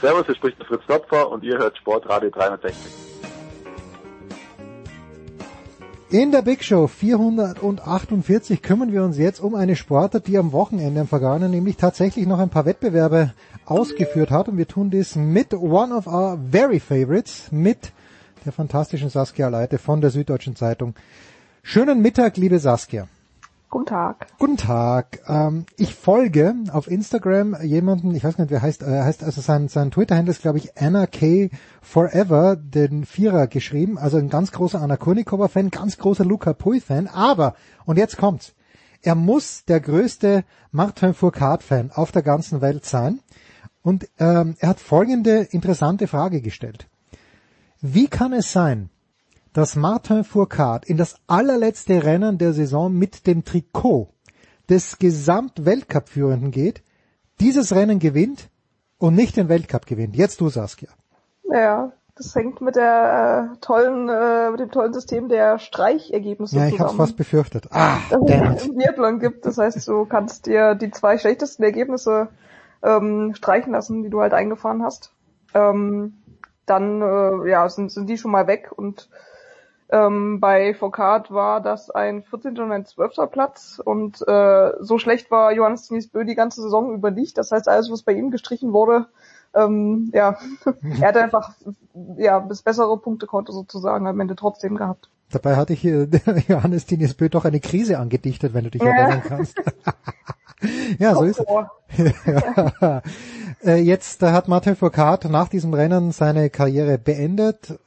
Servus, 0.00 0.24
hier 0.24 0.34
spricht 0.34 0.58
der 0.58 0.66
Fritz 0.66 0.82
Topfer 0.86 1.30
und 1.30 1.44
ihr 1.44 1.58
hört 1.58 1.76
Sportradio 1.76 2.30
360. 2.30 2.74
In 6.08 6.32
der 6.32 6.42
Big 6.42 6.64
Show 6.64 6.86
448 6.86 8.62
kümmern 8.62 8.92
wir 8.92 9.04
uns 9.04 9.18
jetzt 9.18 9.40
um 9.40 9.54
eine 9.54 9.76
Sportart, 9.76 10.26
die 10.26 10.38
am 10.38 10.52
Wochenende 10.52 11.02
am 11.02 11.06
vergangenen 11.06 11.50
nämlich 11.50 11.76
tatsächlich 11.76 12.26
noch 12.26 12.38
ein 12.38 12.48
paar 12.48 12.64
Wettbewerbe 12.64 13.32
ausgeführt 13.66 14.30
hat 14.30 14.48
und 14.48 14.56
wir 14.56 14.66
tun 14.66 14.90
dies 14.90 15.16
mit 15.16 15.52
one 15.52 15.94
of 15.94 16.06
our 16.06 16.38
very 16.50 16.80
favorites, 16.80 17.52
mit 17.52 17.92
der 18.44 18.52
fantastischen 18.52 19.10
Saskia 19.10 19.48
Leite 19.48 19.78
von 19.78 20.00
der 20.00 20.10
Süddeutschen 20.10 20.56
Zeitung. 20.56 20.94
Schönen 21.62 22.00
Mittag, 22.00 22.38
liebe 22.38 22.58
Saskia. 22.58 23.06
Guten 23.70 23.86
Tag. 23.86 24.26
Guten 24.40 24.56
Tag. 24.56 25.20
Ähm, 25.28 25.64
ich 25.76 25.94
folge 25.94 26.56
auf 26.72 26.90
Instagram 26.90 27.56
jemanden, 27.62 28.12
ich 28.16 28.24
weiß 28.24 28.36
nicht, 28.38 28.50
wer 28.50 28.62
heißt, 28.62 28.82
äh, 28.82 29.02
heißt 29.04 29.22
also 29.22 29.40
sein, 29.40 29.68
sein 29.68 29.92
Twitter-Handle 29.92 30.32
ist, 30.32 30.42
glaube 30.42 30.58
ich, 30.58 30.76
Anna 30.76 31.06
K. 31.06 31.50
Forever, 31.80 32.56
den 32.56 33.04
Vierer 33.04 33.46
geschrieben, 33.46 33.96
also 33.96 34.16
ein 34.16 34.28
ganz 34.28 34.50
großer 34.50 34.82
Anna 34.82 34.96
Kurnikova-Fan, 34.96 35.70
ganz 35.70 35.98
großer 35.98 36.24
Luca 36.24 36.52
Pui-Fan, 36.52 37.06
aber, 37.06 37.54
und 37.84 37.96
jetzt 37.96 38.16
kommt's, 38.16 38.54
er 39.02 39.14
muss 39.14 39.64
der 39.66 39.78
größte 39.78 40.42
Martin 40.72 41.14
Fourcade-Fan 41.14 41.92
auf 41.92 42.10
der 42.10 42.22
ganzen 42.22 42.60
Welt 42.60 42.84
sein 42.84 43.20
und 43.82 44.08
ähm, 44.18 44.56
er 44.58 44.70
hat 44.70 44.80
folgende 44.80 45.42
interessante 45.42 46.08
Frage 46.08 46.40
gestellt. 46.40 46.88
Wie 47.80 48.08
kann 48.08 48.32
es 48.32 48.50
sein, 48.50 48.90
dass 49.52 49.76
Martin 49.76 50.24
Fourcade 50.24 50.86
in 50.86 50.96
das 50.96 51.16
allerletzte 51.26 52.04
Rennen 52.04 52.38
der 52.38 52.52
Saison 52.52 52.92
mit 52.92 53.26
dem 53.26 53.44
Trikot 53.44 54.08
des 54.68 54.98
Gesamtweltcup-Führenden 54.98 56.50
geht, 56.50 56.82
dieses 57.40 57.74
Rennen 57.74 57.98
gewinnt 57.98 58.48
und 58.98 59.14
nicht 59.14 59.36
den 59.36 59.48
Weltcup 59.48 59.86
gewinnt. 59.86 60.14
Jetzt 60.14 60.40
du, 60.40 60.48
Saskia. 60.48 60.90
Ja, 61.44 61.92
das 62.14 62.34
hängt 62.34 62.60
mit 62.60 62.76
der 62.76 63.54
äh, 63.54 63.56
tollen, 63.60 64.08
äh, 64.08 64.50
mit 64.50 64.60
dem 64.60 64.70
tollen 64.70 64.92
System 64.92 65.28
der 65.28 65.58
Streichergebnisse 65.58 66.56
ja, 66.56 66.66
ich 66.66 66.72
zusammen. 66.72 66.90
Ja, 66.90 66.96
fast 66.96 67.16
befürchtet. 67.16 67.68
Ah, 67.70 67.96
das 68.10 68.62
es 68.62 68.68
im 68.68 68.76
Biathlon 68.76 69.18
gibt. 69.18 69.46
Das 69.46 69.58
heißt, 69.58 69.88
du 69.88 70.04
kannst 70.04 70.46
dir 70.46 70.74
die 70.74 70.90
zwei 70.90 71.18
schlechtesten 71.18 71.62
Ergebnisse 71.62 72.28
ähm, 72.82 73.32
streichen 73.34 73.72
lassen, 73.72 74.02
die 74.02 74.10
du 74.10 74.20
halt 74.20 74.34
eingefahren 74.34 74.82
hast. 74.82 75.12
Ähm, 75.54 76.18
dann 76.66 77.02
äh, 77.02 77.50
ja, 77.50 77.68
sind, 77.68 77.90
sind 77.90 78.08
die 78.08 78.18
schon 78.18 78.30
mal 78.30 78.46
weg 78.46 78.70
und 78.74 79.08
ähm, 79.92 80.40
bei 80.40 80.74
Foucault 80.74 81.30
war 81.30 81.60
das 81.60 81.90
ein 81.90 82.22
14. 82.22 82.58
und 82.58 82.72
ein 82.72 82.86
12. 82.86 83.30
Platz 83.30 83.80
und 83.84 84.26
äh, 84.26 84.72
so 84.80 84.98
schlecht 84.98 85.30
war 85.30 85.52
Johannes 85.52 85.88
Bö 86.12 86.24
die 86.24 86.34
ganze 86.34 86.62
Saison 86.62 86.94
über 86.94 87.10
nicht. 87.10 87.36
Das 87.38 87.50
heißt, 87.50 87.68
alles, 87.68 87.90
was 87.90 88.02
bei 88.02 88.12
ihm 88.12 88.30
gestrichen 88.30 88.72
wurde, 88.72 89.06
ähm, 89.54 90.10
ja, 90.14 90.38
er 91.00 91.08
hat 91.08 91.16
einfach 91.16 91.54
ja 92.16 92.40
das 92.40 92.62
bessere 92.62 92.96
Punktekonto 92.98 93.52
sozusagen 93.52 94.06
am 94.06 94.20
Ende 94.20 94.36
trotzdem 94.36 94.76
gehabt. 94.76 95.10
Dabei 95.30 95.56
hatte 95.56 95.72
ich 95.72 95.80
hier 95.80 96.08
Johannes 96.48 96.84
Bö 96.84 97.28
doch 97.28 97.44
eine 97.44 97.60
Krise 97.60 97.98
angedichtet, 97.98 98.54
wenn 98.54 98.64
du 98.64 98.70
dich 98.70 98.82
ja. 98.82 98.90
erinnern 98.90 99.22
kannst. 99.26 99.56
Ja, 100.98 101.14
so 101.14 101.22
ist 101.22 101.40
es. 101.40 101.46
Äh, 103.62 103.76
Jetzt 103.76 104.22
hat 104.22 104.48
Martin 104.48 104.74
Foucault 104.74 105.24
nach 105.26 105.48
diesem 105.48 105.74
Rennen 105.74 106.12
seine 106.12 106.48
Karriere 106.48 106.96
beendet. 106.96 107.78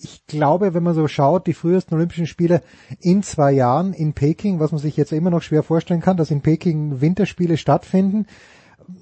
Ich 0.00 0.24
glaube, 0.28 0.74
wenn 0.74 0.82
man 0.84 0.94
so 0.94 1.08
schaut, 1.08 1.48
die 1.48 1.54
frühesten 1.54 1.96
Olympischen 1.96 2.28
Spiele 2.28 2.62
in 3.00 3.24
zwei 3.24 3.50
Jahren 3.50 3.92
in 3.94 4.12
Peking, 4.12 4.60
was 4.60 4.70
man 4.70 4.80
sich 4.80 4.96
jetzt 4.96 5.12
immer 5.12 5.30
noch 5.30 5.42
schwer 5.42 5.64
vorstellen 5.64 6.00
kann, 6.00 6.16
dass 6.16 6.30
in 6.30 6.40
Peking 6.40 7.00
Winterspiele 7.00 7.56
stattfinden, 7.56 8.26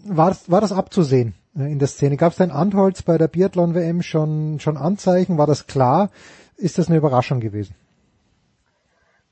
war 0.06 0.28
das, 0.28 0.50
war 0.50 0.62
das 0.62 0.72
abzusehen 0.72 1.34
äh, 1.54 1.70
in 1.70 1.78
der 1.78 1.88
Szene? 1.88 2.16
Gab 2.16 2.32
es 2.32 2.38
da 2.38 2.44
in 2.44 2.50
Antholz 2.50 3.02
bei 3.02 3.18
der 3.18 3.28
Biathlon-WM 3.28 4.00
schon, 4.02 4.60
schon 4.60 4.78
Anzeichen? 4.78 5.36
War 5.36 5.46
das 5.46 5.66
klar? 5.66 6.10
Ist 6.56 6.78
das 6.78 6.88
eine 6.88 6.98
Überraschung 6.98 7.40
gewesen? 7.40 7.74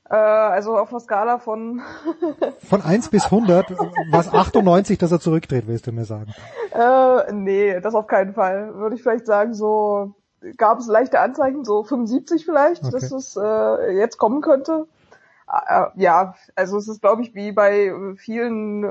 Äh, 0.09 0.15
also 0.15 0.77
auf 0.77 0.89
einer 0.91 0.99
Skala 0.99 1.37
von 1.39 1.81
Von 2.69 2.81
1 2.81 3.09
bis 3.09 3.25
100 3.25 3.71
war 4.11 4.19
es 4.19 4.31
98, 4.33 4.97
dass 4.97 5.11
er 5.11 5.19
zurückdreht, 5.19 5.67
willst 5.67 5.87
du 5.87 5.91
mir 5.91 6.05
sagen? 6.05 6.33
äh, 6.73 7.31
nee, 7.31 7.79
das 7.79 7.95
auf 7.95 8.07
keinen 8.07 8.33
Fall. 8.33 8.75
Würde 8.75 8.95
ich 8.95 9.01
vielleicht 9.03 9.25
sagen, 9.25 9.53
so 9.53 10.13
gab 10.57 10.79
es 10.79 10.87
leichte 10.87 11.19
Anzeichen, 11.21 11.63
so 11.63 11.83
75 11.83 12.45
vielleicht, 12.45 12.83
Okay. 12.83 12.91
dass 12.91 13.11
es 13.11 13.37
äh, 13.41 13.91
jetzt 13.97 14.17
kommen 14.17 14.41
könnte. 14.41 14.87
Äh, 15.47 15.85
ja, 15.95 16.35
also 16.55 16.77
es 16.77 16.87
ist 16.89 17.01
glaube 17.01 17.21
ich 17.21 17.33
wie 17.33 17.53
bei 17.53 17.93
vielen 18.17 18.83
äh, 18.83 18.87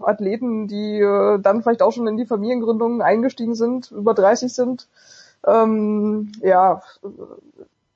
Athleten, 0.00 0.66
die 0.66 0.98
äh, 0.98 1.38
dann 1.38 1.62
vielleicht 1.62 1.82
auch 1.82 1.92
schon 1.92 2.08
in 2.08 2.16
die 2.16 2.26
Familiengründung 2.26 3.00
eingestiegen 3.00 3.54
sind, 3.54 3.92
über 3.92 4.14
30 4.14 4.52
sind. 4.52 4.88
Ähm, 5.48 6.32
ja, 6.42 6.82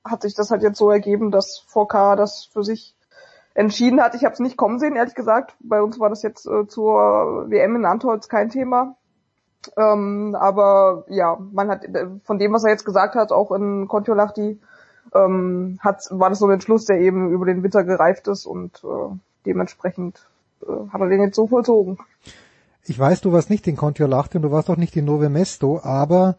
hat 0.05 0.23
sich 0.23 0.35
das 0.35 0.51
halt 0.51 0.63
jetzt 0.63 0.79
so 0.79 0.91
ergeben, 0.91 1.31
dass 1.31 1.59
VK 1.69 2.17
das 2.17 2.49
für 2.53 2.65
sich 2.65 2.97
entschieden 3.55 4.01
hat. 4.01 4.15
Ich 4.15 4.25
habe 4.25 4.33
es 4.33 4.41
nicht 4.41 4.57
kommen 4.57 4.79
sehen, 4.79 4.97
ehrlich 4.97 5.15
gesagt. 5.15 5.55
Bei 5.61 5.83
uns 5.83 6.01
war 6.01 6.09
das 6.09 6.23
jetzt 6.23 6.47
äh, 6.47 6.67
zur 6.67 7.47
WM 7.49 7.77
in 7.77 7.85
Antolz 7.85 8.29
kein 8.29 8.49
Thema. 8.49 8.97
Ähm, 9.77 10.37
aber 10.39 11.05
ja, 11.09 11.39
man 11.53 11.69
hat 11.69 11.85
äh, 11.85 12.07
von 12.25 12.39
dem, 12.39 12.53
was 12.53 12.65
er 12.65 12.71
jetzt 12.71 12.85
gesagt 12.85 13.15
hat, 13.15 13.31
auch 13.31 13.53
in 13.53 13.87
Kontiolahti, 13.87 14.59
ähm, 15.15 15.79
hat, 15.81 16.05
war 16.11 16.31
das 16.31 16.39
so 16.39 16.47
ein 16.47 16.53
Entschluss, 16.53 16.85
der 16.87 17.01
eben 17.01 17.31
über 17.31 17.47
den 17.47 17.63
Winter 17.63 17.85
gereift 17.85 18.29
ist 18.29 18.47
und 18.47 18.83
äh, 18.85 19.15
dementsprechend 19.47 20.27
äh, 20.63 20.89
hat 20.93 21.01
er 21.01 21.09
den 21.09 21.23
jetzt 21.23 21.37
so 21.37 21.47
vollzogen. 21.47 21.99
Ich 22.85 22.99
weiß, 22.99 23.21
du 23.21 23.33
warst 23.33 23.51
nicht 23.51 23.67
in 23.69 23.77
Kontiolahti 23.77 24.39
und 24.39 24.43
du 24.43 24.51
warst 24.51 24.69
auch 24.69 24.77
nicht 24.77 24.97
in 24.97 25.05
Nove 25.05 25.29
Mesto, 25.29 25.81
aber 25.83 26.37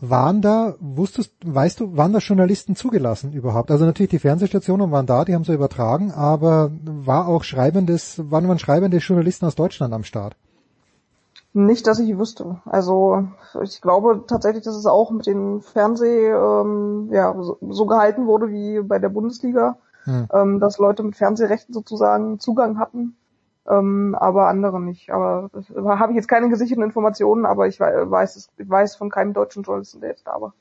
waren 0.00 0.42
da, 0.42 0.74
wusstest, 0.78 1.32
weißt 1.44 1.80
du, 1.80 1.96
waren 1.96 2.12
da 2.12 2.18
Journalisten 2.18 2.76
zugelassen 2.76 3.32
überhaupt? 3.32 3.70
Also 3.70 3.84
natürlich 3.84 4.10
die 4.10 4.18
Fernsehstationen 4.18 4.90
waren 4.90 5.06
da, 5.06 5.24
die 5.24 5.34
haben 5.34 5.44
sie 5.44 5.54
übertragen, 5.54 6.12
aber 6.12 6.70
war 6.84 7.28
auch 7.28 7.44
schreibendes, 7.44 8.30
waren, 8.30 8.48
waren 8.48 8.58
schreibende 8.58 8.98
Journalisten 8.98 9.46
aus 9.46 9.54
Deutschland 9.54 9.94
am 9.94 10.04
Start? 10.04 10.36
Nicht, 11.54 11.86
dass 11.86 11.98
ich 11.98 12.18
wüsste. 12.18 12.60
Also 12.66 13.28
ich 13.62 13.80
glaube 13.80 14.24
tatsächlich, 14.26 14.64
dass 14.64 14.76
es 14.76 14.84
auch 14.84 15.10
mit 15.10 15.26
den 15.26 15.62
Fernseh 15.62 16.28
ähm, 16.28 17.08
ja, 17.10 17.34
so, 17.40 17.56
so 17.70 17.86
gehalten 17.86 18.26
wurde 18.26 18.50
wie 18.50 18.80
bei 18.82 18.98
der 18.98 19.08
Bundesliga, 19.08 19.78
Hm. 20.06 20.28
ähm, 20.32 20.60
dass 20.60 20.78
Leute 20.78 21.02
mit 21.02 21.16
Fernsehrechten 21.16 21.74
sozusagen 21.74 22.38
Zugang 22.38 22.78
hatten, 22.78 23.16
ähm, 23.68 24.14
aber 24.18 24.48
andere 24.48 24.80
nicht. 24.80 25.10
Aber 25.10 25.50
das 25.52 25.64
habe 25.70 26.12
ich 26.12 26.16
jetzt 26.16 26.28
keine 26.28 26.48
gesicherten 26.48 26.84
Informationen, 26.84 27.46
aber 27.46 27.66
ich 27.66 27.80
wei- 27.80 28.10
weiß 28.10 28.50
ich 28.58 28.68
weiß 28.70 28.96
von 28.96 29.10
keinem 29.10 29.32
deutschen 29.32 29.62
Journalisten, 29.62 30.00
der 30.00 30.10
jetzt 30.10 30.26
da 30.26 30.40
war. 30.40 30.52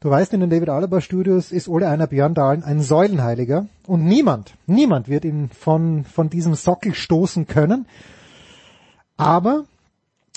Du 0.00 0.08
weißt, 0.08 0.32
in 0.32 0.40
den 0.40 0.48
David 0.48 0.70
Alaba 0.70 1.02
Studios 1.02 1.52
ist 1.52 1.68
Ole 1.68 1.86
Einer 1.88 2.06
Björn 2.06 2.32
Dahlen 2.32 2.64
ein 2.64 2.80
Säulenheiliger 2.80 3.66
und 3.86 4.04
niemand, 4.04 4.54
niemand 4.66 5.08
wird 5.08 5.26
ihn 5.26 5.50
von, 5.50 6.04
von 6.04 6.30
diesem 6.30 6.54
Sockel 6.54 6.94
stoßen 6.94 7.46
können. 7.46 7.86
Aber 9.18 9.64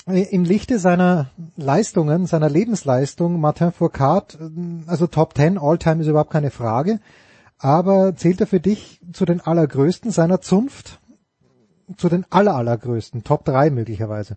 im 0.06 0.44
Lichte 0.44 0.78
seiner 0.78 1.30
Leistungen, 1.56 2.26
seiner 2.26 2.50
Lebensleistung, 2.50 3.40
Martin 3.40 3.72
Fourcade, 3.72 4.36
also 4.86 5.06
Top 5.06 5.34
10 5.34 5.56
All-Time 5.56 6.02
ist 6.02 6.08
überhaupt 6.08 6.30
keine 6.30 6.50
Frage, 6.50 7.00
aber 7.58 8.14
zählt 8.14 8.42
er 8.42 8.46
für 8.46 8.60
dich 8.60 9.00
zu 9.14 9.24
den 9.24 9.40
allergrößten 9.40 10.10
seiner 10.10 10.42
Zunft? 10.42 11.00
Zu 11.96 12.08
den 12.08 12.24
aller, 12.30 12.54
allergrößten, 12.54 13.24
Top 13.24 13.44
3 13.44 13.70
möglicherweise. 13.70 14.36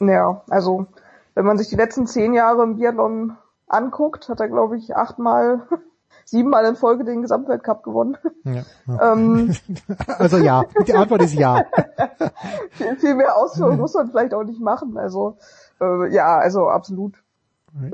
Ja, 0.00 0.42
also 0.48 0.86
wenn 1.34 1.46
man 1.46 1.58
sich 1.58 1.68
die 1.68 1.76
letzten 1.76 2.06
zehn 2.06 2.34
Jahre 2.34 2.62
im 2.62 2.76
Biathlon 2.76 3.36
anguckt, 3.66 4.28
hat 4.28 4.40
er 4.40 4.48
glaube 4.48 4.76
ich 4.76 4.96
achtmal, 4.96 5.62
siebenmal 6.24 6.64
in 6.66 6.76
Folge 6.76 7.04
den 7.04 7.22
Gesamtweltcup 7.22 7.82
gewonnen. 7.82 8.16
Ja. 8.44 8.62
Ähm, 9.12 9.54
Also 10.18 10.38
ja, 10.38 10.64
die 10.86 10.94
Antwort 10.94 11.22
ist 11.22 11.34
ja. 11.34 11.64
viel, 12.70 12.96
viel 12.96 13.14
mehr 13.14 13.36
Ausführungen 13.36 13.78
muss 13.78 13.94
man 13.94 14.08
vielleicht 14.10 14.34
auch 14.34 14.44
nicht 14.44 14.60
machen. 14.60 14.96
Also 14.98 15.36
äh, 15.80 16.12
ja, 16.12 16.38
also 16.38 16.68
absolut. 16.68 17.14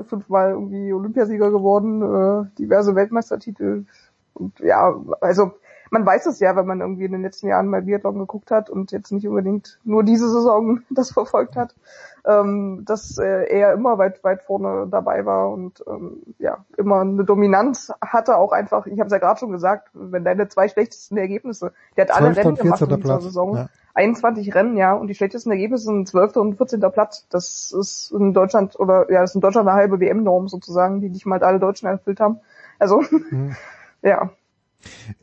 Fünfmal 0.07 0.51
irgendwie 0.51 0.93
Olympiasieger 0.93 1.51
geworden, 1.51 2.01
äh, 2.01 2.57
diverse 2.57 2.95
Weltmeistertitel. 2.95 3.85
Und 4.33 4.57
ja, 4.59 4.95
also 5.21 5.51
man 5.91 6.05
weiß 6.05 6.25
es 6.25 6.39
ja, 6.39 6.55
wenn 6.55 6.65
man 6.65 6.81
irgendwie 6.81 7.05
in 7.05 7.11
den 7.11 7.21
letzten 7.21 7.47
Jahren 7.47 7.67
mal 7.67 7.83
Biathlon 7.83 8.19
geguckt 8.19 8.51
hat 8.51 8.69
und 8.69 8.91
jetzt 8.91 9.11
nicht 9.11 9.27
unbedingt 9.27 9.79
nur 9.83 10.03
diese 10.03 10.29
Saison 10.29 10.81
das 10.89 11.11
verfolgt 11.11 11.55
hat, 11.55 11.75
ähm, 12.25 12.83
dass 12.85 13.17
äh, 13.17 13.45
er 13.47 13.73
immer 13.73 13.97
weit, 13.97 14.23
weit 14.23 14.41
vorne 14.43 14.87
dabei 14.89 15.25
war 15.25 15.51
und 15.51 15.83
ähm, 15.87 16.23
ja, 16.39 16.65
immer 16.77 17.01
eine 17.01 17.23
Dominanz 17.23 17.91
hatte, 18.01 18.37
auch 18.37 18.51
einfach, 18.51 18.87
ich 18.87 18.99
habe 18.99 19.07
es 19.07 19.11
ja 19.13 19.19
gerade 19.19 19.39
schon 19.39 19.51
gesagt, 19.51 19.89
wenn 19.93 20.23
deine 20.23 20.47
zwei 20.47 20.67
schlechtesten 20.67 21.17
Ergebnisse, 21.17 21.71
der 21.95 22.05
hat 22.05 22.15
alle 22.15 22.33
12. 22.33 22.37
Rennen 22.37 22.55
gemacht 22.55 22.79
14. 22.79 22.95
in 22.95 23.01
dieser 23.01 23.13
Platz, 23.13 23.23
Saison, 23.23 23.55
ja. 23.55 23.69
21 23.93 24.53
Rennen, 24.53 24.75
ja, 24.75 24.93
und 24.93 25.07
die 25.07 25.15
schlechtesten 25.15 25.51
Ergebnisse 25.51 25.85
sind 25.85 26.07
12. 26.07 26.35
und 26.35 26.57
14. 26.57 26.81
Platz. 26.91 27.27
Das 27.29 27.73
ist 27.77 28.11
in 28.11 28.33
Deutschland, 28.33 28.77
oder 28.77 29.09
ja, 29.09 29.21
das 29.21 29.31
ist 29.31 29.35
in 29.35 29.41
Deutschland 29.41 29.67
eine 29.67 29.77
halbe 29.77 29.99
WM-Norm 29.99 30.49
sozusagen, 30.49 30.99
die 30.99 31.09
nicht 31.09 31.25
mal 31.25 31.41
alle 31.41 31.59
Deutschen 31.59 31.87
erfüllt 31.87 32.19
haben. 32.19 32.39
Also, 32.77 33.01
Hm. 33.01 33.55
ja, 34.01 34.29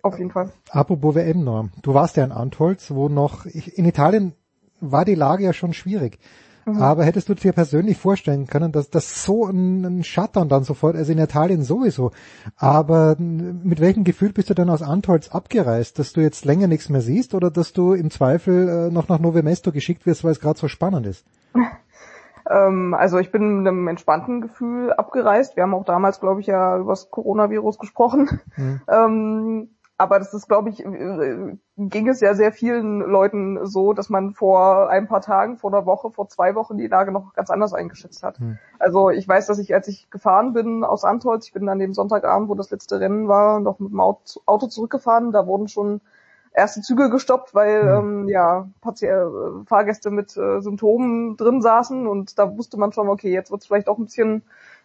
auf 0.03 0.19
jeden 0.19 0.31
Fall. 0.31 0.51
Apropos 0.71 1.15
WM-Norm. 1.15 1.71
Du 1.83 1.95
warst 1.95 2.17
ja 2.17 2.25
in 2.25 2.33
Antholz, 2.33 2.91
wo 2.91 3.09
noch, 3.09 3.47
ich, 3.47 3.79
in 3.79 3.85
Italien 3.85 4.35
war 4.81 5.05
die 5.05 5.15
Lage 5.15 5.45
ja 5.45 5.53
schon 5.53 5.73
schwierig. 5.73 6.19
Mhm. 6.65 6.81
Aber 6.81 7.05
hättest 7.05 7.29
du 7.29 7.35
dir 7.35 7.53
persönlich 7.53 7.99
vorstellen 7.99 8.47
können, 8.47 8.73
dass 8.73 8.91
das 8.91 9.25
so 9.25 9.47
ein, 9.47 9.85
ein 9.85 10.05
Shutdown 10.05 10.49
dann 10.49 10.65
sofort, 10.65 10.97
also 10.97 11.11
in 11.13 11.19
Italien 11.19 11.63
sowieso. 11.63 12.13
Aber 12.57 13.17
mit 13.19 13.81
welchem 13.81 14.05
Gefühl 14.05 14.33
bist 14.33 14.51
du 14.51 14.55
dann 14.55 14.71
aus 14.71 14.83
Antholz 14.83 15.29
abgereist, 15.29 15.99
dass 15.99 16.13
du 16.13 16.21
jetzt 16.21 16.45
länger 16.45 16.69
nichts 16.69 16.89
mehr 16.89 17.01
siehst 17.01 17.35
oder 17.35 17.51
dass 17.51 17.73
du 17.73 17.95
im 17.95 18.11
Zweifel 18.11 18.69
äh, 18.69 18.91
noch 18.93 19.09
nach 19.09 19.19
Nove 19.19 19.43
Mesto 19.43 19.73
geschickt 19.73 20.07
wirst, 20.07 20.25
weil 20.25 20.33
es 20.33 20.41
gerade 20.41 20.59
so 20.59 20.69
spannend 20.69 21.07
ist? 21.07 21.25
Ähm, 22.53 22.95
also 22.95 23.19
ich 23.19 23.31
bin 23.31 23.59
mit 23.59 23.69
einem 23.69 23.89
entspannten 23.89 24.41
Gefühl 24.41 24.93
abgereist. 24.93 25.57
Wir 25.57 25.63
haben 25.63 25.75
auch 25.75 25.85
damals, 25.85 26.21
glaube 26.21 26.41
ich, 26.41 26.47
ja 26.47 26.79
über 26.79 26.93
das 26.93 27.11
Coronavirus 27.11 27.79
gesprochen. 27.79 28.41
Ähm, 28.89 29.71
aber 29.99 30.19
das 30.19 30.35
ist, 30.35 30.49
glaube 30.49 30.71
ich, 30.71 30.85
äh, 30.85 31.57
ging 31.77 32.09
es 32.09 32.21
ja 32.21 32.35
sehr 32.35 32.53
vielen 32.53 33.01
Leuten 33.01 33.67
so, 33.67 33.93
dass 33.93 34.09
man 34.09 34.33
vor 34.33 34.91
ein 34.91 35.07
paar 35.07 35.21
Tagen, 35.21 35.59
vor 35.59 35.73
einer 35.73 35.87
Woche, 35.87 36.11
vor 36.11 36.29
zwei 36.29 36.55
Wochen 36.55 36.77
die 36.77 36.89
Lage 36.89 37.13
noch 37.13 37.35
ganz 37.35 37.51
anders 37.51 37.73
eingeschätzt 37.73 38.23
hat. 38.23 38.39
Also 38.79 39.11
ich 39.11 39.27
weiß, 39.29 39.47
dass 39.47 39.59
ich, 39.59 39.73
als 39.75 39.89
ich 39.89 40.11
gefahren 40.11 40.53
bin 40.53 40.83
aus 40.83 41.05
Antolz, 41.05 41.47
ich 41.47 41.53
bin 41.53 41.69
an 41.69 41.79
dem 41.79 41.95
Sonntagabend, 41.95 42.49
wo 42.49 42.55
das 42.55 42.71
letzte 42.71 42.99
Rennen 42.99 43.29
war, 43.29 43.61
noch 43.61 43.79
mit 43.79 43.93
dem 43.93 44.01
Auto 44.01 44.41
Auto 44.45 44.67
zurückgefahren, 44.67 45.31
da 45.31 45.47
wurden 45.47 45.69
schon 45.69 46.01
erste 46.55 46.81
Züge 46.83 47.11
gestoppt, 47.11 47.55
weil 47.55 47.87
ähm, 47.89 48.29
ja 48.29 48.69
Pati 48.81 49.07
äh, 49.07 49.27
Fahrgäste 49.67 50.11
mit 50.11 50.37
äh, 50.37 50.61
Symptomen 50.61 51.37
drin 51.37 51.63
saßen 51.63 52.07
und 52.07 52.39
da 52.39 52.57
wusste 52.57 52.77
man 52.77 52.93
schon, 52.93 53.09
okay, 53.09 53.33
jetzt 53.33 53.51
wird 53.51 53.63
es 53.63 53.67
vielleicht 53.67 53.89
auch 53.89 53.99
ein 53.99 54.05
bisschen 54.05 54.43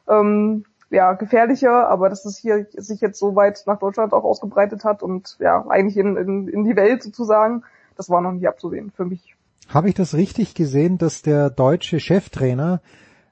ähm, 0.07 0.65
ja 0.89 1.14
gefährlicher, 1.14 1.89
aber 1.89 2.10
dass 2.10 2.26
es 2.26 2.38
hier 2.38 2.68
sich 2.73 3.02
jetzt 3.02 3.19
so 3.19 3.35
weit 3.35 3.64
nach 3.65 3.80
Deutschland 3.80 4.14
auch 4.14 4.23
ausgebreitet 4.23 4.84
hat 4.84 5.03
und 5.03 5.38
ja 5.39 5.65
eigentlich 5.68 5.98
in, 5.98 6.15
in, 6.15 6.48
in 6.48 6.64
die 6.64 6.76
Welt 6.76 7.03
sozusagen, 7.03 7.64
das 7.95 8.10
war 8.10 8.22
noch 8.22 8.31
nicht 8.31 8.48
abzusehen 8.48 8.91
für 8.91 9.06
mich. 9.06 9.35
Habe 9.68 9.89
ich 9.89 9.95
das 9.95 10.14
richtig 10.14 10.56
gesehen, 10.56 10.98
dass 10.98 11.22
der 11.22 11.49
deutsche 11.49 11.99
Cheftrainer 11.99 12.81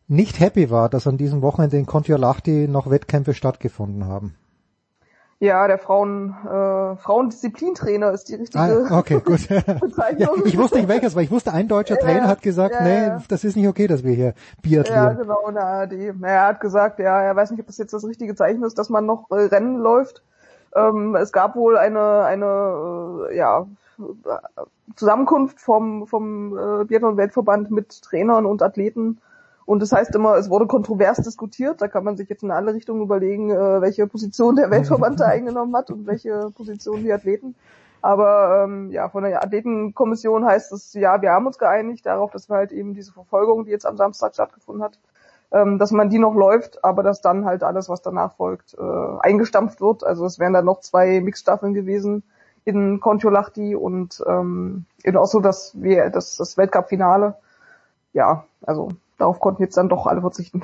nicht 0.07 0.39
happy 0.39 0.69
war, 0.69 0.89
dass 0.89 1.07
an 1.07 1.17
diesem 1.17 1.41
Wochenende 1.41 1.77
in 1.77 1.85
Kontiolahti 1.85 2.67
noch 2.67 2.89
Wettkämpfe 2.89 3.33
stattgefunden 3.33 4.05
haben? 4.05 4.35
Ja, 5.39 5.67
der 5.67 5.77
Frauen 5.77 6.33
äh, 6.45 6.95
Frauendisziplin-Trainer 6.95 8.11
ist 8.11 8.29
die 8.29 8.35
richtige 8.35 8.85
Ah, 8.89 8.99
okay, 8.99 9.19
gut. 9.23 9.49
ja, 9.49 9.61
Bezeichnung. 9.79 10.45
ich 10.45 10.57
wusste 10.57 10.77
nicht 10.77 10.87
welches, 10.87 11.15
weil 11.15 11.25
ich 11.25 11.31
wusste, 11.31 11.51
ein 11.51 11.67
deutscher 11.67 11.99
Trainer 11.99 12.21
Ja, 12.21 12.27
hat 12.27 12.41
gesagt, 12.41 12.73
ja, 12.75 12.83
nee, 12.83 13.05
ja. 13.07 13.23
das 13.27 13.43
ist 13.43 13.55
nicht 13.57 13.67
okay, 13.67 13.87
dass 13.87 14.03
wir 14.03 14.13
hier 14.13 14.27
Ja, 14.27 14.33
biathlon. 14.61 15.17
genau, 15.17 15.47
in 15.47 15.55
der 15.55 15.65
ARD. 15.65 15.93
Er 16.23 16.47
hat 16.47 16.61
gesagt, 16.61 16.99
ja, 16.99 17.21
er 17.21 17.35
weiß 17.35 17.51
nicht, 17.51 17.59
ob 17.59 17.67
das 17.67 17.77
jetzt 17.77 17.93
das 17.93 18.05
richtige 18.05 18.33
Zeichen 18.35 18.63
ist, 18.63 18.77
dass 18.79 18.89
man 18.89 19.05
noch 19.05 19.29
äh, 19.29 19.35
Rennen 19.35 19.77
läuft. 19.79 20.23
Ähm, 20.73 21.15
es 21.15 21.31
gab 21.33 21.55
wohl 21.55 21.77
eine, 21.77 22.23
eine 22.23 23.27
äh, 23.29 23.37
ja, 23.37 23.67
Zusammenkunft 24.95 25.59
vom, 25.59 26.07
vom 26.07 26.57
äh, 26.57 26.85
Biathlon-Weltverband 26.85 27.71
mit 27.71 28.01
Trainern 28.01 28.45
und 28.45 28.61
Athleten. 28.61 29.19
Und 29.65 29.81
das 29.81 29.91
heißt 29.91 30.13
immer, 30.13 30.35
es 30.35 30.49
wurde 30.49 30.67
kontrovers 30.67 31.17
diskutiert. 31.17 31.81
Da 31.81 31.87
kann 31.87 32.03
man 32.03 32.17
sich 32.17 32.29
jetzt 32.29 32.43
in 32.43 32.51
alle 32.51 32.73
Richtungen 32.73 33.01
überlegen, 33.01 33.49
äh, 33.49 33.81
welche 33.81 34.05
Position 34.05 34.55
der 34.55 34.69
Weltverband 34.69 35.19
da 35.19 35.25
eingenommen 35.27 35.75
hat 35.75 35.89
und 35.89 36.05
welche 36.05 36.51
Position 36.55 37.03
die 37.03 37.11
Athleten. 37.11 37.55
Aber 38.01 38.63
ähm, 38.63 38.91
ja, 38.91 39.09
von 39.09 39.23
der 39.23 39.43
Athletenkommission 39.43 40.45
heißt 40.45 40.71
es, 40.73 40.93
ja, 40.93 41.23
wir 41.23 41.31
haben 41.31 41.47
uns 41.47 41.57
geeinigt 41.57 42.05
darauf, 42.05 42.29
dass 42.29 42.47
wir 42.47 42.55
halt 42.57 42.71
eben 42.71 42.93
diese 42.93 43.11
Verfolgung, 43.11 43.65
die 43.65 43.71
jetzt 43.71 43.87
am 43.87 43.97
Samstag 43.97 44.35
stattgefunden 44.35 44.83
hat, 44.83 44.99
ähm, 45.51 45.79
dass 45.79 45.89
man 45.89 46.11
die 46.11 46.19
noch 46.19 46.35
läuft, 46.35 46.83
aber 46.83 47.01
dass 47.01 47.21
dann 47.21 47.45
halt 47.45 47.63
alles, 47.63 47.89
was 47.89 48.03
danach 48.03 48.35
folgt, 48.35 48.75
äh, 48.77 49.19
eingestampft 49.21 49.81
wird. 49.81 50.03
Also 50.03 50.25
es 50.27 50.37
wären 50.37 50.53
dann 50.53 50.65
noch 50.65 50.81
zwei 50.81 51.19
Mixstaffeln 51.19 51.73
gewesen 51.73 52.21
in 52.63 52.99
Kontiolahti 52.99 53.75
und 53.75 54.23
ähm, 54.27 54.85
in 55.01 55.17
Oslo 55.17 55.39
das, 55.39 55.75
das, 55.75 56.37
das 56.37 56.57
Weltcup-Finale. 56.57 57.35
Ja, 58.13 58.45
also 58.61 58.89
darauf 59.17 59.39
konnten 59.39 59.61
jetzt 59.61 59.77
dann 59.77 59.89
doch 59.89 60.05
alle 60.05 60.21
verzichten. 60.21 60.63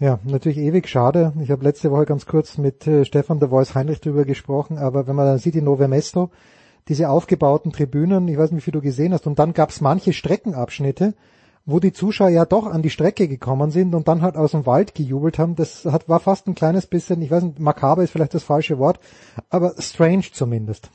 Ja, 0.00 0.18
natürlich 0.24 0.58
ewig 0.58 0.88
schade. 0.88 1.32
Ich 1.40 1.50
habe 1.52 1.62
letzte 1.62 1.90
Woche 1.92 2.04
ganz 2.04 2.26
kurz 2.26 2.58
mit 2.58 2.86
äh, 2.86 3.04
Stefan 3.04 3.38
de 3.38 3.48
Voice 3.48 3.76
Heinrich 3.76 4.00
drüber 4.00 4.24
gesprochen, 4.24 4.76
aber 4.76 5.06
wenn 5.06 5.14
man 5.14 5.26
dann 5.26 5.38
sieht 5.38 5.54
in 5.54 5.64
Nove 5.64 5.86
Mesto, 5.86 6.30
diese 6.88 7.08
aufgebauten 7.08 7.72
Tribünen, 7.72 8.26
ich 8.28 8.36
weiß 8.36 8.50
nicht, 8.50 8.58
wie 8.58 8.64
viel 8.64 8.72
du 8.72 8.80
gesehen 8.80 9.14
hast, 9.14 9.26
und 9.26 9.38
dann 9.38 9.52
gab 9.52 9.70
es 9.70 9.80
manche 9.80 10.12
Streckenabschnitte, 10.12 11.14
wo 11.64 11.80
die 11.80 11.92
Zuschauer 11.92 12.28
ja 12.28 12.44
doch 12.44 12.66
an 12.66 12.82
die 12.82 12.90
Strecke 12.90 13.28
gekommen 13.28 13.70
sind 13.70 13.94
und 13.94 14.08
dann 14.08 14.20
halt 14.20 14.36
aus 14.36 14.50
dem 14.50 14.66
Wald 14.66 14.94
gejubelt 14.94 15.38
haben. 15.38 15.54
Das 15.54 15.84
hat, 15.86 16.08
war 16.08 16.20
fast 16.20 16.46
ein 16.46 16.54
kleines 16.54 16.86
bisschen, 16.86 17.22
ich 17.22 17.30
weiß 17.30 17.42
nicht, 17.44 17.60
makaber 17.60 18.02
ist 18.02 18.10
vielleicht 18.10 18.34
das 18.34 18.42
falsche 18.42 18.78
Wort, 18.78 19.00
aber 19.48 19.74
strange 19.78 20.24
zumindest. 20.32 20.90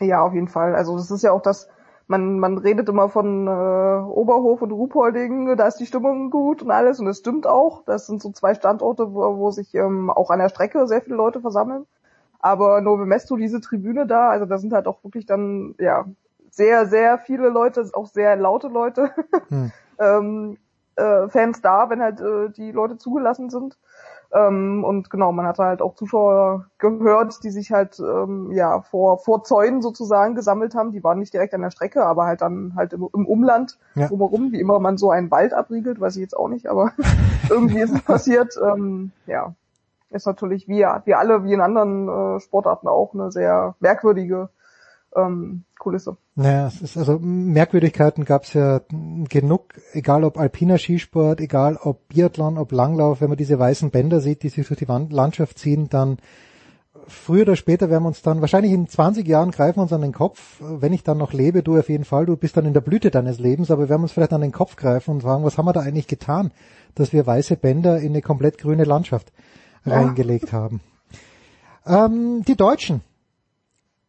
Ja, 0.00 0.22
auf 0.22 0.32
jeden 0.32 0.48
Fall. 0.48 0.74
Also 0.74 0.96
das 0.96 1.10
ist 1.10 1.22
ja 1.22 1.32
auch 1.32 1.42
das, 1.42 1.68
man, 2.08 2.38
man 2.38 2.58
redet 2.58 2.88
immer 2.88 3.08
von 3.10 3.46
äh, 3.46 3.50
Oberhof 3.50 4.62
und 4.62 4.72
Ruhpolding, 4.72 5.56
da 5.56 5.66
ist 5.66 5.76
die 5.76 5.86
Stimmung 5.86 6.30
gut 6.30 6.62
und 6.62 6.70
alles 6.70 6.98
und 6.98 7.06
das 7.06 7.18
stimmt 7.18 7.46
auch. 7.46 7.84
Das 7.84 8.06
sind 8.06 8.22
so 8.22 8.32
zwei 8.32 8.54
Standorte, 8.54 9.14
wo, 9.14 9.36
wo 9.36 9.50
sich 9.50 9.74
ähm, 9.74 10.10
auch 10.10 10.30
an 10.30 10.38
der 10.38 10.48
Strecke 10.48 10.86
sehr 10.88 11.02
viele 11.02 11.16
Leute 11.16 11.40
versammeln. 11.40 11.86
Aber 12.40 12.80
Nove 12.80 13.04
Mesto, 13.04 13.36
diese 13.36 13.60
Tribüne 13.60 14.06
da, 14.06 14.30
also 14.30 14.46
da 14.46 14.58
sind 14.58 14.72
halt 14.72 14.86
auch 14.86 15.04
wirklich 15.04 15.26
dann, 15.26 15.74
ja, 15.78 16.06
sehr, 16.50 16.86
sehr 16.86 17.18
viele 17.18 17.50
Leute, 17.50 17.90
auch 17.92 18.06
sehr 18.06 18.36
laute 18.36 18.68
Leute, 18.68 19.10
hm. 19.48 19.70
ähm, 19.98 20.56
äh, 20.96 21.28
Fans 21.28 21.60
da, 21.60 21.90
wenn 21.90 22.00
halt 22.00 22.20
äh, 22.20 22.50
die 22.50 22.72
Leute 22.72 22.96
zugelassen 22.96 23.50
sind. 23.50 23.76
Ähm, 24.32 24.84
und 24.84 25.08
genau, 25.08 25.32
man 25.32 25.46
hatte 25.46 25.64
halt 25.64 25.80
auch 25.80 25.94
Zuschauer 25.94 26.66
gehört, 26.78 27.42
die 27.44 27.50
sich 27.50 27.72
halt 27.72 27.98
ähm, 27.98 28.52
ja 28.52 28.82
vor, 28.82 29.18
vor 29.18 29.42
Zäunen 29.44 29.80
sozusagen 29.80 30.34
gesammelt 30.34 30.74
haben. 30.74 30.92
Die 30.92 31.02
waren 31.02 31.18
nicht 31.18 31.32
direkt 31.32 31.54
an 31.54 31.62
der 31.62 31.70
Strecke, 31.70 32.04
aber 32.04 32.26
halt 32.26 32.42
dann 32.42 32.74
halt 32.76 32.92
im, 32.92 33.08
im 33.14 33.26
Umland 33.26 33.78
ja. 33.94 34.08
drumherum, 34.08 34.52
wie 34.52 34.60
immer 34.60 34.80
man 34.80 34.98
so 34.98 35.10
einen 35.10 35.30
Wald 35.30 35.54
abriegelt, 35.54 36.00
weiß 36.00 36.16
ich 36.16 36.22
jetzt 36.22 36.36
auch 36.36 36.48
nicht, 36.48 36.66
aber 36.68 36.92
irgendwie 37.48 37.80
ist 37.80 37.94
es 37.94 38.02
passiert. 38.02 38.58
Ähm, 38.62 39.12
ja, 39.26 39.54
ist 40.10 40.26
natürlich 40.26 40.68
wie, 40.68 40.86
wie 41.04 41.14
alle, 41.14 41.44
wie 41.44 41.52
in 41.52 41.60
anderen 41.60 42.08
äh, 42.08 42.40
Sportarten 42.40 42.88
auch 42.88 43.14
eine 43.14 43.32
sehr 43.32 43.74
merkwürdige 43.80 44.50
ähm, 45.18 45.64
Kulisse. 45.78 46.16
Naja, 46.34 46.68
es 46.68 46.82
ist 46.82 46.96
also 46.96 47.18
Merkwürdigkeiten 47.18 48.24
gab 48.24 48.44
es 48.44 48.52
ja 48.52 48.80
genug, 49.28 49.74
egal 49.92 50.24
ob 50.24 50.38
alpiner 50.38 50.78
Skisport, 50.78 51.40
egal 51.40 51.78
ob 51.82 52.08
Biathlon, 52.08 52.58
ob 52.58 52.72
Langlauf, 52.72 53.20
wenn 53.20 53.28
man 53.28 53.38
diese 53.38 53.58
weißen 53.58 53.90
Bänder 53.90 54.20
sieht, 54.20 54.42
die 54.42 54.48
sich 54.48 54.66
durch 54.66 54.78
die 54.78 54.86
Landschaft 54.86 55.58
ziehen, 55.58 55.88
dann 55.88 56.18
früher 57.06 57.42
oder 57.42 57.56
später 57.56 57.90
werden 57.90 58.04
wir 58.04 58.08
uns 58.08 58.22
dann, 58.22 58.40
wahrscheinlich 58.40 58.72
in 58.72 58.86
20 58.86 59.26
Jahren 59.26 59.50
greifen 59.50 59.78
wir 59.78 59.82
uns 59.82 59.92
an 59.92 60.02
den 60.02 60.12
Kopf, 60.12 60.60
wenn 60.60 60.92
ich 60.92 61.02
dann 61.02 61.18
noch 61.18 61.32
lebe, 61.32 61.62
du 61.62 61.78
auf 61.78 61.88
jeden 61.88 62.04
Fall, 62.04 62.26
du 62.26 62.36
bist 62.36 62.56
dann 62.56 62.66
in 62.66 62.74
der 62.74 62.80
Blüte 62.80 63.10
deines 63.10 63.38
Lebens, 63.38 63.70
aber 63.70 63.82
wir 63.82 63.88
werden 63.88 64.02
uns 64.02 64.12
vielleicht 64.12 64.32
an 64.32 64.40
den 64.40 64.52
Kopf 64.52 64.76
greifen 64.76 65.12
und 65.12 65.22
fragen, 65.22 65.44
was 65.44 65.58
haben 65.58 65.66
wir 65.66 65.72
da 65.72 65.80
eigentlich 65.80 66.06
getan, 66.06 66.52
dass 66.94 67.12
wir 67.12 67.26
weiße 67.26 67.56
Bänder 67.56 67.98
in 67.98 68.10
eine 68.10 68.22
komplett 68.22 68.58
grüne 68.58 68.84
Landschaft 68.84 69.32
ja. 69.84 69.94
reingelegt 69.94 70.52
haben. 70.52 70.80
Ähm, 71.86 72.42
die 72.46 72.56
Deutschen, 72.56 73.00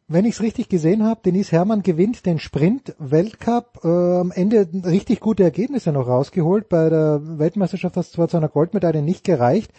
wenn 0.10 0.26
ich 0.26 0.36
es 0.36 0.42
richtig 0.42 0.70
gesehen 0.70 1.06
habe, 1.06 1.22
Denise 1.24 1.52
Herrmann 1.52 1.84
gewinnt 1.84 2.26
den 2.26 2.40
Sprint-Weltcup, 2.40 3.82
äh, 3.84 3.88
am 3.88 4.32
Ende 4.32 4.68
richtig 4.84 5.20
gute 5.20 5.44
Ergebnisse 5.44 5.92
noch 5.92 6.08
rausgeholt. 6.08 6.68
Bei 6.68 6.90
der 6.90 7.22
Weltmeisterschaft 7.24 7.96
hat 7.96 8.06
es 8.06 8.12
zwar 8.12 8.28
zu 8.28 8.38
einer 8.38 8.50
Goldmedaille 8.50 9.04
nicht 9.04 9.24
gereicht, 9.24 9.72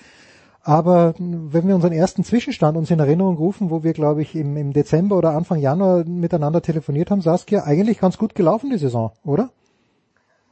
aber 0.62 1.14
wenn 1.18 1.66
wir 1.66 1.74
unseren 1.74 1.92
ersten 1.92 2.22
Zwischenstand 2.22 2.76
uns 2.76 2.90
in 2.90 3.00
Erinnerung 3.00 3.36
rufen, 3.36 3.70
wo 3.70 3.82
wir, 3.82 3.92
glaube 3.92 4.22
ich, 4.22 4.36
im, 4.36 4.56
im 4.56 4.72
Dezember 4.72 5.16
oder 5.16 5.30
Anfang 5.30 5.58
Januar 5.58 6.04
miteinander 6.04 6.62
telefoniert 6.62 7.10
haben, 7.10 7.22
Saskia, 7.22 7.64
eigentlich 7.64 7.98
ganz 7.98 8.16
gut 8.16 8.34
gelaufen 8.36 8.70
die 8.70 8.78
Saison, 8.78 9.10
oder? 9.24 9.50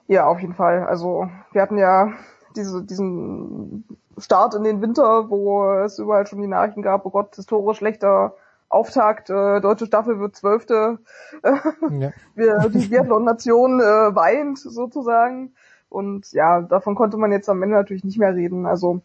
Ja, 0.08 0.26
auf 0.26 0.40
jeden 0.40 0.54
Fall. 0.54 0.86
Also 0.86 1.28
wir 1.52 1.62
hatten 1.62 1.78
ja 1.78 2.14
diese, 2.56 2.82
diesen 2.82 3.84
Start 4.16 4.54
in 4.54 4.64
den 4.64 4.80
Winter, 4.80 5.30
wo 5.30 5.70
es 5.84 5.98
überall 5.98 6.26
schon 6.26 6.40
die 6.40 6.48
Nachrichten 6.48 6.82
gab, 6.82 7.06
oh 7.06 7.10
Gott, 7.10 7.36
historisch 7.36 7.78
schlechter 7.78 8.34
Auftakt, 8.68 9.30
äh, 9.30 9.60
deutsche 9.60 9.86
Staffel 9.86 10.20
wird 10.20 10.36
zwölfte, 10.36 10.98
äh, 11.42 11.52
ja. 11.90 12.12
wir, 12.34 12.58
die 12.68 12.88
Biathlon-Nation 12.88 13.80
äh, 13.80 14.14
weint 14.14 14.58
sozusagen. 14.58 15.54
Und 15.88 16.32
ja, 16.32 16.60
davon 16.60 16.94
konnte 16.94 17.16
man 17.16 17.32
jetzt 17.32 17.48
am 17.48 17.62
Ende 17.62 17.76
natürlich 17.76 18.04
nicht 18.04 18.18
mehr 18.18 18.34
reden. 18.34 18.66
Also 18.66 19.00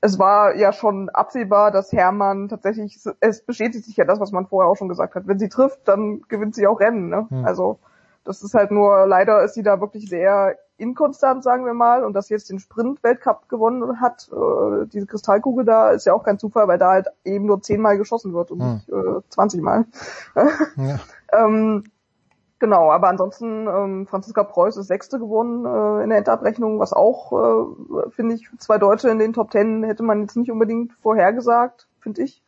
es 0.00 0.18
war 0.18 0.56
ja 0.56 0.72
schon 0.72 1.10
absehbar, 1.10 1.70
dass 1.70 1.92
Hermann 1.92 2.48
tatsächlich, 2.48 2.98
es 3.20 3.42
bestätigt 3.42 3.84
sich 3.84 3.96
ja 3.96 4.04
das, 4.04 4.18
was 4.18 4.32
man 4.32 4.46
vorher 4.46 4.70
auch 4.70 4.76
schon 4.76 4.88
gesagt 4.88 5.14
hat. 5.14 5.26
Wenn 5.26 5.38
sie 5.38 5.48
trifft, 5.48 5.86
dann 5.86 6.22
gewinnt 6.28 6.54
sie 6.54 6.66
auch 6.66 6.80
Rennen. 6.80 7.08
Ne? 7.08 7.26
Hm. 7.28 7.44
Also 7.44 7.78
das 8.24 8.42
ist 8.42 8.54
halt 8.54 8.70
nur, 8.70 9.06
leider 9.06 9.42
ist 9.42 9.54
sie 9.54 9.62
da 9.62 9.80
wirklich 9.80 10.08
sehr 10.08 10.56
inkonstant, 10.76 11.42
sagen 11.44 11.64
wir 11.64 11.74
mal, 11.74 12.04
und 12.04 12.12
dass 12.14 12.26
sie 12.26 12.34
jetzt 12.34 12.50
den 12.50 12.58
Sprint-Weltcup 12.58 13.48
gewonnen 13.48 14.00
hat, 14.00 14.28
äh, 14.32 14.86
diese 14.86 15.06
Kristallkugel 15.06 15.64
da, 15.64 15.90
ist 15.90 16.06
ja 16.06 16.12
auch 16.12 16.24
kein 16.24 16.38
Zufall, 16.38 16.68
weil 16.68 16.78
da 16.78 16.90
halt 16.90 17.06
eben 17.24 17.46
nur 17.46 17.62
zehnmal 17.62 17.98
geschossen 17.98 18.32
wird 18.34 18.50
und 18.50 18.60
hm. 18.60 18.72
nicht 18.74 18.88
äh, 18.88 19.20
20 19.28 19.62
Mal. 19.62 19.86
ja. 20.76 20.98
ähm, 21.32 21.84
genau, 22.58 22.90
aber 22.90 23.08
ansonsten, 23.08 23.66
ähm, 23.66 24.06
Franziska 24.06 24.42
Preuß 24.42 24.76
ist 24.76 24.88
Sechste 24.88 25.18
gewonnen 25.18 25.64
äh, 25.64 26.02
in 26.02 26.10
der 26.10 26.18
Endabrechnung, 26.18 26.80
was 26.80 26.92
auch, 26.92 27.32
äh, 27.32 28.10
finde 28.10 28.34
ich, 28.34 28.48
zwei 28.58 28.78
Deutsche 28.78 29.08
in 29.08 29.18
den 29.18 29.32
Top 29.32 29.50
Ten 29.50 29.84
hätte 29.84 30.02
man 30.02 30.22
jetzt 30.22 30.36
nicht 30.36 30.50
unbedingt 30.50 30.92
vorhergesagt, 30.94 31.86
finde 32.00 32.22
ich. 32.22 32.42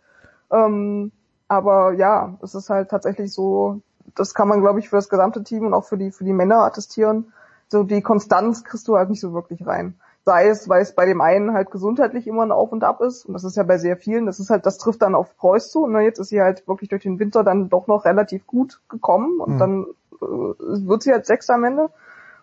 Ähm, 0.50 1.12
aber 1.46 1.92
ja, 1.92 2.36
es 2.42 2.54
ist 2.54 2.70
halt 2.70 2.90
tatsächlich 2.90 3.32
so, 3.32 3.80
das 4.14 4.34
kann 4.34 4.48
man, 4.48 4.60
glaube 4.60 4.78
ich, 4.78 4.88
für 4.88 4.96
das 4.96 5.08
gesamte 5.08 5.42
Team 5.42 5.66
und 5.66 5.74
auch 5.74 5.84
für 5.84 5.98
die, 5.98 6.10
für 6.10 6.24
die 6.24 6.32
Männer 6.32 6.58
attestieren. 6.62 7.32
So 7.68 7.82
die 7.82 8.02
Konstanz 8.02 8.64
kriegst 8.64 8.86
du 8.88 8.96
halt 8.96 9.10
nicht 9.10 9.20
so 9.20 9.32
wirklich 9.32 9.66
rein. 9.66 9.94
Sei 10.24 10.48
es, 10.48 10.68
weil 10.68 10.80
es 10.80 10.94
bei 10.94 11.04
dem 11.04 11.20
einen 11.20 11.52
halt 11.52 11.70
gesundheitlich 11.70 12.26
immer 12.26 12.42
ein 12.44 12.52
Auf 12.52 12.72
und 12.72 12.84
Ab 12.84 13.00
ist. 13.00 13.26
Und 13.26 13.34
das 13.34 13.44
ist 13.44 13.56
ja 13.56 13.62
bei 13.62 13.76
sehr 13.76 13.96
vielen. 13.96 14.26
Das 14.26 14.40
ist 14.40 14.48
halt, 14.48 14.64
das 14.64 14.78
trifft 14.78 15.02
dann 15.02 15.14
auf 15.14 15.36
Preuß 15.36 15.70
zu. 15.70 15.84
Und 15.84 15.92
ne, 15.92 16.00
jetzt 16.00 16.18
ist 16.18 16.28
sie 16.28 16.40
halt 16.40 16.66
wirklich 16.66 16.88
durch 16.88 17.02
den 17.02 17.18
Winter 17.18 17.44
dann 17.44 17.68
doch 17.68 17.86
noch 17.86 18.04
relativ 18.04 18.46
gut 18.46 18.80
gekommen. 18.88 19.40
Und 19.40 19.54
mhm. 19.54 19.58
dann 19.58 19.86
äh, 20.22 20.86
wird 20.86 21.02
sie 21.02 21.12
halt 21.12 21.26
sechs 21.26 21.50
am 21.50 21.64
Ende. 21.64 21.90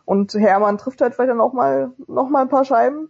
Und 0.06 0.34
Hermann 0.34 0.77
trifft 0.77 1.02
halt 1.02 1.15
vielleicht 1.15 1.31
dann 1.31 1.41
auch 1.41 1.53
mal, 1.53 1.91
noch 2.07 2.30
mal 2.30 2.41
ein 2.41 2.49
paar 2.49 2.65
Scheiben. 2.65 3.10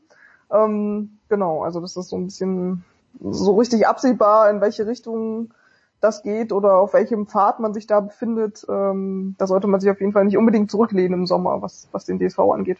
Ähm, 0.51 1.17
genau, 1.29 1.63
also 1.63 1.81
das 1.81 1.97
ist 1.97 2.09
so 2.09 2.17
ein 2.17 2.25
bisschen 2.25 2.83
so 3.19 3.55
richtig 3.55 3.87
absehbar, 3.87 4.49
in 4.49 4.61
welche 4.61 4.87
Richtung 4.87 5.53
das 6.01 6.23
geht 6.23 6.51
oder 6.51 6.77
auf 6.77 6.93
welchem 6.93 7.27
Pfad 7.27 7.59
man 7.59 7.73
sich 7.73 7.87
da 7.87 8.01
befindet, 8.01 8.65
ähm, 8.67 9.35
da 9.37 9.47
sollte 9.47 9.67
man 9.67 9.79
sich 9.79 9.89
auf 9.89 9.99
jeden 10.01 10.11
Fall 10.11 10.25
nicht 10.25 10.37
unbedingt 10.37 10.69
zurücklehnen 10.69 11.21
im 11.21 11.25
Sommer, 11.27 11.61
was, 11.61 11.87
was 11.91 12.05
den 12.05 12.19
DSV 12.19 12.39
angeht. 12.39 12.79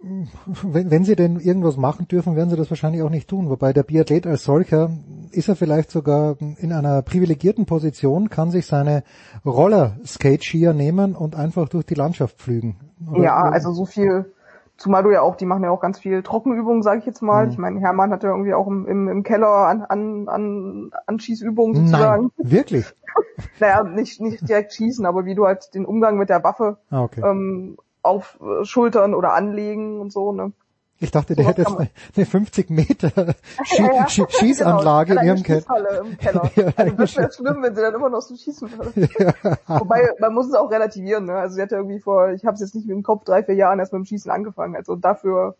Wenn, 0.00 0.92
wenn 0.92 1.04
sie 1.04 1.16
denn 1.16 1.40
irgendwas 1.40 1.76
machen 1.76 2.06
dürfen, 2.06 2.36
werden 2.36 2.50
sie 2.50 2.56
das 2.56 2.70
wahrscheinlich 2.70 3.02
auch 3.02 3.10
nicht 3.10 3.28
tun. 3.28 3.50
Wobei 3.50 3.72
der 3.72 3.82
Biathlet 3.82 4.28
als 4.28 4.44
solcher 4.44 4.90
ist 5.32 5.48
er 5.48 5.56
vielleicht 5.56 5.90
sogar 5.90 6.36
in 6.40 6.72
einer 6.72 7.02
privilegierten 7.02 7.66
Position, 7.66 8.30
kann 8.30 8.52
sich 8.52 8.66
seine 8.66 9.02
Roller-Skate-Skier 9.44 10.72
nehmen 10.72 11.16
und 11.16 11.34
einfach 11.34 11.68
durch 11.68 11.84
die 11.84 11.94
Landschaft 11.94 12.38
pflügen. 12.38 12.76
Oder, 13.10 13.24
ja, 13.24 13.42
also 13.42 13.72
so 13.72 13.86
viel 13.86 14.32
Zumal 14.78 15.02
du 15.02 15.10
ja 15.10 15.22
auch, 15.22 15.34
die 15.34 15.44
machen 15.44 15.64
ja 15.64 15.70
auch 15.70 15.80
ganz 15.80 15.98
viel 15.98 16.22
Trockenübungen, 16.22 16.84
sage 16.84 17.00
ich 17.00 17.06
jetzt 17.06 17.20
mal. 17.20 17.46
Mhm. 17.46 17.50
Ich 17.50 17.58
meine, 17.58 17.80
Hermann 17.80 18.12
hat 18.12 18.22
ja 18.22 18.30
irgendwie 18.30 18.54
auch 18.54 18.68
im, 18.68 18.86
im, 18.86 19.08
im 19.08 19.22
Keller 19.24 19.66
an, 19.66 19.82
an, 19.82 20.28
an, 20.28 20.90
an 21.04 21.18
Schießübungen 21.18 21.74
sozusagen. 21.74 22.30
Nein, 22.36 22.50
wirklich? 22.50 22.86
naja, 23.60 23.82
nicht, 23.82 24.20
nicht 24.20 24.48
direkt 24.48 24.72
schießen, 24.72 25.04
aber 25.04 25.24
wie 25.24 25.34
du 25.34 25.46
halt 25.46 25.74
den 25.74 25.84
Umgang 25.84 26.16
mit 26.16 26.28
der 26.28 26.44
Waffe 26.44 26.78
ah, 26.90 27.02
okay. 27.02 27.22
ähm, 27.24 27.76
auf 28.02 28.38
Schultern 28.62 29.14
oder 29.14 29.34
anlegen 29.34 30.00
und 30.00 30.12
so, 30.12 30.32
ne? 30.32 30.52
Ich 31.00 31.12
dachte, 31.12 31.36
der 31.36 31.44
so 31.44 31.50
hätte 31.50 31.62
jetzt 31.62 31.76
eine 32.16 32.26
50 32.26 32.70
Meter 32.70 33.34
Schie 33.62 33.82
ja, 33.82 33.92
ja. 33.92 34.08
Schießanlage 34.08 35.10
genau. 35.10 35.20
in 35.20 35.26
ihrem 35.28 35.42
Keller. 35.42 36.00
Im 36.00 36.18
Keller. 36.18 36.50
ja, 36.56 36.72
also 36.76 36.96
das 36.96 37.16
wäre 37.16 37.32
schlimm, 37.32 37.62
wenn 37.62 37.74
sie 37.74 37.82
dann 37.82 37.94
immer 37.94 38.10
noch 38.10 38.20
so 38.20 38.34
schießen 38.34 38.70
würde. 38.72 39.08
Ja. 39.18 39.80
Wobei, 39.80 40.10
man 40.18 40.34
muss 40.34 40.48
es 40.48 40.54
auch 40.54 40.70
relativieren. 40.70 41.26
Ne? 41.26 41.36
Also 41.36 41.54
sie 41.54 41.62
hat 41.62 41.70
ja 41.70 41.78
irgendwie 41.78 42.00
vor, 42.00 42.30
ich 42.30 42.44
habe 42.44 42.54
es 42.54 42.60
jetzt 42.60 42.74
nicht 42.74 42.88
mit 42.88 42.96
dem 42.96 43.04
Kopf, 43.04 43.24
drei, 43.24 43.44
vier 43.44 43.54
Jahren 43.54 43.78
erst 43.78 43.92
mit 43.92 44.00
dem 44.00 44.06
Schießen 44.06 44.30
angefangen. 44.30 44.74
Also 44.74 44.96
dafür 44.96 45.56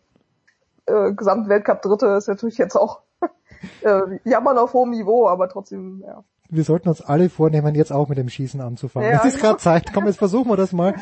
äh, 0.85 1.13
Gesamtweltcup 1.13 1.81
Dritte 1.81 2.07
ist 2.07 2.27
natürlich 2.27 2.57
jetzt 2.57 2.75
auch 2.75 3.01
äh, 3.81 4.01
jammern 4.25 4.57
auf 4.57 4.73
hohem 4.73 4.89
Niveau, 4.89 5.27
aber 5.27 5.47
trotzdem, 5.47 6.03
ja 6.05 6.23
wir 6.49 6.63
sollten 6.63 6.89
uns 6.89 7.01
alle 7.01 7.29
vornehmen, 7.29 7.75
jetzt 7.75 7.91
auch 7.91 8.09
mit 8.09 8.17
dem 8.17 8.29
Schießen 8.29 8.59
anzufangen. 8.61 9.09
Ja, 9.09 9.19
es 9.19 9.25
ist 9.25 9.35
genau. 9.35 9.49
gerade 9.49 9.59
Zeit. 9.59 9.93
Komm, 9.93 10.07
jetzt 10.07 10.17
versuchen 10.17 10.49
wir 10.49 10.57
das 10.57 10.71
mal 10.71 10.95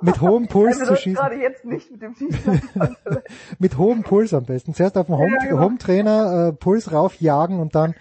mit 0.00 0.20
hohem 0.20 0.46
Puls 0.48 0.80
also, 0.80 0.94
zu 0.94 1.00
schießen. 1.00 1.14
gerade 1.14 1.40
jetzt 1.40 1.64
nicht 1.64 1.90
mit 1.90 2.02
dem 2.02 2.14
Schießen 2.14 2.60
Mit 3.58 3.78
hohem 3.78 4.02
Puls 4.02 4.32
am 4.32 4.44
besten. 4.44 4.74
Zuerst 4.74 4.96
auf 4.96 5.06
dem 5.06 5.16
Home, 5.16 5.36
ja, 5.42 5.48
genau. 5.48 5.62
Home 5.62 5.78
Trainer 5.78 6.48
äh, 6.48 6.52
Puls 6.52 6.92
raufjagen 6.92 7.58
und 7.58 7.74
dann 7.74 7.94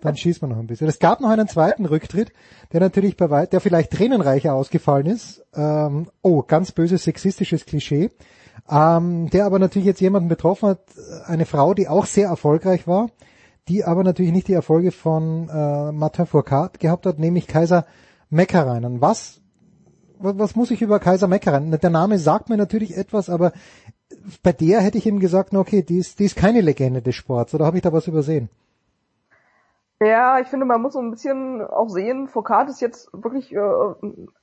dann 0.00 0.16
schießt 0.16 0.42
man 0.42 0.52
noch 0.52 0.58
ein 0.58 0.66
bisschen. 0.66 0.88
Es 0.88 0.98
gab 0.98 1.20
noch 1.20 1.30
einen 1.30 1.48
zweiten 1.48 1.84
Rücktritt, 1.84 2.32
der 2.72 2.80
natürlich 2.80 3.16
bei 3.16 3.30
weit, 3.30 3.52
der 3.52 3.60
vielleicht 3.60 3.92
tränenreicher 3.92 4.54
ausgefallen 4.54 5.06
ist. 5.06 5.44
Ähm, 5.54 6.08
oh, 6.22 6.42
ganz 6.42 6.72
böses 6.72 7.04
sexistisches 7.04 7.66
Klischee. 7.66 8.10
Ähm, 8.68 9.30
der 9.30 9.46
aber 9.46 9.58
natürlich 9.58 9.86
jetzt 9.86 10.00
jemanden 10.00 10.28
betroffen 10.28 10.70
hat, 10.70 10.80
eine 11.26 11.46
Frau, 11.46 11.74
die 11.74 11.88
auch 11.88 12.06
sehr 12.06 12.28
erfolgreich 12.28 12.86
war, 12.86 13.10
die 13.68 13.84
aber 13.84 14.04
natürlich 14.04 14.32
nicht 14.32 14.48
die 14.48 14.52
Erfolge 14.52 14.92
von 14.92 15.48
äh, 15.48 15.92
Martin 15.92 16.26
Fourcade 16.26 16.78
gehabt 16.78 17.06
hat, 17.06 17.18
nämlich 17.18 17.46
Kaiser 17.46 17.84
Meckereinen. 18.30 19.00
Was, 19.00 19.40
was, 20.18 20.38
was 20.38 20.56
muss 20.56 20.70
ich 20.70 20.82
über 20.82 21.00
Kaiser 21.00 21.26
Meckereinen? 21.26 21.78
Der 21.78 21.90
Name 21.90 22.18
sagt 22.18 22.48
mir 22.48 22.56
natürlich 22.56 22.96
etwas, 22.96 23.28
aber 23.28 23.52
bei 24.42 24.52
der 24.52 24.80
hätte 24.80 24.98
ich 24.98 25.06
ihm 25.06 25.18
gesagt, 25.18 25.54
okay, 25.54 25.82
die 25.82 25.98
ist, 25.98 26.18
die 26.18 26.24
ist 26.24 26.36
keine 26.36 26.60
Legende 26.60 27.02
des 27.02 27.14
Sports, 27.14 27.54
oder 27.54 27.66
habe 27.66 27.78
ich 27.78 27.82
da 27.82 27.92
was 27.92 28.06
übersehen? 28.06 28.48
Ja, 30.00 30.40
ich 30.40 30.48
finde, 30.48 30.66
man 30.66 30.82
muss 30.82 30.92
so 30.92 30.98
ein 31.00 31.10
bisschen 31.10 31.62
auch 31.62 31.88
sehen, 31.88 32.28
Foucault 32.28 32.68
ist 32.68 32.82
jetzt 32.82 33.08
wirklich 33.14 33.54
äh, 33.54 33.60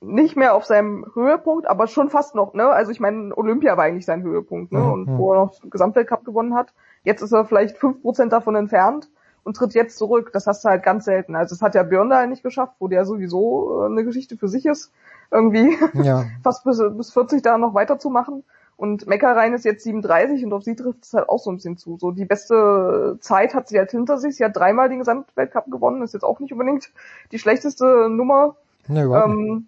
nicht 0.00 0.34
mehr 0.34 0.54
auf 0.54 0.64
seinem 0.64 1.06
Höhepunkt, 1.14 1.68
aber 1.68 1.86
schon 1.86 2.10
fast 2.10 2.34
noch, 2.34 2.54
ne? 2.54 2.68
Also 2.68 2.90
ich 2.90 2.98
meine, 2.98 3.36
Olympia 3.36 3.76
war 3.76 3.84
eigentlich 3.84 4.04
sein 4.04 4.24
Höhepunkt, 4.24 4.72
ne? 4.72 4.80
Mhm. 4.80 4.92
Und 4.92 5.18
wo 5.18 5.32
er 5.32 5.44
noch 5.44 5.54
Gesamtweltcup 5.70 6.24
gewonnen 6.24 6.54
hat. 6.54 6.72
Jetzt 7.04 7.22
ist 7.22 7.30
er 7.30 7.44
vielleicht 7.44 7.78
fünf 7.78 8.02
Prozent 8.02 8.32
davon 8.32 8.56
entfernt 8.56 9.08
und 9.44 9.56
tritt 9.56 9.74
jetzt 9.74 9.96
zurück. 9.96 10.30
Das 10.32 10.48
hast 10.48 10.64
du 10.64 10.70
halt 10.70 10.82
ganz 10.82 11.04
selten. 11.04 11.36
Also 11.36 11.54
das 11.54 11.62
hat 11.62 11.76
ja 11.76 11.84
Björn 11.84 12.10
da 12.10 12.26
nicht 12.26 12.42
geschafft, 12.42 12.74
wo 12.80 12.88
der 12.88 13.04
sowieso 13.04 13.82
äh, 13.82 13.86
eine 13.86 14.04
Geschichte 14.04 14.36
für 14.36 14.48
sich 14.48 14.66
ist, 14.66 14.92
irgendwie 15.30 15.78
Ja. 15.92 16.24
fast 16.42 16.64
bis, 16.64 16.82
bis 16.96 17.12
40 17.12 17.42
da 17.42 17.58
noch 17.58 17.74
weiterzumachen. 17.74 18.42
Und 18.76 19.06
Meckerein 19.06 19.54
ist 19.54 19.64
jetzt 19.64 19.84
37 19.84 20.44
und 20.44 20.52
auf 20.52 20.64
sie 20.64 20.74
trifft 20.74 21.04
es 21.04 21.12
halt 21.12 21.28
auch 21.28 21.38
so 21.38 21.50
ein 21.50 21.56
bisschen 21.56 21.76
zu. 21.76 21.96
So 21.98 22.10
die 22.10 22.24
beste 22.24 23.16
Zeit 23.20 23.54
hat 23.54 23.68
sie 23.68 23.78
halt 23.78 23.92
hinter 23.92 24.18
sich. 24.18 24.36
Sie 24.36 24.44
hat 24.44 24.56
dreimal 24.56 24.88
den 24.88 24.98
Gesamtweltcup 24.98 25.70
gewonnen, 25.70 26.02
ist 26.02 26.14
jetzt 26.14 26.24
auch 26.24 26.40
nicht 26.40 26.52
unbedingt 26.52 26.90
die 27.30 27.38
schlechteste 27.38 28.08
Nummer. 28.10 28.56
Ne, 28.88 29.06
nicht. 29.06 29.16
Ähm, 29.24 29.66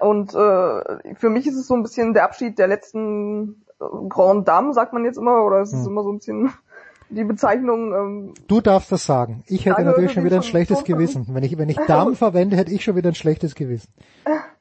und 0.00 0.34
äh, 0.34 1.14
für 1.14 1.30
mich 1.30 1.46
ist 1.46 1.56
es 1.56 1.66
so 1.66 1.74
ein 1.74 1.82
bisschen 1.82 2.14
der 2.14 2.24
Abschied 2.24 2.58
der 2.58 2.66
letzten 2.66 3.62
äh, 3.80 3.84
Grand 4.08 4.48
Dame, 4.48 4.72
sagt 4.74 4.92
man 4.92 5.04
jetzt 5.04 5.18
immer, 5.18 5.44
oder 5.44 5.60
es 5.60 5.72
ist 5.72 5.84
Hm. 5.84 5.92
immer 5.92 6.02
so 6.02 6.10
ein 6.12 6.18
bisschen 6.18 6.52
die 7.10 7.24
Bezeichnung. 7.24 7.94
Ähm, 7.94 8.34
Du 8.48 8.60
darfst 8.60 8.90
das 8.90 9.06
sagen. 9.06 9.42
Ich 9.46 9.66
hätte 9.66 9.82
natürlich 9.82 10.12
schon 10.12 10.24
wieder 10.24 10.36
ein 10.36 10.42
schlechtes 10.42 10.84
Gewissen. 10.84 11.26
Wenn 11.30 11.42
ich, 11.44 11.56
wenn 11.58 11.68
ich 11.68 11.78
Damen 11.86 12.16
verwende, 12.16 12.56
hätte 12.56 12.72
ich 12.72 12.82
schon 12.84 12.96
wieder 12.96 13.10
ein 13.10 13.14
schlechtes 13.14 13.54
Gewissen. 13.54 13.92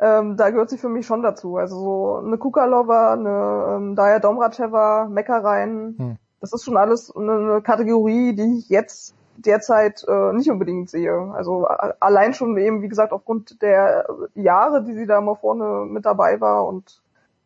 ähm, 0.00 0.36
da 0.36 0.50
gehört 0.50 0.70
sie 0.70 0.78
für 0.78 0.88
mich 0.88 1.06
schon 1.06 1.22
dazu. 1.22 1.56
Also 1.56 1.76
so 1.76 2.22
eine 2.26 2.38
Kukalova, 2.38 3.12
eine 3.12 3.76
ähm, 3.76 3.96
Daya 3.96 4.18
Domracheva, 4.18 5.08
Meckerein, 5.10 5.94
Hm. 5.98 6.16
das 6.40 6.52
ist 6.52 6.64
schon 6.64 6.78
alles 6.78 7.14
eine, 7.14 7.32
eine 7.32 7.62
Kategorie, 7.62 8.34
die 8.34 8.58
ich 8.58 8.68
jetzt 8.70 9.14
derzeit 9.36 10.04
äh, 10.08 10.32
nicht 10.32 10.50
unbedingt 10.50 10.90
sehe. 10.90 11.32
Also 11.34 11.66
allein 11.66 12.34
schon 12.34 12.56
eben, 12.56 12.82
wie 12.82 12.88
gesagt, 12.88 13.12
aufgrund 13.12 13.60
der 13.62 14.06
Jahre, 14.34 14.84
die 14.84 14.94
sie 14.94 15.06
da 15.06 15.20
mal 15.20 15.36
vorne 15.36 15.86
mit 15.86 16.04
dabei 16.06 16.40
war 16.40 16.66
und 16.66 17.02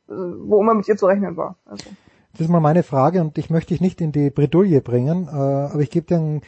äh, 0.09 0.13
wo 0.13 0.61
immer 0.61 0.75
mit 0.75 0.89
ihr 0.89 0.97
zu 0.97 1.07
rechnen 1.07 1.37
war. 1.37 1.57
Also. 1.67 1.91
Das 2.33 2.41
ist 2.41 2.49
mal 2.49 2.61
meine 2.61 2.83
Frage 2.83 3.21
und 3.21 3.39
ich 3.39 3.51
möchte 3.51 3.75
dich 3.75 3.81
nicht 3.81 4.01
in 4.01 4.11
die 4.11 4.31
Bredouille 4.31 4.81
bringen, 4.81 5.29
äh, 5.29 5.37
aber 5.73 5.81
ich 5.81 5.91
gebe 5.91 6.07
dir 6.07 6.17
ein, 6.17 6.43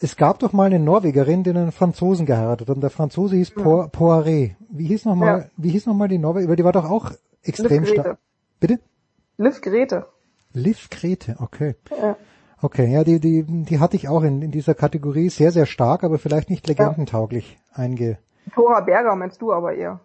es 0.00 0.16
gab 0.16 0.38
doch 0.38 0.52
mal 0.52 0.64
eine 0.64 0.78
Norwegerin, 0.78 1.42
die 1.42 1.50
einen 1.50 1.72
Franzosen 1.72 2.26
geheiratet 2.26 2.68
hat 2.68 2.76
und 2.76 2.80
der 2.82 2.90
Franzose 2.90 3.36
hieß 3.36 3.50
Po- 3.52 3.84
Poiré. 3.84 4.54
Wie 4.70 4.86
hieß 4.86 5.04
noch 5.04 5.14
mal, 5.14 5.38
Ja. 5.40 5.44
wie 5.56 5.70
hieß 5.70 5.86
noch 5.86 5.94
mal 5.94 6.08
die 6.08 6.18
Norwegerin? 6.18 6.48
Weil 6.48 6.56
die 6.56 6.64
war 6.64 6.72
doch 6.72 6.88
auch 6.90 7.12
extrem 7.42 7.84
stark. 7.86 8.18
Bitte? 8.60 8.80
Liv 9.36 9.60
Grete. 9.60 10.06
Liv 10.52 10.88
Grete, 10.90 11.36
okay. 11.38 11.76
Ja. 11.90 12.16
Okay, 12.62 12.92
ja, 12.92 13.04
die, 13.04 13.20
die, 13.20 13.44
die 13.44 13.78
hatte 13.78 13.96
ich 13.96 14.08
auch 14.08 14.22
in, 14.22 14.42
in 14.42 14.50
dieser 14.50 14.74
Kategorie 14.74 15.30
sehr, 15.30 15.50
sehr 15.50 15.64
stark, 15.64 16.04
aber 16.04 16.18
vielleicht 16.18 16.50
nicht 16.50 16.66
legendentauglich 16.68 17.58
einge. 17.72 18.18
Thora 18.54 18.80
Berger 18.80 19.16
meinst 19.16 19.40
du 19.40 19.52
aber 19.52 19.74
eher. 19.74 20.00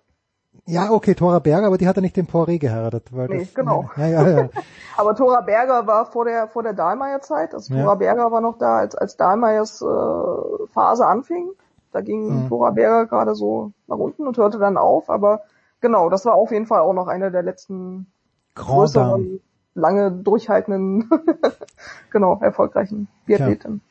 Ja, 0.65 0.91
okay, 0.91 1.13
Thora 1.15 1.39
Berger, 1.39 1.67
aber 1.67 1.77
die 1.77 1.87
hat 1.87 1.95
ja 1.95 2.01
nicht 2.01 2.17
den 2.17 2.27
Poiré 2.27 2.57
geheiradet. 2.57 3.09
Weil 3.11 3.27
Nee, 3.27 3.39
das, 3.39 3.53
genau. 3.53 3.89
Ja, 3.97 4.07
ja, 4.07 4.27
ja. 4.29 4.49
Aber 4.97 5.15
Thora 5.15 5.41
Berger 5.41 5.85
war 5.87 6.05
vor 6.05 6.25
der 6.25 6.47
vor 6.47 6.63
der 6.63 6.73
Dahlmeier-Zeit. 6.73 7.53
Also 7.53 7.73
Ja. 7.73 7.83
Thora 7.83 7.95
Berger 7.95 8.31
war 8.31 8.41
noch 8.41 8.57
da, 8.57 8.77
als 8.77 8.95
als 8.95 9.17
Dahlmeiers 9.17 9.81
äh, 9.81 10.67
Phase 10.73 11.05
anfing. 11.05 11.49
Da 11.91 12.01
ging 12.01 12.43
Mhm. 12.43 12.47
Thora 12.49 12.71
Berger 12.71 13.05
gerade 13.05 13.35
so 13.35 13.71
nach 13.87 13.97
unten 13.97 14.25
und 14.27 14.37
hörte 14.37 14.57
dann 14.57 14.77
auf. 14.77 15.09
Aber 15.09 15.41
genau, 15.81 16.09
das 16.09 16.25
war 16.25 16.35
auf 16.35 16.51
jeden 16.51 16.65
Fall 16.65 16.79
auch 16.79 16.93
noch 16.93 17.07
eine 17.07 17.31
der 17.31 17.43
letzten 17.43 18.07
Grand 18.55 18.95
Dame. 18.95 19.11
größeren, 19.11 19.41
lange 19.75 20.11
durchhaltenden, 20.11 21.09
genau 22.11 22.39
erfolgreichen 22.41 23.07
Biathleten. 23.25 23.81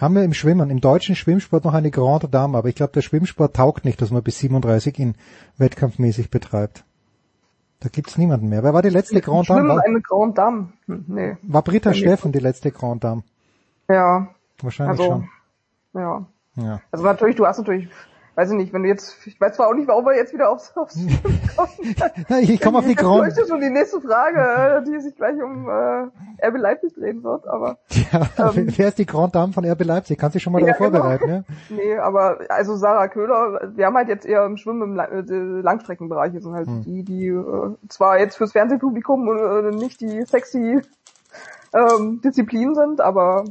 Haben 0.00 0.14
wir 0.14 0.24
im 0.24 0.32
Schwimmen, 0.32 0.70
im 0.70 0.80
deutschen 0.80 1.14
Schwimmsport 1.14 1.64
noch 1.64 1.74
eine 1.74 1.90
Grande 1.90 2.26
Dame, 2.26 2.56
aber 2.56 2.68
ich 2.68 2.74
glaube, 2.74 2.92
der 2.92 3.02
Schwimmsport 3.02 3.54
taugt 3.54 3.84
nicht, 3.84 4.00
dass 4.00 4.10
man 4.10 4.22
bis 4.22 4.38
37 4.38 4.98
ihn 4.98 5.14
wettkampfmäßig 5.58 6.30
betreibt. 6.30 6.84
Da 7.80 7.90
gibt's 7.90 8.16
niemanden 8.16 8.48
mehr. 8.48 8.62
Wer 8.62 8.72
war 8.72 8.80
die 8.80 8.88
letzte 8.88 9.20
Grande 9.20 9.48
Dame? 9.48 9.68
War, 9.68 9.84
eine 9.84 10.00
Grand 10.00 10.38
Dame. 10.38 10.72
Hm, 10.86 11.04
nee. 11.06 11.36
war 11.42 11.62
Britta. 11.62 11.92
Steffen 11.92 12.32
die 12.32 12.38
letzte 12.38 12.70
Grande 12.70 13.00
Dame? 13.00 13.22
Ja. 13.88 14.28
Wahrscheinlich 14.62 15.00
also, 15.00 15.12
schon. 15.12 15.28
Ja. 15.92 16.26
Ja. 16.56 16.80
Also 16.90 17.04
natürlich, 17.04 17.36
du 17.36 17.46
hast 17.46 17.58
natürlich, 17.58 17.88
weiß 18.40 18.50
ich 18.52 18.56
nicht, 18.56 18.72
wenn 18.72 18.82
du 18.82 18.88
jetzt, 18.88 19.16
ich 19.26 19.38
weiß 19.38 19.56
zwar 19.56 19.68
auch 19.68 19.74
nicht, 19.74 19.86
warum 19.86 20.06
wir 20.06 20.16
jetzt 20.16 20.32
wieder 20.32 20.48
aufs, 20.50 20.74
aufs 20.76 20.96
ich 22.40 22.60
komme 22.60 22.78
auf 22.78 22.84
die 22.84 22.90
Jetzt 22.92 23.00
Grande. 23.00 23.30
fürchte 23.34 23.46
schon 23.48 23.60
die 23.60 23.68
nächste 23.68 24.00
Frage, 24.00 24.40
äh, 24.40 24.82
die 24.84 24.98
sich 25.00 25.14
gleich 25.14 25.36
um 25.42 25.68
äh, 25.68 26.46
RB 26.46 26.56
Leipzig 26.56 26.94
drehen 26.94 27.22
wird, 27.22 27.46
aber 27.46 27.78
Ja, 28.12 28.28
Ähm, 28.56 28.68
wer 28.76 28.88
ist 28.88 28.98
die 28.98 29.04
Grande 29.04 29.32
Dame 29.32 29.52
von 29.52 29.64
RB 29.66 29.84
Leipzig? 29.84 30.18
Kannst 30.18 30.36
dich 30.36 30.42
schon 30.42 30.54
mal 30.54 30.60
Ja, 30.60 30.68
darauf 30.72 30.78
genau. 30.78 30.90
vorbereiten, 31.00 31.28
ja? 31.28 31.42
nee, 31.76 31.96
aber 31.98 32.38
also 32.48 32.76
Sarah 32.76 33.08
Köhler, 33.08 33.72
wir 33.74 33.84
haben 33.86 33.96
halt 33.96 34.08
jetzt 34.08 34.24
eher 34.24 34.46
im 34.46 34.56
Schwimmen 34.56 34.82
im 34.82 34.98
äh, 34.98 35.60
Langstreckenbereich, 35.60 36.32
sind 36.40 36.54
halt 36.54 36.66
Hm. 36.66 36.82
die, 36.84 37.02
die 37.04 37.26
äh, 37.28 37.74
zwar 37.88 38.18
jetzt 38.18 38.36
fürs 38.36 38.52
Fernsehpublikum 38.52 39.28
äh, 39.28 39.70
nicht 39.72 40.00
die 40.00 40.22
sexy 40.24 40.80
ähm, 41.74 42.20
Disziplinen 42.22 42.74
sind, 42.74 43.00
aber 43.00 43.44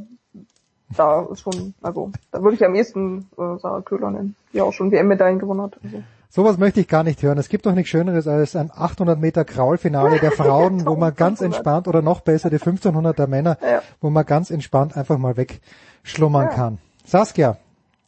da 0.96 1.22
ist 1.30 1.40
schon, 1.40 1.74
also 1.82 2.10
da 2.32 2.42
würde 2.42 2.56
ich 2.56 2.64
am 2.64 2.74
ehesten 2.74 3.28
äh, 3.38 3.58
Sarah 3.58 3.80
Köhler 3.82 4.10
nennen, 4.10 4.34
die 4.52 4.60
auch 4.60 4.72
schon 4.72 4.90
WM-Medaillen 4.90 5.38
gewonnen 5.38 5.62
hat. 5.62 5.78
Also. 5.84 6.02
Sowas 6.32 6.58
möchte 6.58 6.80
ich 6.80 6.86
gar 6.86 7.02
nicht 7.02 7.22
hören. 7.22 7.38
Es 7.38 7.48
gibt 7.48 7.66
doch 7.66 7.74
nichts 7.74 7.90
Schöneres 7.90 8.28
als 8.28 8.54
ein 8.54 8.70
800 8.72 9.18
Meter 9.18 9.44
Kraulfinale 9.44 10.20
der 10.20 10.30
Frauen, 10.30 10.86
wo 10.86 10.94
man 10.94 11.14
ganz 11.14 11.40
entspannt 11.40 11.88
oder 11.88 12.02
noch 12.02 12.20
besser 12.20 12.50
die 12.50 12.56
1500 12.56 13.18
der 13.18 13.26
Männer, 13.26 13.58
Ja. 13.62 13.82
wo 14.00 14.10
man 14.10 14.24
ganz 14.24 14.50
entspannt 14.50 14.96
einfach 14.96 15.18
mal 15.18 15.36
wegschlummern 15.36 16.44
Ja. 16.46 16.54
kann. 16.54 16.78
Saskia, 17.04 17.56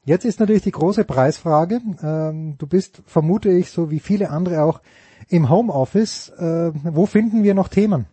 jetzt 0.05 0.25
ist 0.25 0.39
natürlich 0.39 0.63
die 0.63 0.71
große 0.71 1.05
Preisfrage. 1.05 1.81
Ähm, 2.03 2.55
du 2.59 2.67
bist, 2.69 3.03
vermute 3.07 3.51
ich, 3.51 3.71
so 3.71 3.91
wie 3.91 3.99
viele 4.01 4.31
andere 4.31 4.63
auch 4.63 4.81
im 5.29 5.49
Homeoffice. 5.51 6.29
Äh, 6.39 6.71
wo 6.85 7.07
finden 7.07 7.43
wir 7.43 7.55
noch 7.55 7.69
Themen? 7.69 8.07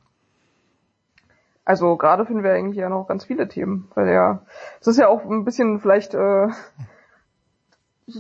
Also 1.70 1.98
gerade 1.98 2.26
finden 2.26 2.42
wir 2.42 2.54
eigentlich 2.54 2.78
ja 2.78 2.90
noch 2.90 3.06
ganz 3.06 3.26
viele 3.26 3.48
Themen, 3.48 3.92
weil 3.94 4.10
ja, 4.10 4.42
es 4.82 4.88
ist 4.88 4.98
ja 4.98 5.08
auch 5.08 5.24
ein 5.24 5.46
bisschen 5.46 5.80
vielleicht, 5.80 6.16
äh, 6.16 6.48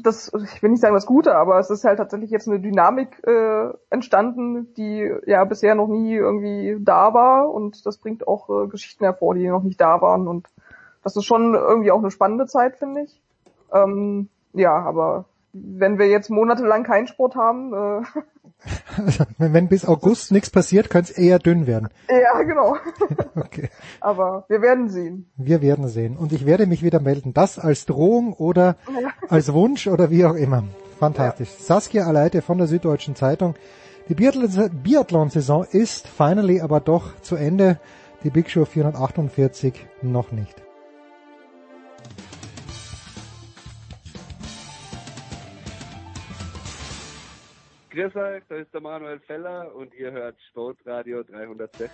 das, 0.03 0.31
ich 0.53 0.61
will 0.61 0.69
nicht 0.69 0.81
sagen 0.81 0.93
das 0.93 1.07
Gute, 1.07 1.35
aber 1.35 1.57
es 1.57 1.71
ist 1.71 1.83
halt 1.83 1.97
tatsächlich 1.97 2.29
jetzt 2.29 2.47
eine 2.47 2.59
Dynamik 2.59 3.23
äh, 3.25 3.69
entstanden, 3.89 4.71
die 4.75 5.11
ja 5.25 5.43
bisher 5.45 5.73
noch 5.73 5.87
nie 5.87 6.13
irgendwie 6.13 6.77
da 6.79 7.15
war 7.15 7.51
und 7.51 7.87
das 7.87 7.97
bringt 7.97 8.27
auch 8.27 8.51
äh, 8.51 8.67
Geschichten 8.67 9.03
hervor, 9.03 9.33
die 9.33 9.47
noch 9.47 9.63
nicht 9.63 9.81
da 9.81 9.99
waren 9.99 10.27
und 10.27 10.47
das 11.03 11.15
ist 11.15 11.25
schon 11.25 11.55
irgendwie 11.55 11.89
auch 11.89 11.97
eine 11.97 12.11
spannende 12.11 12.45
Zeit, 12.45 12.77
finde 12.77 13.01
ich. 13.01 13.19
Ähm, 13.73 14.29
ja, 14.53 14.75
aber 14.75 15.25
wenn 15.53 15.97
wir 15.97 16.07
jetzt 16.07 16.29
monatelang 16.29 16.83
keinen 16.83 17.07
Sport 17.07 17.35
haben, 17.35 17.73
äh, 17.73 18.01
wenn, 19.37 19.67
bis 19.69 19.85
August 19.85 20.31
nichts 20.31 20.49
passiert, 20.49 20.89
könnte 20.89 21.11
es 21.11 21.17
eher 21.17 21.39
dünn 21.39 21.65
werden. 21.67 21.89
ja 22.09 22.41
genau. 22.43 22.75
Okay. 23.35 23.69
aber 24.01 24.45
wir 24.49 24.61
werden 24.61 24.89
sehen. 24.89 25.29
Wir 25.37 25.61
werden 25.61 25.87
sehen. 25.87 26.17
Und 26.17 26.33
ich 26.33 26.45
werde 26.45 26.65
mich 26.67 26.83
wieder 26.83 26.99
melden. 26.99 27.33
Das 27.33 27.57
als 27.57 27.85
Drohung 27.85 28.33
oder 28.33 28.75
Ja. 29.01 29.09
als 29.29 29.53
Wunsch 29.53 29.87
oder 29.87 30.09
wie 30.11 30.25
auch 30.25 30.35
immer. 30.35 30.63
Fantastisch. 30.99 31.49
Saskia 31.59 32.05
Aleite 32.05 32.41
von 32.41 32.57
der 32.57 32.67
Süddeutschen 32.67 33.15
Zeitung. 33.15 33.55
Die 34.09 34.15
Biathlon- 34.15 34.69
Biathlon-Saison 34.69 35.63
ist 35.71 36.07
finally 36.07 36.59
aber 36.61 36.79
doch 36.81 37.19
zu 37.21 37.35
Ende. 37.35 37.79
Die 38.23 38.29
Big 38.29 38.49
Show 38.49 38.65
448 38.65 39.85
noch 40.01 40.31
nicht. 40.33 40.61
Grüß 47.99 48.15
euch, 48.15 48.43
da 48.47 48.55
ist 48.55 48.73
der 48.73 48.79
Manuel 48.79 49.19
Feller 49.19 49.75
und 49.75 49.93
ihr 49.93 50.13
hört 50.13 50.37
Sportradio 50.49 51.21
360. 51.21 51.89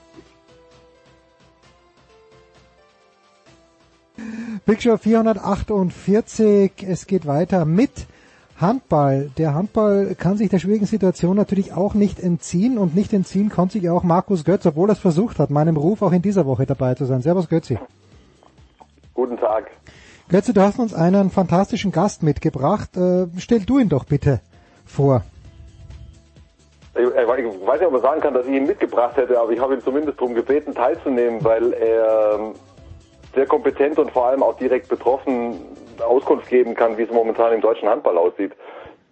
Big 4.68 4.84
Show 4.84 4.98
448. 4.98 6.74
Es 6.88 7.08
geht 7.08 7.26
weiter 7.26 7.66
mit 7.66 8.06
Handball. 8.62 9.32
Der 9.40 9.56
Handball 9.56 10.14
kann 10.14 10.38
sich 10.38 10.52
der 10.52 10.60
schwierigen 10.60 10.86
Situation 10.86 11.36
natürlich 11.36 11.74
auch 11.74 11.96
nicht 11.96 12.20
entziehen 12.20 12.78
und 12.78 12.94
nicht 12.94 13.12
entziehen 13.12 13.50
konnte 13.50 13.80
sich 13.80 13.90
auch 13.90 14.04
Markus 14.04 14.46
Götz, 14.46 14.68
obwohl 14.68 14.92
er 14.92 14.94
es 14.94 15.00
versucht 15.00 15.40
hat, 15.40 15.50
meinem 15.50 15.76
Ruf 15.76 16.04
auch 16.04 16.12
in 16.12 16.22
dieser 16.22 16.46
Woche 16.46 16.68
dabei 16.68 16.94
zu 16.94 17.06
sein. 17.06 17.24
Servus 17.24 17.50
Götzi. 17.50 17.80
Guten 19.16 19.38
Tag. 19.38 19.72
Götze, 20.30 20.54
du 20.54 20.62
hast 20.62 20.78
uns 20.78 20.94
einen 20.94 21.32
fantastischen 21.32 21.92
Gast 21.92 22.22
mitgebracht. 22.22 22.96
Äh, 22.96 23.26
stell 23.40 23.62
du 23.62 23.80
ihn 23.80 23.90
doch 23.90 24.04
bitte 24.04 24.42
vor. 24.86 25.24
Ich, 26.98 27.06
weiß 27.06 27.38
nicht, 27.80 27.88
ob 27.88 27.92
man 27.92 28.02
sagen 28.02 28.22
kann, 28.22 28.34
dass 28.34 28.48
ich 28.48 28.54
ihn 28.54 28.66
mitgebracht 28.66 29.18
hätte, 29.18 29.40
aber 29.40 29.52
ich 29.52 29.60
habe 29.60 29.74
ihn 29.74 29.82
zumindest 29.82 30.20
darum 30.20 30.34
gebeten, 30.34 30.74
teilzunehmen, 30.74 31.44
weil 31.44 31.74
er 31.74 32.40
ähm, 32.40 32.54
sehr 33.34 33.46
kompetent 33.46 34.00
und 34.00 34.12
vor 34.12 34.28
allem 34.28 34.42
auch 34.42 34.58
direkt 34.58 34.88
betroffen 34.88 35.60
Auskunft 36.00 36.50
geben 36.50 36.74
kann, 36.74 36.98
wie 36.98 37.04
es 37.04 37.12
momentan 37.12 37.54
im 37.54 37.62
deutschen 37.62 37.90
Handball 37.90 38.18
aussieht. 38.18 38.54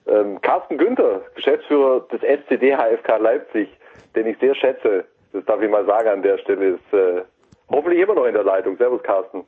Ähm, 0.07 0.39
Carsten 0.41 0.77
Günther, 0.77 1.21
Geschäftsführer 1.35 2.01
des 2.11 2.21
SCD 2.21 2.75
HFK 2.75 3.17
Leipzig, 3.17 3.69
den 4.15 4.27
ich 4.27 4.37
sehr 4.39 4.55
schätze, 4.55 5.05
das 5.33 5.45
darf 5.45 5.61
ich 5.61 5.69
mal 5.69 5.85
sagen 5.85 6.09
an 6.09 6.21
der 6.21 6.37
Stelle, 6.37 6.75
ist 6.75 6.93
äh, 6.93 7.21
hoffentlich 7.69 8.01
immer 8.01 8.15
noch 8.15 8.25
in 8.25 8.33
der 8.33 8.43
Leitung. 8.43 8.77
Servus, 8.77 9.01
Carsten. 9.03 9.43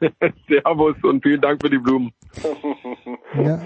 Servus 0.48 0.96
und 1.02 1.22
vielen 1.22 1.40
Dank 1.40 1.60
für 1.62 1.70
die 1.70 1.78
Blumen. 1.78 2.12
Ja. 3.44 3.60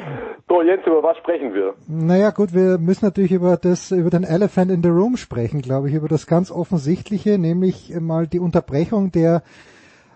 So, 0.48 0.62
jetzt 0.62 0.86
über 0.86 1.02
was 1.02 1.16
sprechen 1.18 1.54
wir? 1.54 1.74
Naja 1.86 2.30
gut, 2.30 2.52
wir 2.52 2.78
müssen 2.78 3.04
natürlich 3.04 3.32
über 3.32 3.56
das, 3.56 3.92
über 3.92 4.10
den 4.10 4.24
Elephant 4.24 4.70
in 4.70 4.82
the 4.82 4.88
Room 4.88 5.16
sprechen, 5.16 5.62
glaube 5.62 5.88
ich, 5.88 5.94
über 5.94 6.08
das 6.08 6.26
ganz 6.26 6.50
Offensichtliche, 6.50 7.38
nämlich 7.38 7.94
mal 8.00 8.26
die 8.26 8.40
Unterbrechung 8.40 9.12
der 9.12 9.42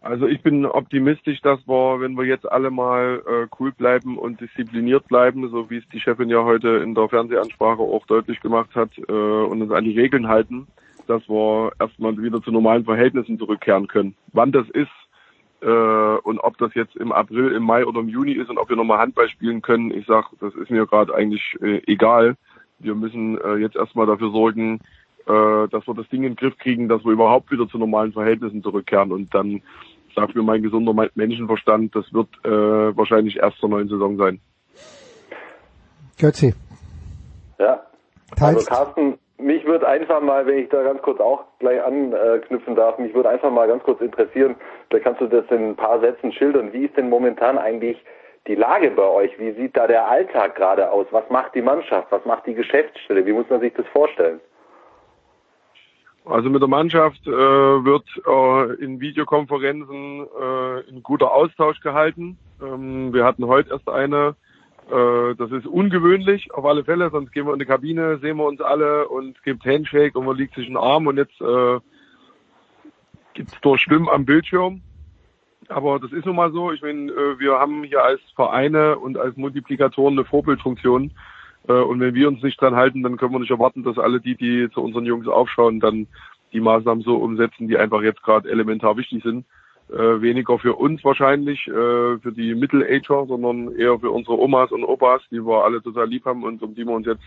Also 0.02 0.28
ich 0.28 0.42
bin 0.42 0.66
optimistisch, 0.66 1.42
dass 1.42 1.60
wir, 1.68 2.00
wenn 2.00 2.16
wir 2.16 2.24
jetzt 2.24 2.50
alle 2.50 2.72
mal 2.72 3.22
äh, 3.28 3.48
cool 3.60 3.74
bleiben 3.74 4.18
und 4.18 4.40
diszipliniert 4.40 5.08
bleiben, 5.08 5.50
so 5.50 5.70
wie 5.70 5.78
es 5.78 5.90
die 5.90 6.00
Chefin 6.00 6.30
ja 6.30 6.44
heute 6.44 6.70
in 6.78 6.96
der 6.96 7.10
Fernsehansprache 7.10 7.82
auch 7.82 8.06
deutlich 8.06 8.40
gemacht 8.40 8.74
hat, 8.76 8.92
äh, 8.98 9.12
und 9.12 9.62
uns 9.62 9.72
an 9.72 9.84
die 9.84 10.00
Regeln 10.00 10.30
halten, 10.30 10.68
dass 11.08 11.28
wir 11.28 11.74
erstmal 11.80 12.18
wieder 12.18 12.42
zu 12.42 12.52
normalen 12.52 12.86
Verhältnissen 12.86 13.38
zurückkehren 13.38 13.88
können. 13.88 14.16
Wann 14.32 14.54
das 14.54 14.70
ist 14.70 14.88
äh, 15.62 16.18
und 16.24 16.40
ob 16.40 16.58
das 16.58 16.74
jetzt 16.74 16.96
im 16.96 17.12
April, 17.12 17.52
im 17.52 17.64
Mai 17.64 17.86
oder 17.86 18.00
im 18.00 18.10
Juni 18.10 18.34
ist 18.34 18.50
und 18.50 18.58
ob 18.58 18.70
wir 18.70 18.76
nochmal 18.76 19.00
Handball 19.00 19.30
spielen 19.30 19.62
können, 19.62 19.92
ich 19.92 20.06
sag, 20.06 20.26
das 20.40 20.54
ist 20.56 20.70
mir 20.70 20.86
gerade 20.86 21.14
eigentlich 21.14 21.56
äh, 21.62 21.82
egal. 21.88 22.36
Wir 22.80 22.96
müssen 22.96 23.38
äh, 23.40 23.56
jetzt 23.56 23.76
erstmal 23.76 24.06
dafür 24.06 24.32
sorgen, 24.32 24.80
äh, 25.26 25.68
dass 25.68 25.86
wir 25.86 25.94
das 25.96 26.08
Ding 26.10 26.24
in 26.24 26.32
den 26.32 26.36
Griff 26.36 26.58
kriegen, 26.58 26.88
dass 26.88 27.04
wir 27.04 27.12
überhaupt 27.12 27.52
wieder 27.52 27.68
zu 27.68 27.78
normalen 27.78 28.14
Verhältnissen 28.14 28.64
zurückkehren. 28.64 29.12
Und 29.12 29.34
dann 29.34 29.62
sagt 30.16 30.36
mir 30.36 30.44
mein 30.44 30.64
gesunder 30.64 30.94
Menschenverstand, 31.16 31.96
das 31.96 32.12
wird 32.14 32.30
äh, 32.44 32.98
wahrscheinlich 32.98 33.38
erst 33.38 33.58
zur 33.58 33.70
neuen 33.70 33.90
Saison 33.90 34.18
sein. 34.18 34.40
Götzi. 36.18 36.54
Ja. 37.60 37.82
Teilst. 38.36 38.72
Also 38.72 38.84
Carsten, 38.84 39.20
mich 39.40 39.66
würde 39.66 39.88
einfach 39.88 40.22
mal, 40.22 40.46
wenn 40.46 40.60
ich 40.60 40.70
da 40.70 40.84
ganz 40.84 41.02
kurz 41.02 41.20
auch 41.20 41.46
gleich 41.60 41.82
anknüpfen 41.84 42.76
darf, 42.76 42.98
mich 43.00 43.14
würde 43.14 43.30
einfach 43.30 43.52
mal 43.52 43.68
ganz 43.68 43.84
kurz 43.84 44.02
interessieren, 44.02 44.56
da 44.90 45.00
kannst 45.00 45.22
du 45.22 45.28
das 45.28 45.46
in 45.50 45.70
ein 45.70 45.76
paar 45.76 46.00
Sätzen 46.00 46.32
schildern. 46.32 46.74
Wie 46.74 46.86
ist 46.86 46.98
denn 46.98 47.10
momentan 47.10 47.58
eigentlich 47.58 48.04
die 48.48 48.56
Lage 48.56 48.92
bei 48.92 49.08
euch? 49.08 49.38
Wie 49.40 49.52
sieht 49.52 49.78
da 49.78 49.88
der 49.88 50.08
Alltag 50.08 50.56
gerade 50.56 50.92
aus? 50.92 51.08
Was 51.12 51.30
macht 51.30 51.56
die 51.56 51.62
Mannschaft? 51.62 52.12
Was 52.12 52.26
macht 52.26 52.46
die 52.46 52.54
Geschäftsstelle? 52.54 53.26
Wie 53.26 53.34
muss 53.34 53.50
man 53.50 53.60
sich 53.60 53.74
das 53.74 53.88
vorstellen? 53.88 54.40
Also 56.26 56.50
mit 56.50 56.62
der 56.62 56.70
Mannschaft 56.70 57.26
äh, 57.26 57.32
wird 57.32 58.06
äh, 58.28 58.84
in 58.84 59.00
Videokonferenzen 59.00 60.28
äh, 60.28 60.92
ein 60.92 61.02
guter 61.02 61.32
Austausch 61.32 61.80
gehalten. 61.80 62.38
Ähm, 62.62 63.14
wir 63.14 63.24
hatten 63.24 63.48
heute 63.48 63.72
erst 63.72 63.90
eine. 63.90 64.36
Äh, 64.90 65.36
das 65.36 65.52
ist 65.52 65.68
ungewöhnlich 65.68 66.52
auf 66.54 66.66
alle 66.66 66.84
Fälle, 66.84 67.10
sonst 67.12 67.32
gehen 67.32 67.46
wir 67.46 67.54
in 67.54 67.60
die 67.60 67.66
Kabine, 67.66 68.18
sehen 68.20 68.38
wir 68.38 68.46
uns 68.46 68.60
alle 68.60 69.08
und 69.08 69.38
es 69.38 69.44
gibt 69.44 69.66
Handshake 69.66 70.18
und 70.18 70.26
man 70.26 70.36
liegt 70.36 70.56
sich 70.56 70.66
einen 70.66 70.78
Arm 70.78 71.08
und 71.08 71.18
jetzt 71.18 71.40
äh, 71.42 71.80
gibt 73.34 73.54
es 73.54 73.62
durch 73.62 73.82
Stimmen 73.82 74.10
am 74.10 74.26
Bildschirm. 74.26 74.82
Aber 75.68 76.00
das 76.00 76.12
ist 76.12 76.26
nun 76.26 76.36
mal 76.36 76.52
so. 76.52 76.72
Ich 76.72 76.82
meine, 76.82 77.12
äh, 77.12 77.40
wir 77.40 77.60
haben 77.60 77.84
hier 77.84 78.04
als 78.04 78.22
Vereine 78.36 78.98
und 78.98 79.18
als 79.18 79.38
Multiplikatoren 79.38 80.18
eine 80.18 80.26
Vorbildfunktion. 80.26 81.12
Äh, 81.68 81.74
und 81.74 82.00
wenn 82.00 82.16
wir 82.16 82.28
uns 82.28 82.42
nicht 82.42 82.60
dran 82.60 82.76
halten, 82.76 83.04
dann 83.04 83.18
können 83.18 83.34
wir 83.34 83.40
nicht 83.40 83.52
erwarten, 83.52 83.84
dass 83.84 84.00
alle 84.00 84.20
die, 84.20 84.36
die 84.36 84.70
zu 84.74 84.82
unseren 84.82 85.06
Jungs 85.06 85.28
aufschauen, 85.28 85.80
dann 85.80 86.08
die 86.52 86.60
Maßnahmen 86.60 87.04
so 87.04 87.18
umsetzen, 87.18 87.68
die 87.68 87.78
einfach 87.78 88.02
jetzt 88.02 88.24
gerade 88.24 88.50
elementar 88.50 88.98
wichtig 88.98 89.22
sind. 89.22 89.46
Äh, 89.92 90.22
weniger 90.22 90.60
für 90.60 90.76
uns 90.76 91.04
wahrscheinlich, 91.04 91.68
äh, 91.68 91.72
für 92.20 92.32
die 92.32 92.54
Middle-Ager, 92.54 93.26
sondern 93.26 93.76
eher 93.76 93.98
für 93.98 94.12
unsere 94.12 94.38
Omas 94.38 94.72
und 94.72 94.84
Opas, 94.84 95.24
die 95.32 95.44
wir 95.44 95.64
alle 95.64 95.82
total 95.82 96.08
lieb 96.08 96.26
haben 96.26 96.44
und 96.44 96.62
um 96.62 96.76
die 96.76 96.86
wir 96.86 96.94
uns 96.94 97.08
jetzt 97.08 97.24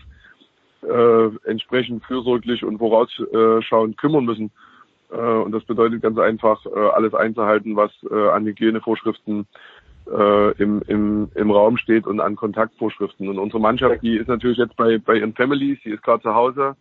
äh, 0.81 1.49
entsprechend 1.49 2.05
fürsorglich 2.05 2.63
und 2.63 2.77
vorausschauend 2.77 3.97
kümmern 3.97 4.23
müssen. 4.23 4.51
Äh, 5.11 5.17
und 5.17 5.51
das 5.51 5.65
bedeutet 5.65 6.01
ganz 6.01 6.17
einfach, 6.17 6.65
äh, 6.65 6.69
alles 6.93 7.13
einzuhalten, 7.13 7.75
was 7.75 7.91
äh, 8.09 8.29
an 8.29 8.45
Hygienevorschriften 8.45 9.45
äh, 10.09 10.51
im, 10.53 10.81
im, 10.87 11.29
im 11.35 11.51
Raum 11.51 11.75
steht 11.75 12.07
und 12.07 12.21
an 12.21 12.37
Kontaktvorschriften. 12.37 13.27
Und 13.27 13.39
unsere 13.39 13.59
Mannschaft, 13.59 14.01
die 14.03 14.15
ist 14.15 14.29
natürlich 14.29 14.57
jetzt 14.57 14.77
bei, 14.77 14.99
bei 14.99 15.15
ihren 15.15 15.33
Families, 15.33 15.79
die 15.83 15.91
ist 15.91 16.03
gerade 16.03 16.23
zu 16.23 16.33
Hause. 16.33 16.77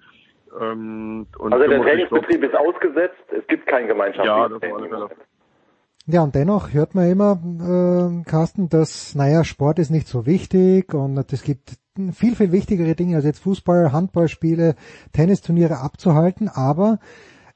Ähm, 0.61 1.27
Also 1.41 1.59
der 1.59 1.83
Trainingsbetrieb 1.83 2.45
ist 2.45 2.55
ausgesetzt, 2.55 3.25
es 3.37 3.45
gibt 3.49 3.67
kein 3.67 3.89
Ja, 3.89 3.95
das 3.95 3.97
Gemeinschaftstraining. 3.97 4.93
war 4.93 4.99
alles 5.01 5.17
Ja, 6.07 6.23
und 6.23 6.35
dennoch 6.35 6.73
hört 6.73 6.95
man 6.95 7.09
immer, 7.09 7.39
äh, 7.61 8.25
Carsten, 8.29 8.69
dass, 8.69 9.15
naja, 9.15 9.45
Sport 9.45 9.79
ist 9.79 9.91
nicht 9.91 10.09
so 10.09 10.27
wichtig 10.27 10.95
und 10.95 11.17
es 11.33 11.45
gibt 11.45 11.79
viel, 12.13 12.35
viel 12.35 12.51
wichtigere 12.51 12.95
Dinge 12.95 13.17
als 13.17 13.25
jetzt 13.25 13.43
Fußball, 13.43 13.93
Handballspiele, 13.93 14.75
Tennisturniere 15.13 15.79
abzuhalten, 15.79 16.49
aber 16.49 16.99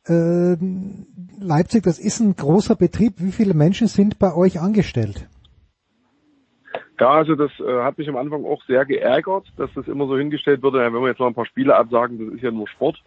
äh, 0.07 0.57
Leipzig, 1.41 1.83
das 1.83 1.99
ist 1.99 2.21
ein 2.21 2.37
großer 2.37 2.77
Betrieb. 2.77 3.15
Wie 3.19 3.33
viele 3.33 3.55
Menschen 3.55 3.89
sind 3.89 4.19
bei 4.19 4.33
euch 4.33 4.61
angestellt? 4.61 5.29
Ja, 7.01 7.11
also 7.11 7.35
das 7.35 7.51
äh, 7.61 7.83
hat 7.83 7.99
mich 7.99 8.09
am 8.09 8.17
Anfang 8.17 8.45
auch 8.45 8.63
sehr 8.65 8.85
geärgert, 8.87 9.53
dass 9.57 9.71
das 9.75 9.87
immer 9.89 10.07
so 10.07 10.17
hingestellt 10.17 10.63
wurde, 10.63 10.83
ja, 10.83 10.87
wenn 10.87 11.03
wir 11.03 11.09
jetzt 11.09 11.21
mal 11.21 11.27
ein 11.27 11.35
paar 11.35 11.47
Spiele 11.47 11.77
absagen, 11.77 12.19
das 12.19 12.37
ist 12.37 12.43
ja 12.43 12.51
nur 12.51 12.69
Sport. 12.69 13.03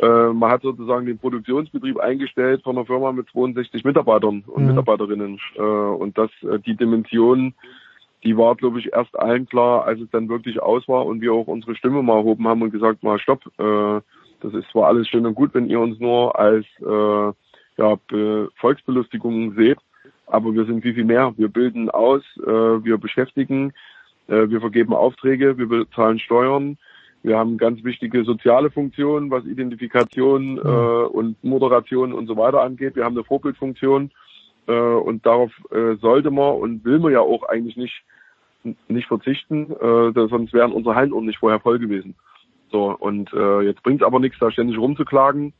Äh, 0.00 0.32
man 0.32 0.50
hat 0.50 0.62
sozusagen 0.62 1.06
den 1.06 1.18
Produktionsbetrieb 1.18 1.98
eingestellt 1.98 2.62
von 2.62 2.76
einer 2.76 2.86
Firma 2.86 3.12
mit 3.12 3.28
62 3.30 3.84
Mitarbeitern 3.84 4.44
und 4.46 4.62
Mhm. 4.62 4.68
Mitarbeiterinnen. 4.68 5.40
Äh, 5.56 5.60
und 5.60 6.16
das, 6.18 6.30
äh, 6.42 6.58
die 6.60 6.76
Dimension, 6.76 7.54
die 8.24 8.36
war, 8.36 8.54
glaube 8.54 8.78
ich, 8.78 8.92
erst 8.92 9.18
allen 9.18 9.46
klar, 9.46 9.84
als 9.84 10.00
es 10.00 10.10
dann 10.10 10.28
wirklich 10.28 10.60
aus 10.62 10.86
war 10.88 11.06
und 11.06 11.20
wir 11.20 11.32
auch 11.32 11.46
unsere 11.46 11.74
Stimme 11.74 12.02
mal 12.02 12.18
erhoben 12.18 12.46
haben 12.46 12.62
und 12.62 12.70
gesagt, 12.70 13.02
mal 13.02 13.18
stopp, 13.18 13.40
das 13.58 14.54
ist 14.54 14.70
zwar 14.70 14.86
alles 14.86 15.08
schön 15.08 15.26
und 15.26 15.34
gut, 15.34 15.52
wenn 15.54 15.68
ihr 15.68 15.80
uns 15.80 15.98
nur 15.98 16.38
als 16.38 16.64
ja, 16.80 17.96
Be 18.06 18.48
Volksbelustigung 18.60 19.54
seht, 19.54 19.78
aber 20.28 20.54
wir 20.54 20.64
sind 20.66 20.82
viel, 20.82 20.94
viel 20.94 21.04
mehr. 21.04 21.34
Wir 21.36 21.48
bilden 21.48 21.90
aus, 21.90 22.22
wir 22.36 22.96
beschäftigen, 22.96 23.72
wir 24.28 24.60
vergeben 24.60 24.94
Aufträge, 24.94 25.58
wir 25.58 25.66
bezahlen 25.66 26.20
Steuern, 26.20 26.78
wir 27.22 27.38
haben 27.38 27.56
ganz 27.56 27.84
wichtige 27.84 28.24
soziale 28.24 28.70
Funktionen, 28.70 29.30
was 29.30 29.44
Identifikation 29.44 30.58
äh, 30.58 30.60
und 30.60 31.42
Moderation 31.44 32.12
und 32.12 32.26
so 32.26 32.36
weiter 32.36 32.62
angeht. 32.62 32.96
Wir 32.96 33.04
haben 33.04 33.16
eine 33.16 33.24
Vorbildfunktion 33.24 34.10
äh, 34.66 34.72
und 34.72 35.24
darauf 35.24 35.52
äh, 35.70 35.94
sollte 35.96 36.30
man 36.30 36.56
und 36.56 36.84
will 36.84 36.98
man 36.98 37.12
ja 37.12 37.20
auch 37.20 37.44
eigentlich 37.44 37.76
nicht 37.76 38.02
nicht 38.86 39.08
verzichten, 39.08 39.72
äh, 39.72 40.28
sonst 40.28 40.52
wären 40.52 40.70
unsere 40.70 40.94
Hallen 40.94 41.12
auch 41.12 41.20
nicht 41.20 41.38
vorher 41.38 41.58
voll 41.58 41.80
gewesen. 41.80 42.14
So 42.70 42.96
und 42.96 43.32
äh, 43.32 43.62
jetzt 43.62 43.82
bringt 43.82 44.02
es 44.02 44.06
aber 44.06 44.20
nichts, 44.20 44.38
da 44.38 44.50
ständig 44.52 44.78
rumzuklagen. 44.78 45.52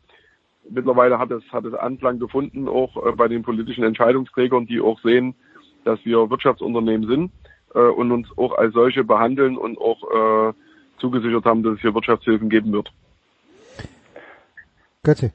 Mittlerweile 0.71 1.19
hat 1.19 1.33
es 1.33 1.43
hat 1.53 1.65
es 1.65 1.75
Anklang 1.75 2.21
gefunden, 2.21 2.69
auch 2.69 3.05
äh, 3.05 3.13
bei 3.13 3.27
den 3.27 3.43
politischen 3.43 3.83
Entscheidungsträgern, 3.83 4.67
die 4.67 4.81
auch 4.81 5.01
sehen, 5.01 5.35
dass 5.85 6.05
wir 6.05 6.31
Wirtschaftsunternehmen 6.31 7.09
sind 7.09 7.33
äh, 7.75 7.81
und 7.81 8.13
uns 8.13 8.29
auch 8.37 8.57
als 8.57 8.73
solche 8.73 9.03
behandeln 9.03 9.57
und 9.57 9.79
auch 9.79 10.51
äh, 10.51 10.53
zugesichert 11.03 11.45
haben, 11.45 11.63
dass 11.63 11.75
es 11.75 11.81
hier 11.81 11.95
Wirtschaftshilfen 11.95 12.49
geben 12.49 12.73
wird. 12.73 12.91
Götzi, 15.03 15.33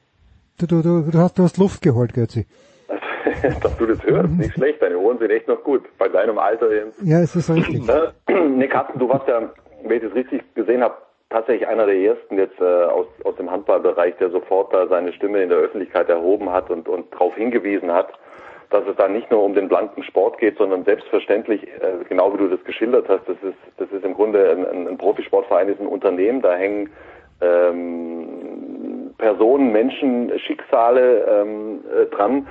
du, 0.57 0.65
du, 0.65 0.81
du, 0.81 1.11
du, 1.11 1.19
hast, 1.19 1.37
du 1.37 1.43
hast 1.43 1.57
Luft 1.57 1.81
geholt, 1.81 2.13
Götzi. 2.13 2.47
Dass 3.61 3.77
du 3.77 3.85
das 3.85 4.01
hörst, 4.03 4.31
nicht 4.31 4.53
schlecht, 4.53 4.81
deine 4.81 4.97
Ohren 4.97 5.19
sind 5.19 5.29
echt 5.29 5.47
noch 5.47 5.61
gut. 5.63 5.83
Bei 5.97 6.07
deinem 6.07 6.39
Alter 6.39 6.73
jetzt. 6.73 7.01
Ja, 7.03 7.19
es 7.19 7.35
ist 7.35 7.49
richtig. 7.49 7.83
nee, 8.29 8.67
Carsten, 8.67 8.97
du 8.97 9.09
warst 9.09 9.27
ja, 9.27 9.51
wenn 9.83 9.97
ich 9.97 10.03
das 10.03 10.15
richtig 10.15 10.41
gesehen 10.55 10.81
habe, 10.81 10.95
tatsächlich 11.29 11.67
einer 11.67 11.85
der 11.85 11.95
ersten 11.95 12.37
jetzt 12.37 12.59
äh, 12.61 12.63
aus, 12.63 13.07
aus 13.25 13.35
dem 13.35 13.51
Handballbereich, 13.51 14.15
der 14.17 14.29
sofort 14.29 14.73
da 14.73 14.87
seine 14.87 15.11
Stimme 15.13 15.43
in 15.43 15.49
der 15.49 15.57
Öffentlichkeit 15.57 16.07
erhoben 16.09 16.51
hat 16.51 16.69
und, 16.69 16.87
und 16.87 17.13
darauf 17.13 17.35
hingewiesen 17.35 17.91
hat, 17.91 18.13
dass 18.69 18.85
es 18.87 18.95
da 18.95 19.07
nicht 19.07 19.31
nur 19.31 19.43
um 19.43 19.53
den 19.53 19.67
blanken 19.67 20.03
Sport 20.03 20.37
geht, 20.39 20.57
sondern 20.57 20.83
selbstverständlich, 20.83 21.63
äh, 21.63 22.03
genau 22.09 22.33
wie 22.33 22.37
du 22.37 22.47
das 22.49 22.63
geschildert 22.63 23.07
hast, 23.07 23.27
das 23.27 23.37
ist, 23.41 23.57
das 23.77 23.89
ist 23.91 24.03
im 24.03 24.13
Grunde 24.13 24.51
ein, 24.51 24.65
ein, 24.65 24.87
ein 24.87 24.97
Profisportverein, 24.97 25.69
ist 25.69 25.79
ein 25.79 25.87
Unternehmen, 25.87 26.41
da 26.41 26.55
hängen 26.55 26.89
ähm, 27.41 29.13
Personen, 29.17 29.71
Menschen, 29.71 30.37
Schicksale 30.39 31.25
ähm, 31.29 31.83
äh, 31.91 32.05
dran. 32.07 32.47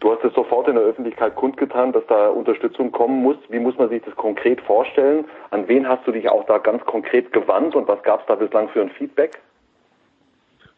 Du 0.00 0.10
hast 0.10 0.24
es 0.24 0.32
sofort 0.32 0.66
in 0.66 0.76
der 0.76 0.84
Öffentlichkeit 0.84 1.36
kundgetan, 1.36 1.92
dass 1.92 2.06
da 2.06 2.28
Unterstützung 2.28 2.90
kommen 2.90 3.22
muss. 3.22 3.36
Wie 3.50 3.58
muss 3.58 3.76
man 3.76 3.90
sich 3.90 4.02
das 4.02 4.16
konkret 4.16 4.60
vorstellen? 4.62 5.26
An 5.50 5.68
wen 5.68 5.86
hast 5.86 6.06
du 6.06 6.12
dich 6.12 6.30
auch 6.30 6.46
da 6.46 6.56
ganz 6.56 6.82
konkret 6.86 7.32
gewandt 7.32 7.76
und 7.76 7.86
was 7.86 8.02
gab 8.02 8.20
es 8.20 8.26
da 8.26 8.34
bislang 8.34 8.70
für 8.70 8.80
ein 8.80 8.90
Feedback? 8.90 9.38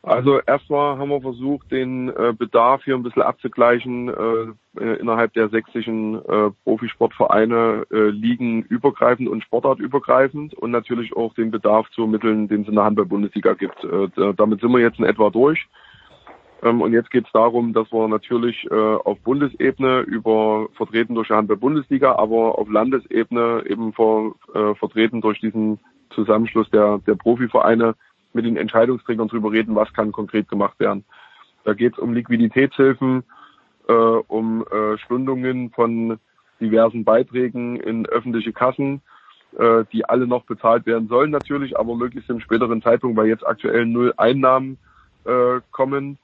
Also 0.02 0.40
erstmal 0.40 0.98
haben 0.98 1.10
wir 1.10 1.20
versucht, 1.20 1.70
den 1.70 2.08
äh, 2.08 2.32
Bedarf 2.36 2.82
hier 2.82 2.96
ein 2.96 3.04
bisschen 3.04 3.22
abzugleichen 3.22 4.08
äh, 4.08 4.80
äh, 4.80 4.98
innerhalb 4.98 5.32
der 5.34 5.48
sächsischen 5.48 6.16
äh, 6.16 6.50
Profisportvereine, 6.64 7.86
äh, 7.92 8.08
ligen 8.08 8.62
übergreifend 8.62 9.28
und 9.28 9.44
sportartübergreifend 9.44 10.54
und 10.54 10.72
natürlich 10.72 11.16
auch 11.16 11.34
den 11.34 11.52
Bedarf 11.52 11.88
zu 11.90 12.02
ermitteln, 12.02 12.48
den 12.48 12.62
es 12.62 12.68
in 12.68 12.74
der 12.74 12.84
Handball-Bundesliga 12.84 13.54
gibt. 13.54 13.84
Äh, 13.84 14.34
damit 14.36 14.60
sind 14.60 14.72
wir 14.72 14.80
jetzt 14.80 14.98
in 14.98 15.04
etwa 15.04 15.30
durch. 15.30 15.68
Ähm, 16.64 16.80
und 16.80 16.92
jetzt 16.92 17.10
geht 17.12 17.26
es 17.26 17.32
darum, 17.32 17.72
dass 17.72 17.92
wir 17.92 18.08
natürlich 18.08 18.64
äh, 18.72 18.74
auf 18.74 19.20
Bundesebene 19.20 20.00
über 20.00 20.66
vertreten 20.74 21.14
durch 21.14 21.28
die 21.28 21.34
Handball-Bundesliga, 21.34 22.16
aber 22.16 22.58
auf 22.58 22.68
Landesebene 22.68 23.62
eben 23.68 23.92
vor, 23.92 24.34
äh, 24.52 24.74
vertreten 24.74 25.20
durch 25.20 25.38
diesen 25.38 25.78
Zusammenschluss 26.10 26.68
der, 26.70 26.98
der 27.06 27.14
Profivereine 27.14 27.94
mit 28.32 28.44
den 28.44 28.56
Entscheidungsträgern 28.56 29.28
drüber 29.28 29.52
reden, 29.52 29.74
was 29.74 29.92
kann 29.92 30.12
konkret 30.12 30.48
gemacht 30.48 30.78
werden. 30.80 31.04
Da 31.64 31.74
geht 31.74 31.94
es 31.94 31.98
um 31.98 32.12
Liquiditätshilfen, 32.12 33.24
äh, 33.88 33.92
um 33.92 34.64
äh, 34.70 34.98
Stundungen 34.98 35.70
von 35.70 36.18
diversen 36.60 37.04
Beiträgen 37.04 37.76
in 37.76 38.06
öffentliche 38.06 38.52
Kassen, 38.52 39.02
äh, 39.58 39.84
die 39.92 40.04
alle 40.04 40.26
noch 40.26 40.44
bezahlt 40.44 40.86
werden 40.86 41.08
sollen 41.08 41.30
natürlich, 41.30 41.78
aber 41.78 41.94
möglichst 41.94 42.30
im 42.30 42.40
späteren 42.40 42.82
Zeitpunkt, 42.82 43.16
weil 43.16 43.26
jetzt 43.26 43.46
aktuell 43.46 43.86
null 43.86 44.14
Einnahmen 44.16 44.78
äh, 45.24 45.60
kommen. 45.70 46.18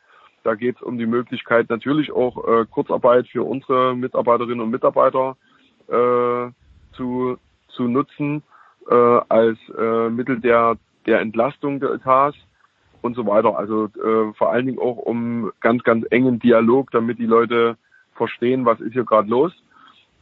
Da 0.45 0.55
geht 0.55 0.77
es 0.77 0.83
um 0.83 0.99
die 0.99 1.07
Möglichkeit 1.07 1.69
natürlich 1.69 2.13
auch 2.13 2.49
äh, 2.49 2.65
Kurzarbeit 2.71 3.29
für 3.29 3.43
unsere 3.43 3.95
Mitarbeiterinnen 3.95 4.61
und 4.61 4.71
Mitarbeiter 4.71 5.37
äh, 5.89 6.51
zu, 6.93 7.39
zu 7.69 7.83
nutzen 7.85 8.43
äh, 8.89 8.95
als 8.95 9.59
äh, 9.77 10.09
Mittel 10.09 10.41
der 10.41 10.77
der 11.09 11.21
Entlastung 11.21 11.81
der 11.81 11.91
Etats 11.95 12.37
und 13.03 13.17
so 13.17 13.27
weiter. 13.27 13.57
Also 13.57 13.87
äh, 13.87 14.33
vor 14.35 14.53
allen 14.53 14.67
Dingen 14.67 14.79
auch 14.79 14.99
um 14.99 15.51
ganz, 15.61 15.83
ganz 15.83 16.07
engen 16.11 16.39
Dialog, 16.39 16.91
damit 16.91 17.19
die 17.19 17.27
Leute 17.27 17.77
verstehen, 18.15 18.65
was 18.65 18.81
ist 18.81 18.93
hier 18.93 19.05
gerade 19.05 19.29
los. 19.29 19.53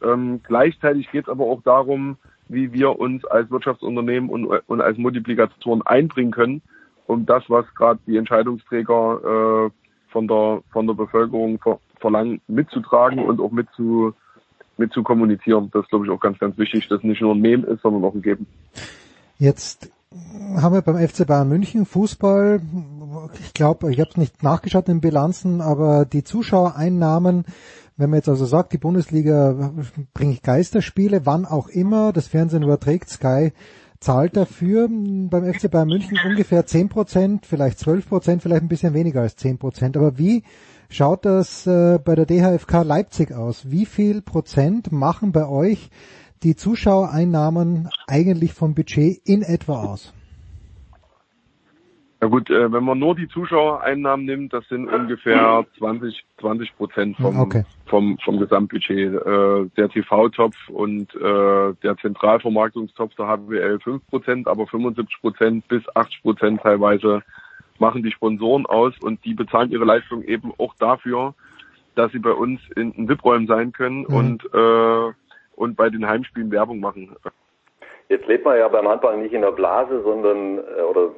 Ähm, 0.01 0.41
gleichzeitig 0.43 1.11
geht 1.11 1.25
es 1.25 1.29
aber 1.29 1.45
auch 1.45 1.61
darum, 1.63 2.17
wie 2.47 2.71
wir 2.71 2.99
uns 2.99 3.25
als 3.25 3.49
Wirtschaftsunternehmen 3.51 4.29
und, 4.29 4.45
und 4.45 4.81
als 4.81 4.97
Multiplikatoren 4.97 5.81
einbringen 5.81 6.31
können, 6.31 6.61
um 7.05 7.25
das, 7.25 7.43
was 7.49 7.65
gerade 7.75 7.99
die 8.07 8.17
Entscheidungsträger 8.17 9.67
äh, 9.67 9.69
von 10.11 10.27
der 10.27 10.61
von 10.71 10.87
der 10.87 10.93
Bevölkerung 10.93 11.59
ver 11.59 11.79
verlangen, 11.99 12.41
mitzutragen 12.47 13.19
und 13.25 13.41
auch 13.41 13.51
mit 13.51 13.67
zu 13.75 14.13
mit 14.77 14.93
zu 14.93 15.01
kommunizieren. 15.01 15.71
Das 15.73 15.81
ist, 15.81 15.89
glaube 15.89 16.05
ich, 16.05 16.11
auch 16.11 16.19
ganz, 16.19 16.37
ganz 16.37 16.57
wichtig, 16.59 16.87
dass 16.87 17.01
nicht 17.01 17.21
nur 17.21 17.33
ein 17.33 17.41
Mem 17.41 17.65
ist, 17.65 17.81
sondern 17.81 18.05
auch 18.05 18.13
ein 18.13 18.21
Geben. 18.21 18.45
Jetzt 19.39 19.91
haben 20.55 20.73
wir 20.73 20.81
beim 20.81 21.05
FC 21.05 21.27
Bayern 21.27 21.49
München 21.49 21.85
Fußball, 21.85 22.61
ich 23.39 23.53
glaube, 23.53 23.91
ich 23.91 23.99
habe 23.99 24.09
es 24.11 24.17
nicht 24.17 24.43
nachgeschaut 24.43 24.87
in 24.87 24.95
den 24.95 25.01
Bilanzen, 25.01 25.61
aber 25.61 26.05
die 26.05 26.23
Zuschauereinnahmen, 26.23 27.45
wenn 27.97 28.09
man 28.09 28.17
jetzt 28.17 28.29
also 28.29 28.45
sagt, 28.45 28.73
die 28.73 28.77
Bundesliga 28.77 29.73
bringt 30.13 30.43
Geisterspiele, 30.43 31.25
wann 31.25 31.45
auch 31.45 31.67
immer, 31.67 32.13
das 32.13 32.27
Fernsehen 32.27 32.63
überträgt, 32.63 33.09
Sky 33.09 33.51
zahlt 33.99 34.37
dafür 34.37 34.87
beim 34.89 35.51
FC 35.53 35.69
Bayern 35.71 35.87
München 35.87 36.17
ungefähr 36.25 36.65
10 36.65 36.89
Prozent, 36.89 37.45
vielleicht 37.45 37.79
12 37.79 38.07
Prozent, 38.07 38.43
vielleicht 38.43 38.61
ein 38.61 38.67
bisschen 38.67 38.93
weniger 38.93 39.21
als 39.21 39.35
10 39.35 39.57
Prozent. 39.57 39.97
Aber 39.97 40.17
wie 40.17 40.43
schaut 40.89 41.25
das 41.25 41.65
äh, 41.65 41.99
bei 42.03 42.15
der 42.15 42.27
DHFK 42.27 42.83
Leipzig 42.83 43.31
aus? 43.31 43.71
Wie 43.71 43.85
viel 43.85 44.21
Prozent 44.21 44.91
machen 44.91 45.31
bei 45.31 45.47
euch 45.47 45.89
die 46.43 46.55
Zuschauereinnahmen 46.55 47.89
eigentlich 48.07 48.53
vom 48.53 48.73
Budget 48.75 49.19
in 49.25 49.41
etwa 49.41 49.83
aus? 49.83 50.13
Ja 52.19 52.27
gut, 52.29 52.49
äh, 52.49 52.71
wenn 52.71 52.83
man 52.83 52.97
nur 52.97 53.15
die 53.15 53.27
Zuschauereinnahmen 53.27 54.25
nimmt, 54.25 54.51
das 54.51 54.67
sind 54.69 54.87
ungefähr 54.87 55.65
20 55.77 56.25
20 56.39 56.75
Prozent 56.75 57.17
vom, 57.17 57.39
Okay. 57.39 57.63
vom 57.85 58.17
vom 58.25 58.39
Gesamtbudget. 58.39 59.13
Äh, 59.13 59.65
der 59.77 59.89
TV-Topf 59.89 60.55
und 60.69 61.13
äh, 61.15 61.73
der 61.83 61.95
Zentralvermarktungstopf 62.01 63.13
der 63.15 63.27
HBL 63.27 63.79
5 63.83 64.07
Prozent, 64.07 64.47
aber 64.47 64.65
75 64.65 65.21
Prozent 65.21 65.67
bis 65.67 65.83
80 65.95 66.21
Prozent 66.23 66.61
teilweise 66.61 67.21
machen 67.77 68.01
die 68.01 68.11
Sponsoren 68.11 68.65
aus 68.65 68.93
und 68.99 69.23
die 69.23 69.35
bezahlen 69.35 69.69
ihre 69.71 69.85
Leistung 69.85 70.23
eben 70.23 70.51
auch 70.57 70.73
dafür, 70.79 71.35
dass 71.93 72.11
sie 72.13 72.19
bei 72.19 72.31
uns 72.31 72.59
in, 72.75 72.93
in 72.93 73.07
VIP-Räumen 73.07 73.45
sein 73.45 73.71
können 73.73 73.99
Mhm. 73.99 74.15
und 74.15 74.45
äh, 74.55 75.13
und 75.57 75.75
bei 75.75 75.89
den 75.89 76.07
Heimspielen 76.07 76.51
Werbung 76.51 76.79
machen. 76.79 77.15
Jetzt 78.09 78.27
lebt 78.27 78.45
man 78.45 78.57
ja 78.57 78.69
beim 78.69 78.87
Handball 78.87 79.17
nicht 79.17 79.33
in 79.33 79.41
der 79.41 79.51
Blase, 79.51 80.01
sondern, 80.03 80.59
äh, 80.59 80.81
oder 80.81 81.09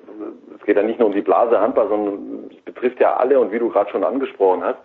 es 0.57 0.65
geht 0.65 0.75
ja 0.75 0.81
nicht 0.81 0.97
nur 0.97 1.09
um 1.09 1.13
die 1.13 1.21
Blase 1.21 1.59
Handball, 1.59 1.87
sondern 1.87 2.49
es 2.49 2.61
betrifft 2.63 2.99
ja 2.99 3.15
alle 3.15 3.39
und 3.39 3.51
wie 3.51 3.59
du 3.59 3.69
gerade 3.69 3.91
schon 3.91 4.03
angesprochen 4.03 4.63
hast, 4.63 4.79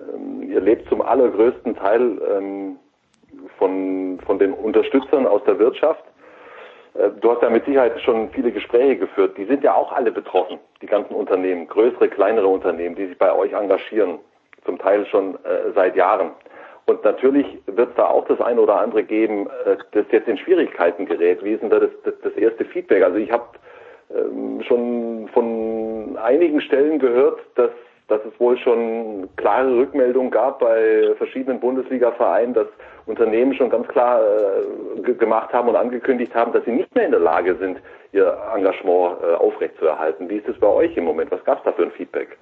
ähm, 0.00 0.42
ihr 0.42 0.60
lebt 0.60 0.88
zum 0.88 1.02
allergrößten 1.02 1.76
Teil 1.76 2.20
ähm, 2.28 2.76
von, 3.58 4.18
von 4.26 4.38
den 4.38 4.54
Unterstützern 4.54 5.26
aus 5.26 5.44
der 5.44 5.58
Wirtschaft. 5.58 6.02
Äh, 6.94 7.10
Du 7.20 7.30
hast 7.30 7.42
ja 7.42 7.50
mit 7.50 7.64
Sicherheit 7.64 8.00
schon 8.00 8.30
viele 8.30 8.50
Gespräche 8.50 8.96
geführt. 8.96 9.36
Die 9.36 9.44
sind 9.44 9.62
ja 9.62 9.74
auch 9.74 9.92
alle 9.92 10.10
betroffen, 10.10 10.58
die 10.82 10.86
ganzen 10.86 11.14
Unternehmen, 11.14 11.68
größere, 11.68 12.08
kleinere 12.08 12.48
Unternehmen, 12.48 12.96
die 12.96 13.06
sich 13.06 13.18
bei 13.18 13.32
euch 13.32 13.52
engagieren, 13.52 14.18
zum 14.64 14.78
Teil 14.78 15.06
schon 15.06 15.36
äh, 15.44 15.70
seit 15.74 15.94
Jahren. 15.94 16.32
Und 16.90 17.04
natürlich 17.04 17.46
wird 17.66 17.90
es 17.90 17.94
da 17.94 18.06
auch 18.06 18.26
das 18.26 18.40
eine 18.40 18.60
oder 18.60 18.80
andere 18.80 19.04
geben, 19.04 19.46
äh, 19.64 19.76
das 19.92 20.06
jetzt 20.10 20.26
in 20.28 20.36
Schwierigkeiten 20.36 21.06
gerät. 21.06 21.42
Wie 21.44 21.52
ist 21.52 21.62
denn 21.62 21.70
da 21.70 21.78
das, 21.78 21.90
das, 22.04 22.14
das 22.22 22.32
erste 22.34 22.64
Feedback? 22.64 23.04
Also 23.04 23.16
ich 23.16 23.30
habe 23.30 23.44
ähm, 24.12 24.60
schon 24.62 25.28
von 25.32 26.18
einigen 26.20 26.60
Stellen 26.60 26.98
gehört, 26.98 27.38
dass, 27.54 27.70
dass 28.08 28.20
es 28.24 28.38
wohl 28.40 28.58
schon 28.58 29.28
klare 29.36 29.72
Rückmeldungen 29.76 30.32
gab 30.32 30.58
bei 30.58 31.14
verschiedenen 31.16 31.60
Bundesliga-Vereinen, 31.60 32.54
dass 32.54 32.66
Unternehmen 33.06 33.54
schon 33.54 33.70
ganz 33.70 33.86
klar 33.86 34.20
äh, 34.20 35.00
ge- 35.02 35.14
gemacht 35.14 35.52
haben 35.52 35.68
und 35.68 35.76
angekündigt 35.76 36.34
haben, 36.34 36.52
dass 36.52 36.64
sie 36.64 36.72
nicht 36.72 36.92
mehr 36.96 37.04
in 37.04 37.12
der 37.12 37.20
Lage 37.20 37.54
sind, 37.54 37.80
ihr 38.12 38.36
Engagement 38.56 39.16
äh, 39.22 39.34
aufrechtzuerhalten. 39.34 40.28
Wie 40.28 40.38
ist 40.38 40.48
es 40.48 40.58
bei 40.58 40.66
euch 40.66 40.96
im 40.96 41.04
Moment? 41.04 41.30
Was 41.30 41.44
gab 41.44 41.58
es 41.58 41.64
da 41.64 41.72
für 41.72 41.84
ein 41.84 41.92
Feedback? 41.92 42.36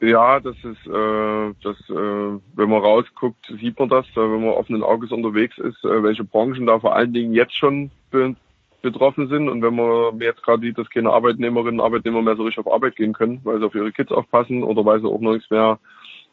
Ja, 0.00 0.40
das 0.40 0.56
ist, 0.56 0.86
äh, 0.86 1.54
das, 1.62 1.76
äh, 1.88 2.38
wenn 2.54 2.68
man 2.68 2.82
rausguckt, 2.82 3.46
sieht 3.60 3.78
man 3.78 3.88
das, 3.88 4.06
äh, 4.10 4.16
wenn 4.16 4.44
man 4.44 4.50
offenen 4.50 4.82
Auges 4.82 5.10
unterwegs 5.10 5.56
ist, 5.56 5.82
äh, 5.84 6.02
welche 6.02 6.24
Branchen 6.24 6.66
da 6.66 6.78
vor 6.78 6.94
allen 6.94 7.14
Dingen 7.14 7.32
jetzt 7.32 7.56
schon 7.56 7.90
be 8.10 8.36
betroffen 8.82 9.28
sind. 9.28 9.48
Und 9.48 9.62
wenn 9.62 9.74
man 9.74 10.20
jetzt 10.20 10.42
gerade 10.44 10.62
sieht, 10.62 10.78
dass 10.78 10.88
keine 10.90 11.10
Arbeitnehmerinnen 11.10 11.80
und 11.80 11.84
Arbeitnehmer 11.84 12.22
mehr 12.22 12.36
so 12.36 12.44
richtig 12.44 12.64
auf 12.64 12.72
Arbeit 12.72 12.94
gehen 12.94 13.14
können, 13.14 13.40
weil 13.42 13.58
sie 13.58 13.64
auf 13.66 13.74
ihre 13.74 13.90
Kids 13.90 14.12
aufpassen 14.12 14.62
oder 14.62 14.84
weil 14.84 15.00
sie 15.00 15.08
auch 15.08 15.20
noch 15.20 15.32
nichts 15.32 15.50
mehr 15.50 15.80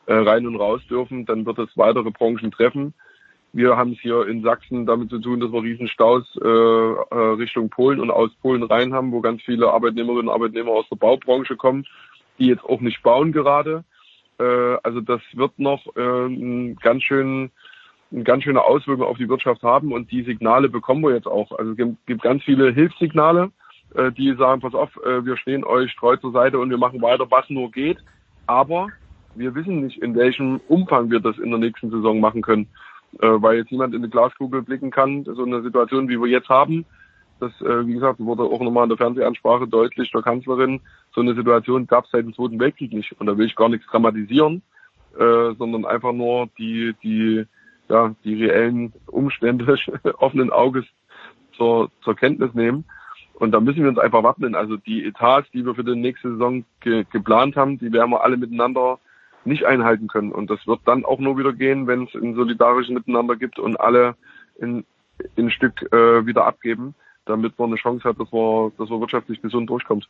äh, 0.05 0.13
rein 0.13 0.45
und 0.45 0.57
raus 0.57 0.81
dürfen, 0.87 1.25
dann 1.25 1.45
wird 1.45 1.57
es 1.57 1.75
weitere 1.77 2.11
Branchen 2.11 2.51
treffen. 2.51 2.93
Wir 3.53 3.77
haben 3.77 3.93
es 3.93 3.99
hier 3.99 4.27
in 4.27 4.43
Sachsen 4.43 4.85
damit 4.85 5.09
zu 5.09 5.19
tun, 5.19 5.39
dass 5.39 5.51
wir 5.51 5.63
Riesenstaus 5.63 6.23
äh, 6.43 6.47
äh, 6.47 7.33
Richtung 7.37 7.69
Polen 7.69 7.99
und 7.99 8.11
aus 8.11 8.31
Polen 8.41 8.63
rein 8.63 8.93
haben, 8.93 9.11
wo 9.11 9.21
ganz 9.21 9.41
viele 9.43 9.71
Arbeitnehmerinnen 9.71 10.27
und 10.27 10.33
Arbeitnehmer 10.33 10.71
aus 10.71 10.89
der 10.89 10.97
Baubranche 10.97 11.55
kommen, 11.55 11.85
die 12.43 12.49
jetzt 12.49 12.65
auch 12.65 12.81
nicht 12.81 13.01
bauen 13.03 13.31
gerade. 13.31 13.83
Äh, 14.39 14.77
also 14.83 15.01
das 15.01 15.21
wird 15.33 15.57
noch 15.57 15.85
äh, 15.95 16.75
ganz 16.81 17.03
schön 17.03 17.51
eine 18.11 18.23
ganz 18.23 18.43
schöne 18.43 18.61
Auswirkung 18.61 19.07
auf 19.07 19.17
die 19.17 19.27
Wirtschaft 19.27 19.63
haben 19.63 19.91
und 19.91 20.11
die 20.11 20.21
Signale 20.23 20.69
bekommen 20.69 21.01
wir 21.01 21.15
jetzt 21.15 21.27
auch. 21.27 21.51
Also 21.57 21.71
es 21.71 21.77
gibt, 21.77 22.05
gibt 22.05 22.21
ganz 22.21 22.43
viele 22.43 22.71
Hilfssignale, 22.71 23.51
äh, 23.95 24.11
die 24.11 24.35
sagen, 24.35 24.61
pass 24.61 24.75
auf, 24.75 24.89
äh, 25.03 25.25
wir 25.25 25.35
stehen 25.37 25.63
euch 25.63 25.95
treu 25.95 26.15
zur 26.17 26.31
Seite 26.31 26.59
und 26.59 26.69
wir 26.69 26.77
machen 26.77 27.01
weiter, 27.01 27.25
was 27.31 27.49
nur 27.49 27.71
geht. 27.71 27.97
Aber 28.45 28.89
wir 29.35 29.55
wissen 29.55 29.83
nicht, 29.83 30.01
in 30.01 30.15
welchem 30.15 30.61
Umfang 30.67 31.09
wir 31.09 31.21
das 31.21 31.39
in 31.39 31.49
der 31.49 31.59
nächsten 31.59 31.89
Saison 31.89 32.19
machen 32.19 32.43
können, 32.43 32.67
äh, 33.19 33.27
weil 33.27 33.57
jetzt 33.57 33.71
niemand 33.71 33.95
in 33.95 34.03
die 34.03 34.09
Glaskugel 34.09 34.61
blicken 34.61 34.91
kann. 34.91 35.23
So 35.23 35.43
eine 35.43 35.63
Situation, 35.63 36.07
wie 36.07 36.19
wir 36.19 36.27
jetzt 36.27 36.49
haben, 36.49 36.85
das, 37.39 37.51
äh, 37.61 37.85
wie 37.87 37.93
gesagt, 37.93 38.19
wurde 38.19 38.43
auch 38.43 38.61
nochmal 38.61 38.83
in 38.83 38.89
der 38.89 38.97
Fernsehansprache 38.97 39.67
deutlich 39.67 40.11
der 40.11 40.21
Kanzlerin, 40.21 40.81
so 41.13 41.21
eine 41.21 41.35
Situation 41.35 41.87
gab 41.87 42.05
es 42.05 42.11
seit 42.11 42.25
dem 42.25 42.33
Zweiten 42.33 42.59
Weltkrieg 42.59 42.93
nicht. 42.93 43.19
Und 43.19 43.27
da 43.27 43.37
will 43.37 43.45
ich 43.45 43.55
gar 43.55 43.69
nichts 43.69 43.87
dramatisieren, 43.87 44.61
äh, 45.17 45.53
sondern 45.57 45.85
einfach 45.85 46.13
nur 46.13 46.49
die, 46.57 46.95
die, 47.03 47.45
ja, 47.89 48.15
die 48.23 48.45
reellen 48.45 48.93
Umstände 49.07 49.77
offenen 50.17 50.51
Auges 50.51 50.85
zur, 51.57 51.91
zur 52.03 52.15
Kenntnis 52.15 52.53
nehmen. 52.53 52.85
Und 53.35 53.51
da 53.51 53.59
müssen 53.59 53.81
wir 53.81 53.89
uns 53.89 53.99
einfach 53.99 54.23
wappnen. 54.23 54.55
Also 54.55 54.77
die 54.77 55.05
Etats, 55.05 55.49
die 55.51 55.65
wir 55.65 55.75
für 55.75 55.83
die 55.83 55.95
nächste 55.95 56.31
Saison 56.31 56.63
ge 56.81 57.05
geplant 57.11 57.55
haben, 57.55 57.79
die 57.79 57.91
werden 57.91 58.11
wir 58.11 58.23
alle 58.23 58.37
miteinander 58.37 58.99
nicht 59.45 59.65
einhalten 59.65 60.07
können. 60.07 60.31
Und 60.31 60.49
das 60.49 60.65
wird 60.67 60.81
dann 60.85 61.03
auch 61.03 61.19
nur 61.19 61.37
wieder 61.37 61.53
gehen, 61.53 61.87
wenn 61.87 62.03
es 62.03 62.13
ein 62.15 62.35
solidarisches 62.35 62.93
Miteinander 62.93 63.35
gibt 63.35 63.59
und 63.59 63.79
alle 63.79 64.15
in, 64.59 64.85
in 65.35 65.47
ein 65.47 65.51
Stück 65.51 65.81
äh, 65.91 66.25
wieder 66.25 66.45
abgeben, 66.45 66.95
damit 67.25 67.57
man 67.57 67.69
eine 67.69 67.77
Chance 67.77 68.03
hat, 68.03 68.19
dass 68.19 68.31
man, 68.31 68.71
dass 68.77 68.89
man 68.89 68.99
wirtschaftlich 68.99 69.41
gesund 69.41 69.69
durchkommt. 69.69 70.07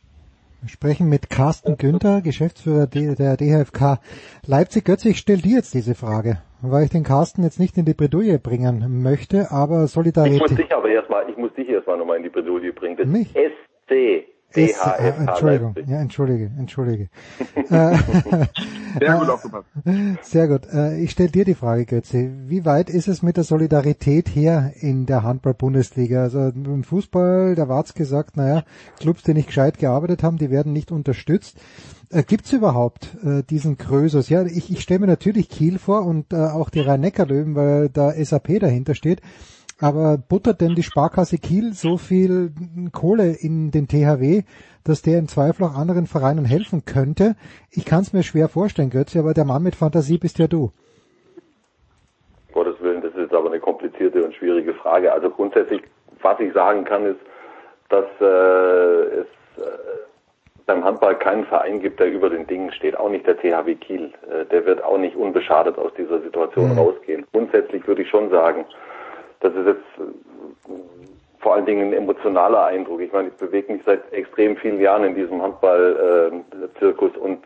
Wir 0.62 0.70
sprechen 0.70 1.10
mit 1.10 1.28
Carsten 1.28 1.76
Günther, 1.76 2.22
Geschäftsführer 2.22 2.86
der 2.86 3.36
DHFK 3.36 3.98
Leipzig. 4.46 4.84
Götze, 4.86 5.10
ich 5.10 5.18
stelle 5.18 5.42
dir 5.42 5.56
jetzt 5.56 5.74
diese 5.74 5.94
Frage, 5.94 6.38
weil 6.62 6.84
ich 6.84 6.90
den 6.90 7.02
Carsten 7.02 7.42
jetzt 7.42 7.60
nicht 7.60 7.76
in 7.76 7.84
die 7.84 7.92
Bredouille 7.92 8.38
bringen 8.38 9.02
möchte, 9.02 9.50
aber 9.50 9.86
Solidarität... 9.88 10.36
Ich 10.36 10.40
muss 10.40 10.56
dich 10.56 10.74
aber 10.74 10.88
erstmal, 10.88 11.28
ich 11.28 11.36
muss 11.36 11.52
dich 11.52 11.68
erstmal 11.68 11.98
nochmal 11.98 12.16
in 12.16 12.22
die 12.22 12.30
Bredouille 12.30 12.72
bringen. 12.72 12.96
Das 12.96 13.06
Mich? 13.06 13.28
SC. 13.28 14.24
Ist, 14.54 14.76
äh, 14.86 15.08
Entschuldigung, 15.18 15.74
Leipzig. 15.74 15.88
ja, 15.92 16.00
entschuldige, 16.00 16.50
entschuldige. 16.58 17.08
Äh, 17.70 17.96
Sehr 19.00 19.16
gut 19.18 19.28
aufgepasst. 19.28 19.66
Sehr 20.22 20.48
gut. 20.48 20.66
Äh, 20.72 21.00
Ich 21.02 21.10
stelle 21.12 21.30
dir 21.30 21.44
die 21.44 21.54
Frage, 21.54 21.84
Götze. 21.86 22.30
Wie 22.46 22.64
weit 22.64 22.90
ist 22.90 23.08
es 23.08 23.22
mit 23.22 23.36
der 23.36 23.44
Solidarität 23.44 24.28
her 24.28 24.72
in 24.80 25.06
der 25.06 25.22
Handball-Bundesliga? 25.22 26.22
Also 26.22 26.48
im 26.48 26.84
Fußball, 26.84 27.54
da 27.54 27.68
war's 27.68 27.94
gesagt, 27.94 28.36
naja, 28.36 28.62
Clubs, 29.00 29.22
die 29.22 29.34
nicht 29.34 29.48
gescheit 29.48 29.78
gearbeitet 29.78 30.22
haben, 30.22 30.36
die 30.36 30.50
werden 30.50 30.72
nicht 30.72 30.92
unterstützt. 30.92 31.56
Äh, 32.10 32.22
Gibt's 32.22 32.52
überhaupt 32.52 33.16
äh, 33.24 33.42
diesen 33.42 33.76
Krösus? 33.78 34.28
Ja, 34.28 34.44
ich, 34.44 34.70
ich 34.70 34.80
stelle 34.82 35.00
mir 35.00 35.06
natürlich 35.08 35.48
Kiel 35.48 35.78
vor 35.78 36.04
und 36.06 36.32
äh, 36.32 36.36
auch 36.36 36.70
die 36.70 36.80
Rhein-Neckar-Löwen, 36.80 37.54
weil 37.56 37.88
da 37.88 38.12
SAP 38.12 38.60
dahinter 38.60 38.94
steht. 38.94 39.20
Aber 39.84 40.16
buttert 40.16 40.62
denn 40.62 40.74
die 40.74 40.82
Sparkasse 40.82 41.36
Kiel 41.36 41.74
so 41.74 41.98
viel 41.98 42.52
Kohle 42.92 43.34
in 43.38 43.70
den 43.70 43.86
THW, 43.86 44.40
dass 44.82 45.02
der 45.02 45.18
im 45.18 45.28
Zweifel 45.28 45.64
auch 45.64 45.76
anderen 45.76 46.06
Vereinen 46.06 46.46
helfen 46.46 46.86
könnte? 46.86 47.36
Ich 47.70 47.84
kann 47.84 48.00
es 48.00 48.14
mir 48.14 48.22
schwer 48.22 48.48
vorstellen, 48.48 48.88
Götze, 48.88 49.18
aber 49.18 49.34
der 49.34 49.44
Mann 49.44 49.62
mit 49.62 49.74
Fantasie 49.74 50.16
bist 50.16 50.38
ja 50.38 50.46
du. 50.46 50.70
Gottes 52.54 52.80
Willen, 52.80 53.02
das 53.02 53.12
ist 53.12 53.18
jetzt 53.18 53.34
aber 53.34 53.50
eine 53.50 53.60
komplizierte 53.60 54.24
und 54.24 54.34
schwierige 54.34 54.72
Frage. 54.72 55.12
Also 55.12 55.28
grundsätzlich, 55.28 55.82
was 56.22 56.40
ich 56.40 56.54
sagen 56.54 56.84
kann, 56.86 57.04
ist, 57.04 57.20
dass 57.90 58.06
äh, 58.22 59.20
es 59.20 59.26
äh, 59.58 59.68
beim 60.64 60.82
Handball 60.82 61.18
keinen 61.18 61.44
Verein 61.44 61.80
gibt, 61.80 62.00
der 62.00 62.10
über 62.10 62.30
den 62.30 62.46
Dingen 62.46 62.72
steht. 62.72 62.96
Auch 62.96 63.10
nicht 63.10 63.26
der 63.26 63.36
THW 63.36 63.74
Kiel. 63.74 64.14
Äh, 64.30 64.46
der 64.46 64.64
wird 64.64 64.82
auch 64.82 64.96
nicht 64.96 65.14
unbeschadet 65.14 65.76
aus 65.76 65.92
dieser 65.98 66.22
Situation 66.22 66.72
Mhm. 66.72 66.78
rausgehen. 66.78 67.26
Grundsätzlich 67.32 67.86
würde 67.86 68.00
ich 68.00 68.08
schon 68.08 68.30
sagen, 68.30 68.64
das 69.44 69.54
ist 69.54 69.66
jetzt 69.66 69.98
äh, 69.98 70.72
vor 71.40 71.54
allen 71.54 71.66
Dingen 71.66 71.88
ein 71.88 71.92
emotionaler 71.92 72.64
Eindruck. 72.64 73.02
Ich 73.02 73.12
meine, 73.12 73.28
ich 73.28 73.34
bewege 73.34 73.70
mich 73.70 73.82
seit 73.84 74.10
extrem 74.12 74.56
vielen 74.56 74.80
Jahren 74.80 75.04
in 75.04 75.14
diesem 75.14 75.42
Handball-Zirkus 75.42 77.14
und 77.18 77.44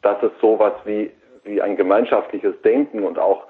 dass 0.00 0.22
es 0.22 0.32
sowas 0.40 0.72
wie, 0.84 1.10
wie 1.44 1.60
ein 1.60 1.76
gemeinschaftliches 1.76 2.54
Denken 2.62 3.04
und 3.04 3.18
auch 3.18 3.44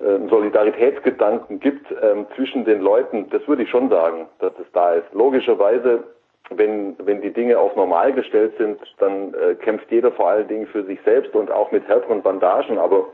ähm, 0.00 0.28
Solidaritätsgedanken 0.28 1.60
gibt 1.60 1.86
ähm, 2.02 2.26
zwischen 2.34 2.64
den 2.64 2.80
Leuten, 2.80 3.30
das 3.30 3.46
würde 3.46 3.62
ich 3.62 3.70
schon 3.70 3.88
sagen, 3.88 4.26
dass 4.40 4.52
es 4.58 4.66
da 4.72 4.94
ist. 4.94 5.06
Logischerweise, 5.12 6.02
wenn, 6.50 6.96
wenn 6.98 7.22
die 7.22 7.32
Dinge 7.32 7.58
auf 7.58 7.76
normal 7.76 8.12
gestellt 8.12 8.54
sind, 8.58 8.78
dann 8.98 9.32
äh, 9.34 9.54
kämpft 9.54 9.90
jeder 9.92 10.10
vor 10.10 10.30
allen 10.30 10.48
Dingen 10.48 10.66
für 10.66 10.82
sich 10.84 10.98
selbst 11.04 11.34
und 11.36 11.52
auch 11.52 11.70
mit 11.70 11.86
härteren 11.86 12.22
Bandagen, 12.22 12.76
aber 12.76 13.06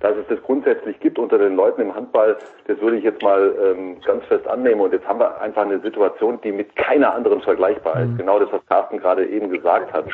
dass 0.00 0.16
es 0.16 0.26
das 0.28 0.42
grundsätzlich 0.42 0.98
gibt 1.00 1.18
unter 1.18 1.38
den 1.38 1.56
Leuten 1.56 1.82
im 1.82 1.94
Handball, 1.94 2.36
das 2.66 2.80
würde 2.80 2.98
ich 2.98 3.04
jetzt 3.04 3.22
mal 3.22 3.54
ähm, 3.62 4.00
ganz 4.04 4.24
fest 4.26 4.46
annehmen. 4.46 4.80
Und 4.80 4.92
jetzt 4.92 5.06
haben 5.08 5.18
wir 5.18 5.40
einfach 5.40 5.62
eine 5.62 5.80
Situation, 5.80 6.40
die 6.42 6.52
mit 6.52 6.74
keiner 6.76 7.14
anderen 7.14 7.40
vergleichbar 7.40 8.02
ist. 8.02 8.16
Genau 8.16 8.38
das, 8.38 8.52
was 8.52 8.64
Carsten 8.66 8.98
gerade 8.98 9.26
eben 9.26 9.50
gesagt 9.50 9.92
hat. 9.92 10.06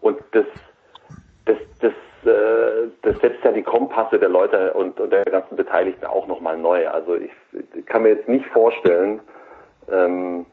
Und 0.00 0.18
das, 0.32 0.44
das, 1.46 1.56
das, 1.80 1.92
äh, 2.30 2.88
das 3.02 3.18
setzt 3.20 3.42
ja 3.44 3.52
die 3.52 3.62
Kompasse 3.62 4.18
der 4.18 4.28
Leute 4.28 4.74
und, 4.74 5.00
und 5.00 5.10
der 5.10 5.24
ganzen 5.24 5.56
Beteiligten 5.56 6.06
auch 6.06 6.26
nochmal 6.26 6.58
neu. 6.58 6.88
Also 6.88 7.14
ich, 7.14 7.30
ich 7.74 7.86
kann 7.86 8.02
mir 8.02 8.10
jetzt 8.10 8.28
nicht 8.28 8.46
vorstellen, 8.46 9.20
ähm, 9.90 10.44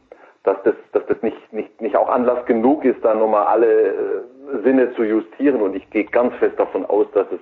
dass 0.43 0.57
das, 0.63 0.75
dass 0.93 1.05
das 1.07 1.21
nicht, 1.21 1.51
nicht, 1.51 1.81
nicht 1.81 1.97
auch 1.97 2.09
Anlass 2.09 2.45
genug 2.45 2.85
ist, 2.85 3.03
da 3.03 3.13
nochmal 3.13 3.47
alle 3.47 3.89
äh, 3.89 3.93
Sinne 4.63 4.93
zu 4.95 5.03
justieren. 5.03 5.61
Und 5.61 5.75
ich 5.75 5.89
gehe 5.89 6.05
ganz 6.05 6.33
fest 6.35 6.57
davon 6.57 6.85
aus, 6.85 7.07
dass 7.13 7.27
es 7.31 7.41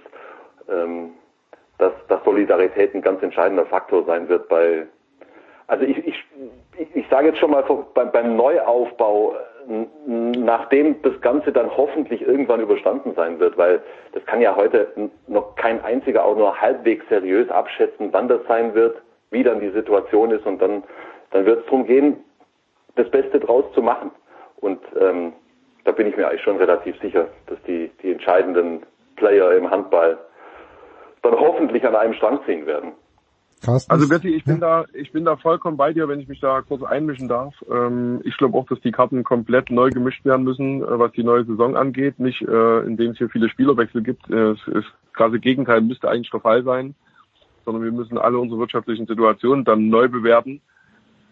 ähm, 0.69 1.11
dass, 1.77 1.93
dass 2.07 2.23
Solidarität 2.23 2.93
ein 2.95 3.01
ganz 3.01 3.22
entscheidender 3.22 3.65
Faktor 3.65 4.03
sein 4.06 4.27
wird 4.30 4.47
bei 4.49 4.88
also 5.67 5.83
ich, 5.83 5.97
ich, 6.07 6.25
ich, 6.95 7.06
sage 7.09 7.27
jetzt 7.27 7.39
schon 7.39 7.51
mal 7.51 7.64
beim, 7.93 8.38
Neuaufbau, 8.38 9.35
nachdem 10.06 11.01
das 11.01 11.19
Ganze 11.19 11.51
dann 11.51 11.69
hoffentlich 11.75 12.22
irgendwann 12.22 12.61
überstanden 12.61 13.14
sein 13.15 13.38
wird, 13.39 13.57
weil 13.57 13.81
das 14.14 14.25
kann 14.25 14.39
ja 14.39 14.56
heute 14.56 14.88
noch 15.27 15.56
kein 15.56 15.83
einziger 15.83 16.23
auch 16.23 16.38
nur 16.38 16.59
halbwegs 16.61 17.06
seriös 17.09 17.49
abschätzen, 17.49 18.09
wann 18.14 18.30
das 18.30 18.39
sein 18.47 18.73
wird, 18.75 19.01
wie 19.30 19.43
dann 19.43 19.59
die 19.59 19.72
Situation 19.72 20.31
ist 20.31 20.45
und 20.45 20.61
dann, 20.61 20.83
dann 21.31 21.45
wird 21.45 21.59
es 21.59 21.65
darum 21.65 21.85
gehen, 21.85 22.23
das 22.95 23.09
Beste 23.11 23.38
draus 23.39 23.65
zu 23.73 23.81
machen. 23.81 24.11
Und 24.61 24.80
ähm, 24.99 25.33
da 25.83 25.91
bin 25.91 26.07
ich 26.07 26.15
mir 26.15 26.30
eigentlich 26.30 26.43
schon 26.43 26.57
relativ 26.57 26.97
sicher, 27.01 27.27
dass 27.47 27.61
die, 27.64 27.91
die 28.01 28.14
entscheidenden 28.14 28.83
Player 29.17 29.51
im 29.51 29.69
Handball 29.69 30.17
dann 31.21 31.33
hoffentlich 31.33 31.85
an 31.85 31.95
einem 31.95 32.13
Strang 32.13 32.39
ziehen 32.45 32.65
werden. 32.65 32.93
Carsten, 33.61 33.91
Also 33.91 34.07
Berti, 34.07 34.29
ich 34.35 34.43
bin 34.43 34.59
da, 34.59 34.85
ich 34.93 35.11
bin 35.11 35.25
da 35.25 35.35
vollkommen 35.35 35.77
bei 35.77 35.91
dir, 35.91 36.07
wenn 36.07 36.19
ich 36.19 36.27
mich 36.27 36.39
da 36.39 36.61
kurz 36.61 36.83
einmischen 36.83 37.27
darf. 37.27 37.55
Ähm, 37.69 38.21
ich 38.23 38.37
glaube 38.37 38.57
auch, 38.57 38.67
dass 38.67 38.79
die 38.81 38.91
Karten 38.91 39.23
komplett 39.23 39.71
neu 39.71 39.89
gemischt 39.89 40.23
werden 40.25 40.43
müssen, 40.43 40.83
äh, 40.83 40.99
was 40.99 41.11
die 41.13 41.23
neue 41.23 41.43
Saison 41.43 41.75
angeht. 41.75 42.19
Nicht, 42.19 42.41
äh, 42.43 42.79
indem 42.81 43.11
es 43.11 43.17
hier 43.17 43.29
viele 43.29 43.49
Spielerwechsel 43.49 44.03
gibt. 44.03 44.29
Äh, 44.29 44.51
es 44.51 44.67
ist 44.67 44.87
gerade 45.13 45.33
das 45.33 45.41
Gegenteil 45.41 45.81
müsste 45.81 46.09
eigentlich 46.09 46.29
der 46.29 46.39
Fall 46.39 46.63
sein, 46.63 46.93
sondern 47.65 47.83
wir 47.83 47.91
müssen 47.91 48.19
alle 48.19 48.37
unsere 48.37 48.59
wirtschaftlichen 48.59 49.07
Situationen 49.07 49.65
dann 49.65 49.89
neu 49.89 50.07
bewerten. 50.07 50.61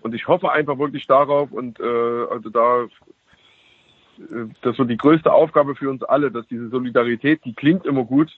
Und 0.01 0.15
ich 0.15 0.27
hoffe 0.27 0.51
einfach 0.51 0.79
wirklich 0.79 1.05
darauf 1.07 1.51
und 1.51 1.79
äh, 1.79 2.25
also 2.29 2.49
da 2.49 2.83
äh, 2.83 4.47
das 4.61 4.77
wird 4.77 4.89
die 4.89 4.97
größte 4.97 5.31
Aufgabe 5.31 5.75
für 5.75 5.89
uns 5.89 6.03
alle, 6.03 6.31
dass 6.31 6.47
diese 6.47 6.69
Solidarität, 6.69 7.45
die 7.45 7.53
klingt 7.53 7.85
immer 7.85 8.03
gut, 8.03 8.31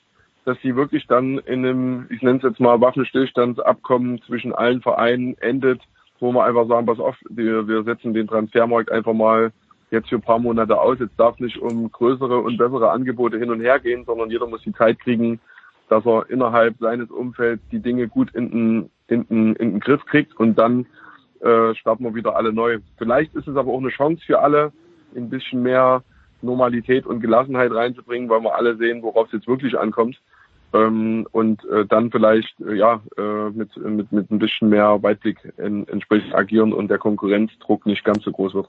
dass 0.48 0.58
sie 0.62 0.78
wirklich 0.78 1.06
dann 1.08 1.40
in 1.40 1.66
einem, 1.66 2.06
ich 2.10 2.22
nenne 2.22 2.38
es 2.38 2.44
jetzt 2.44 2.62
mal 2.62 2.80
Waffenstillstandsabkommen 2.80 4.22
zwischen 4.22 4.56
allen 4.56 4.82
Vereinen 4.82 5.38
endet, 5.40 5.82
wo 6.22 6.32
wir 6.32 6.46
einfach 6.46 6.70
sagen, 6.70 6.86
pass 6.86 7.02
auf, 7.02 7.18
wir, 7.28 7.84
setzen 7.84 8.14
den 8.14 8.28
Transfermarkt 8.28 8.90
einfach 8.90 9.12
mal 9.12 9.52
jetzt 9.92 10.08
für 10.08 10.16
ein 10.16 10.22
paar 10.22 10.40
Monate 10.40 10.80
aus. 10.80 11.00
Jetzt 11.00 11.20
darf 11.20 11.38
nicht 11.42 11.58
um 11.58 11.92
größere 11.92 12.40
und 12.40 12.58
bessere 12.58 12.92
Angebote 12.92 13.38
hin 13.38 13.52
und 13.52 13.60
her 13.60 13.78
gehen, 13.80 14.06
sondern 14.06 14.30
jeder 14.30 14.48
muss 14.48 14.62
die 14.62 14.72
Zeit 14.72 15.02
kriegen, 15.02 15.42
dass 15.90 16.06
er 16.06 16.30
innerhalb 16.30 16.78
seines 16.80 17.12
Umfelds 17.12 17.62
die 17.74 17.82
Dinge 17.82 18.08
gut 18.08 18.34
in 18.34 18.50
den, 18.50 18.90
in 19.10 19.28
den, 19.28 19.56
in 19.58 19.72
den 19.72 19.80
Griff 19.82 20.06
kriegt 20.06 20.34
und 20.40 20.58
dann 20.58 20.86
äh, 21.42 21.76
starten 21.76 22.06
wir 22.06 22.16
wieder 22.16 22.38
alle 22.38 22.54
neu. 22.54 22.80
Vielleicht 22.98 23.36
ist 23.36 23.50
es 23.50 23.58
aber 23.58 23.74
auch 23.74 23.82
eine 23.82 23.90
Chance 23.90 24.24
für 24.26 24.40
alle, 24.40 24.72
ein 25.14 25.30
bisschen 25.30 25.62
mehr 25.62 26.04
Normalität 26.42 27.06
und 27.06 27.20
Gelassenheit 27.20 27.74
reinzubringen, 27.74 28.30
weil 28.30 28.44
wir 28.44 28.56
alle 28.56 28.78
sehen, 28.78 29.04
worauf 29.04 29.28
es 29.28 29.34
jetzt 29.34 29.48
wirklich 29.50 29.78
ankommt. 29.78 30.18
Ähm, 30.74 31.26
und 31.32 31.64
äh, 31.66 31.86
dann 31.86 32.12
vielleicht 32.12 32.60
äh, 32.60 32.76
ja 32.76 33.02
äh, 33.18 33.50
mit, 33.52 33.76
mit, 33.78 34.12
mit 34.12 34.32
ein 34.32 34.40
bisschen 34.40 34.70
mehr 34.70 35.02
Weitblick 35.02 35.38
in, 35.58 35.88
entsprechend 35.88 36.36
agieren 36.36 36.74
und 36.74 36.90
der 36.90 36.98
Konkurrenzdruck 36.98 37.86
nicht 37.86 38.04
ganz 38.04 38.24
so 38.24 38.32
groß 38.32 38.54
wird. 38.54 38.68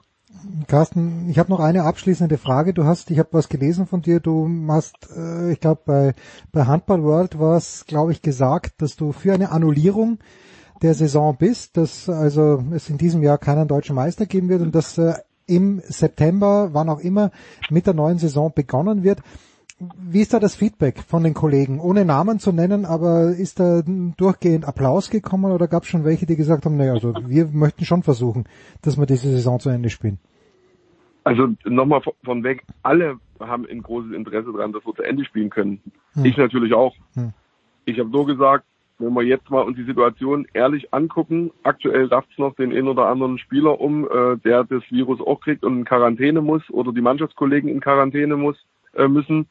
Carsten, 0.67 1.27
ich 1.29 1.39
habe 1.39 1.49
noch 1.49 1.59
eine 1.59 1.83
abschließende 1.83 2.37
Frage. 2.37 2.73
Du 2.73 2.85
hast, 2.85 3.11
ich 3.11 3.19
habe 3.19 3.29
was 3.33 3.49
gelesen 3.49 3.85
von 3.85 4.01
dir. 4.01 4.21
Du 4.21 4.47
hast, 4.69 4.95
äh, 5.15 5.51
ich 5.51 5.59
glaube 5.59 5.81
bei 5.85 6.13
bei 6.53 6.65
Handball 6.65 7.03
World 7.03 7.37
war 7.37 7.57
es, 7.57 7.85
glaube 7.85 8.13
ich, 8.13 8.21
gesagt, 8.21 8.81
dass 8.81 8.95
du 8.95 9.11
für 9.11 9.33
eine 9.33 9.51
Annullierung 9.51 10.19
der 10.81 10.93
Saison 10.93 11.35
bist, 11.37 11.75
dass 11.75 12.07
also 12.07 12.63
es 12.73 12.89
in 12.89 12.97
diesem 12.97 13.23
Jahr 13.23 13.37
keinen 13.37 13.67
deutschen 13.67 13.95
Meister 13.95 14.25
geben 14.25 14.47
wird 14.47 14.61
und 14.61 14.73
dass 14.73 14.97
äh, 14.97 15.15
im 15.47 15.81
September, 15.85 16.69
wann 16.73 16.89
auch 16.89 16.99
immer, 16.99 17.31
mit 17.69 17.87
der 17.87 17.93
neuen 17.93 18.19
Saison 18.19 18.53
begonnen 18.53 19.03
wird. 19.03 19.19
Wie 19.79 20.19
ist 20.21 20.33
da 20.33 20.39
das 20.39 20.55
Feedback 20.55 20.99
von 20.99 21.23
den 21.23 21.33
Kollegen? 21.33 21.79
Ohne 21.79 22.03
Namen 22.03 22.39
zu 22.39 22.51
nennen, 22.51 22.85
aber 22.85 23.29
ist 23.29 23.61
da 23.61 23.81
durchgehend 24.17 24.67
Applaus 24.67 25.09
gekommen 25.09 25.53
oder 25.53 25.69
gab 25.69 25.83
es 25.83 25.89
schon 25.89 26.03
welche, 26.03 26.25
die 26.25 26.35
gesagt 26.35 26.65
haben, 26.65 26.75
naja, 26.75 26.93
also 26.93 27.13
wir 27.27 27.47
möchten 27.47 27.85
schon 27.85 28.03
versuchen, 28.03 28.43
dass 28.81 28.97
wir 28.97 29.05
diese 29.05 29.29
Saison 29.29 29.59
zu 29.59 29.69
Ende 29.69 29.89
spielen? 29.89 30.19
Also 31.23 31.49
nochmal 31.63 32.01
von- 32.23 32.43
weg, 32.43 32.63
alle 32.83 33.19
haben 33.39 33.65
ein 33.69 33.81
großes 33.81 34.11
Interesse 34.11 34.51
daran, 34.51 34.73
dass 34.73 34.85
wir 34.85 34.93
zu 34.95 35.03
Ende 35.03 35.23
spielen 35.23 35.49
können. 35.49 35.79
Hm. 36.13 36.25
Ich 36.25 36.35
natürlich 36.35 36.73
auch. 36.73 36.95
Hm. 37.13 37.31
Ich 37.85 37.99
habe 37.99 38.09
so 38.11 38.25
gesagt, 38.25 38.65
wenn 38.97 39.13
wir 39.13 39.23
jetzt 39.23 39.49
mal 39.49 39.61
uns 39.61 39.77
die 39.77 39.85
Situation 39.85 40.45
ehrlich 40.53 40.93
angucken, 40.93 41.51
aktuell 41.63 42.07
rafft 42.07 42.29
es 42.33 42.37
noch 42.37 42.53
den 42.55 42.71
einen 42.71 42.89
oder 42.89 43.07
anderen 43.07 43.37
Spieler 43.37 43.79
um, 43.79 44.05
äh, 44.05 44.37
der 44.43 44.65
das 44.65 44.83
Virus 44.89 45.21
auch 45.21 45.39
kriegt 45.39 45.63
und 45.63 45.77
in 45.77 45.85
Quarantäne 45.85 46.41
muss 46.41 46.69
oder 46.69 46.91
die 46.91 47.01
Mannschaftskollegen 47.01 47.69
in 47.69 47.79
Quarantäne 47.79 48.35
muss 48.35 48.57
äh, 48.95 49.07
müssen, 49.07 49.47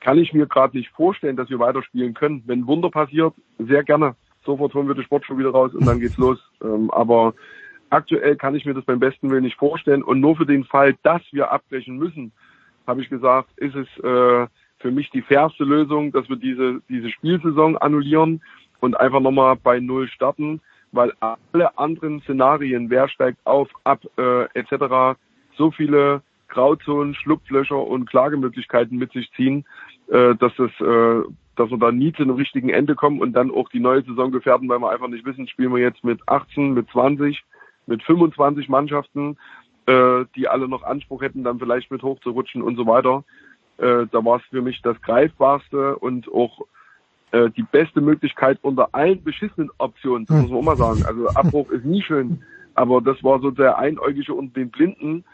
kann 0.00 0.18
ich 0.18 0.32
mir 0.32 0.46
gerade 0.46 0.76
nicht 0.76 0.90
vorstellen, 0.90 1.36
dass 1.36 1.50
wir 1.50 1.58
weiterspielen 1.58 2.14
können. 2.14 2.42
Wenn 2.46 2.66
Wunder 2.66 2.90
passiert, 2.90 3.34
sehr 3.58 3.82
gerne. 3.82 4.14
Sofort 4.44 4.74
holen 4.74 4.86
wir 4.86 4.94
die 4.94 5.02
Sportschuhe 5.02 5.38
wieder 5.38 5.50
raus 5.50 5.74
und 5.74 5.86
dann 5.86 6.00
geht's 6.00 6.16
los. 6.16 6.38
Ähm, 6.62 6.90
aber 6.92 7.34
aktuell 7.90 8.36
kann 8.36 8.54
ich 8.54 8.64
mir 8.64 8.74
das 8.74 8.84
beim 8.84 9.00
besten 9.00 9.30
Willen 9.30 9.42
nicht 9.42 9.58
vorstellen. 9.58 10.02
Und 10.02 10.20
nur 10.20 10.36
für 10.36 10.46
den 10.46 10.64
Fall, 10.64 10.94
dass 11.02 11.22
wir 11.32 11.50
abbrechen 11.50 11.96
müssen, 11.96 12.32
habe 12.86 13.02
ich 13.02 13.08
gesagt, 13.08 13.50
ist 13.56 13.74
es 13.74 13.88
äh, 14.04 14.46
für 14.78 14.90
mich 14.90 15.10
die 15.10 15.22
fairste 15.22 15.64
Lösung, 15.64 16.12
dass 16.12 16.28
wir 16.28 16.36
diese, 16.36 16.80
diese 16.88 17.10
Spielsaison 17.10 17.76
annullieren 17.76 18.40
und 18.80 18.98
einfach 19.00 19.20
nochmal 19.20 19.56
bei 19.56 19.80
Null 19.80 20.08
starten, 20.08 20.60
weil 20.92 21.12
alle 21.20 21.76
anderen 21.78 22.20
Szenarien, 22.20 22.90
wer 22.90 23.08
steigt 23.08 23.38
auf, 23.44 23.68
ab, 23.84 24.00
äh, 24.16 24.44
etc., 24.54 25.18
so 25.56 25.70
viele 25.70 26.22
Grauzonen, 26.48 27.14
Schlupflöcher 27.14 27.78
und 27.78 28.08
Klagemöglichkeiten 28.08 28.98
mit 28.98 29.12
sich 29.12 29.30
ziehen, 29.32 29.64
äh, 30.08 30.34
dass 30.36 30.52
das, 30.56 30.70
äh, 30.80 31.22
dass 31.56 31.70
wir 31.70 31.78
da 31.78 31.92
nie 31.92 32.12
zu 32.12 32.22
einem 32.22 32.36
richtigen 32.36 32.68
Ende 32.68 32.94
kommen 32.94 33.20
und 33.20 33.32
dann 33.32 33.50
auch 33.50 33.68
die 33.68 33.80
neue 33.80 34.02
Saison 34.02 34.30
gefährden, 34.30 34.68
weil 34.68 34.78
wir 34.78 34.90
einfach 34.90 35.08
nicht 35.08 35.24
wissen, 35.24 35.48
spielen 35.48 35.74
wir 35.74 35.82
jetzt 35.82 36.04
mit 36.04 36.20
18, 36.26 36.74
mit 36.74 36.88
20, 36.90 37.42
mit 37.86 38.02
25 38.02 38.68
Mannschaften, 38.68 39.36
äh, 39.86 40.24
die 40.34 40.48
alle 40.48 40.68
noch 40.68 40.82
Anspruch 40.82 41.22
hätten, 41.22 41.44
dann 41.44 41.58
vielleicht 41.58 41.90
mit 41.90 42.02
hochzurutschen 42.02 42.62
und 42.62 42.76
so 42.76 42.86
weiter. 42.86 43.24
Äh, 43.78 44.06
da 44.10 44.24
war 44.24 44.38
es 44.38 44.44
für 44.50 44.62
mich 44.62 44.80
das 44.82 45.00
greifbarste 45.02 45.96
und 45.96 46.32
auch 46.32 46.62
äh, 47.32 47.50
die 47.50 47.62
beste 47.62 48.00
Möglichkeit 48.00 48.58
unter 48.62 48.88
allen 48.92 49.22
beschissenen 49.22 49.70
Optionen, 49.78 50.26
das 50.26 50.42
muss 50.42 50.50
man 50.50 50.64
mal 50.64 50.76
sagen. 50.76 51.04
Also 51.04 51.28
Abbruch 51.30 51.70
ist 51.70 51.84
nie 51.84 52.02
schön, 52.02 52.42
aber 52.74 53.00
das 53.00 53.22
war 53.22 53.40
so 53.40 53.50
der 53.50 53.78
Einäugige 53.78 54.34
unter 54.34 54.54
den 54.54 54.70
Blinden, 54.70 55.24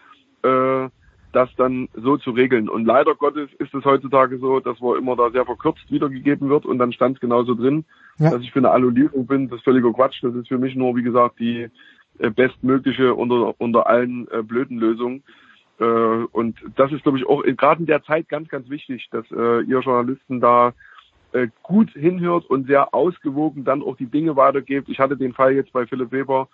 äh, 0.42 0.88
das 1.32 1.48
dann 1.56 1.88
so 1.94 2.16
zu 2.16 2.30
regeln. 2.30 2.68
Und 2.68 2.84
leider 2.84 3.14
Gottes 3.14 3.48
ist 3.58 3.74
es 3.74 3.84
heutzutage 3.84 4.38
so, 4.38 4.60
dass 4.60 4.80
wo 4.80 4.94
immer 4.94 5.16
da 5.16 5.30
sehr 5.30 5.44
verkürzt 5.44 5.90
wiedergegeben 5.90 6.48
wird 6.48 6.66
und 6.66 6.78
dann 6.78 6.92
stand 6.92 7.16
es 7.16 7.20
genauso 7.20 7.54
drin, 7.54 7.84
Ja. 8.18 8.30
dass 8.30 8.42
ich 8.42 8.52
für 8.52 8.58
eine 8.60 8.70
Annullierung 8.70 9.26
bin. 9.26 9.48
Das 9.48 9.58
ist 9.58 9.64
völliger 9.64 9.92
Quatsch. 9.92 10.22
Das 10.22 10.34
ist 10.34 10.48
für 10.48 10.58
mich 10.58 10.74
nur, 10.74 10.94
wie 10.96 11.02
gesagt, 11.02 11.38
die 11.40 11.68
äh, 12.18 12.30
bestmögliche 12.30 13.14
unter, 13.14 13.58
unter 13.60 13.86
allen 13.86 14.28
äh, 14.30 14.42
blöden 14.42 14.78
Lösungen. 14.78 15.22
Äh, 15.80 15.84
und 15.84 16.56
das 16.76 16.92
ist, 16.92 17.02
glaube 17.02 17.18
ich, 17.18 17.26
auch 17.26 17.42
gerade 17.42 17.80
in 17.80 17.86
der 17.86 18.02
Zeit 18.02 18.28
ganz, 18.28 18.48
ganz 18.48 18.68
wichtig, 18.68 19.08
dass 19.10 19.24
äh, 19.30 19.62
ihr 19.62 19.80
Journalisten 19.80 20.40
da 20.40 20.74
äh, 21.32 21.48
gut 21.62 21.90
hinhört 21.92 22.44
und 22.50 22.66
sehr 22.66 22.94
ausgewogen 22.94 23.64
dann 23.64 23.82
auch 23.82 23.96
die 23.96 24.06
Dinge 24.06 24.36
weitergebt. 24.36 24.88
Ich 24.88 24.98
hatte 24.98 25.16
den 25.16 25.32
Fall 25.32 25.54
jetzt 25.54 25.72
bei 25.72 25.86
Philipp 25.86 26.12
Weber 26.12 26.48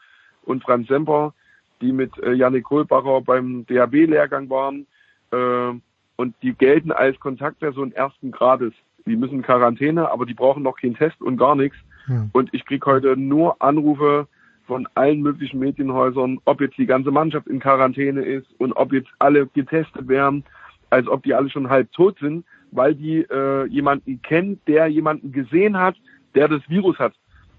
und 0.44 0.62
Franz 0.62 0.86
Semper, 0.88 1.34
die 1.80 1.92
mit 1.92 2.16
äh, 2.22 2.32
Janik 2.32 2.64
Kohlbacher 2.64 3.20
beim 3.20 3.66
DHB-Lehrgang 3.66 4.50
waren 4.50 4.86
äh, 5.30 5.78
und 6.16 6.34
die 6.42 6.54
gelten 6.54 6.92
als 6.92 7.18
Kontaktperson 7.20 7.92
ersten 7.92 8.30
Grades. 8.30 8.72
Die 9.06 9.16
müssen 9.16 9.42
Quarantäne, 9.42 10.10
aber 10.10 10.26
die 10.26 10.34
brauchen 10.34 10.62
noch 10.62 10.76
keinen 10.76 10.96
Test 10.96 11.20
und 11.20 11.36
gar 11.36 11.54
nichts. 11.54 11.78
Hm. 12.06 12.30
Und 12.32 12.52
ich 12.52 12.64
krieg 12.64 12.84
heute 12.84 13.16
nur 13.16 13.60
Anrufe 13.62 14.26
von 14.66 14.86
allen 14.94 15.22
möglichen 15.22 15.60
Medienhäusern, 15.60 16.40
ob 16.44 16.60
jetzt 16.60 16.76
die 16.76 16.86
ganze 16.86 17.10
Mannschaft 17.10 17.46
in 17.46 17.58
Quarantäne 17.58 18.20
ist 18.20 18.46
und 18.58 18.72
ob 18.74 18.92
jetzt 18.92 19.08
alle 19.18 19.46
getestet 19.46 20.08
werden, 20.08 20.44
als 20.90 21.08
ob 21.08 21.22
die 21.22 21.34
alle 21.34 21.48
schon 21.48 21.70
halb 21.70 21.90
tot 21.92 22.18
sind, 22.18 22.44
weil 22.70 22.94
die 22.94 23.20
äh, 23.20 23.64
jemanden 23.66 24.20
kennt, 24.22 24.66
der 24.68 24.86
jemanden 24.88 25.32
gesehen 25.32 25.78
hat, 25.78 25.96
der 26.34 26.48
das 26.48 26.60
Virus 26.68 26.98
hat. 26.98 27.14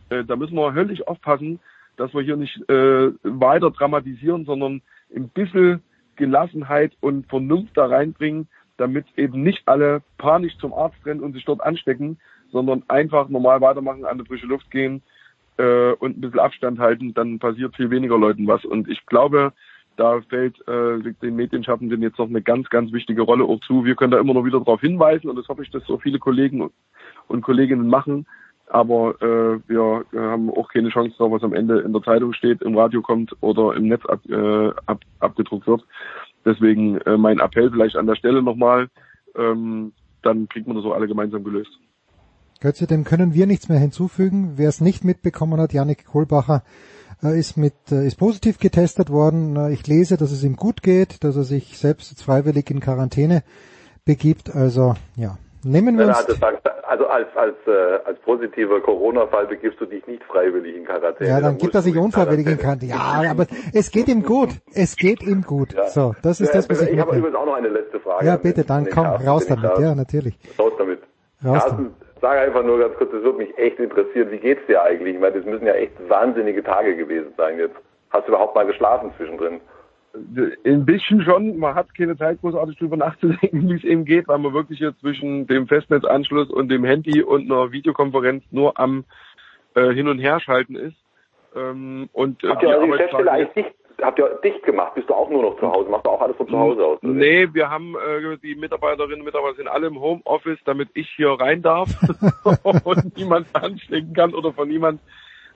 Äh, 0.09 0.23
da 0.23 0.35
müssen 0.35 0.55
wir 0.55 0.73
höllisch 0.73 1.05
aufpassen, 1.07 1.59
dass 1.99 2.13
wir 2.13 2.21
hier 2.21 2.37
nicht 2.37 2.57
äh, 2.69 3.11
weiter 3.23 3.71
dramatisieren, 3.71 4.45
sondern 4.45 4.81
ein 5.13 5.27
bisschen 5.29 5.83
Gelassenheit 6.15 6.93
und 7.01 7.27
Vernunft 7.27 7.75
da 7.75 7.87
reinbringen, 7.87 8.47
damit 8.77 9.05
eben 9.17 9.43
nicht 9.43 9.63
alle 9.65 10.01
panisch 10.17 10.57
zum 10.59 10.73
Arzt 10.73 10.97
rennen 11.05 11.19
und 11.19 11.33
sich 11.33 11.43
dort 11.43 11.61
anstecken, 11.61 12.17
sondern 12.51 12.83
einfach 12.87 13.27
normal 13.27 13.59
weitermachen, 13.59 14.05
an 14.05 14.17
die 14.17 14.25
frische 14.25 14.47
Luft 14.47 14.71
gehen 14.71 15.01
äh, 15.57 15.91
und 15.91 16.17
ein 16.17 16.21
bisschen 16.21 16.39
Abstand 16.39 16.79
halten, 16.79 17.13
dann 17.13 17.37
passiert 17.37 17.75
viel 17.75 17.89
weniger 17.89 18.17
Leuten 18.17 18.47
was. 18.47 18.63
Und 18.63 18.87
ich 18.89 19.05
glaube, 19.05 19.51
da 19.97 20.21
fällt 20.21 20.55
äh, 20.69 20.99
den 21.21 21.35
Medienschaffenden 21.35 22.01
jetzt 22.01 22.17
noch 22.17 22.29
eine 22.29 22.41
ganz, 22.41 22.69
ganz 22.69 22.93
wichtige 22.93 23.23
Rolle 23.23 23.43
auch 23.43 23.59
zu. 23.59 23.83
Wir 23.83 23.95
können 23.95 24.11
da 24.11 24.19
immer 24.19 24.33
noch 24.33 24.45
wieder 24.45 24.59
darauf 24.59 24.79
hinweisen 24.79 25.29
und 25.29 25.35
das 25.35 25.49
hoffe 25.49 25.63
ich, 25.63 25.69
dass 25.71 25.83
so 25.85 25.97
viele 25.97 26.19
Kollegen 26.19 26.61
und- 26.61 26.73
und 27.27 27.41
Kolleginnen 27.41 27.87
machen. 27.87 28.25
Aber 28.69 29.19
äh, 29.21 29.59
wir 29.67 30.05
haben 30.15 30.51
auch 30.51 30.69
keine 30.69 30.89
Chance 30.89 31.17
drauf, 31.17 31.31
was 31.31 31.43
am 31.43 31.53
Ende 31.53 31.79
in 31.79 31.91
der 31.91 32.03
Zeitung 32.03 32.33
steht, 32.33 32.61
im 32.61 32.77
Radio 32.77 33.01
kommt 33.01 33.35
oder 33.41 33.75
im 33.75 33.87
Netz 33.87 34.05
ab, 34.05 34.19
äh, 34.29 34.69
ab, 34.85 35.01
abgedruckt 35.19 35.67
wird. 35.67 35.83
Deswegen 36.45 36.99
äh, 37.01 37.17
mein 37.17 37.39
Appell 37.39 37.71
vielleicht 37.71 37.95
an 37.95 38.05
der 38.05 38.15
Stelle 38.15 38.43
nochmal, 38.43 38.89
ähm, 39.35 39.91
dann 40.21 40.47
kriegt 40.49 40.67
man 40.67 40.75
das 40.75 40.83
so 40.83 40.93
alle 40.93 41.07
gemeinsam 41.07 41.43
gelöst. 41.43 41.71
Götze, 42.61 42.87
dem 42.87 43.05
können 43.05 43.33
wir 43.33 43.47
nichts 43.47 43.69
mehr 43.69 43.79
hinzufügen. 43.79 44.53
Wer 44.57 44.69
es 44.69 44.81
nicht 44.81 45.03
mitbekommen 45.03 45.59
hat, 45.59 45.73
Janik 45.73 46.05
Kohlbacher 46.05 46.63
äh, 47.23 47.39
ist 47.39 47.57
mit 47.57 47.73
äh, 47.91 48.05
ist 48.05 48.17
positiv 48.17 48.59
getestet 48.59 49.09
worden. 49.09 49.71
Ich 49.71 49.87
lese, 49.87 50.17
dass 50.17 50.31
es 50.31 50.43
ihm 50.43 50.57
gut 50.57 50.83
geht, 50.83 51.23
dass 51.23 51.35
er 51.35 51.43
sich 51.43 51.77
selbst 51.77 52.21
freiwillig 52.21 52.69
in 52.69 52.81
Quarantäne 52.81 53.43
begibt. 54.05 54.53
Also 54.53 54.95
ja, 55.15 55.37
nehmen 55.63 55.97
wir 55.97 56.07
uns. 56.07 56.17
also, 56.17 56.33
also 56.87 57.07
als, 57.07 57.27
als, 57.35 57.55
äh, 57.67 57.99
als 58.05 58.19
positiver 58.19 58.81
Corona-Fall 58.81 59.47
begibst 59.47 59.79
du 59.81 59.85
dich 59.85 60.05
nicht 60.07 60.23
freiwillig 60.23 60.75
in 60.75 60.85
Quarantäne. 60.85 61.29
Ja, 61.29 61.35
dann 61.35 61.43
Dann 61.43 61.57
gibt 61.57 61.75
er 61.75 61.81
sich 61.81 61.97
unfreiwillig 61.97 62.47
in 62.47 62.57
Quarantäne. 62.57 62.91
Ja, 62.93 63.29
aber 63.29 63.45
es 63.73 63.91
geht 63.91 64.07
ihm 64.07 64.23
gut. 64.23 64.49
Es 64.73 64.95
geht 64.95 65.21
ihm 65.21 65.43
gut. 65.43 65.75
So, 65.87 66.15
das 66.23 66.39
ist 66.41 66.49
Ja, 66.49 66.55
das, 66.55 66.69
was 66.69 66.81
ich 66.81 66.91
ich 66.91 66.99
habe 66.99 67.15
übrigens 67.15 67.35
auch 67.37 67.45
noch 67.45 67.55
eine 67.55 67.69
letzte 67.69 67.99
Frage. 67.99 68.25
Ja, 68.25 68.37
bitte, 68.37 68.63
dann 68.63 68.85
komm, 68.89 69.03
Carsten, 69.03 69.27
raus 69.27 69.45
damit. 69.47 69.77
Ja, 69.79 69.95
natürlich. 69.95 70.37
Raus 70.57 70.73
damit. 70.77 70.99
Raus 71.43 71.59
Carsten, 71.63 71.93
sag 72.21 72.37
einfach 72.37 72.63
nur 72.63 72.79
ganz 72.79 72.95
kurz, 72.97 73.11
das 73.11 73.23
würde 73.23 73.37
mich 73.37 73.57
echt 73.57 73.79
interessieren. 73.79 74.31
Wie 74.31 74.39
geht's 74.39 74.65
dir 74.67 74.81
eigentlich? 74.83 75.15
Ich 75.15 75.21
meine, 75.21 75.35
das 75.35 75.45
müssen 75.45 75.65
ja 75.65 75.73
echt 75.73 75.93
wahnsinnige 76.09 76.63
Tage 76.63 76.95
gewesen 76.95 77.33
sein 77.37 77.57
jetzt. 77.57 77.75
Hast 78.09 78.27
du 78.27 78.31
überhaupt 78.31 78.55
mal 78.55 78.65
geschlafen 78.65 79.11
zwischendrin? 79.17 79.61
Ein 80.13 80.85
bisschen 80.85 81.21
schon. 81.23 81.57
Man 81.57 81.75
hat 81.75 81.93
keine 81.95 82.17
Zeit, 82.17 82.41
großartig 82.41 82.77
drüber 82.77 82.97
nachzudenken, 82.97 83.69
wie 83.69 83.75
es 83.75 83.83
eben 83.83 84.05
geht, 84.05 84.27
weil 84.27 84.39
man 84.39 84.53
wirklich 84.53 84.79
hier 84.79 84.97
zwischen 84.97 85.45
dem 85.47 85.67
Festnetzanschluss 85.67 86.49
und 86.49 86.69
dem 86.69 86.83
Handy 86.83 87.21
und 87.21 87.51
einer 87.51 87.71
Videokonferenz 87.71 88.43
nur 88.51 88.79
am 88.79 89.05
äh, 89.75 89.93
Hin- 89.93 90.07
und 90.07 90.19
Herschalten 90.19 90.75
ist. 90.75 90.97
Ähm, 91.55 92.09
und 92.13 92.43
äh, 92.43 92.49
Habt 92.49 92.63
ihr 92.63 92.69
die 92.69 92.75
eure 92.75 92.87
Geschäftsstelle 92.89 93.31
eigentlich 93.31 93.65
dicht, 93.65 93.75
habt 94.01 94.19
ihr 94.19 94.39
dicht 94.43 94.63
gemacht? 94.63 94.95
Bist 94.95 95.09
du 95.09 95.13
auch 95.13 95.29
nur 95.29 95.43
noch 95.43 95.59
zu 95.59 95.71
Hause? 95.71 95.89
Machst 95.89 96.05
du 96.05 96.09
auch 96.09 96.21
alles 96.21 96.37
von 96.37 96.47
zu 96.47 96.57
Hause 96.57 96.85
aus? 96.85 97.03
oder? 97.03 97.13
Nee, 97.13 97.47
wir 97.53 97.69
haben 97.69 97.95
äh, 97.95 98.37
die 98.37 98.55
Mitarbeiterinnen 98.55 99.19
und 99.19 99.25
Mitarbeiter 99.25 99.55
sind 99.55 99.67
alle 99.67 99.87
im 99.87 99.99
Homeoffice, 99.99 100.59
damit 100.65 100.89
ich 100.93 101.09
hier 101.15 101.29
rein 101.31 101.61
darf 101.61 101.89
und 102.83 103.17
niemand 103.17 103.47
anstecken 103.53 104.13
kann 104.13 104.33
oder 104.33 104.53
von 104.53 104.67
niemand 104.67 105.01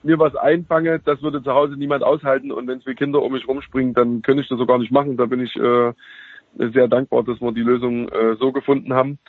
mir 0.04 0.20
was 0.20 0.36
einfange. 0.36 1.00
Das 1.04 1.22
würde 1.22 1.44
zu 1.44 1.54
Hause 1.54 1.76
niemand 1.78 2.04
aushalten 2.04 2.52
und 2.52 2.68
wenn 2.68 2.82
zwei 2.82 2.94
Kinder 2.94 3.22
um 3.22 3.34
mich 3.34 3.48
rumspringen, 3.48 3.94
dann 3.94 4.22
könnte 4.22 4.44
ich 4.44 4.50
das 4.50 4.58
so 4.58 4.66
gar 4.66 4.78
nicht 4.78 4.92
machen. 4.92 5.18
Da 5.18 5.26
bin 5.26 5.40
ich 5.40 5.56
äh, 5.56 5.94
sehr 6.58 6.88
dankbar, 6.88 7.24
dass 7.24 7.42
wir 7.42 7.52
die 7.52 7.62
Lösung 7.62 8.10
äh, 8.10 8.36
so 8.36 8.52
gefunden 8.52 8.94
haben. 8.94 9.20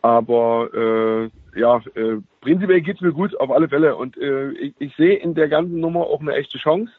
Aber 0.00 0.70
äh, 0.74 1.58
ja, 1.58 1.78
äh, 1.94 2.18
prinzipiell 2.40 2.80
geht's 2.82 3.00
mir 3.00 3.12
gut, 3.12 3.38
auf 3.40 3.50
alle 3.50 3.68
Fälle. 3.68 3.96
Und 3.96 4.16
äh, 4.16 4.50
ich, 4.52 4.74
ich 4.78 4.96
sehe 4.96 5.16
in 5.16 5.34
der 5.34 5.48
ganzen 5.48 5.80
Nummer 5.80 6.00
auch 6.00 6.20
eine 6.20 6.34
echte 6.34 6.58
Chance, 6.58 6.92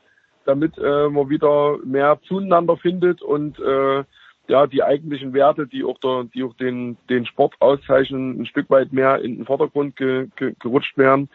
damit 0.46 0.78
äh, 0.78 1.08
man 1.10 1.30
wieder 1.30 1.78
mehr 1.86 2.20
zueinander 2.28 2.78
findet 2.78 3.22
und 3.22 3.60
äh, 3.60 4.04
ja 4.50 4.68
die 4.68 4.84
eigentlichen 4.84 5.34
Werte, 5.34 5.68
die 5.68 5.84
auch 5.84 6.00
der, 6.00 6.26
die 6.34 6.44
auch 6.44 6.54
den 6.56 6.98
den 7.10 7.26
Sport 7.26 7.56
auszeichnen, 7.60 8.42
ein 8.42 8.46
Stück 8.46 8.70
weit 8.70 8.92
mehr 8.92 9.22
in 9.22 9.38
den 9.38 9.46
Vordergrund 9.46 9.96
ge, 9.96 10.28
ge, 10.36 10.54
gerutscht 10.60 10.98
werden 10.98 11.30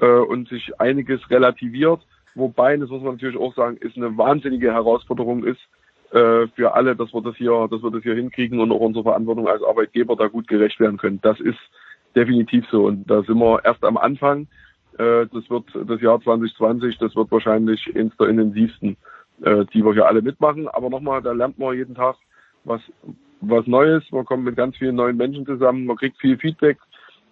äh, 0.00 0.06
und 0.06 0.48
sich 0.48 0.78
einiges 0.80 1.28
relativiert. 1.30 2.00
Wobei, 2.34 2.76
das 2.76 2.88
muss 2.88 3.02
man 3.02 3.14
natürlich 3.14 3.38
auch 3.38 3.54
sagen, 3.54 3.78
ist 3.78 3.96
eine 3.96 4.16
wahnsinnige 4.16 4.72
Herausforderung 4.72 5.44
ist 5.44 5.60
äh, 6.12 6.46
für 6.54 6.74
alle, 6.74 6.94
dass 6.96 7.12
wir 7.12 7.22
das 7.22 7.36
hier, 7.36 7.68
dass 7.70 7.82
wir 7.82 7.90
das 7.90 8.02
hier 8.02 8.14
hinkriegen 8.14 8.60
und 8.60 8.72
auch 8.72 8.80
unsere 8.80 9.04
Verantwortung 9.04 9.48
als 9.48 9.62
Arbeitgeber 9.62 10.16
da 10.16 10.28
gut 10.28 10.48
gerecht 10.48 10.78
werden 10.80 10.98
können. 10.98 11.20
Das 11.22 11.40
ist 11.40 11.58
definitiv 12.14 12.64
so 12.70 12.86
und 12.86 13.10
da 13.10 13.22
sind 13.22 13.38
wir 13.38 13.64
erst 13.64 13.84
am 13.84 13.96
Anfang. 13.96 14.46
Äh, 14.98 15.26
das 15.32 15.50
wird 15.50 15.64
das 15.86 16.00
Jahr 16.00 16.20
2020, 16.20 16.98
das 16.98 17.14
wird 17.14 17.30
wahrscheinlich 17.30 17.94
eins 17.94 18.16
der 18.16 18.28
intensivsten, 18.28 18.96
äh, 19.42 19.64
die 19.72 19.84
wir 19.84 19.92
hier 19.92 20.06
alle 20.06 20.22
mitmachen. 20.22 20.68
Aber 20.68 20.90
nochmal, 20.90 21.22
da 21.22 21.32
lernt 21.32 21.58
man 21.58 21.76
jeden 21.76 21.94
Tag 21.94 22.16
was 22.68 22.80
was 23.40 23.66
Neues. 23.66 24.02
Man 24.10 24.24
kommt 24.24 24.44
mit 24.44 24.56
ganz 24.56 24.76
vielen 24.76 24.96
neuen 24.96 25.16
Menschen 25.16 25.46
zusammen. 25.46 25.86
Man 25.86 25.96
kriegt 25.96 26.18
viel 26.18 26.36
Feedback 26.36 26.78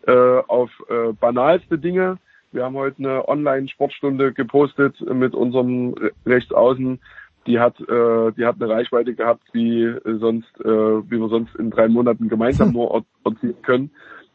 äh, 0.07 0.13
auf 0.47 0.71
äh, 0.89 1.13
banalste 1.13 1.79
Dinge. 1.79 2.19
Wir 2.53 2.65
haben 2.65 2.77
heute 2.77 2.99
eine 2.99 3.29
Online-Sportstunde 3.29 4.33
gepostet 4.33 4.95
mit 5.01 5.35
unserem 5.35 5.95
Re- 5.95 6.13
Rechtsaußen. 6.25 7.01
Die 7.47 7.59
hat, 7.59 7.79
äh, 7.81 8.33
die 8.33 8.45
hat 8.45 8.57
eine 8.61 8.69
Reichweite 8.69 9.15
gehabt, 9.15 9.43
wie 9.53 9.83
äh, 9.83 10.19
sonst, 10.19 10.49
äh, 10.61 10.65
wie 10.65 11.19
wir 11.19 11.29
sonst 11.29 11.55
in 11.57 11.71
drei 11.71 11.89
Monaten 11.89 12.29
gemeinsam 12.29 12.73
nur 12.73 13.05
erzielen 13.25 13.61
können. 13.63 13.91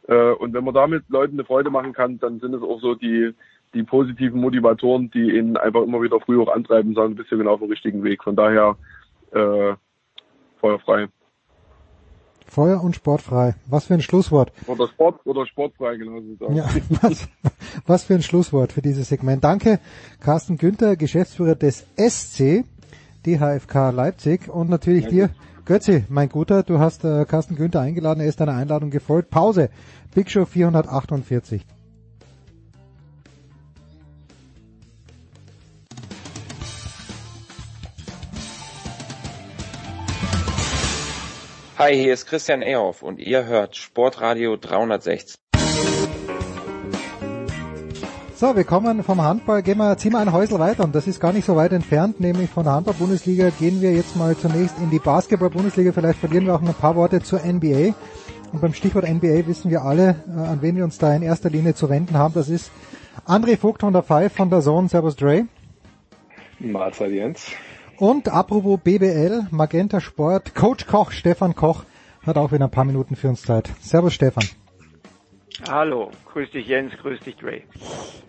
Äh, 0.07 0.31
und 0.33 0.53
wenn 0.53 0.63
man 0.63 0.73
damit 0.73 1.03
Leuten 1.09 1.35
eine 1.35 1.45
Freude 1.45 1.69
machen 1.69 1.93
kann, 1.93 2.19
dann 2.19 2.39
sind 2.39 2.53
es 2.53 2.61
auch 2.61 2.79
so 2.81 2.95
die, 2.95 3.33
die 3.73 3.83
positiven 3.83 4.41
Motivatoren, 4.41 5.09
die 5.11 5.37
ihnen 5.37 5.57
einfach 5.57 5.83
immer 5.83 6.01
wieder 6.01 6.19
früh 6.19 6.39
auch 6.41 6.53
antreiben 6.53 6.93
sagen, 6.93 7.11
du 7.11 7.15
bist 7.17 7.29
hier 7.29 7.37
genau 7.37 7.53
auf 7.53 7.59
dem 7.61 7.69
richtigen 7.69 8.03
Weg. 8.03 8.23
Von 8.23 8.35
daher 8.35 8.75
äh, 9.31 9.73
feuerfrei. 10.61 11.07
Feuer 12.47 12.83
und 12.83 12.95
sportfrei. 12.95 13.55
Was 13.67 13.85
für 13.85 13.93
ein 13.93 14.01
Schlusswort. 14.01 14.51
Oder 14.67 14.87
Sport 14.89 15.25
oder 15.25 15.45
sportfrei, 15.45 15.95
genau 15.95 16.19
so 16.19 16.35
sagen. 16.35 16.55
Ja, 16.55 16.69
was, 17.01 17.27
was 17.87 18.03
für 18.03 18.15
ein 18.15 18.23
Schlusswort 18.23 18.73
für 18.73 18.81
dieses 18.81 19.09
Segment. 19.09 19.43
Danke, 19.43 19.79
Carsten 20.19 20.57
Günther, 20.57 20.97
Geschäftsführer 20.97 21.55
des 21.55 21.85
SC, 21.97 22.65
DHFK 23.25 23.91
Leipzig 23.91 24.49
und 24.49 24.69
natürlich 24.69 25.07
dir, 25.07 25.29
Götzi, 25.63 26.03
mein 26.09 26.27
Guter, 26.27 26.63
du 26.63 26.79
hast 26.79 27.05
äh, 27.05 27.23
Carsten 27.25 27.55
Günther 27.55 27.79
eingeladen, 27.81 28.19
er 28.19 28.27
ist 28.27 28.41
deiner 28.41 28.55
Einladung 28.55 28.89
gefolgt. 28.89 29.29
Pause. 29.29 29.69
Big 30.13 30.29
Show 30.29 30.45
448. 30.45 31.65
Hi, 41.81 41.95
hier 41.95 42.13
ist 42.13 42.27
Christian 42.27 42.61
Ehoff 42.61 43.01
und 43.01 43.17
ihr 43.17 43.45
hört 43.47 43.75
Sportradio 43.75 44.55
360. 44.55 45.33
So, 48.35 48.55
wir 48.55 48.63
kommen 48.65 49.03
vom 49.03 49.19
Handball, 49.19 49.63
gehen 49.63 49.79
wir, 49.79 49.97
ziehen 49.97 50.11
wir 50.11 50.19
ein 50.19 50.31
Häusl 50.31 50.59
weiter 50.59 50.83
und 50.83 50.93
das 50.93 51.07
ist 51.07 51.19
gar 51.19 51.33
nicht 51.33 51.45
so 51.45 51.55
weit 51.55 51.71
entfernt, 51.71 52.19
nämlich 52.19 52.51
von 52.51 52.65
der 52.65 52.73
Handball-Bundesliga 52.73 53.49
gehen 53.49 53.81
wir 53.81 53.93
jetzt 53.93 54.15
mal 54.15 54.37
zunächst 54.37 54.77
in 54.77 54.91
die 54.91 54.99
Basketball-Bundesliga, 54.99 55.91
vielleicht 55.91 56.19
verlieren 56.19 56.45
wir 56.45 56.53
auch 56.53 56.61
noch 56.61 56.69
ein 56.69 56.75
paar 56.75 56.95
Worte 56.95 57.23
zur 57.23 57.39
NBA. 57.39 57.95
Und 58.51 58.61
beim 58.61 58.75
Stichwort 58.75 59.09
NBA 59.09 59.47
wissen 59.47 59.71
wir 59.71 59.81
alle, 59.81 60.17
äh, 60.27 60.39
an 60.39 60.61
wen 60.61 60.75
wir 60.75 60.83
uns 60.83 60.99
da 60.99 61.15
in 61.15 61.23
erster 61.23 61.49
Linie 61.49 61.73
zu 61.73 61.89
wenden 61.89 62.15
haben. 62.15 62.35
Das 62.35 62.47
ist 62.47 62.69
André 63.25 63.57
Vogt 63.57 63.81
von 63.81 63.91
der 63.91 64.03
Five 64.03 64.33
von 64.33 64.51
der 64.51 64.61
Zone. 64.61 64.87
Servus 64.87 65.15
Dre. 65.15 65.47
Mahlzeit 66.59 67.09
Jens. 67.09 67.47
Und 68.01 68.29
apropos 68.29 68.79
BBL, 68.79 69.45
Magenta 69.51 70.01
Sport, 70.01 70.55
Coach 70.55 70.87
Koch, 70.87 71.11
Stefan 71.11 71.53
Koch, 71.53 71.83
hat 72.25 72.35
auch 72.35 72.51
wieder 72.51 72.65
ein 72.65 72.71
paar 72.71 72.83
Minuten 72.83 73.15
für 73.15 73.29
uns 73.29 73.43
Zeit. 73.43 73.69
Servus 73.79 74.15
Stefan. 74.15 74.43
Hallo, 75.69 76.09
grüß 76.33 76.49
dich 76.49 76.65
Jens, 76.65 76.93
grüß 76.99 77.19
dich 77.19 77.35
Dre. 77.35 77.61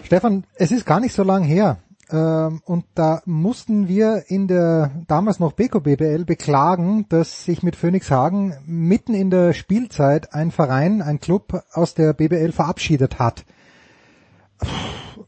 Stefan, 0.02 0.44
es 0.56 0.72
ist 0.72 0.84
gar 0.84 1.00
nicht 1.00 1.14
so 1.14 1.22
lang 1.22 1.42
her. 1.42 1.78
Ähm, 2.10 2.60
und 2.66 2.84
da 2.94 3.22
mussten 3.24 3.88
wir 3.88 4.24
in 4.26 4.46
der 4.46 4.90
damals 5.08 5.40
noch 5.40 5.52
Beko 5.52 5.80
BBL 5.80 6.26
beklagen, 6.26 7.06
dass 7.08 7.46
sich 7.46 7.62
mit 7.62 7.74
Phoenix 7.74 8.10
Hagen 8.10 8.54
mitten 8.66 9.14
in 9.14 9.30
der 9.30 9.54
Spielzeit 9.54 10.34
ein 10.34 10.50
Verein, 10.50 11.00
ein 11.00 11.18
Club 11.18 11.62
aus 11.72 11.94
der 11.94 12.12
BBL 12.12 12.52
verabschiedet 12.52 13.18
hat. 13.18 13.46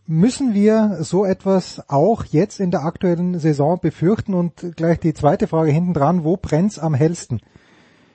Müssen 0.06 0.52
wir 0.52 0.98
so 1.00 1.24
etwas 1.24 1.88
auch 1.88 2.24
jetzt 2.26 2.60
in 2.60 2.70
der 2.70 2.84
aktuellen 2.84 3.38
Saison 3.38 3.80
befürchten? 3.80 4.34
Und 4.34 4.74
gleich 4.76 5.00
die 5.00 5.14
zweite 5.14 5.46
Frage 5.46 5.70
hinten 5.70 5.94
dran, 5.94 6.24
wo 6.24 6.36
brennt's 6.36 6.78
am 6.78 6.92
hellsten 6.92 7.40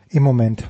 im 0.10 0.22
Moment? 0.22 0.70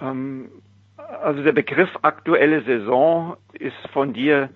Ähm, 0.00 0.48
also 0.96 1.42
der 1.42 1.52
Begriff 1.52 1.88
aktuelle 2.02 2.62
Saison 2.62 3.36
ist 3.52 3.74
von 3.92 4.12
dir 4.12 4.50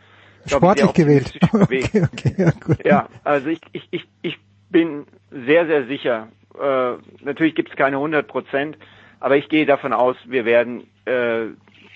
Sportlich 0.47 0.93
gewählt. 0.93 1.39
gewählt. 1.53 1.91
Okay, 1.95 2.03
okay, 2.03 2.35
ja, 2.39 2.51
gut. 2.51 2.85
ja, 2.85 3.09
also 3.25 3.49
ich, 3.49 3.61
ich, 3.73 3.89
ich, 3.91 4.09
ich 4.23 4.39
bin 4.71 5.05
sehr, 5.31 5.67
sehr 5.67 5.87
sicher. 5.87 6.29
Äh, 6.61 6.93
natürlich 7.25 7.55
gibt 7.55 7.71
es 7.71 7.77
keine 7.77 7.97
100 7.97 8.27
Prozent, 8.27 8.79
aber 9.19 9.37
ich 9.37 9.49
gehe 9.49 9.67
davon 9.67 9.93
aus, 9.93 10.17
wir 10.27 10.45
werden 10.45 10.85
äh, 11.05 11.47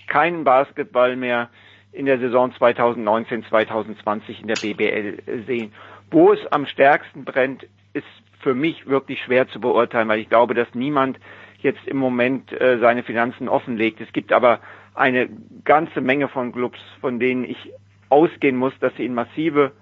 keinen 0.09 0.45
Basketball 0.45 1.17
mehr 1.17 1.49
in 1.95 2.07
der 2.07 2.19
Saison 2.19 2.53
2019, 2.53 3.45
2020 3.45 4.41
in 4.41 4.49
der 4.49 4.57
BBL 4.57 5.45
sehen. 5.47 5.73
Wo 6.11 6.33
es 6.33 6.41
am 6.53 6.67
stärksten 6.67 7.25
brennt, 7.25 7.67
ist 7.93 8.05
für 8.41 8.55
mich 8.55 8.87
wirklich 8.87 9.23
schwer 9.23 9.49
zu 9.49 9.61
beurteilen, 9.61 10.09
weil 10.09 10.21
ich 10.21 10.29
glaube, 10.29 10.55
dass 10.55 10.69
niemand 10.75 11.19
jetzt 11.59 11.87
im 11.87 11.97
Moment 11.97 12.53
äh, 12.53 12.79
seine 12.79 13.03
Finanzen 13.03 13.49
offenlegt. 13.49 14.01
Es 14.01 14.13
gibt 14.13 14.33
aber 14.33 14.61
eine 14.95 15.29
ganze 15.65 16.01
Menge 16.01 16.29
von 16.29 16.53
Clubs, 16.53 16.79
von 17.01 17.19
denen 17.19 17.45
ich 17.45 17.73
ausgehen 18.11 18.57
muss, 18.57 18.75
dass 18.81 18.95
sie 18.97 19.07
in 19.07 19.15
massive 19.15 19.73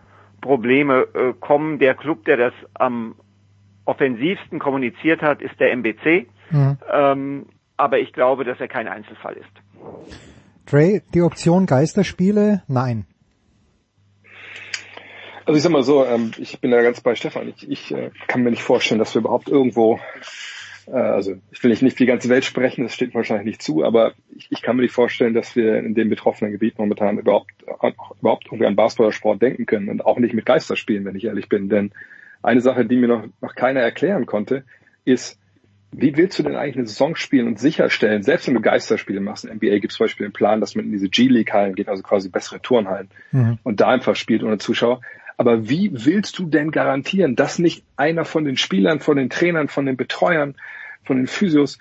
Probleme 0.41 1.09
äh, 1.15 1.33
kommen. 1.39 1.79
Der 1.79 1.95
Club, 1.95 2.25
der 2.25 2.37
das 2.37 2.55
am 2.75 3.17
offensivsten 3.85 4.59
kommuniziert 4.59 5.23
hat, 5.23 5.43
ist 5.43 5.59
der 5.59 5.73
MBC. 5.73 6.29
Mhm. 6.51 6.79
Ähm, 6.91 7.47
aber 7.77 7.99
ich 7.99 8.13
glaube, 8.13 8.45
dass 8.45 8.61
er 8.61 8.69
kein 8.69 8.87
Einzelfall 8.87 9.35
ist. 9.35 10.32
Dre, 10.67 11.03
die 11.15 11.23
Option 11.23 11.67
Geisterspiele? 11.67 12.63
Nein. 12.69 13.07
Also 15.45 15.57
ich 15.57 15.63
sag 15.63 15.73
mal 15.73 15.83
so, 15.83 16.05
ähm, 16.05 16.31
ich 16.39 16.61
bin 16.61 16.71
da 16.71 16.83
ganz 16.83 17.01
bei 17.01 17.15
Stefan. 17.15 17.49
Ich, 17.49 17.69
ich 17.69 17.93
äh, 17.93 18.11
kann 18.29 18.43
mir 18.43 18.51
nicht 18.51 18.63
vorstellen, 18.63 18.99
dass 18.99 19.15
wir 19.15 19.21
überhaupt 19.21 19.49
irgendwo 19.49 19.99
äh, 20.87 20.93
also 20.93 21.35
ich 21.51 21.63
will 21.63 21.71
nicht 21.71 21.83
für 21.83 22.05
die 22.05 22.07
ganze 22.07 22.29
Welt 22.29 22.45
sprechen, 22.45 22.85
das 22.85 22.95
steht 22.95 23.15
wahrscheinlich 23.15 23.47
nicht 23.47 23.63
zu, 23.63 23.85
aber 23.85 24.13
ich, 24.37 24.49
ich 24.51 24.63
kann 24.63 24.77
mir 24.77 24.83
nicht 24.83 24.95
vorstellen, 24.95 25.35
dass 25.35 25.55
wir 25.57 25.79
in 25.79 25.95
dem 25.95 26.09
betroffenen 26.09 26.53
Gebiet 26.53 26.79
momentan 26.79 27.19
überhaupt, 27.19 27.51
überhaupt 28.21 28.47
irgendwie 28.47 28.67
an 28.67 28.77
Basketballsport 28.77 29.41
denken 29.41 29.67
können 29.67 29.89
und 29.89 30.05
auch 30.05 30.19
nicht 30.19 30.35
mit 30.35 30.47
Geisterspielen, 30.47 31.05
wenn 31.05 31.17
ich 31.17 31.25
ehrlich 31.25 31.49
bin. 31.49 31.69
Denn 31.69 31.93
eine 32.43 32.61
Sache, 32.61 32.85
die 32.85 32.97
mir 32.97 33.09
noch, 33.09 33.25
noch 33.41 33.55
keiner 33.55 33.81
erklären 33.81 34.27
konnte, 34.27 34.65
ist, 35.05 35.39
wie 35.93 36.17
willst 36.17 36.39
du 36.39 36.43
denn 36.43 36.57
eigentlich 36.57 36.77
eine 36.77 36.87
Saison 36.87 37.15
spielen 37.17 37.47
und 37.47 37.61
sicherstellen, 37.61 38.23
selbst 38.23 38.47
wenn 38.47 38.55
du 38.55 38.63
Geisterspiele 38.63 39.21
machst, 39.21 39.45
in 39.45 39.55
NBA 39.55 39.79
gibt 39.79 39.93
es 39.93 39.99
zum 39.99 40.05
Beispiel 40.05 40.27
den 40.27 40.33
Plan, 40.33 40.61
dass 40.61 40.75
man 40.75 40.87
in 40.87 40.93
diese 40.93 41.11
G-League-Hallen 41.11 41.75
geht, 41.75 41.89
also 41.89 42.03
quasi 42.03 42.31
bessere 42.31 42.61
Turnhallen 42.63 43.11
mhm. 43.31 43.59
und 43.63 43.81
da 43.81 43.89
einfach 43.89 44.17
spielt 44.17 44.43
ohne 44.43 44.59
Zuschauer. 44.59 45.03
Aber 45.37 45.69
wie 45.69 45.91
willst 45.93 46.39
du 46.39 46.47
denn 46.47 46.71
garantieren, 46.71 47.37
dass 47.37 47.59
nicht 47.59 47.85
einer 47.97 48.25
von 48.25 48.45
den 48.45 48.57
Spielern, 48.57 49.01
von 49.01 49.17
den 49.17 49.29
Trainern, 49.29 49.69
von 49.69 49.87
den 49.87 49.97
Betreuern, 49.97 50.55
von 51.05 51.19
den 51.19 51.27
Physios 51.27 51.79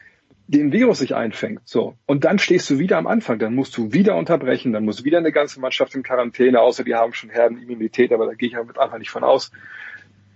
den 0.47 0.73
Virus 0.73 0.99
sich 0.99 1.15
einfängt? 1.15 1.61
So. 1.65 1.95
Und 2.05 2.25
dann 2.25 2.39
stehst 2.39 2.69
du 2.69 2.79
wieder 2.79 2.97
am 2.97 3.07
Anfang. 3.07 3.39
Dann 3.39 3.55
musst 3.55 3.77
du 3.77 3.93
wieder 3.93 4.17
unterbrechen. 4.17 4.73
Dann 4.73 4.83
muss 4.83 5.05
wieder 5.05 5.19
eine 5.19 5.31
ganze 5.31 5.59
Mannschaft 5.59 5.95
in 5.95 6.03
Quarantäne, 6.03 6.59
außer 6.59 6.83
die 6.83 6.95
haben 6.95 7.13
schon 7.13 7.29
Herdenimmunität, 7.29 8.11
aber 8.11 8.25
da 8.25 8.33
gehe 8.33 8.47
ich 8.47 8.55
ja 8.55 8.63
mit 8.63 8.79
einfach 8.79 8.97
nicht 8.97 9.11
von 9.11 9.23
aus. 9.23 9.51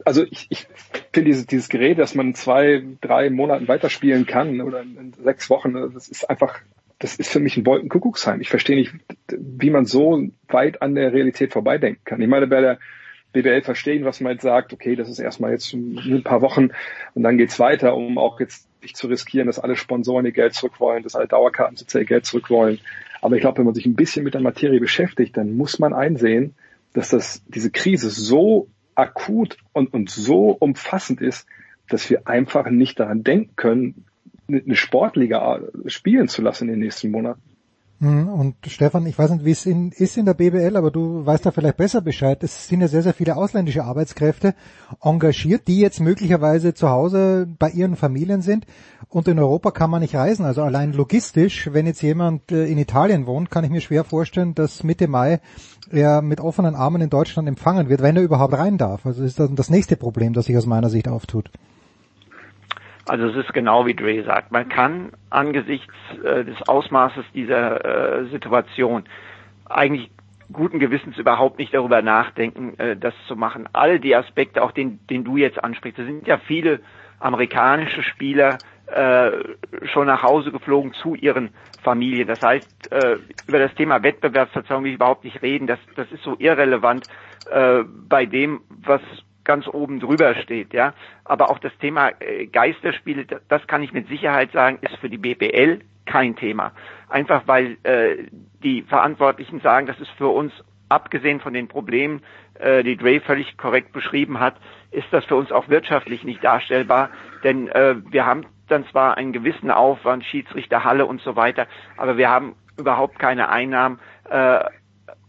Also 0.06 0.24
ich, 0.24 0.48
ich 0.50 0.67
finde 1.11 1.32
dieses, 1.32 1.48
dieses 1.48 1.67
Gerät, 1.67 1.98
dass 1.98 2.16
man 2.16 2.35
zwei, 2.35 2.84
drei 3.01 3.30
Monaten 3.30 3.67
weiterspielen 3.67 4.25
kann 4.25 4.61
oder 4.61 4.82
in 4.82 5.14
sechs 5.14 5.50
Wochen, 5.50 5.74
das 5.93 6.08
ist 6.08 6.30
einfach, 6.30 6.59
das 7.00 7.16
ist 7.16 7.32
für 7.32 7.40
mich 7.40 7.58
ein 7.58 7.66
Wolkenkuckucksheim. 7.66 8.40
Ich 8.40 8.50
verstehe 8.50 8.75
nicht, 8.75 8.93
wie 9.32 9.72
man 9.72 9.85
so 9.85 10.24
weit 10.48 10.82
an 10.82 10.95
der 10.95 11.11
Realität 11.11 11.53
vorbeidenken 11.53 12.01
kann. 12.06 12.22
Ich 12.22 12.27
meine, 12.27 12.48
bei 12.48 12.61
der 12.61 12.80
BWL 13.34 13.64
verstehen, 13.64 14.06
was 14.06 14.22
man 14.22 14.34
jetzt 14.34 14.43
sagt, 14.43 14.72
okay, 14.72 14.95
das 14.95 15.09
ist 15.09 15.19
erstmal 15.19 15.51
jetzt 15.51 15.74
ein 15.74 16.22
paar 16.24 16.42
Wochen 16.42 16.69
und 17.16 17.24
dann 17.24 17.38
geht's 17.38 17.59
weiter, 17.59 17.95
um 17.95 18.17
auch 18.17 18.40
jetzt 18.40 18.69
nicht 18.82 18.95
zu 18.95 19.08
riskieren, 19.08 19.48
dass 19.48 19.59
alle 19.59 19.75
Sponsoren 19.75 20.25
ihr 20.25 20.32
Geld 20.32 20.53
zurück 20.53 20.80
wollen, 20.80 21.03
dass 21.03 21.16
alle 21.16 21.27
Dauerkartensitzer 21.27 22.00
ihr 22.00 22.06
Geld 22.06 22.25
zurück 22.25 22.50
wollen. 22.50 22.80
Aber 23.22 23.35
ich 23.35 23.42
glaube, 23.42 23.58
wenn 23.58 23.66
man 23.66 23.74
sich 23.74 23.88
ein 23.88 23.95
bisschen 23.95 24.24
mit 24.24 24.35
der 24.35 24.42
Materie 24.42 24.80
beschäftigt, 24.80 25.35
dann 25.35 25.58
muss 25.58 25.80
man 25.80 25.93
einsehen, 25.93 26.53
dass 26.93 27.09
das, 27.09 27.43
diese 27.48 27.72
Krise 27.72 28.09
so 28.09 28.67
akut 28.95 29.57
und, 29.74 29.93
und 29.93 30.09
so 30.09 30.51
umfassend 30.51 31.22
ist, 31.22 31.48
dass 31.90 32.09
wir 32.09 32.27
einfach 32.27 32.69
nicht 32.69 32.99
daran 32.99 33.24
denken 33.24 33.56
können, 33.56 34.06
eine 34.48 34.75
Sportliga 34.75 35.61
spielen 35.88 36.27
zu 36.27 36.41
lassen 36.41 36.65
in 36.65 36.75
den 36.75 36.80
nächsten 36.80 37.11
Monaten. 37.11 37.41
Mhm, 37.99 38.27
und 38.27 38.56
Stefan, 38.67 39.06
ich 39.06 39.17
weiß 39.17 39.32
nicht, 39.32 39.45
wie 39.45 39.51
es 39.51 39.65
in, 39.65 39.91
ist 39.91 40.17
in 40.17 40.25
der 40.25 40.33
BBL, 40.33 40.75
aber 40.75 40.91
du 40.91 41.25
weißt 41.25 41.45
da 41.45 41.51
vielleicht 41.51 41.77
besser 41.77 42.01
Bescheid. 42.01 42.43
Es 42.43 42.67
sind 42.67 42.82
ja 42.82 42.90
sehr, 42.90 43.03
sehr 43.03 43.14
viele 43.14 43.38
ausländische 43.38 43.85
Arbeitskräfte 43.85 44.53
engagiert, 45.01 45.69
die 45.69 45.80
jetzt 45.80 46.01
möglicherweise 46.01 46.74
zu 46.74 46.90
Hause 46.90 47.48
bei 47.57 47.69
ihren 47.69 47.95
Familien 47.95 48.41
sind. 48.41 48.65
Und 49.07 49.30
in 49.30 49.40
Europa 49.40 49.72
kann 49.72 49.90
man 49.90 50.01
nicht 50.01 50.15
reisen. 50.15 50.45
Also 50.45 50.61
allein 50.61 50.91
logistisch, 50.91 51.69
wenn 51.72 51.85
jetzt 51.85 52.01
jemand 52.01 52.51
äh, 52.51 52.65
in 52.65 52.77
Italien 52.77 53.27
wohnt, 53.27 53.49
kann 53.49 53.64
ich 53.64 53.72
mir 53.72 53.82
schwer 53.82 54.03
vorstellen, 54.03 54.56
dass 54.56 54.83
Mitte 54.83 55.07
Mai 55.07 55.40
er 55.90 56.22
mit 56.22 56.41
offenen 56.41 56.75
Armen 56.75 57.01
in 57.01 57.09
Deutschland 57.09 57.48
empfangen 57.48 57.88
wird, 57.88 58.01
wenn 58.01 58.17
er 58.17 58.24
überhaupt 58.24 58.56
rein 58.56 58.77
darf. 58.77 59.06
Also 59.06 59.24
ist 59.24 59.40
das 59.40 59.49
das 59.53 59.69
nächste 59.69 59.95
Problem, 59.95 60.33
das 60.33 60.48
sich 60.48 60.57
aus 60.57 60.65
meiner 60.65 60.90
Sicht 60.90 61.07
auftut. 61.07 61.49
Also 63.08 63.27
es 63.27 63.35
ist 63.35 63.53
genau 63.53 63.85
wie 63.85 63.93
Dre 63.93 64.24
sagt. 64.24 64.51
Man 64.51 64.67
kann 64.69 65.11
angesichts 65.30 65.93
äh, 66.24 66.43
des 66.43 66.67
Ausmaßes 66.67 67.25
dieser 67.34 67.85
äh, 68.22 68.25
Situation 68.25 69.03
eigentlich 69.66 70.09
guten 70.51 70.80
Gewissens 70.80 71.17
überhaupt 71.17 71.59
nicht 71.59 71.74
darüber 71.74 72.01
nachdenken, 72.01 72.77
äh, 72.80 72.95
das 72.95 73.14
zu 73.27 73.35
machen. 73.35 73.67
All 73.74 74.00
die 74.00 74.16
Aspekte, 74.16 74.64
auch 74.64 74.72
den, 74.72 75.00
den 75.08 75.24
du 75.24 75.38
jetzt 75.38 75.64
ansprichst, 75.64 76.00
da 76.00 76.03
sind 76.03 76.27
ja 76.27 76.38
viele 76.38 76.80
amerikanische 77.19 78.03
Spieler 78.03 78.58
äh, 78.88 79.32
schon 79.88 80.08
nach 80.08 80.22
Hause 80.22 80.51
geflogen 80.51 80.93
zu 80.93 81.16
ihren 81.16 81.50
Familien. 81.82 82.27
Das 82.27 82.42
heißt, 82.42 82.92
äh, 82.92 83.17
über 83.48 83.59
das 83.59 83.74
Thema 83.75 84.03
Wettbewerbsverzerrung 84.03 84.84
will 84.84 84.92
ich 84.92 84.95
überhaupt 84.95 85.24
nicht 85.24 85.42
reden. 85.42 85.67
Das, 85.67 85.80
das 85.95 86.11
ist 86.11 86.24
so 86.24 86.35
irrelevant 86.38 87.08
äh, 87.50 87.84
bei 87.84 88.25
dem, 88.25 88.61
was 88.69 89.01
ganz 89.45 89.67
oben 89.67 89.99
drüber 89.99 90.35
steht, 90.35 90.74
ja. 90.74 90.93
Aber 91.24 91.49
auch 91.49 91.59
das 91.59 91.75
Thema 91.77 92.09
äh, 92.19 92.48
Geisterspiele, 92.48 93.25
das 93.48 93.65
kann 93.67 93.83
ich 93.83 93.93
mit 93.93 94.07
Sicherheit 94.07 94.51
sagen, 94.51 94.80
ist 94.82 94.95
für 94.98 95.09
die 95.09 95.17
BBL 95.17 95.80
kein 96.06 96.35
Thema. 96.35 96.72
Einfach 97.09 97.43
weil 97.48 97.77
äh, 97.83 98.25
die 98.64 98.83
Verantwortlichen 98.83 99.61
sagen, 99.61 99.88
das 99.88 99.99
ist 99.99 100.11
für 100.11 100.27
uns, 100.27 100.51
abgesehen 100.90 101.40
von 101.40 101.53
den 101.53 101.67
Problemen, 101.67 102.22
äh, 102.59 102.83
die 102.83 102.98
Dre 102.98 103.19
völlig 103.22 103.57
korrekt 103.57 103.91
beschrieben 103.93 104.40
hat, 104.40 104.56
ist 104.91 105.07
das 105.11 105.25
für 105.25 105.35
uns 105.35 105.51
auch 105.51 105.67
wirtschaftlich 105.69 106.24
nicht 106.24 106.43
darstellbar. 106.43 107.09
Denn 107.43 107.67
äh, 107.69 107.95
wir 108.09 108.25
haben 108.25 108.45
dann 108.67 108.85
zwar 108.88 109.17
einen 109.17 109.33
gewissen 109.33 109.72
Aufwand, 109.72 110.25
Schiedsrichter, 110.25 110.83
Halle 110.83 111.06
und 111.06 111.22
so 111.22 111.35
weiter, 111.35 111.67
aber 111.98 112.17
wir 112.17 112.30
haben 112.30 112.56
überhaupt 112.77 113.19
keine 113.19 113.49
Einnahmen. 113.49 113.99
Äh, 114.30 114.59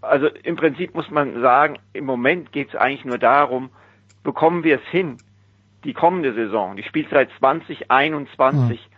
also 0.01 0.29
im 0.29 0.57
Prinzip 0.57 0.95
muss 0.95 1.11
man 1.11 1.41
sagen, 1.41 1.79
im 1.93 2.05
Moment 2.05 2.53
geht 2.53 2.69
es 2.69 2.77
eigentlich 2.77 3.05
nur 3.05 3.19
darum, 3.19 3.71
bekommen 4.27 4.65
wir 4.65 4.77
es 4.77 4.87
hin, 4.91 5.17
die 5.85 5.95
kommende 5.95 6.35
Saison, 6.35 6.77
die 6.77 6.83
Spielzeit 6.83 7.31
2021, 7.39 8.91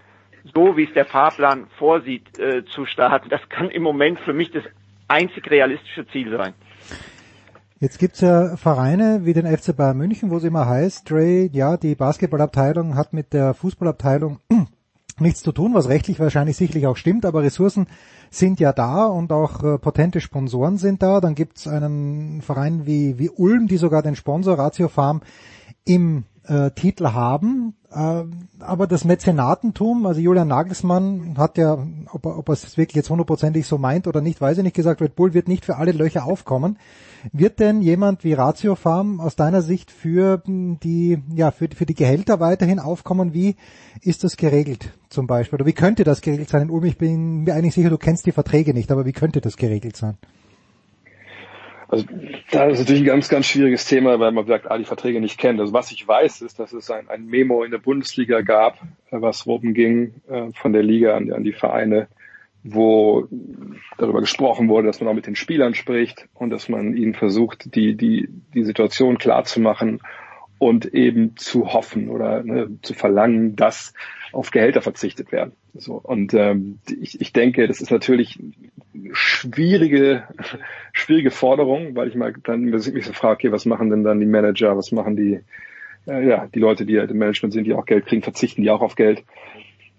mhm. 0.43 0.51
so 0.53 0.77
wie 0.77 0.85
es 0.85 0.93
der 0.95 1.05
Fahrplan 1.05 1.67
vorsieht, 1.79 2.39
äh, 2.39 2.65
zu 2.65 2.87
starten. 2.87 3.29
Das 3.29 3.43
kann 3.49 3.71
im 3.71 3.83
Moment 3.83 4.19
für 4.21 4.33
mich 4.33 4.51
das 4.51 4.65
einzig 5.07 5.49
realistische 5.51 6.07
Ziel 6.09 6.37
sein. 6.37 6.55
Jetzt 7.79 7.99
gibt's 7.99 8.23
ja 8.23 8.57
Vereine 8.57 9.21
wie 9.23 9.35
den 9.35 9.47
FC 9.47 9.77
Bayern 9.77 9.99
München, 9.99 10.31
wo 10.31 10.39
es 10.39 10.45
immer 10.45 10.67
heißt, 10.67 11.09
Dre, 11.09 11.49
ja, 11.53 11.77
die 11.77 11.95
Basketballabteilung 11.95 12.97
hat 12.97 13.13
mit 13.13 13.33
der 13.33 13.55
Fußballabteilung 13.55 14.41
nichts 15.21 15.43
zu 15.43 15.53
tun, 15.53 15.75
was 15.75 15.89
rechtlich 15.89 16.21
wahrscheinlich 16.21 16.57
sicherlich 16.57 16.87
auch 16.87 16.97
stimmt, 16.97 17.25
aber 17.25 17.43
Ressourcen 17.43 17.87
sind 18.31 18.61
ja 18.61 18.73
da 18.73 19.07
und 19.07 19.33
auch 19.33 19.63
äh, 19.63 19.79
potente 19.79 20.21
Sponsoren 20.21 20.77
sind 20.77 21.03
da. 21.03 21.21
Dann 21.21 21.35
gibt 21.35 21.59
es 21.59 21.69
einen 21.69 22.43
Verein 22.43 22.87
wie, 22.87 23.19
wie 23.19 23.31
Ulm, 23.31 23.67
die 23.67 23.77
sogar 23.77 24.03
den 24.03 24.17
Sponsor 24.17 24.59
Ratio 24.59 24.89
Farm 24.89 25.23
im 25.85 26.25
äh, 26.49 26.71
Titel 26.73 27.09
haben. 27.13 27.75
Äh, 27.91 28.25
aber 28.61 28.87
das 28.87 29.05
Mäzenatentum, 29.05 30.07
also 30.07 30.21
Julian 30.21 30.49
Nagelsmann 30.49 31.37
hat 31.39 31.59
ja, 31.59 31.79
ob 32.13 32.27
ob 32.27 32.49
er 32.49 32.53
es 32.53 32.77
wirklich 32.77 32.97
jetzt 32.97 33.11
hundertprozentig 33.11 33.67
so 33.67 33.79
meint 33.79 34.07
oder 34.07 34.21
nicht, 34.21 34.41
weiß 34.41 34.59
ich 34.59 34.65
nicht, 34.65 34.77
gesagt, 34.77 35.01
Red 35.01 35.17
Bull 35.17 35.35
wird 35.35 35.49
nicht 35.49 35.65
für 35.65 35.77
alle 35.77 35.93
Löcher 35.93 36.25
aufkommen. 36.25 36.79
Wird 37.33 37.61
denn 37.61 37.83
jemand 37.83 38.25
wie 38.25 38.33
Ratio 38.33 38.75
Farm 38.75 39.21
aus 39.21 39.37
deiner 39.37 39.63
Sicht 39.63 39.91
für 39.91 40.43
die, 40.47 41.19
ja, 41.35 41.51
für, 41.51 41.69
für 41.75 41.87
die 41.87 41.95
Gehälter 41.95 42.41
weiterhin 42.41 42.79
aufkommen? 42.79 43.35
Wie 43.35 43.57
ist 44.03 44.25
das 44.25 44.37
geregelt 44.37 44.93
zum 45.09 45.27
Beispiel? 45.27 45.57
Oder 45.57 45.67
wie 45.67 45.73
könnte 45.73 46.05
das 46.05 46.21
geregelt 46.21 46.49
sein 46.49 46.63
in 46.63 46.71
Ulm? 46.71 46.85
Ich 46.85 46.99
bin 46.99 47.45
mir 47.45 47.55
eigentlich 47.55 47.75
sicher, 47.75 47.91
du 47.91 47.99
kennst 47.99 48.27
die 48.27 48.33
Verträge 48.33 48.75
nicht, 48.75 48.91
aber 48.91 49.07
wie 49.07 49.13
könnte 49.13 49.41
das 49.41 49.57
geregelt 49.57 49.97
sein? 49.97 50.17
Also 51.89 52.05
da 52.51 52.67
ist 52.67 52.81
natürlich 52.81 53.03
ein 53.03 53.07
ganz, 53.07 53.31
ganz 53.31 53.47
schwieriges 53.47 53.87
Thema, 53.87 54.21
weil 54.21 54.31
man 54.33 54.47
sagt, 54.47 54.71
ah, 54.71 54.77
die 54.77 54.85
Verträge 54.85 55.21
nicht 55.21 55.39
kennt. 55.39 55.59
Also 55.59 55.73
was 55.73 55.91
ich 55.91 56.07
weiß, 56.07 56.43
ist, 56.43 56.59
dass 56.59 56.75
es 56.75 56.91
ein, 56.91 57.09
ein 57.09 57.25
Memo 57.25 57.65
in 57.65 57.71
der 57.71 57.79
Bundesliga 57.79 58.43
gab, 58.43 58.75
äh, 59.11 59.21
was 59.21 59.47
oben 59.47 59.73
ging 59.73 60.13
äh, 60.29 60.53
von 60.53 60.75
der 60.75 60.83
Liga 60.83 61.17
an, 61.17 61.33
an 61.33 61.45
die 61.45 61.55
Vereine, 61.55 62.09
wo 62.75 63.29
darüber 63.97 64.21
gesprochen 64.21 64.69
wurde, 64.69 64.87
dass 64.87 65.01
man 65.01 65.09
auch 65.09 65.15
mit 65.15 65.27
den 65.27 65.37
Spielern 65.37 65.75
spricht 65.75 66.29
und 66.35 66.51
dass 66.51 66.69
man 66.69 66.97
ihnen 66.97 67.15
versucht, 67.15 67.75
die, 67.75 67.97
die, 67.97 68.29
die 68.55 68.65
Situation 68.65 69.19
klar 69.19 69.45
zu 69.45 69.61
machen 69.61 70.01
und 70.59 70.87
eben 70.87 71.37
zu 71.37 71.73
hoffen 71.73 72.09
oder 72.09 72.43
ne, 72.43 72.69
zu 72.83 72.95
verlangen, 72.95 73.57
dass 73.57 73.95
auf 74.33 74.51
Gehälter 74.51 74.83
verzichtet 74.83 75.33
werden. 75.33 75.53
So 75.75 75.95
und 75.95 76.35
ähm, 76.35 76.81
ich, 77.01 77.21
ich 77.21 77.33
denke, 77.33 77.67
das 77.67 77.81
ist 77.81 77.91
natürlich 77.91 78.39
schwierige, 79.13 80.25
schwierige 80.93 81.31
Forderung, 81.31 81.95
weil 81.95 82.09
ich 82.09 82.15
mal 82.15 82.35
dann 82.43 82.63
mich 82.63 82.83
so 82.83 83.13
frage, 83.13 83.35
okay, 83.35 83.53
was 83.53 83.65
machen 83.65 83.91
denn 83.91 84.05
dann 84.05 84.21
die 84.21 84.27
Manager, 84.27 84.77
was 84.77 84.93
machen 84.93 85.17
die, 85.17 85.41
äh, 86.07 86.29
ja, 86.29 86.47
die 86.53 86.59
Leute, 86.61 86.85
die 86.85 86.99
halt 86.99 87.11
im 87.11 87.19
Management 87.19 87.55
sind, 87.55 87.65
die 87.65 87.75
auch 87.75 87.87
Geld 87.87 88.07
kriegen, 88.07 88.23
verzichten 88.23 88.63
die 88.63 88.71
auch 88.71 88.83
auf 88.83 88.97
Geld. 88.97 89.23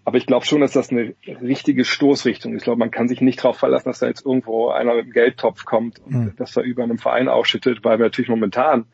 Aber 0.06 0.18
ich 0.18 0.26
glaube 0.26 0.45
schon, 0.45 0.61
dass 0.61 0.72
das 0.72 0.90
eine 0.90 1.14
richtige 1.28 1.86
Stoßrichtung 1.86 2.53
ist. 2.53 2.60
Ich 2.60 2.64
glaube, 2.64 2.80
man 2.80 2.92
kann 2.92 3.08
sich 3.08 3.22
nicht 3.22 3.40
darauf 3.40 3.58
verlassen, 3.58 3.90
dass 3.90 4.00
da 4.00 4.08
jetzt 4.08 4.26
irgendwo 4.26 4.69
einer 4.69 4.95
mit 4.95 5.03
einem 5.03 5.14
Geldtopf 5.14 5.66
kommt 5.66 6.00
und 6.00 6.14
mhm. 6.14 6.34
das 6.38 6.53
da 6.53 6.61
über 6.61 6.84
einem 6.84 6.98
Verein 6.98 7.28
ausschüttet, 7.28 7.84
weil 7.84 8.00
wir 8.00 8.06
natürlich 8.06 8.30
momentan 8.30 8.86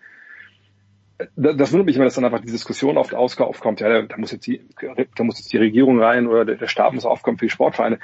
das 1.36 1.72
wundert 1.72 1.86
mich 1.86 1.96
immer, 1.96 2.06
dass 2.06 2.16
dann 2.16 2.26
einfach 2.26 2.42
die 2.42 2.52
Diskussion 2.52 2.98
oft 2.98 3.14
aufkommt, 3.14 3.80
ja, 3.80 4.02
da 4.02 4.18
muss 4.18 4.32
jetzt 4.32 4.48
die, 4.48 4.62
da 5.16 5.24
muss 5.24 5.40
jetzt 5.40 5.54
die 5.54 5.58
Regierung 5.58 6.02
rein 6.02 6.28
oder 6.28 6.44
der, 6.44 6.68
Staat 6.68 6.94
muss 6.94 7.06
aufkommen 7.06 7.38
für 7.38 7.46
die 7.46 7.52
Sportvereine. 7.52 8.00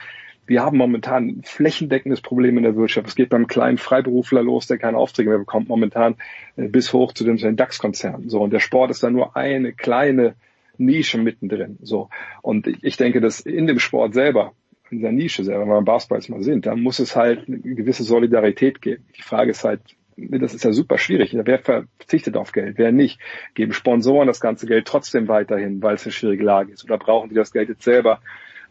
Wir 0.47 0.63
haben 0.63 0.77
momentan 0.77 1.27
ein 1.27 1.41
flächendeckendes 1.43 2.21
Problem 2.21 2.57
in 2.57 2.63
der 2.63 2.75
Wirtschaft. 2.75 3.07
Es 3.07 3.15
geht 3.15 3.29
beim 3.29 3.47
kleinen 3.47 3.77
Freiberufler 3.77 4.41
los, 4.41 4.67
der 4.67 4.77
keine 4.77 4.97
Aufträge 4.97 5.29
mehr 5.29 5.39
bekommt, 5.39 5.69
momentan 5.69 6.15
äh, 6.55 6.67
bis 6.67 6.93
hoch 6.93 7.13
zu 7.13 7.23
den, 7.23 7.37
den 7.37 7.55
DAX-Konzernen. 7.55 8.29
So, 8.29 8.41
und 8.41 8.51
der 8.51 8.59
Sport 8.59 8.91
ist 8.91 9.03
da 9.03 9.09
nur 9.09 9.35
eine 9.35 9.71
kleine 9.73 10.35
Nische 10.85 11.17
mittendrin. 11.17 11.77
So. 11.81 12.09
Und 12.41 12.67
ich 12.67 12.97
denke, 12.97 13.21
dass 13.21 13.39
in 13.39 13.67
dem 13.67 13.79
Sport 13.79 14.13
selber, 14.13 14.53
in 14.89 14.97
dieser 14.97 15.11
Nische 15.11 15.43
selber, 15.43 15.61
wenn 15.61 15.69
wir 15.69 15.75
beim 15.75 15.85
Basketball 15.85 16.19
jetzt 16.19 16.29
mal 16.29 16.43
sind, 16.43 16.65
da 16.65 16.75
muss 16.75 16.99
es 16.99 17.15
halt 17.15 17.47
eine 17.47 17.59
gewisse 17.59 18.03
Solidarität 18.03 18.81
geben. 18.81 19.05
Die 19.17 19.21
Frage 19.21 19.51
ist 19.51 19.63
halt, 19.63 19.81
das 20.17 20.53
ist 20.53 20.63
ja 20.63 20.73
super 20.73 20.97
schwierig. 20.97 21.33
Wer 21.33 21.59
verzichtet 21.59 22.35
auf 22.35 22.51
Geld? 22.51 22.77
Wer 22.77 22.91
nicht? 22.91 23.19
Geben 23.53 23.73
Sponsoren 23.73 24.27
das 24.27 24.41
ganze 24.41 24.67
Geld 24.67 24.85
trotzdem 24.85 25.27
weiterhin, 25.27 25.81
weil 25.81 25.95
es 25.95 26.05
eine 26.05 26.11
schwierige 26.11 26.43
Lage 26.43 26.73
ist? 26.73 26.83
Oder 26.83 26.97
brauchen 26.97 27.29
die 27.29 27.35
das 27.35 27.53
Geld 27.53 27.69
jetzt 27.69 27.83
selber? 27.83 28.21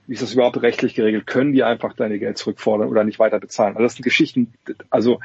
Wie 0.06 0.14
ist 0.14 0.22
das 0.22 0.34
überhaupt 0.34 0.60
rechtlich 0.62 0.94
geregelt? 0.94 1.26
Können 1.26 1.52
die 1.52 1.62
einfach 1.62 1.94
deine 1.94 2.18
Geld 2.18 2.36
zurückfordern 2.36 2.88
oder 2.88 3.04
nicht 3.04 3.18
weiter 3.18 3.40
bezahlen? 3.40 3.76
Also 3.76 3.84
das 3.84 3.94
sind 3.94 4.02
Geschichten, 4.02 4.52
also 4.90 5.20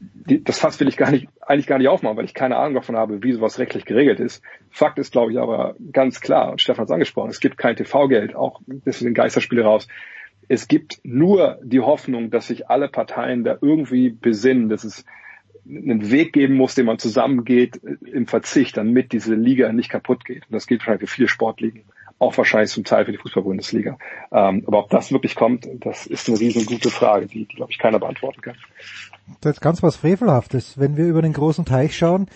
die, 0.00 0.42
das 0.42 0.58
Fass 0.58 0.80
will 0.80 0.88
ich 0.88 0.96
gar 0.96 1.10
nicht, 1.10 1.28
eigentlich 1.40 1.66
gar 1.66 1.78
nicht 1.78 1.88
aufmachen, 1.88 2.16
weil 2.16 2.24
ich 2.24 2.34
keine 2.34 2.56
Ahnung 2.56 2.74
davon 2.74 2.96
habe, 2.96 3.22
wie 3.22 3.32
sowas 3.32 3.58
rechtlich 3.58 3.84
geregelt 3.84 4.20
ist. 4.20 4.42
Fakt 4.70 4.98
ist, 4.98 5.12
glaube 5.12 5.32
ich, 5.32 5.38
aber 5.38 5.76
ganz 5.92 6.20
klar, 6.20 6.52
und 6.52 6.60
Stefan 6.60 6.82
hat 6.82 6.88
es 6.88 6.92
angesprochen, 6.92 7.30
es 7.30 7.40
gibt 7.40 7.58
kein 7.58 7.76
TV-Geld, 7.76 8.34
auch 8.34 8.60
das 8.66 9.00
sind 9.00 9.14
Geisterspiele 9.14 9.62
raus. 9.62 9.88
Es 10.48 10.68
gibt 10.68 11.00
nur 11.04 11.58
die 11.62 11.80
Hoffnung, 11.80 12.30
dass 12.30 12.48
sich 12.48 12.68
alle 12.68 12.88
Parteien 12.88 13.44
da 13.44 13.58
irgendwie 13.60 14.10
besinnen, 14.10 14.68
dass 14.68 14.84
es 14.84 15.04
einen 15.68 16.10
Weg 16.10 16.32
geben 16.32 16.54
muss, 16.54 16.74
den 16.74 16.86
man 16.86 16.98
zusammengeht 16.98 17.80
im 18.04 18.26
Verzicht, 18.26 18.76
damit 18.76 19.12
diese 19.12 19.34
Liga 19.34 19.72
nicht 19.72 19.90
kaputt 19.90 20.24
geht. 20.24 20.44
Und 20.46 20.52
das 20.52 20.66
gilt 20.66 20.80
wahrscheinlich 20.80 21.08
für 21.08 21.14
viele 21.14 21.28
Sportligen, 21.28 21.84
auch 22.18 22.36
wahrscheinlich 22.36 22.70
zum 22.70 22.84
Teil 22.84 23.04
für 23.04 23.12
die 23.12 23.18
Fußball-Bundesliga. 23.18 23.98
Ähm, 24.32 24.64
aber 24.66 24.80
ob 24.80 24.90
das 24.90 25.12
wirklich 25.12 25.36
kommt, 25.36 25.68
das 25.80 26.06
ist 26.06 26.28
eine 26.28 26.40
riesengute 26.40 26.90
Frage, 26.90 27.26
die, 27.26 27.44
die 27.44 27.54
glaube 27.56 27.70
ich, 27.70 27.78
keiner 27.78 28.00
beantworten 28.00 28.40
kann. 28.40 28.56
Das 29.40 29.54
ist 29.56 29.60
ganz 29.60 29.82
was 29.82 29.96
Frevelhaftes. 29.96 30.78
Wenn 30.78 30.96
wir 30.96 31.06
über 31.06 31.22
den 31.22 31.32
großen 31.32 31.64
Teich 31.64 31.96
schauen, 31.96 32.26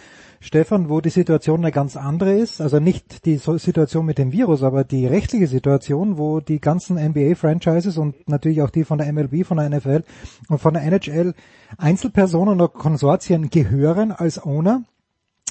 Stefan, 0.40 0.90
wo 0.90 1.00
die 1.00 1.10
Situation 1.10 1.60
eine 1.60 1.73
ganz 1.73 1.97
andere 1.97 2.34
ist, 2.34 2.60
also 2.60 2.78
nicht 2.78 3.24
die 3.24 3.39
Situation 3.39 4.05
mit 4.05 4.18
dem 4.18 4.31
Virus, 4.31 4.62
aber 4.62 4.84
die 4.84 5.06
rechtliche 5.06 5.47
Situation, 5.47 6.18
wo 6.18 6.40
die 6.40 6.60
ganzen 6.60 6.98
NBA-Franchises 6.98 7.97
und 7.97 8.28
natürlich 8.28 8.60
auch 8.60 8.68
die 8.68 8.84
von 8.84 8.98
der 8.98 9.10
MLB, 9.10 9.47
von 9.47 9.56
der 9.56 9.70
NFL 9.70 10.02
und 10.50 10.58
von 10.58 10.74
der 10.74 10.82
NHL 10.82 11.32
Einzelpersonen 11.78 12.60
oder 12.60 12.68
Konsortien 12.68 13.48
gehören 13.48 14.12
als 14.12 14.39
Owner, 14.44 14.84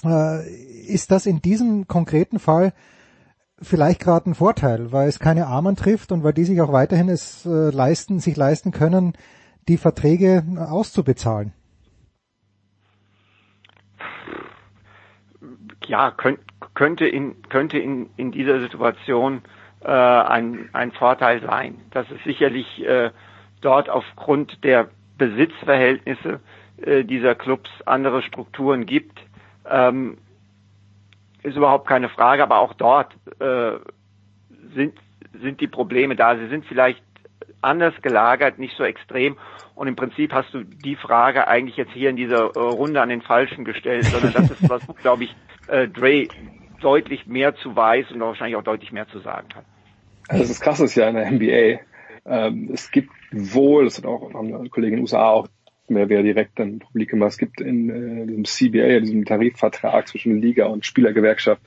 äh, 0.06 0.48
ist 0.86 1.10
das 1.10 1.26
in 1.26 1.42
diesem 1.42 1.88
konkreten 1.88 2.38
Fall 2.38 2.74
vielleicht 3.60 4.00
gerade 4.00 4.30
ein 4.30 4.36
Vorteil, 4.36 4.92
weil 4.92 5.10
es 5.10 5.20
keine 5.20 5.48
Armen 5.48 5.76
trifft 5.76 6.12
und 6.12 6.24
weil 6.24 6.34
die 6.34 6.46
sich 6.46 6.62
auch 6.62 6.72
weiterhin 6.72 7.10
es 7.10 7.48
äh, 7.48 7.72
leisten, 7.72 8.20
sich 8.20 8.38
leisten 8.38 8.72
können, 8.72 9.14
die 9.68 9.78
Verträge 9.78 10.44
auszubezahlen. 10.58 11.54
ja, 15.88 16.12
könnt, 16.12 16.40
könnte 16.74 17.06
in, 17.08 17.42
könnte 17.50 17.78
in, 17.78 18.10
in 18.18 18.32
dieser 18.32 18.60
Situation 18.62 19.42
äh, 19.82 19.88
ein, 19.92 20.70
ein 20.74 20.92
Vorteil 20.92 21.42
sein. 21.42 21.76
Dass 21.92 22.10
es 22.12 22.24
sicherlich 22.24 22.84
äh, 22.86 23.12
dort 23.62 23.90
aufgrund 23.90 24.64
der 24.64 24.90
Besitzverhältnisse 25.18 26.40
äh, 26.78 27.04
dieser 27.04 27.36
Clubs 27.36 27.70
andere 27.86 28.22
Strukturen 28.22 28.86
gibt, 28.86 29.20
ähm, 29.70 30.18
ist 31.44 31.58
überhaupt 31.58 31.88
keine 31.88 32.10
Frage, 32.10 32.44
aber 32.44 32.60
auch 32.60 32.74
dort 32.74 33.14
äh, 33.40 33.74
sind, 34.76 34.98
sind 35.42 35.60
die 35.60 35.68
Probleme 35.68 36.16
da. 36.16 36.38
Sie 36.38 36.48
sind 36.48 36.66
vielleicht 36.66 37.04
anders 37.64 37.94
gelagert, 38.02 38.60
nicht 38.60 38.76
so 38.78 38.84
extrem. 38.84 39.38
Und 39.76 39.88
im 39.88 39.96
Prinzip 39.96 40.34
hast 40.34 40.54
du 40.54 40.64
die 40.64 40.96
Frage 40.96 41.48
eigentlich 41.48 41.78
jetzt 41.78 41.94
hier 41.94 42.10
in 42.10 42.16
dieser 42.16 42.56
äh, 42.56 42.60
Runde 42.60 43.02
an 43.02 43.10
den 43.10 43.22
Falschen 43.22 43.66
gestellt, 43.66 44.06
sondern 44.06 44.34
das 44.34 44.52
ist 44.52 44.70
was, 44.70 44.82
glaube 45.02 45.24
ich, 45.26 45.36
äh, 45.68 45.88
Dre 45.88 46.28
deutlich 46.82 47.26
mehr 47.26 47.56
zu 47.56 47.76
weiß 47.76 48.12
und 48.12 48.20
wahrscheinlich 48.20 48.58
auch 48.58 48.64
deutlich 48.64 48.92
mehr 48.92 49.08
zu 49.08 49.20
sagen 49.20 49.48
hat. 49.56 49.66
Also 50.28 50.48
das 50.48 50.60
Krasse 50.60 50.86
ist 50.86 50.96
ja 50.96 51.08
in 51.10 51.16
der 51.16 51.32
NBA, 51.32 51.80
ähm, 52.26 52.70
es 52.74 52.92
gibt 52.92 53.12
wohl, 53.32 53.86
das 53.86 53.98
hat 53.98 54.06
auch 54.06 54.34
haben 54.34 54.70
Kollegen 54.70 54.94
in 54.94 54.98
den 55.00 55.02
USA 55.02 55.30
auch 55.30 55.48
mehr 55.88 56.10
wer 56.10 56.24
direkt 56.24 56.60
dann 56.60 56.80
publik 56.80 57.10
gemacht, 57.10 57.32
es 57.32 57.38
gibt 57.38 57.60
in 57.60 57.90
äh, 57.90 58.26
diesem 58.28 58.46
CBA, 58.46 59.00
diesem 59.00 59.26
Tarifvertrag 59.26 60.08
zwischen 60.08 60.42
Liga 60.42 60.68
und 60.68 60.86
Spielergewerkschaft, 60.86 61.62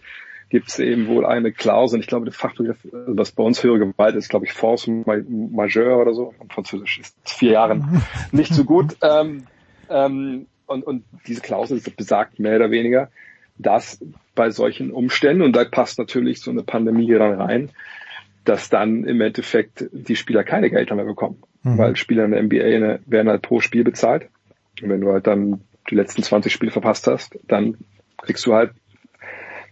gibt 0.49 0.69
es 0.69 0.79
eben 0.79 1.09
wohl 1.09 1.27
eine 1.27 1.53
Klausel, 1.53 2.01
ich 2.01 2.07
glaube, 2.07 2.25
der 2.25 2.35
Fachbegriff, 2.35 2.79
also 2.93 3.17
was 3.17 3.33
bei 3.33 3.43
uns 3.43 3.63
höhere 3.63 3.79
Gewalt 3.81 4.15
ist, 4.15 4.29
glaube 4.29 4.47
ich, 4.47 4.53
Force 4.53 4.87
Majeure 4.87 5.97
oder 5.97 6.15
so. 6.15 6.33
Und 6.39 6.53
Französisch 6.53 7.01
ist 7.01 7.17
vier 7.25 7.53
Jahren 7.53 8.03
nicht 8.33 8.55
so 8.55 8.65
gut. 8.65 8.97
Ähm, 9.03 9.45
ähm, 9.89 10.47
und, 10.67 10.85
und 10.85 11.05
diese 11.27 11.41
Klausel 11.41 11.81
besagt 11.97 12.39
mehr 12.39 12.57
oder 12.57 12.71
weniger, 12.71 13.11
dass 13.59 14.01
bei 14.35 14.51
solchen 14.51 14.91
Umständen, 14.91 15.43
und 15.43 15.55
da 15.55 15.65
passt 15.65 15.99
natürlich 15.99 16.41
so 16.41 16.51
eine 16.51 16.63
Pandemie 16.63 17.11
dann 17.13 17.41
rein, 17.41 17.71
dass 18.45 18.69
dann 18.69 19.05
im 19.05 19.21
Endeffekt 19.21 19.87
die 19.93 20.17
Spieler 20.17 20.45
keine 20.45 20.71
Gelder 20.71 20.95
mehr 20.95 21.05
bekommen. 21.05 21.43
Mhm. 21.63 21.79
Weil 21.79 21.97
Spieler 21.97 22.25
in 22.25 22.31
der 22.31 22.43
NBA 22.43 23.01
werden 23.07 23.29
halt 23.29 23.43
pro 23.43 23.61
Spiel 23.61 23.83
bezahlt. 23.83 24.29
Und 24.81 24.91
wenn 24.91 25.01
du 25.01 25.11
halt 25.11 25.27
dann 25.27 25.63
die 25.91 25.95
letzten 25.95 26.23
20 26.23 26.53
Spiele 26.53 26.71
verpasst 26.71 27.07
hast, 27.07 27.39
dann 27.49 27.77
kriegst 28.19 28.47
du 28.47 28.55
halt 28.55 28.73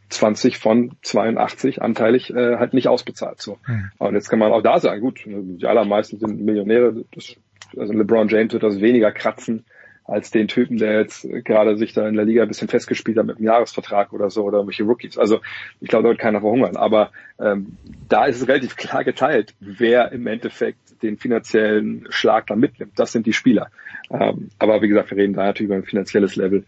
20 0.09 0.59
von 0.59 0.93
82 1.03 1.83
anteilig 1.83 2.31
äh, 2.31 2.57
halt 2.57 2.75
nicht 2.75 2.89
ausbezahlt. 2.89 3.41
So. 3.41 3.59
Mhm. 3.67 3.91
Und 3.99 4.15
jetzt 4.15 4.29
kann 4.29 4.39
man 4.39 4.53
auch 4.53 4.63
da 4.63 4.79
sagen, 4.79 5.01
gut, 5.01 5.21
die 5.27 5.67
allermeisten 5.67 6.19
sind 6.19 6.41
Millionäre, 6.41 7.05
das, 7.15 7.37
also 7.77 7.93
LeBron 7.93 8.29
James 8.29 8.53
wird 8.53 8.63
das 8.63 8.81
weniger 8.81 9.13
kratzen 9.13 9.65
als 10.05 10.31
den 10.31 10.49
Typen, 10.49 10.77
der 10.77 11.01
jetzt 11.01 11.27
gerade 11.45 11.77
sich 11.79 11.95
da 11.95 12.07
in 12.07 12.15
der 12.15 12.27
Liga 12.27 12.43
ein 12.43 12.49
bisschen 12.49 12.69
festgespielt 12.69 13.17
hat 13.17 13.25
mit 13.25 13.37
einem 13.37 13.47
Jahresvertrag 13.47 14.13
oder 14.13 14.29
so 14.29 14.45
oder 14.45 14.59
irgendwelche 14.59 14.85
Rookies. 14.85 15.17
Also 15.17 15.41
ich 15.81 15.89
glaube, 15.89 16.05
da 16.05 16.09
wird 16.11 16.21
keiner 16.21 16.41
verhungern. 16.41 16.77
Aber 16.77 17.11
ähm, 17.41 17.79
da 18.09 18.27
ist 18.27 18.43
es 18.43 18.47
relativ 18.47 18.77
klar 18.77 19.03
geteilt, 19.03 19.55
wer 19.61 20.13
im 20.13 20.27
Endeffekt 20.27 21.03
den 21.03 21.17
finanziellen 21.17 22.07
Schlag 22.11 22.47
da 22.47 22.55
mitnimmt. 22.55 22.93
Das 22.97 23.13
sind 23.13 23.27
die 23.27 23.33
Spieler. 23.33 23.71
Ähm, 24.11 24.51
aber 24.59 24.83
wie 24.83 24.89
gesagt, 24.89 25.11
wir 25.11 25.17
reden 25.17 25.33
da 25.33 25.47
natürlich 25.47 25.71
über 25.71 25.77
ein 25.77 25.85
finanzielles 25.85 26.37
Level, 26.37 26.65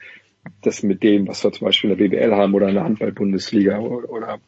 das 0.62 0.82
mit 0.82 1.02
dem, 1.02 1.28
was 1.28 1.42
wir 1.44 1.52
zum 1.52 1.66
Beispiel 1.66 1.90
in 1.90 1.98
der 1.98 2.08
BBL 2.08 2.34
haben 2.34 2.54
oder 2.54 2.68
in 2.68 2.74
der 2.74 2.84
Handball-Bundesliga 2.84 3.78
oder, 3.78 4.10
oder 4.10 4.38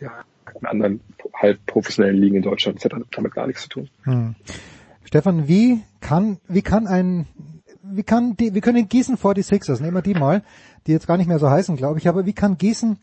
ja, 0.00 0.24
in 0.60 0.66
anderen 0.66 1.00
halb 1.34 1.64
professionellen 1.66 2.20
Ligen 2.20 2.36
in 2.36 2.42
Deutschland. 2.42 2.76
Das 2.76 2.90
hat 2.90 3.02
damit 3.10 3.34
gar 3.34 3.46
nichts 3.46 3.62
zu 3.62 3.68
tun. 3.68 3.88
Hm. 4.04 4.34
Stefan, 5.04 5.48
wie 5.48 5.80
kann, 6.00 6.38
wie 6.48 6.62
kann 6.62 6.86
ein, 6.86 7.26
wie 7.82 8.02
kann 8.02 8.36
die, 8.36 8.54
wir 8.54 8.60
können 8.60 8.88
Gießen 8.88 9.16
vor 9.16 9.34
die 9.34 9.42
Sixers, 9.42 9.80
nehmen 9.80 9.94
wir 9.94 10.02
die 10.02 10.14
mal, 10.14 10.42
die 10.86 10.92
jetzt 10.92 11.06
gar 11.06 11.16
nicht 11.16 11.28
mehr 11.28 11.38
so 11.38 11.50
heißen, 11.50 11.76
glaube 11.76 11.98
ich, 11.98 12.08
aber 12.08 12.26
wie 12.26 12.32
kann 12.32 12.58
Gießen 12.58 12.98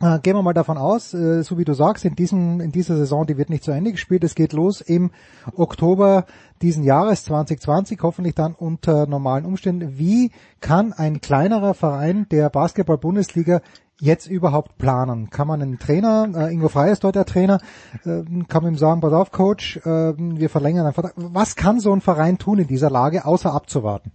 äh, 0.00 0.18
gehen 0.20 0.36
wir 0.36 0.42
mal 0.42 0.52
davon 0.52 0.78
aus, 0.78 1.12
äh, 1.12 1.42
so 1.42 1.58
wie 1.58 1.64
du 1.64 1.74
sagst, 1.74 2.04
in, 2.04 2.14
diesem, 2.14 2.60
in 2.60 2.70
dieser 2.70 2.96
Saison, 2.96 3.26
die 3.26 3.36
wird 3.36 3.50
nicht 3.50 3.64
zu 3.64 3.72
Ende 3.72 3.92
gespielt. 3.92 4.24
Es 4.24 4.34
geht 4.34 4.52
los 4.52 4.80
im 4.80 5.10
Oktober 5.56 6.24
diesen 6.62 6.84
Jahres 6.84 7.24
2020, 7.24 7.98
hoffentlich 8.02 8.34
dann 8.34 8.54
unter 8.54 9.06
normalen 9.06 9.44
Umständen. 9.44 9.98
Wie 9.98 10.30
kann 10.60 10.92
ein 10.92 11.20
kleinerer 11.20 11.74
Verein 11.74 12.26
der 12.30 12.48
Basketball-Bundesliga 12.50 13.60
jetzt 14.00 14.28
überhaupt 14.28 14.78
planen? 14.78 15.30
Kann 15.30 15.48
man 15.48 15.62
einen 15.62 15.78
Trainer, 15.78 16.28
äh, 16.34 16.52
Ingo 16.52 16.68
Frey 16.68 16.92
ist 16.92 17.02
dort 17.02 17.16
der 17.16 17.26
Trainer, 17.26 17.58
äh, 18.04 18.22
kann 18.46 18.62
man 18.62 18.74
ihm 18.74 18.78
sagen, 18.78 19.00
pass 19.00 19.12
auf 19.12 19.32
Coach, 19.32 19.78
äh, 19.78 20.14
wir 20.16 20.48
verlängern 20.48 20.92
Vertrag. 20.92 21.14
Was 21.16 21.56
kann 21.56 21.80
so 21.80 21.92
ein 21.92 22.00
Verein 22.00 22.38
tun 22.38 22.58
in 22.58 22.68
dieser 22.68 22.90
Lage, 22.90 23.24
außer 23.24 23.52
abzuwarten? 23.52 24.12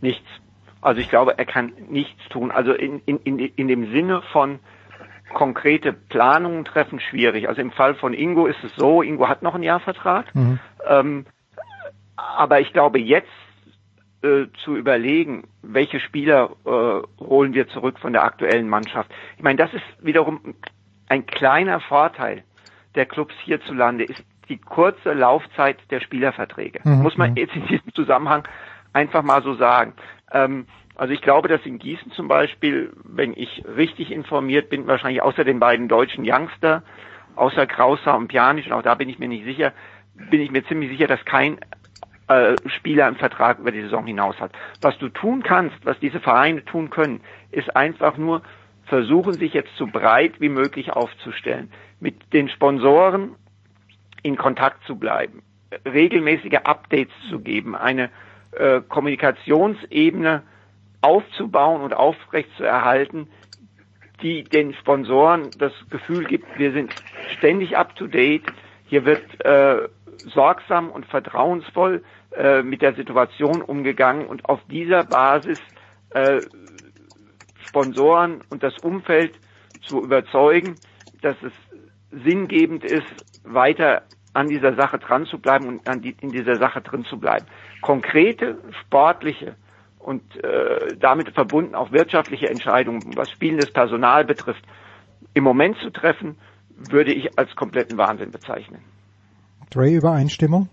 Nichts. 0.00 0.33
Also 0.84 1.00
ich 1.00 1.08
glaube, 1.08 1.38
er 1.38 1.46
kann 1.46 1.72
nichts 1.88 2.28
tun. 2.28 2.50
Also 2.50 2.72
in, 2.72 3.00
in, 3.06 3.18
in, 3.18 3.38
in 3.38 3.68
dem 3.68 3.90
Sinne 3.90 4.22
von 4.32 4.58
konkrete 5.32 5.92
Planungen 5.92 6.64
treffen 6.64 7.00
schwierig. 7.00 7.48
Also 7.48 7.60
im 7.60 7.72
Fall 7.72 7.94
von 7.94 8.12
Ingo 8.12 8.46
ist 8.46 8.62
es 8.62 8.74
so, 8.76 9.02
Ingo 9.02 9.28
hat 9.28 9.42
noch 9.42 9.54
einen 9.54 9.64
Jahrvertrag. 9.64 10.34
Mhm. 10.34 10.58
Ähm, 10.86 11.26
aber 12.16 12.60
ich 12.60 12.72
glaube 12.72 13.00
jetzt 13.00 13.28
äh, 14.22 14.46
zu 14.62 14.76
überlegen, 14.76 15.48
welche 15.62 16.00
Spieler 16.00 16.50
äh, 16.64 17.24
holen 17.24 17.54
wir 17.54 17.66
zurück 17.68 17.98
von 17.98 18.12
der 18.12 18.24
aktuellen 18.24 18.68
Mannschaft. 18.68 19.10
Ich 19.36 19.42
meine, 19.42 19.56
das 19.56 19.72
ist 19.72 19.84
wiederum 20.00 20.54
ein 21.08 21.26
kleiner 21.26 21.80
Vorteil 21.80 22.44
der 22.94 23.06
Clubs 23.06 23.34
hierzulande, 23.44 24.04
ist 24.04 24.22
die 24.48 24.58
kurze 24.58 25.14
Laufzeit 25.14 25.78
der 25.90 26.00
Spielerverträge. 26.00 26.80
Mhm. 26.84 27.02
Muss 27.02 27.16
man 27.16 27.30
mhm. 27.30 27.36
jetzt 27.36 27.56
in 27.56 27.66
diesem 27.66 27.92
Zusammenhang 27.94 28.46
einfach 28.92 29.22
mal 29.22 29.42
so 29.42 29.54
sagen. 29.54 29.94
Ähm, 30.34 30.66
also 30.96 31.14
ich 31.14 31.22
glaube, 31.22 31.48
dass 31.48 31.64
in 31.64 31.78
Gießen 31.78 32.12
zum 32.12 32.28
Beispiel, 32.28 32.92
wenn 33.02 33.32
ich 33.34 33.64
richtig 33.76 34.10
informiert 34.10 34.68
bin, 34.68 34.86
wahrscheinlich 34.86 35.22
außer 35.22 35.44
den 35.44 35.58
beiden 35.58 35.88
deutschen 35.88 36.24
Youngster, 36.26 36.82
außer 37.36 37.66
Krauser 37.66 38.16
und 38.16 38.28
Pjanic, 38.28 38.66
und 38.66 38.72
auch 38.72 38.82
da 38.82 38.94
bin 38.94 39.08
ich 39.08 39.18
mir 39.18 39.28
nicht 39.28 39.44
sicher, 39.44 39.72
bin 40.14 40.40
ich 40.40 40.50
mir 40.50 40.64
ziemlich 40.66 40.90
sicher, 40.90 41.08
dass 41.08 41.24
kein 41.24 41.58
äh, 42.28 42.54
Spieler 42.66 43.06
einen 43.06 43.16
Vertrag 43.16 43.58
über 43.58 43.72
die 43.72 43.82
Saison 43.82 44.06
hinaus 44.06 44.38
hat. 44.40 44.52
Was 44.80 44.96
du 44.98 45.08
tun 45.08 45.42
kannst, 45.42 45.76
was 45.84 45.98
diese 45.98 46.20
Vereine 46.20 46.64
tun 46.64 46.90
können, 46.90 47.20
ist 47.50 47.74
einfach 47.74 48.16
nur 48.16 48.42
versuchen, 48.84 49.32
sich 49.32 49.52
jetzt 49.52 49.74
so 49.76 49.86
breit 49.86 50.40
wie 50.40 50.48
möglich 50.48 50.92
aufzustellen, 50.92 51.72
mit 52.00 52.32
den 52.32 52.48
Sponsoren 52.48 53.34
in 54.22 54.36
Kontakt 54.36 54.84
zu 54.86 54.96
bleiben, 54.96 55.42
regelmäßige 55.84 56.60
Updates 56.64 57.14
zu 57.28 57.40
geben, 57.40 57.74
eine 57.74 58.10
äh, 58.56 58.80
Kommunikationsebene 58.88 60.42
aufzubauen 61.00 61.82
und 61.82 61.94
aufrecht 61.94 62.50
zu 62.56 62.64
erhalten, 62.64 63.28
die 64.22 64.44
den 64.44 64.74
Sponsoren 64.74 65.50
das 65.58 65.72
Gefühl 65.90 66.24
gibt, 66.24 66.46
wir 66.58 66.72
sind 66.72 66.94
ständig 67.36 67.76
up 67.76 67.94
to 67.96 68.06
date, 68.06 68.44
hier 68.86 69.04
wird 69.04 69.44
äh, 69.44 69.88
sorgsam 70.32 70.90
und 70.90 71.06
vertrauensvoll 71.06 72.02
äh, 72.36 72.62
mit 72.62 72.80
der 72.82 72.94
Situation 72.94 73.60
umgegangen 73.60 74.26
und 74.26 74.48
auf 74.48 74.60
dieser 74.70 75.04
Basis 75.04 75.60
äh, 76.10 76.40
Sponsoren 77.66 78.40
und 78.50 78.62
das 78.62 78.78
Umfeld 78.78 79.34
zu 79.82 80.02
überzeugen, 80.02 80.76
dass 81.22 81.36
es 81.42 81.52
sinngebend 82.10 82.84
ist, 82.84 83.06
weiter 83.44 84.02
an 84.32 84.48
dieser 84.48 84.74
Sache 84.74 84.98
dran 84.98 85.26
zu 85.26 85.38
bleiben 85.38 85.66
und 85.66 86.04
die, 86.04 86.16
in 86.20 86.30
dieser 86.30 86.56
Sache 86.56 86.80
drin 86.80 87.04
zu 87.04 87.18
bleiben. 87.18 87.46
Konkrete 87.84 88.56
sportliche 88.80 89.56
und 89.98 90.22
äh, 90.42 90.96
damit 90.98 91.28
verbunden 91.34 91.74
auch 91.74 91.92
wirtschaftliche 91.92 92.48
Entscheidungen, 92.48 93.02
was 93.14 93.30
spielendes 93.30 93.70
Personal 93.74 94.24
betrifft, 94.24 94.64
im 95.34 95.44
Moment 95.44 95.76
zu 95.82 95.90
treffen, 95.90 96.36
würde 96.70 97.12
ich 97.12 97.38
als 97.38 97.54
kompletten 97.54 97.98
Wahnsinn 97.98 98.30
bezeichnen. 98.30 98.80
Dre, 99.68 99.90
Übereinstimmung? 99.90 100.70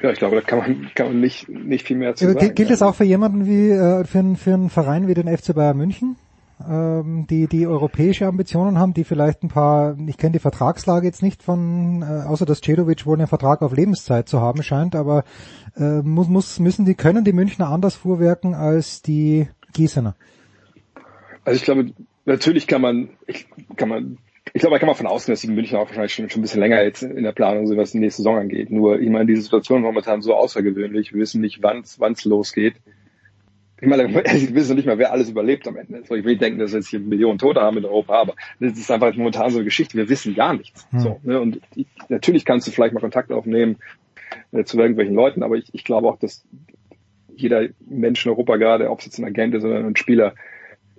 Ja, 0.00 0.12
ich 0.12 0.20
glaube, 0.20 0.36
da 0.36 0.42
kann 0.42 0.58
man, 0.60 0.90
kann 0.94 1.08
man 1.08 1.20
nicht, 1.20 1.48
nicht 1.48 1.88
viel 1.88 1.96
mehr 1.96 2.14
zu 2.14 2.26
äh, 2.26 2.32
sagen. 2.32 2.54
Gilt 2.54 2.70
es 2.70 2.80
auch 2.80 2.94
für 2.94 3.02
jemanden 3.02 3.46
wie, 3.46 3.70
äh, 3.70 4.04
für, 4.04 4.20
einen, 4.20 4.36
für 4.36 4.54
einen 4.54 4.70
Verein 4.70 5.08
wie 5.08 5.14
den 5.14 5.26
FC 5.26 5.56
Bayern 5.56 5.76
München? 5.76 6.14
Ähm, 6.68 7.26
die 7.28 7.46
die 7.46 7.66
europäische 7.66 8.26
Ambitionen 8.26 8.78
haben, 8.78 8.94
die 8.94 9.04
vielleicht 9.04 9.42
ein 9.42 9.48
paar, 9.48 9.96
ich 10.06 10.16
kenne 10.16 10.32
die 10.32 10.38
Vertragslage 10.38 11.06
jetzt 11.06 11.22
nicht 11.22 11.42
von, 11.42 12.02
äh, 12.02 12.26
außer 12.26 12.46
dass 12.46 12.60
Cedovic 12.60 13.06
wohl 13.06 13.18
einen 13.18 13.26
Vertrag 13.26 13.62
auf 13.62 13.74
Lebenszeit 13.74 14.28
zu 14.28 14.40
haben 14.40 14.62
scheint, 14.62 14.94
aber 14.94 15.24
äh, 15.76 16.02
muss, 16.02 16.28
muss, 16.28 16.58
müssen 16.58 16.84
die, 16.84 16.94
können 16.94 17.24
die 17.24 17.32
Münchner 17.32 17.68
anders 17.68 17.94
vorwerken 17.94 18.54
als 18.54 19.02
die 19.02 19.48
Gießener? 19.72 20.14
Also 21.44 21.56
ich 21.56 21.64
glaube, 21.64 21.92
natürlich 22.26 22.66
kann 22.66 22.82
man, 22.82 23.10
ich, 23.26 23.46
kann 23.76 23.88
man, 23.88 24.18
ich 24.52 24.60
glaube, 24.60 24.74
da 24.74 24.78
kann 24.78 24.88
man 24.88 24.96
von 24.96 25.06
ausgehen, 25.06 25.32
dass 25.32 25.40
die 25.40 25.48
Münchner 25.48 25.80
auch 25.80 25.86
wahrscheinlich 25.86 26.14
schon, 26.14 26.28
schon 26.28 26.40
ein 26.40 26.42
bisschen 26.42 26.60
länger 26.60 26.82
jetzt 26.82 27.02
in 27.02 27.22
der 27.22 27.32
Planung 27.32 27.66
sind, 27.66 27.78
was 27.78 27.92
die 27.92 27.98
nächste 27.98 28.22
Saison 28.22 28.38
angeht. 28.38 28.70
Nur, 28.70 29.00
ich 29.00 29.08
meine, 29.08 29.26
diese 29.26 29.42
Situation 29.42 29.82
momentan 29.82 30.22
so 30.22 30.34
außergewöhnlich. 30.34 31.12
Wir 31.12 31.20
wissen 31.20 31.40
nicht, 31.40 31.62
wann 31.62 31.82
es 31.82 32.24
losgeht 32.24 32.74
ich 33.80 33.88
meine, 33.88 34.04
ich 34.34 34.54
weiß 34.54 34.68
noch 34.68 34.76
nicht 34.76 34.86
mal, 34.86 34.98
wer 34.98 35.12
alles 35.12 35.30
überlebt 35.30 35.66
am 35.68 35.76
Ende. 35.76 36.02
So, 36.06 36.14
ich 36.14 36.24
will 36.24 36.32
nicht 36.32 36.42
denken, 36.42 36.58
dass 36.58 36.72
wir 36.72 36.78
jetzt 36.78 36.88
hier 36.88 37.00
Millionen 37.00 37.38
Tote 37.38 37.60
haben 37.60 37.78
in 37.78 37.84
Europa, 37.84 38.20
aber 38.20 38.34
das 38.58 38.78
ist 38.78 38.90
einfach 38.90 39.14
momentan 39.14 39.50
so 39.50 39.58
eine 39.58 39.64
Geschichte. 39.64 39.96
Wir 39.96 40.08
wissen 40.08 40.34
gar 40.34 40.54
nichts. 40.54 40.86
Hm. 40.90 41.00
So, 41.00 41.20
ne? 41.22 41.40
Und 41.40 41.60
ich, 41.74 41.86
natürlich 42.08 42.44
kannst 42.44 42.66
du 42.66 42.70
vielleicht 42.70 42.94
mal 42.94 43.00
Kontakt 43.00 43.32
aufnehmen 43.32 43.76
äh, 44.52 44.64
zu 44.64 44.78
irgendwelchen 44.78 45.14
Leuten, 45.14 45.42
aber 45.42 45.56
ich, 45.56 45.68
ich 45.72 45.84
glaube 45.84 46.08
auch, 46.08 46.18
dass 46.18 46.44
jeder 47.34 47.68
Mensch 47.88 48.24
in 48.24 48.32
Europa 48.32 48.56
gerade, 48.56 48.90
ob 48.90 49.00
es 49.00 49.06
jetzt 49.06 49.18
ein 49.18 49.24
Agent 49.24 49.54
ist 49.54 49.64
oder 49.64 49.78
ein 49.78 49.96
Spieler, 49.96 50.34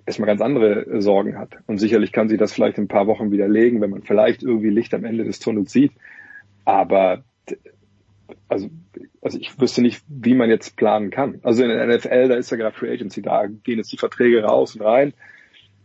erstmal 0.06 0.26
ganz 0.26 0.40
andere 0.40 0.86
äh, 0.86 1.00
Sorgen 1.00 1.38
hat. 1.38 1.58
Und 1.66 1.78
sicherlich 1.78 2.12
kann 2.12 2.28
sich 2.28 2.38
das 2.38 2.52
vielleicht 2.52 2.78
in 2.78 2.84
ein 2.84 2.88
paar 2.88 3.06
Wochen 3.06 3.30
widerlegen, 3.30 3.80
wenn 3.80 3.90
man 3.90 4.02
vielleicht 4.02 4.42
irgendwie 4.42 4.70
Licht 4.70 4.92
am 4.94 5.04
Ende 5.04 5.24
des 5.24 5.38
Tunnels 5.38 5.72
sieht. 5.72 5.92
Aber 6.64 7.22
also 8.48 8.68
also 9.22 9.38
ich 9.38 9.58
wüsste 9.60 9.82
nicht, 9.82 10.02
wie 10.08 10.34
man 10.34 10.50
jetzt 10.50 10.76
planen 10.76 11.10
kann. 11.10 11.38
Also 11.44 11.62
in 11.62 11.68
der 11.68 11.86
NFL, 11.86 12.28
da 12.28 12.34
ist 12.34 12.50
ja 12.50 12.56
gerade 12.56 12.76
Free 12.76 12.92
Agency, 12.92 13.22
da 13.22 13.46
gehen 13.46 13.78
jetzt 13.78 13.92
die 13.92 13.96
Verträge 13.96 14.42
raus 14.42 14.74
und 14.74 14.82
rein, 14.82 15.14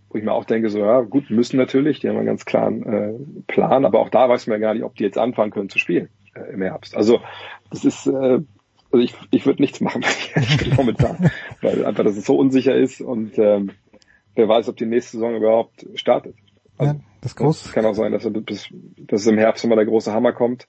wo 0.10 0.18
ich 0.18 0.24
mir 0.24 0.34
auch 0.34 0.46
denke, 0.46 0.70
so 0.70 0.80
ja, 0.80 1.02
gut, 1.02 1.30
müssen 1.30 1.58
natürlich, 1.58 2.00
die 2.00 2.10
haben 2.10 2.18
einen 2.18 2.26
ganz 2.26 2.46
klaren 2.46 2.84
äh, 2.84 3.14
Plan, 3.46 3.86
aber 3.86 4.00
auch 4.00 4.10
da 4.10 4.28
weiß 4.28 4.48
man 4.48 4.60
ja 4.60 4.68
gar 4.68 4.74
nicht, 4.74 4.84
ob 4.84 4.96
die 4.96 5.04
jetzt 5.04 5.20
anfangen 5.20 5.52
können 5.52 5.70
zu 5.70 5.78
spielen 5.78 6.10
äh, 6.34 6.52
im 6.52 6.62
Herbst. 6.64 6.98
Also 6.98 7.20
das 7.70 7.86
ist, 7.86 8.08
äh, 8.08 8.40
also 8.92 9.04
ich, 9.04 9.14
ich 9.30 9.46
würde 9.46 9.62
nichts 9.62 9.82
machen 9.82 10.04
momentan, 10.76 11.32
weil 11.62 11.86
einfach, 11.86 12.04
dass 12.04 12.18
es 12.18 12.26
so 12.26 12.38
unsicher 12.38 12.76
ist 12.76 13.02
und 13.02 13.38
ähm, 13.38 13.70
wer 14.34 14.50
weiß, 14.50 14.68
ob 14.68 14.78
die 14.78 14.88
nächste 14.88 15.18
Saison 15.18 15.36
überhaupt 15.36 15.86
startet. 15.94 16.36
Also, 16.80 16.94
ja, 16.94 17.00
das, 17.22 17.36
groß. 17.36 17.64
das 17.64 17.72
kann 17.72 17.86
auch 17.86 17.94
sein, 17.94 18.12
dass, 18.12 18.28
bis, 18.32 18.68
dass 18.98 19.28
im 19.28 19.38
Herbst 19.38 19.64
immer 19.64 19.76
der 19.76 19.86
große 19.86 20.12
Hammer 20.12 20.34
kommt 20.34 20.68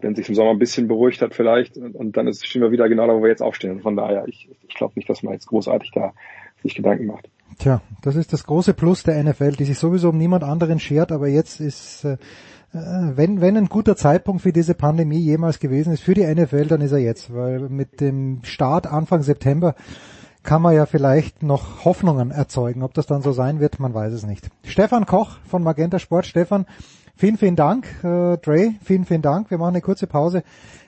wenn 0.00 0.14
sich 0.14 0.28
im 0.28 0.34
Sommer 0.34 0.50
ein 0.50 0.58
bisschen 0.58 0.88
beruhigt 0.88 1.22
hat 1.22 1.34
vielleicht 1.34 1.76
und, 1.76 2.16
dann 2.16 2.26
ist, 2.26 2.46
stehen 2.46 2.62
wir 2.62 2.70
wieder 2.70 2.88
genau 2.88 3.06
da, 3.06 3.14
wo 3.14 3.22
wir 3.22 3.28
jetzt 3.28 3.42
aufstehen. 3.42 3.80
Von 3.80 3.96
daher, 3.96 4.26
ich, 4.28 4.48
ich 4.68 4.74
glaube 4.74 4.94
nicht, 4.96 5.08
dass 5.08 5.22
man 5.22 5.32
jetzt 5.32 5.46
großartig 5.46 5.90
da 5.94 6.12
sich 6.62 6.74
Gedanken 6.74 7.06
macht. 7.06 7.28
Tja, 7.58 7.82
das 8.02 8.16
ist 8.16 8.32
das 8.32 8.44
große 8.44 8.74
Plus 8.74 9.02
der 9.02 9.22
NFL, 9.22 9.52
die 9.52 9.64
sich 9.64 9.78
sowieso 9.78 10.10
um 10.10 10.18
niemand 10.18 10.42
anderen 10.42 10.80
schert, 10.80 11.12
aber 11.12 11.28
jetzt 11.28 11.60
ist, 11.60 12.04
äh, 12.04 12.16
wenn, 12.72 13.40
wenn 13.40 13.56
ein 13.56 13.66
guter 13.66 13.96
Zeitpunkt 13.96 14.42
für 14.42 14.52
diese 14.52 14.74
Pandemie 14.74 15.20
jemals 15.20 15.60
gewesen 15.60 15.92
ist, 15.92 16.02
für 16.02 16.14
die 16.14 16.26
NFL, 16.26 16.66
dann 16.66 16.80
ist 16.80 16.92
er 16.92 16.98
jetzt, 16.98 17.32
weil 17.32 17.68
mit 17.68 18.00
dem 18.00 18.40
Start 18.42 18.86
Anfang 18.86 19.22
September 19.22 19.76
kann 20.42 20.60
man 20.60 20.74
ja 20.74 20.84
vielleicht 20.84 21.42
noch 21.42 21.84
Hoffnungen 21.84 22.30
erzeugen. 22.30 22.82
Ob 22.82 22.92
das 22.94 23.06
dann 23.06 23.22
so 23.22 23.32
sein 23.32 23.60
wird, 23.60 23.80
man 23.80 23.94
weiß 23.94 24.12
es 24.12 24.26
nicht. 24.26 24.50
Stefan 24.64 25.06
Koch 25.06 25.38
von 25.48 25.62
Magenta 25.62 25.98
Sport. 25.98 26.26
Stefan, 26.26 26.66
Vielen, 27.16 27.38
vielen 27.38 27.54
Dank, 27.54 27.86
äh, 28.02 28.36
Dre. 28.38 28.74
Vielen, 28.82 29.04
vielen 29.04 29.22
Dank. 29.22 29.48
Wir 29.48 29.58
machen 29.58 29.74
eine 29.74 29.80
kurze 29.80 30.08
Pause 30.08 30.42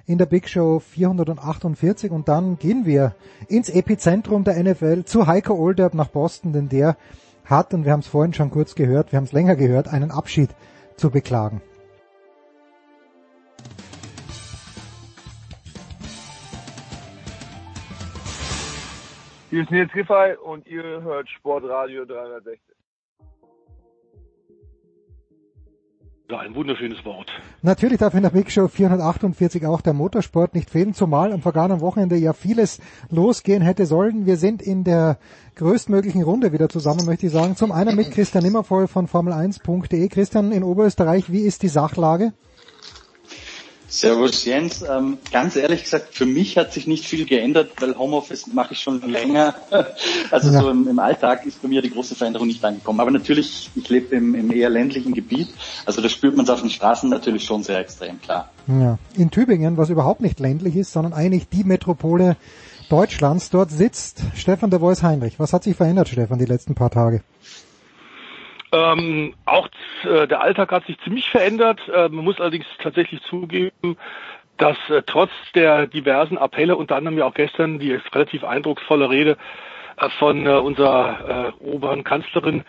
in 0.07 0.19
der 0.19 0.27
Big 0.27 0.49
Show 0.49 0.81
448 0.81 2.11
und 2.11 2.29
dann 2.29 2.59
gehen 2.59 2.85
wir 2.85 3.15
ins 3.49 3.69
Epizentrum 3.69 4.43
der 4.43 4.61
NFL 4.61 5.05
zu 5.05 5.29
Heiko 5.29 5.55
Olderb 5.55 5.95
nach 5.95 6.09
Boston, 6.09 6.53
denn 6.53 6.69
der 6.69 6.97
hat, 7.45 7.73
und 7.75 7.85
wir 7.85 7.93
haben 7.93 8.01
es 8.01 8.09
vorhin 8.09 8.35
schon 8.35 8.51
kurz 8.51 8.75
gehört, 8.75 9.13
wir 9.13 9.19
haben 9.19 9.25
es 9.25 9.33
länger 9.33 9.55
gehört, 9.55 9.87
einen 9.87 10.11
Abschied 10.11 10.51
zu 10.97 11.11
beklagen. 11.11 11.63
Hier 19.51 19.63
ist 19.63 19.71
Nils 19.71 19.93
Giffey 19.93 20.35
und 20.45 20.67
ihr 20.67 21.03
hört 21.03 21.29
Sportradio 21.31 22.05
360. 22.05 22.76
ein 26.35 26.55
wunderschönes 26.55 27.05
Wort. 27.05 27.31
Natürlich 27.63 27.99
darf 27.99 28.15
in 28.15 28.23
der 28.23 28.31
Big 28.31 28.51
Show 28.51 28.67
448 28.67 29.65
auch 29.67 29.81
der 29.81 29.93
Motorsport 29.93 30.55
nicht 30.55 30.71
fehlen, 30.71 30.93
zumal 30.93 31.33
am 31.33 31.41
vergangenen 31.41 31.81
Wochenende 31.81 32.17
ja 32.17 32.33
vieles 32.33 32.81
losgehen 33.11 33.63
hätte 33.63 33.87
sollen. 33.87 34.27
Wir 34.27 34.37
sind 34.37 34.61
in 34.61 34.83
der 34.83 35.19
größtmöglichen 35.55 36.23
Runde 36.23 36.53
wieder 36.53 36.69
zusammen, 36.69 37.07
möchte 37.07 37.27
ich 37.27 37.33
sagen. 37.33 37.55
Zum 37.55 37.71
einen 37.71 37.95
mit 37.95 38.11
Christian 38.11 38.43
Nimmervoll 38.43 38.89
von 38.89 39.07
Formel1.de. 39.07 40.09
Christian, 40.09 40.51
in 40.51 40.65
Oberösterreich, 40.65 41.31
wie 41.31 41.43
ist 41.43 41.63
die 41.63 41.69
Sachlage? 41.69 42.33
Servus 43.89 44.45
Jens. 44.45 44.83
Ähm, 44.83 45.19
ganz 45.31 45.57
ehrlich 45.57 45.85
gesagt, 45.85 46.15
für 46.15 46.27
mich 46.27 46.57
hat 46.57 46.73
sich 46.73 46.87
nicht 46.87 47.05
viel 47.05 47.25
geändert, 47.25 47.71
weil 47.81 47.97
Homeoffice 47.97 48.47
mache 48.49 48.75
ich 48.75 48.81
schon 48.81 49.01
länger. 49.03 49.55
Also 50.31 50.51
ja. 50.51 50.61
so 50.61 50.71
im, 50.71 50.89
im, 50.89 50.99
Alltag 50.99 51.47
ist 51.47 51.63
bei 51.63 51.69
mir 51.69 51.83
die 51.83 51.91
große 51.91 52.15
Veränderung 52.15 52.49
nicht 52.49 52.65
angekommen. 52.65 53.01
Aber 53.01 53.11
natürlich, 53.11 53.71
ich 53.75 53.89
lebe 53.89 54.15
im, 54.17 54.35
im 54.35 54.53
eher 54.53 54.69
ländlichen 54.69 55.15
Gebiet, 55.15 55.49
also 55.85 56.03
da 56.03 56.09
spürt 56.09 56.37
man 56.37 56.45
es 56.45 56.51
auf 56.51 56.61
den 56.61 56.71
Straßen 56.71 57.09
natürlich 57.09 57.45
schon 57.45 57.63
sehr 57.63 57.79
extrem, 57.79 58.21
klar. 58.21 58.51
Ja. 58.67 58.99
In 59.15 59.31
Tübingen, 59.31 59.77
was 59.77 59.91
überhaupt 59.91 60.21
nicht 60.21 60.41
ländlich 60.41 60.77
ist, 60.77 60.93
sondern 60.93 61.13
eigentlich 61.13 61.49
die 61.49 61.65
Metropole 61.65 62.37
Deutschlands, 62.89 63.51
dort 63.51 63.71
sitzt 63.71 64.23
Stefan 64.35 64.71
der 64.71 64.81
Voice 64.81 65.03
Heinrich. 65.03 65.39
Was 65.39 65.53
hat 65.53 65.65
sich 65.65 65.77
verändert, 65.77 66.09
Stefan, 66.09 66.39
die 66.39 66.45
letzten 66.45 66.75
paar 66.75 66.91
Tage? 66.91 67.23
Ähm, 68.77 69.35
auch 69.47 69.69
äh, 70.05 70.27
der 70.27 70.43
Alltag 70.43 70.71
hat 70.71 70.87
sich 70.87 70.99
ziemlich 71.01 71.31
verändert. 71.31 71.81
Äh, 71.89 72.09
man 72.11 72.25
muss 72.25 72.41
allerdings 72.41 72.67
tatsächlich 72.83 73.23
zugeben, 73.23 73.97
dass 74.59 74.77
äh, 74.91 75.03
trotz 75.07 75.31
der 75.55 75.87
diversen 75.87 76.37
Appelle, 76.37 76.77
unter 76.77 76.97
anderem 76.97 77.17
ja 77.17 77.25
auch 77.25 77.35
gestern 77.35 77.79
die 77.79 77.93
relativ 77.93 78.45
eindrucksvolle 78.45 79.09
Rede 79.09 79.39
äh, 79.97 80.11
von 80.19 80.47
äh, 80.47 80.51
unserer 80.51 81.55
äh, 81.59 81.65
oberen 81.65 82.05
Kanzlerin, 82.05 82.65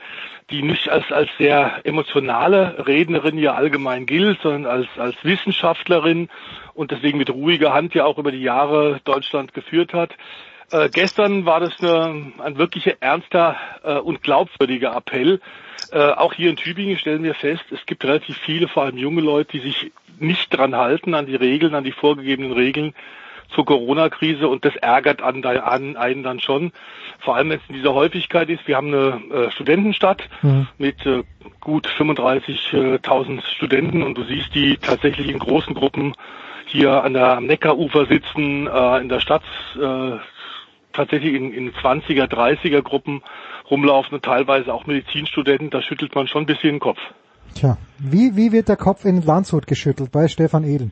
die 0.50 0.62
nicht 0.62 0.88
als, 0.88 1.12
als 1.12 1.30
sehr 1.38 1.82
emotionale 1.84 2.88
Rednerin 2.88 3.38
ja 3.38 3.56
allgemein 3.56 4.06
gilt, 4.06 4.40
sondern 4.42 4.66
als, 4.66 4.88
als 4.98 5.16
Wissenschaftlerin 5.24 6.30
und 6.74 6.92
deswegen 6.92 7.18
mit 7.18 7.30
ruhiger 7.30 7.74
Hand 7.74 7.94
ja 7.94 8.06
auch 8.06 8.18
über 8.18 8.32
die 8.32 8.44
Jahre 8.44 9.02
Deutschland 9.04 9.54
geführt 9.54 9.94
hat. 9.94 10.16
Äh, 10.72 10.90
gestern 10.90 11.46
war 11.46 11.60
das 11.60 11.74
eine, 11.80 12.34
ein 12.40 12.58
wirklich 12.58 12.94
ernster 13.00 13.56
äh, 13.84 13.98
und 13.98 14.22
glaubwürdiger 14.22 14.96
Appell. 14.96 15.40
Äh, 15.92 16.12
auch 16.12 16.34
hier 16.34 16.50
in 16.50 16.58
Tübingen 16.58 16.98
stellen 16.98 17.24
wir 17.24 17.36
fest, 17.36 17.64
es 17.72 17.86
gibt 17.86 18.04
relativ 18.04 18.38
viele, 18.38 18.68
vor 18.68 18.84
allem 18.84 18.98
junge 18.98 19.22
Leute, 19.22 19.52
die 19.54 19.60
sich 19.60 19.92
nicht 20.20 20.50
dran 20.56 20.76
halten, 20.76 21.14
an 21.14 21.26
die 21.26 21.36
Regeln, 21.36 21.76
an 21.76 21.84
die 21.84 21.92
vorgegebenen 21.92 22.52
Regeln 22.52 22.94
zur 23.54 23.66
Corona-Krise 23.66 24.50
und 24.50 24.66
das 24.66 24.76
ärgert 24.76 25.22
an, 25.22 25.44
an 25.46 25.96
einen 25.96 26.24
dann 26.24 26.42
schon. 26.42 26.74
Vor 27.20 27.36
allem 27.36 27.50
wenn 27.50 27.60
es 27.60 27.70
in 27.70 27.76
dieser 27.76 27.94
Häufigkeit 27.94 28.50
ist. 28.50 28.68
Wir 28.68 28.76
haben 28.76 28.88
eine 28.88 29.22
äh, 29.32 29.52
Studentenstadt 29.52 30.28
mhm. 30.42 30.68
mit 30.78 31.06
äh, 31.06 31.24
gut 31.62 31.88
35.000 31.88 33.42
Studenten 33.56 34.04
und 34.04 34.18
du 34.18 34.24
siehst 34.24 34.54
die 34.54 34.78
tatsächlich 34.78 35.30
in 35.30 35.40
großen 35.40 35.74
Gruppen 35.74 36.14
hier 36.66 37.04
an 37.04 37.14
der 37.14 37.38
am 37.38 37.46
Neckarufer 37.46 38.06
sitzen, 38.08 38.68
äh, 38.68 38.98
in 38.98 39.08
der 39.08 39.22
Stadt 39.22 39.44
äh, 39.76 40.18
tatsächlich 40.98 41.34
in, 41.34 41.54
in 41.54 41.72
20er, 41.72 42.26
30er 42.26 42.82
Gruppen 42.82 43.22
rumlaufen 43.72 44.16
und 44.16 44.26
teilweise 44.26 44.74
auch 44.74 44.86
Medizinstudenten, 44.86 45.70
da 45.70 45.82
schüttelt 45.82 46.14
man 46.16 46.28
schon 46.28 46.44
ein 46.44 46.46
bisschen 46.46 46.74
den 46.74 46.80
Kopf. 46.80 47.00
Tja, 47.56 47.78
wie, 47.98 48.36
wie 48.36 48.52
wird 48.52 48.68
der 48.68 48.76
Kopf 48.76 49.06
in 49.06 49.22
Landshut 49.22 49.68
geschüttelt 49.68 50.12
bei 50.12 50.28
Stefan 50.28 50.64
Edel? 50.64 50.92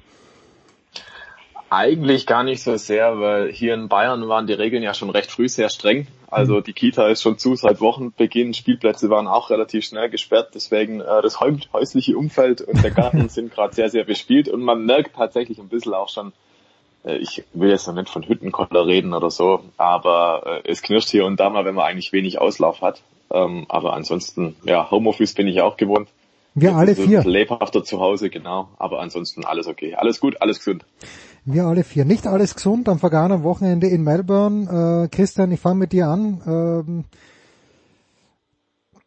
Eigentlich 1.70 2.26
gar 2.26 2.44
nicht 2.44 2.64
so 2.64 2.78
sehr, 2.78 3.20
weil 3.20 3.52
hier 3.52 3.74
in 3.74 3.90
Bayern 3.90 4.28
waren 4.30 4.48
die 4.48 4.54
Regeln 4.54 4.84
ja 4.84 4.94
schon 4.94 5.10
recht 5.10 5.32
früh 5.32 5.50
sehr 5.50 5.70
streng. 5.70 6.08
Also 6.30 6.62
die 6.62 6.74
Kita 6.74 7.08
ist 7.08 7.22
schon 7.22 7.38
zu 7.38 7.56
seit 7.56 7.82
Wochenbeginn, 7.82 8.54
Spielplätze 8.54 9.10
waren 9.10 9.28
auch 9.28 9.50
relativ 9.50 9.86
schnell 9.86 10.10
gesperrt, 10.10 10.52
deswegen 10.54 11.02
äh, 11.02 11.22
das 11.22 11.40
häusliche 11.40 12.18
Umfeld 12.18 12.62
und 12.62 12.84
der 12.84 12.92
Garten 12.92 13.30
sind 13.30 13.54
gerade 13.54 13.74
sehr, 13.74 13.90
sehr 13.90 14.04
bespielt 14.04 14.48
und 14.48 14.62
man 14.62 14.86
merkt 14.86 15.16
tatsächlich 15.16 15.60
ein 15.60 15.70
bisschen 15.70 15.94
auch 15.94 16.10
schon, 16.10 16.34
ich 17.14 17.44
will 17.54 17.70
jetzt 17.70 17.88
noch 17.88 17.94
nicht 17.96 18.10
von 18.10 18.24
Hüttenkoller 18.24 18.86
reden 18.86 19.14
oder 19.14 19.30
so, 19.30 19.62
aber 19.78 20.62
äh, 20.66 20.72
es 20.72 20.82
knirscht 20.82 21.10
hier 21.10 21.26
und 21.26 21.40
da 21.40 21.50
mal, 21.50 21.66
wenn 21.66 21.76
man 21.76 21.86
eigentlich 21.86 22.12
wenig 22.14 22.40
Auslauf 22.40 22.82
hat. 22.82 23.02
Ähm, 23.32 23.66
aber 23.70 23.94
ansonsten, 23.94 24.56
ja, 24.64 24.90
Homeoffice 24.92 25.34
bin 25.34 25.48
ich 25.48 25.62
auch 25.62 25.78
gewohnt. 25.78 26.10
Wir 26.58 26.74
alle 26.76 26.96
vier. 26.96 27.22
Lebhafter 27.24 27.84
zu 27.84 28.00
Hause, 28.00 28.30
genau. 28.30 28.70
Aber 28.78 29.02
ansonsten 29.02 29.44
alles 29.44 29.68
okay. 29.68 29.96
Alles 29.96 30.22
gut, 30.22 30.42
alles 30.42 30.60
gesund. 30.60 30.86
Wir 31.44 31.66
alle 31.66 31.84
vier. 31.84 32.06
Nicht 32.06 32.28
alles 32.28 32.56
gesund 32.56 32.88
am 32.88 32.98
vergangenen 32.98 33.44
Wochenende 33.44 33.88
in 33.88 34.04
Melbourne. 34.04 35.04
Äh, 35.04 35.16
Christian, 35.16 35.52
ich 35.52 35.60
fange 35.60 35.80
mit 35.80 35.92
dir 35.92 36.08
an. 36.08 36.42
Ähm, 36.48 37.04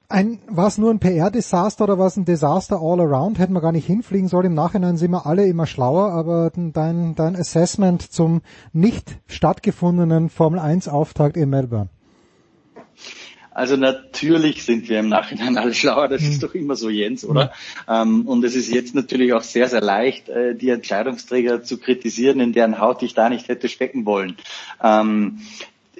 ein, 0.08 0.40
war 0.48 0.66
es 0.68 0.78
nur 0.78 0.90
ein 0.90 1.00
PR-Desaster 1.00 1.84
oder 1.84 1.98
war 1.98 2.06
es 2.06 2.16
ein 2.16 2.24
Desaster 2.24 2.80
all 2.80 3.00
around? 3.00 3.38
Hätten 3.38 3.52
wir 3.52 3.60
gar 3.60 3.72
nicht 3.72 3.86
hinfliegen 3.86 4.28
sollen. 4.28 4.46
Im 4.46 4.54
Nachhinein 4.54 4.96
sind 4.96 5.10
wir 5.10 5.26
alle 5.26 5.46
immer 5.46 5.66
schlauer, 5.66 6.12
aber 6.12 6.50
dein, 6.54 7.14
dein 7.14 7.36
Assessment 7.36 8.10
zum 8.10 8.40
nicht 8.72 9.18
stattgefundenen 9.26 10.30
Formel 10.30 10.60
1 10.60 10.88
Auftakt 10.88 11.36
in 11.36 11.50
Melbourne. 11.50 11.90
Also 13.50 13.76
natürlich 13.76 14.62
sind 14.62 14.88
wir 14.88 15.00
im 15.00 15.08
Nachhinein 15.08 15.58
alle 15.58 15.74
schlauer, 15.74 16.06
das 16.06 16.22
ist 16.22 16.34
hm. 16.34 16.40
doch 16.40 16.54
immer 16.54 16.76
so, 16.76 16.88
Jens, 16.88 17.24
oder? 17.24 17.52
Ja. 17.88 18.02
Ähm, 18.02 18.26
und 18.28 18.44
es 18.44 18.54
ist 18.54 18.72
jetzt 18.72 18.94
natürlich 18.94 19.32
auch 19.32 19.42
sehr, 19.42 19.68
sehr 19.68 19.80
leicht, 19.80 20.28
äh, 20.28 20.54
die 20.54 20.70
Entscheidungsträger 20.70 21.64
zu 21.64 21.78
kritisieren, 21.78 22.38
in 22.38 22.52
deren 22.52 22.78
Haut 22.78 23.02
ich 23.02 23.14
da 23.14 23.28
nicht 23.28 23.48
hätte 23.48 23.68
stecken 23.68 24.06
wollen. 24.06 24.36
Ähm, 24.80 25.40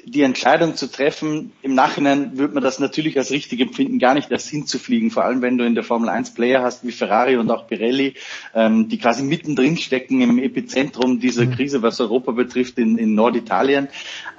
die 0.05 0.23
Entscheidung 0.23 0.77
zu 0.77 0.91
treffen, 0.91 1.53
im 1.63 1.75
Nachhinein 1.75 2.39
würde 2.39 2.55
man 2.55 2.63
das 2.63 2.79
natürlich 2.79 3.17
als 3.19 3.31
richtig 3.31 3.61
empfinden, 3.61 3.99
gar 3.99 4.15
nicht 4.15 4.31
erst 4.31 4.49
hinzufliegen, 4.49 5.11
vor 5.11 5.25
allem 5.25 5.43
wenn 5.43 5.59
du 5.59 5.65
in 5.65 5.75
der 5.75 5.85
Formel 5.85 6.09
1 6.09 6.35
Player 6.35 6.63
hast 6.63 6.87
wie 6.87 6.93
Ferrari 6.93 7.37
und 7.37 7.51
auch 7.51 7.67
Pirelli, 7.67 8.15
ähm, 8.55 8.89
die 8.89 8.99
quasi 8.99 9.23
mittendrin 9.23 9.77
stecken 9.77 10.21
im 10.21 10.39
Epizentrum 10.39 11.21
dieser 11.21 11.47
mhm. 11.47 11.53
Krise, 11.53 11.83
was 11.83 12.01
Europa 12.01 12.33
betrifft, 12.33 12.79
in, 12.79 12.99
in 12.99 13.15
Norditalien. 13.15 13.89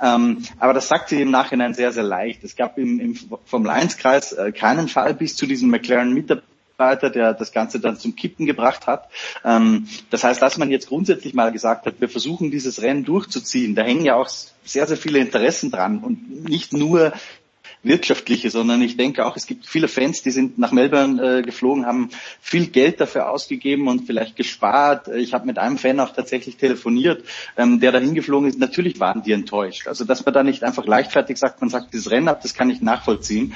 Ähm, 0.02 0.44
aber 0.58 0.74
das 0.74 0.88
sagt 0.88 1.10
sie 1.10 1.22
im 1.22 1.32
Nachhinein 1.32 1.74
sehr, 1.74 1.92
sehr 1.92 2.04
leicht. 2.04 2.44
Es 2.44 2.56
gab 2.56 2.78
im, 2.78 3.00
im 3.00 3.16
Formel 3.46 3.70
1 3.70 3.98
Kreis 3.98 4.32
äh, 4.32 4.52
keinen 4.52 4.88
Fall 4.88 5.14
bis 5.14 5.36
zu 5.36 5.46
diesem 5.46 5.70
McLaren 5.70 6.14
Mitarbeiter 6.14 6.49
Mitarbeiter, 6.80 7.10
der 7.10 7.34
das 7.34 7.52
Ganze 7.52 7.80
dann 7.80 7.98
zum 7.98 8.16
Kippen 8.16 8.46
gebracht 8.46 8.88
hat. 8.88 9.10
Ähm, 9.44 9.88
das 10.10 10.24
heißt, 10.24 10.42
dass 10.42 10.58
man 10.58 10.72
jetzt 10.72 10.88
grundsätzlich 10.88 11.34
mal 11.34 11.52
gesagt 11.52 11.86
hat, 11.86 12.00
wir 12.00 12.10
versuchen 12.10 12.52
dieses 12.52 12.82
Rennen 12.82 13.04
durchzuziehen, 13.04 13.76
da 13.76 13.84
hängen 13.84 14.06
ja 14.06 14.16
auch 14.16 14.30
sehr, 14.64 14.88
sehr 14.88 14.98
viele 14.98 15.20
Interessen 15.20 15.72
dran 15.72 16.00
und 16.00 16.46
nicht 16.48 16.74
nur 16.74 17.14
wirtschaftliche, 17.82 18.50
sondern 18.50 18.82
ich 18.82 18.98
denke 18.98 19.26
auch, 19.26 19.38
es 19.38 19.46
gibt 19.46 19.66
viele 19.66 19.88
Fans, 19.88 20.22
die 20.22 20.32
sind 20.32 20.58
nach 20.58 20.74
Melbourne 20.74 21.38
äh, 21.38 21.42
geflogen, 21.42 21.86
haben 21.86 22.10
viel 22.42 22.68
Geld 22.68 23.00
dafür 23.00 23.30
ausgegeben 23.30 23.88
und 23.88 24.06
vielleicht 24.06 24.36
gespart. 24.36 25.08
Ich 25.08 25.34
habe 25.34 25.46
mit 25.46 25.58
einem 25.58 25.78
Fan 25.78 26.00
auch 26.02 26.12
tatsächlich 26.12 26.58
telefoniert, 26.58 27.24
ähm, 27.56 27.80
der 27.80 27.94
da 27.94 28.00
hingeflogen 28.00 28.50
ist. 28.50 28.60
Natürlich 28.60 29.00
waren 29.00 29.24
die 29.24 29.32
enttäuscht. 29.32 29.88
Also 29.88 30.04
dass 30.04 30.26
man 30.26 30.34
da 30.34 30.44
nicht 30.44 30.64
einfach 30.64 30.86
leichtfertig 30.86 31.38
sagt, 31.38 31.62
man 31.62 31.70
sagt 31.70 31.94
dieses 31.94 32.12
Rennen 32.12 32.28
ab, 32.28 32.42
das 32.42 32.54
kann 32.54 32.70
ich 32.70 32.82
nachvollziehen. 32.82 33.54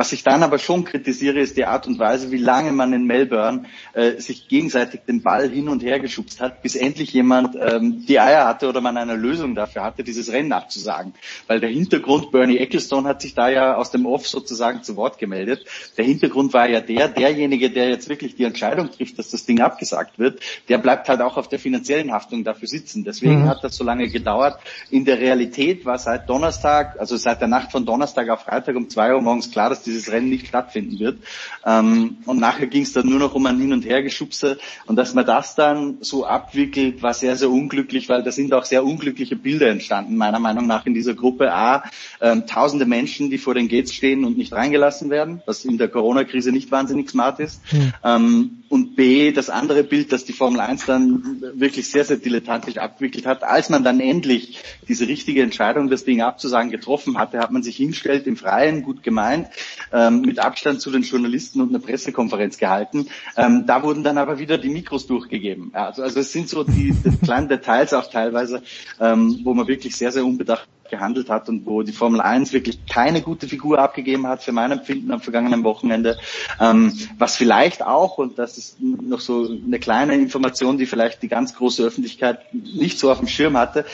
Was 0.00 0.14
ich 0.14 0.22
dann 0.22 0.42
aber 0.42 0.58
schon 0.58 0.86
kritisiere, 0.86 1.40
ist 1.40 1.58
die 1.58 1.66
Art 1.66 1.86
und 1.86 1.98
Weise, 1.98 2.30
wie 2.30 2.38
lange 2.38 2.72
man 2.72 2.94
in 2.94 3.04
Melbourne 3.04 3.64
äh, 3.92 4.12
sich 4.18 4.48
gegenseitig 4.48 5.02
den 5.06 5.22
Ball 5.22 5.50
hin 5.50 5.68
und 5.68 5.82
her 5.82 6.00
geschubst 6.00 6.40
hat, 6.40 6.62
bis 6.62 6.74
endlich 6.74 7.12
jemand 7.12 7.54
ähm, 7.60 8.06
die 8.06 8.18
Eier 8.18 8.46
hatte 8.46 8.66
oder 8.66 8.80
man 8.80 8.96
eine 8.96 9.14
Lösung 9.14 9.54
dafür 9.54 9.82
hatte, 9.82 10.02
dieses 10.02 10.32
Rennen 10.32 10.52
abzusagen. 10.52 11.12
Weil 11.48 11.60
der 11.60 11.68
Hintergrund, 11.68 12.30
Bernie 12.30 12.56
Ecclestone 12.56 13.06
hat 13.06 13.20
sich 13.20 13.34
da 13.34 13.50
ja 13.50 13.74
aus 13.74 13.90
dem 13.90 14.06
Off 14.06 14.26
sozusagen 14.26 14.82
zu 14.82 14.96
Wort 14.96 15.18
gemeldet. 15.18 15.66
Der 15.98 16.06
Hintergrund 16.06 16.54
war 16.54 16.66
ja 16.66 16.80
der, 16.80 17.08
derjenige, 17.08 17.68
der 17.68 17.90
jetzt 17.90 18.08
wirklich 18.08 18.34
die 18.34 18.44
Entscheidung 18.44 18.90
trifft, 18.90 19.18
dass 19.18 19.28
das 19.28 19.44
Ding 19.44 19.60
abgesagt 19.60 20.18
wird, 20.18 20.40
der 20.70 20.78
bleibt 20.78 21.10
halt 21.10 21.20
auch 21.20 21.36
auf 21.36 21.48
der 21.48 21.58
finanziellen 21.58 22.10
Haftung 22.10 22.42
dafür 22.42 22.68
sitzen. 22.68 23.04
Deswegen 23.04 23.42
mhm. 23.42 23.48
hat 23.50 23.62
das 23.62 23.76
so 23.76 23.84
lange 23.84 24.08
gedauert. 24.08 24.60
In 24.90 25.04
der 25.04 25.20
Realität 25.20 25.84
war 25.84 25.98
seit 25.98 26.26
Donnerstag, 26.26 26.98
also 26.98 27.18
seit 27.18 27.42
der 27.42 27.48
Nacht 27.48 27.70
von 27.70 27.84
Donnerstag 27.84 28.30
auf 28.30 28.44
Freitag 28.44 28.76
um 28.76 28.88
zwei 28.88 29.14
Uhr 29.14 29.20
morgens 29.20 29.50
klar, 29.50 29.68
dass 29.68 29.89
dieses 29.90 30.10
Rennen 30.10 30.30
nicht 30.30 30.46
stattfinden 30.46 30.98
wird. 30.98 31.18
Ähm, 31.64 32.18
und 32.26 32.38
nachher 32.38 32.66
ging 32.66 32.82
es 32.82 32.92
dann 32.92 33.08
nur 33.08 33.18
noch 33.18 33.34
um 33.34 33.46
ein 33.46 33.58
Hin- 33.58 33.72
und 33.72 33.84
Hergeschubse. 33.84 34.58
Und 34.86 34.96
dass 34.96 35.14
man 35.14 35.26
das 35.26 35.54
dann 35.54 35.98
so 36.00 36.26
abwickelt, 36.26 37.02
war 37.02 37.14
sehr, 37.14 37.36
sehr 37.36 37.50
unglücklich, 37.50 38.08
weil 38.08 38.22
da 38.22 38.32
sind 38.32 38.52
auch 38.54 38.64
sehr 38.64 38.84
unglückliche 38.84 39.36
Bilder 39.36 39.68
entstanden, 39.68 40.16
meiner 40.16 40.38
Meinung 40.38 40.66
nach 40.66 40.86
in 40.86 40.94
dieser 40.94 41.14
Gruppe. 41.14 41.52
A, 41.52 41.84
ähm, 42.20 42.46
tausende 42.46 42.86
Menschen, 42.86 43.30
die 43.30 43.38
vor 43.38 43.54
den 43.54 43.68
Gates 43.68 43.92
stehen 43.94 44.24
und 44.24 44.38
nicht 44.38 44.52
reingelassen 44.52 45.10
werden, 45.10 45.42
was 45.46 45.64
in 45.64 45.78
der 45.78 45.88
Corona-Krise 45.88 46.52
nicht 46.52 46.70
wahnsinnig 46.70 47.10
smart 47.10 47.40
ist. 47.40 47.60
Mhm. 47.72 47.92
Ähm, 48.04 48.59
und 48.70 48.94
B, 48.94 49.32
das 49.32 49.50
andere 49.50 49.82
Bild, 49.82 50.12
das 50.12 50.24
die 50.24 50.32
Formel 50.32 50.60
1 50.60 50.86
dann 50.86 51.42
wirklich 51.54 51.90
sehr, 51.90 52.04
sehr 52.04 52.18
dilettantisch 52.18 52.78
abgewickelt 52.78 53.26
hat. 53.26 53.42
Als 53.42 53.68
man 53.68 53.82
dann 53.82 53.98
endlich 53.98 54.60
diese 54.86 55.08
richtige 55.08 55.42
Entscheidung, 55.42 55.90
das 55.90 56.04
Ding 56.04 56.22
abzusagen, 56.22 56.70
getroffen 56.70 57.18
hatte, 57.18 57.40
hat 57.40 57.50
man 57.50 57.64
sich 57.64 57.76
hinstellt 57.76 58.28
im 58.28 58.36
Freien, 58.36 58.84
gut 58.84 59.02
gemeint, 59.02 59.48
ähm, 59.92 60.20
mit 60.20 60.38
Abstand 60.38 60.80
zu 60.80 60.92
den 60.92 61.02
Journalisten 61.02 61.60
und 61.60 61.70
eine 61.70 61.80
Pressekonferenz 61.80 62.58
gehalten. 62.58 63.08
Ähm, 63.36 63.64
da 63.66 63.82
wurden 63.82 64.04
dann 64.04 64.18
aber 64.18 64.38
wieder 64.38 64.56
die 64.56 64.70
Mikros 64.70 65.08
durchgegeben. 65.08 65.70
Also, 65.72 66.04
also 66.04 66.20
es 66.20 66.30
sind 66.32 66.48
so 66.48 66.62
die, 66.62 66.92
die 66.92 67.16
kleinen 67.24 67.48
Details 67.48 67.92
auch 67.92 68.08
teilweise, 68.08 68.62
ähm, 69.00 69.40
wo 69.42 69.52
man 69.52 69.66
wirklich 69.66 69.96
sehr, 69.96 70.12
sehr 70.12 70.24
unbedacht 70.24 70.68
gehandelt 70.90 71.30
hat 71.30 71.48
und 71.48 71.66
wo 71.66 71.82
die 71.82 71.92
Formel 71.92 72.20
1 72.20 72.52
wirklich 72.52 72.86
keine 72.86 73.22
gute 73.22 73.48
Figur 73.48 73.78
abgegeben 73.78 74.26
hat 74.26 74.42
für 74.42 74.52
mein 74.52 74.72
Empfinden 74.72 75.10
am 75.10 75.20
vergangenen 75.20 75.64
Wochenende. 75.64 76.18
Ähm, 76.60 76.98
was 77.18 77.36
vielleicht 77.36 77.82
auch, 77.82 78.18
und 78.18 78.38
das 78.38 78.58
ist 78.58 78.80
noch 78.80 79.20
so 79.20 79.48
eine 79.48 79.78
kleine 79.78 80.14
Information, 80.14 80.78
die 80.78 80.86
vielleicht 80.86 81.22
die 81.22 81.28
ganz 81.28 81.54
große 81.54 81.82
Öffentlichkeit 81.82 82.52
nicht 82.52 82.98
so 82.98 83.10
auf 83.10 83.18
dem 83.18 83.28
Schirm 83.28 83.56
hatte, 83.56 83.84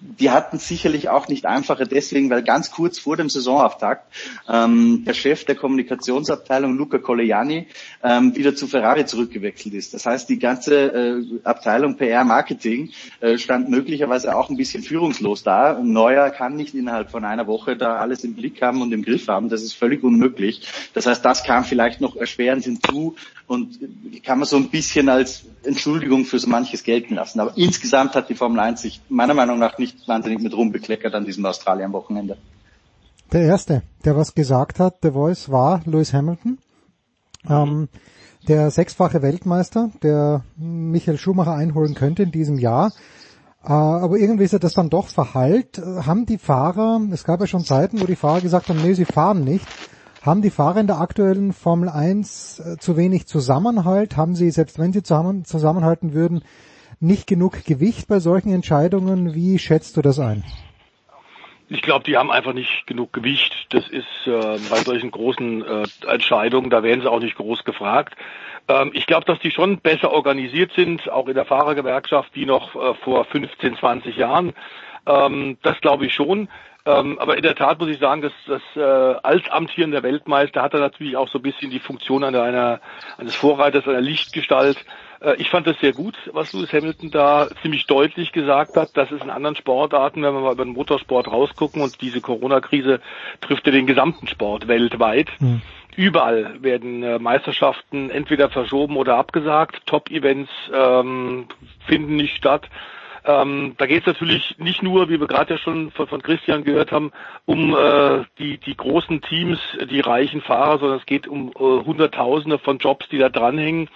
die 0.00 0.30
hatten 0.30 0.58
sicherlich 0.58 1.08
auch 1.08 1.28
nicht 1.28 1.46
einfacher 1.46 1.84
deswegen, 1.84 2.30
weil 2.30 2.42
ganz 2.42 2.70
kurz 2.70 2.98
vor 2.98 3.16
dem 3.16 3.28
Saisonauftakt 3.28 4.12
ähm, 4.48 5.04
der 5.06 5.14
Chef 5.14 5.44
der 5.44 5.54
Kommunikationsabteilung 5.54 6.76
Luca 6.76 6.98
Colleani 6.98 7.66
ähm, 8.02 8.34
wieder 8.34 8.54
zu 8.54 8.66
Ferrari 8.66 9.04
zurückgewechselt 9.04 9.74
ist. 9.74 9.92
Das 9.94 10.06
heißt, 10.06 10.28
die 10.28 10.38
ganze 10.38 10.74
äh, 10.74 11.40
Abteilung 11.44 11.96
PR 11.96 12.24
Marketing 12.24 12.90
äh, 13.20 13.36
stand 13.38 13.68
möglicherweise 13.68 14.34
auch 14.36 14.48
ein 14.50 14.56
bisschen 14.56 14.82
führungslos 14.82 15.42
da. 15.42 15.78
Neuer 15.82 16.30
kann 16.30 16.56
nicht 16.56 16.74
innerhalb 16.74 17.10
von 17.10 17.24
einer 17.24 17.46
Woche 17.46 17.76
da 17.76 17.96
alles 17.96 18.24
im 18.24 18.34
Blick 18.34 18.62
haben 18.62 18.82
und 18.82 18.92
im 18.92 19.02
Griff 19.02 19.28
haben. 19.28 19.48
Das 19.48 19.62
ist 19.62 19.74
völlig 19.74 20.02
unmöglich. 20.02 20.62
Das 20.94 21.06
heißt, 21.06 21.24
das 21.24 21.44
kam 21.44 21.64
vielleicht 21.64 22.00
noch 22.00 22.16
erschwerend 22.16 22.64
hinzu 22.64 23.16
und 23.46 23.80
kann 24.22 24.38
man 24.38 24.46
so 24.46 24.56
ein 24.56 24.68
bisschen 24.68 25.08
als 25.08 25.44
Entschuldigung 25.64 26.24
für 26.24 26.38
so 26.38 26.48
manches 26.48 26.84
gelten 26.84 27.16
lassen. 27.16 27.40
Aber 27.40 27.52
insgesamt 27.56 28.14
hat 28.14 28.28
die 28.28 28.34
Formel 28.34 28.60
1 28.60 28.80
sich 28.80 29.00
meiner 29.08 29.34
Meinung 29.34 29.58
nach 29.58 29.76
nicht 29.78 29.89
wahnsinnig 30.06 30.40
mit 30.40 30.54
rumbekleckert 30.54 31.14
an 31.14 31.24
diesem 31.24 31.44
Australien-Wochenende. 31.46 32.36
Der 33.32 33.42
erste, 33.42 33.82
der 34.04 34.16
was 34.16 34.34
gesagt 34.34 34.80
hat, 34.80 35.04
der 35.04 35.12
Voice 35.12 35.50
war 35.50 35.82
Lewis 35.84 36.12
Hamilton, 36.12 36.58
ähm, 37.48 37.88
der 38.48 38.70
sechsfache 38.70 39.22
Weltmeister, 39.22 39.90
der 40.02 40.44
Michael 40.56 41.18
Schumacher 41.18 41.54
einholen 41.54 41.94
könnte 41.94 42.22
in 42.22 42.32
diesem 42.32 42.58
Jahr. 42.58 42.92
Äh, 43.62 43.72
aber 43.72 44.16
irgendwie 44.16 44.44
ist 44.44 44.52
er 44.52 44.58
das 44.58 44.74
dann 44.74 44.90
doch 44.90 45.08
verhallt. 45.08 45.78
Haben 45.78 46.26
die 46.26 46.38
Fahrer, 46.38 47.00
es 47.12 47.24
gab 47.24 47.40
ja 47.40 47.46
schon 47.46 47.64
Zeiten, 47.64 48.00
wo 48.00 48.06
die 48.06 48.16
Fahrer 48.16 48.40
gesagt 48.40 48.68
haben, 48.68 48.82
nee, 48.82 48.94
sie 48.94 49.04
fahren 49.04 49.44
nicht. 49.44 49.66
Haben 50.22 50.42
die 50.42 50.50
Fahrer 50.50 50.80
in 50.80 50.86
der 50.86 51.00
aktuellen 51.00 51.52
Formel 51.52 51.88
1 51.88 52.60
äh, 52.60 52.76
zu 52.78 52.96
wenig 52.96 53.26
Zusammenhalt? 53.26 54.16
Haben 54.16 54.34
sie, 54.34 54.50
selbst 54.50 54.78
wenn 54.78 54.92
sie 54.92 55.02
zusammen, 55.02 55.44
zusammenhalten 55.44 56.12
würden, 56.12 56.42
nicht 57.00 57.26
genug 57.26 57.64
Gewicht 57.64 58.08
bei 58.08 58.20
solchen 58.20 58.52
Entscheidungen? 58.52 59.34
Wie 59.34 59.58
schätzt 59.58 59.96
du 59.96 60.02
das 60.02 60.18
ein? 60.18 60.44
Ich 61.68 61.82
glaube, 61.82 62.04
die 62.04 62.16
haben 62.16 62.32
einfach 62.32 62.52
nicht 62.52 62.86
genug 62.86 63.12
Gewicht. 63.12 63.54
Das 63.70 63.88
ist 63.88 64.26
äh, 64.26 64.58
bei 64.70 64.78
solchen 64.78 65.10
großen 65.10 65.64
äh, 65.64 65.84
Entscheidungen, 66.08 66.68
da 66.68 66.82
werden 66.82 67.00
sie 67.00 67.10
auch 67.10 67.20
nicht 67.20 67.36
groß 67.36 67.64
gefragt. 67.64 68.16
Ähm, 68.68 68.90
ich 68.92 69.06
glaube, 69.06 69.24
dass 69.24 69.38
die 69.38 69.52
schon 69.52 69.78
besser 69.78 70.10
organisiert 70.12 70.72
sind, 70.74 71.08
auch 71.08 71.28
in 71.28 71.34
der 71.34 71.44
Fahrergewerkschaft, 71.44 72.30
wie 72.34 72.44
noch 72.44 72.74
äh, 72.74 72.94
vor 73.04 73.24
15, 73.24 73.76
20 73.76 74.16
Jahren. 74.16 74.52
Ähm, 75.06 75.58
das 75.62 75.80
glaube 75.80 76.06
ich 76.06 76.14
schon. 76.14 76.48
Ähm, 76.86 77.18
aber 77.18 77.36
in 77.36 77.42
der 77.42 77.54
Tat 77.54 77.78
muss 77.78 77.90
ich 77.90 77.98
sagen, 77.98 78.22
dass 78.22 78.32
das 78.46 78.62
äh, 78.74 78.80
als 78.80 79.48
amtierender 79.50 80.02
Weltmeister 80.02 80.62
hat 80.62 80.74
er 80.74 80.80
natürlich 80.80 81.16
auch 81.16 81.28
so 81.28 81.38
ein 81.38 81.42
bisschen 81.42 81.70
die 81.70 81.78
Funktion 81.78 82.24
einer, 82.24 82.80
eines 83.18 83.34
Vorreiters, 83.34 83.86
einer 83.86 84.00
Lichtgestalt. 84.00 84.78
Äh, 85.20 85.36
ich 85.36 85.50
fand 85.50 85.66
das 85.66 85.78
sehr 85.80 85.92
gut, 85.92 86.16
was 86.32 86.52
Lewis 86.52 86.72
Hamilton 86.72 87.10
da 87.10 87.48
ziemlich 87.62 87.86
deutlich 87.86 88.32
gesagt 88.32 88.76
hat. 88.76 88.90
Das 88.94 89.10
ist 89.10 89.22
in 89.22 89.30
anderen 89.30 89.56
Sportarten, 89.56 90.22
wenn 90.22 90.34
wir 90.34 90.40
mal 90.40 90.52
über 90.52 90.64
den 90.64 90.74
Motorsport 90.74 91.28
rausgucken 91.28 91.82
und 91.82 92.00
diese 92.00 92.20
Corona-Krise 92.20 93.00
trifft 93.40 93.66
ja 93.66 93.72
den 93.72 93.86
gesamten 93.86 94.26
Sport 94.26 94.68
weltweit. 94.68 95.28
Mhm. 95.40 95.62
Überall 95.96 96.62
werden 96.62 97.02
äh, 97.02 97.18
Meisterschaften 97.18 98.10
entweder 98.10 98.48
verschoben 98.48 98.96
oder 98.96 99.16
abgesagt. 99.16 99.86
Top-Events 99.86 100.50
ähm, 100.72 101.46
finden 101.86 102.16
nicht 102.16 102.36
statt. 102.36 102.68
Ähm, 103.24 103.74
da 103.76 103.86
geht 103.86 104.00
es 104.00 104.06
natürlich 104.06 104.56
nicht 104.58 104.82
nur, 104.82 105.08
wie 105.08 105.20
wir 105.20 105.26
gerade 105.26 105.54
ja 105.54 105.58
schon 105.58 105.90
von, 105.90 106.06
von, 106.06 106.22
Christian 106.22 106.64
gehört 106.64 106.90
haben, 106.92 107.12
um 107.44 107.76
äh, 107.76 108.24
die, 108.38 108.58
die 108.58 108.76
großen 108.76 109.20
Teams, 109.20 109.58
die 109.90 110.00
reichen 110.00 110.40
Fahrer, 110.40 110.78
sondern 110.78 110.98
es 110.98 111.06
geht 111.06 111.28
um 111.28 111.50
äh, 111.50 111.54
Hunderttausende 111.58 112.58
von 112.58 112.78
Jobs, 112.78 113.08
die 113.08 113.18
da 113.18 113.28
dranhängen. 113.28 113.88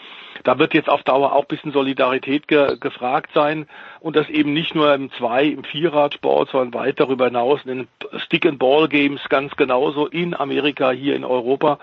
Da 0.43 0.59
wird 0.59 0.75
jetzt 0.75 0.89
auf 0.89 1.03
Dauer 1.05 1.33
auch 1.33 1.45
bisschen 1.45 1.73
Solidarität 1.73 2.49
ge 2.49 2.77
gefragt 2.79 3.31
sein 3.35 3.67
und 4.01 4.17
das 4.17 4.29
eben 4.29 4.53
nicht 4.53 4.75
nur 4.75 4.93
im 4.93 5.11
Zwei-, 5.13 5.47
im 5.47 5.65
Vierradsport, 5.65 6.51
sondern 6.51 6.75
weit 6.75 6.99
darüber 6.99 7.27
hinaus 7.27 7.61
in 7.65 7.79
den 7.79 7.89
Stick-and-Ball-Games 8.19 9.23
ganz 9.29 9.55
genauso 9.57 10.07
in 10.07 10.35
Amerika, 10.35 10.91
hier 10.91 11.15
in 11.15 11.25
Europa. 11.25 11.79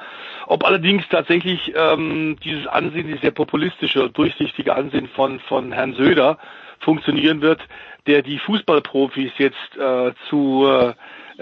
Ob 0.48 0.66
allerdings 0.66 1.08
tatsächlich 1.10 1.74
ähm, 1.76 2.38
dieses 2.44 2.68
Ansehen, 2.68 3.08
dieses 3.08 3.22
sehr 3.22 3.32
populistische, 3.32 4.10
durchsichtige 4.10 4.76
Ansehen 4.76 5.08
von, 5.08 5.40
von 5.40 5.72
Herrn 5.72 5.94
Söder 5.94 6.38
funktionieren 6.82 7.42
wird, 7.42 7.62
der 8.08 8.22
die 8.22 8.40
Fußballprofis 8.40 9.32
jetzt 9.38 9.78
äh, 9.78 10.12
zu 10.30 10.68
äh, 10.68 10.94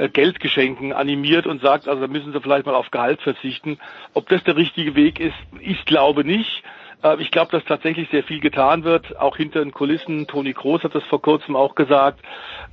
Geldgeschenken 0.10 0.94
animiert 0.94 1.48
und 1.48 1.62
sagt, 1.62 1.88
also 1.88 2.02
da 2.02 2.08
müssen 2.08 2.32
sie 2.32 2.40
vielleicht 2.40 2.66
mal 2.66 2.76
auf 2.76 2.92
Gehalt 2.92 3.22
verzichten. 3.22 3.80
Ob 4.14 4.30
das 4.30 4.44
der 4.44 4.56
richtige 4.56 4.96
Weg 4.96 5.20
ist, 5.20 5.36
ich 5.60 5.86
glaube 5.86 6.24
nicht. 6.24 6.64
Äh, 7.04 7.22
ich 7.22 7.32
glaube, 7.32 7.52
dass 7.52 7.64
tatsächlich 7.66 8.10
sehr 8.10 8.24
viel 8.24 8.40
getan 8.40 8.84
wird, 8.84 9.18
auch 9.18 9.38
hinter 9.38 9.60
den 9.60 9.72
Kulissen. 9.72 10.28
Toni 10.28 10.54
Kroos 10.54 10.84
hat 10.84 10.96
das 10.96 11.04
vor 11.06 11.22
kurzem 11.22 11.56
auch 11.56 11.76
gesagt. 11.76 12.20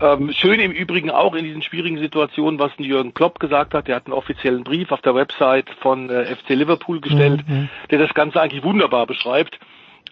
Ähm, 0.01 0.33
schön 0.33 0.61
im 0.61 0.73
Übrigen 0.73 1.11
auch 1.11 1.35
in 1.35 1.45
diesen 1.45 1.63
schwierigen 1.63 1.99
Situationen, 1.99 2.59
was 2.61 2.73
Jürgen 2.79 3.15
Klopp 3.15 3.41
gesagt 3.41 3.75
hat. 3.75 3.89
Der 3.89 3.97
hat 3.97 4.07
einen 4.07 4.15
offiziellen 4.15 4.65
Brief 4.65 4.93
auf 4.93 5.01
der 5.03 5.15
Website 5.15 5.69
von 5.81 6.11
äh, 6.11 6.35
FC 6.37 6.51
Liverpool 6.51 7.01
gestellt, 7.01 7.43
mhm. 7.49 7.69
der 7.91 7.99
das 7.99 8.15
Ganze 8.15 8.41
eigentlich 8.41 8.65
wunderbar 8.65 9.07
beschreibt 9.07 9.59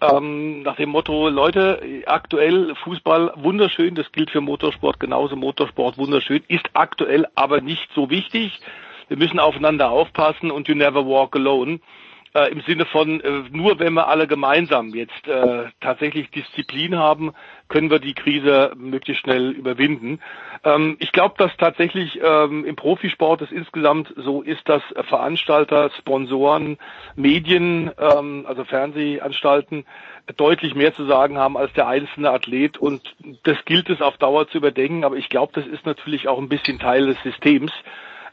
ähm, 0.00 0.62
nach 0.62 0.76
dem 0.76 0.90
Motto, 0.90 1.28
Leute, 1.28 2.02
aktuell 2.06 2.74
Fußball 2.76 3.32
wunderschön, 3.36 3.94
das 3.94 4.10
gilt 4.12 4.30
für 4.30 4.40
Motorsport 4.40 5.00
genauso, 5.00 5.36
Motorsport 5.36 5.98
wunderschön, 5.98 6.42
ist 6.48 6.68
aktuell 6.74 7.26
aber 7.34 7.60
nicht 7.60 7.88
so 7.94 8.10
wichtig. 8.10 8.60
Wir 9.08 9.16
müssen 9.16 9.38
aufeinander 9.38 9.90
aufpassen 9.90 10.50
und 10.50 10.68
you 10.68 10.74
never 10.74 11.06
walk 11.06 11.36
alone 11.36 11.80
äh, 12.34 12.50
im 12.50 12.60
Sinne 12.62 12.84
von, 12.86 13.20
äh, 13.20 13.44
nur 13.50 13.78
wenn 13.78 13.94
wir 13.94 14.08
alle 14.08 14.26
gemeinsam 14.26 14.88
jetzt 14.88 15.26
äh, 15.28 15.66
tatsächlich 15.80 16.30
Disziplin 16.30 16.96
haben, 16.96 17.32
können 17.68 17.90
wir 17.90 18.00
die 18.00 18.14
Krise 18.14 18.72
möglichst 18.76 19.22
schnell 19.22 19.50
überwinden. 19.50 20.20
Ähm, 20.64 20.96
ich 20.98 21.12
glaube, 21.12 21.36
dass 21.38 21.56
tatsächlich 21.56 22.20
ähm, 22.22 22.64
im 22.64 22.76
Profisport 22.76 23.42
es 23.42 23.52
insgesamt 23.52 24.12
so 24.16 24.42
ist, 24.42 24.68
dass 24.68 24.82
Veranstalter, 25.08 25.90
Sponsoren, 25.98 26.78
Medien, 27.14 27.90
ähm, 27.98 28.44
also 28.48 28.64
Fernsehanstalten 28.64 29.86
deutlich 30.36 30.74
mehr 30.74 30.94
zu 30.94 31.04
sagen 31.04 31.38
haben 31.38 31.56
als 31.56 31.72
der 31.74 31.86
einzelne 31.86 32.30
Athlet 32.30 32.78
und 32.78 33.14
das 33.44 33.62
gilt 33.64 33.90
es 33.90 34.00
auf 34.00 34.16
Dauer 34.16 34.48
zu 34.48 34.58
überdenken, 34.58 35.04
aber 35.04 35.16
ich 35.16 35.28
glaube, 35.28 35.52
das 35.54 35.66
ist 35.66 35.84
natürlich 35.86 36.28
auch 36.28 36.38
ein 36.38 36.48
bisschen 36.48 36.78
Teil 36.78 37.06
des 37.06 37.22
Systems. 37.22 37.72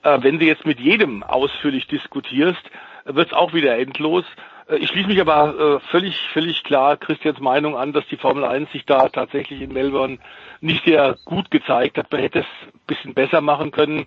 Äh, 0.03 0.19
wenn 0.21 0.39
du 0.39 0.45
jetzt 0.45 0.65
mit 0.65 0.79
jedem 0.79 1.23
ausführlich 1.23 1.87
diskutierst, 1.87 2.61
wird 3.05 3.27
es 3.27 3.33
auch 3.33 3.53
wieder 3.53 3.77
endlos. 3.77 4.25
Äh, 4.67 4.77
ich 4.77 4.89
schließe 4.89 5.07
mich 5.07 5.21
aber 5.21 5.59
äh, 5.59 5.79
völlig, 5.91 6.17
völlig 6.33 6.63
klar 6.63 6.97
Christians 6.97 7.39
Meinung 7.39 7.77
an, 7.77 7.93
dass 7.93 8.05
die 8.07 8.17
Formel 8.17 8.43
1 8.45 8.71
sich 8.71 8.85
da 8.85 9.09
tatsächlich 9.09 9.61
in 9.61 9.73
Melbourne 9.73 10.17
nicht 10.59 10.85
sehr 10.85 11.15
gut 11.25 11.51
gezeigt 11.51 11.97
hat. 11.97 12.11
Man 12.11 12.21
hätte 12.21 12.39
es 12.39 12.45
ein 12.45 12.79
bisschen 12.87 13.13
besser 13.13 13.41
machen 13.41 13.71
können. 13.71 14.05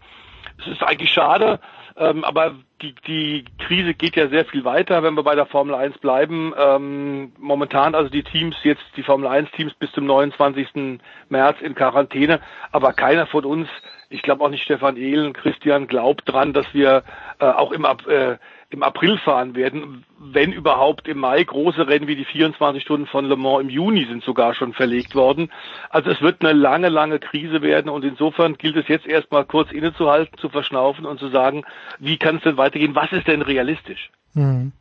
Es 0.58 0.66
ist 0.66 0.82
eigentlich 0.82 1.10
schade, 1.10 1.60
ähm, 1.96 2.24
aber 2.24 2.56
die, 2.82 2.94
die 3.06 3.44
Krise 3.58 3.94
geht 3.94 4.16
ja 4.16 4.28
sehr 4.28 4.44
viel 4.44 4.64
weiter, 4.64 5.02
wenn 5.02 5.14
wir 5.14 5.22
bei 5.22 5.36
der 5.36 5.46
Formel 5.46 5.74
1 5.74 5.98
bleiben. 5.98 6.52
Ähm, 6.58 7.32
momentan 7.38 7.94
also 7.94 8.10
die 8.10 8.24
Teams, 8.24 8.56
jetzt 8.64 8.84
die 8.96 9.04
Formel 9.04 9.28
1 9.28 9.50
Teams 9.52 9.74
bis 9.74 9.92
zum 9.92 10.04
29. 10.06 10.98
März 11.28 11.60
in 11.60 11.74
Quarantäne, 11.74 12.40
aber 12.72 12.92
keiner 12.92 13.26
von 13.26 13.44
uns, 13.44 13.68
ich 14.10 14.22
glaube 14.22 14.44
auch 14.44 14.48
nicht 14.48 14.64
Stefan 14.64 14.96
Ehlen, 14.96 15.32
Christian, 15.32 15.86
glaubt 15.86 16.22
dran, 16.26 16.52
dass 16.52 16.66
wir 16.74 17.04
äh, 17.38 17.46
auch 17.46 17.70
im, 17.70 17.84
äh, 17.84 18.36
im 18.70 18.82
April 18.82 19.18
fahren 19.18 19.54
werden, 19.54 20.04
wenn 20.18 20.52
überhaupt 20.52 21.08
im 21.08 21.18
Mai. 21.18 21.44
Große 21.44 21.86
Rennen 21.86 22.06
wie 22.06 22.16
die 22.16 22.24
24 22.24 22.82
Stunden 22.82 23.06
von 23.06 23.24
Le 23.24 23.36
Mans 23.36 23.62
im 23.62 23.68
Juni 23.68 24.06
sind 24.06 24.24
sogar 24.24 24.54
schon 24.54 24.72
verlegt 24.72 25.14
worden. 25.14 25.50
Also 25.90 26.10
es 26.10 26.20
wird 26.20 26.44
eine 26.44 26.52
lange, 26.52 26.88
lange 26.88 27.18
Krise 27.18 27.62
werden 27.62 27.88
und 27.88 28.04
insofern 28.04 28.56
gilt 28.56 28.76
es 28.76 28.88
jetzt 28.88 29.06
erstmal 29.06 29.44
kurz 29.44 29.70
innezuhalten, 29.72 30.38
zu 30.38 30.48
verschnaufen 30.48 31.06
und 31.06 31.18
zu 31.18 31.28
sagen, 31.28 31.64
wie 31.98 32.18
kann 32.18 32.36
es 32.36 32.42
denn 32.42 32.56
weitergehen? 32.56 32.94
Was 32.94 33.12
ist 33.12 33.26
denn 33.26 33.42
realistisch? 33.42 34.10
Hm. 34.34 34.72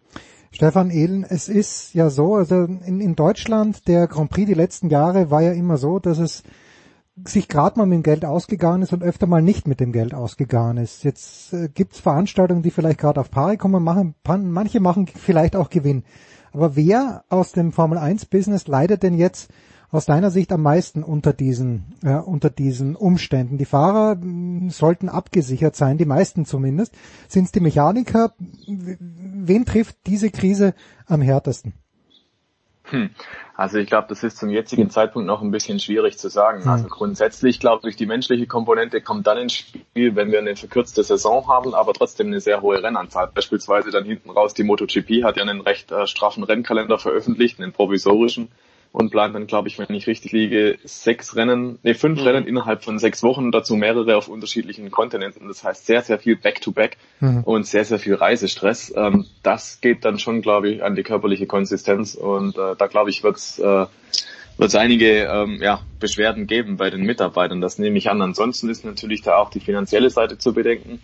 Stefan 0.52 0.92
Ehlen, 0.92 1.26
es 1.28 1.50
ist 1.50 1.96
ja 1.96 2.10
so, 2.10 2.36
also 2.36 2.66
in, 2.66 3.02
in 3.02 3.16
Deutschland, 3.16 3.88
der 3.88 4.08
Grand 4.08 4.30
Prix 4.30 4.48
die 4.48 4.54
letzten 4.54 4.90
Jahre 4.90 5.32
war 5.32 5.42
ja 5.42 5.52
immer 5.52 5.78
so, 5.78 5.98
dass 5.98 6.20
es 6.20 6.44
sich 7.26 7.48
gerade 7.48 7.78
mal 7.78 7.86
mit 7.86 7.98
dem 7.98 8.04
Geld 8.04 8.26
ausgegangen 8.26 8.82
ist 8.82 8.94
und 8.94 9.04
öfter 9.04 9.28
mal 9.28 9.42
nicht 9.42 9.68
mit 9.68 9.80
dem 9.80 9.92
Geld 9.92 10.14
ausgegangen 10.14 10.78
ist. 10.78 11.04
Jetzt 11.04 11.54
äh, 11.54 11.70
gibt's 11.70 12.00
Veranstaltungen, 12.00 12.64
die 12.64 12.72
vielleicht 12.72 13.00
gerade 13.00 13.20
auf 13.20 13.30
Pari 13.30 13.58
kommen, 13.58 13.84
machen, 13.84 14.16
manche 14.26 14.80
machen 14.80 15.08
vielleicht 15.08 15.56
auch 15.56 15.70
Gewinn. 15.70 16.04
Aber 16.52 16.76
wer 16.76 17.24
aus 17.30 17.52
dem 17.52 17.72
Formel 17.72 17.98
1 17.98 18.26
Business 18.26 18.68
leidet 18.68 19.04
denn 19.04 19.16
jetzt 19.16 19.52
aus 19.92 20.06
deiner 20.06 20.32
Sicht 20.32 20.52
am 20.52 20.64
meisten 20.64 21.04
unter 21.04 21.34
diesen, 21.34 21.94
äh, 22.04 22.16
unter 22.16 22.50
diesen 22.50 22.96
Umständen? 22.96 23.60
Die 23.60 23.66
Fahrer 23.66 24.16
mh, 24.16 24.72
sollten 24.72 25.08
abgesichert 25.08 25.76
sein, 25.76 26.00
die 26.00 26.06
meisten 26.06 26.46
zumindest. 26.46 26.96
Sind 27.28 27.46
es 27.46 27.52
die 27.52 27.60
Mechaniker? 27.60 28.34
Wen 28.68 29.66
trifft 29.66 29.98
diese 30.08 30.32
Krise 30.32 30.74
am 31.06 31.22
härtesten? 31.22 31.74
Hm. 32.86 33.12
Also 33.56 33.78
ich 33.78 33.88
glaube, 33.88 34.08
das 34.10 34.24
ist 34.24 34.38
zum 34.38 34.50
jetzigen 34.50 34.90
Zeitpunkt 34.90 35.28
noch 35.28 35.42
ein 35.42 35.52
bisschen 35.52 35.80
schwierig 35.80 36.18
zu 36.18 36.30
sagen. 36.30 36.68
Also 36.68 36.88
grundsätzlich 36.88 37.60
glaube 37.60 37.88
ich, 37.88 37.96
die 37.96 38.08
menschliche 38.08 38.48
Komponente 38.48 39.00
kommt 39.00 39.28
dann 39.28 39.38
ins 39.38 39.54
Spiel, 39.54 40.16
wenn 40.16 40.32
wir 40.32 40.40
eine 40.40 40.56
verkürzte 40.56 41.04
Saison 41.04 41.48
haben, 41.48 41.76
aber 41.76 41.94
trotzdem 41.94 42.28
eine 42.28 42.40
sehr 42.40 42.62
hohe 42.62 42.82
Rennanzahl. 42.82 43.30
Beispielsweise 43.34 43.92
dann 43.92 44.06
hinten 44.06 44.32
raus 44.32 44.56
die 44.56 44.64
MotoGP 44.64 45.24
hat 45.24 45.38
ja 45.38 45.44
einen 45.44 45.62
recht 45.62 45.92
äh, 45.92 46.08
straffen 46.08 46.44
Rennkalender 46.44 46.98
veröffentlicht, 46.98 47.60
einen 47.60 47.74
provisorischen 47.74 48.50
und 48.94 49.10
plant 49.10 49.34
dann, 49.34 49.48
glaube 49.48 49.68
ich, 49.68 49.80
wenn 49.80 49.94
ich 49.94 50.06
richtig 50.06 50.32
liege, 50.32 50.78
sechs 50.84 51.36
Rennen, 51.36 51.80
nee, 51.82 51.96
fünf 51.96 52.22
mhm. 52.22 52.28
Rennen 52.28 52.48
innerhalb 52.48 52.84
von 52.84 53.00
sechs 53.00 53.24
Wochen, 53.24 53.52
dazu 53.52 53.76
mehrere 53.76 54.16
auf 54.16 54.28
unterschiedlichen 54.28 54.92
Kontinenten. 54.92 55.48
Das 55.48 55.64
heißt 55.64 55.88
sehr, 55.88 56.04
sehr 56.04 56.20
viel 56.20 56.36
Back-to-Back 56.36 56.98
-back 57.20 57.28
mhm. 57.28 57.44
und 57.44 57.66
sehr, 57.66 57.86
sehr 57.86 57.98
viel 57.98 58.14
Reisestress. 58.14 58.94
Ähm, 58.96 59.26
das 59.42 59.82
geht 59.82 60.06
dann 60.06 60.20
schon, 60.20 60.44
glaube 60.44 60.70
ich, 60.70 60.84
an 60.84 60.96
die 60.96 61.02
körperliche 61.02 61.48
Konsistenz 61.48 62.14
und 62.14 62.56
äh, 62.56 62.76
da, 62.78 62.86
glaube 62.86 63.10
ich, 63.10 63.24
wird's 63.24 63.58
äh, 63.58 63.88
wird 64.58 64.76
einige 64.76 65.24
ähm, 65.24 65.60
ja, 65.60 65.82
Beschwerden 66.00 66.46
geben 66.46 66.78
bei 66.78 66.92
den 66.92 67.02
Mitarbeitern. 67.02 67.60
Das 67.60 67.80
nehme 67.80 67.98
ich 67.98 68.12
an. 68.12 68.22
Ansonsten 68.22 68.70
ist 68.70 68.86
natürlich 68.86 69.24
da 69.24 69.38
auch 69.38 69.50
die 69.50 69.60
finanzielle 69.60 70.12
Seite 70.12 70.38
zu 70.38 70.54
bedenken. 70.54 71.00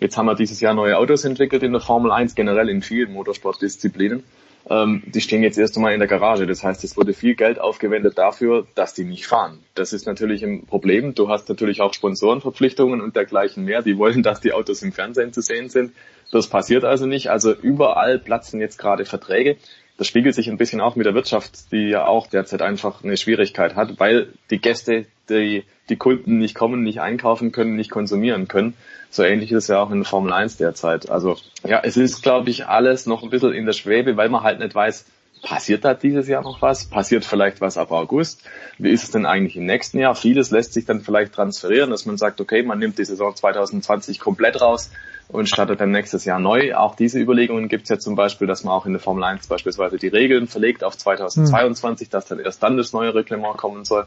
Jetzt 0.00 0.16
haben 0.16 0.24
wir 0.24 0.34
dieses 0.34 0.62
Jahr 0.62 0.72
neue 0.72 0.96
Autos 0.96 1.24
entwickelt 1.24 1.62
in 1.62 1.72
der 1.72 1.82
Formel 1.82 2.10
1, 2.10 2.34
generell 2.34 2.70
in 2.70 2.80
vielen 2.80 3.12
Motorsportdisziplinen 3.12 4.24
ähm, 4.70 5.02
die 5.06 5.20
stehen 5.20 5.42
jetzt 5.42 5.58
erst 5.58 5.76
einmal 5.76 5.92
in 5.92 5.98
der 5.98 6.08
Garage. 6.08 6.46
Das 6.46 6.62
heißt, 6.62 6.84
es 6.84 6.96
wurde 6.96 7.12
viel 7.12 7.34
Geld 7.34 7.60
aufgewendet 7.60 8.16
dafür, 8.16 8.66
dass 8.74 8.94
die 8.94 9.04
nicht 9.04 9.26
fahren. 9.26 9.58
Das 9.74 9.92
ist 9.92 10.06
natürlich 10.06 10.42
ein 10.44 10.66
Problem. 10.66 11.14
Du 11.14 11.28
hast 11.28 11.48
natürlich 11.48 11.80
auch 11.80 11.92
Sponsorenverpflichtungen 11.92 13.00
und 13.00 13.16
dergleichen 13.16 13.64
mehr. 13.64 13.82
Die 13.82 13.98
wollen, 13.98 14.22
dass 14.22 14.40
die 14.40 14.52
Autos 14.52 14.82
im 14.82 14.92
Fernsehen 14.92 15.32
zu 15.32 15.42
sehen 15.42 15.68
sind. 15.68 15.92
Das 16.32 16.48
passiert 16.48 16.84
also 16.84 17.06
nicht. 17.06 17.30
Also 17.30 17.52
überall 17.52 18.18
platzen 18.18 18.60
jetzt 18.60 18.78
gerade 18.78 19.04
Verträge. 19.04 19.56
Das 19.96 20.08
spiegelt 20.08 20.34
sich 20.34 20.48
ein 20.48 20.56
bisschen 20.56 20.80
auch 20.80 20.96
mit 20.96 21.06
der 21.06 21.14
Wirtschaft, 21.14 21.70
die 21.70 21.90
ja 21.90 22.06
auch 22.06 22.26
derzeit 22.26 22.62
einfach 22.62 23.04
eine 23.04 23.16
Schwierigkeit 23.16 23.76
hat, 23.76 24.00
weil 24.00 24.32
die 24.50 24.60
Gäste, 24.60 25.06
die, 25.28 25.62
die 25.88 25.96
Kunden 25.96 26.38
nicht 26.38 26.56
kommen, 26.56 26.82
nicht 26.82 27.00
einkaufen 27.00 27.52
können, 27.52 27.76
nicht 27.76 27.90
konsumieren 27.90 28.48
können. 28.48 28.74
So 29.14 29.22
ähnlich 29.22 29.52
ist 29.52 29.64
es 29.64 29.68
ja 29.68 29.80
auch 29.80 29.92
in 29.92 29.98
der 29.98 30.06
Formel 30.06 30.32
1 30.32 30.56
derzeit. 30.56 31.08
Also 31.08 31.36
ja, 31.64 31.80
es 31.84 31.96
ist, 31.96 32.24
glaube 32.24 32.50
ich, 32.50 32.66
alles 32.66 33.06
noch 33.06 33.22
ein 33.22 33.30
bisschen 33.30 33.52
in 33.52 33.64
der 33.64 33.72
Schwebe, 33.72 34.16
weil 34.16 34.28
man 34.28 34.42
halt 34.42 34.58
nicht 34.58 34.74
weiß, 34.74 35.04
passiert 35.40 35.84
da 35.84 35.94
dieses 35.94 36.26
Jahr 36.26 36.42
noch 36.42 36.60
was? 36.62 36.86
Passiert 36.86 37.24
vielleicht 37.24 37.60
was 37.60 37.78
ab 37.78 37.92
August? 37.92 38.42
Wie 38.76 38.90
ist 38.90 39.04
es 39.04 39.12
denn 39.12 39.24
eigentlich 39.24 39.56
im 39.56 39.66
nächsten 39.66 40.00
Jahr? 40.00 40.16
Vieles 40.16 40.50
lässt 40.50 40.72
sich 40.72 40.84
dann 40.84 41.00
vielleicht 41.00 41.32
transferieren, 41.32 41.90
dass 41.90 42.06
man 42.06 42.16
sagt, 42.16 42.40
okay, 42.40 42.64
man 42.64 42.80
nimmt 42.80 42.98
die 42.98 43.04
Saison 43.04 43.36
2020 43.36 44.18
komplett 44.18 44.60
raus 44.60 44.90
und 45.28 45.48
startet 45.48 45.80
dann 45.80 45.92
nächstes 45.92 46.24
Jahr 46.24 46.40
neu. 46.40 46.74
Auch 46.74 46.96
diese 46.96 47.20
Überlegungen 47.20 47.68
gibt 47.68 47.84
es 47.84 47.90
ja 47.90 48.00
zum 48.00 48.16
Beispiel, 48.16 48.48
dass 48.48 48.64
man 48.64 48.74
auch 48.74 48.84
in 48.84 48.94
der 48.94 49.00
Formel 49.00 49.22
1 49.22 49.46
beispielsweise 49.46 49.96
die 49.96 50.08
Regeln 50.08 50.48
verlegt 50.48 50.82
auf 50.82 50.98
2022, 50.98 52.08
mhm. 52.08 52.10
dass 52.10 52.26
dann 52.26 52.40
erst 52.40 52.64
dann 52.64 52.76
das 52.76 52.92
neue 52.92 53.14
Reglement 53.14 53.58
kommen 53.58 53.84
soll 53.84 54.06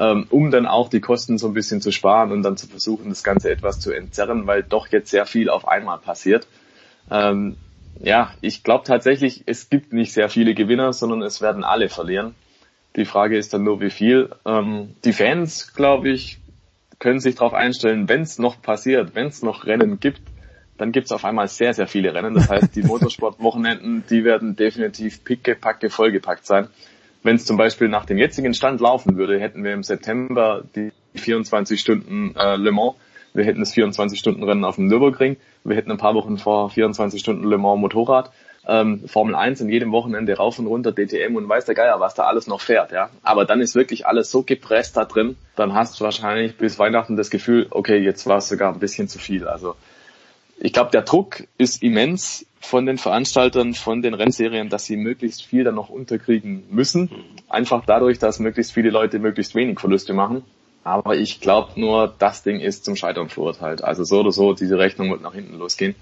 ähm, 0.00 0.26
um 0.30 0.50
dann 0.50 0.66
auch 0.66 0.88
die 0.88 1.00
Kosten 1.00 1.36
so 1.36 1.48
ein 1.48 1.52
bisschen 1.54 1.82
zu 1.82 1.92
sparen 1.92 2.32
und 2.32 2.42
dann 2.42 2.56
zu 2.56 2.66
versuchen, 2.66 3.10
das 3.10 3.22
Ganze 3.22 3.50
etwas 3.50 3.80
zu 3.80 3.92
entzerren, 3.92 4.46
weil 4.46 4.62
doch 4.62 4.88
jetzt 4.88 5.10
sehr 5.10 5.26
viel 5.26 5.50
auf 5.50 5.68
einmal 5.68 5.98
passiert. 5.98 6.48
Ähm, 7.10 7.56
ja, 8.00 8.32
ich 8.40 8.64
glaube 8.64 8.84
tatsächlich, 8.84 9.42
es 9.44 9.68
gibt 9.68 9.92
nicht 9.92 10.14
sehr 10.14 10.30
viele 10.30 10.54
Gewinner, 10.54 10.94
sondern 10.94 11.20
es 11.20 11.42
werden 11.42 11.64
alle 11.64 11.90
verlieren. 11.90 12.34
Die 12.96 13.04
Frage 13.04 13.36
ist 13.36 13.52
dann 13.52 13.62
nur, 13.62 13.82
wie 13.82 13.90
viel. 13.90 14.30
Ähm, 14.46 14.94
die 15.04 15.12
Fans, 15.12 15.74
glaube 15.74 16.08
ich, 16.08 16.38
können 16.98 17.20
sich 17.20 17.34
darauf 17.34 17.52
einstellen, 17.52 18.08
wenn 18.08 18.22
es 18.22 18.38
noch 18.38 18.62
passiert, 18.62 19.14
wenn 19.14 19.26
es 19.26 19.42
noch 19.42 19.66
Rennen 19.66 20.00
gibt, 20.00 20.22
dann 20.78 20.92
gibt 20.92 21.06
es 21.06 21.12
auf 21.12 21.26
einmal 21.26 21.48
sehr, 21.48 21.74
sehr 21.74 21.86
viele 21.86 22.14
Rennen. 22.14 22.32
Das 22.32 22.48
heißt, 22.48 22.74
die 22.74 22.82
Motorsportwochenenden, 22.84 24.04
die 24.08 24.24
werden 24.24 24.56
definitiv 24.56 25.24
picke, 25.24 25.54
packe, 25.54 25.90
vollgepackt 25.90 26.46
sein. 26.46 26.68
Wenn 27.22 27.36
es 27.36 27.44
zum 27.44 27.56
Beispiel 27.56 27.88
nach 27.88 28.06
dem 28.06 28.18
jetzigen 28.18 28.54
Stand 28.54 28.80
laufen 28.80 29.16
würde, 29.16 29.38
hätten 29.38 29.62
wir 29.62 29.74
im 29.74 29.82
September 29.82 30.62
die 30.74 30.92
24 31.14 31.78
Stunden 31.78 32.34
äh, 32.36 32.56
Le 32.56 32.72
Mans, 32.72 32.94
wir 33.34 33.44
hätten 33.44 33.60
das 33.60 33.72
24 33.74 34.18
Stunden 34.18 34.42
Rennen 34.42 34.64
auf 34.64 34.76
dem 34.76 34.86
Nürburgring, 34.86 35.36
wir 35.64 35.76
hätten 35.76 35.90
ein 35.90 35.98
paar 35.98 36.14
Wochen 36.14 36.38
vor 36.38 36.70
24 36.70 37.20
Stunden 37.20 37.44
Le 37.44 37.58
Mans 37.58 37.78
Motorrad, 37.78 38.30
ähm, 38.66 39.06
Formel 39.06 39.34
1 39.34 39.60
in 39.60 39.68
jedem 39.68 39.92
Wochenende 39.92 40.34
rauf 40.36 40.58
und 40.58 40.66
runter, 40.66 40.92
DTM 40.92 41.36
und 41.36 41.48
weiß 41.48 41.64
der 41.66 41.74
Geier, 41.74 42.00
was 42.00 42.14
da 42.14 42.24
alles 42.24 42.46
noch 42.46 42.60
fährt, 42.60 42.92
ja. 42.92 43.10
Aber 43.22 43.44
dann 43.44 43.60
ist 43.60 43.74
wirklich 43.74 44.06
alles 44.06 44.30
so 44.30 44.42
gepresst 44.42 44.96
da 44.96 45.04
drin, 45.04 45.36
dann 45.56 45.74
hast 45.74 46.00
du 46.00 46.04
wahrscheinlich 46.04 46.56
bis 46.56 46.78
Weihnachten 46.78 47.16
das 47.16 47.30
Gefühl, 47.30 47.66
okay, 47.70 47.98
jetzt 47.98 48.26
war 48.26 48.38
es 48.38 48.48
sogar 48.48 48.72
ein 48.72 48.78
bisschen 48.78 49.08
zu 49.08 49.18
viel. 49.18 49.46
Also 49.46 49.76
ich 50.60 50.72
glaube, 50.74 50.90
der 50.90 51.02
Druck 51.02 51.44
ist 51.56 51.82
immens 51.82 52.46
von 52.60 52.84
den 52.84 52.98
Veranstaltern, 52.98 53.72
von 53.72 54.02
den 54.02 54.12
Rennserien, 54.12 54.68
dass 54.68 54.84
sie 54.84 54.96
möglichst 54.96 55.42
viel 55.42 55.64
dann 55.64 55.74
noch 55.74 55.88
unterkriegen 55.88 56.64
müssen. 56.70 57.10
Einfach 57.48 57.84
dadurch, 57.86 58.18
dass 58.18 58.38
möglichst 58.38 58.72
viele 58.72 58.90
Leute 58.90 59.18
möglichst 59.18 59.54
wenig 59.54 59.80
Verluste 59.80 60.12
machen. 60.12 60.44
Aber 60.84 61.16
ich 61.16 61.40
glaube 61.40 61.80
nur, 61.80 62.14
das 62.18 62.42
Ding 62.42 62.60
ist 62.60 62.84
zum 62.84 62.96
Scheitern 62.96 63.30
verurteilt. 63.30 63.82
Also 63.82 64.04
so 64.04 64.20
oder 64.20 64.32
so, 64.32 64.52
diese 64.52 64.78
Rechnung 64.78 65.10
wird 65.10 65.22
nach 65.22 65.34
hinten 65.34 65.58
losgehen. 65.58 65.94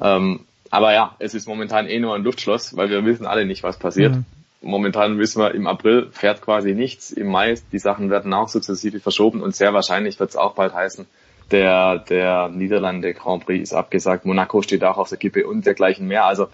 Ähm, 0.00 0.40
aber 0.70 0.92
ja, 0.92 1.14
es 1.20 1.34
ist 1.34 1.46
momentan 1.46 1.86
eh 1.86 2.00
nur 2.00 2.14
ein 2.14 2.24
Luftschloss, 2.24 2.76
weil 2.76 2.90
wir 2.90 3.04
wissen 3.04 3.26
alle 3.26 3.46
nicht, 3.46 3.62
was 3.62 3.78
passiert. 3.78 4.16
Mhm. 4.16 4.24
Momentan 4.62 5.18
wissen 5.18 5.40
wir, 5.40 5.54
im 5.54 5.66
April 5.66 6.08
fährt 6.12 6.40
quasi 6.40 6.74
nichts. 6.74 7.10
Im 7.12 7.28
Mai, 7.28 7.54
die 7.72 7.78
Sachen 7.78 8.10
werden 8.10 8.32
auch 8.32 8.48
sukzessive 8.48 9.00
verschoben 9.00 9.42
und 9.42 9.54
sehr 9.54 9.74
wahrscheinlich 9.74 10.18
wird 10.18 10.30
es 10.30 10.36
auch 10.36 10.54
bald 10.54 10.72
heißen, 10.72 11.06
der, 11.52 11.98
der 11.98 12.48
Niederlande 12.48 13.14
Grand 13.14 13.46
Prix 13.46 13.62
ist 13.62 13.74
abgesagt, 13.74 14.24
Monaco 14.24 14.62
steht 14.62 14.82
auch 14.84 14.98
auf 14.98 15.08
der 15.08 15.18
Kippe 15.18 15.46
und 15.46 15.66
dergleichen 15.66 16.08
mehr. 16.08 16.24
Also 16.24 16.48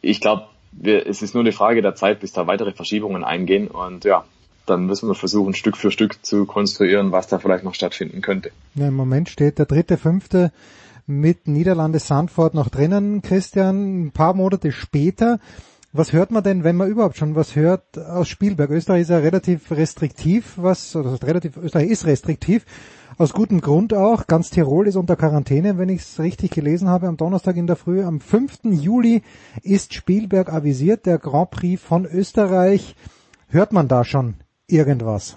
ich 0.00 0.20
glaube, 0.20 0.44
es 0.82 1.22
ist 1.22 1.34
nur 1.34 1.42
eine 1.42 1.52
Frage 1.52 1.82
der 1.82 1.94
Zeit, 1.94 2.20
bis 2.20 2.32
da 2.32 2.46
weitere 2.46 2.72
Verschiebungen 2.72 3.24
eingehen 3.24 3.68
und 3.68 4.04
ja, 4.04 4.24
dann 4.66 4.86
müssen 4.86 5.08
wir 5.08 5.14
versuchen, 5.14 5.54
Stück 5.54 5.76
für 5.76 5.90
Stück 5.90 6.24
zu 6.24 6.44
konstruieren, 6.44 7.10
was 7.10 7.26
da 7.26 7.38
vielleicht 7.38 7.64
noch 7.64 7.74
stattfinden 7.74 8.20
könnte. 8.20 8.50
Ja, 8.74 8.88
Im 8.88 8.94
Moment 8.94 9.28
steht 9.28 9.58
der 9.58 9.66
dritte, 9.66 9.96
fünfte 9.96 10.52
mit 11.06 11.48
Niederlande 11.48 11.98
Sandford 11.98 12.52
noch 12.52 12.68
drinnen, 12.68 13.22
Christian, 13.22 14.04
ein 14.04 14.10
paar 14.12 14.34
Monate 14.34 14.72
später. 14.72 15.40
Was 15.94 16.12
hört 16.12 16.30
man 16.30 16.42
denn, 16.42 16.64
wenn 16.64 16.76
man 16.76 16.88
überhaupt 16.88 17.16
schon 17.16 17.34
was 17.34 17.56
hört 17.56 17.96
aus 17.96 18.28
Spielberg? 18.28 18.70
Österreich 18.70 19.02
ist 19.02 19.10
ja 19.10 19.18
relativ 19.18 19.70
restriktiv, 19.70 20.52
was, 20.56 20.94
oder 20.94 21.18
relativ, 21.22 21.56
Österreich 21.56 21.88
ist 21.88 22.06
restriktiv, 22.06 22.66
aus 23.18 23.32
gutem 23.32 23.60
Grund 23.60 23.92
auch. 23.92 24.26
Ganz 24.26 24.50
Tirol 24.50 24.86
ist 24.86 24.96
unter 24.96 25.16
Quarantäne, 25.16 25.76
wenn 25.76 25.88
ich 25.88 26.02
es 26.02 26.20
richtig 26.20 26.52
gelesen 26.52 26.88
habe, 26.88 27.08
am 27.08 27.16
Donnerstag 27.16 27.56
in 27.56 27.66
der 27.66 27.76
Früh. 27.76 28.02
Am 28.02 28.20
5. 28.20 28.60
Juli 28.64 29.22
ist 29.62 29.92
Spielberg 29.92 30.52
avisiert, 30.52 31.04
der 31.04 31.18
Grand 31.18 31.50
Prix 31.50 31.82
von 31.82 32.06
Österreich. 32.06 32.94
Hört 33.48 33.72
man 33.72 33.88
da 33.88 34.04
schon 34.04 34.36
irgendwas? 34.68 35.36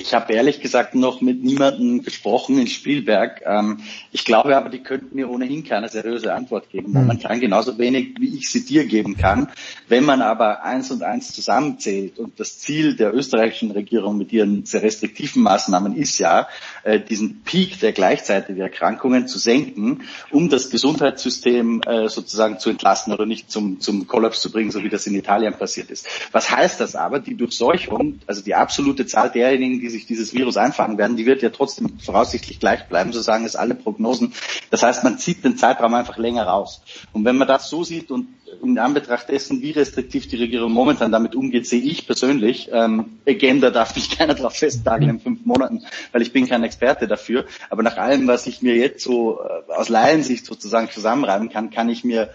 Ich 0.00 0.14
habe 0.14 0.32
ehrlich 0.32 0.60
gesagt 0.60 0.94
noch 0.94 1.20
mit 1.20 1.44
niemandem 1.44 2.02
gesprochen 2.02 2.58
in 2.58 2.66
Spielberg. 2.68 3.42
Ähm, 3.44 3.80
ich 4.12 4.24
glaube 4.24 4.56
aber, 4.56 4.70
die 4.70 4.78
könnten 4.78 5.14
mir 5.14 5.28
ohnehin 5.28 5.62
keine 5.62 5.90
seriöse 5.90 6.32
Antwort 6.32 6.70
geben. 6.70 6.92
Mhm. 6.92 7.06
Man 7.06 7.20
kann 7.20 7.38
genauso 7.38 7.76
wenig, 7.78 8.14
wie 8.18 8.34
ich 8.38 8.50
sie 8.50 8.64
dir 8.64 8.86
geben 8.86 9.18
kann. 9.18 9.48
Wenn 9.88 10.04
man 10.04 10.22
aber 10.22 10.64
eins 10.64 10.90
und 10.90 11.02
eins 11.02 11.32
zusammenzählt 11.32 12.18
und 12.18 12.40
das 12.40 12.58
Ziel 12.58 12.96
der 12.96 13.14
österreichischen 13.14 13.72
Regierung 13.72 14.16
mit 14.16 14.32
ihren 14.32 14.64
sehr 14.64 14.82
restriktiven 14.82 15.42
Maßnahmen 15.42 15.94
ist 15.94 16.18
ja, 16.18 16.48
äh, 16.82 16.98
diesen 16.98 17.42
Peak 17.42 17.78
der 17.80 17.92
gleichzeitigen 17.92 18.60
Erkrankungen 18.60 19.28
zu 19.28 19.38
senken, 19.38 20.04
um 20.30 20.48
das 20.48 20.70
Gesundheitssystem 20.70 21.82
äh, 21.82 22.08
sozusagen 22.08 22.58
zu 22.58 22.70
entlasten 22.70 23.12
oder 23.12 23.26
nicht 23.26 23.50
zum, 23.50 23.80
zum 23.80 24.06
Kollaps 24.06 24.40
zu 24.40 24.50
bringen, 24.50 24.70
so 24.70 24.82
wie 24.82 24.88
das 24.88 25.06
in 25.06 25.14
Italien 25.14 25.52
passiert 25.52 25.90
ist. 25.90 26.08
Was 26.32 26.50
heißt 26.50 26.80
das 26.80 26.96
aber? 26.96 27.18
Die 27.18 27.36
Durchseuchung, 27.36 28.20
also 28.26 28.42
die 28.42 28.54
absolute 28.54 29.04
Zahl 29.04 29.30
derjenigen, 29.30 29.80
die 29.80 29.89
sich 29.90 30.06
dieses 30.06 30.32
Virus 30.34 30.56
einfangen 30.56 30.98
werden, 30.98 31.16
die 31.16 31.26
wird 31.26 31.42
ja 31.42 31.50
trotzdem 31.50 31.98
voraussichtlich 31.98 32.60
gleich 32.60 32.88
bleiben, 32.88 33.12
so 33.12 33.20
sagen 33.20 33.44
es 33.44 33.56
alle 33.56 33.74
Prognosen. 33.74 34.32
Das 34.70 34.82
heißt, 34.82 35.04
man 35.04 35.18
zieht 35.18 35.44
den 35.44 35.56
Zeitraum 35.56 35.94
einfach 35.94 36.16
länger 36.16 36.44
raus. 36.44 36.82
Und 37.12 37.24
wenn 37.24 37.36
man 37.36 37.48
das 37.48 37.68
so 37.68 37.84
sieht 37.84 38.10
und 38.10 38.28
in 38.62 38.78
Anbetracht 38.78 39.28
dessen, 39.28 39.62
wie 39.62 39.70
restriktiv 39.70 40.28
die 40.28 40.36
Regierung 40.36 40.72
momentan 40.72 41.12
damit 41.12 41.34
umgeht, 41.34 41.66
sehe 41.66 41.82
ich 41.82 42.06
persönlich, 42.06 42.68
ähm, 42.72 43.18
Agenda 43.26 43.70
darf 43.70 43.94
mich 43.94 44.10
keiner 44.18 44.34
darauf 44.34 44.54
festnageln 44.54 45.10
in 45.10 45.20
fünf 45.20 45.44
Monaten, 45.44 45.84
weil 46.12 46.22
ich 46.22 46.32
bin 46.32 46.48
kein 46.48 46.64
Experte 46.64 47.06
dafür. 47.06 47.44
Aber 47.68 47.82
nach 47.82 47.96
allem, 47.96 48.26
was 48.26 48.46
ich 48.46 48.62
mir 48.62 48.76
jetzt 48.76 49.04
so 49.04 49.40
äh, 49.40 49.72
aus 49.72 49.88
Laiensicht 49.88 50.46
sozusagen 50.46 50.90
zusammenreiben 50.90 51.48
kann, 51.48 51.70
kann 51.70 51.88
ich 51.88 52.04
mir 52.04 52.30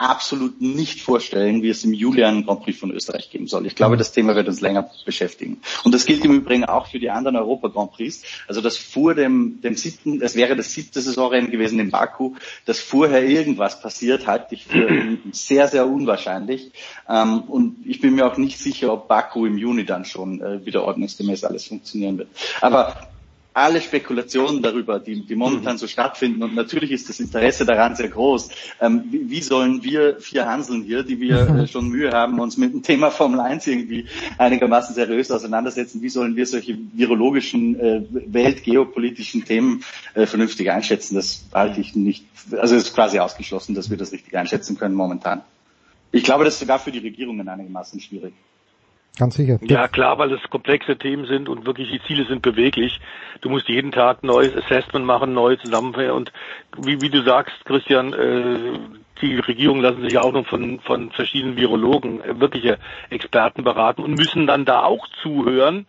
absolut 0.00 0.62
nicht 0.62 1.02
vorstellen, 1.02 1.62
wie 1.62 1.68
es 1.68 1.84
im 1.84 1.92
Juli 1.92 2.24
einen 2.24 2.46
Grand 2.46 2.62
Prix 2.62 2.78
von 2.78 2.90
Österreich 2.90 3.28
geben 3.28 3.46
soll. 3.46 3.66
Ich 3.66 3.74
glaube, 3.74 3.98
das 3.98 4.12
Thema 4.12 4.34
wird 4.34 4.48
uns 4.48 4.62
länger 4.62 4.90
beschäftigen. 5.04 5.60
Und 5.84 5.92
das 5.92 6.06
gilt 6.06 6.24
im 6.24 6.32
Übrigen 6.32 6.64
auch 6.64 6.86
für 6.86 6.98
die 6.98 7.10
anderen 7.10 7.36
Europa 7.36 7.68
Grand 7.68 7.92
Prix. 7.92 8.22
Also 8.48 8.62
das 8.62 8.78
vor 8.78 9.14
dem, 9.14 9.60
dem 9.60 9.76
siebten, 9.76 10.22
es 10.22 10.36
wäre 10.36 10.56
das 10.56 10.72
siebte 10.72 11.02
Saisonrennen 11.02 11.50
gewesen 11.50 11.78
in 11.80 11.90
Baku, 11.90 12.34
dass 12.64 12.80
vorher 12.80 13.28
irgendwas 13.28 13.82
passiert, 13.82 14.26
halte 14.26 14.54
ich 14.54 14.64
für 14.64 15.18
sehr, 15.32 15.68
sehr 15.68 15.86
unwahrscheinlich. 15.86 16.72
Ähm, 17.06 17.42
und 17.42 17.86
ich 17.86 18.00
bin 18.00 18.14
mir 18.14 18.26
auch 18.26 18.38
nicht 18.38 18.58
sicher, 18.58 18.94
ob 18.94 19.06
Baku 19.06 19.44
im 19.44 19.58
Juni 19.58 19.84
dann 19.84 20.06
schon 20.06 20.40
äh, 20.40 20.64
wieder 20.64 20.84
ordnungsgemäß 20.84 21.44
alles 21.44 21.66
funktionieren 21.66 22.16
wird. 22.16 22.28
Aber 22.62 23.09
alle 23.52 23.80
Spekulationen 23.80 24.62
darüber, 24.62 25.00
die, 25.00 25.26
die 25.26 25.34
momentan 25.34 25.76
so 25.76 25.86
stattfinden, 25.86 26.42
und 26.42 26.54
natürlich 26.54 26.92
ist 26.92 27.08
das 27.08 27.18
Interesse 27.18 27.64
daran 27.64 27.96
sehr 27.96 28.08
groß, 28.08 28.48
ähm, 28.80 29.04
wie, 29.10 29.28
wie 29.28 29.42
sollen 29.42 29.82
wir 29.82 30.20
vier 30.20 30.46
Hanseln 30.46 30.82
hier, 30.82 31.02
die 31.02 31.20
wir 31.20 31.48
äh, 31.48 31.66
schon 31.66 31.88
Mühe 31.88 32.12
haben, 32.12 32.38
uns 32.38 32.56
mit 32.56 32.72
dem 32.72 32.82
Thema 32.82 33.10
Formel 33.10 33.40
1 33.40 33.66
irgendwie 33.66 34.06
einigermaßen 34.38 34.94
seriös 34.94 35.30
auseinandersetzen, 35.30 36.00
wie 36.02 36.08
sollen 36.08 36.36
wir 36.36 36.46
solche 36.46 36.78
virologischen, 36.92 37.78
äh, 37.80 38.02
weltgeopolitischen 38.10 39.44
Themen 39.44 39.84
äh, 40.14 40.26
vernünftig 40.26 40.70
einschätzen? 40.70 41.16
Das 41.16 41.44
halte 41.52 41.80
ich 41.80 41.96
nicht, 41.96 42.24
also 42.56 42.76
es 42.76 42.84
ist 42.84 42.94
quasi 42.94 43.18
ausgeschlossen, 43.18 43.74
dass 43.74 43.90
wir 43.90 43.96
das 43.96 44.12
richtig 44.12 44.36
einschätzen 44.36 44.78
können 44.78 44.94
momentan. 44.94 45.42
Ich 46.12 46.24
glaube, 46.24 46.44
das 46.44 46.54
ist 46.54 46.60
sogar 46.60 46.78
für 46.78 46.90
die 46.90 46.98
Regierungen 46.98 47.48
einigermaßen 47.48 48.00
schwierig. 48.00 48.34
Ganz 49.18 49.34
sicher. 49.34 49.58
Ja, 49.62 49.88
klar, 49.88 50.18
weil 50.18 50.32
es 50.32 50.40
komplexe 50.50 50.96
Themen 50.96 51.26
sind 51.26 51.48
und 51.48 51.66
wirklich 51.66 51.90
die 51.90 52.00
Ziele 52.06 52.24
sind 52.26 52.42
beweglich. 52.42 53.00
Du 53.40 53.50
musst 53.50 53.68
jeden 53.68 53.92
Tag 53.92 54.22
neues 54.22 54.56
Assessment 54.56 55.04
machen, 55.04 55.34
neue 55.34 55.58
Zusammenhänge 55.58 56.14
und 56.14 56.32
wie, 56.78 57.00
wie 57.02 57.10
du 57.10 57.22
sagst, 57.22 57.52
Christian, 57.64 58.12
äh, 58.12 58.78
die 59.20 59.38
Regierungen 59.38 59.82
lassen 59.82 60.02
sich 60.02 60.16
auch 60.18 60.32
noch 60.32 60.46
von, 60.46 60.80
von 60.80 61.10
verschiedenen 61.10 61.56
Virologen, 61.56 62.22
äh, 62.22 62.40
wirkliche 62.40 62.78
Experten 63.10 63.64
beraten 63.64 64.02
und 64.02 64.16
müssen 64.16 64.46
dann 64.46 64.64
da 64.64 64.84
auch 64.84 65.06
zuhören, 65.22 65.86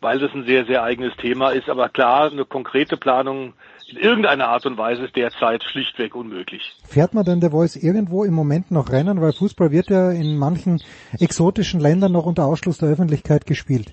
weil 0.00 0.18
das 0.18 0.34
ein 0.34 0.44
sehr, 0.44 0.66
sehr 0.66 0.82
eigenes 0.82 1.16
Thema 1.16 1.50
ist. 1.50 1.70
Aber 1.70 1.88
klar, 1.88 2.30
eine 2.30 2.44
konkrete 2.44 2.96
Planung 2.96 3.54
in 3.94 4.02
irgendeiner 4.02 4.48
Art 4.48 4.66
und 4.66 4.76
Weise 4.76 5.04
ist 5.04 5.16
derzeit 5.16 5.62
schlichtweg 5.64 6.14
unmöglich. 6.14 6.76
Fährt 6.86 7.14
man 7.14 7.24
denn 7.24 7.40
der 7.40 7.50
Voice 7.50 7.76
irgendwo 7.76 8.24
im 8.24 8.34
Moment 8.34 8.70
noch 8.70 8.90
Rennen? 8.90 9.20
Weil 9.20 9.32
Fußball 9.32 9.70
wird 9.70 9.88
ja 9.90 10.10
in 10.10 10.36
manchen 10.36 10.82
exotischen 11.18 11.80
Ländern 11.80 12.12
noch 12.12 12.26
unter 12.26 12.44
Ausschluss 12.44 12.78
der 12.78 12.88
Öffentlichkeit 12.88 13.46
gespielt. 13.46 13.92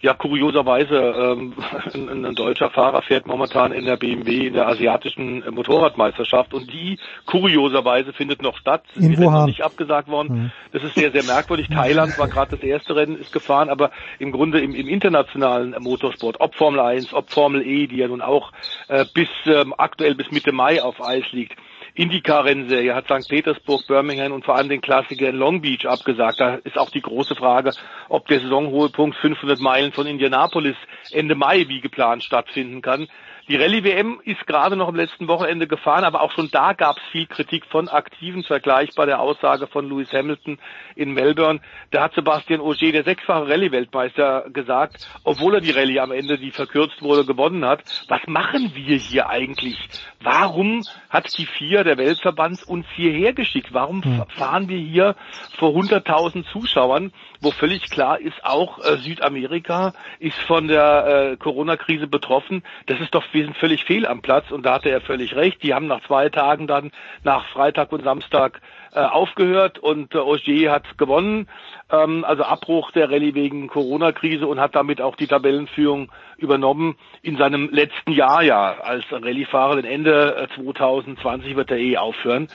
Ja, 0.00 0.14
kurioserweise, 0.14 0.94
ähm, 0.96 1.54
ein, 1.94 2.24
ein, 2.24 2.34
deutscher 2.34 2.70
Fahrer 2.70 3.02
fährt 3.02 3.26
momentan 3.26 3.72
in 3.72 3.84
der 3.84 3.96
BMW 3.96 4.46
in 4.46 4.54
der 4.54 4.68
asiatischen 4.68 5.42
Motorradmeisterschaft 5.50 6.54
und 6.54 6.72
die 6.72 6.98
kurioserweise 7.26 8.12
findet 8.12 8.40
noch 8.40 8.56
statt. 8.58 8.84
In 8.94 9.12
ist 9.12 9.18
noch 9.18 9.46
nicht 9.46 9.62
abgesagt 9.62 10.08
worden. 10.08 10.34
Mhm. 10.34 10.50
Das 10.72 10.84
ist 10.84 10.94
sehr, 10.94 11.10
sehr 11.10 11.24
merkwürdig. 11.24 11.68
Thailand 11.72 12.16
war 12.16 12.28
gerade 12.28 12.56
das 12.56 12.62
erste 12.62 12.94
Rennen, 12.94 13.18
ist 13.18 13.32
gefahren, 13.32 13.70
aber 13.70 13.90
im 14.20 14.30
Grunde 14.30 14.60
im, 14.60 14.74
im 14.74 14.86
internationalen 14.86 15.74
Motorsport, 15.80 16.36
ob 16.40 16.54
Formel 16.54 16.80
1, 16.80 17.12
ob 17.12 17.30
Formel 17.30 17.66
E, 17.66 17.88
die 17.88 17.96
ja 17.96 18.06
nun 18.06 18.22
auch 18.22 18.52
äh, 18.86 19.04
bis 19.12 19.28
ähm, 19.46 19.74
aktuell 19.76 20.14
bis 20.14 20.30
Mitte 20.30 20.52
Mai 20.52 20.80
auf 20.80 21.04
Eis 21.04 21.24
liegt, 21.32 21.58
IndyCar-Rennserie 21.98 22.94
hat 22.94 23.06
St. 23.06 23.28
Petersburg, 23.28 23.84
Birmingham 23.88 24.30
und 24.30 24.44
vor 24.44 24.54
allem 24.54 24.68
den 24.68 24.80
Klassiker 24.80 25.28
in 25.28 25.36
Long 25.36 25.60
Beach 25.60 25.84
abgesagt. 25.84 26.38
Da 26.38 26.54
ist 26.54 26.78
auch 26.78 26.90
die 26.90 27.02
große 27.02 27.34
Frage, 27.34 27.72
ob 28.08 28.28
der 28.28 28.38
Saisonhohepunkt 28.38 29.16
500 29.16 29.58
Meilen 29.58 29.90
von 29.90 30.06
Indianapolis 30.06 30.76
Ende 31.10 31.34
Mai 31.34 31.64
wie 31.66 31.80
geplant 31.80 32.22
stattfinden 32.22 32.82
kann. 32.82 33.08
Die 33.48 33.56
Rallye-WM 33.56 34.20
ist 34.24 34.46
gerade 34.46 34.76
noch 34.76 34.88
am 34.88 34.94
letzten 34.94 35.26
Wochenende 35.26 35.66
gefahren, 35.66 36.04
aber 36.04 36.20
auch 36.20 36.32
schon 36.32 36.50
da 36.50 36.74
gab 36.74 36.98
es 36.98 37.02
viel 37.10 37.26
Kritik 37.26 37.64
von 37.64 37.88
Aktiven, 37.88 38.44
vergleichbar 38.44 39.06
der 39.06 39.20
Aussage 39.20 39.66
von 39.66 39.88
Lewis 39.88 40.12
Hamilton 40.12 40.58
in 40.96 41.14
Melbourne. 41.14 41.60
Da 41.90 42.02
hat 42.02 42.12
Sebastian 42.12 42.60
Auger, 42.60 42.92
der 42.92 43.04
sechsfache 43.04 43.48
Rallye-Weltmeister, 43.48 44.50
gesagt, 44.52 45.08
obwohl 45.24 45.54
er 45.54 45.60
die 45.62 45.70
Rallye 45.70 46.00
am 46.00 46.12
Ende, 46.12 46.36
die 46.36 46.50
verkürzt 46.50 47.00
wurde, 47.00 47.24
gewonnen 47.24 47.64
hat, 47.64 47.80
was 48.08 48.20
machen 48.26 48.72
wir 48.74 48.98
hier 48.98 49.30
eigentlich? 49.30 49.78
Warum 50.20 50.82
hat 51.08 51.26
die 51.38 51.46
vier 51.46 51.84
der 51.84 51.96
Weltverband 51.96 52.64
uns 52.64 52.84
hierher 52.96 53.32
geschickt? 53.32 53.68
Warum 53.72 54.04
hm. 54.04 54.24
fahren 54.36 54.68
wir 54.68 54.78
hier 54.78 55.16
vor 55.56 55.70
100.000 55.70 56.44
Zuschauern? 56.52 57.12
wo 57.40 57.50
völlig 57.50 57.88
klar 57.90 58.20
ist, 58.20 58.44
auch 58.44 58.78
äh, 58.78 58.96
Südamerika 58.98 59.92
ist 60.18 60.38
von 60.46 60.68
der 60.68 61.32
äh, 61.32 61.36
Corona-Krise 61.36 62.06
betroffen. 62.06 62.62
Das 62.86 63.00
ist 63.00 63.14
doch, 63.14 63.24
sind 63.42 63.56
völlig 63.56 63.84
fehl 63.84 64.06
am 64.06 64.22
Platz 64.22 64.50
und 64.50 64.64
da 64.64 64.74
hatte 64.74 64.90
er 64.90 65.00
völlig 65.00 65.34
recht. 65.36 65.62
Die 65.62 65.74
haben 65.74 65.86
nach 65.86 66.02
zwei 66.06 66.28
Tagen 66.28 66.66
dann, 66.66 66.90
nach 67.24 67.46
Freitag 67.48 67.92
und 67.92 68.04
Samstag 68.04 68.60
äh, 68.92 69.00
aufgehört 69.00 69.78
und 69.78 70.14
äh, 70.14 70.18
Ogier 70.18 70.72
hat 70.72 70.98
gewonnen. 70.98 71.48
Ähm, 71.90 72.24
also 72.24 72.44
Abbruch 72.44 72.90
der 72.92 73.10
Rallye 73.10 73.34
wegen 73.34 73.68
Corona-Krise 73.68 74.46
und 74.46 74.60
hat 74.60 74.74
damit 74.74 75.00
auch 75.00 75.16
die 75.16 75.26
Tabellenführung 75.26 76.10
übernommen 76.36 76.96
in 77.22 77.36
seinem 77.36 77.68
letzten 77.70 78.12
Jahr 78.12 78.42
ja 78.42 78.76
als 78.80 79.04
Rallye-Fahrer. 79.10 79.76
Denn 79.76 79.84
Ende 79.84 80.48
2020 80.54 81.52
äh, 81.52 81.56
wird 81.56 81.70
er 81.70 81.78
eh 81.78 81.96
aufhören. 81.96 82.48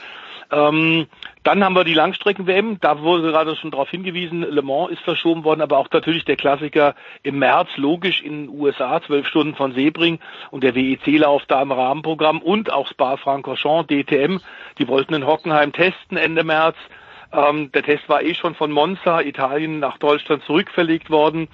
Ähm, 0.54 1.06
dann 1.42 1.64
haben 1.64 1.74
wir 1.74 1.84
die 1.84 1.94
Langstrecken-WM, 1.94 2.78
da 2.80 3.00
wurde 3.00 3.32
gerade 3.32 3.56
schon 3.56 3.72
darauf 3.72 3.90
hingewiesen, 3.90 4.42
Le 4.42 4.62
Mans 4.62 4.92
ist 4.92 5.02
verschoben 5.02 5.42
worden, 5.42 5.62
aber 5.62 5.78
auch 5.78 5.88
natürlich 5.90 6.24
der 6.24 6.36
Klassiker 6.36 6.94
im 7.22 7.40
März, 7.40 7.68
logisch 7.76 8.22
in 8.22 8.46
den 8.46 8.60
USA, 8.60 9.02
zwölf 9.02 9.26
Stunden 9.26 9.56
von 9.56 9.74
Sebring 9.74 10.20
und 10.52 10.62
der 10.62 10.76
WEC-Lauf 10.76 11.42
da 11.48 11.60
im 11.60 11.72
Rahmenprogramm 11.72 12.40
und 12.40 12.72
auch 12.72 12.86
Spa-Francorchamps, 12.88 13.88
DTM, 13.88 14.38
die 14.78 14.86
wollten 14.86 15.14
in 15.14 15.26
Hockenheim 15.26 15.72
testen 15.72 16.16
Ende 16.16 16.44
März. 16.44 16.76
Ähm, 17.32 17.72
der 17.72 17.82
Test 17.82 18.08
war 18.08 18.22
eh 18.22 18.34
schon 18.34 18.54
von 18.54 18.70
Monza, 18.70 19.20
Italien, 19.22 19.80
nach 19.80 19.98
Deutschland 19.98 20.44
zurückverlegt 20.44 21.10
worden. 21.10 21.48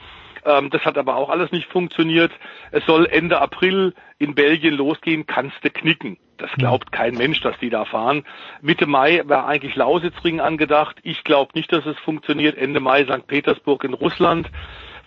Ähm, 0.45 0.69
das 0.69 0.85
hat 0.85 0.99
aber 0.99 1.17
auch 1.17 1.31
alles 1.31 1.53
nicht 1.53 1.69
funktioniert. 1.69 2.33
Es 2.71 2.85
soll 2.85 3.07
Ende 3.07 3.41
April 3.41 3.95
in 4.19 4.35
Belgien 4.35 4.75
losgehen, 4.75 5.27
kannst 5.27 5.57
du 5.63 5.71
knicken. 5.71 6.19
Das 6.41 6.51
glaubt 6.53 6.91
kein 6.91 7.15
Mensch, 7.15 7.41
dass 7.43 7.59
die 7.59 7.71
da 7.71 7.85
fahren. 7.85 8.25
Mitte 8.63 8.87
Mai 8.87 9.23
war 9.27 9.47
eigentlich 9.47 9.77
Lausitzring 9.77 10.41
angedacht. 10.41 10.97
Ich 11.03 11.23
glaube 11.25 11.53
nicht, 11.55 11.71
dass 11.73 11.85
es 11.85 11.99
funktioniert. 11.99 12.57
Ende 12.57 12.81
Mai 12.81 13.05
St. 13.05 13.27
Petersburg 13.27 13.85
in 13.85 13.93
Russland. 13.93 14.51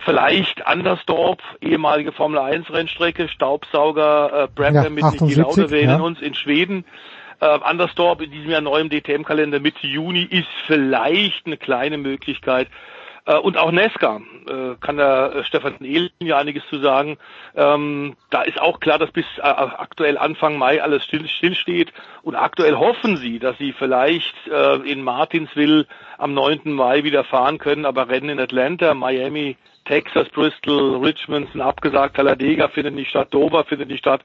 Vielleicht 0.06 0.68
Andersdorf, 0.68 1.40
ehemalige 1.62 2.12
Formel 2.12 2.38
1 2.38 2.70
Rennstrecke, 2.70 3.30
Staubsauger 3.30 4.44
äh, 4.44 4.48
Brabham 4.54 4.98
ja, 4.98 5.10
mit 5.10 5.22
Niki 5.22 5.36
Lauda, 5.36 5.70
wir 5.70 5.78
erinnern 5.78 6.02
ja. 6.02 6.06
uns, 6.06 6.22
in 6.22 6.36
Schweden. 6.36 6.86
Äh, 7.40 7.46
Andersdorf 7.46 8.22
in 8.22 8.30
diesem 8.30 8.52
Jahr 8.52 8.62
neu 8.62 8.80
im 8.80 8.90
DTM-Kalender 8.90 9.60
Mitte 9.60 9.88
Juni 9.88 10.24
ist 10.24 10.48
vielleicht 10.68 11.46
eine 11.46 11.58
kleine 11.58 11.98
Möglichkeit. 11.98 12.68
Äh, 13.26 13.38
und 13.38 13.58
auch 13.58 13.72
Nesca, 13.72 14.22
äh, 14.48 14.76
kann 14.82 14.98
der 14.98 15.36
äh, 15.36 15.44
Stefan 15.46 15.76
Ehlen 15.82 16.10
ja 16.20 16.38
einiges 16.38 16.64
zu 16.70 16.80
sagen. 16.80 17.18
Ähm, 17.56 18.16
da 18.30 18.42
ist 18.42 18.60
auch 18.60 18.80
klar, 18.80 19.00
dass 19.00 19.12
bis 19.12 19.26
aktuell 19.40 20.18
Anfang 20.18 20.58
Mai 20.58 20.82
alles 20.82 21.04
still, 21.06 21.28
still 21.28 21.56
steht. 21.56 21.94
Und 22.24 22.36
aktuell 22.36 22.76
hoffen 22.76 23.18
sie, 23.18 23.40
dass 23.40 23.58
sie 23.58 23.74
vielleicht 23.74 24.34
in 24.86 25.04
Martinsville 25.04 25.86
am 26.18 26.34
9. 26.34 26.72
Mai 26.72 27.04
wieder 27.04 27.24
fahren 27.24 27.58
können, 27.58 27.86
aber 27.86 28.10
Rennen 28.10 28.30
in 28.30 28.40
Atlanta, 28.40 28.94
Miami, 28.94 29.58
Texas, 29.86 30.30
Bristol, 30.30 31.04
Richmond 31.04 31.52
sind 31.52 31.62
abgesagt, 31.62 32.16
Talladega 32.16 32.70
findet 32.70 32.96
nicht 32.96 33.10
statt, 33.10 33.34
Dover 33.34 33.66
findet 33.66 33.90
nicht 33.90 34.00
statt. 34.00 34.22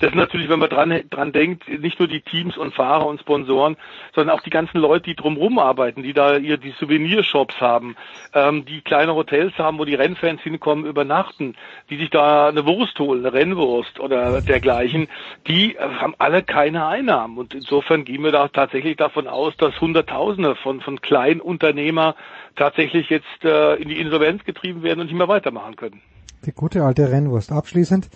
Das 0.00 0.10
ist 0.10 0.16
natürlich, 0.16 0.48
wenn 0.48 0.58
man 0.58 0.68
dran, 0.68 1.00
dran 1.10 1.32
denkt, 1.32 1.68
nicht 1.68 1.98
nur 1.98 2.08
die 2.08 2.20
Teams 2.20 2.56
und 2.56 2.74
Fahrer 2.74 3.06
und 3.06 3.20
Sponsoren, 3.20 3.76
sondern 4.14 4.36
auch 4.36 4.42
die 4.42 4.50
ganzen 4.50 4.78
Leute, 4.78 5.04
die 5.04 5.16
drumherum 5.16 5.58
arbeiten, 5.58 6.02
die 6.02 6.12
da 6.12 6.36
ihr 6.36 6.56
die 6.56 6.72
Souvenirshops 6.78 7.60
haben, 7.60 7.96
ähm, 8.32 8.64
die 8.64 8.80
kleine 8.80 9.14
Hotels 9.14 9.56
haben, 9.58 9.78
wo 9.78 9.84
die 9.84 9.94
Rennfans 9.94 10.40
hinkommen, 10.42 10.86
übernachten, 10.86 11.56
die 11.90 11.96
sich 11.96 12.10
da 12.10 12.48
eine 12.48 12.66
Wurst 12.66 12.98
holen, 12.98 13.24
eine 13.24 13.34
Rennwurst 13.34 13.98
oder 14.00 14.40
dergleichen, 14.40 15.08
die 15.46 15.76
haben 15.78 16.14
alle 16.18 16.42
keine 16.42 16.86
Einnahmen. 16.86 17.38
Und 17.38 17.54
insofern 17.54 18.04
gehen 18.04 18.22
wir 18.22 18.32
da 18.32 18.48
tatsächlich 18.48 18.96
davon 18.96 19.26
aus, 19.26 19.56
dass 19.56 19.80
Hunderttausende 19.80 20.54
von, 20.56 20.80
von 20.80 21.00
Kleinunternehmer 21.00 22.14
tatsächlich 22.56 23.08
jetzt 23.10 23.44
äh, 23.44 23.74
in 23.76 23.88
die 23.88 24.00
Insolvenz 24.00 24.44
getrieben 24.44 24.82
werden 24.82 25.00
und 25.00 25.06
nicht 25.06 25.16
mehr 25.16 25.28
weitermachen 25.28 25.76
können. 25.76 26.00
Die 26.46 26.52
gute 26.52 26.84
alte 26.84 27.10
Rennwurst. 27.10 27.50
Abschließend, 27.50 28.08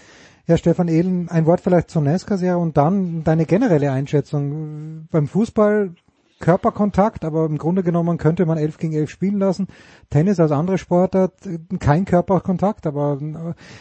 Herr 0.45 0.59
Stefan 0.59 0.89
Ehlen, 0.89 1.29
ein 1.29 1.47
Wort 1.47 1.61
vielleicht 1.61 1.91
zur 1.91 2.03
NASCAR-Serie 2.03 2.59
und 2.59 2.77
dann 2.77 3.23
deine 3.23 3.47
generelle 3.47 3.93
Einschätzung. 3.93 5.07
Beim 5.11 5.29
Fußball 5.29 5.95
Körperkontakt, 6.41 7.25
aber 7.25 7.47
im 7.47 7.57
Grunde 7.57 7.85
genommen 7.85 8.19
könnte 8.19 8.45
man 8.45 8.59
11 8.59 8.79
gegen 8.79 8.95
11 8.95 9.09
spielen 9.09 9.39
lassen. 9.39 9.69
Tennis 10.11 10.41
als 10.41 10.51
andere 10.51 10.77
Sportart, 10.77 11.35
kein 11.79 12.05
Körperkontakt, 12.05 12.87
aber 12.87 13.19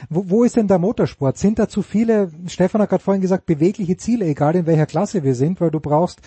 wo, 0.10 0.30
wo 0.30 0.44
ist 0.44 0.56
denn 0.56 0.68
der 0.68 0.78
Motorsport? 0.78 1.40
Sind 1.40 1.58
da 1.58 1.68
zu 1.68 1.82
viele, 1.82 2.30
Stefan 2.46 2.82
hat 2.82 2.90
gerade 2.90 3.04
vorhin 3.04 3.22
gesagt, 3.22 3.48
bewegliche 3.48 3.98
Ziele, 3.98 4.26
egal 4.26 4.56
in 4.56 4.68
welcher 4.68 4.86
Klasse 4.86 5.24
wir 5.24 5.34
sind, 5.34 5.60
weil 5.60 5.72
du 5.72 5.80
brauchst 5.80 6.22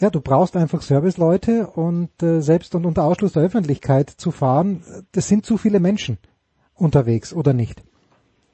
ja, 0.00 0.10
du 0.10 0.20
brauchst 0.20 0.56
einfach 0.56 0.82
Serviceleute 0.82 1.66
und 1.66 2.22
äh, 2.22 2.40
selbst 2.40 2.74
und 2.76 2.86
unter 2.86 3.02
Ausschluss 3.02 3.32
der 3.32 3.42
Öffentlichkeit 3.42 4.10
zu 4.10 4.30
fahren, 4.30 4.82
das 5.10 5.26
sind 5.26 5.44
zu 5.44 5.56
viele 5.56 5.80
Menschen 5.80 6.18
unterwegs 6.74 7.32
oder 7.32 7.52
nicht? 7.52 7.82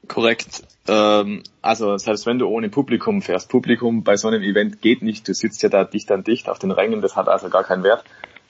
Korrekt. 0.09 0.63
Ähm, 0.89 1.43
also 1.63 1.97
selbst 1.97 2.27
wenn 2.27 2.39
du 2.39 2.47
ohne 2.47 2.69
Publikum 2.69 3.23
fährst, 3.23 3.49
Publikum 3.49 4.05
bei 4.05 4.17
so 4.17 4.29
einem 4.29 4.43
Event 4.43 4.83
geht 4.83 5.03
nicht. 5.03 5.27
Du 5.27 5.35
sitzt 5.35 5.63
ja 5.63 5.69
da 5.69 5.85
dicht 5.85 6.11
an 6.11 6.25
dicht 6.25 6.49
auf 6.49 6.59
den 6.59 6.71
Rängen, 6.71 7.01
das 7.01 7.17
hat 7.17 7.29
also 7.29 7.49
gar 7.49 7.65
keinen 7.65 7.83
Wert. 7.83 8.05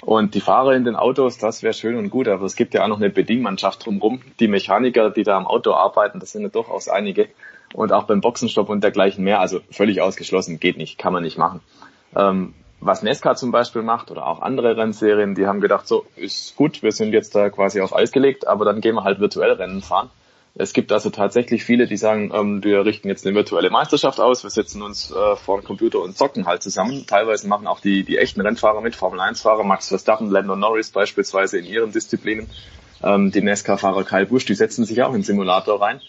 Und 0.05 0.34
die 0.34 0.41
Fahrer 0.41 0.74
in 0.74 0.84
den 0.84 0.97
Autos, 0.97 1.39
das 1.39 1.62
wäre 1.62 1.73
schön 1.73 1.97
und 1.97 2.10
gut, 2.10 2.28
aber 2.28 2.44
es 2.44 2.57
gibt 2.57 2.74
ja 2.74 2.84
auch 2.84 2.89
noch 2.89 2.99
eine 2.99 3.08
Bedingmannschaft 3.08 3.86
drumherum. 3.86 4.20
Die 4.39 4.49
Mechaniker, 4.49 5.10
die 5.10 5.23
da 5.23 5.36
am 5.36 5.47
Auto 5.47 5.73
arbeiten, 5.73 6.20
das 6.20 6.33
sind 6.33 6.42
ja 6.42 6.49
durchaus 6.49 6.89
einige. 6.89 7.28
Und 7.73 7.92
auch 7.92 8.05
beim 8.05 8.20
Boxenstopp 8.20 8.68
und 8.68 8.84
dergleichen 8.84 9.24
mehr. 9.24 9.41
Also 9.41 9.60
völlig 9.70 10.02
ausgeschlossen, 10.02 10.60
geht 10.60 10.76
nicht, 10.76 10.99
kann 10.99 11.12
man 11.12 11.23
nicht 11.23 11.39
machen. 11.39 11.60
Ähm, 12.15 12.55
was 12.81 13.02
Nesca 13.02 13.34
zum 13.34 13.50
Beispiel 13.50 13.81
macht 13.81 14.10
oder 14.10 14.26
auch 14.26 14.42
andere 14.42 14.76
Rennserien, 14.76 15.34
die 15.34 15.47
haben 15.47 15.62
gedacht, 15.62 15.89
so 15.89 16.05
ist 16.16 16.55
gut, 16.55 16.83
wir 16.83 16.92
sind 16.92 17.12
jetzt 17.12 17.34
da 17.34 17.49
quasi 17.49 17.81
auf 17.81 17.97
Eis 17.97 18.12
gelegt, 18.12 18.47
aber 18.47 18.66
dann 18.66 18.83
gehen 18.83 18.94
wir 18.94 19.05
halt 19.05 19.20
virtuell 19.20 19.52
Rennen 19.52 19.81
fahren. 19.81 20.10
Es 20.57 20.73
gibt 20.73 20.92
also 20.92 21.10
tatsächlich 21.10 21.65
viele, 21.65 21.89
die 21.89 21.97
sagen, 21.97 22.31
ähm, 22.33 22.62
wir 22.62 22.84
richten 22.84 23.08
jetzt 23.08 23.26
eine 23.26 23.34
virtuelle 23.34 23.70
Meisterschaft 23.70 24.20
aus, 24.20 24.44
wir 24.44 24.50
setzen 24.50 24.83
uns 24.83 25.10
äh, 25.10 25.36
vor 25.36 25.60
den 25.60 25.65
Computer 25.66 26.00
und 26.00 26.16
zocken 26.16 26.47
halt 26.47 26.62
zusammen. 26.62 27.07
Teilweise 27.08 27.49
machen 27.49 27.66
auch 27.66 27.81
die, 27.81 28.05
die 28.05 28.18
echten 28.18 28.41
Rennfahrer 28.41 28.81
mit, 28.81 28.94
Formel-1-Fahrer, 28.94 29.65
Max 29.65 29.89
Verstappen, 29.89 30.31
Lando 30.31 30.55
Norris 30.55 30.91
beispielsweise 30.91 31.58
in 31.58 31.65
ihren 31.65 31.91
Disziplinen. 31.91 32.49
Ähm, 33.02 33.33
die 33.33 33.42
NASCAR-Fahrer 33.42 34.05
Kyle 34.05 34.26
Busch, 34.26 34.44
die 34.44 34.55
setzen 34.55 34.84
sich 34.84 35.02
auch 35.02 35.08
in 35.08 35.20
den 35.20 35.23
Simulator 35.24 35.83
rein. 35.83 36.00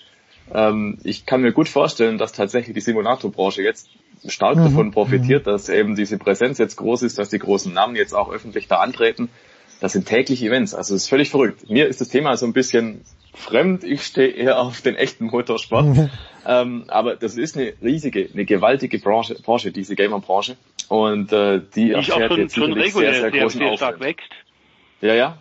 Ähm, 0.54 1.00
ich 1.04 1.26
kann 1.26 1.42
mir 1.42 1.52
gut 1.52 1.68
vorstellen, 1.68 2.20
dass 2.20 2.32
tatsächlich 2.32 2.76
die 2.76 2.82
Simulatorbranche 2.82 3.64
jetzt 3.64 3.90
stark 4.28 4.58
mhm. 4.58 4.66
davon 4.66 4.92
profitiert, 4.92 5.48
dass 5.48 5.70
eben 5.70 5.96
diese 5.96 6.20
Präsenz 6.20 6.60
jetzt 6.60 6.76
groß 6.76 7.02
ist, 7.02 7.18
dass 7.18 7.30
die 7.30 7.40
großen 7.40 7.74
Namen 7.74 7.96
jetzt 7.96 8.14
auch 8.14 8.30
öffentlich 8.32 8.68
da 8.68 8.78
antreten. 8.78 9.30
Das 9.80 9.94
sind 9.94 10.08
tägliche 10.08 10.46
Events, 10.48 10.74
also 10.74 10.96
es 10.96 11.04
ist 11.04 11.10
völlig 11.10 11.30
verrückt. 11.30 11.70
Mir 11.70 11.88
ist 11.88 12.02
das 12.02 12.10
Thema 12.10 12.38
so 12.38 12.46
ein 12.46 12.54
bisschen 12.54 13.02
fremd. 13.34 13.84
Ich 13.84 14.04
stehe 14.04 14.30
eher 14.30 14.60
auf 14.60 14.82
den 14.82 14.96
echten 14.96 15.26
Motorsport. 15.26 16.10
ähm, 16.48 16.86
aber 16.88 17.16
das 17.16 17.38
ist 17.38 17.58
eine 17.58 17.74
riesige, 17.82 18.30
eine 18.34 18.46
gewaltige 18.46 19.00
Branche, 19.00 19.36
Branche 19.36 19.72
diese 19.72 19.96
Gamer-Branche. 19.96 20.56
Und 20.88 21.34
äh, 21.34 21.60
die, 21.76 21.86
die 21.86 21.92
erfährt 21.92 22.32
schon, 22.32 22.40
jetzt 22.40 22.56
schon 22.56 22.74
regulär 22.74 23.14
sehr, 23.14 23.32
sehr 23.32 23.32
großen 23.32 23.60
sehr 23.60 23.78
stark 23.78 24.00
wächst. 24.00 24.30
Ja, 25.02 25.14
ja. 25.14 25.38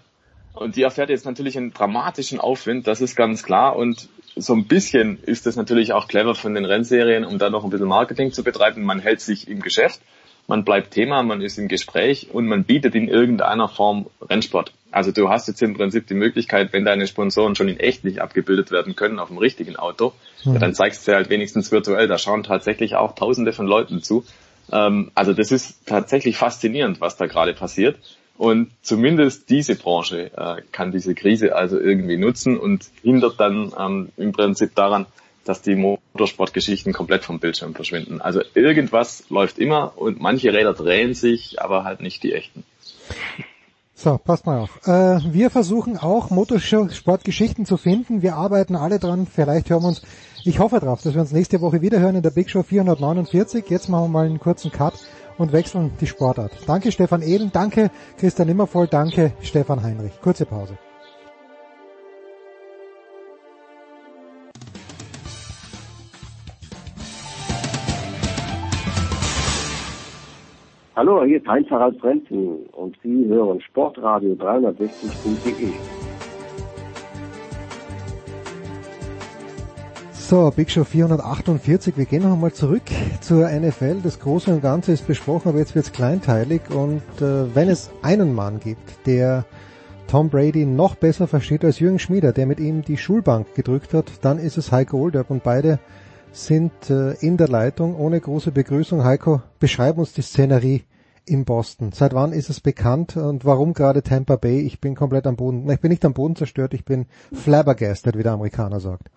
Und 0.54 0.76
die 0.76 0.82
erfährt 0.82 1.10
jetzt 1.10 1.26
natürlich 1.26 1.56
einen 1.56 1.72
dramatischen 1.72 2.38
Aufwind, 2.38 2.86
das 2.86 3.00
ist 3.00 3.16
ganz 3.16 3.42
klar. 3.42 3.76
Und 3.76 4.08
so 4.36 4.54
ein 4.54 4.66
bisschen 4.66 5.18
ist 5.22 5.46
das 5.46 5.56
natürlich 5.56 5.92
auch 5.92 6.08
clever 6.08 6.34
von 6.34 6.54
den 6.54 6.64
Rennserien, 6.64 7.24
um 7.24 7.38
da 7.38 7.50
noch 7.50 7.64
ein 7.64 7.70
bisschen 7.70 7.88
Marketing 7.88 8.32
zu 8.32 8.44
betreiben. 8.44 8.82
Man 8.82 9.00
hält 9.00 9.20
sich 9.20 9.48
im 9.48 9.60
Geschäft, 9.60 10.00
man 10.46 10.64
bleibt 10.64 10.92
Thema, 10.92 11.22
man 11.22 11.40
ist 11.40 11.58
im 11.58 11.68
Gespräch 11.68 12.28
und 12.32 12.46
man 12.46 12.64
bietet 12.64 12.94
in 12.94 13.08
irgendeiner 13.08 13.68
Form 13.68 14.06
Rennsport. 14.20 14.72
Also 14.90 15.10
du 15.10 15.28
hast 15.28 15.48
jetzt 15.48 15.62
im 15.62 15.74
Prinzip 15.74 16.06
die 16.06 16.14
Möglichkeit, 16.14 16.72
wenn 16.72 16.84
deine 16.84 17.06
Sponsoren 17.06 17.56
schon 17.56 17.68
in 17.68 17.80
echt 17.80 18.04
nicht 18.04 18.20
abgebildet 18.20 18.70
werden 18.70 18.94
können 18.94 19.18
auf 19.18 19.28
dem 19.28 19.38
richtigen 19.38 19.76
Auto, 19.76 20.12
mhm. 20.44 20.54
ja, 20.54 20.58
dann 20.58 20.74
zeigst 20.74 21.06
du 21.08 21.14
halt 21.14 21.30
wenigstens 21.30 21.72
virtuell. 21.72 22.06
Da 22.06 22.18
schauen 22.18 22.42
tatsächlich 22.42 22.94
auch 22.94 23.14
Tausende 23.14 23.52
von 23.52 23.66
Leuten 23.66 24.02
zu. 24.02 24.24
Ähm, 24.70 25.10
also 25.14 25.32
das 25.32 25.50
ist 25.50 25.86
tatsächlich 25.86 26.36
faszinierend, 26.36 27.00
was 27.00 27.16
da 27.16 27.26
gerade 27.26 27.54
passiert. 27.54 27.98
Und 28.36 28.70
zumindest 28.82 29.48
diese 29.48 29.76
Branche 29.76 30.30
äh, 30.36 30.62
kann 30.72 30.90
diese 30.90 31.14
Krise 31.14 31.54
also 31.54 31.78
irgendwie 31.78 32.16
nutzen 32.16 32.58
und 32.58 32.84
hindert 33.02 33.38
dann 33.38 33.72
ähm, 33.78 34.08
im 34.16 34.32
Prinzip 34.32 34.74
daran, 34.74 35.06
dass 35.44 35.62
die 35.62 35.74
Motorsportgeschichten 35.74 36.92
komplett 36.92 37.24
vom 37.24 37.40
Bildschirm 37.40 37.74
verschwinden. 37.74 38.20
Also 38.20 38.40
irgendwas 38.54 39.24
läuft 39.28 39.58
immer 39.58 39.92
und 39.96 40.20
manche 40.20 40.52
Räder 40.52 40.74
drehen 40.74 41.14
sich, 41.14 41.60
aber 41.60 41.84
halt 41.84 42.00
nicht 42.00 42.22
die 42.22 42.32
echten. 42.32 42.64
So, 43.96 44.18
passt 44.18 44.44
mal 44.44 44.58
auf. 44.58 44.80
Äh, 44.86 45.20
wir 45.32 45.50
versuchen 45.50 45.96
auch 45.96 46.30
Motorsportgeschichten 46.30 47.64
zu 47.64 47.76
finden. 47.76 48.22
Wir 48.22 48.34
arbeiten 48.34 48.74
alle 48.74 48.98
dran. 48.98 49.26
Vielleicht 49.26 49.70
hören 49.70 49.82
wir 49.82 49.88
uns, 49.88 50.02
ich 50.44 50.58
hoffe 50.58 50.80
drauf, 50.80 51.00
dass 51.02 51.14
wir 51.14 51.20
uns 51.20 51.32
nächste 51.32 51.60
Woche 51.60 51.80
wieder 51.80 52.00
hören 52.00 52.16
in 52.16 52.22
der 52.22 52.30
Big 52.30 52.50
Show 52.50 52.62
449. 52.62 53.64
Jetzt 53.68 53.88
machen 53.88 54.04
wir 54.04 54.08
mal 54.08 54.26
einen 54.26 54.40
kurzen 54.40 54.72
Cut 54.72 54.94
und 55.38 55.52
wechseln 55.52 55.92
die 56.00 56.06
Sportart. 56.06 56.52
Danke 56.66 56.92
Stefan 56.92 57.22
Ehlen, 57.22 57.50
danke 57.52 57.90
Christian 58.18 58.48
Immervoll, 58.48 58.88
danke 58.88 59.32
Stefan 59.42 59.82
Heinrich. 59.82 60.20
Kurze 60.20 60.44
Pause. 60.44 60.76
Hallo, 70.96 71.24
hier 71.24 71.38
ist 71.38 71.48
Heinz-Harald 71.48 71.98
Frenzen 71.98 72.66
und 72.70 72.96
Sie 73.02 73.26
hören 73.26 73.60
Sportradio 73.62 74.34
360.de. 74.34 75.72
So, 80.12 80.52
Big 80.54 80.70
Show 80.70 80.84
448. 80.84 81.96
Wir 81.96 82.04
gehen 82.04 82.22
noch 82.22 82.34
einmal 82.34 82.52
zurück 82.52 82.84
zur 83.20 83.48
NFL. 83.50 84.02
Das 84.04 84.20
Große 84.20 84.52
und 84.52 84.60
Ganze 84.62 84.92
ist 84.92 85.08
besprochen, 85.08 85.48
aber 85.48 85.58
jetzt 85.58 85.74
wird 85.74 85.86
es 85.86 85.92
kleinteilig. 85.92 86.60
Und 86.70 87.02
äh, 87.20 87.52
wenn 87.56 87.68
es 87.68 87.90
einen 88.02 88.32
Mann 88.32 88.60
gibt, 88.60 89.04
der 89.04 89.46
Tom 90.06 90.28
Brady 90.28 90.64
noch 90.64 90.94
besser 90.94 91.26
versteht 91.26 91.64
als 91.64 91.80
Jürgen 91.80 91.98
Schmieder, 91.98 92.32
der 92.32 92.46
mit 92.46 92.60
ihm 92.60 92.82
die 92.82 92.98
Schulbank 92.98 93.52
gedrückt 93.56 93.94
hat, 93.94 94.12
dann 94.22 94.38
ist 94.38 94.58
es 94.58 94.70
Heiko 94.70 94.98
Olderb. 94.98 95.28
Und 95.30 95.42
beide 95.42 95.80
sind 96.34 96.90
äh, 96.90 97.12
in 97.14 97.36
der 97.36 97.48
Leitung. 97.48 97.96
Ohne 97.96 98.20
große 98.20 98.50
Begrüßung, 98.50 99.04
Heiko, 99.04 99.42
beschreib 99.60 99.98
uns 99.98 100.12
die 100.12 100.22
Szenerie 100.22 100.82
in 101.26 101.44
Boston. 101.44 101.92
Seit 101.92 102.12
wann 102.12 102.32
ist 102.32 102.50
es 102.50 102.60
bekannt 102.60 103.16
und 103.16 103.44
warum 103.44 103.72
gerade 103.72 104.02
Tampa 104.02 104.36
Bay? 104.36 104.60
Ich 104.60 104.80
bin 104.80 104.94
komplett 104.94 105.26
am 105.26 105.36
Boden. 105.36 105.70
Ich 105.70 105.80
bin 105.80 105.90
nicht 105.90 106.04
am 106.04 106.12
Boden 106.12 106.36
zerstört, 106.36 106.74
ich 106.74 106.84
bin 106.84 107.06
flabbergasted, 107.32 108.16
wie 108.18 108.22
der 108.22 108.32
Amerikaner 108.32 108.80
sagt. 108.80 109.08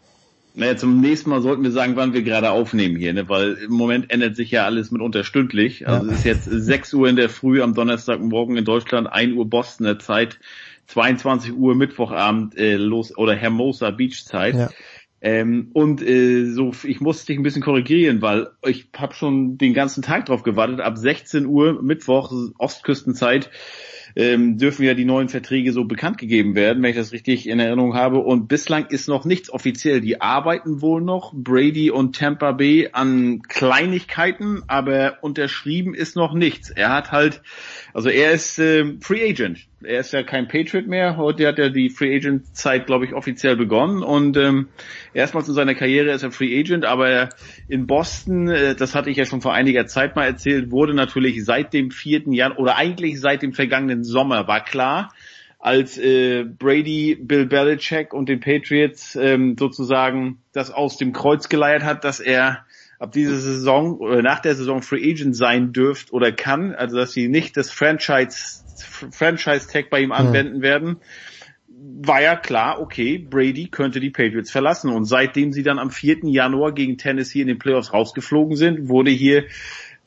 Naja, 0.53 0.75
zum 0.75 1.01
nächsten 1.01 1.29
Mal 1.29 1.41
sollten 1.41 1.63
wir 1.63 1.71
sagen, 1.71 1.95
wann 1.97 2.13
wir 2.13 2.23
gerade 2.23 2.49
aufnehmen 2.49 2.95
hier, 2.95 3.13
ne? 3.13 3.29
weil 3.29 3.53
im 3.53 3.73
Moment 3.73 4.09
ändert 4.09 4.35
sich 4.35 4.49
ja 4.49 4.65
alles 4.65 4.89
mitunter 4.89 5.23
stündlich. 5.23 5.87
Also 5.87 6.07
ja. 6.07 6.13
es 6.13 6.19
ist 6.19 6.25
jetzt 6.25 6.45
6 6.45 6.93
Uhr 6.95 7.07
in 7.09 7.15
der 7.15 7.29
Früh 7.29 7.61
am 7.61 7.75
Donnerstagmorgen 7.75 8.57
in 8.57 8.65
Deutschland, 8.65 9.07
1 9.11 9.35
Uhr 9.35 9.47
Bostoner 9.47 9.99
Zeit, 9.99 10.39
22 10.87 11.53
Uhr 11.53 11.75
Mittwochabend 11.75 12.57
äh, 12.57 12.75
los 12.75 13.15
oder 13.15 13.35
Hermosa 13.35 13.91
Beach 13.91 14.25
Zeit. 14.25 14.55
Ja. 14.55 14.69
Ähm, 15.19 15.71
und 15.73 16.01
äh, 16.01 16.45
so, 16.51 16.71
ich 16.83 17.01
muss 17.01 17.25
dich 17.25 17.37
ein 17.37 17.43
bisschen 17.43 17.63
korrigieren, 17.63 18.21
weil 18.21 18.49
ich 18.63 18.89
habe 18.95 19.15
schon 19.15 19.57
den 19.57 19.73
ganzen 19.73 20.03
Tag 20.03 20.25
drauf 20.25 20.43
gewartet. 20.43 20.79
Ab 20.79 20.97
16 20.97 21.45
Uhr 21.47 21.81
Mittwoch 21.81 22.31
Ostküstenzeit 22.57 23.49
ähm, 24.15 24.57
dürfen 24.57 24.83
ja 24.83 24.95
die 24.95 25.05
neuen 25.05 25.29
Verträge 25.29 25.71
so 25.71 25.85
bekannt 25.85 26.17
gegeben 26.17 26.55
werden, 26.55 26.81
wenn 26.81 26.89
ich 26.89 26.95
das 26.95 27.11
richtig 27.11 27.47
in 27.47 27.59
Erinnerung 27.59 27.93
habe. 27.93 28.17
Und 28.17 28.47
bislang 28.47 28.87
ist 28.87 29.07
noch 29.07 29.25
nichts 29.25 29.51
offiziell. 29.51 30.01
Die 30.01 30.21
arbeiten 30.21 30.81
wohl 30.81 31.01
noch, 31.01 31.33
Brady 31.35 31.91
und 31.91 32.15
Tampa 32.15 32.51
Bay, 32.51 32.89
an 32.91 33.41
Kleinigkeiten, 33.43 34.63
aber 34.67 35.19
unterschrieben 35.21 35.93
ist 35.93 36.15
noch 36.15 36.33
nichts. 36.33 36.71
Er 36.71 36.93
hat 36.93 37.11
halt, 37.11 37.41
also 37.97 38.09
er 38.09 38.29
ist 38.29 38.59
äh, 38.59 38.93
Free 39.01 39.27
Agent. 39.27 39.65
Er 39.81 40.01
ist 40.01 40.13
ja 40.13 40.21
kein 40.21 40.47
Patriot 40.47 40.85
mehr. 40.85 41.17
Heute 41.17 41.47
hat 41.47 41.57
er 41.57 41.71
die 41.71 41.89
Free 41.89 42.15
Agent 42.15 42.55
Zeit, 42.55 42.85
glaube 42.85 43.05
ich, 43.05 43.13
offiziell 43.13 43.57
begonnen. 43.57 44.03
Und 44.03 44.37
ähm, 44.37 44.67
erstmals 45.15 45.47
in 45.47 45.55
seiner 45.55 45.73
Karriere 45.73 46.11
ist 46.11 46.21
er 46.21 46.29
Free 46.29 46.59
Agent, 46.59 46.85
aber 46.85 47.29
in 47.67 47.87
Boston, 47.87 48.49
äh, 48.49 48.75
das 48.75 48.93
hatte 48.93 49.09
ich 49.09 49.17
ja 49.17 49.25
schon 49.25 49.41
vor 49.41 49.55
einiger 49.55 49.87
Zeit 49.87 50.15
mal 50.15 50.25
erzählt, 50.25 50.69
wurde 50.69 50.93
natürlich 50.93 51.43
seit 51.43 51.73
dem 51.73 51.89
4. 51.89 52.25
Januar 52.27 52.59
oder 52.59 52.75
eigentlich 52.75 53.19
seit 53.19 53.41
dem 53.41 53.53
vergangenen 53.53 54.03
Sommer 54.03 54.47
war 54.47 54.63
klar, 54.63 55.11
als 55.57 55.97
äh, 55.97 56.43
Brady, 56.43 57.17
Bill 57.19 57.47
Belichick 57.47 58.13
und 58.13 58.29
den 58.29 58.41
Patriots 58.41 59.15
ähm, 59.15 59.55
sozusagen 59.57 60.37
das 60.53 60.69
aus 60.69 60.97
dem 60.97 61.13
Kreuz 61.13 61.49
geleiert 61.49 61.81
hat, 61.81 62.03
dass 62.03 62.19
er 62.19 62.63
ab 62.99 63.11
dieser 63.11 63.37
Saison 63.37 63.97
oder 63.97 64.21
nach 64.21 64.39
der 64.39 64.55
Saison 64.55 64.81
Free 64.81 65.11
Agent 65.11 65.35
sein 65.35 65.71
dürft 65.71 66.11
oder 66.13 66.31
kann, 66.31 66.73
also 66.73 66.97
dass 66.97 67.11
sie 67.11 67.27
nicht 67.27 67.57
das 67.57 67.71
Franchise 67.71 68.63
Franchise 69.11 69.67
Tag 69.67 69.89
bei 69.89 70.01
ihm 70.01 70.11
anwenden 70.11 70.57
mhm. 70.57 70.61
werden, 70.61 70.97
war 71.99 72.21
ja 72.21 72.35
klar, 72.35 72.79
okay, 72.79 73.17
Brady 73.17 73.67
könnte 73.67 73.99
die 73.99 74.09
Patriots 74.09 74.51
verlassen 74.51 74.91
und 74.91 75.05
seitdem 75.05 75.51
sie 75.51 75.63
dann 75.63 75.79
am 75.79 75.91
4. 75.91 76.19
Januar 76.23 76.73
gegen 76.73 76.97
Tennessee 76.97 77.41
in 77.41 77.47
den 77.47 77.59
Playoffs 77.59 77.93
rausgeflogen 77.93 78.55
sind, 78.55 78.89
wurde 78.89 79.11
hier 79.11 79.45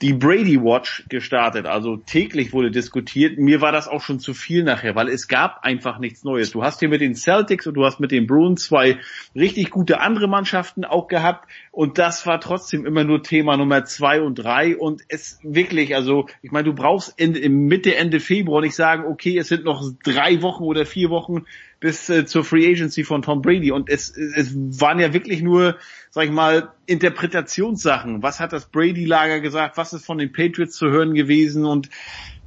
die 0.02 0.14
Brady 0.14 0.58
Watch 0.62 1.04
gestartet. 1.08 1.66
Also 1.66 1.98
täglich 1.98 2.52
wurde 2.52 2.70
diskutiert. 2.70 3.38
Mir 3.38 3.60
war 3.60 3.70
das 3.70 3.86
auch 3.86 4.00
schon 4.00 4.18
zu 4.18 4.32
viel 4.32 4.62
nachher, 4.62 4.94
weil 4.94 5.08
es 5.08 5.28
gab 5.28 5.62
einfach 5.62 5.98
nichts 5.98 6.24
Neues. 6.24 6.50
Du 6.50 6.62
hast 6.62 6.80
hier 6.80 6.88
mit 6.88 7.02
den 7.02 7.14
Celtics 7.14 7.66
und 7.66 7.74
du 7.74 7.84
hast 7.84 8.00
mit 8.00 8.10
den 8.10 8.26
Bruins 8.26 8.64
zwei 8.64 8.98
richtig 9.34 9.70
gute 9.70 10.00
andere 10.00 10.26
Mannschaften 10.26 10.84
auch 10.86 11.06
gehabt. 11.06 11.50
Und 11.70 11.98
das 11.98 12.26
war 12.26 12.40
trotzdem 12.40 12.86
immer 12.86 13.04
nur 13.04 13.22
Thema 13.22 13.56
Nummer 13.58 13.84
zwei 13.84 14.22
und 14.22 14.36
drei. 14.36 14.76
Und 14.76 15.02
es 15.08 15.38
wirklich, 15.42 15.94
also 15.94 16.26
ich 16.40 16.50
meine, 16.50 16.64
du 16.64 16.74
brauchst 16.74 17.18
in, 17.20 17.34
in 17.34 17.66
Mitte, 17.66 17.94
Ende 17.94 18.20
Februar 18.20 18.62
nicht 18.62 18.74
sagen, 18.74 19.04
okay, 19.04 19.36
es 19.36 19.48
sind 19.48 19.64
noch 19.64 19.84
drei 20.02 20.40
Wochen 20.40 20.64
oder 20.64 20.86
vier 20.86 21.10
Wochen 21.10 21.44
bis 21.80 22.08
äh, 22.10 22.26
zur 22.26 22.44
Free 22.44 22.70
Agency 22.70 23.04
von 23.04 23.22
Tom 23.22 23.42
Brady. 23.42 23.72
Und 23.72 23.90
es, 23.90 24.16
es 24.16 24.54
waren 24.80 24.98
ja 24.98 25.12
wirklich 25.12 25.42
nur, 25.42 25.76
sag 26.10 26.24
ich 26.24 26.30
mal, 26.30 26.70
Interpretationssachen. 26.90 28.20
Was 28.20 28.40
hat 28.40 28.52
das 28.52 28.66
Brady-Lager 28.66 29.40
gesagt? 29.40 29.76
Was 29.76 29.92
ist 29.92 30.04
von 30.04 30.18
den 30.18 30.32
Patriots 30.32 30.76
zu 30.76 30.90
hören 30.90 31.14
gewesen? 31.14 31.64
Und 31.64 31.88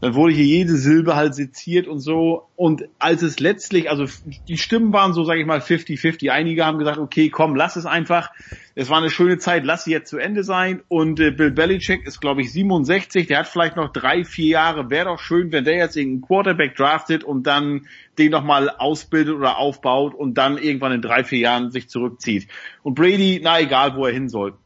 dann 0.04 0.16
wurde 0.16 0.34
hier 0.34 0.44
jede 0.44 0.76
Silbe 0.76 1.16
halt 1.16 1.34
seziert 1.34 1.88
und 1.88 2.00
so. 2.00 2.50
Und 2.58 2.84
als 3.00 3.22
es 3.22 3.40
letztlich, 3.40 3.90
also 3.90 4.06
die 4.50 4.58
Stimmen 4.58 4.92
waren 4.92 5.14
so, 5.14 5.24
sage 5.24 5.40
ich 5.40 5.46
mal, 5.46 5.60
50-50. 5.60 6.30
Einige 6.30 6.66
haben 6.66 6.78
gesagt, 6.78 6.98
okay, 6.98 7.30
komm, 7.30 7.56
lass 7.56 7.78
es 7.78 7.86
einfach. 7.86 8.32
Es 8.76 8.90
war 8.90 8.98
eine 8.98 9.10
schöne 9.10 9.38
Zeit, 9.38 9.64
lass 9.64 9.86
sie 9.86 9.92
jetzt 9.92 10.10
zu 10.10 10.18
Ende 10.18 10.44
sein. 10.44 10.82
Und 10.90 11.22
äh, 11.22 11.32
Bill 11.32 11.52
Belichick 11.52 12.06
ist, 12.06 12.20
glaube 12.20 12.42
ich, 12.42 12.52
67. 12.52 13.28
Der 13.28 13.40
hat 13.40 13.48
vielleicht 13.48 13.78
noch 13.78 13.94
drei, 13.94 14.26
vier 14.26 14.50
Jahre. 14.50 14.90
Wäre 14.90 15.06
doch 15.06 15.20
schön, 15.20 15.54
wenn 15.54 15.64
der 15.64 15.78
jetzt 15.78 15.96
irgendeinen 15.96 16.24
Quarterback 16.24 16.76
draftet 16.76 17.24
und 17.24 17.48
dann 17.48 17.88
den 18.18 18.32
nochmal 18.32 18.70
ausbildet 18.70 19.34
oder 19.34 19.58
aufbaut 19.58 20.14
und 20.14 20.38
dann 20.38 20.58
irgendwann 20.58 20.92
in 20.92 21.02
drei, 21.02 21.24
vier 21.24 21.40
Jahren 21.40 21.72
sich 21.72 21.88
zurückzieht. 21.88 22.50
Und 22.82 22.96
Brady, 22.96 23.40
na 23.42 23.62
egal, 23.62 23.96
wo 23.96 24.06
er 24.06 24.14
hin 24.14 24.28
soll. 24.34 24.58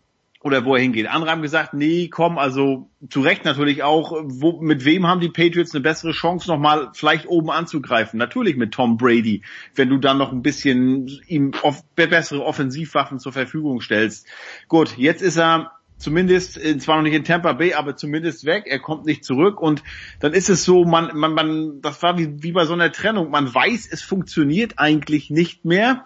oder 0.43 0.65
wo 0.65 0.75
er 0.75 0.81
hingeht. 0.81 1.07
Andere 1.07 1.31
haben 1.31 1.41
gesagt, 1.41 1.73
nee, 1.73 2.07
komm, 2.09 2.37
also 2.37 2.89
zu 3.09 3.21
Recht 3.21 3.43
natürlich 3.43 3.83
auch, 3.83 4.13
wo, 4.23 4.61
mit 4.61 4.85
wem 4.85 5.07
haben 5.07 5.19
die 5.19 5.29
Patriots 5.29 5.73
eine 5.73 5.81
bessere 5.81 6.11
Chance, 6.11 6.47
nochmal 6.47 6.89
vielleicht 6.93 7.27
oben 7.27 7.49
anzugreifen? 7.49 8.17
Natürlich 8.17 8.55
mit 8.55 8.71
Tom 8.71 8.97
Brady, 8.97 9.43
wenn 9.75 9.89
du 9.89 9.97
dann 9.97 10.17
noch 10.17 10.31
ein 10.31 10.43
bisschen 10.43 11.07
ihm 11.27 11.51
off 11.63 11.83
bessere 11.95 12.45
Offensivwaffen 12.45 13.19
zur 13.19 13.33
Verfügung 13.33 13.81
stellst. 13.81 14.27
Gut, 14.67 14.97
jetzt 14.97 15.21
ist 15.21 15.37
er 15.37 15.71
zumindest 15.97 16.63
äh, 16.63 16.77
zwar 16.77 16.97
noch 16.97 17.03
nicht 17.03 17.15
in 17.15 17.23
Tampa 17.23 17.53
Bay, 17.53 17.73
aber 17.73 17.95
zumindest 17.95 18.45
weg. 18.45 18.65
Er 18.67 18.79
kommt 18.79 19.05
nicht 19.05 19.25
zurück 19.25 19.59
und 19.59 19.83
dann 20.19 20.33
ist 20.33 20.49
es 20.49 20.63
so, 20.63 20.85
man, 20.85 21.17
man, 21.17 21.33
man, 21.33 21.81
das 21.81 22.01
war 22.03 22.17
wie, 22.17 22.43
wie 22.43 22.51
bei 22.51 22.65
so 22.65 22.73
einer 22.73 22.91
Trennung. 22.91 23.31
Man 23.31 23.53
weiß, 23.53 23.89
es 23.91 24.01
funktioniert 24.03 24.75
eigentlich 24.77 25.29
nicht 25.29 25.65
mehr. 25.65 26.05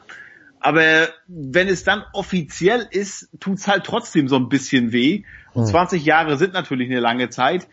Aber 0.61 1.09
wenn 1.27 1.67
es 1.67 1.83
dann 1.83 2.03
offiziell 2.13 2.87
ist, 2.91 3.29
tut's 3.39 3.67
halt 3.67 3.83
trotzdem 3.83 4.27
so 4.27 4.35
ein 4.35 4.47
bisschen 4.47 4.91
weh. 4.91 5.23
Und 5.53 5.65
20 5.65 6.05
Jahre 6.05 6.37
sind 6.37 6.53
natürlich 6.53 6.89
eine 6.89 6.99
lange 6.99 7.29
Zeit. 7.29 7.67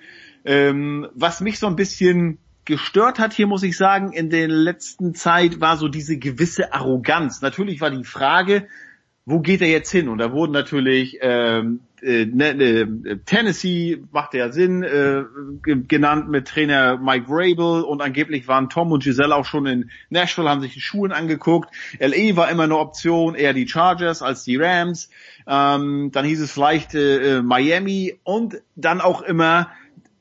Ähm, 0.44 1.07
was 1.15 1.41
mich 1.41 1.58
so 1.58 1.67
ein 1.67 1.76
bisschen 1.76 2.39
gestört 2.65 3.18
hat 3.18 3.33
hier, 3.33 3.47
muss 3.47 3.62
ich 3.62 3.76
sagen, 3.76 4.12
in 4.12 4.31
der 4.31 4.49
letzten 4.49 5.15
Zeit 5.15 5.60
war 5.60 5.76
so 5.76 5.89
diese 5.89 6.18
gewisse 6.18 6.73
Arroganz. 6.73 7.41
Natürlich 7.41 7.81
war 7.81 7.91
die 7.91 8.05
Frage, 8.05 8.68
wo 9.25 9.41
geht 9.41 9.60
er 9.60 9.68
jetzt 9.68 9.91
hin? 9.91 10.08
Und 10.08 10.18
da 10.18 10.33
wurden 10.33 10.52
natürlich 10.52 11.18
ähm, 11.20 11.81
Tennessee 12.01 13.99
macht 14.12 14.35
ja 14.35 14.52
Sinn, 14.52 14.83
äh, 14.83 15.25
genannt 15.62 16.28
mit 16.28 16.49
Trainer 16.49 16.97
Mike 16.97 17.27
Rabel 17.28 17.83
und 17.83 18.02
angeblich 18.02 18.49
waren 18.49 18.68
Tom 18.68 18.93
und 18.93 19.05
Giselle 19.05 19.35
auch 19.35 19.44
schon 19.44 19.67
in 19.67 19.91
Nashville, 20.10 20.49
haben 20.49 20.60
sich 20.60 20.75
die 20.75 20.81
Schulen 20.81 21.12
angeguckt. 21.12 21.70
LA 21.99 22.36
war 22.36 22.51
immer 22.51 22.65
eine 22.65 22.78
Option, 22.78 23.35
eher 23.35 23.52
die 23.52 23.68
Chargers 23.68 24.23
als 24.23 24.44
die 24.44 24.57
Rams. 24.57 25.10
Ähm, 25.47 26.10
dann 26.12 26.25
hieß 26.25 26.41
es 26.41 26.52
vielleicht 26.52 26.94
äh, 26.94 27.43
Miami 27.43 28.18
und 28.23 28.60
dann 28.77 29.01
auch 29.01 29.23
immer 29.23 29.70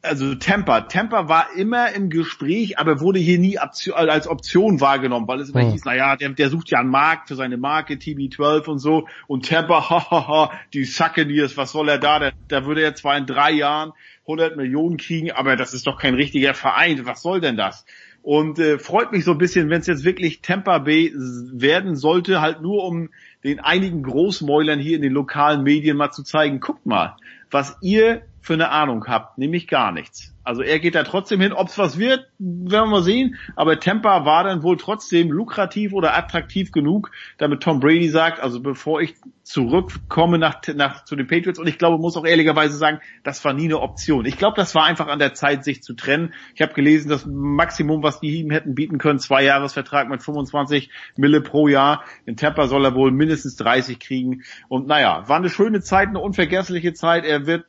also 0.08 0.36
Tampa. 0.36 0.82
Tampa 0.82 1.30
war 1.30 1.48
immer 1.56 1.92
im 1.92 2.10
Gespräch, 2.10 2.80
aber 2.80 3.00
wurde 3.00 3.20
hier 3.20 3.40
nie 3.40 3.58
als 3.58 4.28
Option 4.28 4.82
wahrgenommen, 4.82 5.28
weil 5.28 5.40
es 5.40 5.50
immer 5.50 5.62
Hm. 5.62 5.72
hieß, 5.72 5.86
naja, 5.86 6.16
der, 6.16 6.30
der 6.30 6.50
sucht 6.50 6.70
ja 6.70 6.80
einen 6.80 6.90
Markt 6.90 7.28
für 7.28 7.36
seine 7.36 7.58
Marke, 7.58 7.96
TB12 7.96 8.68
und 8.68 8.80
so. 8.80 9.08
Und 9.28 9.48
Tampa, 9.48 9.90
hahaha, 9.90 10.52
die 10.74 10.86
Succaneers, 10.86 11.58
was 11.58 11.72
soll 11.72 11.90
er 11.90 12.00
da? 12.00 12.20
Da, 12.20 12.32
da 12.48 12.66
würde 12.66 12.82
er 12.82 12.96
zwar 12.96 13.18
in 13.18 13.26
drei 13.26 13.52
Jahren 13.52 13.94
100 14.24 14.58
Millionen 14.58 14.98
kriegen, 14.98 15.32
aber 15.32 15.56
das 15.56 15.74
ist 15.74 15.88
doch 15.88 15.98
kein 15.98 16.16
richtiger 16.16 16.54
Verein. 16.54 17.06
Was 17.06 17.22
soll 17.22 17.40
denn 17.40 17.56
das? 17.56 17.86
Und 18.22 18.60
äh, 18.60 18.78
freut 18.78 19.14
mich 19.14 19.24
so 19.24 19.32
ein 19.32 19.38
bisschen, 19.38 19.70
wenn 19.70 19.80
es 19.80 19.88
jetzt 19.88 20.04
wirklich 20.04 20.42
Tampa 20.42 20.80
Bay 20.80 21.14
werden 21.16 21.96
sollte, 21.96 22.42
halt 22.42 22.62
nur 22.62 22.84
um 22.84 23.10
den 23.46 23.62
einigen 23.62 24.04
Großmäulern 24.04 24.80
hier 24.80 24.98
in 24.98 25.02
den 25.02 25.14
lokalen 25.14 25.64
Medien 25.64 25.96
mal 25.96 26.12
zu 26.12 26.24
zeigen, 26.24 26.60
guckt 26.60 26.86
mal, 26.86 27.16
was 27.50 27.78
ihr 27.82 28.24
für 28.48 28.54
eine 28.54 28.72
Ahnung 28.72 29.06
habt, 29.08 29.38
nämlich 29.38 29.68
gar 29.68 29.92
nichts. 29.92 30.34
Also 30.46 30.62
er 30.62 30.80
geht 30.80 30.96
da 30.96 31.04
trotzdem 31.04 31.42
hin, 31.42 31.52
ob 31.52 31.68
es 31.68 31.78
was 31.78 32.00
wird, 32.00 32.26
werden 32.40 32.90
wir 32.90 33.02
sehen, 33.02 33.36
aber 33.58 33.82
Tampa 33.82 34.24
war 34.24 34.46
dann 34.46 34.64
wohl 34.64 34.78
trotzdem 34.78 35.30
lukrativ 35.30 35.92
oder 35.92 36.18
attraktiv 36.18 36.72
genug, 36.72 37.12
damit 37.38 37.62
Tom 37.62 37.82
Brady 37.82 38.08
sagt, 38.08 38.40
also 38.40 38.62
bevor 38.62 39.02
ich 39.02 39.16
zurückkomme 39.44 40.38
nach, 40.38 40.62
nach 40.74 41.04
zu 41.04 41.18
den 41.18 41.28
Patriots 41.28 41.60
und 41.60 41.68
ich 41.68 41.78
glaube, 41.78 41.98
muss 41.98 42.16
auch 42.16 42.26
ehrlicherweise 42.26 42.78
sagen, 42.78 43.02
das 43.26 43.44
war 43.44 43.52
nie 43.52 43.66
eine 43.66 43.82
Option. 43.82 44.26
Ich 44.26 44.38
glaube, 44.38 44.56
das 44.56 44.74
war 44.74 44.86
einfach 44.86 45.08
an 45.08 45.20
der 45.20 45.34
Zeit, 45.34 45.66
sich 45.66 45.84
zu 45.84 45.94
trennen. 45.94 46.34
Ich 46.56 46.62
habe 46.62 46.74
gelesen, 46.74 47.10
das 47.10 47.26
Maximum, 47.26 48.02
was 48.02 48.22
die 48.22 48.40
ihm 48.40 48.50
hätten 48.50 48.74
bieten 48.74 49.00
können, 49.00 49.20
zwei 49.20 49.44
Jahresvertrag 49.44 50.08
mit 50.08 50.24
25 50.24 50.90
Mille 51.18 51.42
pro 51.42 51.68
Jahr. 51.68 52.06
In 52.26 52.38
Tampa 52.38 52.68
soll 52.68 52.86
er 52.86 52.96
wohl 52.96 53.12
mindestens 53.12 53.58
30 53.58 54.00
kriegen. 54.00 54.44
Und 54.70 54.88
naja, 54.88 55.28
war 55.28 55.36
eine 55.36 55.50
schöne 55.50 55.82
Zeit, 55.82 56.08
eine 56.08 56.20
unvergessliche 56.20 56.94
Zeit. 56.94 57.26
Er 57.26 57.46
wird 57.46 57.66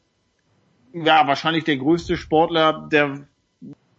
ja, 1.05 1.27
wahrscheinlich 1.27 1.65
der 1.65 1.77
größte 1.77 2.17
Sportler 2.17 2.89
der 2.91 3.27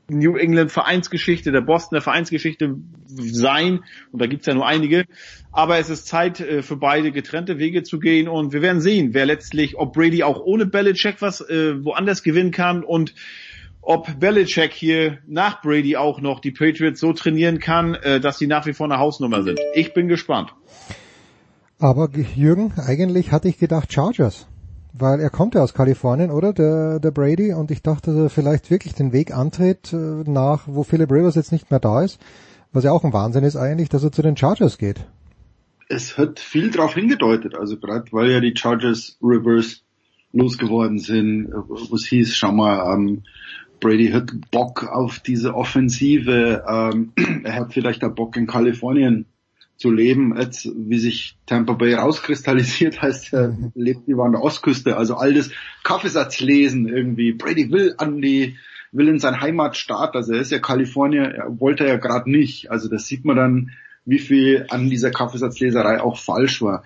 New 0.10 0.36
England 0.36 0.72
Vereinsgeschichte, 0.72 1.52
der 1.52 1.61
Bostoner 1.61 2.02
Vereinsgeschichte 2.02 2.78
sein. 3.06 3.84
Und 4.11 4.22
da 4.22 4.28
gibt's 4.28 4.48
ja 4.48 4.53
nur 4.53 4.66
einige. 4.66 5.06
Aber 5.52 5.78
es 5.78 5.90
ist 5.90 6.08
Zeit 6.08 6.40
äh, 6.40 6.61
für 6.61 6.78
beide 6.78 7.11
getrennte 7.11 7.60
Wege 7.60 7.84
zu 7.84 8.00
gehen. 8.00 8.28
Und 8.28 8.53
wir 8.53 8.61
werden 8.61 8.82
sehen, 8.82 9.14
wer 9.14 9.26
letztlich, 9.26 9.78
ob 9.78 9.94
Brady 9.94 10.24
auch 10.24 10.40
ohne 10.44 10.66
Belichick 10.66 11.22
was 11.22 11.42
äh, 11.42 11.84
woanders 11.84 12.24
gewinnen 12.24 12.52
kann 12.52 12.84
und 12.84 13.14
ob 13.82 14.19
Belichick 14.19 14.74
hier 14.74 15.19
nach 15.28 15.61
Brady 15.61 15.95
auch 15.95 16.22
noch 16.22 16.42
die 16.42 16.52
Patriots 16.52 17.00
so 17.00 17.14
trainieren 17.14 17.60
kann, 17.60 17.95
äh, 17.95 18.19
dass 18.19 18.38
sie 18.38 18.48
nach 18.48 18.66
wie 18.66 18.74
vor 18.74 18.86
eine 18.86 19.00
Hausnummer 19.00 19.44
sind. 19.44 19.60
Ich 19.74 19.94
bin 19.94 20.08
gespannt. 20.08 20.53
Aber 21.80 22.10
Jürgen, 22.36 22.74
eigentlich 22.76 23.32
hatte 23.32 23.48
ich 23.48 23.58
gedacht 23.58 23.94
Chargers. 23.94 24.48
Weil 24.93 25.19
er 25.19 25.30
kommt 25.30 25.56
ja 25.56 25.61
aus 25.61 25.74
Kalifornien, 25.74 26.32
oder? 26.32 26.53
Der, 26.53 27.00
der 27.00 27.11
Brady. 27.11 27.53
Und 27.53 27.72
ich 27.72 27.84
dachte, 27.84 28.11
dass 28.11 28.19
er 28.19 28.30
vielleicht 28.30 28.72
wirklich 28.72 28.93
den 28.93 29.14
Weg 29.14 29.35
antritt 29.35 29.93
äh, 29.93 30.24
nach, 30.26 30.64
wo 30.66 30.84
Philip 30.84 31.11
Rivers 31.11 31.35
jetzt 31.35 31.51
nicht 31.51 31.69
mehr 31.69 31.80
da 31.80 32.03
ist. 32.03 32.19
Was 32.72 32.84
ja 32.84 32.92
auch 32.92 33.03
ein 33.03 33.14
Wahnsinn 33.14 33.43
ist 33.43 33.56
eigentlich, 33.56 33.90
dass 33.90 34.03
er 34.03 34.11
zu 34.11 34.22
den 34.22 34.38
Chargers 34.38 34.77
geht. 34.77 35.06
Es 35.88 36.18
hat 36.18 36.40
viel 36.40 36.69
darauf 36.72 36.93
hingedeutet. 36.93 37.56
Also 37.56 37.77
gerade 37.77 38.11
weil 38.11 38.32
ja 38.32 38.40
die 38.40 38.56
Chargers 38.56 39.18
Rivers 39.22 39.84
losgeworden 40.32 41.00
sind, 41.00 41.51
wo 41.51 41.95
es 41.95 42.06
hieß, 42.06 42.35
schau 42.35 42.51
mal, 42.51 42.93
ähm, 42.93 43.24
Brady 43.80 44.09
hat 44.09 44.32
Bock 44.51 44.88
auf 44.88 45.19
diese 45.19 45.56
Offensive. 45.56 46.64
Ähm, 46.68 47.14
er 47.43 47.56
hat 47.56 47.74
vielleicht 47.74 48.03
auch 48.03 48.14
Bock 48.14 48.35
in 48.38 48.48
Kalifornien 48.48 49.26
zu 49.80 49.91
leben. 49.91 50.35
Jetzt, 50.38 50.69
wie 50.75 50.99
sich 50.99 51.38
Tampa 51.45 51.74
Bay 51.74 51.95
rauskristallisiert, 51.95 53.01
heißt 53.01 53.33
er, 53.33 53.58
lebt 53.74 54.08
lieber 54.08 54.25
an 54.25 54.33
der 54.33 54.43
Ostküste. 54.43 54.98
Also 54.98 55.16
all 55.16 55.33
das 55.33 55.49
Kaffeesatz 55.83 56.40
lesen 56.40 56.88
irgendwie. 56.88 57.32
Brady 57.32 57.72
will 57.72 57.95
an 57.98 58.22
die, 58.22 58.58
will 58.91 59.08
in 59.08 59.19
sein 59.19 59.41
Heimatstaat, 59.41 60.16
also 60.16 60.33
er 60.33 60.41
ist 60.41 60.51
ja 60.51 60.59
Kalifornier, 60.59 61.24
er 61.24 61.59
wollte 61.59 61.85
er 61.85 61.93
ja 61.93 61.98
gerade 61.98 62.30
nicht. 62.30 62.69
Also 62.69 62.90
das 62.90 63.08
sieht 63.08 63.25
man 63.25 63.38
dann, 63.38 63.72
wie 64.06 64.19
viel 64.19 64.67
an 64.69 64.90
dieser 64.90 65.11
Kaffeesatzleserei 65.11 66.01
auch 66.01 66.17
falsch 66.17 66.61
war. 66.61 66.83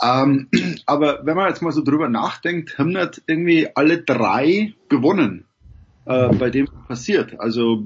Ähm, 0.00 0.48
aber 0.86 1.26
wenn 1.26 1.36
man 1.36 1.48
jetzt 1.48 1.62
mal 1.62 1.72
so 1.72 1.82
drüber 1.82 2.08
nachdenkt, 2.08 2.78
haben 2.78 2.90
nicht 2.90 3.22
irgendwie 3.26 3.68
alle 3.74 3.98
drei 3.98 4.74
gewonnen 4.88 5.46
äh, 6.06 6.28
bei 6.34 6.50
dem 6.50 6.66
passiert. 6.86 7.38
Also 7.40 7.84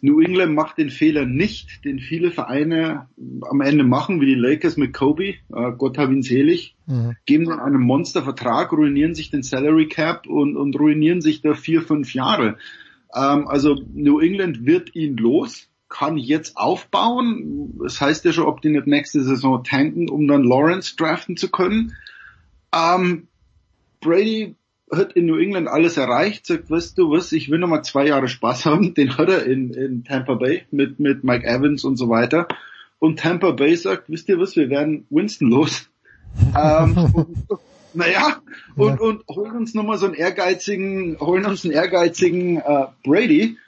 New 0.00 0.20
England 0.20 0.54
macht 0.54 0.78
den 0.78 0.90
Fehler 0.90 1.26
nicht, 1.26 1.84
den 1.84 1.98
viele 1.98 2.30
Vereine 2.30 3.08
am 3.48 3.60
Ende 3.60 3.84
machen, 3.84 4.20
wie 4.20 4.26
die 4.26 4.34
Lakers 4.34 4.76
mit 4.76 4.92
Kobe, 4.92 5.34
äh, 5.54 5.72
Gott 5.76 5.98
hab 5.98 6.10
ihn 6.10 6.22
selig, 6.22 6.74
Mhm. 6.86 7.16
geben 7.24 7.46
dann 7.46 7.60
einen 7.60 7.80
Monstervertrag, 7.80 8.70
ruinieren 8.72 9.14
sich 9.14 9.30
den 9.30 9.42
Salary 9.42 9.88
Cap 9.88 10.26
und, 10.26 10.54
und 10.54 10.78
ruinieren 10.78 11.22
sich 11.22 11.40
da 11.40 11.54
vier, 11.54 11.80
fünf 11.80 12.12
Jahre. 12.12 12.58
Ähm, 13.14 13.48
also 13.48 13.74
New 13.94 14.20
England 14.20 14.66
wird 14.66 14.94
ihn 14.94 15.16
los, 15.16 15.68
kann 15.88 16.18
jetzt 16.18 16.56
aufbauen. 16.58 17.78
Das 17.82 18.00
heißt 18.00 18.24
ja 18.26 18.32
schon, 18.32 18.44
ob 18.44 18.60
die 18.60 18.68
nicht 18.68 18.86
nächste 18.86 19.22
Saison 19.22 19.64
tanken, 19.64 20.10
um 20.10 20.26
dann 20.26 20.44
Lawrence 20.44 20.94
draften 20.96 21.36
zu 21.38 21.50
können. 21.50 21.94
Ähm, 22.74 23.28
Brady 24.00 24.56
hat 24.96 25.12
in 25.14 25.26
New 25.26 25.38
England 25.38 25.68
alles 25.68 25.96
erreicht, 25.96 26.46
sagt, 26.46 26.70
weißt 26.70 26.98
du 26.98 27.10
was, 27.10 27.32
ich 27.32 27.50
will 27.50 27.58
noch 27.58 27.68
mal 27.68 27.82
zwei 27.82 28.06
Jahre 28.06 28.28
Spaß 28.28 28.64
haben. 28.66 28.94
Den 28.94 29.16
hat 29.16 29.28
er 29.28 29.44
in, 29.44 29.72
in 29.72 30.04
Tampa 30.04 30.34
Bay 30.34 30.62
mit, 30.70 31.00
mit 31.00 31.24
Mike 31.24 31.46
Evans 31.46 31.84
und 31.84 31.96
so 31.96 32.08
weiter. 32.08 32.48
Und 32.98 33.18
Tampa 33.18 33.50
Bay 33.50 33.76
sagt, 33.76 34.08
wisst 34.08 34.28
ihr 34.28 34.38
was, 34.38 34.56
wir 34.56 34.70
werden 34.70 35.06
Winston 35.10 35.48
los. 35.48 35.90
ähm, 36.58 36.96
und, 37.12 37.60
naja, 37.92 38.40
und, 38.76 39.00
und 39.00 39.26
holen 39.28 39.56
uns 39.56 39.74
nochmal 39.74 39.98
so 39.98 40.06
einen 40.06 40.14
ehrgeizigen, 40.14 41.18
holen 41.20 41.44
uns 41.44 41.64
einen 41.64 41.74
ehrgeizigen 41.74 42.56
äh, 42.56 42.86
Brady 43.04 43.58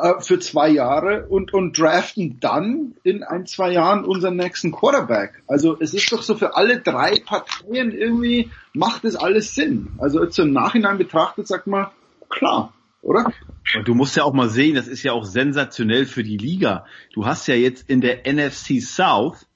äh, 0.00 0.20
für 0.20 0.38
zwei 0.38 0.68
Jahre 0.68 1.26
und, 1.26 1.52
und 1.52 1.78
draften 1.78 2.38
dann 2.40 2.94
in 3.02 3.22
ein, 3.22 3.46
zwei 3.46 3.72
Jahren 3.72 4.04
unseren 4.04 4.36
nächsten 4.36 4.72
Quarterback. 4.72 5.42
Also 5.46 5.76
es 5.80 5.94
ist 5.94 6.10
doch 6.12 6.22
so 6.22 6.34
für 6.36 6.56
alle 6.56 6.80
drei 6.80 7.20
Parteien 7.24 7.92
irgendwie 7.92 8.50
macht 8.72 9.04
es 9.04 9.16
alles 9.16 9.54
Sinn. 9.54 9.88
Also 9.98 10.22
jetzt 10.22 10.38
im 10.38 10.52
Nachhinein 10.52 10.98
betrachtet 10.98 11.46
sagt 11.48 11.66
man, 11.66 11.88
klar, 12.28 12.72
oder? 13.02 13.32
Und 13.74 13.88
du 13.88 13.94
musst 13.94 14.16
ja 14.16 14.24
auch 14.24 14.32
mal 14.32 14.48
sehen, 14.48 14.74
das 14.74 14.88
ist 14.88 15.02
ja 15.02 15.12
auch 15.12 15.24
sensationell 15.24 16.06
für 16.06 16.22
die 16.22 16.36
Liga. 16.36 16.86
Du 17.12 17.26
hast 17.26 17.46
ja 17.46 17.54
jetzt 17.54 17.88
in 17.88 18.00
der 18.00 18.30
NFC 18.30 18.80
South, 18.80 19.46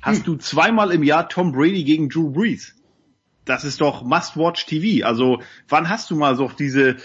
hast 0.00 0.26
du 0.26 0.36
zweimal 0.36 0.92
im 0.92 1.02
Jahr 1.02 1.28
Tom 1.28 1.52
Brady 1.52 1.84
gegen 1.84 2.08
Drew 2.08 2.30
Brees. 2.30 2.74
Das 3.44 3.64
ist 3.64 3.80
doch 3.80 4.04
Must-Watch 4.04 4.66
TV. 4.66 5.04
Also 5.04 5.40
wann 5.68 5.88
hast 5.88 6.10
du 6.10 6.16
mal 6.16 6.36
so 6.36 6.50
diese, 6.56 6.96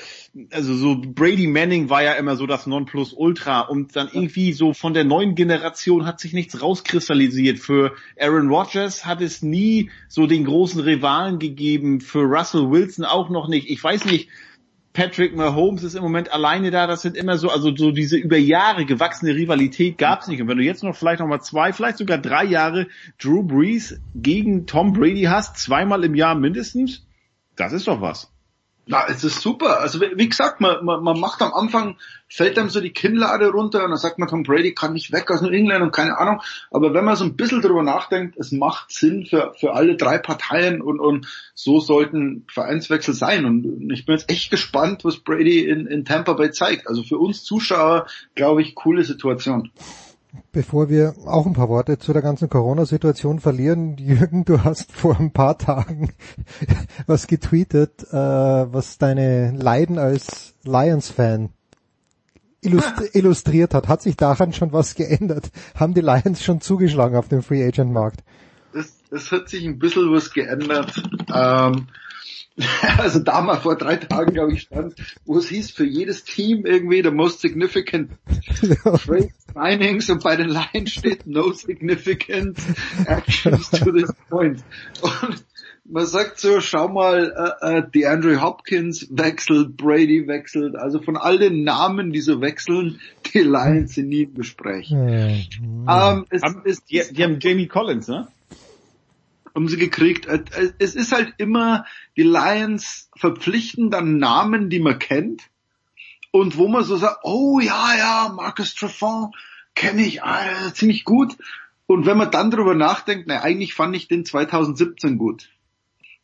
also 0.51 0.75
so 0.75 1.01
Brady 1.01 1.47
Manning 1.47 1.89
war 1.89 2.03
ja 2.03 2.13
immer 2.13 2.35
so 2.35 2.45
das 2.45 2.67
Nonplusultra 2.67 3.61
und 3.61 3.95
dann 3.95 4.09
irgendwie 4.11 4.53
so 4.53 4.73
von 4.73 4.93
der 4.93 5.03
neuen 5.03 5.33
Generation 5.33 6.05
hat 6.05 6.19
sich 6.19 6.33
nichts 6.33 6.61
rauskristallisiert. 6.61 7.59
Für 7.59 7.95
Aaron 8.19 8.49
Rodgers 8.49 9.05
hat 9.05 9.21
es 9.21 9.41
nie 9.41 9.89
so 10.07 10.27
den 10.27 10.45
großen 10.45 10.81
Rivalen 10.81 11.39
gegeben, 11.39 12.01
für 12.01 12.23
Russell 12.23 12.69
Wilson 12.69 13.05
auch 13.05 13.29
noch 13.29 13.47
nicht. 13.47 13.69
Ich 13.69 13.83
weiß 13.83 14.05
nicht, 14.05 14.29
Patrick 14.97 15.35
Mahomes 15.35 15.83
ist 15.83 15.93
im 15.93 16.01
Moment 16.01 16.33
alleine 16.33 16.71
da. 16.71 16.87
Das 16.87 17.03
sind 17.03 17.15
immer 17.15 17.37
so, 17.37 17.51
also 17.51 17.75
so 17.75 17.91
diese 17.91 18.17
über 18.17 18.37
Jahre 18.37 18.83
gewachsene 18.83 19.35
Rivalität 19.35 19.99
gab 19.99 20.21
es 20.21 20.27
nicht. 20.27 20.41
Und 20.41 20.47
wenn 20.47 20.57
du 20.57 20.63
jetzt 20.63 20.83
noch 20.83 20.95
vielleicht 20.95 21.19
noch 21.19 21.27
mal 21.27 21.39
zwei, 21.39 21.71
vielleicht 21.71 21.99
sogar 21.99 22.17
drei 22.17 22.43
Jahre 22.45 22.87
Drew 23.19 23.43
Brees 23.43 24.01
gegen 24.15 24.65
Tom 24.65 24.93
Brady 24.93 25.25
hast, 25.25 25.57
zweimal 25.57 26.03
im 26.03 26.15
Jahr 26.15 26.33
mindestens, 26.33 27.05
Das 27.55 27.73
ist 27.73 27.87
doch 27.87 28.01
was. 28.01 28.31
Na, 28.89 29.05
es 29.09 29.23
ist 29.23 29.41
super. 29.41 29.81
Also 29.81 29.99
wie 29.99 30.29
gesagt, 30.29 30.61
man, 30.61 30.83
man, 30.85 31.03
man 31.03 31.19
macht 31.19 31.41
am 31.41 31.53
Anfang, 31.53 31.97
fällt 32.29 32.57
einem 32.57 32.69
so 32.69 32.79
die 32.79 32.93
Kinnlade 32.93 33.49
runter 33.49 33.83
und 33.83 33.89
dann 33.89 33.97
sagt 33.97 34.17
man, 34.17 34.29
Tom 34.29 34.43
Brady 34.43 34.73
kann 34.73 34.93
nicht 34.93 35.11
weg 35.11 35.29
aus 35.29 35.41
New 35.41 35.49
England 35.49 35.83
und 35.83 35.91
keine 35.91 36.17
Ahnung. 36.17 36.41
Aber 36.71 36.93
wenn 36.93 37.03
man 37.03 37.17
so 37.17 37.25
ein 37.25 37.35
bisschen 37.35 37.61
drüber 37.61 37.83
nachdenkt, 37.83 38.37
es 38.37 38.53
macht 38.53 38.91
Sinn 38.91 39.25
für, 39.25 39.53
für 39.59 39.73
alle 39.73 39.97
drei 39.97 40.17
Parteien 40.17 40.81
und, 40.81 41.01
und 41.01 41.27
so 41.53 41.81
sollten 41.81 42.45
Vereinswechsel 42.49 43.13
sein. 43.13 43.45
Und 43.45 43.91
ich 43.91 44.05
bin 44.05 44.15
jetzt 44.15 44.31
echt 44.31 44.51
gespannt, 44.51 45.03
was 45.03 45.17
Brady 45.17 45.67
in, 45.67 45.85
in 45.85 46.05
Tampa 46.05 46.33
Bay 46.33 46.51
zeigt. 46.51 46.87
Also 46.87 47.03
für 47.03 47.17
uns 47.17 47.43
Zuschauer, 47.43 48.07
glaube 48.35 48.61
ich, 48.61 48.73
coole 48.73 49.03
Situation. 49.03 49.71
Bevor 50.51 50.89
wir 50.89 51.15
auch 51.25 51.45
ein 51.45 51.53
paar 51.53 51.69
Worte 51.69 51.97
zu 51.97 52.13
der 52.13 52.21
ganzen 52.21 52.49
Corona-Situation 52.49 53.39
verlieren, 53.39 53.97
Jürgen, 53.99 54.45
du 54.45 54.63
hast 54.63 54.91
vor 54.91 55.19
ein 55.19 55.31
paar 55.31 55.57
Tagen 55.57 56.13
was 57.07 57.27
getweetet, 57.27 58.03
äh, 58.11 58.15
was 58.15 58.97
deine 58.97 59.51
Leiden 59.51 59.99
als 59.99 60.53
Lions-Fan 60.63 61.49
illustri 62.61 63.09
illustriert 63.13 63.73
hat. 63.73 63.87
Hat 63.87 64.01
sich 64.01 64.17
daran 64.17 64.53
schon 64.53 64.73
was 64.73 64.95
geändert? 64.95 65.51
Haben 65.75 65.93
die 65.93 66.01
Lions 66.01 66.43
schon 66.43 66.61
zugeschlagen 66.61 67.15
auf 67.15 67.27
dem 67.27 67.43
Free 67.43 67.65
Agent 67.65 67.91
Markt? 67.91 68.23
Es, 68.73 68.93
es 69.11 69.31
hat 69.31 69.49
sich 69.49 69.65
ein 69.65 69.79
bisschen 69.79 70.11
was 70.11 70.33
geändert. 70.33 70.93
Ähm, 71.33 71.87
also 72.97 73.19
da 73.19 73.41
mal 73.41 73.59
vor 73.59 73.77
drei 73.77 73.97
Tagen, 73.97 74.33
glaube 74.33 74.53
ich, 74.53 74.61
stand, 74.61 74.95
wo 75.25 75.37
es 75.37 75.49
hieß, 75.49 75.71
für 75.71 75.85
jedes 75.85 76.23
Team 76.23 76.65
irgendwie 76.65 77.03
the 77.03 77.11
most 77.11 77.39
significant 77.41 78.11
trade 78.81 79.29
signings 79.53 80.09
und 80.09 80.23
bei 80.23 80.35
den 80.35 80.49
Lions 80.49 80.91
steht 80.91 81.27
no 81.27 81.51
significant 81.51 82.57
actions 83.05 83.69
to 83.69 83.91
this 83.91 84.11
point. 84.29 84.63
Und 85.01 85.45
man 85.89 86.05
sagt 86.05 86.39
so, 86.39 86.59
schau 86.59 86.89
mal, 86.89 87.55
äh, 87.61 87.77
äh, 87.77 87.83
die 87.93 88.05
Andrew 88.05 88.41
Hopkins 88.41 89.07
wechselt, 89.09 89.77
Brady 89.77 90.27
wechselt, 90.27 90.75
also 90.75 91.01
von 91.01 91.15
all 91.15 91.37
den 91.37 91.63
Namen, 91.63 92.11
die 92.11 92.21
so 92.21 92.41
wechseln, 92.41 92.99
die 93.33 93.39
Lions 93.39 93.93
sind 93.95 94.09
nie 94.09 94.23
im 94.23 94.33
Gespräch. 94.33 94.91
Ähm, 95.87 96.25
es, 96.29 96.41
es, 96.65 96.83
Die, 96.85 97.01
die 97.11 97.23
haben 97.23 97.39
Jamie 97.39 97.67
Collins, 97.67 98.07
ne? 98.07 98.27
Haben 99.57 99.67
sie 99.67 99.77
gekriegt. 99.77 100.27
Äh, 100.27 100.43
äh, 100.55 100.71
Es 100.77 100.95
ist 100.95 101.11
halt 101.11 101.33
immer, 101.37 101.85
die 102.15 102.23
Lions 102.23 103.09
verpflichten 103.15 103.89
dann 103.89 104.19
Namen, 104.19 104.69
die 104.69 104.79
man 104.79 104.99
kennt. 104.99 105.41
Und 106.31 106.57
wo 106.57 106.67
man 106.67 106.83
so 106.83 106.95
sagt, 106.95 107.21
oh 107.23 107.59
ja, 107.59 107.95
ja, 107.97 108.33
Marcus 108.35 108.75
Trufant 108.75 109.35
kenne 109.73 110.03
ich, 110.03 110.23
ah, 110.23 110.71
ziemlich 110.73 111.05
gut. 111.05 111.35
Und 111.87 112.05
wenn 112.05 112.17
man 112.17 112.29
dann 112.29 112.51
drüber 112.51 112.75
nachdenkt, 112.75 113.25
na, 113.27 113.41
eigentlich 113.41 113.73
fand 113.73 113.95
ich 113.95 114.07
den 114.07 114.25
2017 114.25 115.17
gut. 115.17 115.49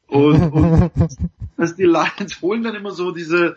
Und, 0.06 0.52
und 0.52 0.92
dass 1.58 1.76
die 1.76 1.84
Lions 1.84 2.40
holen 2.42 2.62
dann 2.62 2.76
immer 2.76 2.92
so 2.92 3.12
diese, 3.12 3.56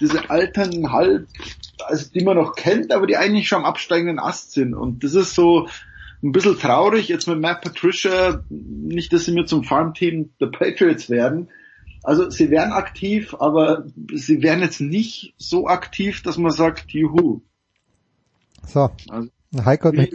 diese 0.00 0.30
alten 0.30 0.92
halb, 0.92 1.26
also 1.84 2.08
die 2.14 2.22
man 2.22 2.36
noch 2.36 2.54
kennt, 2.54 2.92
aber 2.92 3.08
die 3.08 3.16
eigentlich 3.16 3.48
schon 3.48 3.60
am 3.60 3.64
absteigenden 3.64 4.20
Ast 4.20 4.52
sind. 4.52 4.74
Und 4.74 5.02
das 5.02 5.14
ist 5.14 5.34
so, 5.34 5.68
ein 6.28 6.32
bisschen 6.32 6.58
traurig 6.58 7.08
jetzt 7.08 7.26
mit 7.28 7.40
Matt 7.40 7.62
Patricia, 7.62 8.42
nicht, 8.50 9.12
dass 9.12 9.24
sie 9.24 9.32
mir 9.32 9.46
zum 9.46 9.64
Farmteam 9.64 10.30
der 10.40 10.46
Patriots 10.48 11.08
werden. 11.10 11.48
Also 12.02 12.30
sie 12.30 12.50
werden 12.50 12.72
aktiv, 12.72 13.34
aber 13.38 13.84
sie 14.14 14.42
werden 14.42 14.60
jetzt 14.62 14.80
nicht 14.80 15.34
so 15.38 15.66
aktiv, 15.66 16.22
dass 16.22 16.38
man 16.38 16.52
sagt, 16.52 16.90
juhu. 16.90 17.40
So. 18.66 18.90
Also, 19.08 19.28
Heiko, 19.64 19.90
mir- 19.92 20.10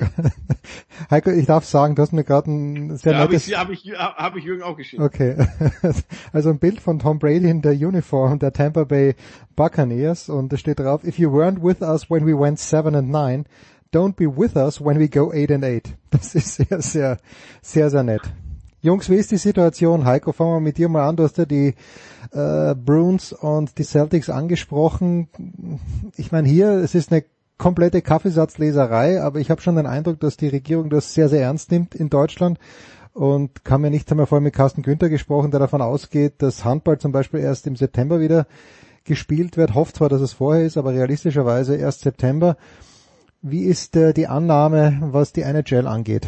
Heiko, 1.10 1.32
ich 1.32 1.46
darf 1.48 1.66
sagen, 1.66 1.96
du 1.96 2.02
hast 2.02 2.14
mir 2.14 2.24
gerade 2.24 2.52
ein 2.52 2.98
sehr 2.98 3.14
Ja, 3.14 3.20
habe 3.20 3.32
nettes... 3.34 3.48
ich, 3.48 3.58
hab 3.58 3.70
ich, 3.70 3.92
hab 3.94 4.36
ich 4.36 4.44
Jürgen 4.44 4.62
auch 4.62 4.78
geschickt. 4.78 5.02
Okay. 5.02 5.36
Also 6.34 6.50
ein 6.50 6.60
Bild 6.60 6.80
von 6.80 7.00
Tom 7.00 7.20
Brady 7.20 7.50
in 7.50 7.62
der 7.62 7.74
Uniform 7.74 8.40
der 8.40 8.54
Tampa 8.54 8.84
Bay 8.84 9.16
Buccaneers 9.56 10.30
und 10.30 10.54
da 10.54 10.58
steht 10.58 10.80
drauf, 10.80 11.04
if 11.04 11.18
you 11.18 11.30
weren't 11.30 11.62
with 11.62 11.82
us 11.82 12.10
when 12.10 12.26
we 12.26 12.38
went 12.38 12.60
7 12.60 12.96
and 12.96 13.10
9, 13.10 13.46
don't 13.92 14.16
be 14.16 14.26
with 14.26 14.56
us 14.56 14.80
when 14.80 15.00
we 15.00 15.08
go 15.08 15.32
8 15.34 15.52
and 15.52 15.64
8. 15.64 15.96
Das 16.12 16.36
ist 16.36 16.56
sehr, 16.56 16.82
sehr, 16.82 17.18
sehr, 17.62 17.90
sehr 17.90 18.04
nett. 18.04 18.22
Jungs, 18.82 19.10
wie 19.10 19.16
ist 19.16 19.32
die 19.32 19.38
Situation? 19.38 20.06
Heiko, 20.06 20.32
fangen 20.32 20.54
wir 20.56 20.60
mit 20.60 20.78
dir 20.78 20.90
mal 20.90 21.08
an. 21.08 21.16
Du 21.16 21.24
hast 21.24 21.38
ja 21.38 21.46
die 21.46 21.76
äh, 22.32 22.74
Bruins 22.74 23.32
und 23.32 23.78
die 23.78 23.84
Celtics 23.84 24.30
angesprochen. 24.30 25.30
Ich 26.18 26.32
meine 26.32 26.48
hier, 26.48 26.72
es 26.72 26.96
ist 26.96 27.12
eine 27.12 27.24
komplette 27.60 28.02
Kaffeesatzleserei, 28.02 29.22
aber 29.22 29.40
ich 29.40 29.52
habe 29.52 29.62
schon 29.62 29.76
den 29.76 29.86
Eindruck, 29.86 30.20
dass 30.20 30.36
die 30.36 30.48
Regierung 30.48 30.90
das 30.90 31.14
sehr, 31.14 31.30
sehr 31.30 31.44
ernst 31.44 31.70
nimmt 31.70 31.94
in 31.94 32.10
Deutschland 32.10 32.58
und 33.14 33.64
kann 33.64 33.82
mir 33.82 33.92
nicht 33.92 34.10
einmal 34.10 34.26
vorher 34.26 34.44
mit 34.44 34.56
Carsten 34.56 34.82
Günther 34.82 35.10
gesprochen, 35.10 35.52
der 35.52 35.60
davon 35.60 35.84
ausgeht, 35.84 36.36
dass 36.40 36.66
Handball 36.66 36.98
zum 36.98 37.12
Beispiel 37.12 37.40
erst 37.40 37.68
im 37.68 37.76
September 37.76 38.20
wieder 38.20 38.48
gespielt 39.04 39.58
wird. 39.58 39.76
Hofft 39.76 39.98
zwar, 39.98 40.10
dass 40.10 40.22
es 40.22 40.34
vorher 40.34 40.66
ist, 40.66 40.78
aber 40.78 40.94
realistischerweise 40.94 41.76
erst 41.76 42.02
September. 42.02 42.58
Wie 43.44 43.64
ist 43.64 43.96
äh, 43.96 44.14
die 44.14 44.28
Annahme, 44.28 45.00
was 45.02 45.34
die 45.34 45.42
NHL 45.42 45.88
angeht? 45.88 46.28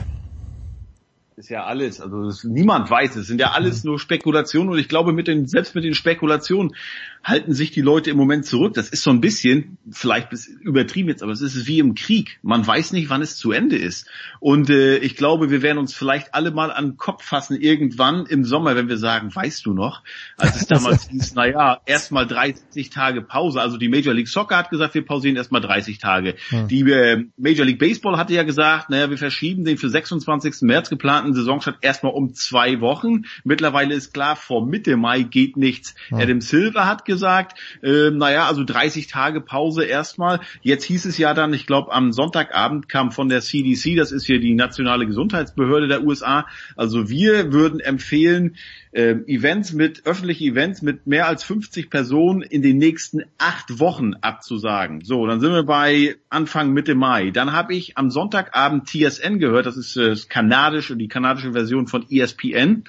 Ist 1.37 1.49
ja 1.49 1.63
alles, 1.63 1.99
also 2.01 2.23
das, 2.23 2.43
niemand 2.43 2.89
weiß, 2.89 3.15
es 3.15 3.27
sind 3.27 3.39
ja 3.39 3.51
alles 3.51 3.83
nur 3.83 3.99
Spekulationen 3.99 4.69
und 4.69 4.79
ich 4.79 4.87
glaube, 4.87 5.13
mit 5.13 5.27
den, 5.27 5.47
selbst 5.47 5.75
mit 5.75 5.83
den 5.83 5.93
Spekulationen 5.93 6.75
halten 7.23 7.53
sich 7.53 7.71
die 7.71 7.81
Leute 7.81 8.09
im 8.09 8.17
Moment 8.17 8.45
zurück. 8.45 8.73
Das 8.73 8.89
ist 8.89 9.03
so 9.03 9.09
ein 9.09 9.21
bisschen, 9.21 9.77
vielleicht 9.89 10.33
ist 10.33 10.47
übertrieben 10.47 11.07
jetzt, 11.07 11.23
aber 11.23 11.31
es 11.31 11.41
ist 11.41 11.67
wie 11.67 11.79
im 11.79 11.95
Krieg. 11.95 12.39
Man 12.41 12.67
weiß 12.67 12.91
nicht, 12.91 13.09
wann 13.09 13.21
es 13.21 13.37
zu 13.37 13.51
Ende 13.51 13.77
ist. 13.77 14.07
Und 14.39 14.69
äh, 14.69 14.97
ich 14.97 15.15
glaube, 15.15 15.49
wir 15.49 15.61
werden 15.61 15.77
uns 15.77 15.93
vielleicht 15.93 16.33
alle 16.33 16.51
mal 16.51 16.71
an 16.71 16.85
den 16.85 16.97
Kopf 16.97 17.23
fassen 17.23 17.59
irgendwann 17.59 18.25
im 18.25 18.43
Sommer, 18.43 18.75
wenn 18.75 18.89
wir 18.89 18.97
sagen, 18.97 19.33
weißt 19.33 19.65
du 19.65 19.73
noch, 19.73 20.03
als 20.37 20.57
es 20.57 20.67
damals 20.67 21.09
hieß, 21.09 21.35
naja, 21.35 21.79
erstmal 21.85 22.27
30 22.27 22.89
Tage 22.89 23.21
Pause. 23.21 23.61
Also 23.61 23.77
die 23.77 23.87
Major 23.87 24.13
League 24.13 24.27
Soccer 24.27 24.57
hat 24.57 24.69
gesagt, 24.69 24.93
wir 24.93 25.05
pausieren 25.05 25.37
erstmal 25.37 25.61
30 25.61 25.99
Tage. 25.99 26.35
Hm. 26.49 26.67
Die 26.67 26.81
äh, 26.91 27.25
Major 27.37 27.65
League 27.65 27.79
Baseball 27.79 28.17
hatte 28.17 28.33
ja 28.33 28.43
gesagt, 28.43 28.89
naja, 28.89 29.09
wir 29.09 29.17
verschieben 29.17 29.63
den 29.63 29.77
für 29.77 29.89
26. 29.89 30.63
März 30.63 30.89
geplanten 30.89 31.23
Saisonstart 31.32 31.77
erstmal 31.82 32.14
um 32.14 32.34
zwei 32.34 32.82
Wochen. 32.82 33.24
Mittlerweile 33.43 33.93
ist 33.93 34.14
klar, 34.14 34.35
vor 34.35 34.66
Mitte 34.66 34.98
Mai 34.98 35.22
geht 35.22 35.56
nichts. 35.56 35.95
Hm. 36.10 36.18
Adam 36.18 36.42
Silver 36.42 36.88
hat 36.88 37.06
gesagt, 37.06 37.58
äh, 37.82 38.10
naja, 38.10 38.48
also 38.48 38.64
30 38.66 39.08
Tage 39.08 39.40
Pause 39.40 39.85
erstmal. 39.85 40.42
Jetzt 40.61 40.84
hieß 40.84 41.06
es 41.06 41.18
ja 41.18 41.34
dann, 41.34 41.53
ich 41.53 41.68
glaube 41.68 41.93
am 41.93 42.11
Sonntagabend 42.11 42.90
kam 42.90 43.11
von 43.11 43.30
der 43.30 43.42
CDC, 43.42 43.95
das 43.95 44.11
ist 44.11 44.26
hier 44.26 44.40
die 44.40 44.56
nationale 44.56 45.06
Gesundheitsbehörde 45.06 45.88
der 45.88 46.03
USA, 46.03 46.48
also 46.76 47.10
wir 47.10 47.53
würden 47.53 47.80
empfehlen, 47.80 48.58
äh, 48.93 49.15
Events 49.25 49.73
mit, 49.73 50.05
öffentliche 50.05 50.45
Events 50.45 50.81
mit 50.81 51.07
mehr 51.07 51.27
als 51.27 51.43
50 51.43 51.89
Personen 51.89 52.41
in 52.41 52.61
den 52.61 52.77
nächsten 52.77 53.23
acht 53.38 53.80
Wochen 53.80 54.13
abzusagen. 54.22 55.01
So, 55.03 55.25
dann 55.25 55.39
sind 55.39 55.51
wir 55.51 55.63
bei 55.63 56.15
Anfang 56.30 56.72
Mitte 56.73 56.95
Mai. 56.95 57.31
Dann 57.31 57.51
habe 57.51 57.73
ich 57.73 57.97
am 57.97 58.09
Sonntagabend 58.11 58.88
TSN 58.88 59.39
gehört, 59.39 59.65
das 59.65 59.77
ist 59.77 59.97
äh, 59.97 60.09
das 60.09 60.30
kanadische, 60.30 60.95
die 60.95 61.07
kanadische 61.07 61.53
Version 61.53 61.88
von 61.88 62.05
ESPN. 62.09 62.83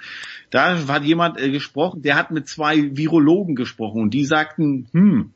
Da 0.51 0.87
hat 0.89 1.05
jemand 1.05 1.41
äh, 1.41 1.51
gesprochen, 1.51 2.03
der 2.03 2.17
hat 2.17 2.31
mit 2.31 2.49
zwei 2.49 2.97
Virologen 2.97 3.57
gesprochen 3.57 4.03
und 4.03 4.15
die 4.15 4.25
sagten, 4.25 4.87
hm, 4.93 5.33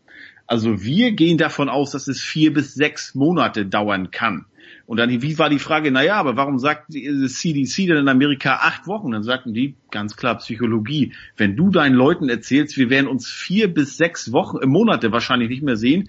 also 0.46 0.82
wir 0.82 1.12
gehen 1.12 1.36
davon 1.36 1.68
aus, 1.68 1.90
dass 1.90 2.08
es 2.08 2.22
vier 2.22 2.52
bis 2.52 2.74
sechs 2.74 3.14
Monate 3.14 3.66
dauern 3.66 4.10
kann. 4.10 4.46
Und 4.88 4.96
dann, 4.96 5.10
wie 5.10 5.38
war 5.38 5.50
die 5.50 5.58
Frage, 5.58 5.90
naja, 5.90 6.14
aber 6.14 6.36
warum 6.36 6.58
sagt 6.58 6.94
die 6.94 7.04
äh, 7.04 7.26
CDC 7.26 7.88
denn 7.88 7.98
in 7.98 8.08
Amerika 8.08 8.60
acht 8.62 8.86
Wochen? 8.86 9.10
Dann 9.10 9.22
sagten 9.22 9.52
die, 9.52 9.74
ganz 9.90 10.16
klar, 10.16 10.38
Psychologie. 10.38 11.12
Wenn 11.36 11.56
du 11.56 11.68
deinen 11.68 11.94
Leuten 11.94 12.30
erzählst, 12.30 12.78
wir 12.78 12.88
werden 12.88 13.06
uns 13.06 13.28
vier 13.28 13.68
bis 13.68 13.98
sechs 13.98 14.32
Wochen, 14.32 14.56
äh, 14.62 14.66
Monate 14.66 15.12
wahrscheinlich 15.12 15.50
nicht 15.50 15.62
mehr 15.62 15.76
sehen, 15.76 16.08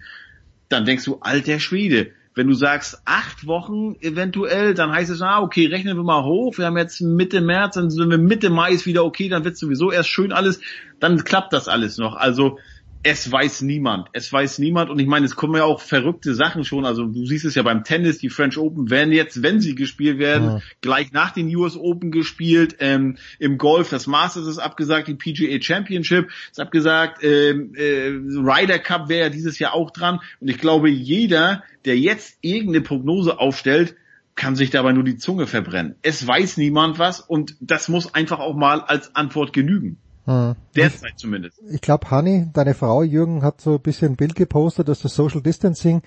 dann 0.70 0.86
denkst 0.86 1.04
du, 1.04 1.18
alter 1.20 1.60
Schwede. 1.60 2.12
Wenn 2.36 2.48
du 2.48 2.54
sagst 2.54 3.02
acht 3.04 3.46
Wochen 3.48 3.98
eventuell, 4.00 4.74
dann 4.76 4.94
heißt 4.94 5.12
es, 5.12 5.22
ah, 5.22 5.42
okay, 5.42 5.66
rechnen 5.66 5.98
wir 5.98 6.04
mal 6.06 6.24
hoch, 6.24 6.58
wir 6.58 6.66
haben 6.66 6.78
jetzt 6.78 7.02
Mitte 7.02 7.42
März, 7.42 7.76
dann 7.76 7.90
sind 7.90 8.10
wir 8.10 8.18
Mitte 8.18 8.50
Mai 8.50 8.72
ist 8.72 8.86
wieder 8.86 9.04
okay, 9.04 9.28
dann 9.28 9.44
wird 9.44 9.58
sowieso 9.58 9.92
erst 9.92 10.08
schön 10.08 10.32
alles, 10.32 10.62
dann 11.02 11.22
klappt 11.26 11.52
das 11.52 11.68
alles 11.68 11.98
noch. 11.98 12.16
Also 12.16 12.60
es 13.02 13.32
weiß 13.32 13.62
niemand. 13.62 14.10
Es 14.12 14.32
weiß 14.32 14.60
niemand. 14.60 14.90
Und 14.90 15.00
ich 15.00 15.08
meine, 15.08 15.26
es 15.26 15.36
kommen 15.36 15.56
ja 15.56 15.64
auch 15.64 15.80
verrückte 15.80 16.36
Sachen 16.36 16.66
schon. 16.66 16.86
Also 16.86 17.06
du 17.06 17.26
siehst 17.26 17.46
es 17.46 17.56
ja 17.56 17.64
beim 17.64 17.84
Tennis, 17.86 18.18
die 18.18 18.30
French 18.30 18.58
Open 18.58 18.90
werden 18.90 19.14
jetzt, 19.14 19.42
wenn 19.42 19.62
sie 19.62 19.76
gespielt 19.76 20.20
werden, 20.20 20.48
Ja. 20.48 20.62
gleich 20.82 21.14
nach 21.14 21.32
den 21.32 21.54
US 21.56 21.78
Open 21.78 22.12
gespielt. 22.12 22.76
Ähm, 22.80 23.18
Im 23.40 23.58
Golf, 23.58 23.90
das 23.90 24.06
Masters 24.06 24.48
ist 24.48 24.58
abgesagt, 24.58 25.08
die 25.08 25.16
PGA 25.16 25.62
Championship 25.62 26.30
ist 26.52 26.60
abgesagt. 26.60 27.24
Ähm, 27.24 27.74
äh, 27.76 28.10
Ryder 28.10 28.80
Cup 28.80 29.08
wäre 29.08 29.28
ja 29.28 29.30
dieses 29.30 29.60
Jahr 29.60 29.74
auch 29.74 29.92
dran. 29.92 30.20
Und 30.42 30.50
ich 30.50 30.58
glaube, 30.58 30.90
jeder, 30.90 31.64
der 31.86 31.98
jetzt 31.98 32.38
irgendeine 32.42 32.82
Prognose 32.82 33.40
aufstellt, 33.40 33.96
kann 34.36 34.56
sich 34.56 34.72
dabei 34.72 34.92
nur 34.92 35.04
die 35.04 35.18
Zunge 35.18 35.48
verbrennen. 35.48 35.96
Es 36.02 36.26
weiß 36.26 36.58
niemand 36.58 37.00
was 37.00 37.20
und 37.22 37.56
das 37.62 37.88
muss 37.90 38.14
einfach 38.14 38.40
auch 38.40 38.56
mal 38.56 38.82
als 38.82 39.16
Antwort 39.16 39.54
genügen. 39.54 39.98
Hm. 40.30 40.56
Derzeit 40.76 41.14
zumindest. 41.18 41.60
Ich 41.72 41.82
glaube, 41.82 42.12
Hanni, 42.12 42.48
deine 42.54 42.76
Frau 42.76 43.02
Jürgen 43.02 43.42
hat 43.42 43.62
so 43.62 43.74
ein 43.76 43.82
bisschen 43.82 44.14
ein 44.14 44.16
Bild 44.16 44.36
gepostet, 44.36 44.88
dass 44.88 45.02
das 45.02 45.16
Social 45.16 45.42
Distancing 45.42 46.02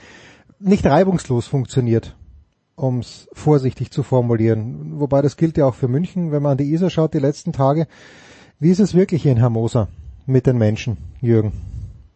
nicht 0.61 0.87
reibungslos 0.87 1.49
funktioniert, 1.49 2.15
um 2.77 3.01
es 3.01 3.29
vorsichtig 3.33 3.91
zu 3.91 4.05
formulieren. 4.05 5.01
Wobei 5.01 5.23
das 5.23 5.37
gilt 5.37 5.57
ja 5.57 5.67
auch 5.67 5.75
für 5.75 5.89
München, 5.89 6.31
wenn 6.31 6.43
man 6.43 6.53
an 6.53 6.59
die 6.59 6.73
Isar 6.73 6.91
schaut 6.91 7.15
die 7.15 7.19
letzten 7.19 7.53
Tage. 7.53 7.89
Wie 8.61 8.71
ist 8.71 8.79
es 8.79 8.95
wirklich 8.95 9.23
hier 9.23 9.33
in 9.33 9.39
Hermosa? 9.39 9.89
mit 10.27 10.47
den 10.47 10.57
Menschen, 10.57 10.99
Jürgen? 11.21 11.53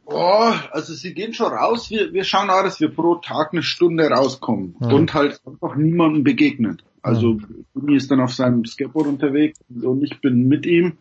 Oh, 0.04 0.52
also 0.70 0.94
sie 0.94 1.12
gehen 1.12 1.34
schon 1.34 1.52
raus. 1.52 1.90
Wir, 1.90 2.12
wir 2.12 2.22
schauen 2.22 2.48
auch, 2.50 2.62
dass 2.62 2.78
wir 2.80 2.88
pro 2.88 3.16
Tag 3.16 3.48
eine 3.52 3.62
Stunde 3.62 4.08
rauskommen 4.08 4.76
Mhm. 4.78 4.92
und 4.92 5.14
halt 5.14 5.40
einfach 5.44 5.74
niemandem 5.74 6.22
begegnen. 6.22 6.80
Also 7.02 7.40
Juni 7.74 7.96
ist 7.96 8.10
dann 8.10 8.20
auf 8.20 8.32
seinem 8.32 8.64
Skateboard 8.64 9.08
unterwegs 9.08 9.58
und 9.82 10.02
ich 10.04 10.20
bin 10.20 10.46
mit 10.46 10.66
ihm. 10.66 10.98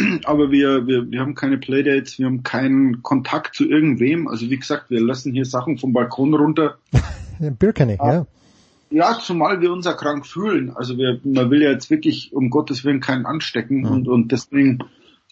Aber 0.24 0.50
wir, 0.50 0.86
wir, 0.86 1.10
wir 1.10 1.20
haben 1.20 1.34
keine 1.34 1.58
Playdates, 1.58 2.18
wir 2.18 2.26
haben 2.26 2.42
keinen 2.42 3.02
Kontakt 3.02 3.54
zu 3.54 3.68
irgendwem. 3.68 4.28
Also 4.28 4.50
wie 4.50 4.56
gesagt, 4.56 4.90
wir 4.90 5.00
lassen 5.00 5.32
hier 5.32 5.44
Sachen 5.44 5.78
vom 5.78 5.92
Balkon 5.92 6.34
runter. 6.34 6.78
Birkenny, 7.38 7.96
ja. 7.98 8.26
Ja, 8.92 9.16
zumal 9.20 9.60
wir 9.60 9.72
uns 9.72 9.86
ja 9.86 9.92
krank 9.92 10.26
fühlen. 10.26 10.70
Also 10.74 10.98
wir, 10.98 11.20
man 11.22 11.50
will 11.50 11.62
ja 11.62 11.70
jetzt 11.70 11.90
wirklich 11.90 12.32
um 12.32 12.50
Gottes 12.50 12.84
Willen 12.84 13.00
keinen 13.00 13.24
anstecken 13.24 13.86
und, 13.86 14.08
und 14.08 14.32
deswegen 14.32 14.80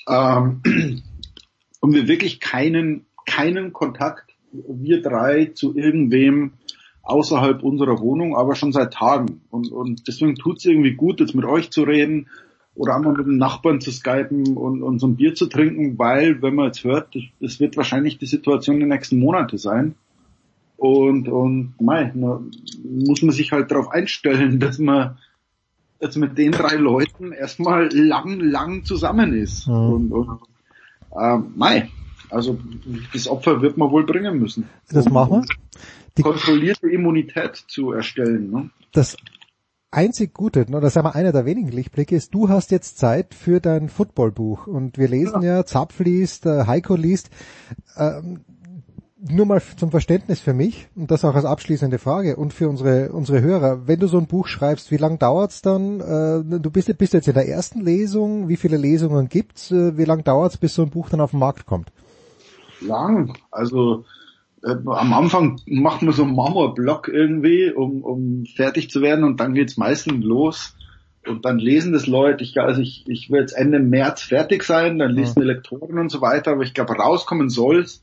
ähm, 0.08 0.62
haben 1.82 1.92
wir 1.92 2.06
wirklich 2.06 2.38
keinen, 2.38 3.06
keinen 3.26 3.72
Kontakt, 3.72 4.30
wir 4.52 5.02
drei, 5.02 5.46
zu 5.46 5.76
irgendwem 5.76 6.52
außerhalb 7.02 7.62
unserer 7.62 8.00
Wohnung, 8.00 8.36
aber 8.36 8.54
schon 8.54 8.72
seit 8.72 8.92
Tagen. 8.94 9.40
Und, 9.50 9.72
und 9.72 10.06
deswegen 10.06 10.36
tut's 10.36 10.64
irgendwie 10.64 10.94
gut, 10.94 11.20
jetzt 11.20 11.34
mit 11.34 11.44
euch 11.44 11.70
zu 11.70 11.82
reden 11.82 12.28
oder 12.78 12.94
einmal 12.94 13.12
mit 13.12 13.26
dem 13.26 13.38
Nachbarn 13.38 13.80
zu 13.80 13.90
skypen 13.90 14.56
und, 14.56 14.82
und 14.82 15.00
so 15.00 15.08
ein 15.08 15.16
Bier 15.16 15.34
zu 15.34 15.46
trinken, 15.46 15.98
weil, 15.98 16.40
wenn 16.42 16.54
man 16.54 16.66
jetzt 16.66 16.84
hört, 16.84 17.14
es 17.40 17.58
wird 17.58 17.76
wahrscheinlich 17.76 18.18
die 18.18 18.26
Situation 18.26 18.78
der 18.78 18.88
nächsten 18.88 19.18
Monate 19.18 19.58
sein. 19.58 19.96
Und, 20.76 21.28
und 21.28 21.74
mei, 21.80 22.12
muss 22.14 23.22
man 23.22 23.32
sich 23.32 23.50
halt 23.50 23.72
darauf 23.72 23.90
einstellen, 23.90 24.60
dass 24.60 24.78
man 24.78 25.18
jetzt 26.00 26.16
mit 26.16 26.38
den 26.38 26.52
drei 26.52 26.76
Leuten 26.76 27.32
erstmal 27.32 27.88
lang, 27.92 28.38
lang 28.38 28.84
zusammen 28.84 29.34
ist. 29.34 29.66
Mhm. 29.66 29.74
Und, 29.74 30.12
und 30.12 30.38
äh, 31.16 31.38
mei, 31.56 31.88
also 32.30 32.60
das 33.12 33.26
Opfer 33.26 33.60
wird 33.60 33.76
man 33.76 33.90
wohl 33.90 34.06
bringen 34.06 34.38
müssen. 34.38 34.68
Das 34.88 35.06
machen 35.10 35.42
wir. 35.42 35.54
Die 36.16 36.22
kontrollierte 36.22 36.88
Immunität 36.88 37.56
zu 37.56 37.90
erstellen. 37.90 38.52
Ne? 38.52 38.70
Das 38.92 39.16
einzig 39.90 40.34
Gute, 40.34 40.66
oder 40.70 40.90
sagen 40.90 41.06
wir 41.06 41.14
einer 41.14 41.32
der 41.32 41.46
wenigen 41.46 41.70
Lichtblicke 41.70 42.14
ist, 42.14 42.34
du 42.34 42.48
hast 42.48 42.70
jetzt 42.70 42.98
Zeit 42.98 43.34
für 43.34 43.60
dein 43.60 43.88
Footballbuch 43.88 44.66
und 44.66 44.98
wir 44.98 45.08
lesen 45.08 45.42
ja, 45.42 45.64
Zapf 45.64 45.98
liest, 46.00 46.46
äh, 46.46 46.66
Heiko 46.66 46.94
liest. 46.94 47.30
Ähm, 47.96 48.40
nur 49.20 49.46
mal 49.46 49.60
zum 49.76 49.90
Verständnis 49.90 50.38
für 50.38 50.54
mich 50.54 50.88
und 50.94 51.10
das 51.10 51.24
auch 51.24 51.34
als 51.34 51.44
abschließende 51.44 51.98
Frage 51.98 52.36
und 52.36 52.52
für 52.52 52.68
unsere 52.68 53.10
unsere 53.10 53.40
Hörer. 53.40 53.88
Wenn 53.88 53.98
du 53.98 54.06
so 54.06 54.18
ein 54.18 54.28
Buch 54.28 54.46
schreibst, 54.46 54.92
wie 54.92 54.96
lang 54.96 55.18
dauert's 55.18 55.60
dann? 55.60 56.00
Äh, 56.00 56.60
du 56.60 56.70
bist, 56.70 56.96
bist 56.98 57.14
jetzt 57.14 57.26
in 57.26 57.34
der 57.34 57.48
ersten 57.48 57.80
Lesung. 57.80 58.48
Wie 58.48 58.56
viele 58.56 58.76
Lesungen 58.76 59.28
gibt's? 59.28 59.72
Äh, 59.72 59.98
wie 59.98 60.04
lang 60.04 60.22
dauert's, 60.22 60.56
bis 60.56 60.74
so 60.74 60.82
ein 60.82 60.90
Buch 60.90 61.08
dann 61.10 61.20
auf 61.20 61.32
den 61.32 61.40
Markt 61.40 61.66
kommt? 61.66 61.90
Lang. 62.80 63.34
Also 63.50 64.04
äh, 64.62 64.70
am 64.70 65.12
Anfang 65.12 65.60
macht 65.66 66.02
man 66.02 66.14
so 66.14 66.24
einen 66.24 66.34
Marmorblock 66.34 67.08
irgendwie, 67.08 67.70
um, 67.72 68.02
um 68.02 68.44
fertig 68.46 68.90
zu 68.90 69.02
werden 69.02 69.24
und 69.24 69.40
dann 69.40 69.54
geht's 69.54 69.76
meistens 69.76 70.24
los. 70.24 70.74
Und 71.26 71.44
dann 71.44 71.58
lesen 71.58 71.92
das 71.92 72.06
Leute, 72.06 72.42
ich, 72.42 72.58
also 72.58 72.80
ich, 72.80 73.04
ich 73.06 73.30
will 73.30 73.40
jetzt 73.40 73.52
Ende 73.52 73.80
März 73.80 74.22
fertig 74.22 74.64
sein, 74.64 74.98
dann 74.98 75.10
lesen 75.10 75.40
die 75.40 75.46
Lektoren 75.46 75.98
und 75.98 76.10
so 76.10 76.20
weiter, 76.20 76.52
aber 76.52 76.62
ich 76.62 76.74
glaube 76.74 76.94
rauskommen 76.94 77.50
soll's 77.50 78.02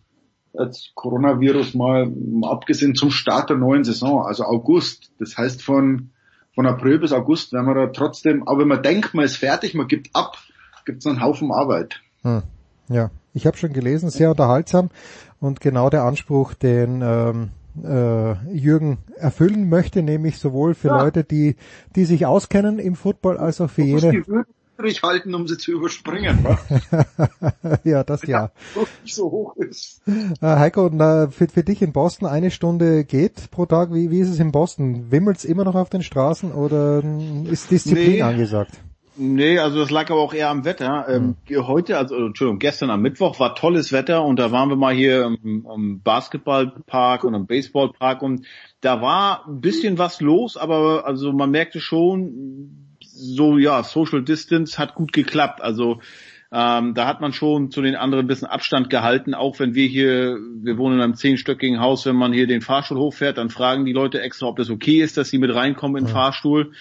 als 0.58 0.92
Coronavirus 0.96 1.74
mal 1.74 2.12
abgesehen 2.44 2.96
zum 2.96 3.12
Start 3.12 3.50
der 3.50 3.58
neuen 3.58 3.84
Saison, 3.84 4.26
also 4.26 4.44
August. 4.44 5.12
Das 5.20 5.38
heißt 5.38 5.62
von, 5.62 6.12
von 6.54 6.66
April 6.66 7.00
bis 7.00 7.12
August 7.12 7.52
werden 7.52 7.66
wir 7.66 7.74
da 7.74 7.88
trotzdem, 7.88 8.48
aber 8.48 8.60
wenn 8.60 8.68
man 8.68 8.84
denkt, 8.84 9.14
man 9.14 9.26
ist 9.26 9.38
fertig, 9.38 9.74
man 9.74 9.88
gibt 9.88 10.16
ab, 10.16 10.38
gibt's 10.86 11.06
einen 11.06 11.22
Haufen 11.22 11.52
Arbeit. 11.52 12.02
Hm. 12.22 12.44
Ja, 12.88 13.10
ich 13.34 13.48
habe 13.48 13.58
schon 13.58 13.74
gelesen, 13.74 14.10
sehr 14.10 14.30
unterhaltsam 14.30 14.92
und 15.46 15.62
genau 15.62 15.90
der 15.90 16.04
Anspruch, 16.04 16.54
den 16.54 17.02
ähm, 17.04 17.50
äh, 17.84 18.34
Jürgen 18.54 18.98
erfüllen 19.18 19.70
möchte, 19.70 20.02
nämlich 20.02 20.38
sowohl 20.40 20.74
für 20.74 20.90
Ja. 20.90 21.04
Leute, 21.04 21.24
die 21.24 21.56
die 21.96 22.06
sich 22.06 22.26
auskennen 22.26 22.80
im 22.80 22.96
Football, 22.96 23.38
als 23.38 23.62
auch 23.62 23.70
für 23.70 23.84
muss 23.84 24.02
jene. 24.04 24.12
die 24.14 24.28
Hürde 24.28 24.50
übrig 24.78 25.04
halten, 25.04 25.34
um 25.34 25.48
sie 25.48 25.58
zu 25.58 25.72
überspringen, 25.72 26.46
ja, 27.86 28.04
das 28.04 28.24
ja. 28.24 28.52
Nicht 29.04 29.16
so 29.16 29.32
hoch 29.32 29.56
ist. 29.56 30.02
Äh, 30.06 30.48
Heiko, 30.48 30.90
na, 30.92 31.30
für, 31.30 31.48
für 31.48 31.64
dich 31.64 31.82
in 31.82 31.94
Boston 31.94 32.28
eine 32.28 32.52
Stunde 32.52 33.06
geht 33.06 33.52
pro 33.52 33.66
Tag. 33.66 33.94
Wie, 33.94 34.12
wie 34.12 34.20
ist 34.20 34.30
es 34.30 34.40
in 34.40 34.52
Boston? 34.52 35.12
Wimmelt's 35.12 35.46
immer 35.46 35.64
noch 35.64 35.76
auf 35.76 35.90
den 35.90 36.04
Straßen 36.04 36.52
oder 36.52 37.00
ähm, 37.04 37.46
ist 37.50 37.72
Disziplin 37.72 38.14
Nee. 38.16 38.22
angesagt? 38.22 38.82
Nee, 39.18 39.60
also 39.60 39.80
das 39.80 39.92
lag 39.92 40.10
aber 40.10 40.22
auch 40.22 40.34
eher 40.34 40.50
am 40.50 40.66
Wetter. 40.66 41.06
Ähm, 41.10 41.36
Heute, 41.50 41.98
also 41.98 42.16
Entschuldigung, 42.16 42.60
gestern 42.60 42.90
am 42.90 43.02
Mittwoch 43.02 43.40
war 43.40 43.56
tolles 43.56 43.92
Wetter 43.92 44.24
und 44.24 44.38
da 44.38 44.52
waren 44.52 44.70
wir 44.70 44.76
mal 44.76 44.94
hier 44.94 45.24
im, 45.24 45.66
im 45.74 46.02
Basketballpark 46.02 47.24
und 47.24 47.34
im 47.34 47.46
Baseballpark 47.46 48.22
und 48.22 48.46
da 48.82 49.02
war 49.02 49.48
ein 49.48 49.62
bisschen 49.62 49.98
was 49.98 50.22
los, 50.22 50.58
aber 50.58 51.06
also 51.06 51.32
man 51.32 51.52
merkte 51.52 51.80
schon, 51.80 52.98
so 53.00 53.58
ja, 53.58 53.84
Social 53.84 54.24
Distance 54.24 54.78
hat 54.78 54.96
gut 54.96 55.14
geklappt. 55.14 55.62
Also 55.62 56.02
ähm, 56.52 56.94
da 56.94 57.08
hat 57.08 57.22
man 57.22 57.34
schon 57.34 57.72
zu 57.72 57.82
den 57.82 57.96
anderen 57.96 58.26
ein 58.26 58.28
bisschen 58.28 58.48
Abstand 58.48 58.90
gehalten, 58.90 59.34
auch 59.34 59.60
wenn 59.60 59.76
wir 59.76 59.88
hier, 59.88 60.38
wir 60.62 60.78
wohnen 60.78 60.96
in 60.96 61.02
einem 61.02 61.16
zehnstöckigen 61.16 61.80
Haus, 61.80 62.06
wenn 62.06 62.16
man 62.16 62.34
hier 62.34 62.48
den 62.48 62.62
Fahrstuhl 62.62 62.98
hochfährt, 62.98 63.38
dann 63.38 63.50
fragen 63.50 63.86
die 63.86 63.94
Leute 63.94 64.22
extra, 64.22 64.48
ob 64.48 64.58
das 64.58 64.70
okay 64.70 65.02
ist, 65.02 65.18
dass 65.18 65.30
sie 65.30 65.38
mit 65.38 65.54
reinkommen 65.54 65.98
in 65.98 66.06
den 66.06 66.14
Fahrstuhl. 66.14 66.72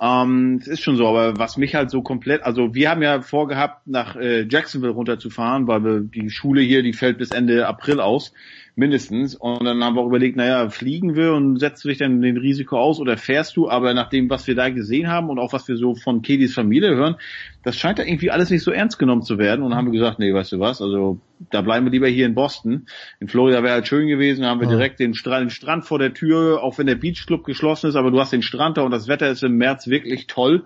Ähm, 0.00 0.58
es 0.60 0.68
ist 0.68 0.80
schon 0.80 0.96
so, 0.96 1.06
aber 1.06 1.38
was 1.38 1.56
mich 1.56 1.74
halt 1.74 1.90
so 1.90 2.02
komplett, 2.02 2.42
also 2.42 2.74
wir 2.74 2.90
haben 2.90 3.02
ja 3.02 3.22
vorgehabt, 3.22 3.86
nach 3.86 4.16
äh, 4.16 4.46
Jacksonville 4.48 4.92
runterzufahren, 4.92 5.66
weil 5.66 5.84
wir 5.84 6.00
die 6.00 6.28
Schule 6.28 6.60
hier, 6.60 6.82
die 6.82 6.92
fällt 6.92 7.18
bis 7.18 7.30
Ende 7.30 7.66
April 7.66 8.00
aus, 8.00 8.32
mindestens. 8.76 9.34
Und 9.34 9.64
dann 9.64 9.82
haben 9.82 9.96
wir 9.96 10.02
auch 10.02 10.06
überlegt, 10.06 10.36
naja, 10.36 10.68
fliegen 10.68 11.16
wir 11.16 11.32
und 11.32 11.58
setzt 11.58 11.82
du 11.82 11.88
dich 11.88 11.98
dann 11.98 12.20
den 12.20 12.36
Risiko 12.36 12.78
aus 12.78 13.00
oder 13.00 13.16
fährst 13.16 13.56
du? 13.56 13.68
Aber 13.68 13.94
nach 13.94 14.10
dem, 14.10 14.28
was 14.30 14.46
wir 14.46 14.54
da 14.54 14.68
gesehen 14.68 15.08
haben 15.08 15.30
und 15.30 15.38
auch 15.38 15.52
was 15.54 15.66
wir 15.66 15.76
so 15.76 15.94
von 15.94 16.20
Kedis 16.22 16.54
Familie 16.54 16.94
hören, 16.94 17.16
das 17.64 17.76
scheint 17.76 17.98
da 17.98 18.04
irgendwie 18.04 18.30
alles 18.30 18.50
nicht 18.50 18.62
so 18.62 18.70
ernst 18.70 18.98
genommen 18.98 19.22
zu 19.22 19.38
werden. 19.38 19.62
Und 19.62 19.70
dann 19.70 19.78
haben 19.78 19.86
wir 19.86 19.98
gesagt, 19.98 20.18
nee, 20.18 20.32
weißt 20.32 20.52
du 20.52 20.60
was, 20.60 20.80
also 20.82 21.18
da 21.50 21.62
bleiben 21.62 21.86
wir 21.86 21.90
lieber 21.90 22.06
hier 22.06 22.26
in 22.26 22.34
Boston. 22.34 22.86
In 23.18 23.28
Florida 23.28 23.62
wäre 23.62 23.74
halt 23.74 23.88
schön 23.88 24.08
gewesen, 24.08 24.42
da 24.42 24.48
haben 24.50 24.60
wir 24.60 24.68
Ja. 24.68 24.76
direkt 24.76 25.00
den 25.00 25.14
Strand, 25.14 25.44
den 25.44 25.50
Strand 25.50 25.84
vor 25.86 25.98
der 25.98 26.12
Tür, 26.12 26.62
auch 26.62 26.78
wenn 26.78 26.86
der 26.86 26.94
Beachclub 26.96 27.44
geschlossen 27.44 27.88
ist, 27.88 27.96
aber 27.96 28.10
du 28.10 28.20
hast 28.20 28.32
den 28.32 28.42
Strand 28.42 28.76
da 28.76 28.82
und 28.82 28.90
das 28.90 29.08
Wetter 29.08 29.30
ist 29.30 29.42
im 29.42 29.56
März 29.56 29.88
wirklich 29.88 30.26
toll. 30.26 30.64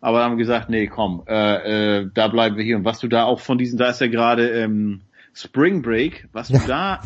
Aber 0.00 0.18
da 0.18 0.24
haben 0.26 0.34
wir 0.34 0.38
gesagt, 0.38 0.70
nee, 0.70 0.86
komm, 0.86 1.24
äh, 1.26 2.02
äh, 2.02 2.10
da 2.14 2.28
bleiben 2.28 2.56
wir 2.56 2.62
hier. 2.62 2.76
Und 2.76 2.84
was 2.84 3.00
du 3.00 3.08
da 3.08 3.24
auch 3.24 3.40
von 3.40 3.58
diesen, 3.58 3.78
da 3.80 3.88
ist 3.90 4.00
ja 4.00 4.06
gerade 4.06 4.48
ähm, 4.48 5.00
Spring 5.38 5.82
Break, 5.82 6.28
was 6.32 6.48
du 6.48 6.58
da 6.66 7.00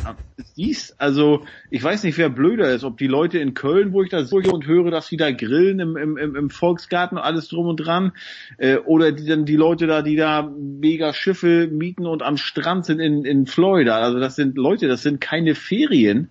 siehst, 0.54 1.00
also 1.00 1.44
ich 1.70 1.82
weiß 1.82 2.02
nicht, 2.04 2.16
wer 2.16 2.30
blöder 2.30 2.70
ist, 2.70 2.82
ob 2.82 2.96
die 2.96 3.06
Leute 3.06 3.38
in 3.38 3.52
Köln, 3.52 3.92
wo 3.92 4.02
ich 4.02 4.10
da 4.10 4.24
sehe 4.24 4.50
und 4.50 4.66
höre, 4.66 4.90
dass 4.90 5.08
sie 5.08 5.16
da 5.18 5.30
grillen 5.30 5.80
im, 5.80 5.96
im, 5.96 6.16
im 6.16 6.36
im 6.42 6.50
Volksgarten 6.50 7.18
und 7.18 7.24
alles 7.24 7.48
drum 7.48 7.66
und 7.66 7.76
dran, 7.76 8.12
äh, 8.58 8.76
oder 8.76 9.12
die, 9.12 9.26
dann 9.26 9.44
die 9.44 9.56
Leute 9.56 9.86
da, 9.86 10.02
die 10.02 10.16
da 10.16 10.42
mega 10.42 11.12
Schiffe 11.12 11.68
mieten 11.70 12.06
und 12.06 12.22
am 12.22 12.36
Strand 12.36 12.86
sind 12.86 13.00
in, 13.00 13.24
in 13.24 13.46
Florida. 13.46 13.96
Also 13.96 14.18
das 14.18 14.36
sind 14.36 14.56
Leute, 14.56 14.88
das 14.88 15.02
sind 15.02 15.20
keine 15.20 15.54
Ferien. 15.54 16.30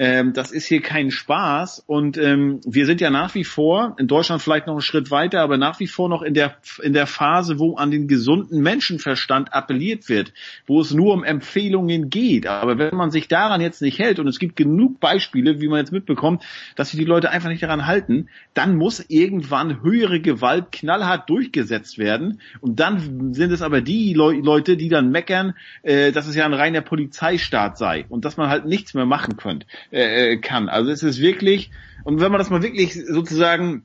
Ähm, 0.00 0.32
das 0.32 0.50
ist 0.50 0.64
hier 0.64 0.80
kein 0.80 1.10
Spaß. 1.10 1.84
Und 1.86 2.16
ähm, 2.16 2.62
wir 2.64 2.86
sind 2.86 3.02
ja 3.02 3.10
nach 3.10 3.34
wie 3.34 3.44
vor 3.44 3.96
in 3.98 4.06
Deutschland 4.06 4.40
vielleicht 4.40 4.66
noch 4.66 4.72
einen 4.72 4.80
Schritt 4.80 5.10
weiter, 5.10 5.42
aber 5.42 5.58
nach 5.58 5.78
wie 5.78 5.86
vor 5.86 6.08
noch 6.08 6.22
in 6.22 6.32
der 6.32 6.56
in 6.82 6.94
der 6.94 7.06
Phase, 7.06 7.58
wo 7.58 7.76
an 7.76 7.90
den 7.90 8.08
gesunden 8.08 8.62
Menschenverstand 8.62 9.52
appelliert 9.52 10.08
wird, 10.08 10.32
wo 10.66 10.80
es 10.80 10.94
nur 10.94 11.12
um 11.12 11.22
Empfehlungen 11.22 12.08
geht. 12.08 12.46
Aber 12.46 12.78
wenn 12.78 12.96
man 12.96 13.10
sich 13.10 13.28
daran 13.28 13.60
jetzt 13.60 13.82
nicht 13.82 13.98
hält 13.98 14.18
und 14.18 14.26
es 14.26 14.38
gibt 14.38 14.56
genug 14.56 15.00
Beispiele, 15.00 15.60
wie 15.60 15.68
man 15.68 15.80
jetzt 15.80 15.92
mitbekommt, 15.92 16.44
dass 16.76 16.92
sich 16.92 16.98
die 16.98 17.04
Leute 17.04 17.28
einfach 17.28 17.50
nicht 17.50 17.62
daran 17.62 17.86
halten, 17.86 18.30
dann 18.54 18.76
muss 18.76 19.04
irgendwann 19.06 19.82
höhere 19.82 20.20
Gewalt 20.20 20.72
knallhart 20.72 21.28
durchgesetzt 21.28 21.98
werden. 21.98 22.40
Und 22.62 22.80
dann 22.80 23.34
sind 23.34 23.52
es 23.52 23.60
aber 23.60 23.82
die 23.82 24.14
Leu 24.14 24.40
Leute, 24.40 24.78
die 24.78 24.88
dann 24.88 25.10
meckern, 25.10 25.52
äh, 25.82 26.10
dass 26.10 26.26
es 26.26 26.34
ja 26.34 26.46
ein 26.46 26.54
reiner 26.54 26.80
Polizeistaat 26.80 27.76
sei 27.76 28.06
und 28.08 28.24
dass 28.24 28.38
man 28.38 28.48
halt 28.48 28.64
nichts 28.64 28.94
mehr 28.94 29.04
machen 29.04 29.36
könnt, 29.36 29.66
äh, 29.92 30.32
äh, 30.32 30.36
kann. 30.38 30.68
Also 30.68 30.90
es 30.90 31.02
ist 31.02 31.20
wirklich, 31.20 31.70
und 32.04 32.20
wenn 32.20 32.30
man 32.30 32.38
das 32.38 32.50
mal 32.50 32.62
wirklich 32.62 32.94
sozusagen 32.94 33.84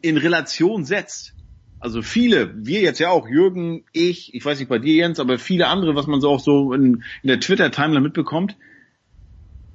in 0.00 0.16
Relation 0.16 0.84
setzt, 0.84 1.34
also 1.80 2.00
viele, 2.00 2.54
wir 2.64 2.80
jetzt 2.80 3.00
ja 3.00 3.10
auch, 3.10 3.28
Jürgen, 3.28 3.84
ich, 3.92 4.34
ich 4.34 4.44
weiß 4.44 4.60
nicht 4.60 4.68
bei 4.68 4.78
dir 4.78 4.94
Jens, 4.94 5.18
aber 5.18 5.38
viele 5.38 5.66
andere, 5.66 5.96
was 5.96 6.06
man 6.06 6.20
so 6.20 6.30
auch 6.30 6.40
so 6.40 6.72
in, 6.72 7.02
in 7.22 7.28
der 7.28 7.40
Twitter-Timeline 7.40 8.02
mitbekommt, 8.02 8.56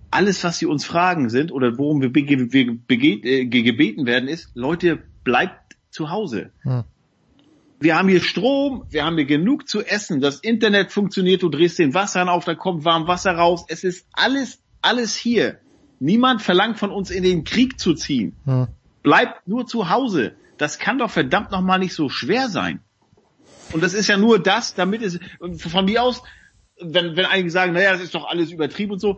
alles, 0.10 0.42
was 0.44 0.58
sie 0.58 0.66
uns 0.66 0.86
fragen 0.86 1.30
sind 1.30 1.52
oder 1.52 1.78
worum 1.78 2.02
wir, 2.02 2.12
bege 2.12 2.52
wir 2.54 2.78
bege 2.78 3.08
äh, 3.28 3.46
gebeten 3.46 4.06
werden, 4.06 4.30
ist, 4.30 4.52
Leute, 4.56 5.04
bleibt 5.26 5.76
zu 5.90 6.10
Hause. 6.10 6.52
Hm. 6.62 6.86
Wir 7.80 7.98
haben 7.98 8.08
hier 8.08 8.22
Strom, 8.22 8.86
wir 8.90 9.06
haben 9.06 9.18
hier 9.18 9.26
genug 9.26 9.68
zu 9.68 9.84
essen, 9.84 10.22
das 10.22 10.40
Internet 10.40 10.92
funktioniert, 10.94 11.44
du 11.44 11.50
drehst 11.50 11.78
den 11.78 11.94
Wasserhahn 11.94 12.30
auf, 12.30 12.46
da 12.46 12.56
kommt 12.56 12.86
warm 12.86 13.08
Wasser 13.08 13.34
raus, 13.34 13.66
es 13.68 13.84
ist 13.84 14.08
alles, 14.14 14.64
alles 14.88 15.16
hier. 15.16 15.60
Niemand 16.00 16.42
verlangt 16.42 16.78
von 16.80 16.92
uns 16.92 17.12
in 17.12 17.24
den 17.24 17.44
Krieg 17.44 17.80
zu 17.80 17.94
ziehen. 17.94 18.36
Hm. 18.46 18.68
Bleibt 19.04 19.48
nur 19.48 19.66
zu 19.68 19.90
Hause. 19.90 20.36
Das 20.58 20.80
kann 20.80 20.98
doch 20.98 21.12
verdammt 21.12 21.52
nochmal 21.52 21.80
nicht 21.80 21.94
so 21.94 22.10
schwer 22.10 22.50
sein. 22.50 22.80
Und 23.74 23.84
das 23.84 23.94
ist 23.94 24.08
ja 24.08 24.18
nur 24.18 24.40
das, 24.40 24.74
damit 24.74 25.02
es, 25.02 25.20
von 25.58 25.86
mir 25.86 26.02
aus, 26.02 26.24
wenn, 26.80 27.16
wenn 27.16 27.26
einige 27.26 27.50
sagen, 27.50 27.74
naja, 27.74 27.92
das 27.92 28.02
ist 28.02 28.16
doch 28.16 28.26
alles 28.26 28.52
übertrieben 28.52 28.94
und 28.94 29.00
so, 29.00 29.18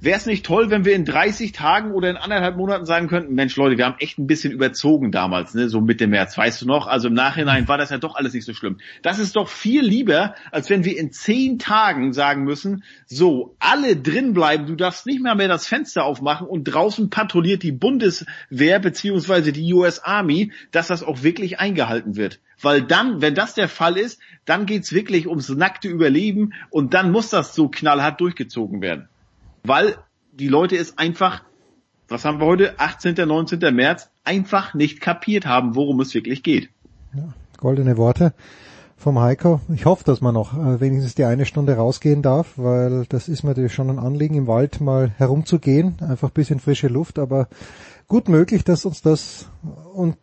Wäre 0.00 0.16
es 0.16 0.26
nicht 0.26 0.46
toll, 0.46 0.70
wenn 0.70 0.84
wir 0.84 0.94
in 0.94 1.04
30 1.04 1.50
Tagen 1.50 1.90
oder 1.90 2.08
in 2.08 2.16
anderthalb 2.16 2.56
Monaten 2.56 2.86
sagen 2.86 3.08
könnten, 3.08 3.34
Mensch 3.34 3.56
Leute, 3.56 3.78
wir 3.78 3.84
haben 3.84 3.96
echt 3.98 4.16
ein 4.16 4.28
bisschen 4.28 4.52
überzogen 4.52 5.10
damals, 5.10 5.54
ne, 5.54 5.68
so 5.68 5.80
Mitte 5.80 6.06
März, 6.06 6.38
weißt 6.38 6.62
du 6.62 6.66
noch? 6.66 6.86
Also 6.86 7.08
im 7.08 7.14
Nachhinein 7.14 7.66
war 7.66 7.78
das 7.78 7.90
ja 7.90 7.98
doch 7.98 8.14
alles 8.14 8.32
nicht 8.32 8.44
so 8.44 8.54
schlimm. 8.54 8.78
Das 9.02 9.18
ist 9.18 9.34
doch 9.34 9.48
viel 9.48 9.82
lieber, 9.82 10.36
als 10.52 10.70
wenn 10.70 10.84
wir 10.84 10.96
in 10.96 11.10
zehn 11.10 11.58
Tagen 11.58 12.12
sagen 12.12 12.44
müssen, 12.44 12.84
so, 13.06 13.56
alle 13.58 13.96
drin 13.96 14.34
bleiben, 14.34 14.66
du 14.66 14.76
darfst 14.76 15.04
nicht 15.04 15.20
mehr 15.20 15.34
mehr 15.34 15.48
das 15.48 15.66
Fenster 15.66 16.04
aufmachen 16.04 16.46
und 16.46 16.62
draußen 16.62 17.10
patrouilliert 17.10 17.64
die 17.64 17.72
Bundeswehr 17.72 18.78
beziehungsweise 18.78 19.50
die 19.50 19.74
US 19.74 19.98
Army, 19.98 20.52
dass 20.70 20.86
das 20.86 21.02
auch 21.02 21.24
wirklich 21.24 21.58
eingehalten 21.58 22.14
wird. 22.14 22.38
Weil 22.62 22.82
dann, 22.82 23.20
wenn 23.20 23.34
das 23.34 23.54
der 23.54 23.68
Fall 23.68 23.96
ist, 23.96 24.20
dann 24.44 24.64
geht's 24.64 24.92
wirklich 24.92 25.26
ums 25.26 25.48
nackte 25.48 25.88
Überleben 25.88 26.52
und 26.70 26.94
dann 26.94 27.10
muss 27.10 27.30
das 27.30 27.52
so 27.52 27.68
knallhart 27.68 28.20
durchgezogen 28.20 28.80
werden 28.80 29.08
weil 29.62 29.96
die 30.32 30.48
Leute 30.48 30.76
es 30.76 30.98
einfach, 30.98 31.42
was 32.08 32.24
haben 32.24 32.40
wir 32.40 32.46
heute, 32.46 32.78
18., 32.78 33.14
19. 33.14 33.74
März, 33.74 34.10
einfach 34.24 34.74
nicht 34.74 35.00
kapiert 35.00 35.46
haben, 35.46 35.74
worum 35.74 36.00
es 36.00 36.14
wirklich 36.14 36.42
geht. 36.42 36.70
Ja, 37.14 37.32
goldene 37.56 37.96
Worte 37.96 38.34
vom 38.96 39.20
Heiko. 39.20 39.60
Ich 39.72 39.84
hoffe, 39.84 40.04
dass 40.04 40.20
man 40.20 40.34
noch 40.34 40.54
äh, 40.54 40.80
wenigstens 40.80 41.14
die 41.14 41.24
eine 41.24 41.46
Stunde 41.46 41.76
rausgehen 41.76 42.20
darf, 42.20 42.54
weil 42.56 43.06
das 43.08 43.28
ist 43.28 43.44
mir 43.44 43.50
natürlich 43.50 43.72
schon 43.72 43.90
ein 43.90 43.98
Anliegen, 43.98 44.34
im 44.34 44.46
Wald 44.46 44.80
mal 44.80 45.12
herumzugehen, 45.16 45.96
einfach 46.00 46.30
bisschen 46.30 46.60
frische 46.60 46.88
Luft, 46.88 47.18
aber 47.18 47.48
gut 48.08 48.28
möglich, 48.28 48.64
dass 48.64 48.84
uns 48.84 49.00
das 49.00 49.48
und 49.94 50.18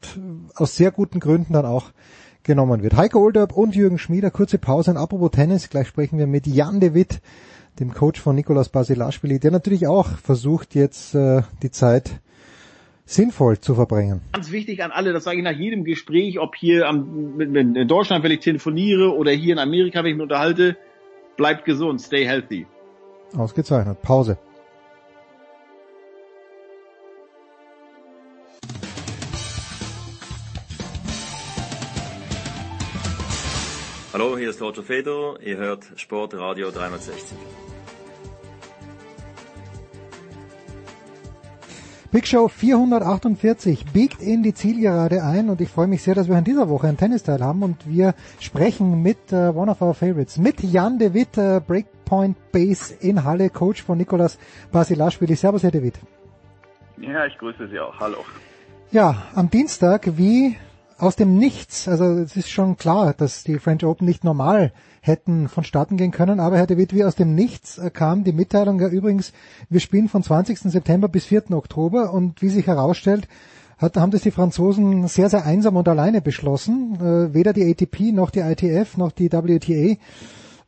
aus 0.55 0.75
sehr 0.75 0.91
guten 0.91 1.19
Gründen 1.19 1.53
dann 1.53 1.65
auch 1.65 1.91
genommen 2.43 2.83
wird. 2.83 2.95
Heiko 2.95 3.19
Olderb 3.19 3.53
und 3.53 3.75
Jürgen 3.75 3.97
Schmieder, 3.97 4.29
kurze 4.29 4.57
Pause. 4.57 4.91
Und 4.91 4.97
apropos 4.97 5.31
Tennis, 5.31 5.69
gleich 5.69 5.87
sprechen 5.87 6.17
wir 6.17 6.27
mit 6.27 6.45
Jan 6.45 6.79
de 6.79 6.93
Witt, 6.93 7.21
dem 7.79 7.93
Coach 7.93 8.19
von 8.19 8.35
Nicolas 8.35 8.69
Basilashvili, 8.69 9.39
der 9.39 9.51
natürlich 9.51 9.87
auch 9.87 10.09
versucht 10.17 10.75
jetzt 10.75 11.15
äh, 11.15 11.41
die 11.61 11.71
Zeit 11.71 12.21
sinnvoll 13.05 13.59
zu 13.59 13.75
verbringen. 13.75 14.21
Ganz 14.31 14.51
wichtig 14.51 14.83
an 14.83 14.91
alle, 14.91 15.13
das 15.13 15.23
sage 15.23 15.37
ich 15.37 15.43
nach 15.43 15.51
jedem 15.51 15.83
Gespräch, 15.83 16.39
ob 16.39 16.55
hier 16.55 16.87
am, 16.87 17.35
mit, 17.35 17.51
mit, 17.51 17.77
in 17.77 17.87
Deutschland, 17.87 18.23
wenn 18.23 18.31
ich 18.31 18.39
telefoniere 18.39 19.13
oder 19.13 19.31
hier 19.31 19.53
in 19.53 19.59
Amerika, 19.59 19.99
wenn 19.99 20.11
ich 20.11 20.15
mich 20.15 20.23
unterhalte, 20.23 20.77
bleibt 21.37 21.65
gesund, 21.65 22.01
stay 22.01 22.25
healthy. 22.25 22.65
Ausgezeichnet. 23.35 24.01
Pause. 24.01 24.37
Hallo, 34.13 34.37
hier 34.37 34.49
ist 34.49 34.61
Roger 34.61 34.81
Fedor, 34.81 35.41
ihr 35.41 35.57
hört 35.57 35.83
Sportradio 35.97 36.71
360. 36.71 37.35
Big 42.15 42.27
Show 42.27 42.47
448 42.47 43.87
biegt 43.91 44.21
in 44.21 44.41
die 44.41 44.53
Zielgerade 44.53 45.21
ein 45.21 45.49
und 45.49 45.59
ich 45.59 45.67
freue 45.67 45.87
mich 45.87 46.01
sehr, 46.01 46.15
dass 46.15 46.29
wir 46.29 46.37
in 46.37 46.45
dieser 46.45 46.69
Woche 46.69 46.87
einen 46.87 46.95
Tennisteil 46.95 47.43
haben 47.43 47.61
und 47.61 47.85
wir 47.89 48.13
sprechen 48.39 49.01
mit 49.01 49.33
uh, 49.33 49.51
one 49.53 49.69
of 49.69 49.81
our 49.81 49.93
favorites, 49.93 50.37
mit 50.37 50.61
Jan 50.61 50.97
de 50.97 51.13
Witt, 51.13 51.37
uh, 51.37 51.59
Breakpoint 51.59 52.37
Base 52.53 52.93
in 53.01 53.25
Halle, 53.25 53.49
Coach 53.49 53.83
von 53.83 53.97
Nikolas 53.97 54.39
Basilashvili. 54.71 55.35
Servus, 55.35 55.63
Herr 55.63 55.71
de 55.71 55.83
Witt. 55.83 55.99
Ja, 57.01 57.25
ich 57.25 57.37
grüße 57.37 57.67
Sie 57.67 57.77
auch. 57.81 57.99
Hallo. 57.99 58.19
Ja, 58.91 59.23
am 59.35 59.49
Dienstag, 59.49 60.15
wie 60.15 60.55
aus 60.97 61.17
dem 61.17 61.37
Nichts, 61.37 61.89
also 61.89 62.05
es 62.05 62.37
ist 62.37 62.49
schon 62.49 62.77
klar, 62.77 63.13
dass 63.13 63.43
die 63.43 63.59
French 63.59 63.83
Open 63.83 64.07
nicht 64.07 64.23
normal 64.23 64.71
hätten 65.05 65.47
vonstatten 65.47 65.97
gehen 65.97 66.11
können, 66.11 66.39
aber 66.39 66.57
Herr 66.57 66.67
de 66.67 66.77
Witt, 66.77 66.93
wie 66.93 67.03
aus 67.03 67.15
dem 67.15 67.35
Nichts 67.35 67.77
äh, 67.77 67.89
kam 67.89 68.23
die 68.23 68.33
Mitteilung 68.33 68.79
ja 68.79 68.87
übrigens, 68.87 69.33
wir 69.69 69.79
spielen 69.79 70.09
von 70.09 70.23
20. 70.23 70.59
September 70.59 71.07
bis 71.07 71.25
4. 71.25 71.51
Oktober 71.51 72.11
und 72.11 72.41
wie 72.41 72.49
sich 72.49 72.67
herausstellt, 72.67 73.27
hat, 73.77 73.97
haben 73.97 74.11
das 74.11 74.21
die 74.21 74.31
Franzosen 74.31 75.07
sehr, 75.07 75.29
sehr 75.29 75.45
einsam 75.45 75.75
und 75.75 75.87
alleine 75.87 76.21
beschlossen. 76.21 76.95
Äh, 76.95 77.33
weder 77.33 77.53
die 77.53 77.69
ATP 77.69 78.13
noch 78.13 78.31
die 78.31 78.39
ITF 78.39 78.97
noch 78.97 79.11
die 79.11 79.31
WTA 79.31 79.97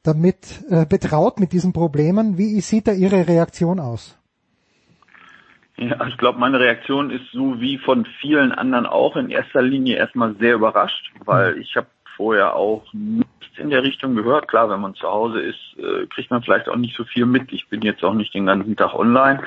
damit 0.03 0.63
äh, 0.69 0.85
betraut 0.85 1.39
mit 1.39 1.51
diesen 1.51 1.73
Problemen. 1.73 2.37
Wie 2.37 2.61
sieht 2.61 2.87
da 2.87 2.93
Ihre 2.93 3.27
Reaktion 3.27 3.79
aus? 3.79 4.17
Ja, 5.75 6.07
ich 6.07 6.17
glaube, 6.17 6.39
meine 6.39 6.59
Reaktion 6.59 7.11
ist 7.11 7.29
so 7.31 7.59
wie 7.59 7.77
von 7.77 8.07
vielen 8.19 8.51
anderen 8.51 8.87
auch 8.87 9.15
in 9.15 9.29
erster 9.29 9.61
Linie 9.61 9.97
erstmal 9.97 10.35
sehr 10.39 10.55
überrascht, 10.55 11.11
weil 11.25 11.57
ich 11.59 11.75
habe 11.75 11.87
vorher 12.17 12.55
auch 12.55 12.83
nichts 12.93 13.27
in 13.57 13.69
der 13.69 13.83
Richtung 13.83 14.15
gehört. 14.15 14.47
Klar, 14.47 14.69
wenn 14.69 14.81
man 14.81 14.95
zu 14.95 15.07
Hause 15.07 15.39
ist, 15.39 15.77
äh, 15.77 16.05
kriegt 16.07 16.29
man 16.29 16.43
vielleicht 16.43 16.67
auch 16.67 16.75
nicht 16.75 16.97
so 16.97 17.05
viel 17.05 17.25
mit. 17.25 17.53
Ich 17.53 17.69
bin 17.69 17.81
jetzt 17.81 18.03
auch 18.03 18.13
nicht 18.13 18.33
den 18.33 18.47
ganzen 18.47 18.75
Tag 18.75 18.93
online. 18.93 19.43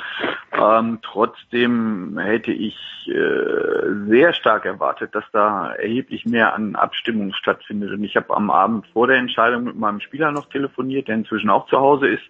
Ähm, 0.53 0.99
trotzdem 1.03 2.19
hätte 2.19 2.53
ich 2.53 2.77
äh, 3.07 4.09
sehr 4.09 4.33
stark 4.33 4.65
erwartet, 4.65 5.15
dass 5.15 5.25
da 5.33 5.73
erheblich 5.73 6.25
mehr 6.25 6.55
an 6.55 6.75
Abstimmung 6.77 7.33
stattfindet. 7.35 7.91
Und 7.93 8.05
ich 8.05 8.17
habe 8.17 8.35
am 8.35 8.51
Abend 8.51 8.87
vor 8.93 9.07
der 9.07 9.17
Entscheidung 9.17 9.65
mit 9.65 9.77
meinem 9.77 10.01
Spieler 10.01 10.33
noch 10.33 10.49
telefoniert, 10.49 11.09
der 11.09 11.17
inzwischen 11.17 11.51
auch 11.51 11.67
zu 11.67 11.79
Hause 11.79 12.09
ist 12.09 12.25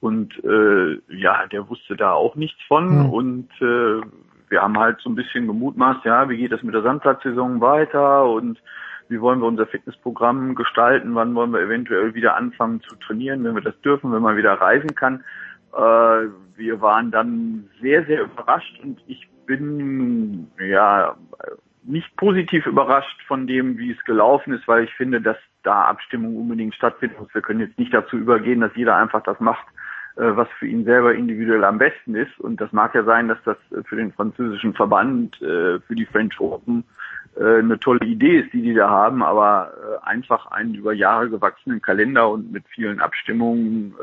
und 0.00 0.32
äh, 0.44 1.00
ja, 1.08 1.46
der 1.46 1.68
wusste 1.68 1.96
da 1.96 2.12
auch 2.12 2.34
nichts 2.36 2.60
von. 2.68 3.06
Mhm. 3.06 3.10
Und 3.10 3.48
äh, 3.60 4.00
wir 4.48 4.62
haben 4.62 4.78
halt 4.78 5.00
so 5.00 5.10
ein 5.10 5.16
bisschen 5.16 5.46
gemutmaßt, 5.46 6.04
ja, 6.04 6.28
wie 6.28 6.36
geht 6.36 6.52
das 6.52 6.62
mit 6.62 6.74
der 6.74 6.82
Sandplatzsaison 6.82 7.60
weiter 7.60 8.26
und 8.26 8.58
wie 9.08 9.20
wollen 9.20 9.40
wir 9.40 9.46
unser 9.46 9.66
Fitnessprogramm 9.66 10.54
gestalten, 10.54 11.14
wann 11.14 11.34
wollen 11.34 11.52
wir 11.52 11.60
eventuell 11.60 12.14
wieder 12.14 12.36
anfangen 12.36 12.80
zu 12.82 12.96
trainieren, 12.96 13.44
wenn 13.44 13.54
wir 13.54 13.62
das 13.62 13.80
dürfen, 13.80 14.12
wenn 14.12 14.22
man 14.22 14.36
wieder 14.36 14.54
reisen 14.54 14.94
kann. 14.94 15.24
Äh, 15.72 16.28
wir 16.56 16.80
waren 16.80 17.10
dann 17.10 17.68
sehr, 17.80 18.04
sehr 18.06 18.22
überrascht 18.22 18.80
und 18.82 19.00
ich 19.06 19.28
bin 19.46 20.48
ja 20.58 21.16
nicht 21.86 22.16
positiv 22.16 22.66
überrascht 22.66 23.22
von 23.26 23.46
dem, 23.46 23.78
wie 23.78 23.92
es 23.92 24.04
gelaufen 24.04 24.52
ist, 24.52 24.66
weil 24.66 24.84
ich 24.84 24.94
finde, 24.94 25.20
dass 25.20 25.36
da 25.62 25.84
Abstimmung 25.84 26.36
unbedingt 26.36 26.74
stattfinden 26.74 27.16
muss. 27.20 27.34
Wir 27.34 27.42
können 27.42 27.60
jetzt 27.60 27.78
nicht 27.78 27.94
dazu 27.94 28.16
übergehen, 28.16 28.60
dass 28.60 28.74
jeder 28.74 28.96
einfach 28.96 29.22
das 29.22 29.38
macht, 29.40 29.66
äh, 30.16 30.36
was 30.36 30.48
für 30.58 30.66
ihn 30.66 30.84
selber 30.84 31.14
individuell 31.14 31.64
am 31.64 31.78
besten 31.78 32.14
ist. 32.14 32.38
Und 32.40 32.60
das 32.60 32.72
mag 32.72 32.94
ja 32.94 33.04
sein, 33.04 33.28
dass 33.28 33.38
das 33.44 33.56
für 33.84 33.96
den 33.96 34.12
französischen 34.12 34.74
Verband, 34.74 35.40
äh, 35.42 35.80
für 35.80 35.94
die 35.94 36.06
French 36.06 36.38
Open 36.40 36.84
eine 37.38 37.78
tolle 37.78 38.00
Idee 38.06 38.40
ist, 38.40 38.52
die 38.54 38.62
die 38.62 38.74
da 38.74 38.88
haben, 38.88 39.22
aber 39.22 40.00
einfach 40.02 40.46
einen 40.46 40.74
über 40.74 40.94
Jahre 40.94 41.28
gewachsenen 41.28 41.82
Kalender 41.82 42.30
und 42.30 42.50
mit 42.50 42.64
vielen 42.68 42.98
Abstimmungen 42.98 43.94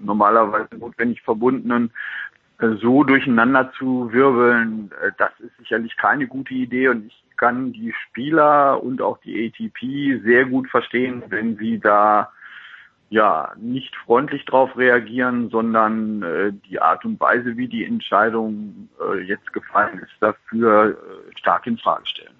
normalerweise 0.00 0.76
notwendig 0.76 1.20
verbundenen 1.22 1.90
so 2.80 3.02
durcheinander 3.02 3.72
zu 3.72 4.12
wirbeln, 4.12 4.90
das 5.18 5.32
ist 5.40 5.56
sicherlich 5.58 5.96
keine 5.96 6.26
gute 6.26 6.54
Idee 6.54 6.88
und 6.88 7.06
ich 7.06 7.24
kann 7.36 7.72
die 7.72 7.92
Spieler 7.92 8.82
und 8.82 9.02
auch 9.02 9.18
die 9.18 9.46
ATP 9.46 10.22
sehr 10.24 10.46
gut 10.46 10.68
verstehen, 10.68 11.22
wenn 11.28 11.56
sie 11.56 11.78
da 11.78 12.30
ja 13.08 13.52
nicht 13.56 13.94
freundlich 13.96 14.44
drauf 14.46 14.76
reagieren, 14.76 15.48
sondern 15.50 16.22
äh, 16.22 16.52
die 16.68 16.80
Art 16.80 17.04
und 17.04 17.20
Weise, 17.20 17.56
wie 17.56 17.68
die 17.68 17.84
Entscheidung 17.84 18.88
äh, 19.00 19.20
jetzt 19.20 19.52
gefallen 19.52 19.98
ist, 20.00 20.14
dafür 20.18 20.90
äh, 20.90 21.38
stark 21.38 21.66
in 21.68 21.78
Frage 21.78 22.06
stellen. 22.06 22.34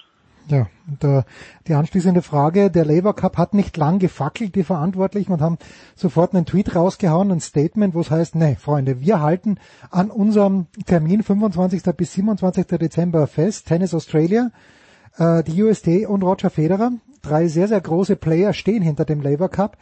Ja, 0.48 0.68
und 0.86 1.02
äh, 1.02 1.22
die 1.66 1.74
anschließende 1.74 2.22
Frage, 2.22 2.70
der 2.70 2.84
Labour 2.84 3.16
Cup 3.16 3.36
hat 3.36 3.52
nicht 3.52 3.76
lang 3.76 3.98
gefackelt, 3.98 4.54
die 4.54 4.62
Verantwortlichen, 4.62 5.32
und 5.32 5.40
haben 5.40 5.58
sofort 5.96 6.34
einen 6.34 6.46
Tweet 6.46 6.76
rausgehauen, 6.76 7.32
ein 7.32 7.40
Statement, 7.40 7.94
wo 7.94 8.00
es 8.00 8.12
heißt, 8.12 8.36
nee, 8.36 8.54
Freunde, 8.54 9.00
wir 9.00 9.20
halten 9.20 9.58
an 9.90 10.08
unserem 10.08 10.66
Termin 10.86 11.24
25. 11.24 11.82
bis 11.96 12.12
27. 12.12 12.66
Dezember 12.66 13.26
fest, 13.26 13.66
Tennis 13.66 13.92
Australia, 13.92 14.52
äh, 15.18 15.42
die 15.42 15.60
USD 15.60 16.06
und 16.06 16.22
Roger 16.22 16.50
Federer, 16.50 16.92
drei 17.22 17.48
sehr, 17.48 17.66
sehr 17.66 17.80
große 17.80 18.14
Player 18.14 18.52
stehen 18.52 18.82
hinter 18.82 19.04
dem 19.04 19.22
Labour 19.22 19.48
Cup 19.48 19.76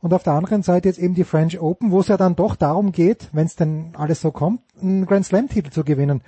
und 0.00 0.12
auf 0.12 0.22
der 0.22 0.34
anderen 0.34 0.62
Seite 0.62 0.88
jetzt 0.88 0.98
eben 0.98 1.14
die 1.14 1.24
French 1.24 1.60
Open, 1.60 1.90
wo 1.90 2.00
es 2.00 2.08
ja 2.08 2.18
dann 2.18 2.36
doch 2.36 2.56
darum 2.56 2.92
geht, 2.92 3.28
wenn 3.32 3.46
es 3.46 3.56
denn 3.56 3.92
alles 3.96 4.20
so 4.20 4.32
kommt, 4.32 4.60
einen 4.80 5.06
Grand 5.06 5.24
Slam 5.24 5.48
Titel 5.48 5.70
zu 5.70 5.82
gewinnen. 5.82 6.20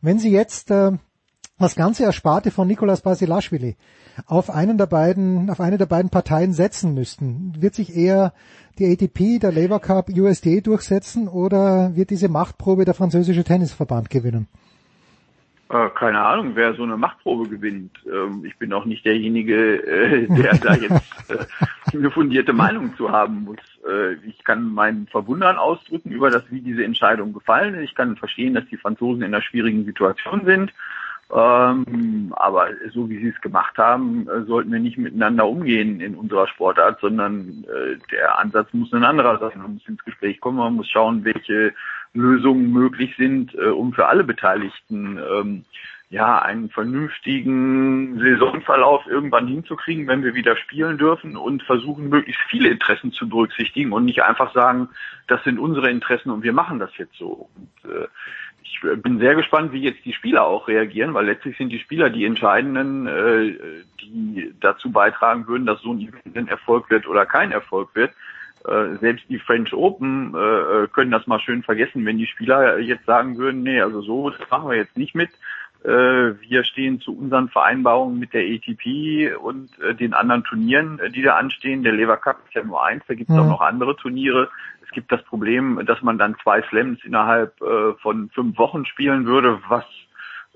Wenn 0.00 0.18
Sie 0.18 0.30
jetzt 0.30 0.72
äh, 0.72 0.92
das 1.58 1.74
ganze 1.74 2.04
Ersparte 2.04 2.50
von 2.50 2.68
Nicolas 2.68 3.02
Basilashvili 3.02 3.76
auf 4.26 4.50
einen 4.50 4.78
der 4.78 4.86
beiden, 4.86 5.50
auf 5.50 5.60
eine 5.60 5.78
der 5.78 5.86
beiden 5.86 6.10
Parteien 6.10 6.52
setzen 6.52 6.94
müssten, 6.94 7.54
wird 7.60 7.74
sich 7.74 7.94
eher 7.94 8.32
die 8.78 8.86
ATP, 8.86 9.40
der 9.40 9.52
Labour 9.52 9.80
Cup, 9.80 10.08
USD 10.08 10.60
durchsetzen 10.60 11.28
oder 11.28 11.94
wird 11.94 12.10
diese 12.10 12.28
Machtprobe 12.28 12.84
der 12.84 12.94
französische 12.94 13.44
Tennisverband 13.44 14.10
gewinnen? 14.10 14.48
Äh, 15.70 15.90
keine 15.90 16.20
Ahnung, 16.20 16.52
wer 16.54 16.74
so 16.74 16.82
eine 16.82 16.96
Machtprobe 16.96 17.48
gewinnt. 17.48 17.92
Ähm, 18.06 18.42
ich 18.46 18.56
bin 18.56 18.72
auch 18.72 18.86
nicht 18.86 19.04
derjenige, 19.04 19.82
äh, 19.82 20.26
der 20.26 20.56
da 20.56 20.74
jetzt 20.74 21.30
äh, 21.30 21.96
eine 21.96 22.10
fundierte 22.10 22.54
Meinung 22.54 22.96
zu 22.96 23.10
haben 23.10 23.44
muss. 23.44 23.58
Ich 24.26 24.44
kann 24.44 24.74
meinen 24.74 25.06
Verwundern 25.06 25.56
ausdrücken 25.56 26.10
über 26.10 26.28
das, 26.30 26.42
wie 26.50 26.60
diese 26.60 26.84
Entscheidung 26.84 27.32
gefallen 27.32 27.74
ist. 27.74 27.84
Ich 27.84 27.94
kann 27.94 28.16
verstehen, 28.16 28.52
dass 28.52 28.66
die 28.66 28.76
Franzosen 28.76 29.22
in 29.22 29.32
einer 29.32 29.42
schwierigen 29.42 29.86
Situation 29.86 30.44
sind. 30.44 30.74
Ähm, 31.30 32.32
aber 32.36 32.68
so 32.92 33.10
wie 33.10 33.18
sie 33.18 33.28
es 33.28 33.40
gemacht 33.42 33.76
haben, 33.76 34.26
äh, 34.28 34.44
sollten 34.44 34.72
wir 34.72 34.78
nicht 34.78 34.96
miteinander 34.96 35.46
umgehen 35.46 36.00
in 36.00 36.14
unserer 36.14 36.48
Sportart, 36.48 37.00
sondern 37.00 37.64
äh, 37.64 37.98
der 38.10 38.38
Ansatz 38.38 38.72
muss 38.72 38.92
ein 38.94 39.04
anderer 39.04 39.38
sein. 39.38 39.58
Man 39.60 39.74
muss 39.74 39.86
ins 39.88 40.02
Gespräch 40.04 40.40
kommen, 40.40 40.56
man 40.56 40.74
muss 40.74 40.88
schauen, 40.88 41.24
welche 41.24 41.74
Lösungen 42.14 42.72
möglich 42.72 43.14
sind, 43.18 43.54
äh, 43.54 43.68
um 43.68 43.92
für 43.92 44.06
alle 44.06 44.24
Beteiligten 44.24 45.18
ähm, 45.18 45.64
ja, 46.10 46.40
einen 46.40 46.70
vernünftigen 46.70 48.18
Saisonverlauf 48.18 49.06
irgendwann 49.06 49.46
hinzukriegen, 49.46 50.06
wenn 50.06 50.24
wir 50.24 50.34
wieder 50.34 50.56
spielen 50.56 50.96
dürfen 50.96 51.36
und 51.36 51.62
versuchen, 51.64 52.08
möglichst 52.08 52.40
viele 52.48 52.70
Interessen 52.70 53.12
zu 53.12 53.28
berücksichtigen 53.28 53.92
und 53.92 54.06
nicht 54.06 54.22
einfach 54.22 54.54
sagen, 54.54 54.88
das 55.26 55.44
sind 55.44 55.58
unsere 55.58 55.90
Interessen 55.90 56.30
und 56.30 56.42
wir 56.42 56.54
machen 56.54 56.78
das 56.78 56.96
jetzt 56.96 57.16
so. 57.16 57.50
Und, 57.54 57.92
äh, 57.92 58.06
ich 58.70 59.02
bin 59.02 59.18
sehr 59.18 59.34
gespannt, 59.34 59.72
wie 59.72 59.82
jetzt 59.82 60.04
die 60.04 60.12
Spieler 60.12 60.44
auch 60.44 60.68
reagieren, 60.68 61.14
weil 61.14 61.26
letztlich 61.26 61.56
sind 61.56 61.70
die 61.70 61.78
Spieler 61.78 62.10
die 62.10 62.24
Entscheidenden, 62.24 63.06
äh, 63.06 63.54
die 64.00 64.52
dazu 64.60 64.90
beitragen 64.90 65.46
würden, 65.46 65.66
dass 65.66 65.80
so 65.80 65.92
ein 65.92 66.00
Event 66.00 66.36
ein 66.36 66.48
Erfolg 66.48 66.90
wird 66.90 67.06
oder 67.06 67.26
kein 67.26 67.52
Erfolg 67.52 67.94
wird. 67.94 68.12
Äh, 68.64 68.96
selbst 69.00 69.24
die 69.28 69.38
French 69.38 69.72
Open 69.72 70.34
äh, 70.34 70.86
können 70.88 71.10
das 71.10 71.26
mal 71.26 71.40
schön 71.40 71.62
vergessen, 71.62 72.04
wenn 72.04 72.18
die 72.18 72.26
Spieler 72.26 72.78
jetzt 72.78 73.06
sagen 73.06 73.38
würden, 73.38 73.62
nee, 73.62 73.80
also 73.80 74.02
so 74.02 74.30
das 74.30 74.50
machen 74.50 74.68
wir 74.68 74.76
jetzt 74.76 74.96
nicht 74.96 75.14
mit. 75.14 75.30
Äh, 75.84 76.40
wir 76.40 76.64
stehen 76.64 77.00
zu 77.00 77.16
unseren 77.16 77.48
Vereinbarungen 77.48 78.18
mit 78.18 78.34
der 78.34 78.42
ATP 78.42 79.36
und 79.36 79.70
äh, 79.80 79.94
den 79.94 80.12
anderen 80.12 80.42
Turnieren, 80.44 81.00
die 81.14 81.22
da 81.22 81.36
anstehen. 81.36 81.84
Der 81.84 81.92
Lever 81.92 82.16
Cup 82.16 82.38
ist 82.46 82.54
ja 82.54 82.64
nur 82.64 82.84
eins, 82.84 83.04
da 83.06 83.14
gibt 83.14 83.30
es 83.30 83.36
mhm. 83.36 83.42
auch 83.42 83.48
noch 83.48 83.60
andere 83.60 83.96
Turniere. 83.96 84.50
Es 84.88 84.94
gibt 84.94 85.12
das 85.12 85.22
Problem, 85.24 85.84
dass 85.84 86.00
man 86.00 86.16
dann 86.16 86.36
zwei 86.42 86.62
Slams 86.62 87.04
innerhalb 87.04 87.60
äh, 87.60 87.92
von 88.00 88.30
fünf 88.30 88.56
Wochen 88.56 88.86
spielen 88.86 89.26
würde, 89.26 89.60
was 89.68 89.84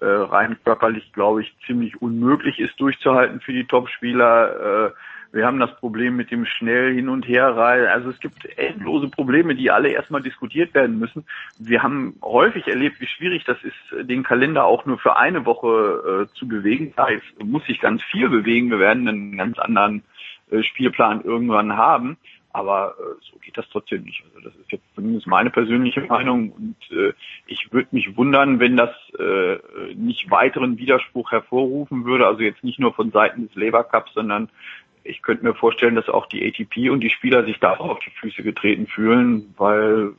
äh, 0.01 0.07
rein 0.07 0.57
körperlich, 0.65 1.13
glaube 1.13 1.43
ich, 1.43 1.55
ziemlich 1.67 2.01
unmöglich 2.01 2.59
ist 2.59 2.81
durchzuhalten 2.81 3.41
für 3.41 3.53
die 3.53 3.67
Topspieler. 3.67 4.89
Äh, 4.89 4.91
wir 5.33 5.47
haben 5.47 5.61
das 5.61 5.75
Problem 5.77 6.17
mit 6.17 6.31
dem 6.31 6.47
schnell 6.47 6.95
hin 6.95 7.11
und 7.11 7.29
her 7.29 7.57
rein. 7.57 7.87
Also 7.87 8.09
es 8.09 8.21
gibt 8.21 8.47
endlose 8.59 9.09
Probleme, 9.09 9.55
die 9.55 9.71
alle 9.71 9.91
erstmal 9.91 10.23
diskutiert 10.23 10.73
werden 10.75 10.99
müssen. 10.99 11.27
Wir 11.59 11.83
haben 11.83 12.17
häufig 12.23 12.67
erlebt, 12.69 13.01
wie 13.01 13.07
schwierig 13.07 13.45
das 13.45 13.59
ist, 13.63 14.09
den 14.09 14.23
Kalender 14.23 14.65
auch 14.65 14.87
nur 14.87 14.99
für 14.99 15.17
eine 15.19 15.45
Woche 15.45 16.27
äh, 16.27 16.35
zu 16.39 16.49
bewegen. 16.49 16.95
Da 16.97 17.09
muss 17.45 17.65
sich 17.67 17.81
ganz 17.81 18.03
viel 18.03 18.31
bewegen. 18.31 18.71
Wir 18.71 18.79
werden 18.79 19.09
einen 19.09 19.37
ganz 19.37 19.59
anderen 19.59 20.03
äh, 20.51 20.63
Spielplan 20.63 21.23
irgendwann 21.23 21.77
haben. 21.77 22.17
Aber 22.53 22.95
äh, 22.99 23.15
so 23.31 23.39
geht 23.39 23.57
das 23.57 23.67
trotzdem 23.71 24.03
nicht. 24.03 24.23
Also 24.27 24.41
das 24.49 24.55
ist 24.57 24.71
jetzt 24.71 24.85
zumindest 24.95 25.27
meine 25.27 25.51
persönliche 25.51 26.03
Meinung 26.03 26.53
und 26.53 26.77
äh, 26.91 27.13
ich 27.47 27.73
würde 27.73 27.89
mich 27.93 28.17
wundern, 28.17 28.61
wenn 28.61 28.77
das 28.77 28.91
äh, 29.19 29.59
nicht 29.95 30.31
weiteren 30.31 30.77
Widerspruch 30.77 31.33
hervorrufen 31.33 32.05
würde. 32.05 32.27
Also 32.27 32.43
jetzt 32.43 32.63
nicht 32.63 32.79
nur 32.79 32.93
von 32.93 33.11
Seiten 33.11 33.49
des 33.49 33.55
Labour 33.55 33.85
Cups, 33.85 34.13
sondern 34.15 34.51
ich 35.05 35.23
könnte 35.23 35.45
mir 35.45 35.55
vorstellen, 35.55 35.95
dass 35.95 36.09
auch 36.09 36.27
die 36.27 36.47
ATP 36.47 36.91
und 36.91 37.01
die 37.01 37.11
Spieler 37.11 37.45
sich 37.45 37.59
da 37.59 37.73
auch 37.73 37.89
auf 37.89 37.99
die 38.01 38.11
Füße 38.11 38.43
getreten 38.43 38.87
fühlen, 38.87 39.55
weil 39.57 40.13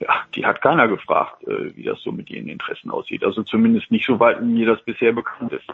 ja, 0.00 0.14
die 0.34 0.44
hat 0.44 0.60
keiner 0.60 0.88
gefragt, 0.88 1.42
äh, 1.44 1.74
wie 1.76 1.84
das 1.84 2.00
so 2.02 2.12
mit 2.12 2.30
ihren 2.30 2.48
Interessen 2.48 2.90
aussieht. 2.90 3.24
Also 3.24 3.42
zumindest 3.42 3.90
nicht 3.90 4.06
so 4.06 4.20
weit 4.20 4.42
mir 4.42 4.66
das 4.66 4.84
bisher 4.84 5.12
bekannt 5.12 5.52
ist. 5.52 5.66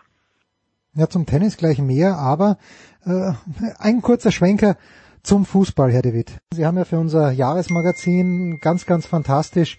Ja, 0.95 1.09
zum 1.09 1.25
Tennis 1.25 1.57
gleich 1.57 1.79
mehr, 1.79 2.17
aber 2.17 2.59
äh, 3.05 3.33
ein 3.79 4.03
kurzer 4.03 4.33
Schwenker 4.33 4.77
zum 5.23 5.45
Fußball, 5.45 5.91
Herr 5.93 6.05
Witt. 6.05 6.33
Sie 6.53 6.67
haben 6.67 6.77
ja 6.77 6.85
für 6.85 6.99
unser 6.99 7.31
Jahresmagazin 7.31 8.59
ganz, 8.61 8.87
ganz 8.87 9.07
fantastisch 9.07 9.79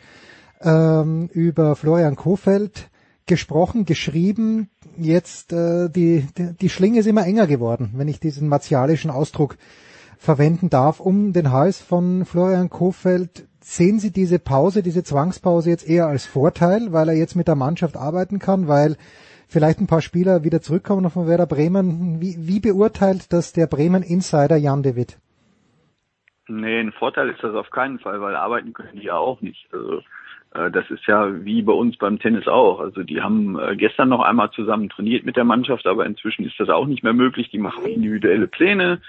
ähm, 0.61 1.29
über 1.33 1.75
Florian 1.75 2.15
Kofeld 2.15 2.89
gesprochen, 3.25 3.85
geschrieben. 3.85 4.69
Jetzt 4.97 5.53
äh, 5.53 5.89
die, 5.89 6.27
die, 6.37 6.53
die 6.53 6.69
Schlinge 6.69 6.99
ist 6.99 7.07
immer 7.07 7.25
enger 7.25 7.47
geworden, 7.47 7.91
wenn 7.95 8.07
ich 8.07 8.19
diesen 8.19 8.47
martialischen 8.47 9.11
Ausdruck 9.11 9.57
verwenden 10.17 10.69
darf, 10.69 10.99
um 10.99 11.33
den 11.33 11.51
Hals 11.51 11.79
von 11.79 12.25
Florian 12.25 12.69
Kofeld. 12.69 13.47
Sehen 13.63 13.99
Sie 13.99 14.11
diese 14.11 14.39
Pause, 14.39 14.83
diese 14.83 15.03
Zwangspause 15.03 15.69
jetzt 15.69 15.87
eher 15.87 16.07
als 16.07 16.25
Vorteil, 16.25 16.91
weil 16.93 17.09
er 17.09 17.15
jetzt 17.15 17.35
mit 17.35 17.47
der 17.47 17.55
Mannschaft 17.55 17.95
arbeiten 17.95 18.39
kann, 18.39 18.67
weil 18.67 18.97
vielleicht 19.47 19.79
ein 19.79 19.87
paar 19.87 20.01
Spieler 20.01 20.43
wieder 20.43 20.61
zurückkommen 20.61 21.09
von 21.09 21.27
Werder 21.27 21.45
Bremen. 21.45 22.21
Wie, 22.21 22.35
wie 22.39 22.59
beurteilt 22.59 23.31
das 23.33 23.53
der 23.53 23.67
Bremen 23.67 24.01
Insider 24.01 24.57
Jan 24.57 24.81
de 24.81 24.95
Witt? 24.95 25.17
Nee, 26.47 26.79
ein 26.79 26.91
Vorteil 26.91 27.29
ist 27.29 27.43
das 27.43 27.55
auf 27.55 27.69
keinen 27.69 27.99
Fall, 27.99 28.19
weil 28.21 28.35
arbeiten 28.35 28.73
können 28.73 28.99
die 28.99 29.05
ja 29.05 29.15
auch 29.15 29.41
nicht. 29.41 29.67
Also 29.71 30.01
äh, 30.53 30.71
das 30.71 30.89
ist 30.89 31.05
ja 31.07 31.43
wie 31.45 31.61
bei 31.61 31.73
uns 31.73 31.97
beim 31.97 32.19
Tennis 32.19 32.47
auch. 32.47 32.79
Also 32.79 33.03
die 33.03 33.21
haben 33.21 33.57
äh, 33.59 33.75
gestern 33.75 34.09
noch 34.09 34.21
einmal 34.21 34.51
zusammen 34.51 34.89
trainiert 34.89 35.25
mit 35.25 35.37
der 35.37 35.43
Mannschaft, 35.43 35.85
aber 35.85 36.05
inzwischen 36.05 36.45
ist 36.45 36.59
das 36.59 36.69
auch 36.69 36.87
nicht 36.87 37.03
mehr 37.03 37.13
möglich. 37.13 37.49
Die 37.49 37.59
machen 37.59 37.85
individuelle 37.85 38.47
Pläne, 38.47 39.01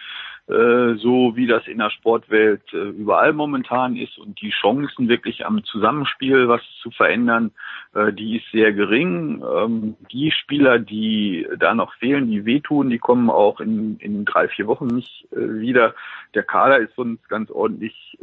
so 0.47 1.33
wie 1.37 1.47
das 1.47 1.67
in 1.69 1.79
der 1.79 1.91
Sportwelt 1.91 2.73
überall 2.73 3.33
momentan 3.33 3.97
ist. 3.97 4.19
Und 4.19 4.41
die 4.43 4.51
Chancen 4.51 5.09
wirklich 5.09 5.47
am 5.47 5.62
Zusammenspiel 5.65 6.49
was 6.49 6.61
zu 6.83 6.91
verändern, 6.91 7.53
die 7.95 8.39
ist 8.39 8.51
sehr 8.51 8.73
gering. 8.73 9.43
Ähm, 9.43 9.97
die 10.11 10.33
Spieler, 10.33 10.79
die 10.79 11.47
da 11.59 11.75
noch 11.75 11.95
fehlen, 11.95 12.29
die 12.29 12.45
wehtun, 12.45 12.91
die 12.91 12.99
kommen 12.99 13.31
auch 13.31 13.61
in, 13.61 13.99
in 13.99 14.25
drei, 14.25 14.49
vier 14.49 14.67
Wochen 14.67 14.89
nicht 14.89 15.29
wieder. 15.31 15.95
Der 16.35 16.43
Kader 16.43 16.79
ist 16.79 16.95
sonst 16.97 17.29
ganz 17.29 17.51
ordentlich 17.51 18.19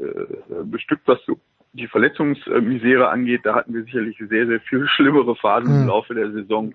bestückt, 0.65 1.07
was 1.07 1.19
so 1.25 1.39
die 1.73 1.88
Verletzungsmisere 1.88 3.09
angeht, 3.09 3.41
da 3.43 3.56
hatten 3.56 3.73
wir 3.73 3.83
sicherlich 3.83 4.17
sehr, 4.17 4.48
sehr 4.48 4.59
viel 4.61 4.88
schlimmere 4.95 5.35
Phasen 5.35 5.81
im 5.81 5.88
Laufe 5.88 6.14
der 6.14 6.31
Saison. 6.31 6.73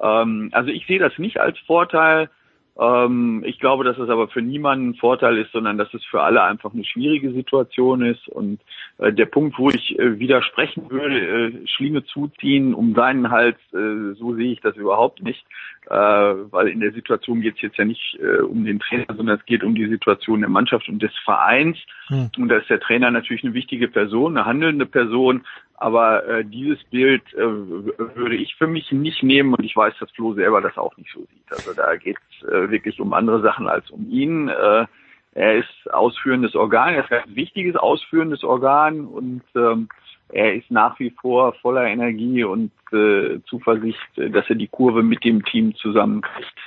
Ähm, 0.00 0.50
also 0.52 0.70
ich 0.70 0.86
sehe 0.86 0.98
das 0.98 1.16
nicht 1.18 1.40
als 1.40 1.58
Vorteil. 1.60 2.30
Ähm, 2.78 3.42
ich 3.44 3.58
glaube, 3.58 3.84
dass 3.84 3.98
es 3.98 4.08
aber 4.08 4.28
für 4.28 4.42
niemanden 4.42 4.90
ein 4.90 4.94
Vorteil 4.94 5.38
ist, 5.38 5.52
sondern 5.52 5.78
dass 5.78 5.92
es 5.94 6.04
für 6.04 6.22
alle 6.22 6.42
einfach 6.42 6.72
eine 6.72 6.84
schwierige 6.84 7.32
Situation 7.32 8.02
ist. 8.02 8.28
Und 8.28 8.60
äh, 8.98 9.12
der 9.12 9.26
Punkt, 9.26 9.58
wo 9.58 9.70
ich 9.70 9.98
äh, 9.98 10.18
widersprechen 10.18 10.90
würde, 10.90 11.20
äh, 11.20 11.66
Schlinge 11.66 12.04
zuziehen 12.04 12.74
um 12.74 12.94
seinen 12.94 13.30
Hals, 13.30 13.58
äh, 13.72 14.14
so 14.14 14.34
sehe 14.34 14.52
ich 14.52 14.60
das 14.60 14.76
überhaupt 14.76 15.22
nicht. 15.22 15.44
Äh, 15.86 15.94
weil 15.96 16.68
in 16.68 16.80
der 16.80 16.92
Situation 16.92 17.40
geht 17.40 17.56
es 17.56 17.62
jetzt 17.62 17.76
ja 17.76 17.84
nicht 17.84 18.18
äh, 18.20 18.42
um 18.42 18.64
den 18.64 18.78
Trainer, 18.78 19.14
sondern 19.16 19.38
es 19.38 19.46
geht 19.46 19.64
um 19.64 19.74
die 19.74 19.88
Situation 19.88 20.40
der 20.40 20.50
Mannschaft 20.50 20.88
und 20.88 21.02
des 21.02 21.12
Vereins. 21.24 21.78
Hm. 22.08 22.30
Und 22.38 22.48
da 22.48 22.58
ist 22.58 22.70
der 22.70 22.80
Trainer 22.80 23.10
natürlich 23.10 23.44
eine 23.44 23.54
wichtige 23.54 23.88
Person, 23.88 24.36
eine 24.36 24.46
handelnde 24.46 24.86
Person. 24.86 25.42
Aber 25.80 26.26
äh, 26.28 26.44
dieses 26.44 26.78
Bild 26.84 27.22
äh, 27.32 27.38
würde 27.40 28.36
ich 28.36 28.54
für 28.56 28.66
mich 28.66 28.92
nicht 28.92 29.22
nehmen 29.22 29.54
und 29.54 29.64
ich 29.64 29.74
weiß, 29.74 29.94
dass 29.98 30.10
Flo 30.10 30.34
selber 30.34 30.60
das 30.60 30.76
auch 30.76 30.94
nicht 30.98 31.10
so 31.10 31.20
sieht. 31.20 31.50
Also 31.50 31.72
da 31.72 31.96
geht 31.96 32.18
es 32.18 32.48
äh, 32.48 32.70
wirklich 32.70 33.00
um 33.00 33.14
andere 33.14 33.40
Sachen 33.40 33.66
als 33.66 33.90
um 33.90 34.06
ihn. 34.10 34.48
Äh, 34.48 34.86
er 35.32 35.54
ist 35.56 35.90
ausführendes 35.90 36.54
Organ, 36.54 36.94
er 36.94 37.04
ist 37.04 37.12
ein 37.12 37.34
wichtiges 37.34 37.76
ausführendes 37.76 38.44
Organ 38.44 39.06
und 39.06 39.42
ähm, 39.56 39.88
er 40.28 40.54
ist 40.54 40.70
nach 40.70 41.00
wie 41.00 41.10
vor 41.18 41.54
voller 41.54 41.86
Energie 41.86 42.44
und 42.44 42.72
äh, 42.92 43.40
Zuversicht, 43.46 43.98
dass 44.16 44.50
er 44.50 44.56
die 44.56 44.68
Kurve 44.68 45.02
mit 45.02 45.24
dem 45.24 45.42
Team 45.46 45.74
zusammenkriegt. 45.76 46.58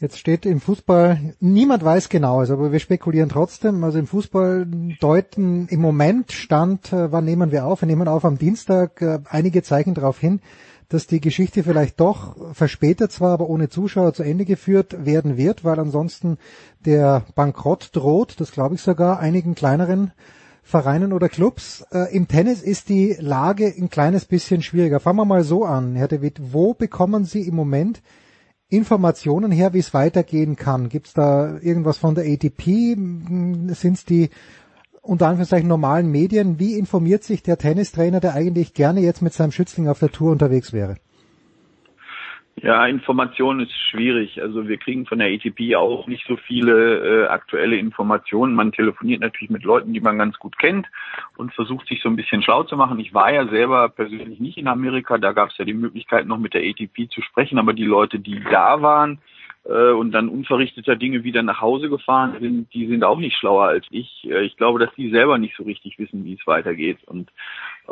Jetzt 0.00 0.18
steht 0.18 0.44
im 0.44 0.60
Fußball, 0.60 1.34
niemand 1.38 1.84
weiß 1.84 2.08
genaues, 2.08 2.50
aber 2.50 2.72
wir 2.72 2.80
spekulieren 2.80 3.28
trotzdem. 3.28 3.84
Also 3.84 4.00
im 4.00 4.08
Fußball 4.08 4.66
deuten 5.00 5.68
im 5.68 5.80
Moment 5.80 6.32
Stand, 6.32 6.92
äh, 6.92 7.12
wann 7.12 7.24
nehmen 7.24 7.52
wir 7.52 7.64
auf? 7.64 7.82
Wir 7.82 7.86
nehmen 7.86 8.08
auf 8.08 8.24
am 8.24 8.36
Dienstag. 8.36 9.00
Äh, 9.00 9.20
einige 9.30 9.62
zeigen 9.62 9.94
darauf 9.94 10.18
hin, 10.18 10.40
dass 10.88 11.06
die 11.06 11.20
Geschichte 11.20 11.62
vielleicht 11.62 12.00
doch 12.00 12.54
verspätet 12.54 13.12
zwar, 13.12 13.34
aber 13.34 13.48
ohne 13.48 13.68
Zuschauer 13.68 14.14
zu 14.14 14.24
Ende 14.24 14.44
geführt 14.44 15.06
werden 15.06 15.36
wird, 15.36 15.62
weil 15.62 15.78
ansonsten 15.78 16.38
der 16.84 17.22
Bankrott 17.36 17.90
droht, 17.92 18.40
das 18.40 18.50
glaube 18.50 18.74
ich 18.74 18.82
sogar, 18.82 19.20
einigen 19.20 19.54
kleineren 19.54 20.10
Vereinen 20.64 21.12
oder 21.12 21.28
Clubs. 21.28 21.86
Äh, 21.92 22.12
Im 22.16 22.26
Tennis 22.26 22.62
ist 22.62 22.88
die 22.88 23.14
Lage 23.20 23.72
ein 23.78 23.90
kleines 23.90 24.24
bisschen 24.24 24.60
schwieriger. 24.60 24.98
Fangen 24.98 25.18
wir 25.18 25.24
mal 25.24 25.44
so 25.44 25.64
an, 25.64 25.94
Herr 25.94 26.08
David. 26.08 26.40
Wo 26.52 26.74
bekommen 26.74 27.24
Sie 27.26 27.42
im 27.42 27.54
Moment 27.54 28.02
Informationen 28.68 29.52
her, 29.52 29.72
wie 29.74 29.78
es 29.78 29.94
weitergehen 29.94 30.56
kann? 30.56 30.88
Gibt 30.88 31.08
es 31.08 31.12
da 31.12 31.58
irgendwas 31.58 31.98
von 31.98 32.14
der 32.14 32.24
ATP? 32.24 32.96
Sind 33.74 33.94
es 33.94 34.04
die 34.04 34.30
unter 35.02 35.26
Anführungszeichen 35.28 35.68
normalen 35.68 36.10
Medien? 36.10 36.58
Wie 36.58 36.78
informiert 36.78 37.24
sich 37.24 37.42
der 37.42 37.58
Tennistrainer, 37.58 38.20
der 38.20 38.34
eigentlich 38.34 38.74
gerne 38.74 39.00
jetzt 39.00 39.22
mit 39.22 39.34
seinem 39.34 39.52
Schützling 39.52 39.88
auf 39.88 39.98
der 39.98 40.10
Tour 40.10 40.32
unterwegs 40.32 40.72
wäre? 40.72 40.96
Ja, 42.64 42.86
Information 42.86 43.60
ist 43.60 43.74
schwierig. 43.90 44.40
Also 44.40 44.66
wir 44.66 44.78
kriegen 44.78 45.04
von 45.04 45.18
der 45.18 45.28
ATP 45.28 45.76
auch 45.76 46.06
nicht 46.06 46.26
so 46.26 46.38
viele 46.38 47.24
äh, 47.24 47.26
aktuelle 47.26 47.76
Informationen. 47.76 48.54
Man 48.54 48.72
telefoniert 48.72 49.20
natürlich 49.20 49.50
mit 49.50 49.64
Leuten, 49.64 49.92
die 49.92 50.00
man 50.00 50.16
ganz 50.16 50.38
gut 50.38 50.56
kennt 50.56 50.86
und 51.36 51.52
versucht 51.52 51.86
sich 51.86 52.00
so 52.00 52.08
ein 52.08 52.16
bisschen 52.16 52.42
schlau 52.42 52.62
zu 52.62 52.78
machen. 52.78 52.98
Ich 53.00 53.12
war 53.12 53.30
ja 53.30 53.46
selber 53.48 53.90
persönlich 53.90 54.40
nicht 54.40 54.56
in 54.56 54.66
Amerika, 54.66 55.18
da 55.18 55.32
gab 55.32 55.50
es 55.50 55.58
ja 55.58 55.66
die 55.66 55.74
Möglichkeit 55.74 56.26
noch 56.26 56.38
mit 56.38 56.54
der 56.54 56.62
ATP 56.62 57.10
zu 57.10 57.20
sprechen, 57.20 57.58
aber 57.58 57.74
die 57.74 57.84
Leute, 57.84 58.18
die 58.18 58.40
da 58.50 58.80
waren 58.80 59.18
äh, 59.66 59.90
und 59.90 60.12
dann 60.12 60.30
unverrichteter 60.30 60.96
Dinge 60.96 61.22
wieder 61.22 61.42
nach 61.42 61.60
Hause 61.60 61.90
gefahren 61.90 62.34
sind, 62.40 62.72
die 62.72 62.86
sind 62.86 63.04
auch 63.04 63.18
nicht 63.18 63.36
schlauer 63.36 63.66
als 63.66 63.84
ich. 63.90 64.26
Äh, 64.26 64.46
ich 64.46 64.56
glaube, 64.56 64.78
dass 64.78 64.94
die 64.94 65.10
selber 65.10 65.36
nicht 65.36 65.54
so 65.54 65.64
richtig 65.64 65.98
wissen, 65.98 66.24
wie 66.24 66.38
es 66.40 66.46
weitergeht. 66.46 67.04
Und 67.04 67.30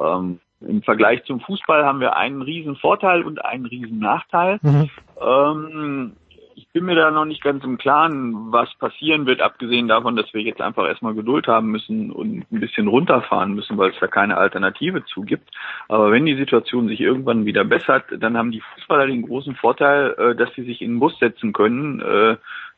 ähm, 0.02 0.41
im 0.66 0.82
Vergleich 0.82 1.24
zum 1.24 1.41
Fußball 1.41 1.84
haben 1.84 2.00
wir 2.00 2.16
einen 2.16 2.42
riesen 2.42 2.76
Vorteil 2.76 3.23
und 3.23 3.44
einen 3.44 3.66
riesen 3.66 3.99
Nachteil. 3.99 4.58
Mhm. 4.62 4.91
Ähm, 5.20 6.12
ich 6.55 6.68
bin 6.68 6.84
mir 6.84 6.94
da 6.94 7.10
noch 7.10 7.24
nicht 7.24 7.42
ganz 7.42 7.65
im 7.65 7.78
Klaren, 7.78 8.52
was 8.52 8.73
passieren 8.78 9.26
wird, 9.26 9.41
abgesehen 9.41 9.89
davon, 9.89 10.16
dass 10.16 10.32
wir 10.32 10.42
jetzt 10.42 10.60
einfach 10.60 10.86
erstmal 10.86 11.15
Geduld 11.15 11.47
haben 11.47 11.68
müssen 11.68 12.10
und 12.10 12.50
ein 12.50 12.60
bisschen 12.60 12.89
runterfahren 12.89 13.55
müssen, 13.55 13.78
weil 13.78 13.91
es 13.91 13.99
da 14.00 14.07
keine 14.07 14.36
Alternative 14.36 15.05
zu 15.05 15.23
gibt. 15.23 15.50
Aber 15.89 16.10
wenn 16.10 16.26
die 16.26 16.36
Situation 16.36 16.89
sich 16.89 17.00
irgendwann 17.00 17.47
wieder 17.47 17.65
bessert, 17.65 18.05
dann 18.18 18.36
haben 18.36 18.52
die 18.52 18.62
Fußballer 18.74 19.07
den 19.07 19.23
großen 19.23 19.55
Vorteil, 19.57 20.15
äh, 20.18 20.34
dass 20.34 20.52
sie 20.55 20.65
sich 20.65 20.82
in 20.82 20.92
den 20.92 21.00
Bus 21.00 21.18
setzen 21.18 21.52
können. 21.52 22.00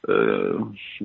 Äh, 0.07 1.05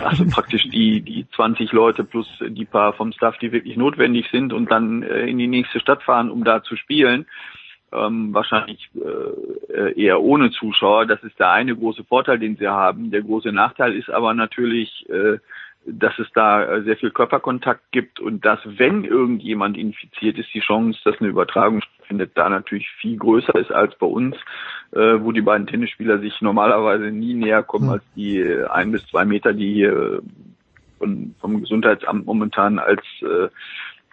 also 0.04 0.24
praktisch 0.26 0.68
die 0.70 1.00
die 1.00 1.26
20 1.34 1.72
Leute 1.72 2.04
plus 2.04 2.28
die 2.46 2.64
paar 2.64 2.92
vom 2.92 3.12
Staff, 3.12 3.38
die 3.38 3.52
wirklich 3.52 3.76
notwendig 3.76 4.28
sind 4.30 4.52
und 4.52 4.70
dann 4.70 5.02
äh, 5.02 5.26
in 5.26 5.38
die 5.38 5.48
nächste 5.48 5.80
Stadt 5.80 6.02
fahren, 6.02 6.30
um 6.30 6.44
da 6.44 6.62
zu 6.62 6.76
spielen 6.76 7.26
ähm, 7.92 8.32
wahrscheinlich 8.32 8.90
äh, 8.94 10.00
eher 10.00 10.20
ohne 10.20 10.50
Zuschauer. 10.50 11.06
Das 11.06 11.22
ist 11.22 11.38
der 11.38 11.50
eine 11.50 11.76
große 11.76 12.04
Vorteil, 12.04 12.38
den 12.38 12.56
sie 12.56 12.68
haben. 12.68 13.10
Der 13.10 13.22
große 13.22 13.52
Nachteil 13.52 13.94
ist 13.94 14.10
aber 14.10 14.34
natürlich, 14.34 15.08
äh, 15.08 15.38
dass 15.84 16.18
es 16.18 16.28
da 16.34 16.80
sehr 16.82 16.96
viel 16.96 17.10
Körperkontakt 17.10 17.90
gibt 17.90 18.20
und 18.20 18.44
dass, 18.44 18.60
wenn 18.64 19.04
irgendjemand 19.04 19.76
infiziert 19.76 20.38
ist, 20.38 20.52
die 20.54 20.60
Chance, 20.60 21.00
dass 21.04 21.20
eine 21.20 21.28
Übertragung 21.28 21.80
stattfindet, 21.80 22.32
da 22.34 22.48
natürlich 22.48 22.88
viel 23.00 23.16
größer 23.16 23.54
ist 23.56 23.72
als 23.72 23.96
bei 23.96 24.06
uns, 24.06 24.36
äh, 24.92 25.18
wo 25.20 25.32
die 25.32 25.40
beiden 25.40 25.66
Tennisspieler 25.66 26.18
sich 26.18 26.40
normalerweise 26.40 27.10
nie 27.10 27.34
näher 27.34 27.62
kommen 27.62 27.90
als 27.90 28.04
die 28.14 28.38
äh, 28.38 28.66
ein 28.66 28.92
bis 28.92 29.06
zwei 29.08 29.24
Meter, 29.24 29.52
die 29.52 29.72
hier 29.72 30.22
von, 30.98 31.34
vom 31.40 31.60
Gesundheitsamt 31.60 32.26
momentan 32.26 32.78
als 32.78 33.02
äh, 33.22 33.48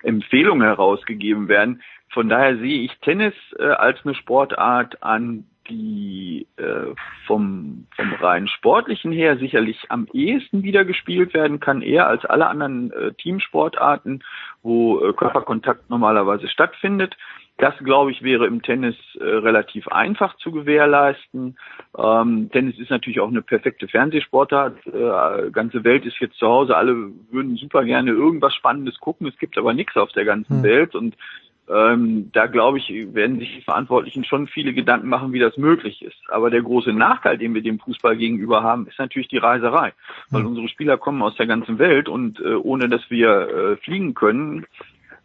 Empfehlung 0.01 0.61
herausgegeben 0.61 1.47
werden. 1.47 1.81
Von 2.09 2.29
daher 2.29 2.57
sehe 2.57 2.81
ich 2.81 2.97
Tennis 3.01 3.35
äh, 3.59 3.63
als 3.63 3.99
eine 4.03 4.15
Sportart 4.15 5.03
an, 5.03 5.45
die 5.69 6.47
äh, 6.57 6.93
vom, 7.25 7.85
vom 7.95 8.13
rein 8.21 8.47
sportlichen 8.47 9.11
her 9.11 9.37
sicherlich 9.37 9.85
am 9.89 10.07
ehesten 10.13 10.63
wieder 10.63 10.85
gespielt 10.85 11.33
werden 11.33 11.59
kann, 11.59 11.81
eher 11.81 12.07
als 12.07 12.25
alle 12.25 12.47
anderen 12.47 12.91
äh, 12.91 13.13
Teamsportarten, 13.13 14.23
wo 14.61 14.99
äh, 14.99 15.13
Körperkontakt 15.13 15.89
normalerweise 15.89 16.47
stattfindet. 16.47 17.15
Das, 17.59 17.77
glaube 17.79 18.11
ich, 18.11 18.23
wäre 18.23 18.47
im 18.47 18.61
Tennis 18.61 18.95
äh, 19.19 19.23
relativ 19.23 19.89
einfach 19.89 20.37
zu 20.37 20.51
gewährleisten. 20.51 21.57
Ähm, 21.97 22.49
Tennis 22.53 22.79
ist 22.79 22.89
natürlich 22.89 23.19
auch 23.19 23.27
eine 23.27 23.41
perfekte 23.41 23.89
Fernsehsportart. 23.89 24.77
Äh, 24.87 25.51
ganze 25.51 25.83
Welt 25.83 26.05
ist 26.05 26.19
jetzt 26.19 26.37
zu 26.37 26.47
Hause. 26.47 26.77
Alle 26.77 27.11
würden 27.31 27.57
super 27.57 27.83
gerne 27.83 28.11
irgendwas 28.11 28.55
Spannendes 28.55 28.97
gucken. 28.99 29.27
Es 29.27 29.37
gibt 29.37 29.57
aber 29.57 29.73
nichts 29.73 29.97
auf 29.97 30.11
der 30.13 30.23
ganzen 30.23 30.57
Hm. 30.57 30.63
Welt 30.63 30.95
und 30.95 31.15
ähm, 31.69 32.31
da 32.33 32.47
glaube 32.47 32.79
ich, 32.79 32.89
werden 33.13 33.39
sich 33.39 33.57
die 33.57 33.61
Verantwortlichen 33.61 34.23
schon 34.23 34.47
viele 34.47 34.73
Gedanken 34.73 35.07
machen, 35.07 35.33
wie 35.33 35.39
das 35.39 35.55
möglich 35.57 36.01
ist. 36.01 36.17
Aber 36.29 36.49
der 36.49 36.63
große 36.63 36.93
Nachteil, 36.93 37.37
den 37.37 37.53
wir 37.53 37.61
dem 37.61 37.79
Fußball 37.79 38.17
gegenüber 38.17 38.63
haben, 38.63 38.87
ist 38.87 38.97
natürlich 38.97 39.27
die 39.27 39.37
Reiserei. 39.37 39.93
Weil 40.31 40.45
unsere 40.45 40.67
Spieler 40.67 40.97
kommen 40.97 41.21
aus 41.21 41.35
der 41.35 41.47
ganzen 41.47 41.77
Welt 41.77 42.09
und 42.09 42.39
äh, 42.39 42.55
ohne 42.55 42.89
dass 42.89 43.09
wir 43.09 43.29
äh, 43.29 43.77
fliegen 43.77 44.15
können 44.15 44.65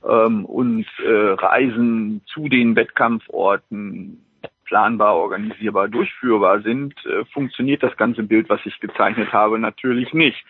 ähm, 0.06 0.44
und 0.44 0.86
äh, 1.02 1.10
Reisen 1.10 2.20
zu 2.26 2.48
den 2.48 2.76
Wettkampforten 2.76 4.20
planbar, 4.66 5.16
organisierbar, 5.16 5.88
durchführbar 5.88 6.60
sind, 6.60 6.94
äh, 7.06 7.24
funktioniert 7.26 7.82
das 7.82 7.96
ganze 7.96 8.22
Bild, 8.22 8.48
was 8.48 8.60
ich 8.64 8.78
gezeichnet 8.80 9.32
habe, 9.32 9.58
natürlich 9.58 10.12
nicht. 10.12 10.44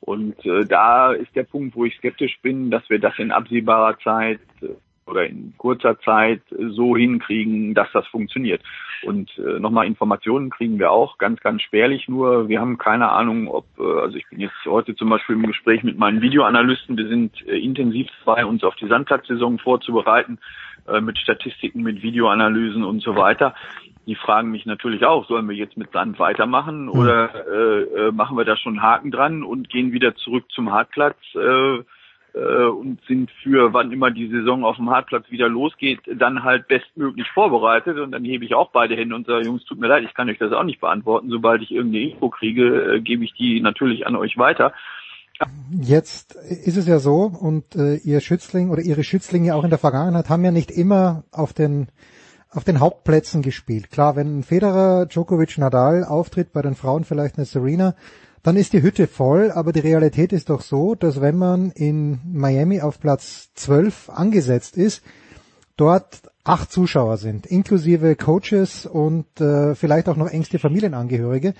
Und 0.00 0.44
äh, 0.46 0.64
da 0.64 1.12
ist 1.12 1.34
der 1.34 1.42
Punkt, 1.42 1.74
wo 1.74 1.84
ich 1.84 1.96
skeptisch 1.96 2.38
bin, 2.40 2.70
dass 2.70 2.88
wir 2.88 2.98
das 2.98 3.18
in 3.18 3.32
absehbarer 3.32 3.98
Zeit 3.98 4.40
äh, 4.62 4.68
oder 5.08 5.26
in 5.26 5.54
kurzer 5.56 5.98
Zeit 6.00 6.42
so 6.50 6.96
hinkriegen, 6.96 7.74
dass 7.74 7.88
das 7.92 8.06
funktioniert. 8.08 8.62
Und 9.02 9.30
äh, 9.38 9.60
nochmal 9.60 9.86
Informationen 9.86 10.50
kriegen 10.50 10.78
wir 10.78 10.90
auch 10.90 11.18
ganz, 11.18 11.40
ganz 11.40 11.62
spärlich 11.62 12.08
nur. 12.08 12.48
Wir 12.48 12.60
haben 12.60 12.78
keine 12.78 13.10
Ahnung, 13.10 13.48
ob, 13.48 13.66
äh, 13.78 14.00
also 14.00 14.16
ich 14.16 14.28
bin 14.28 14.40
jetzt 14.40 14.54
heute 14.66 14.94
zum 14.96 15.08
Beispiel 15.08 15.36
im 15.36 15.46
Gespräch 15.46 15.82
mit 15.82 15.98
meinen 15.98 16.20
Videoanalysten, 16.20 16.96
wir 16.96 17.08
sind 17.08 17.46
äh, 17.46 17.58
intensiv 17.58 18.08
dabei, 18.24 18.44
uns 18.44 18.64
auf 18.64 18.74
die 18.76 18.88
Sandplatzsaison 18.88 19.58
vorzubereiten, 19.58 20.38
äh, 20.88 21.00
mit 21.00 21.18
Statistiken, 21.18 21.82
mit 21.82 22.02
Videoanalysen 22.02 22.84
und 22.84 23.02
so 23.02 23.16
weiter. 23.16 23.54
Die 24.06 24.14
fragen 24.14 24.50
mich 24.50 24.64
natürlich 24.64 25.04
auch, 25.04 25.28
sollen 25.28 25.48
wir 25.48 25.56
jetzt 25.56 25.76
mit 25.76 25.92
Sand 25.92 26.18
weitermachen 26.18 26.88
oder 26.88 27.30
äh, 27.46 27.82
äh, 27.82 28.12
machen 28.12 28.38
wir 28.38 28.46
da 28.46 28.56
schon 28.56 28.78
einen 28.78 28.82
Haken 28.82 29.10
dran 29.10 29.42
und 29.42 29.68
gehen 29.68 29.92
wieder 29.92 30.14
zurück 30.16 30.44
zum 30.50 30.72
Hartplatz 30.72 31.18
äh, 31.34 31.82
und 32.38 33.00
sind 33.06 33.30
für 33.42 33.72
wann 33.72 33.92
immer 33.92 34.10
die 34.10 34.28
Saison 34.28 34.64
auf 34.64 34.76
dem 34.76 34.90
Hartplatz 34.90 35.30
wieder 35.30 35.48
losgeht, 35.48 36.00
dann 36.14 36.44
halt 36.44 36.68
bestmöglich 36.68 37.28
vorbereitet 37.32 37.98
und 37.98 38.12
dann 38.12 38.24
hebe 38.24 38.44
ich 38.44 38.54
auch 38.54 38.70
beide 38.70 38.96
Hände 38.96 39.14
und 39.14 39.26
sage, 39.26 39.46
Jungs, 39.46 39.64
tut 39.64 39.78
mir 39.78 39.88
leid, 39.88 40.04
ich 40.04 40.14
kann 40.14 40.28
euch 40.28 40.38
das 40.38 40.52
auch 40.52 40.64
nicht 40.64 40.80
beantworten. 40.80 41.30
Sobald 41.30 41.62
ich 41.62 41.70
irgendeine 41.70 42.10
Info 42.10 42.28
kriege, 42.28 42.94
äh, 42.94 43.00
gebe 43.00 43.24
ich 43.24 43.34
die 43.34 43.60
natürlich 43.60 44.06
an 44.06 44.16
euch 44.16 44.38
weiter. 44.38 44.72
Jetzt 45.70 46.34
ist 46.34 46.76
es 46.76 46.88
ja 46.88 46.98
so, 46.98 47.32
und 47.40 47.76
äh, 47.76 47.96
ihr 47.96 48.20
Schützling 48.20 48.70
oder 48.70 48.82
ihre 48.82 49.04
Schützlinge 49.04 49.54
auch 49.54 49.62
in 49.64 49.70
der 49.70 49.78
Vergangenheit 49.78 50.28
haben 50.28 50.44
ja 50.44 50.50
nicht 50.50 50.70
immer 50.70 51.24
auf 51.30 51.52
den 51.52 51.88
auf 52.50 52.64
den 52.64 52.80
Hauptplätzen 52.80 53.42
gespielt. 53.42 53.90
Klar, 53.90 54.16
wenn 54.16 54.42
Federer, 54.42 55.04
Djokovic, 55.04 55.58
Nadal 55.58 56.04
auftritt, 56.04 56.52
bei 56.52 56.62
den 56.62 56.74
Frauen 56.74 57.04
vielleicht 57.04 57.36
eine 57.36 57.44
Serena, 57.44 57.94
dann 58.42 58.56
ist 58.56 58.72
die 58.72 58.82
Hütte 58.82 59.06
voll, 59.06 59.50
aber 59.50 59.72
die 59.72 59.80
Realität 59.80 60.32
ist 60.32 60.50
doch 60.50 60.62
so, 60.62 60.94
dass 60.94 61.20
wenn 61.20 61.36
man 61.36 61.70
in 61.72 62.20
Miami 62.24 62.80
auf 62.80 63.00
Platz 63.00 63.50
12 63.54 64.10
angesetzt 64.10 64.76
ist, 64.76 65.02
dort 65.76 66.22
acht 66.44 66.72
Zuschauer 66.72 67.18
sind, 67.18 67.46
inklusive 67.46 68.16
Coaches 68.16 68.86
und 68.86 69.40
äh, 69.40 69.74
vielleicht 69.74 70.08
auch 70.08 70.16
noch 70.16 70.28
engste 70.28 70.58
Familienangehörige. 70.58 71.54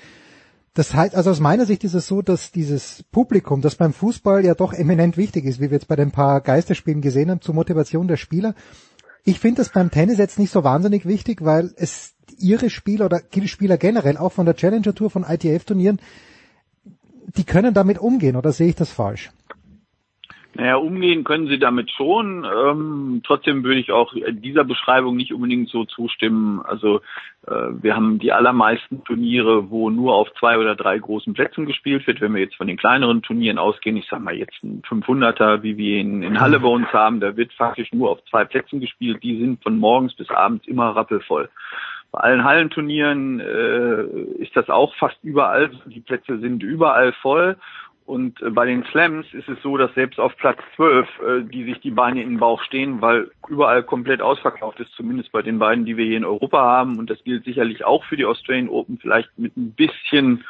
Das 0.75 0.95
heißt, 0.95 1.15
also 1.15 1.31
aus 1.31 1.41
meiner 1.41 1.67
Sicht 1.67 1.83
ist 1.85 1.95
es 1.95 2.07
so, 2.07 2.23
dass 2.23 2.53
dieses 2.53 3.03
Publikum, 3.11 3.61
das 3.61 3.75
beim 3.75 3.93
Fußball 3.93 4.45
ja 4.45 4.55
doch 4.55 4.73
eminent 4.73 5.17
wichtig 5.17 5.45
ist, 5.45 5.59
wie 5.59 5.71
wir 5.71 5.77
jetzt 5.77 5.89
bei 5.89 5.97
den 5.97 6.13
paar 6.13 6.41
Geisterspielen 6.41 7.01
gesehen 7.01 7.31
haben, 7.31 7.41
zur 7.41 7.55
Motivation 7.55 8.07
der 8.07 8.17
Spieler. 8.17 8.55
Ich 9.25 9.41
finde 9.41 9.63
das 9.63 9.71
beim 9.71 9.91
Tennis 9.91 10.19
jetzt 10.19 10.39
nicht 10.39 10.53
so 10.53 10.65
wahnsinnig 10.65 11.05
wichtig, 11.05 11.45
weil 11.45 11.73
es 11.77 12.15
ihre 12.39 12.71
Spieler 12.71 13.07
oder 13.07 13.21
Spieler 13.47 13.77
generell 13.77 14.17
auch 14.17 14.33
von 14.33 14.47
der 14.47 14.55
Challenger 14.55 14.95
Tour, 14.95 15.11
von 15.11 15.25
ITF-Turnieren, 15.25 15.99
die 17.37 17.45
können 17.45 17.75
damit 17.75 17.99
umgehen, 17.99 18.37
oder 18.37 18.53
sehe 18.53 18.69
ich 18.69 18.77
das 18.77 18.93
falsch? 18.93 19.31
Naja, 20.59 20.75
umgehen 20.75 21.23
können 21.23 21.47
sie 21.47 21.61
damit 21.61 21.89
schon. 21.93 22.45
Ähm, 22.45 23.23
trotzdem 23.25 23.63
würde 23.63 23.79
ich 23.79 23.93
auch 23.93 24.13
dieser 24.31 24.65
Beschreibung 24.65 25.15
nicht 25.15 25.33
unbedingt 25.33 25.69
so 25.69 25.85
zustimmen. 25.85 26.63
Also 26.63 27.01
äh, 27.47 27.69
wir 27.81 27.95
haben 27.95 28.19
die 28.19 28.33
allermeisten 28.33 29.05
Turniere, 29.05 29.71
wo 29.71 29.89
nur 29.89 30.17
auf 30.17 30.27
zwei 30.37 30.59
oder 30.59 30.75
drei 30.75 30.99
großen 30.99 31.33
Plätzen 31.33 31.65
gespielt 31.65 32.09
wird. 32.09 32.21
Wenn 32.21 32.35
wir 32.35 32.41
jetzt 32.41 32.57
von 32.57 32.67
den 32.67 32.77
kleineren 32.77 33.23
Turnieren 33.23 33.59
ausgehen, 33.59 33.97
ich 33.97 34.09
sage 34.09 34.25
mal 34.25 34.35
jetzt 34.35 34.61
ein 34.65 34.83
500er, 34.83 35.63
wie 35.63 35.77
wir 35.77 36.01
in, 36.01 36.25
in 36.25 36.41
Halle 36.41 36.59
bei 36.59 36.69
uns 36.69 36.89
haben, 36.93 37.21
da 37.21 37.37
wird 37.37 37.53
faktisch 37.53 37.93
nur 37.93 38.11
auf 38.11 38.25
zwei 38.29 38.45
Plätzen 38.45 38.81
gespielt. 38.81 39.23
Die 39.23 39.39
sind 39.39 39.63
von 39.63 39.79
morgens 39.79 40.15
bis 40.15 40.29
abends 40.29 40.67
immer 40.67 40.89
rappelvoll. 40.97 41.51
Bei 42.11 42.21
allen 42.21 42.45
Hallenturnieren 42.45 43.41
äh, 43.41 44.03
ist 44.43 44.57
das 44.57 44.71
auch 44.71 44.95
fast 44.97 45.19
überall. 45.23 45.71
Die 45.87 46.01
Plätze 46.01 46.39
sind 46.39 46.63
überall 46.63 47.13
voll. 47.13 47.57
Und 48.09 48.41
äh, 48.41 48.49
bei 48.49 48.65
den 48.65 48.85
Slams 48.85 49.27
ist 49.35 49.51
es 49.51 49.61
so, 49.63 49.77
dass 49.77 49.93
selbst 49.93 50.19
auf 50.19 50.35
Platz 50.39 50.59
12 50.77 51.07
äh, 51.21 51.43
die 51.43 51.65
sich 51.65 51.79
die 51.81 51.91
Beine 51.91 52.23
in 52.23 52.31
den 52.31 52.39
Bauch 52.39 52.63
stehen, 52.63 53.03
weil 53.03 53.31
überall 53.49 53.83
komplett 53.83 54.23
ausverkauft 54.23 54.81
ist, 54.81 54.93
zumindest 54.93 55.31
bei 55.31 55.43
den 55.43 55.59
beiden, 55.59 55.85
die 55.85 55.99
wir 55.99 56.07
hier 56.07 56.17
in 56.17 56.25
Europa 56.25 56.59
haben. 56.59 56.99
Und 56.99 57.11
das 57.11 57.23
gilt 57.25 57.45
sicherlich 57.45 57.85
auch 57.85 58.03
für 58.05 58.17
die 58.17 58.25
Australian 58.25 58.71
Open, 58.71 58.99
vielleicht 58.99 59.29
mit 59.39 59.55
ein 59.59 59.73
bisschen 59.73 60.45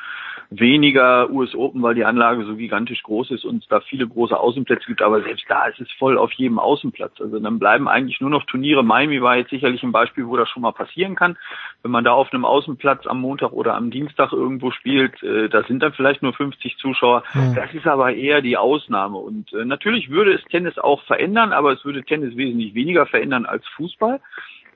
weniger 0.50 1.30
US 1.30 1.54
Open, 1.54 1.82
weil 1.82 1.94
die 1.94 2.04
Anlage 2.04 2.44
so 2.44 2.56
gigantisch 2.56 3.02
groß 3.02 3.32
ist 3.32 3.44
und 3.44 3.62
es 3.62 3.68
da 3.68 3.80
viele 3.80 4.06
große 4.06 4.38
Außenplätze 4.38 4.86
gibt, 4.86 5.02
aber 5.02 5.22
selbst 5.22 5.44
da 5.48 5.66
ist 5.66 5.80
es 5.80 5.90
voll 5.98 6.16
auf 6.16 6.32
jedem 6.32 6.58
Außenplatz. 6.58 7.20
Also 7.20 7.38
dann 7.38 7.58
bleiben 7.58 7.86
eigentlich 7.86 8.20
nur 8.20 8.30
noch 8.30 8.44
Turniere. 8.44 8.82
Miami 8.82 9.20
war 9.20 9.36
jetzt 9.36 9.50
sicherlich 9.50 9.82
ein 9.82 9.92
Beispiel, 9.92 10.26
wo 10.26 10.36
das 10.36 10.48
schon 10.48 10.62
mal 10.62 10.72
passieren 10.72 11.16
kann. 11.16 11.36
Wenn 11.82 11.90
man 11.90 12.04
da 12.04 12.12
auf 12.12 12.32
einem 12.32 12.46
Außenplatz 12.46 13.06
am 13.06 13.20
Montag 13.20 13.52
oder 13.52 13.74
am 13.74 13.90
Dienstag 13.90 14.32
irgendwo 14.32 14.70
spielt, 14.70 15.22
äh, 15.22 15.48
da 15.50 15.64
sind 15.64 15.82
dann 15.82 15.92
vielleicht 15.92 16.22
nur 16.22 16.32
50 16.32 16.78
Zuschauer. 16.78 17.24
Mhm. 17.34 17.54
Das 17.54 17.74
ist 17.74 17.86
aber 17.86 18.14
eher 18.14 18.40
die 18.40 18.56
Ausnahme. 18.56 19.18
Und 19.18 19.52
äh, 19.52 19.66
natürlich 19.66 20.08
würde 20.08 20.32
es 20.32 20.44
Tennis 20.44 20.78
auch 20.78 21.02
verändern, 21.02 21.52
aber 21.52 21.72
es 21.72 21.84
würde 21.84 22.02
Tennis 22.04 22.36
wesentlich 22.36 22.74
weniger 22.74 23.04
verändern 23.04 23.44
als 23.44 23.66
Fußball. 23.76 24.20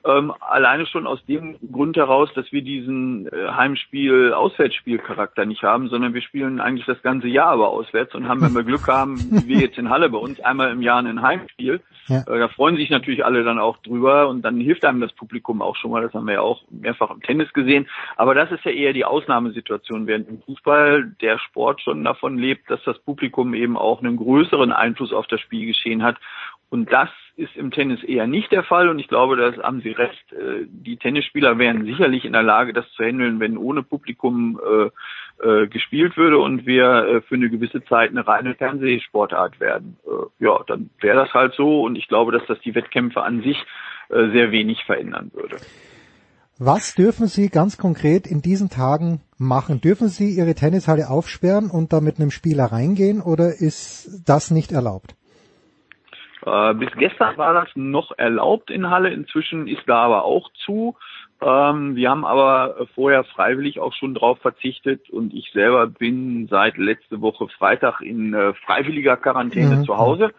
Ähm, 0.05 0.33
alleine 0.41 0.85
schon 0.85 1.07
aus 1.07 1.25
dem 1.27 1.55
Grund 1.71 1.95
heraus, 1.95 2.29
dass 2.35 2.51
wir 2.51 2.61
diesen 2.61 3.27
äh, 3.27 3.47
Heimspiel-Auswärtsspielcharakter 3.51 5.45
nicht 5.45 5.63
haben, 5.63 5.87
sondern 5.87 6.13
wir 6.13 6.21
spielen 6.21 6.59
eigentlich 6.59 6.85
das 6.85 7.01
ganze 7.01 7.29
Jahr 7.29 7.51
aber 7.51 7.69
auswärts 7.69 8.13
und 8.13 8.27
haben, 8.27 8.41
wenn 8.41 8.53
wir 8.53 8.63
Glück 8.63 8.87
haben, 8.87 9.17
wie 9.31 9.47
wir 9.47 9.59
jetzt 9.59 9.77
in 9.77 9.89
Halle 9.89 10.09
bei 10.09 10.17
uns, 10.17 10.41
einmal 10.41 10.71
im 10.71 10.81
Jahr 10.81 10.99
ein 10.99 11.21
Heimspiel. 11.21 11.79
Ja. 12.07 12.19
Äh, 12.27 12.37
da 12.37 12.49
freuen 12.49 12.75
sich 12.75 12.89
natürlich 12.89 13.23
alle 13.23 13.45
dann 13.45 13.59
auch 13.59 13.77
drüber 13.77 14.27
und 14.27 14.41
dann 14.41 14.59
hilft 14.59 14.83
einem 14.83 14.99
das 14.99 15.13
Publikum 15.13 15.61
auch 15.61 15.77
schon 15.77 15.91
mal. 15.91 16.01
Das 16.01 16.13
haben 16.13 16.27
wir 16.27 16.33
ja 16.33 16.41
auch 16.41 16.61
mehrfach 16.69 17.09
im 17.09 17.21
Tennis 17.21 17.53
gesehen. 17.53 17.87
Aber 18.17 18.35
das 18.35 18.51
ist 18.51 18.65
ja 18.65 18.71
eher 18.71 18.91
die 18.91 19.05
Ausnahmesituation, 19.05 20.05
während 20.05 20.27
im 20.27 20.41
Fußball 20.41 21.13
der 21.21 21.39
Sport 21.39 21.81
schon 21.81 22.03
davon 22.03 22.37
lebt, 22.37 22.69
dass 22.69 22.83
das 22.83 22.99
Publikum 22.99 23.53
eben 23.53 23.77
auch 23.77 24.01
einen 24.01 24.17
größeren 24.17 24.73
Einfluss 24.73 25.13
auf 25.13 25.27
das 25.27 25.39
Spielgeschehen 25.39 26.03
hat. 26.03 26.17
Und 26.73 26.91
das 26.91 27.09
ist 27.35 27.55
im 27.55 27.69
Tennis 27.69 28.03
eher 28.03 28.25
nicht 28.25 28.51
der 28.51 28.63
Fall 28.63 28.89
und 28.89 28.97
ich 28.97 29.07
glaube, 29.07 29.37
da 29.37 29.61
haben 29.61 29.81
Sie 29.81 29.91
recht. 29.91 30.33
Äh, 30.33 30.65
die 30.65 30.97
Tennisspieler 30.97 31.59
wären 31.59 31.85
sicherlich 31.85 32.25
in 32.25 32.33
der 32.33 32.41
Lage, 32.41 32.73
das 32.73 32.89
zu 32.93 33.03
handeln, 33.03 33.39
wenn 33.39 33.59
ohne 33.59 33.83
Publikum 33.83 34.59
äh, 34.59 35.47
äh, 35.47 35.67
gespielt 35.67 36.17
würde 36.17 36.39
und 36.39 36.65
wir 36.65 37.21
für 37.27 37.35
eine 37.35 37.51
gewisse 37.51 37.83
Zeit 37.83 38.09
eine 38.09 38.25
reine 38.25 38.55
Fernsehsportart 38.55 39.59
werden. 39.59 39.97
Ja, 40.39 40.63
dann 40.65 40.89
wäre 40.99 41.17
das 41.17 41.31
halt 41.35 41.53
so 41.53 41.83
und 41.83 41.95
ich 41.95 42.07
glaube, 42.07 42.31
dass 42.31 42.45
das 42.47 42.59
die 42.61 42.73
Wettkämpfe 42.73 43.21
an 43.21 43.43
sich 43.43 43.57
sehr 44.09 44.51
wenig 44.51 44.83
verändern 44.85 45.29
würde. 45.31 45.57
Was 46.57 46.95
dürfen 46.95 47.27
Sie 47.27 47.49
ganz 47.49 47.77
konkret 47.77 48.25
in 48.25 48.41
diesen 48.41 48.69
Tagen 48.69 49.21
machen? 49.37 49.79
Dürfen 49.79 50.07
Sie 50.07 50.31
Ihre 50.31 50.55
Tennishalle 50.55 51.07
aufsperren 51.07 51.69
und 51.69 51.93
da 51.93 52.01
mit 52.01 52.19
einem 52.19 52.31
Spieler 52.31 52.65
reingehen 52.65 53.21
oder 53.21 53.49
ist 53.59 54.23
das 54.25 54.49
nicht 54.49 54.71
erlaubt? 54.71 55.15
Äh, 56.45 56.73
bis 56.73 56.91
gestern 56.93 57.37
war 57.37 57.53
das 57.53 57.69
noch 57.75 58.11
erlaubt 58.17 58.69
in 58.69 58.89
Halle, 58.89 59.09
inzwischen 59.09 59.67
ist 59.67 59.83
da 59.87 60.03
aber 60.03 60.25
auch 60.25 60.51
zu. 60.65 60.95
Ähm, 61.41 61.95
wir 61.95 62.09
haben 62.09 62.25
aber 62.25 62.87
vorher 62.95 63.23
freiwillig 63.23 63.79
auch 63.79 63.93
schon 63.93 64.13
drauf 64.13 64.39
verzichtet 64.39 65.09
und 65.09 65.33
ich 65.33 65.51
selber 65.53 65.87
bin 65.87 66.47
seit 66.49 66.77
letzte 66.77 67.21
Woche 67.21 67.47
Freitag 67.49 68.01
in 68.01 68.33
äh, 68.33 68.53
freiwilliger 68.65 69.17
Quarantäne 69.17 69.77
mhm. 69.77 69.83
zu 69.85 69.97
Hause 69.97 70.33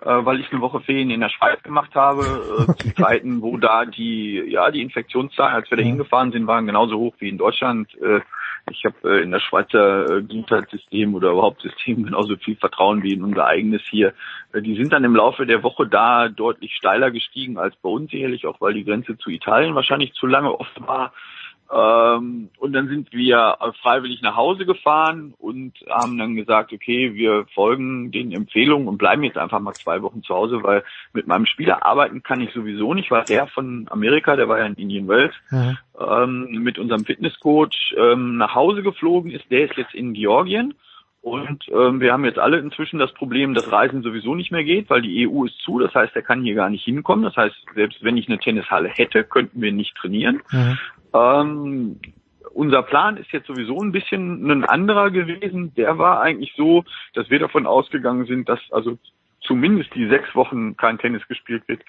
äh, 0.00 0.24
weil 0.24 0.40
ich 0.40 0.50
eine 0.50 0.60
Woche 0.60 0.80
Ferien 0.80 1.10
in 1.10 1.20
der 1.20 1.28
Schweiz 1.28 1.62
gemacht 1.62 1.94
habe, 1.94 2.22
äh, 2.22 2.82
zu 2.82 2.94
Zeiten, 2.96 3.42
wo 3.42 3.56
da 3.56 3.84
die, 3.84 4.42
ja, 4.48 4.70
die 4.70 4.82
Infektionszahlen, 4.82 5.54
als 5.54 5.70
wir 5.70 5.76
da 5.76 5.84
hingefahren 5.84 6.32
sind, 6.32 6.46
waren 6.46 6.66
genauso 6.66 6.98
hoch 6.98 7.14
wie 7.18 7.28
in 7.28 7.38
Deutschland. 7.38 7.88
Äh, 8.00 8.20
ich 8.70 8.84
habe 8.84 8.96
äh, 9.04 9.22
in 9.22 9.30
das 9.30 9.42
Schweizer 9.42 10.18
äh, 10.18 10.22
Gesundheitssystem 10.22 11.14
oder 11.14 11.30
überhaupt 11.30 11.62
System 11.62 12.04
genauso 12.04 12.36
viel 12.36 12.56
Vertrauen 12.56 13.02
wie 13.02 13.12
in 13.12 13.22
unser 13.22 13.46
eigenes 13.46 13.82
hier. 13.90 14.14
Äh, 14.52 14.62
die 14.62 14.76
sind 14.76 14.92
dann 14.92 15.04
im 15.04 15.16
Laufe 15.16 15.46
der 15.46 15.62
Woche 15.62 15.86
da 15.86 16.28
deutlich 16.28 16.74
steiler 16.74 17.10
gestiegen 17.10 17.58
als 17.58 17.74
bei 17.76 17.88
uns 17.88 18.10
sicherlich, 18.10 18.46
auch 18.46 18.60
weil 18.60 18.74
die 18.74 18.84
Grenze 18.84 19.18
zu 19.18 19.30
Italien 19.30 19.74
wahrscheinlich 19.74 20.12
zu 20.14 20.26
lange 20.26 20.52
offen 20.58 20.86
war. 20.86 21.12
Ähm, 21.72 22.50
und 22.58 22.72
dann 22.74 22.88
sind 22.88 23.12
wir 23.12 23.56
freiwillig 23.80 24.20
nach 24.20 24.36
Hause 24.36 24.66
gefahren 24.66 25.32
und 25.38 25.72
haben 25.88 26.18
dann 26.18 26.36
gesagt, 26.36 26.72
okay, 26.72 27.14
wir 27.14 27.46
folgen 27.54 28.12
den 28.12 28.32
Empfehlungen 28.32 28.88
und 28.88 28.98
bleiben 28.98 29.24
jetzt 29.24 29.38
einfach 29.38 29.60
mal 29.60 29.72
zwei 29.72 30.02
Wochen 30.02 30.22
zu 30.22 30.34
Hause, 30.34 30.62
weil 30.62 30.84
mit 31.14 31.26
meinem 31.26 31.46
Spieler 31.46 31.86
arbeiten 31.86 32.22
kann 32.22 32.42
ich 32.42 32.52
sowieso 32.52 32.92
nicht, 32.92 33.10
weil 33.10 33.24
der 33.24 33.46
von 33.46 33.86
Amerika, 33.90 34.36
der 34.36 34.48
war 34.48 34.58
ja 34.58 34.66
in 34.66 34.74
Indian 34.74 35.08
Wells, 35.08 35.34
mhm. 35.50 35.78
ähm, 35.98 36.62
mit 36.62 36.78
unserem 36.78 37.06
Fitnesscoach 37.06 37.94
ähm, 37.96 38.36
nach 38.36 38.54
Hause 38.54 38.82
geflogen 38.82 39.30
ist. 39.30 39.50
Der 39.50 39.64
ist 39.64 39.76
jetzt 39.76 39.94
in 39.94 40.12
Georgien. 40.12 40.74
Und 41.22 41.68
ähm, 41.68 42.00
wir 42.00 42.12
haben 42.12 42.24
jetzt 42.24 42.40
alle 42.40 42.58
inzwischen 42.58 42.98
das 42.98 43.12
Problem, 43.14 43.54
dass 43.54 43.70
Reisen 43.70 44.02
sowieso 44.02 44.34
nicht 44.34 44.50
mehr 44.50 44.64
geht, 44.64 44.90
weil 44.90 45.02
die 45.02 45.28
EU 45.28 45.44
ist 45.44 45.56
zu. 45.60 45.78
Das 45.78 45.94
heißt, 45.94 46.16
er 46.16 46.22
kann 46.22 46.42
hier 46.42 46.56
gar 46.56 46.68
nicht 46.68 46.84
hinkommen. 46.84 47.24
Das 47.24 47.36
heißt, 47.36 47.54
selbst 47.76 48.02
wenn 48.02 48.16
ich 48.16 48.26
eine 48.28 48.40
Tennishalle 48.40 48.88
hätte, 48.88 49.22
könnten 49.22 49.62
wir 49.62 49.70
nicht 49.70 49.94
trainieren. 49.94 50.42
Mhm. 50.50 50.78
Ähm, 51.14 52.00
unser 52.54 52.82
Plan 52.82 53.16
ist 53.16 53.32
jetzt 53.32 53.46
sowieso 53.46 53.80
ein 53.80 53.92
bisschen 53.92 54.50
ein 54.50 54.64
anderer 54.64 55.10
gewesen. 55.10 55.74
Der 55.74 55.98
war 55.98 56.20
eigentlich 56.20 56.52
so, 56.56 56.84
dass 57.14 57.30
wir 57.30 57.38
davon 57.38 57.66
ausgegangen 57.66 58.26
sind, 58.26 58.48
dass 58.48 58.60
also 58.70 58.98
zumindest 59.40 59.94
die 59.94 60.08
sechs 60.08 60.34
Wochen 60.34 60.76
kein 60.76 60.98
Tennis 60.98 61.26
gespielt 61.28 61.66
wird, 61.66 61.82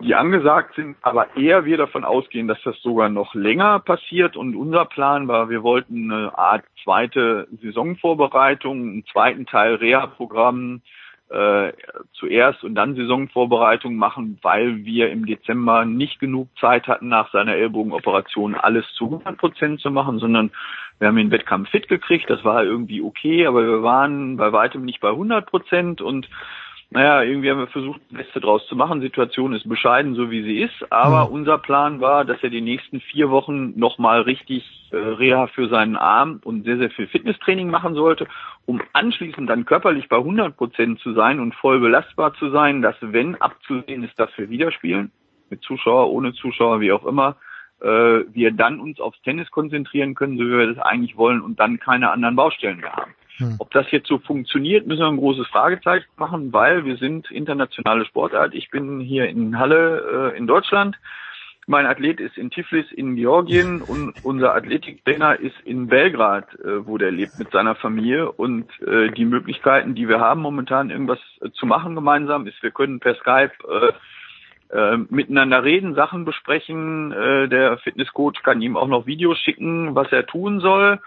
die 0.00 0.14
angesagt 0.14 0.76
sind, 0.76 0.96
aber 1.02 1.36
eher 1.36 1.64
wir 1.64 1.76
davon 1.76 2.04
ausgehen, 2.04 2.46
dass 2.46 2.62
das 2.62 2.80
sogar 2.82 3.08
noch 3.08 3.34
länger 3.34 3.80
passiert. 3.80 4.36
Und 4.36 4.54
unser 4.54 4.84
Plan 4.84 5.26
war, 5.26 5.50
wir 5.50 5.62
wollten 5.62 6.10
eine 6.10 6.38
Art 6.38 6.64
zweite 6.84 7.48
Saisonvorbereitung, 7.60 8.80
einen 8.80 9.06
zweiten 9.06 9.46
Teil 9.46 9.74
Reha-Programm, 9.74 10.82
äh, 11.30 11.72
zuerst 12.12 12.64
und 12.64 12.74
dann 12.74 12.94
Saisonvorbereitung 12.94 13.96
machen, 13.96 14.38
weil 14.42 14.84
wir 14.84 15.10
im 15.10 15.26
Dezember 15.26 15.84
nicht 15.84 16.20
genug 16.20 16.48
Zeit 16.58 16.88
hatten, 16.88 17.08
nach 17.08 17.30
seiner 17.32 17.54
Ellbogenoperation 17.54 18.54
alles 18.54 18.86
zu 18.94 19.04
100 19.04 19.36
Prozent 19.36 19.80
zu 19.80 19.90
machen, 19.90 20.18
sondern 20.18 20.50
wir 20.98 21.08
haben 21.08 21.16
den 21.16 21.30
Wettkampf 21.30 21.70
fit 21.70 21.88
gekriegt, 21.88 22.28
das 22.28 22.44
war 22.44 22.64
irgendwie 22.64 23.02
okay, 23.02 23.46
aber 23.46 23.62
wir 23.62 23.82
waren 23.82 24.36
bei 24.36 24.52
weitem 24.52 24.84
nicht 24.84 25.00
bei 25.00 25.10
100 25.10 25.46
Prozent 25.46 26.00
und 26.00 26.28
naja, 26.90 27.22
irgendwie 27.22 27.50
haben 27.50 27.58
wir 27.58 27.66
versucht, 27.66 28.00
das 28.08 28.24
Beste 28.24 28.40
draus 28.40 28.66
zu 28.66 28.74
machen. 28.74 29.02
Situation 29.02 29.52
ist 29.52 29.68
bescheiden, 29.68 30.14
so 30.14 30.30
wie 30.30 30.42
sie 30.42 30.60
ist. 30.60 30.90
Aber 30.90 31.26
mhm. 31.26 31.34
unser 31.34 31.58
Plan 31.58 32.00
war, 32.00 32.24
dass 32.24 32.42
er 32.42 32.48
die 32.48 32.62
nächsten 32.62 33.00
vier 33.00 33.28
Wochen 33.28 33.78
nochmal 33.78 34.22
richtig 34.22 34.64
äh, 34.90 34.96
Reha 34.96 35.48
für 35.48 35.68
seinen 35.68 35.96
Arm 35.96 36.40
und 36.44 36.64
sehr, 36.64 36.78
sehr 36.78 36.90
viel 36.90 37.06
Fitnesstraining 37.06 37.70
machen 37.70 37.94
sollte, 37.94 38.26
um 38.64 38.80
anschließend 38.94 39.50
dann 39.50 39.66
körperlich 39.66 40.08
bei 40.08 40.16
100 40.16 40.56
Prozent 40.56 40.98
zu 41.00 41.12
sein 41.12 41.40
und 41.40 41.54
voll 41.54 41.78
belastbar 41.78 42.32
zu 42.34 42.50
sein, 42.50 42.80
dass 42.80 42.96
wenn 43.00 43.34
abzusehen 43.34 44.02
ist, 44.02 44.18
dass 44.18 44.30
wir 44.38 44.48
wieder 44.48 44.72
spielen, 44.72 45.12
mit 45.50 45.62
Zuschauer, 45.62 46.10
ohne 46.10 46.32
Zuschauer, 46.32 46.80
wie 46.80 46.92
auch 46.92 47.04
immer, 47.04 47.36
äh, 47.82 47.86
wir 48.32 48.50
dann 48.50 48.80
uns 48.80 48.98
aufs 48.98 49.20
Tennis 49.22 49.50
konzentrieren 49.50 50.14
können, 50.14 50.38
so 50.38 50.44
wie 50.44 50.56
wir 50.56 50.74
das 50.74 50.78
eigentlich 50.78 51.18
wollen 51.18 51.42
und 51.42 51.60
dann 51.60 51.78
keine 51.78 52.10
anderen 52.10 52.34
Baustellen 52.34 52.80
mehr 52.80 52.94
haben. 52.94 53.12
Hm. 53.38 53.56
Ob 53.58 53.70
das 53.70 53.90
jetzt 53.90 54.08
so 54.08 54.18
funktioniert, 54.18 54.86
müssen 54.86 55.00
wir 55.00 55.08
ein 55.08 55.16
großes 55.16 55.46
Fragezeichen 55.48 56.06
machen, 56.16 56.52
weil 56.52 56.84
wir 56.84 56.96
sind 56.96 57.30
internationale 57.30 58.04
Sportart. 58.04 58.54
Ich 58.54 58.70
bin 58.70 59.00
hier 59.00 59.28
in 59.28 59.58
Halle 59.58 60.32
äh, 60.34 60.38
in 60.38 60.46
Deutschland. 60.46 60.98
Mein 61.66 61.86
Athlet 61.86 62.18
ist 62.18 62.38
in 62.38 62.50
Tiflis 62.50 62.90
in 62.90 63.14
Georgien 63.14 63.82
und 63.86 64.14
unser 64.24 64.54
Athletiktrainer 64.54 65.38
ist 65.38 65.54
in 65.64 65.86
Belgrad, 65.86 66.52
äh, 66.60 66.86
wo 66.86 66.98
der 66.98 67.12
lebt 67.12 67.38
mit 67.38 67.52
seiner 67.52 67.76
Familie. 67.76 68.32
Und 68.32 68.66
äh, 68.82 69.10
die 69.12 69.24
Möglichkeiten, 69.24 69.94
die 69.94 70.08
wir 70.08 70.18
haben, 70.18 70.40
momentan 70.40 70.90
irgendwas 70.90 71.20
äh, 71.40 71.50
zu 71.50 71.66
machen 71.66 71.94
gemeinsam, 71.94 72.46
ist, 72.46 72.60
wir 72.62 72.72
können 72.72 72.98
per 72.98 73.14
Skype 73.14 73.52
äh, 73.70 74.76
äh, 74.76 74.98
miteinander 75.10 75.62
reden, 75.62 75.94
Sachen 75.94 76.24
besprechen. 76.24 77.12
Äh, 77.12 77.48
der 77.48 77.78
Fitnesscoach 77.78 78.42
kann 78.42 78.60
ihm 78.62 78.76
auch 78.76 78.88
noch 78.88 79.06
Videos 79.06 79.38
schicken, 79.38 79.94
was 79.94 80.10
er 80.10 80.26
tun 80.26 80.58
soll 80.58 80.98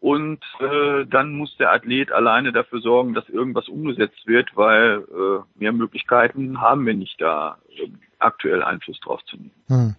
und 0.00 0.40
äh, 0.60 1.06
dann 1.06 1.32
muss 1.32 1.56
der 1.58 1.72
Athlet 1.72 2.12
alleine 2.12 2.52
dafür 2.52 2.80
sorgen, 2.80 3.14
dass 3.14 3.28
irgendwas 3.28 3.68
umgesetzt 3.68 4.26
wird, 4.26 4.48
weil 4.54 5.04
äh, 5.10 5.58
mehr 5.58 5.72
Möglichkeiten 5.72 6.60
haben 6.60 6.86
wir 6.86 6.94
nicht 6.94 7.20
da 7.20 7.58
äh, 7.70 7.88
aktuell 8.20 8.62
Einfluss 8.62 9.00
drauf 9.00 9.20
zu 9.24 9.36
nehmen. 9.36 9.50
Hm. 9.66 9.96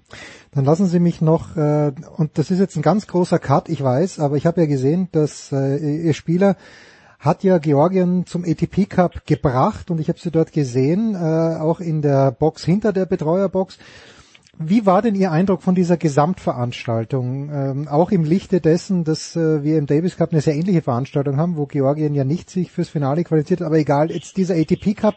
Dann 0.53 0.65
lassen 0.65 0.85
Sie 0.85 0.99
mich 0.99 1.21
noch, 1.21 1.57
äh, 1.57 1.91
und 2.17 2.37
das 2.37 2.49
ist 2.49 2.59
jetzt 2.59 2.75
ein 2.75 2.81
ganz 2.81 3.07
großer 3.07 3.39
Cut, 3.39 3.69
ich 3.69 3.83
weiß, 3.83 4.19
aber 4.19 4.37
ich 4.37 4.45
habe 4.45 4.61
ja 4.61 4.67
gesehen, 4.67 5.09
dass 5.11 5.51
äh, 5.51 6.05
Ihr 6.05 6.13
Spieler 6.13 6.55
hat 7.19 7.43
ja 7.43 7.57
Georgien 7.57 8.25
zum 8.25 8.45
ATP 8.45 8.85
Cup 8.85 9.25
gebracht 9.25 9.91
und 9.91 9.99
ich 9.99 10.07
habe 10.07 10.17
sie 10.17 10.31
dort 10.31 10.53
gesehen, 10.53 11.15
äh, 11.15 11.59
auch 11.59 11.81
in 11.81 12.01
der 12.01 12.31
Box 12.31 12.63
hinter 12.63 12.93
der 12.93 13.05
Betreuerbox. 13.05 13.77
Wie 14.61 14.85
war 14.85 15.01
denn 15.01 15.15
Ihr 15.15 15.31
Eindruck 15.31 15.61
von 15.61 15.73
dieser 15.73 15.95
Gesamtveranstaltung? 15.95 17.49
Ähm, 17.49 17.88
auch 17.88 18.11
im 18.11 18.25
Lichte 18.25 18.59
dessen, 18.59 19.05
dass 19.05 19.38
äh, 19.38 19.63
wir 19.63 19.77
im 19.77 19.85
Davis 19.85 20.17
Cup 20.17 20.33
eine 20.33 20.41
sehr 20.41 20.53
ähnliche 20.53 20.81
Veranstaltung 20.81 21.38
haben, 21.38 21.55
wo 21.55 21.65
Georgien 21.65 22.13
ja 22.13 22.25
nicht 22.25 22.49
sich 22.49 22.69
fürs 22.69 22.89
Finale 22.89 23.23
qualifiziert, 23.23 23.61
aber 23.61 23.77
egal, 23.77 24.11
jetzt 24.11 24.35
dieser 24.35 24.55
ATP 24.55 24.95
Cup, 24.95 25.15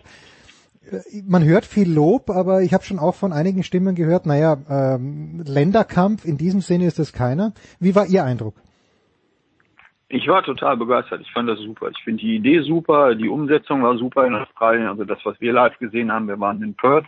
äh, 0.89 1.01
man 1.29 1.43
hört 1.43 1.65
viel 1.65 1.93
Lob, 1.93 2.31
aber 2.31 2.63
ich 2.63 2.73
habe 2.73 2.85
schon 2.85 3.01
auch 3.01 3.17
von 3.17 3.33
einigen 3.33 3.65
Stimmen 3.65 3.97
gehört, 3.97 4.27
naja, 4.27 4.59
ähm, 4.71 5.43
Länderkampf, 5.45 6.25
in 6.25 6.37
diesem 6.37 6.61
Sinne 6.61 6.87
ist 6.87 7.01
das 7.01 7.13
keiner. 7.13 7.53
Wie 7.81 7.97
war 7.97 8.07
Ihr 8.07 8.23
Eindruck? 8.23 8.55
Ich 10.09 10.29
war 10.29 10.45
total 10.45 10.77
begeistert. 10.77 11.21
Ich 11.21 11.33
fand 11.33 11.49
das 11.49 11.59
super. 11.59 11.89
Ich 11.91 11.99
finde 12.05 12.21
die 12.21 12.37
Idee 12.37 12.61
super, 12.61 13.17
die 13.17 13.29
Umsetzung 13.29 13.83
war 13.83 13.99
super 13.99 14.25
in 14.25 14.37
Australien. 14.37 14.87
Also 14.87 15.05
das, 15.05 15.19
was 15.25 15.41
wir 15.41 15.53
live 15.53 15.77
gesehen 15.79 16.13
haben, 16.13 16.29
wir 16.29 16.39
waren 16.39 16.63
in 16.63 16.75
Perth 16.75 17.07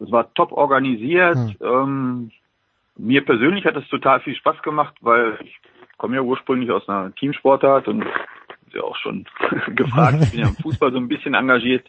es 0.00 0.10
war 0.10 0.32
top 0.34 0.52
organisiert. 0.52 1.36
Hm. 1.36 1.56
Ähm, 1.60 2.30
mir 2.96 3.24
persönlich 3.24 3.64
hat 3.64 3.76
es 3.76 3.88
total 3.88 4.20
viel 4.20 4.34
Spaß 4.34 4.62
gemacht, 4.62 4.94
weil 5.00 5.38
ich 5.42 5.58
komme 5.96 6.16
ja 6.16 6.22
ursprünglich 6.22 6.70
aus 6.70 6.88
einer 6.88 7.14
Teamsportart 7.14 7.88
und 7.88 8.04
ja 8.74 8.82
auch 8.82 8.96
schon 8.96 9.26
gefragt. 9.74 10.18
Ich 10.22 10.30
bin 10.30 10.40
ja 10.40 10.48
im 10.48 10.56
Fußball 10.62 10.92
so 10.92 10.98
ein 10.98 11.08
bisschen 11.08 11.34
engagiert. 11.34 11.86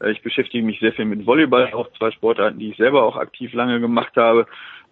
Äh, 0.00 0.12
ich 0.12 0.22
beschäftige 0.22 0.64
mich 0.64 0.80
sehr 0.80 0.92
viel 0.92 1.04
mit 1.04 1.26
Volleyball, 1.26 1.72
auch 1.72 1.90
zwei 1.98 2.10
Sportarten, 2.10 2.58
die 2.58 2.70
ich 2.70 2.76
selber 2.76 3.04
auch 3.04 3.16
aktiv 3.16 3.52
lange 3.52 3.80
gemacht 3.80 4.16
habe. 4.16 4.46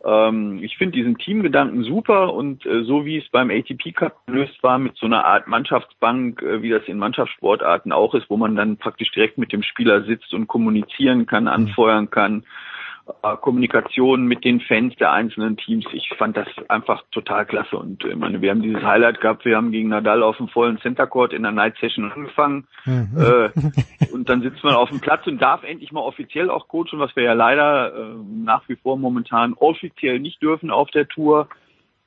Ähm, 0.05 0.63
ich 0.63 0.77
finde 0.77 0.93
diesen 0.93 1.19
Teamgedanken 1.19 1.83
super 1.83 2.35
und 2.35 2.65
äh, 2.67 2.85
so 2.85 3.05
wie 3.05 3.19
es 3.19 3.29
beim 3.31 3.51
ATP 3.51 3.93
Cup 3.93 4.27
gelöst 4.27 4.63
war 4.63 4.79
mit 4.79 4.97
so 4.97 5.07
einer 5.07 5.25
Art 5.25 5.49
Mannschaftsbank, 5.49 6.43
äh, 6.43 6.63
wie 6.63 6.71
das 6.71 6.85
in 6.87 6.99
Mannschaftssportarten 6.99 7.93
auch 7.93 8.15
ist, 8.15 8.29
wo 8.29 8.37
man 8.37 8.57
dann 8.57 8.77
praktisch 8.77 9.11
direkt 9.13 9.39
mit 9.39 9.53
dem 9.53 9.63
Spieler 9.63 10.05
sitzt 10.05 10.35
und 10.35 10.47
kommunizieren 10.47 11.27
kann, 11.27 11.49
anfeuern 11.49 12.11
kann, 12.11 12.45
Kommunikation 13.41 14.27
mit 14.27 14.45
den 14.45 14.61
Fans 14.61 14.95
der 14.97 15.13
einzelnen 15.13 15.57
Teams. 15.57 15.85
Ich 15.93 16.09
fand 16.19 16.37
das 16.37 16.49
einfach 16.69 17.05
total 17.13 17.47
klasse. 17.47 17.77
Und 17.77 18.05
ich 18.05 18.17
meine, 18.17 18.41
wir 18.41 18.51
haben 18.51 18.63
dieses 18.63 18.83
Highlight 18.83 19.21
gehabt, 19.21 19.45
wir 19.45 19.57
haben 19.57 19.71
gegen 19.71 19.91
Nadal 19.91 20.23
auf 20.25 20.37
dem 20.39 20.49
vollen 20.49 20.79
Center 20.79 21.07
Court 21.07 21.33
in 21.33 21.43
der 21.43 21.53
Night 21.53 21.77
Session 21.81 22.11
angefangen. 22.11 22.67
Mhm. 22.85 23.11
Äh, 23.17 23.51
und 24.13 24.29
dann 24.29 24.43
sitzt 24.43 24.63
man 24.65 24.75
auf 24.75 24.91
dem 24.91 25.01
Platz 25.01 25.27
und 25.27 25.41
darf 25.41 25.63
endlich 25.63 25.93
mal 25.93 26.01
offiziell 26.01 26.51
auch 26.51 26.67
coachen, 26.67 26.99
was 26.99 27.15
wir 27.15 27.23
ja 27.23 27.33
leider 27.33 27.95
äh, 27.95 28.15
nach 28.45 28.69
wie 28.69 28.77
vor 28.77 28.99
momentan 28.99 29.55
offiziell 29.55 30.19
nicht 30.19 30.43
dürfen 30.43 30.71
auf 30.71 30.91
der 30.91 31.07
Tour. 31.07 31.49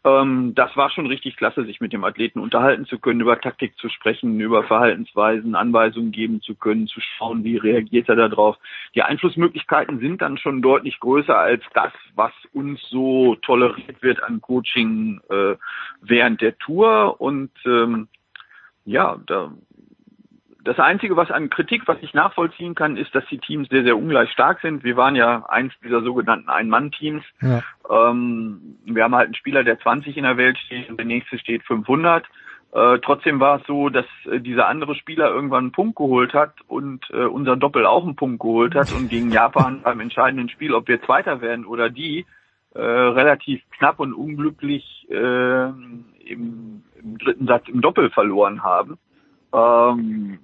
Ähm, 0.06 0.54
das 0.56 0.76
war 0.78 0.90
schon 0.90 1.08
richtig 1.08 1.36
klasse, 1.36 1.66
sich 1.66 1.82
mit 1.82 1.92
dem 1.92 2.06
Athleten 2.06 2.40
unterhalten 2.40 2.86
zu 2.86 3.00
können, 3.00 3.20
über 3.20 3.40
Taktik 3.40 3.78
zu 3.78 3.90
sprechen, 3.90 4.40
über 4.40 4.64
Verhaltensweisen, 4.64 5.56
Anweisungen 5.56 6.12
geben 6.12 6.42
zu 6.42 6.56
können, 6.56 6.88
zu 6.88 7.02
schauen, 7.02 7.44
wie 7.44 7.58
reagiert 7.58 8.08
er 8.08 8.16
darauf. 8.16 8.58
Die 8.96 9.04
Einflussmöglichkeiten 9.04 10.00
sind 10.00 10.22
dann 10.22 10.38
schon 10.38 10.62
deutlich 10.62 11.00
größer 11.02 11.38
als 11.38 11.64
das, 11.74 11.92
was 12.16 12.32
uns 12.54 12.82
so 12.90 13.36
toleriert 13.36 14.02
wird 14.02 14.24
an 14.24 14.40
Coaching 14.40 15.20
äh, 15.30 15.56
während 16.02 16.40
der 16.40 16.58
Tour. 16.58 17.20
Und 17.20 17.52
ähm, 17.66 18.08
ja, 18.86 19.20
da 19.28 19.52
das 20.64 20.78
Einzige, 20.80 21.16
was 21.16 21.32
an 21.32 21.50
Kritik, 21.50 21.88
was 21.88 21.98
ich 22.02 22.14
nachvollziehen 22.14 22.76
kann, 22.76 22.98
ist, 22.98 23.16
dass 23.16 23.26
die 23.28 23.38
Teams 23.38 23.70
sehr, 23.70 23.84
sehr 23.84 23.98
ungleich 23.98 24.30
stark 24.32 24.60
sind. 24.62 24.84
Wir 24.84 24.98
waren 24.98 25.16
ja 25.16 25.46
eins 25.48 25.74
dieser 25.84 26.02
sogenannten 26.02 26.50
Ein-Mann-Teams. 26.50 27.24
Ja. 27.42 27.64
Ähm, 27.90 28.78
wir 28.86 29.04
haben 29.04 29.16
halt 29.16 29.28
einen 29.28 29.36
Spieler, 29.36 29.64
der 29.64 29.80
20 29.80 30.18
in 30.18 30.24
der 30.24 30.38
Welt 30.38 30.58
steht 30.58 30.90
und 30.90 30.98
der 30.98 31.06
nächste 31.06 31.40
steht 31.40 31.64
500. 31.64 32.26
Äh, 32.72 33.00
trotzdem 33.00 33.40
war 33.40 33.62
es 33.62 33.68
so, 33.68 33.90
dass 33.90 34.06
äh, 34.30 34.40
dieser 34.40 34.68
andere 34.68 34.96
Spieler 34.96 35.30
irgendwann 35.30 35.66
einen 35.66 35.72
Punkt 35.72 35.96
geholt 35.96 36.34
hat 36.34 36.54
und 36.68 37.04
äh, 37.12 37.26
unser 37.26 37.56
Doppel 37.56 37.86
auch 37.86 38.04
einen 38.04 38.16
Punkt 38.16 38.42
geholt 38.42 38.76
hat 38.76 38.92
und 38.92 39.10
gegen 39.10 39.32
Japan 39.32 39.82
beim 39.84 40.00
entscheidenden 40.02 40.50
Spiel, 40.50 40.74
ob 40.74 40.88
wir 40.88 41.02
Zweiter 41.02 41.42
werden 41.42 41.66
oder 41.66 41.90
die, 41.90 42.26
äh, 42.76 42.80
relativ 42.80 43.62
knapp 43.78 44.00
und 44.00 44.14
unglücklich 44.14 45.08
äh, 45.10 45.64
im, 45.64 46.84
im 47.02 47.18
dritten 47.18 47.48
Satz 47.48 47.68
im 47.70 47.82
Doppel 47.82 48.12
verloren 48.12 48.62
haben. 48.62 49.00
Ähm, 49.52 50.38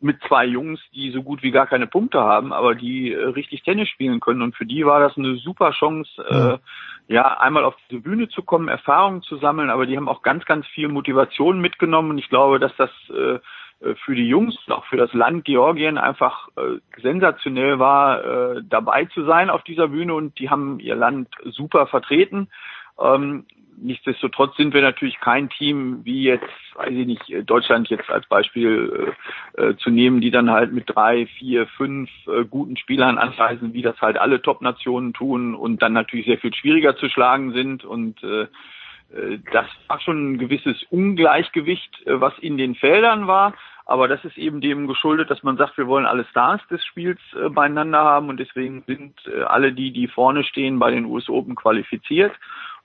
mit 0.00 0.22
zwei 0.28 0.44
Jungs, 0.44 0.80
die 0.94 1.10
so 1.10 1.22
gut 1.22 1.42
wie 1.42 1.50
gar 1.50 1.66
keine 1.66 1.86
Punkte 1.86 2.20
haben, 2.20 2.52
aber 2.52 2.74
die 2.74 3.12
äh, 3.12 3.24
richtig 3.24 3.62
Tennis 3.62 3.88
spielen 3.88 4.20
können. 4.20 4.42
Und 4.42 4.54
für 4.54 4.66
die 4.66 4.86
war 4.86 5.00
das 5.00 5.16
eine 5.16 5.36
super 5.36 5.72
Chance, 5.72 6.10
äh, 6.28 7.12
ja, 7.12 7.38
einmal 7.38 7.64
auf 7.64 7.74
diese 7.88 8.02
Bühne 8.02 8.28
zu 8.28 8.42
kommen, 8.42 8.68
Erfahrungen 8.68 9.22
zu 9.22 9.38
sammeln, 9.38 9.70
aber 9.70 9.86
die 9.86 9.96
haben 9.96 10.08
auch 10.08 10.22
ganz, 10.22 10.44
ganz 10.44 10.66
viel 10.66 10.88
Motivation 10.88 11.60
mitgenommen. 11.60 12.10
Und 12.10 12.18
ich 12.18 12.28
glaube, 12.28 12.58
dass 12.58 12.74
das 12.76 12.90
äh, 13.10 13.38
für 14.04 14.14
die 14.14 14.28
Jungs 14.28 14.56
und 14.66 14.72
auch 14.72 14.84
für 14.86 14.96
das 14.96 15.12
Land 15.12 15.44
Georgien 15.44 15.98
einfach 15.98 16.48
äh, 16.56 17.00
sensationell 17.00 17.78
war, 17.78 18.24
äh, 18.24 18.62
dabei 18.68 19.04
zu 19.06 19.24
sein 19.24 19.50
auf 19.50 19.62
dieser 19.62 19.88
Bühne 19.88 20.14
und 20.14 20.38
die 20.38 20.50
haben 20.50 20.80
ihr 20.80 20.96
Land 20.96 21.28
super 21.44 21.86
vertreten. 21.86 22.48
Ähm, 23.00 23.44
nichtsdestotrotz 23.80 24.56
sind 24.56 24.74
wir 24.74 24.82
natürlich 24.82 25.18
kein 25.20 25.48
Team 25.50 26.00
wie 26.04 26.22
jetzt, 26.22 26.44
weiß 26.74 26.90
ich 26.90 27.06
nicht, 27.06 27.50
Deutschland 27.50 27.88
jetzt 27.88 28.10
als 28.10 28.26
Beispiel 28.26 29.14
äh, 29.56 29.62
äh, 29.62 29.76
zu 29.76 29.90
nehmen, 29.90 30.20
die 30.20 30.30
dann 30.30 30.50
halt 30.50 30.72
mit 30.72 30.84
drei, 30.86 31.26
vier, 31.26 31.66
fünf 31.66 32.10
äh, 32.26 32.44
guten 32.44 32.76
Spielern 32.76 33.18
anreisen, 33.18 33.72
wie 33.74 33.82
das 33.82 34.00
halt 34.00 34.18
alle 34.18 34.42
Top-Nationen 34.42 35.12
tun 35.12 35.54
und 35.54 35.82
dann 35.82 35.92
natürlich 35.92 36.26
sehr 36.26 36.38
viel 36.38 36.54
schwieriger 36.54 36.96
zu 36.96 37.08
schlagen 37.08 37.52
sind 37.52 37.84
und 37.84 38.22
äh, 38.22 38.42
äh 39.14 39.38
das 39.52 39.66
war 39.86 40.00
schon 40.00 40.32
ein 40.32 40.38
gewisses 40.38 40.82
Ungleichgewicht, 40.90 42.06
äh, 42.06 42.20
was 42.20 42.38
in 42.38 42.58
den 42.58 42.74
Feldern 42.74 43.26
war. 43.26 43.54
Aber 43.86 44.06
das 44.06 44.22
ist 44.22 44.36
eben 44.36 44.60
dem 44.60 44.86
geschuldet, 44.86 45.30
dass 45.30 45.42
man 45.42 45.56
sagt, 45.56 45.78
wir 45.78 45.86
wollen 45.86 46.04
alle 46.04 46.26
Stars 46.26 46.60
des 46.70 46.84
Spiels 46.84 47.18
beieinander 47.52 48.00
haben 48.00 48.28
und 48.28 48.38
deswegen 48.38 48.82
sind 48.86 49.14
alle 49.46 49.72
die, 49.72 49.92
die 49.92 50.08
vorne 50.08 50.44
stehen, 50.44 50.78
bei 50.78 50.90
den 50.90 51.06
US 51.06 51.30
Open 51.30 51.54
qualifiziert. 51.54 52.32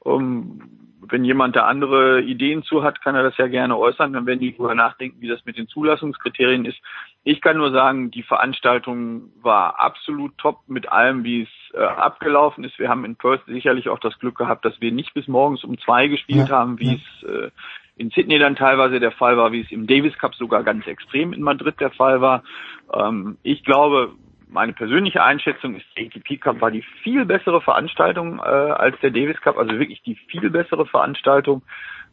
Um, 0.04 0.62
wenn 1.10 1.26
jemand 1.26 1.56
da 1.56 1.66
andere 1.66 2.22
Ideen 2.22 2.64
zu 2.64 2.84
hat, 2.84 3.02
kann 3.02 3.16
er 3.16 3.24
das 3.24 3.38
ja 3.38 3.48
gerne 3.48 3.78
äußern. 3.78 4.14
Dann 4.14 4.26
werden 4.26 4.40
die 4.40 4.52
darüber 4.52 4.76
nachdenken, 4.76 5.22
wie 5.22 5.28
das 5.28 5.46
mit 5.46 5.58
den 5.58 5.68
Zulassungskriterien 5.68 6.66
ist. 6.66 6.80
Ich 7.24 7.42
kann 7.42 7.58
nur 7.58 7.72
sagen, 7.72 8.12
die 8.12 8.24
Veranstaltung 8.24 9.32
war 9.42 9.80
absolut 9.80 10.38
top 10.38 10.60
mit 10.68 10.90
allem, 10.90 11.24
wie 11.24 11.44
es 11.44 11.50
äh, 11.74 11.84
abgelaufen 11.84 12.64
ist. 12.64 12.80
Wir 12.80 12.90
haben 12.90 13.06
in 13.06 13.16
Perth 13.16 13.44
sicherlich 13.48 13.90
auch 13.90 14.00
das 14.00 14.18
Glück 14.20 14.38
gehabt, 14.38 14.66
dass 14.66 14.80
wir 14.82 14.92
nicht 14.92 15.14
bis 15.14 15.28
morgens 15.28 15.64
um 15.64 15.78
zwei 15.78 16.08
gespielt 16.08 16.50
ja, 16.50 16.56
haben, 16.56 16.80
wie 16.80 16.96
ja. 16.96 17.00
es 17.22 17.30
äh, 17.30 17.52
in 17.96 18.10
Sydney 18.10 18.40
dann 18.40 18.56
teilweise 18.56 19.00
der 19.00 19.12
Fall 19.12 19.38
war, 19.38 19.52
wie 19.52 19.62
es 19.62 19.72
im 19.72 19.88
Davis 19.88 20.18
Cup 20.18 20.36
sogar 20.36 20.64
ganz 20.64 20.88
extrem 20.88 21.32
in 21.32 21.44
Madrid 21.44 21.80
der 21.80 21.92
Fall 21.92 22.22
war. 22.22 22.44
Ähm, 22.92 23.38
ich 23.44 23.64
glaube, 23.64 24.14
meine 24.54 24.74
persönliche 24.74 25.24
Einschätzung 25.24 25.76
ist, 25.76 25.86
der 25.98 26.06
ATP 26.06 26.38
Cup 26.38 26.62
war 26.62 26.72
die 26.72 26.84
viel 27.02 27.26
bessere 27.26 27.62
Veranstaltung 27.62 28.40
äh, 28.40 28.42
als 28.42 29.00
der 29.02 29.12
Davis 29.12 29.42
Cup, 29.42 29.58
also 29.58 29.78
wirklich 29.78 30.02
die 30.04 30.16
viel 30.16 30.50
bessere 30.50 30.86
Veranstaltung. 30.86 31.64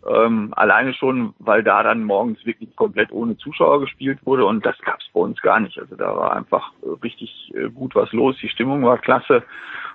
Ähm, 0.09 0.55
alleine 0.57 0.95
schon, 0.95 1.35
weil 1.39 1.63
da 1.63 1.83
dann 1.83 2.05
morgens 2.05 2.45
wirklich 2.47 2.75
komplett 2.75 3.13
ohne 3.13 3.37
Zuschauer 3.37 3.81
gespielt 3.81 4.19
wurde 4.25 4.47
und 4.47 4.65
das 4.65 4.79
gab's 4.79 5.07
bei 5.13 5.21
uns 5.21 5.41
gar 5.43 5.61
nicht. 5.61 5.79
Also 5.79 5.95
da 5.95 6.17
war 6.17 6.35
einfach 6.35 6.73
äh, 6.83 6.99
richtig 7.03 7.53
äh, 7.55 7.69
gut 7.69 7.95
was 7.95 8.11
los, 8.13 8.37
die 8.41 8.49
Stimmung 8.49 8.83
war 8.83 8.97
klasse 8.97 9.43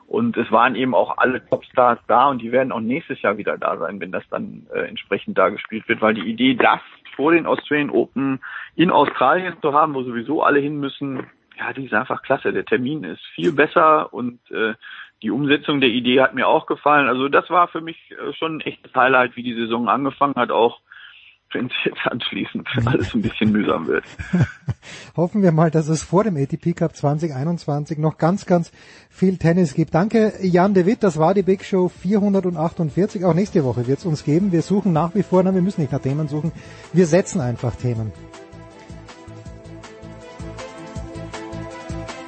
und 0.07 0.37
es 0.37 0.51
waren 0.51 0.75
eben 0.75 0.93
auch 0.93 1.17
alle 1.17 1.43
Topstars 1.47 1.97
da 2.07 2.29
und 2.29 2.39
die 2.43 2.51
werden 2.51 2.71
auch 2.71 2.81
nächstes 2.81 3.19
Jahr 3.23 3.37
wieder 3.37 3.57
da 3.57 3.77
sein, 3.77 3.99
wenn 3.99 4.11
das 4.11 4.23
dann 4.29 4.67
äh, 4.71 4.81
entsprechend 4.81 5.39
da 5.39 5.49
gespielt 5.49 5.89
wird, 5.89 6.01
weil 6.01 6.13
die 6.13 6.29
Idee, 6.29 6.53
das 6.53 6.81
vor 7.15 7.31
den 7.31 7.47
Australian 7.47 7.89
Open 7.89 8.39
in 8.75 8.91
Australien 8.91 9.55
zu 9.61 9.73
haben, 9.73 9.95
wo 9.95 10.03
sowieso 10.03 10.43
alle 10.43 10.59
hin 10.59 10.79
müssen, 10.79 11.25
ja, 11.57 11.73
die 11.73 11.85
ist 11.85 11.93
einfach 11.93 12.21
klasse. 12.21 12.53
Der 12.53 12.65
Termin 12.65 13.03
ist 13.03 13.21
viel 13.33 13.51
besser 13.51 14.13
und 14.13 14.39
äh, 14.51 14.73
die 15.21 15.31
Umsetzung 15.31 15.79
der 15.79 15.89
Idee 15.89 16.21
hat 16.21 16.35
mir 16.35 16.47
auch 16.47 16.65
gefallen. 16.65 17.07
Also 17.07 17.29
das 17.29 17.49
war 17.49 17.67
für 17.67 17.81
mich 17.81 17.97
äh, 18.11 18.33
schon 18.33 18.57
ein 18.57 18.61
echtes 18.61 18.93
Highlight, 18.93 19.35
wie 19.35 19.43
die 19.43 19.55
Saison 19.55 19.87
angefangen 19.87 20.35
hat, 20.35 20.51
auch 20.51 20.81
wenn 21.51 21.67
es 21.67 21.71
jetzt 21.85 22.05
anschließend 22.05 22.67
alles 22.85 23.13
ein 23.13 23.21
bisschen 23.21 23.51
mühsam 23.51 23.87
wird. 23.87 24.03
Hoffen 25.15 25.41
wir 25.41 25.51
mal, 25.51 25.71
dass 25.71 25.87
es 25.87 26.03
vor 26.03 26.23
dem 26.23 26.35
ATP 26.35 26.75
Cup 26.75 26.95
2021 26.95 27.97
noch 27.97 28.17
ganz, 28.17 28.45
ganz 28.45 28.71
viel 29.09 29.37
Tennis 29.37 29.73
gibt. 29.73 29.93
Danke, 29.93 30.33
Jan 30.41 30.73
de 30.73 30.85
Witt. 30.85 31.03
Das 31.03 31.17
war 31.17 31.33
die 31.33 31.43
Big 31.43 31.63
Show 31.63 31.87
448. 31.87 33.23
Auch 33.25 33.33
nächste 33.33 33.63
Woche 33.63 33.87
wird 33.87 33.99
es 33.99 34.05
uns 34.05 34.23
geben. 34.23 34.51
Wir 34.51 34.61
suchen 34.61 34.91
nach 34.93 35.15
wie 35.15 35.23
vor, 35.23 35.43
na, 35.43 35.53
wir 35.53 35.61
müssen 35.61 35.81
nicht 35.81 35.93
nach 35.93 36.01
Themen 36.01 36.27
suchen. 36.27 36.51
Wir 36.93 37.05
setzen 37.05 37.39
einfach 37.41 37.75
Themen. 37.75 38.11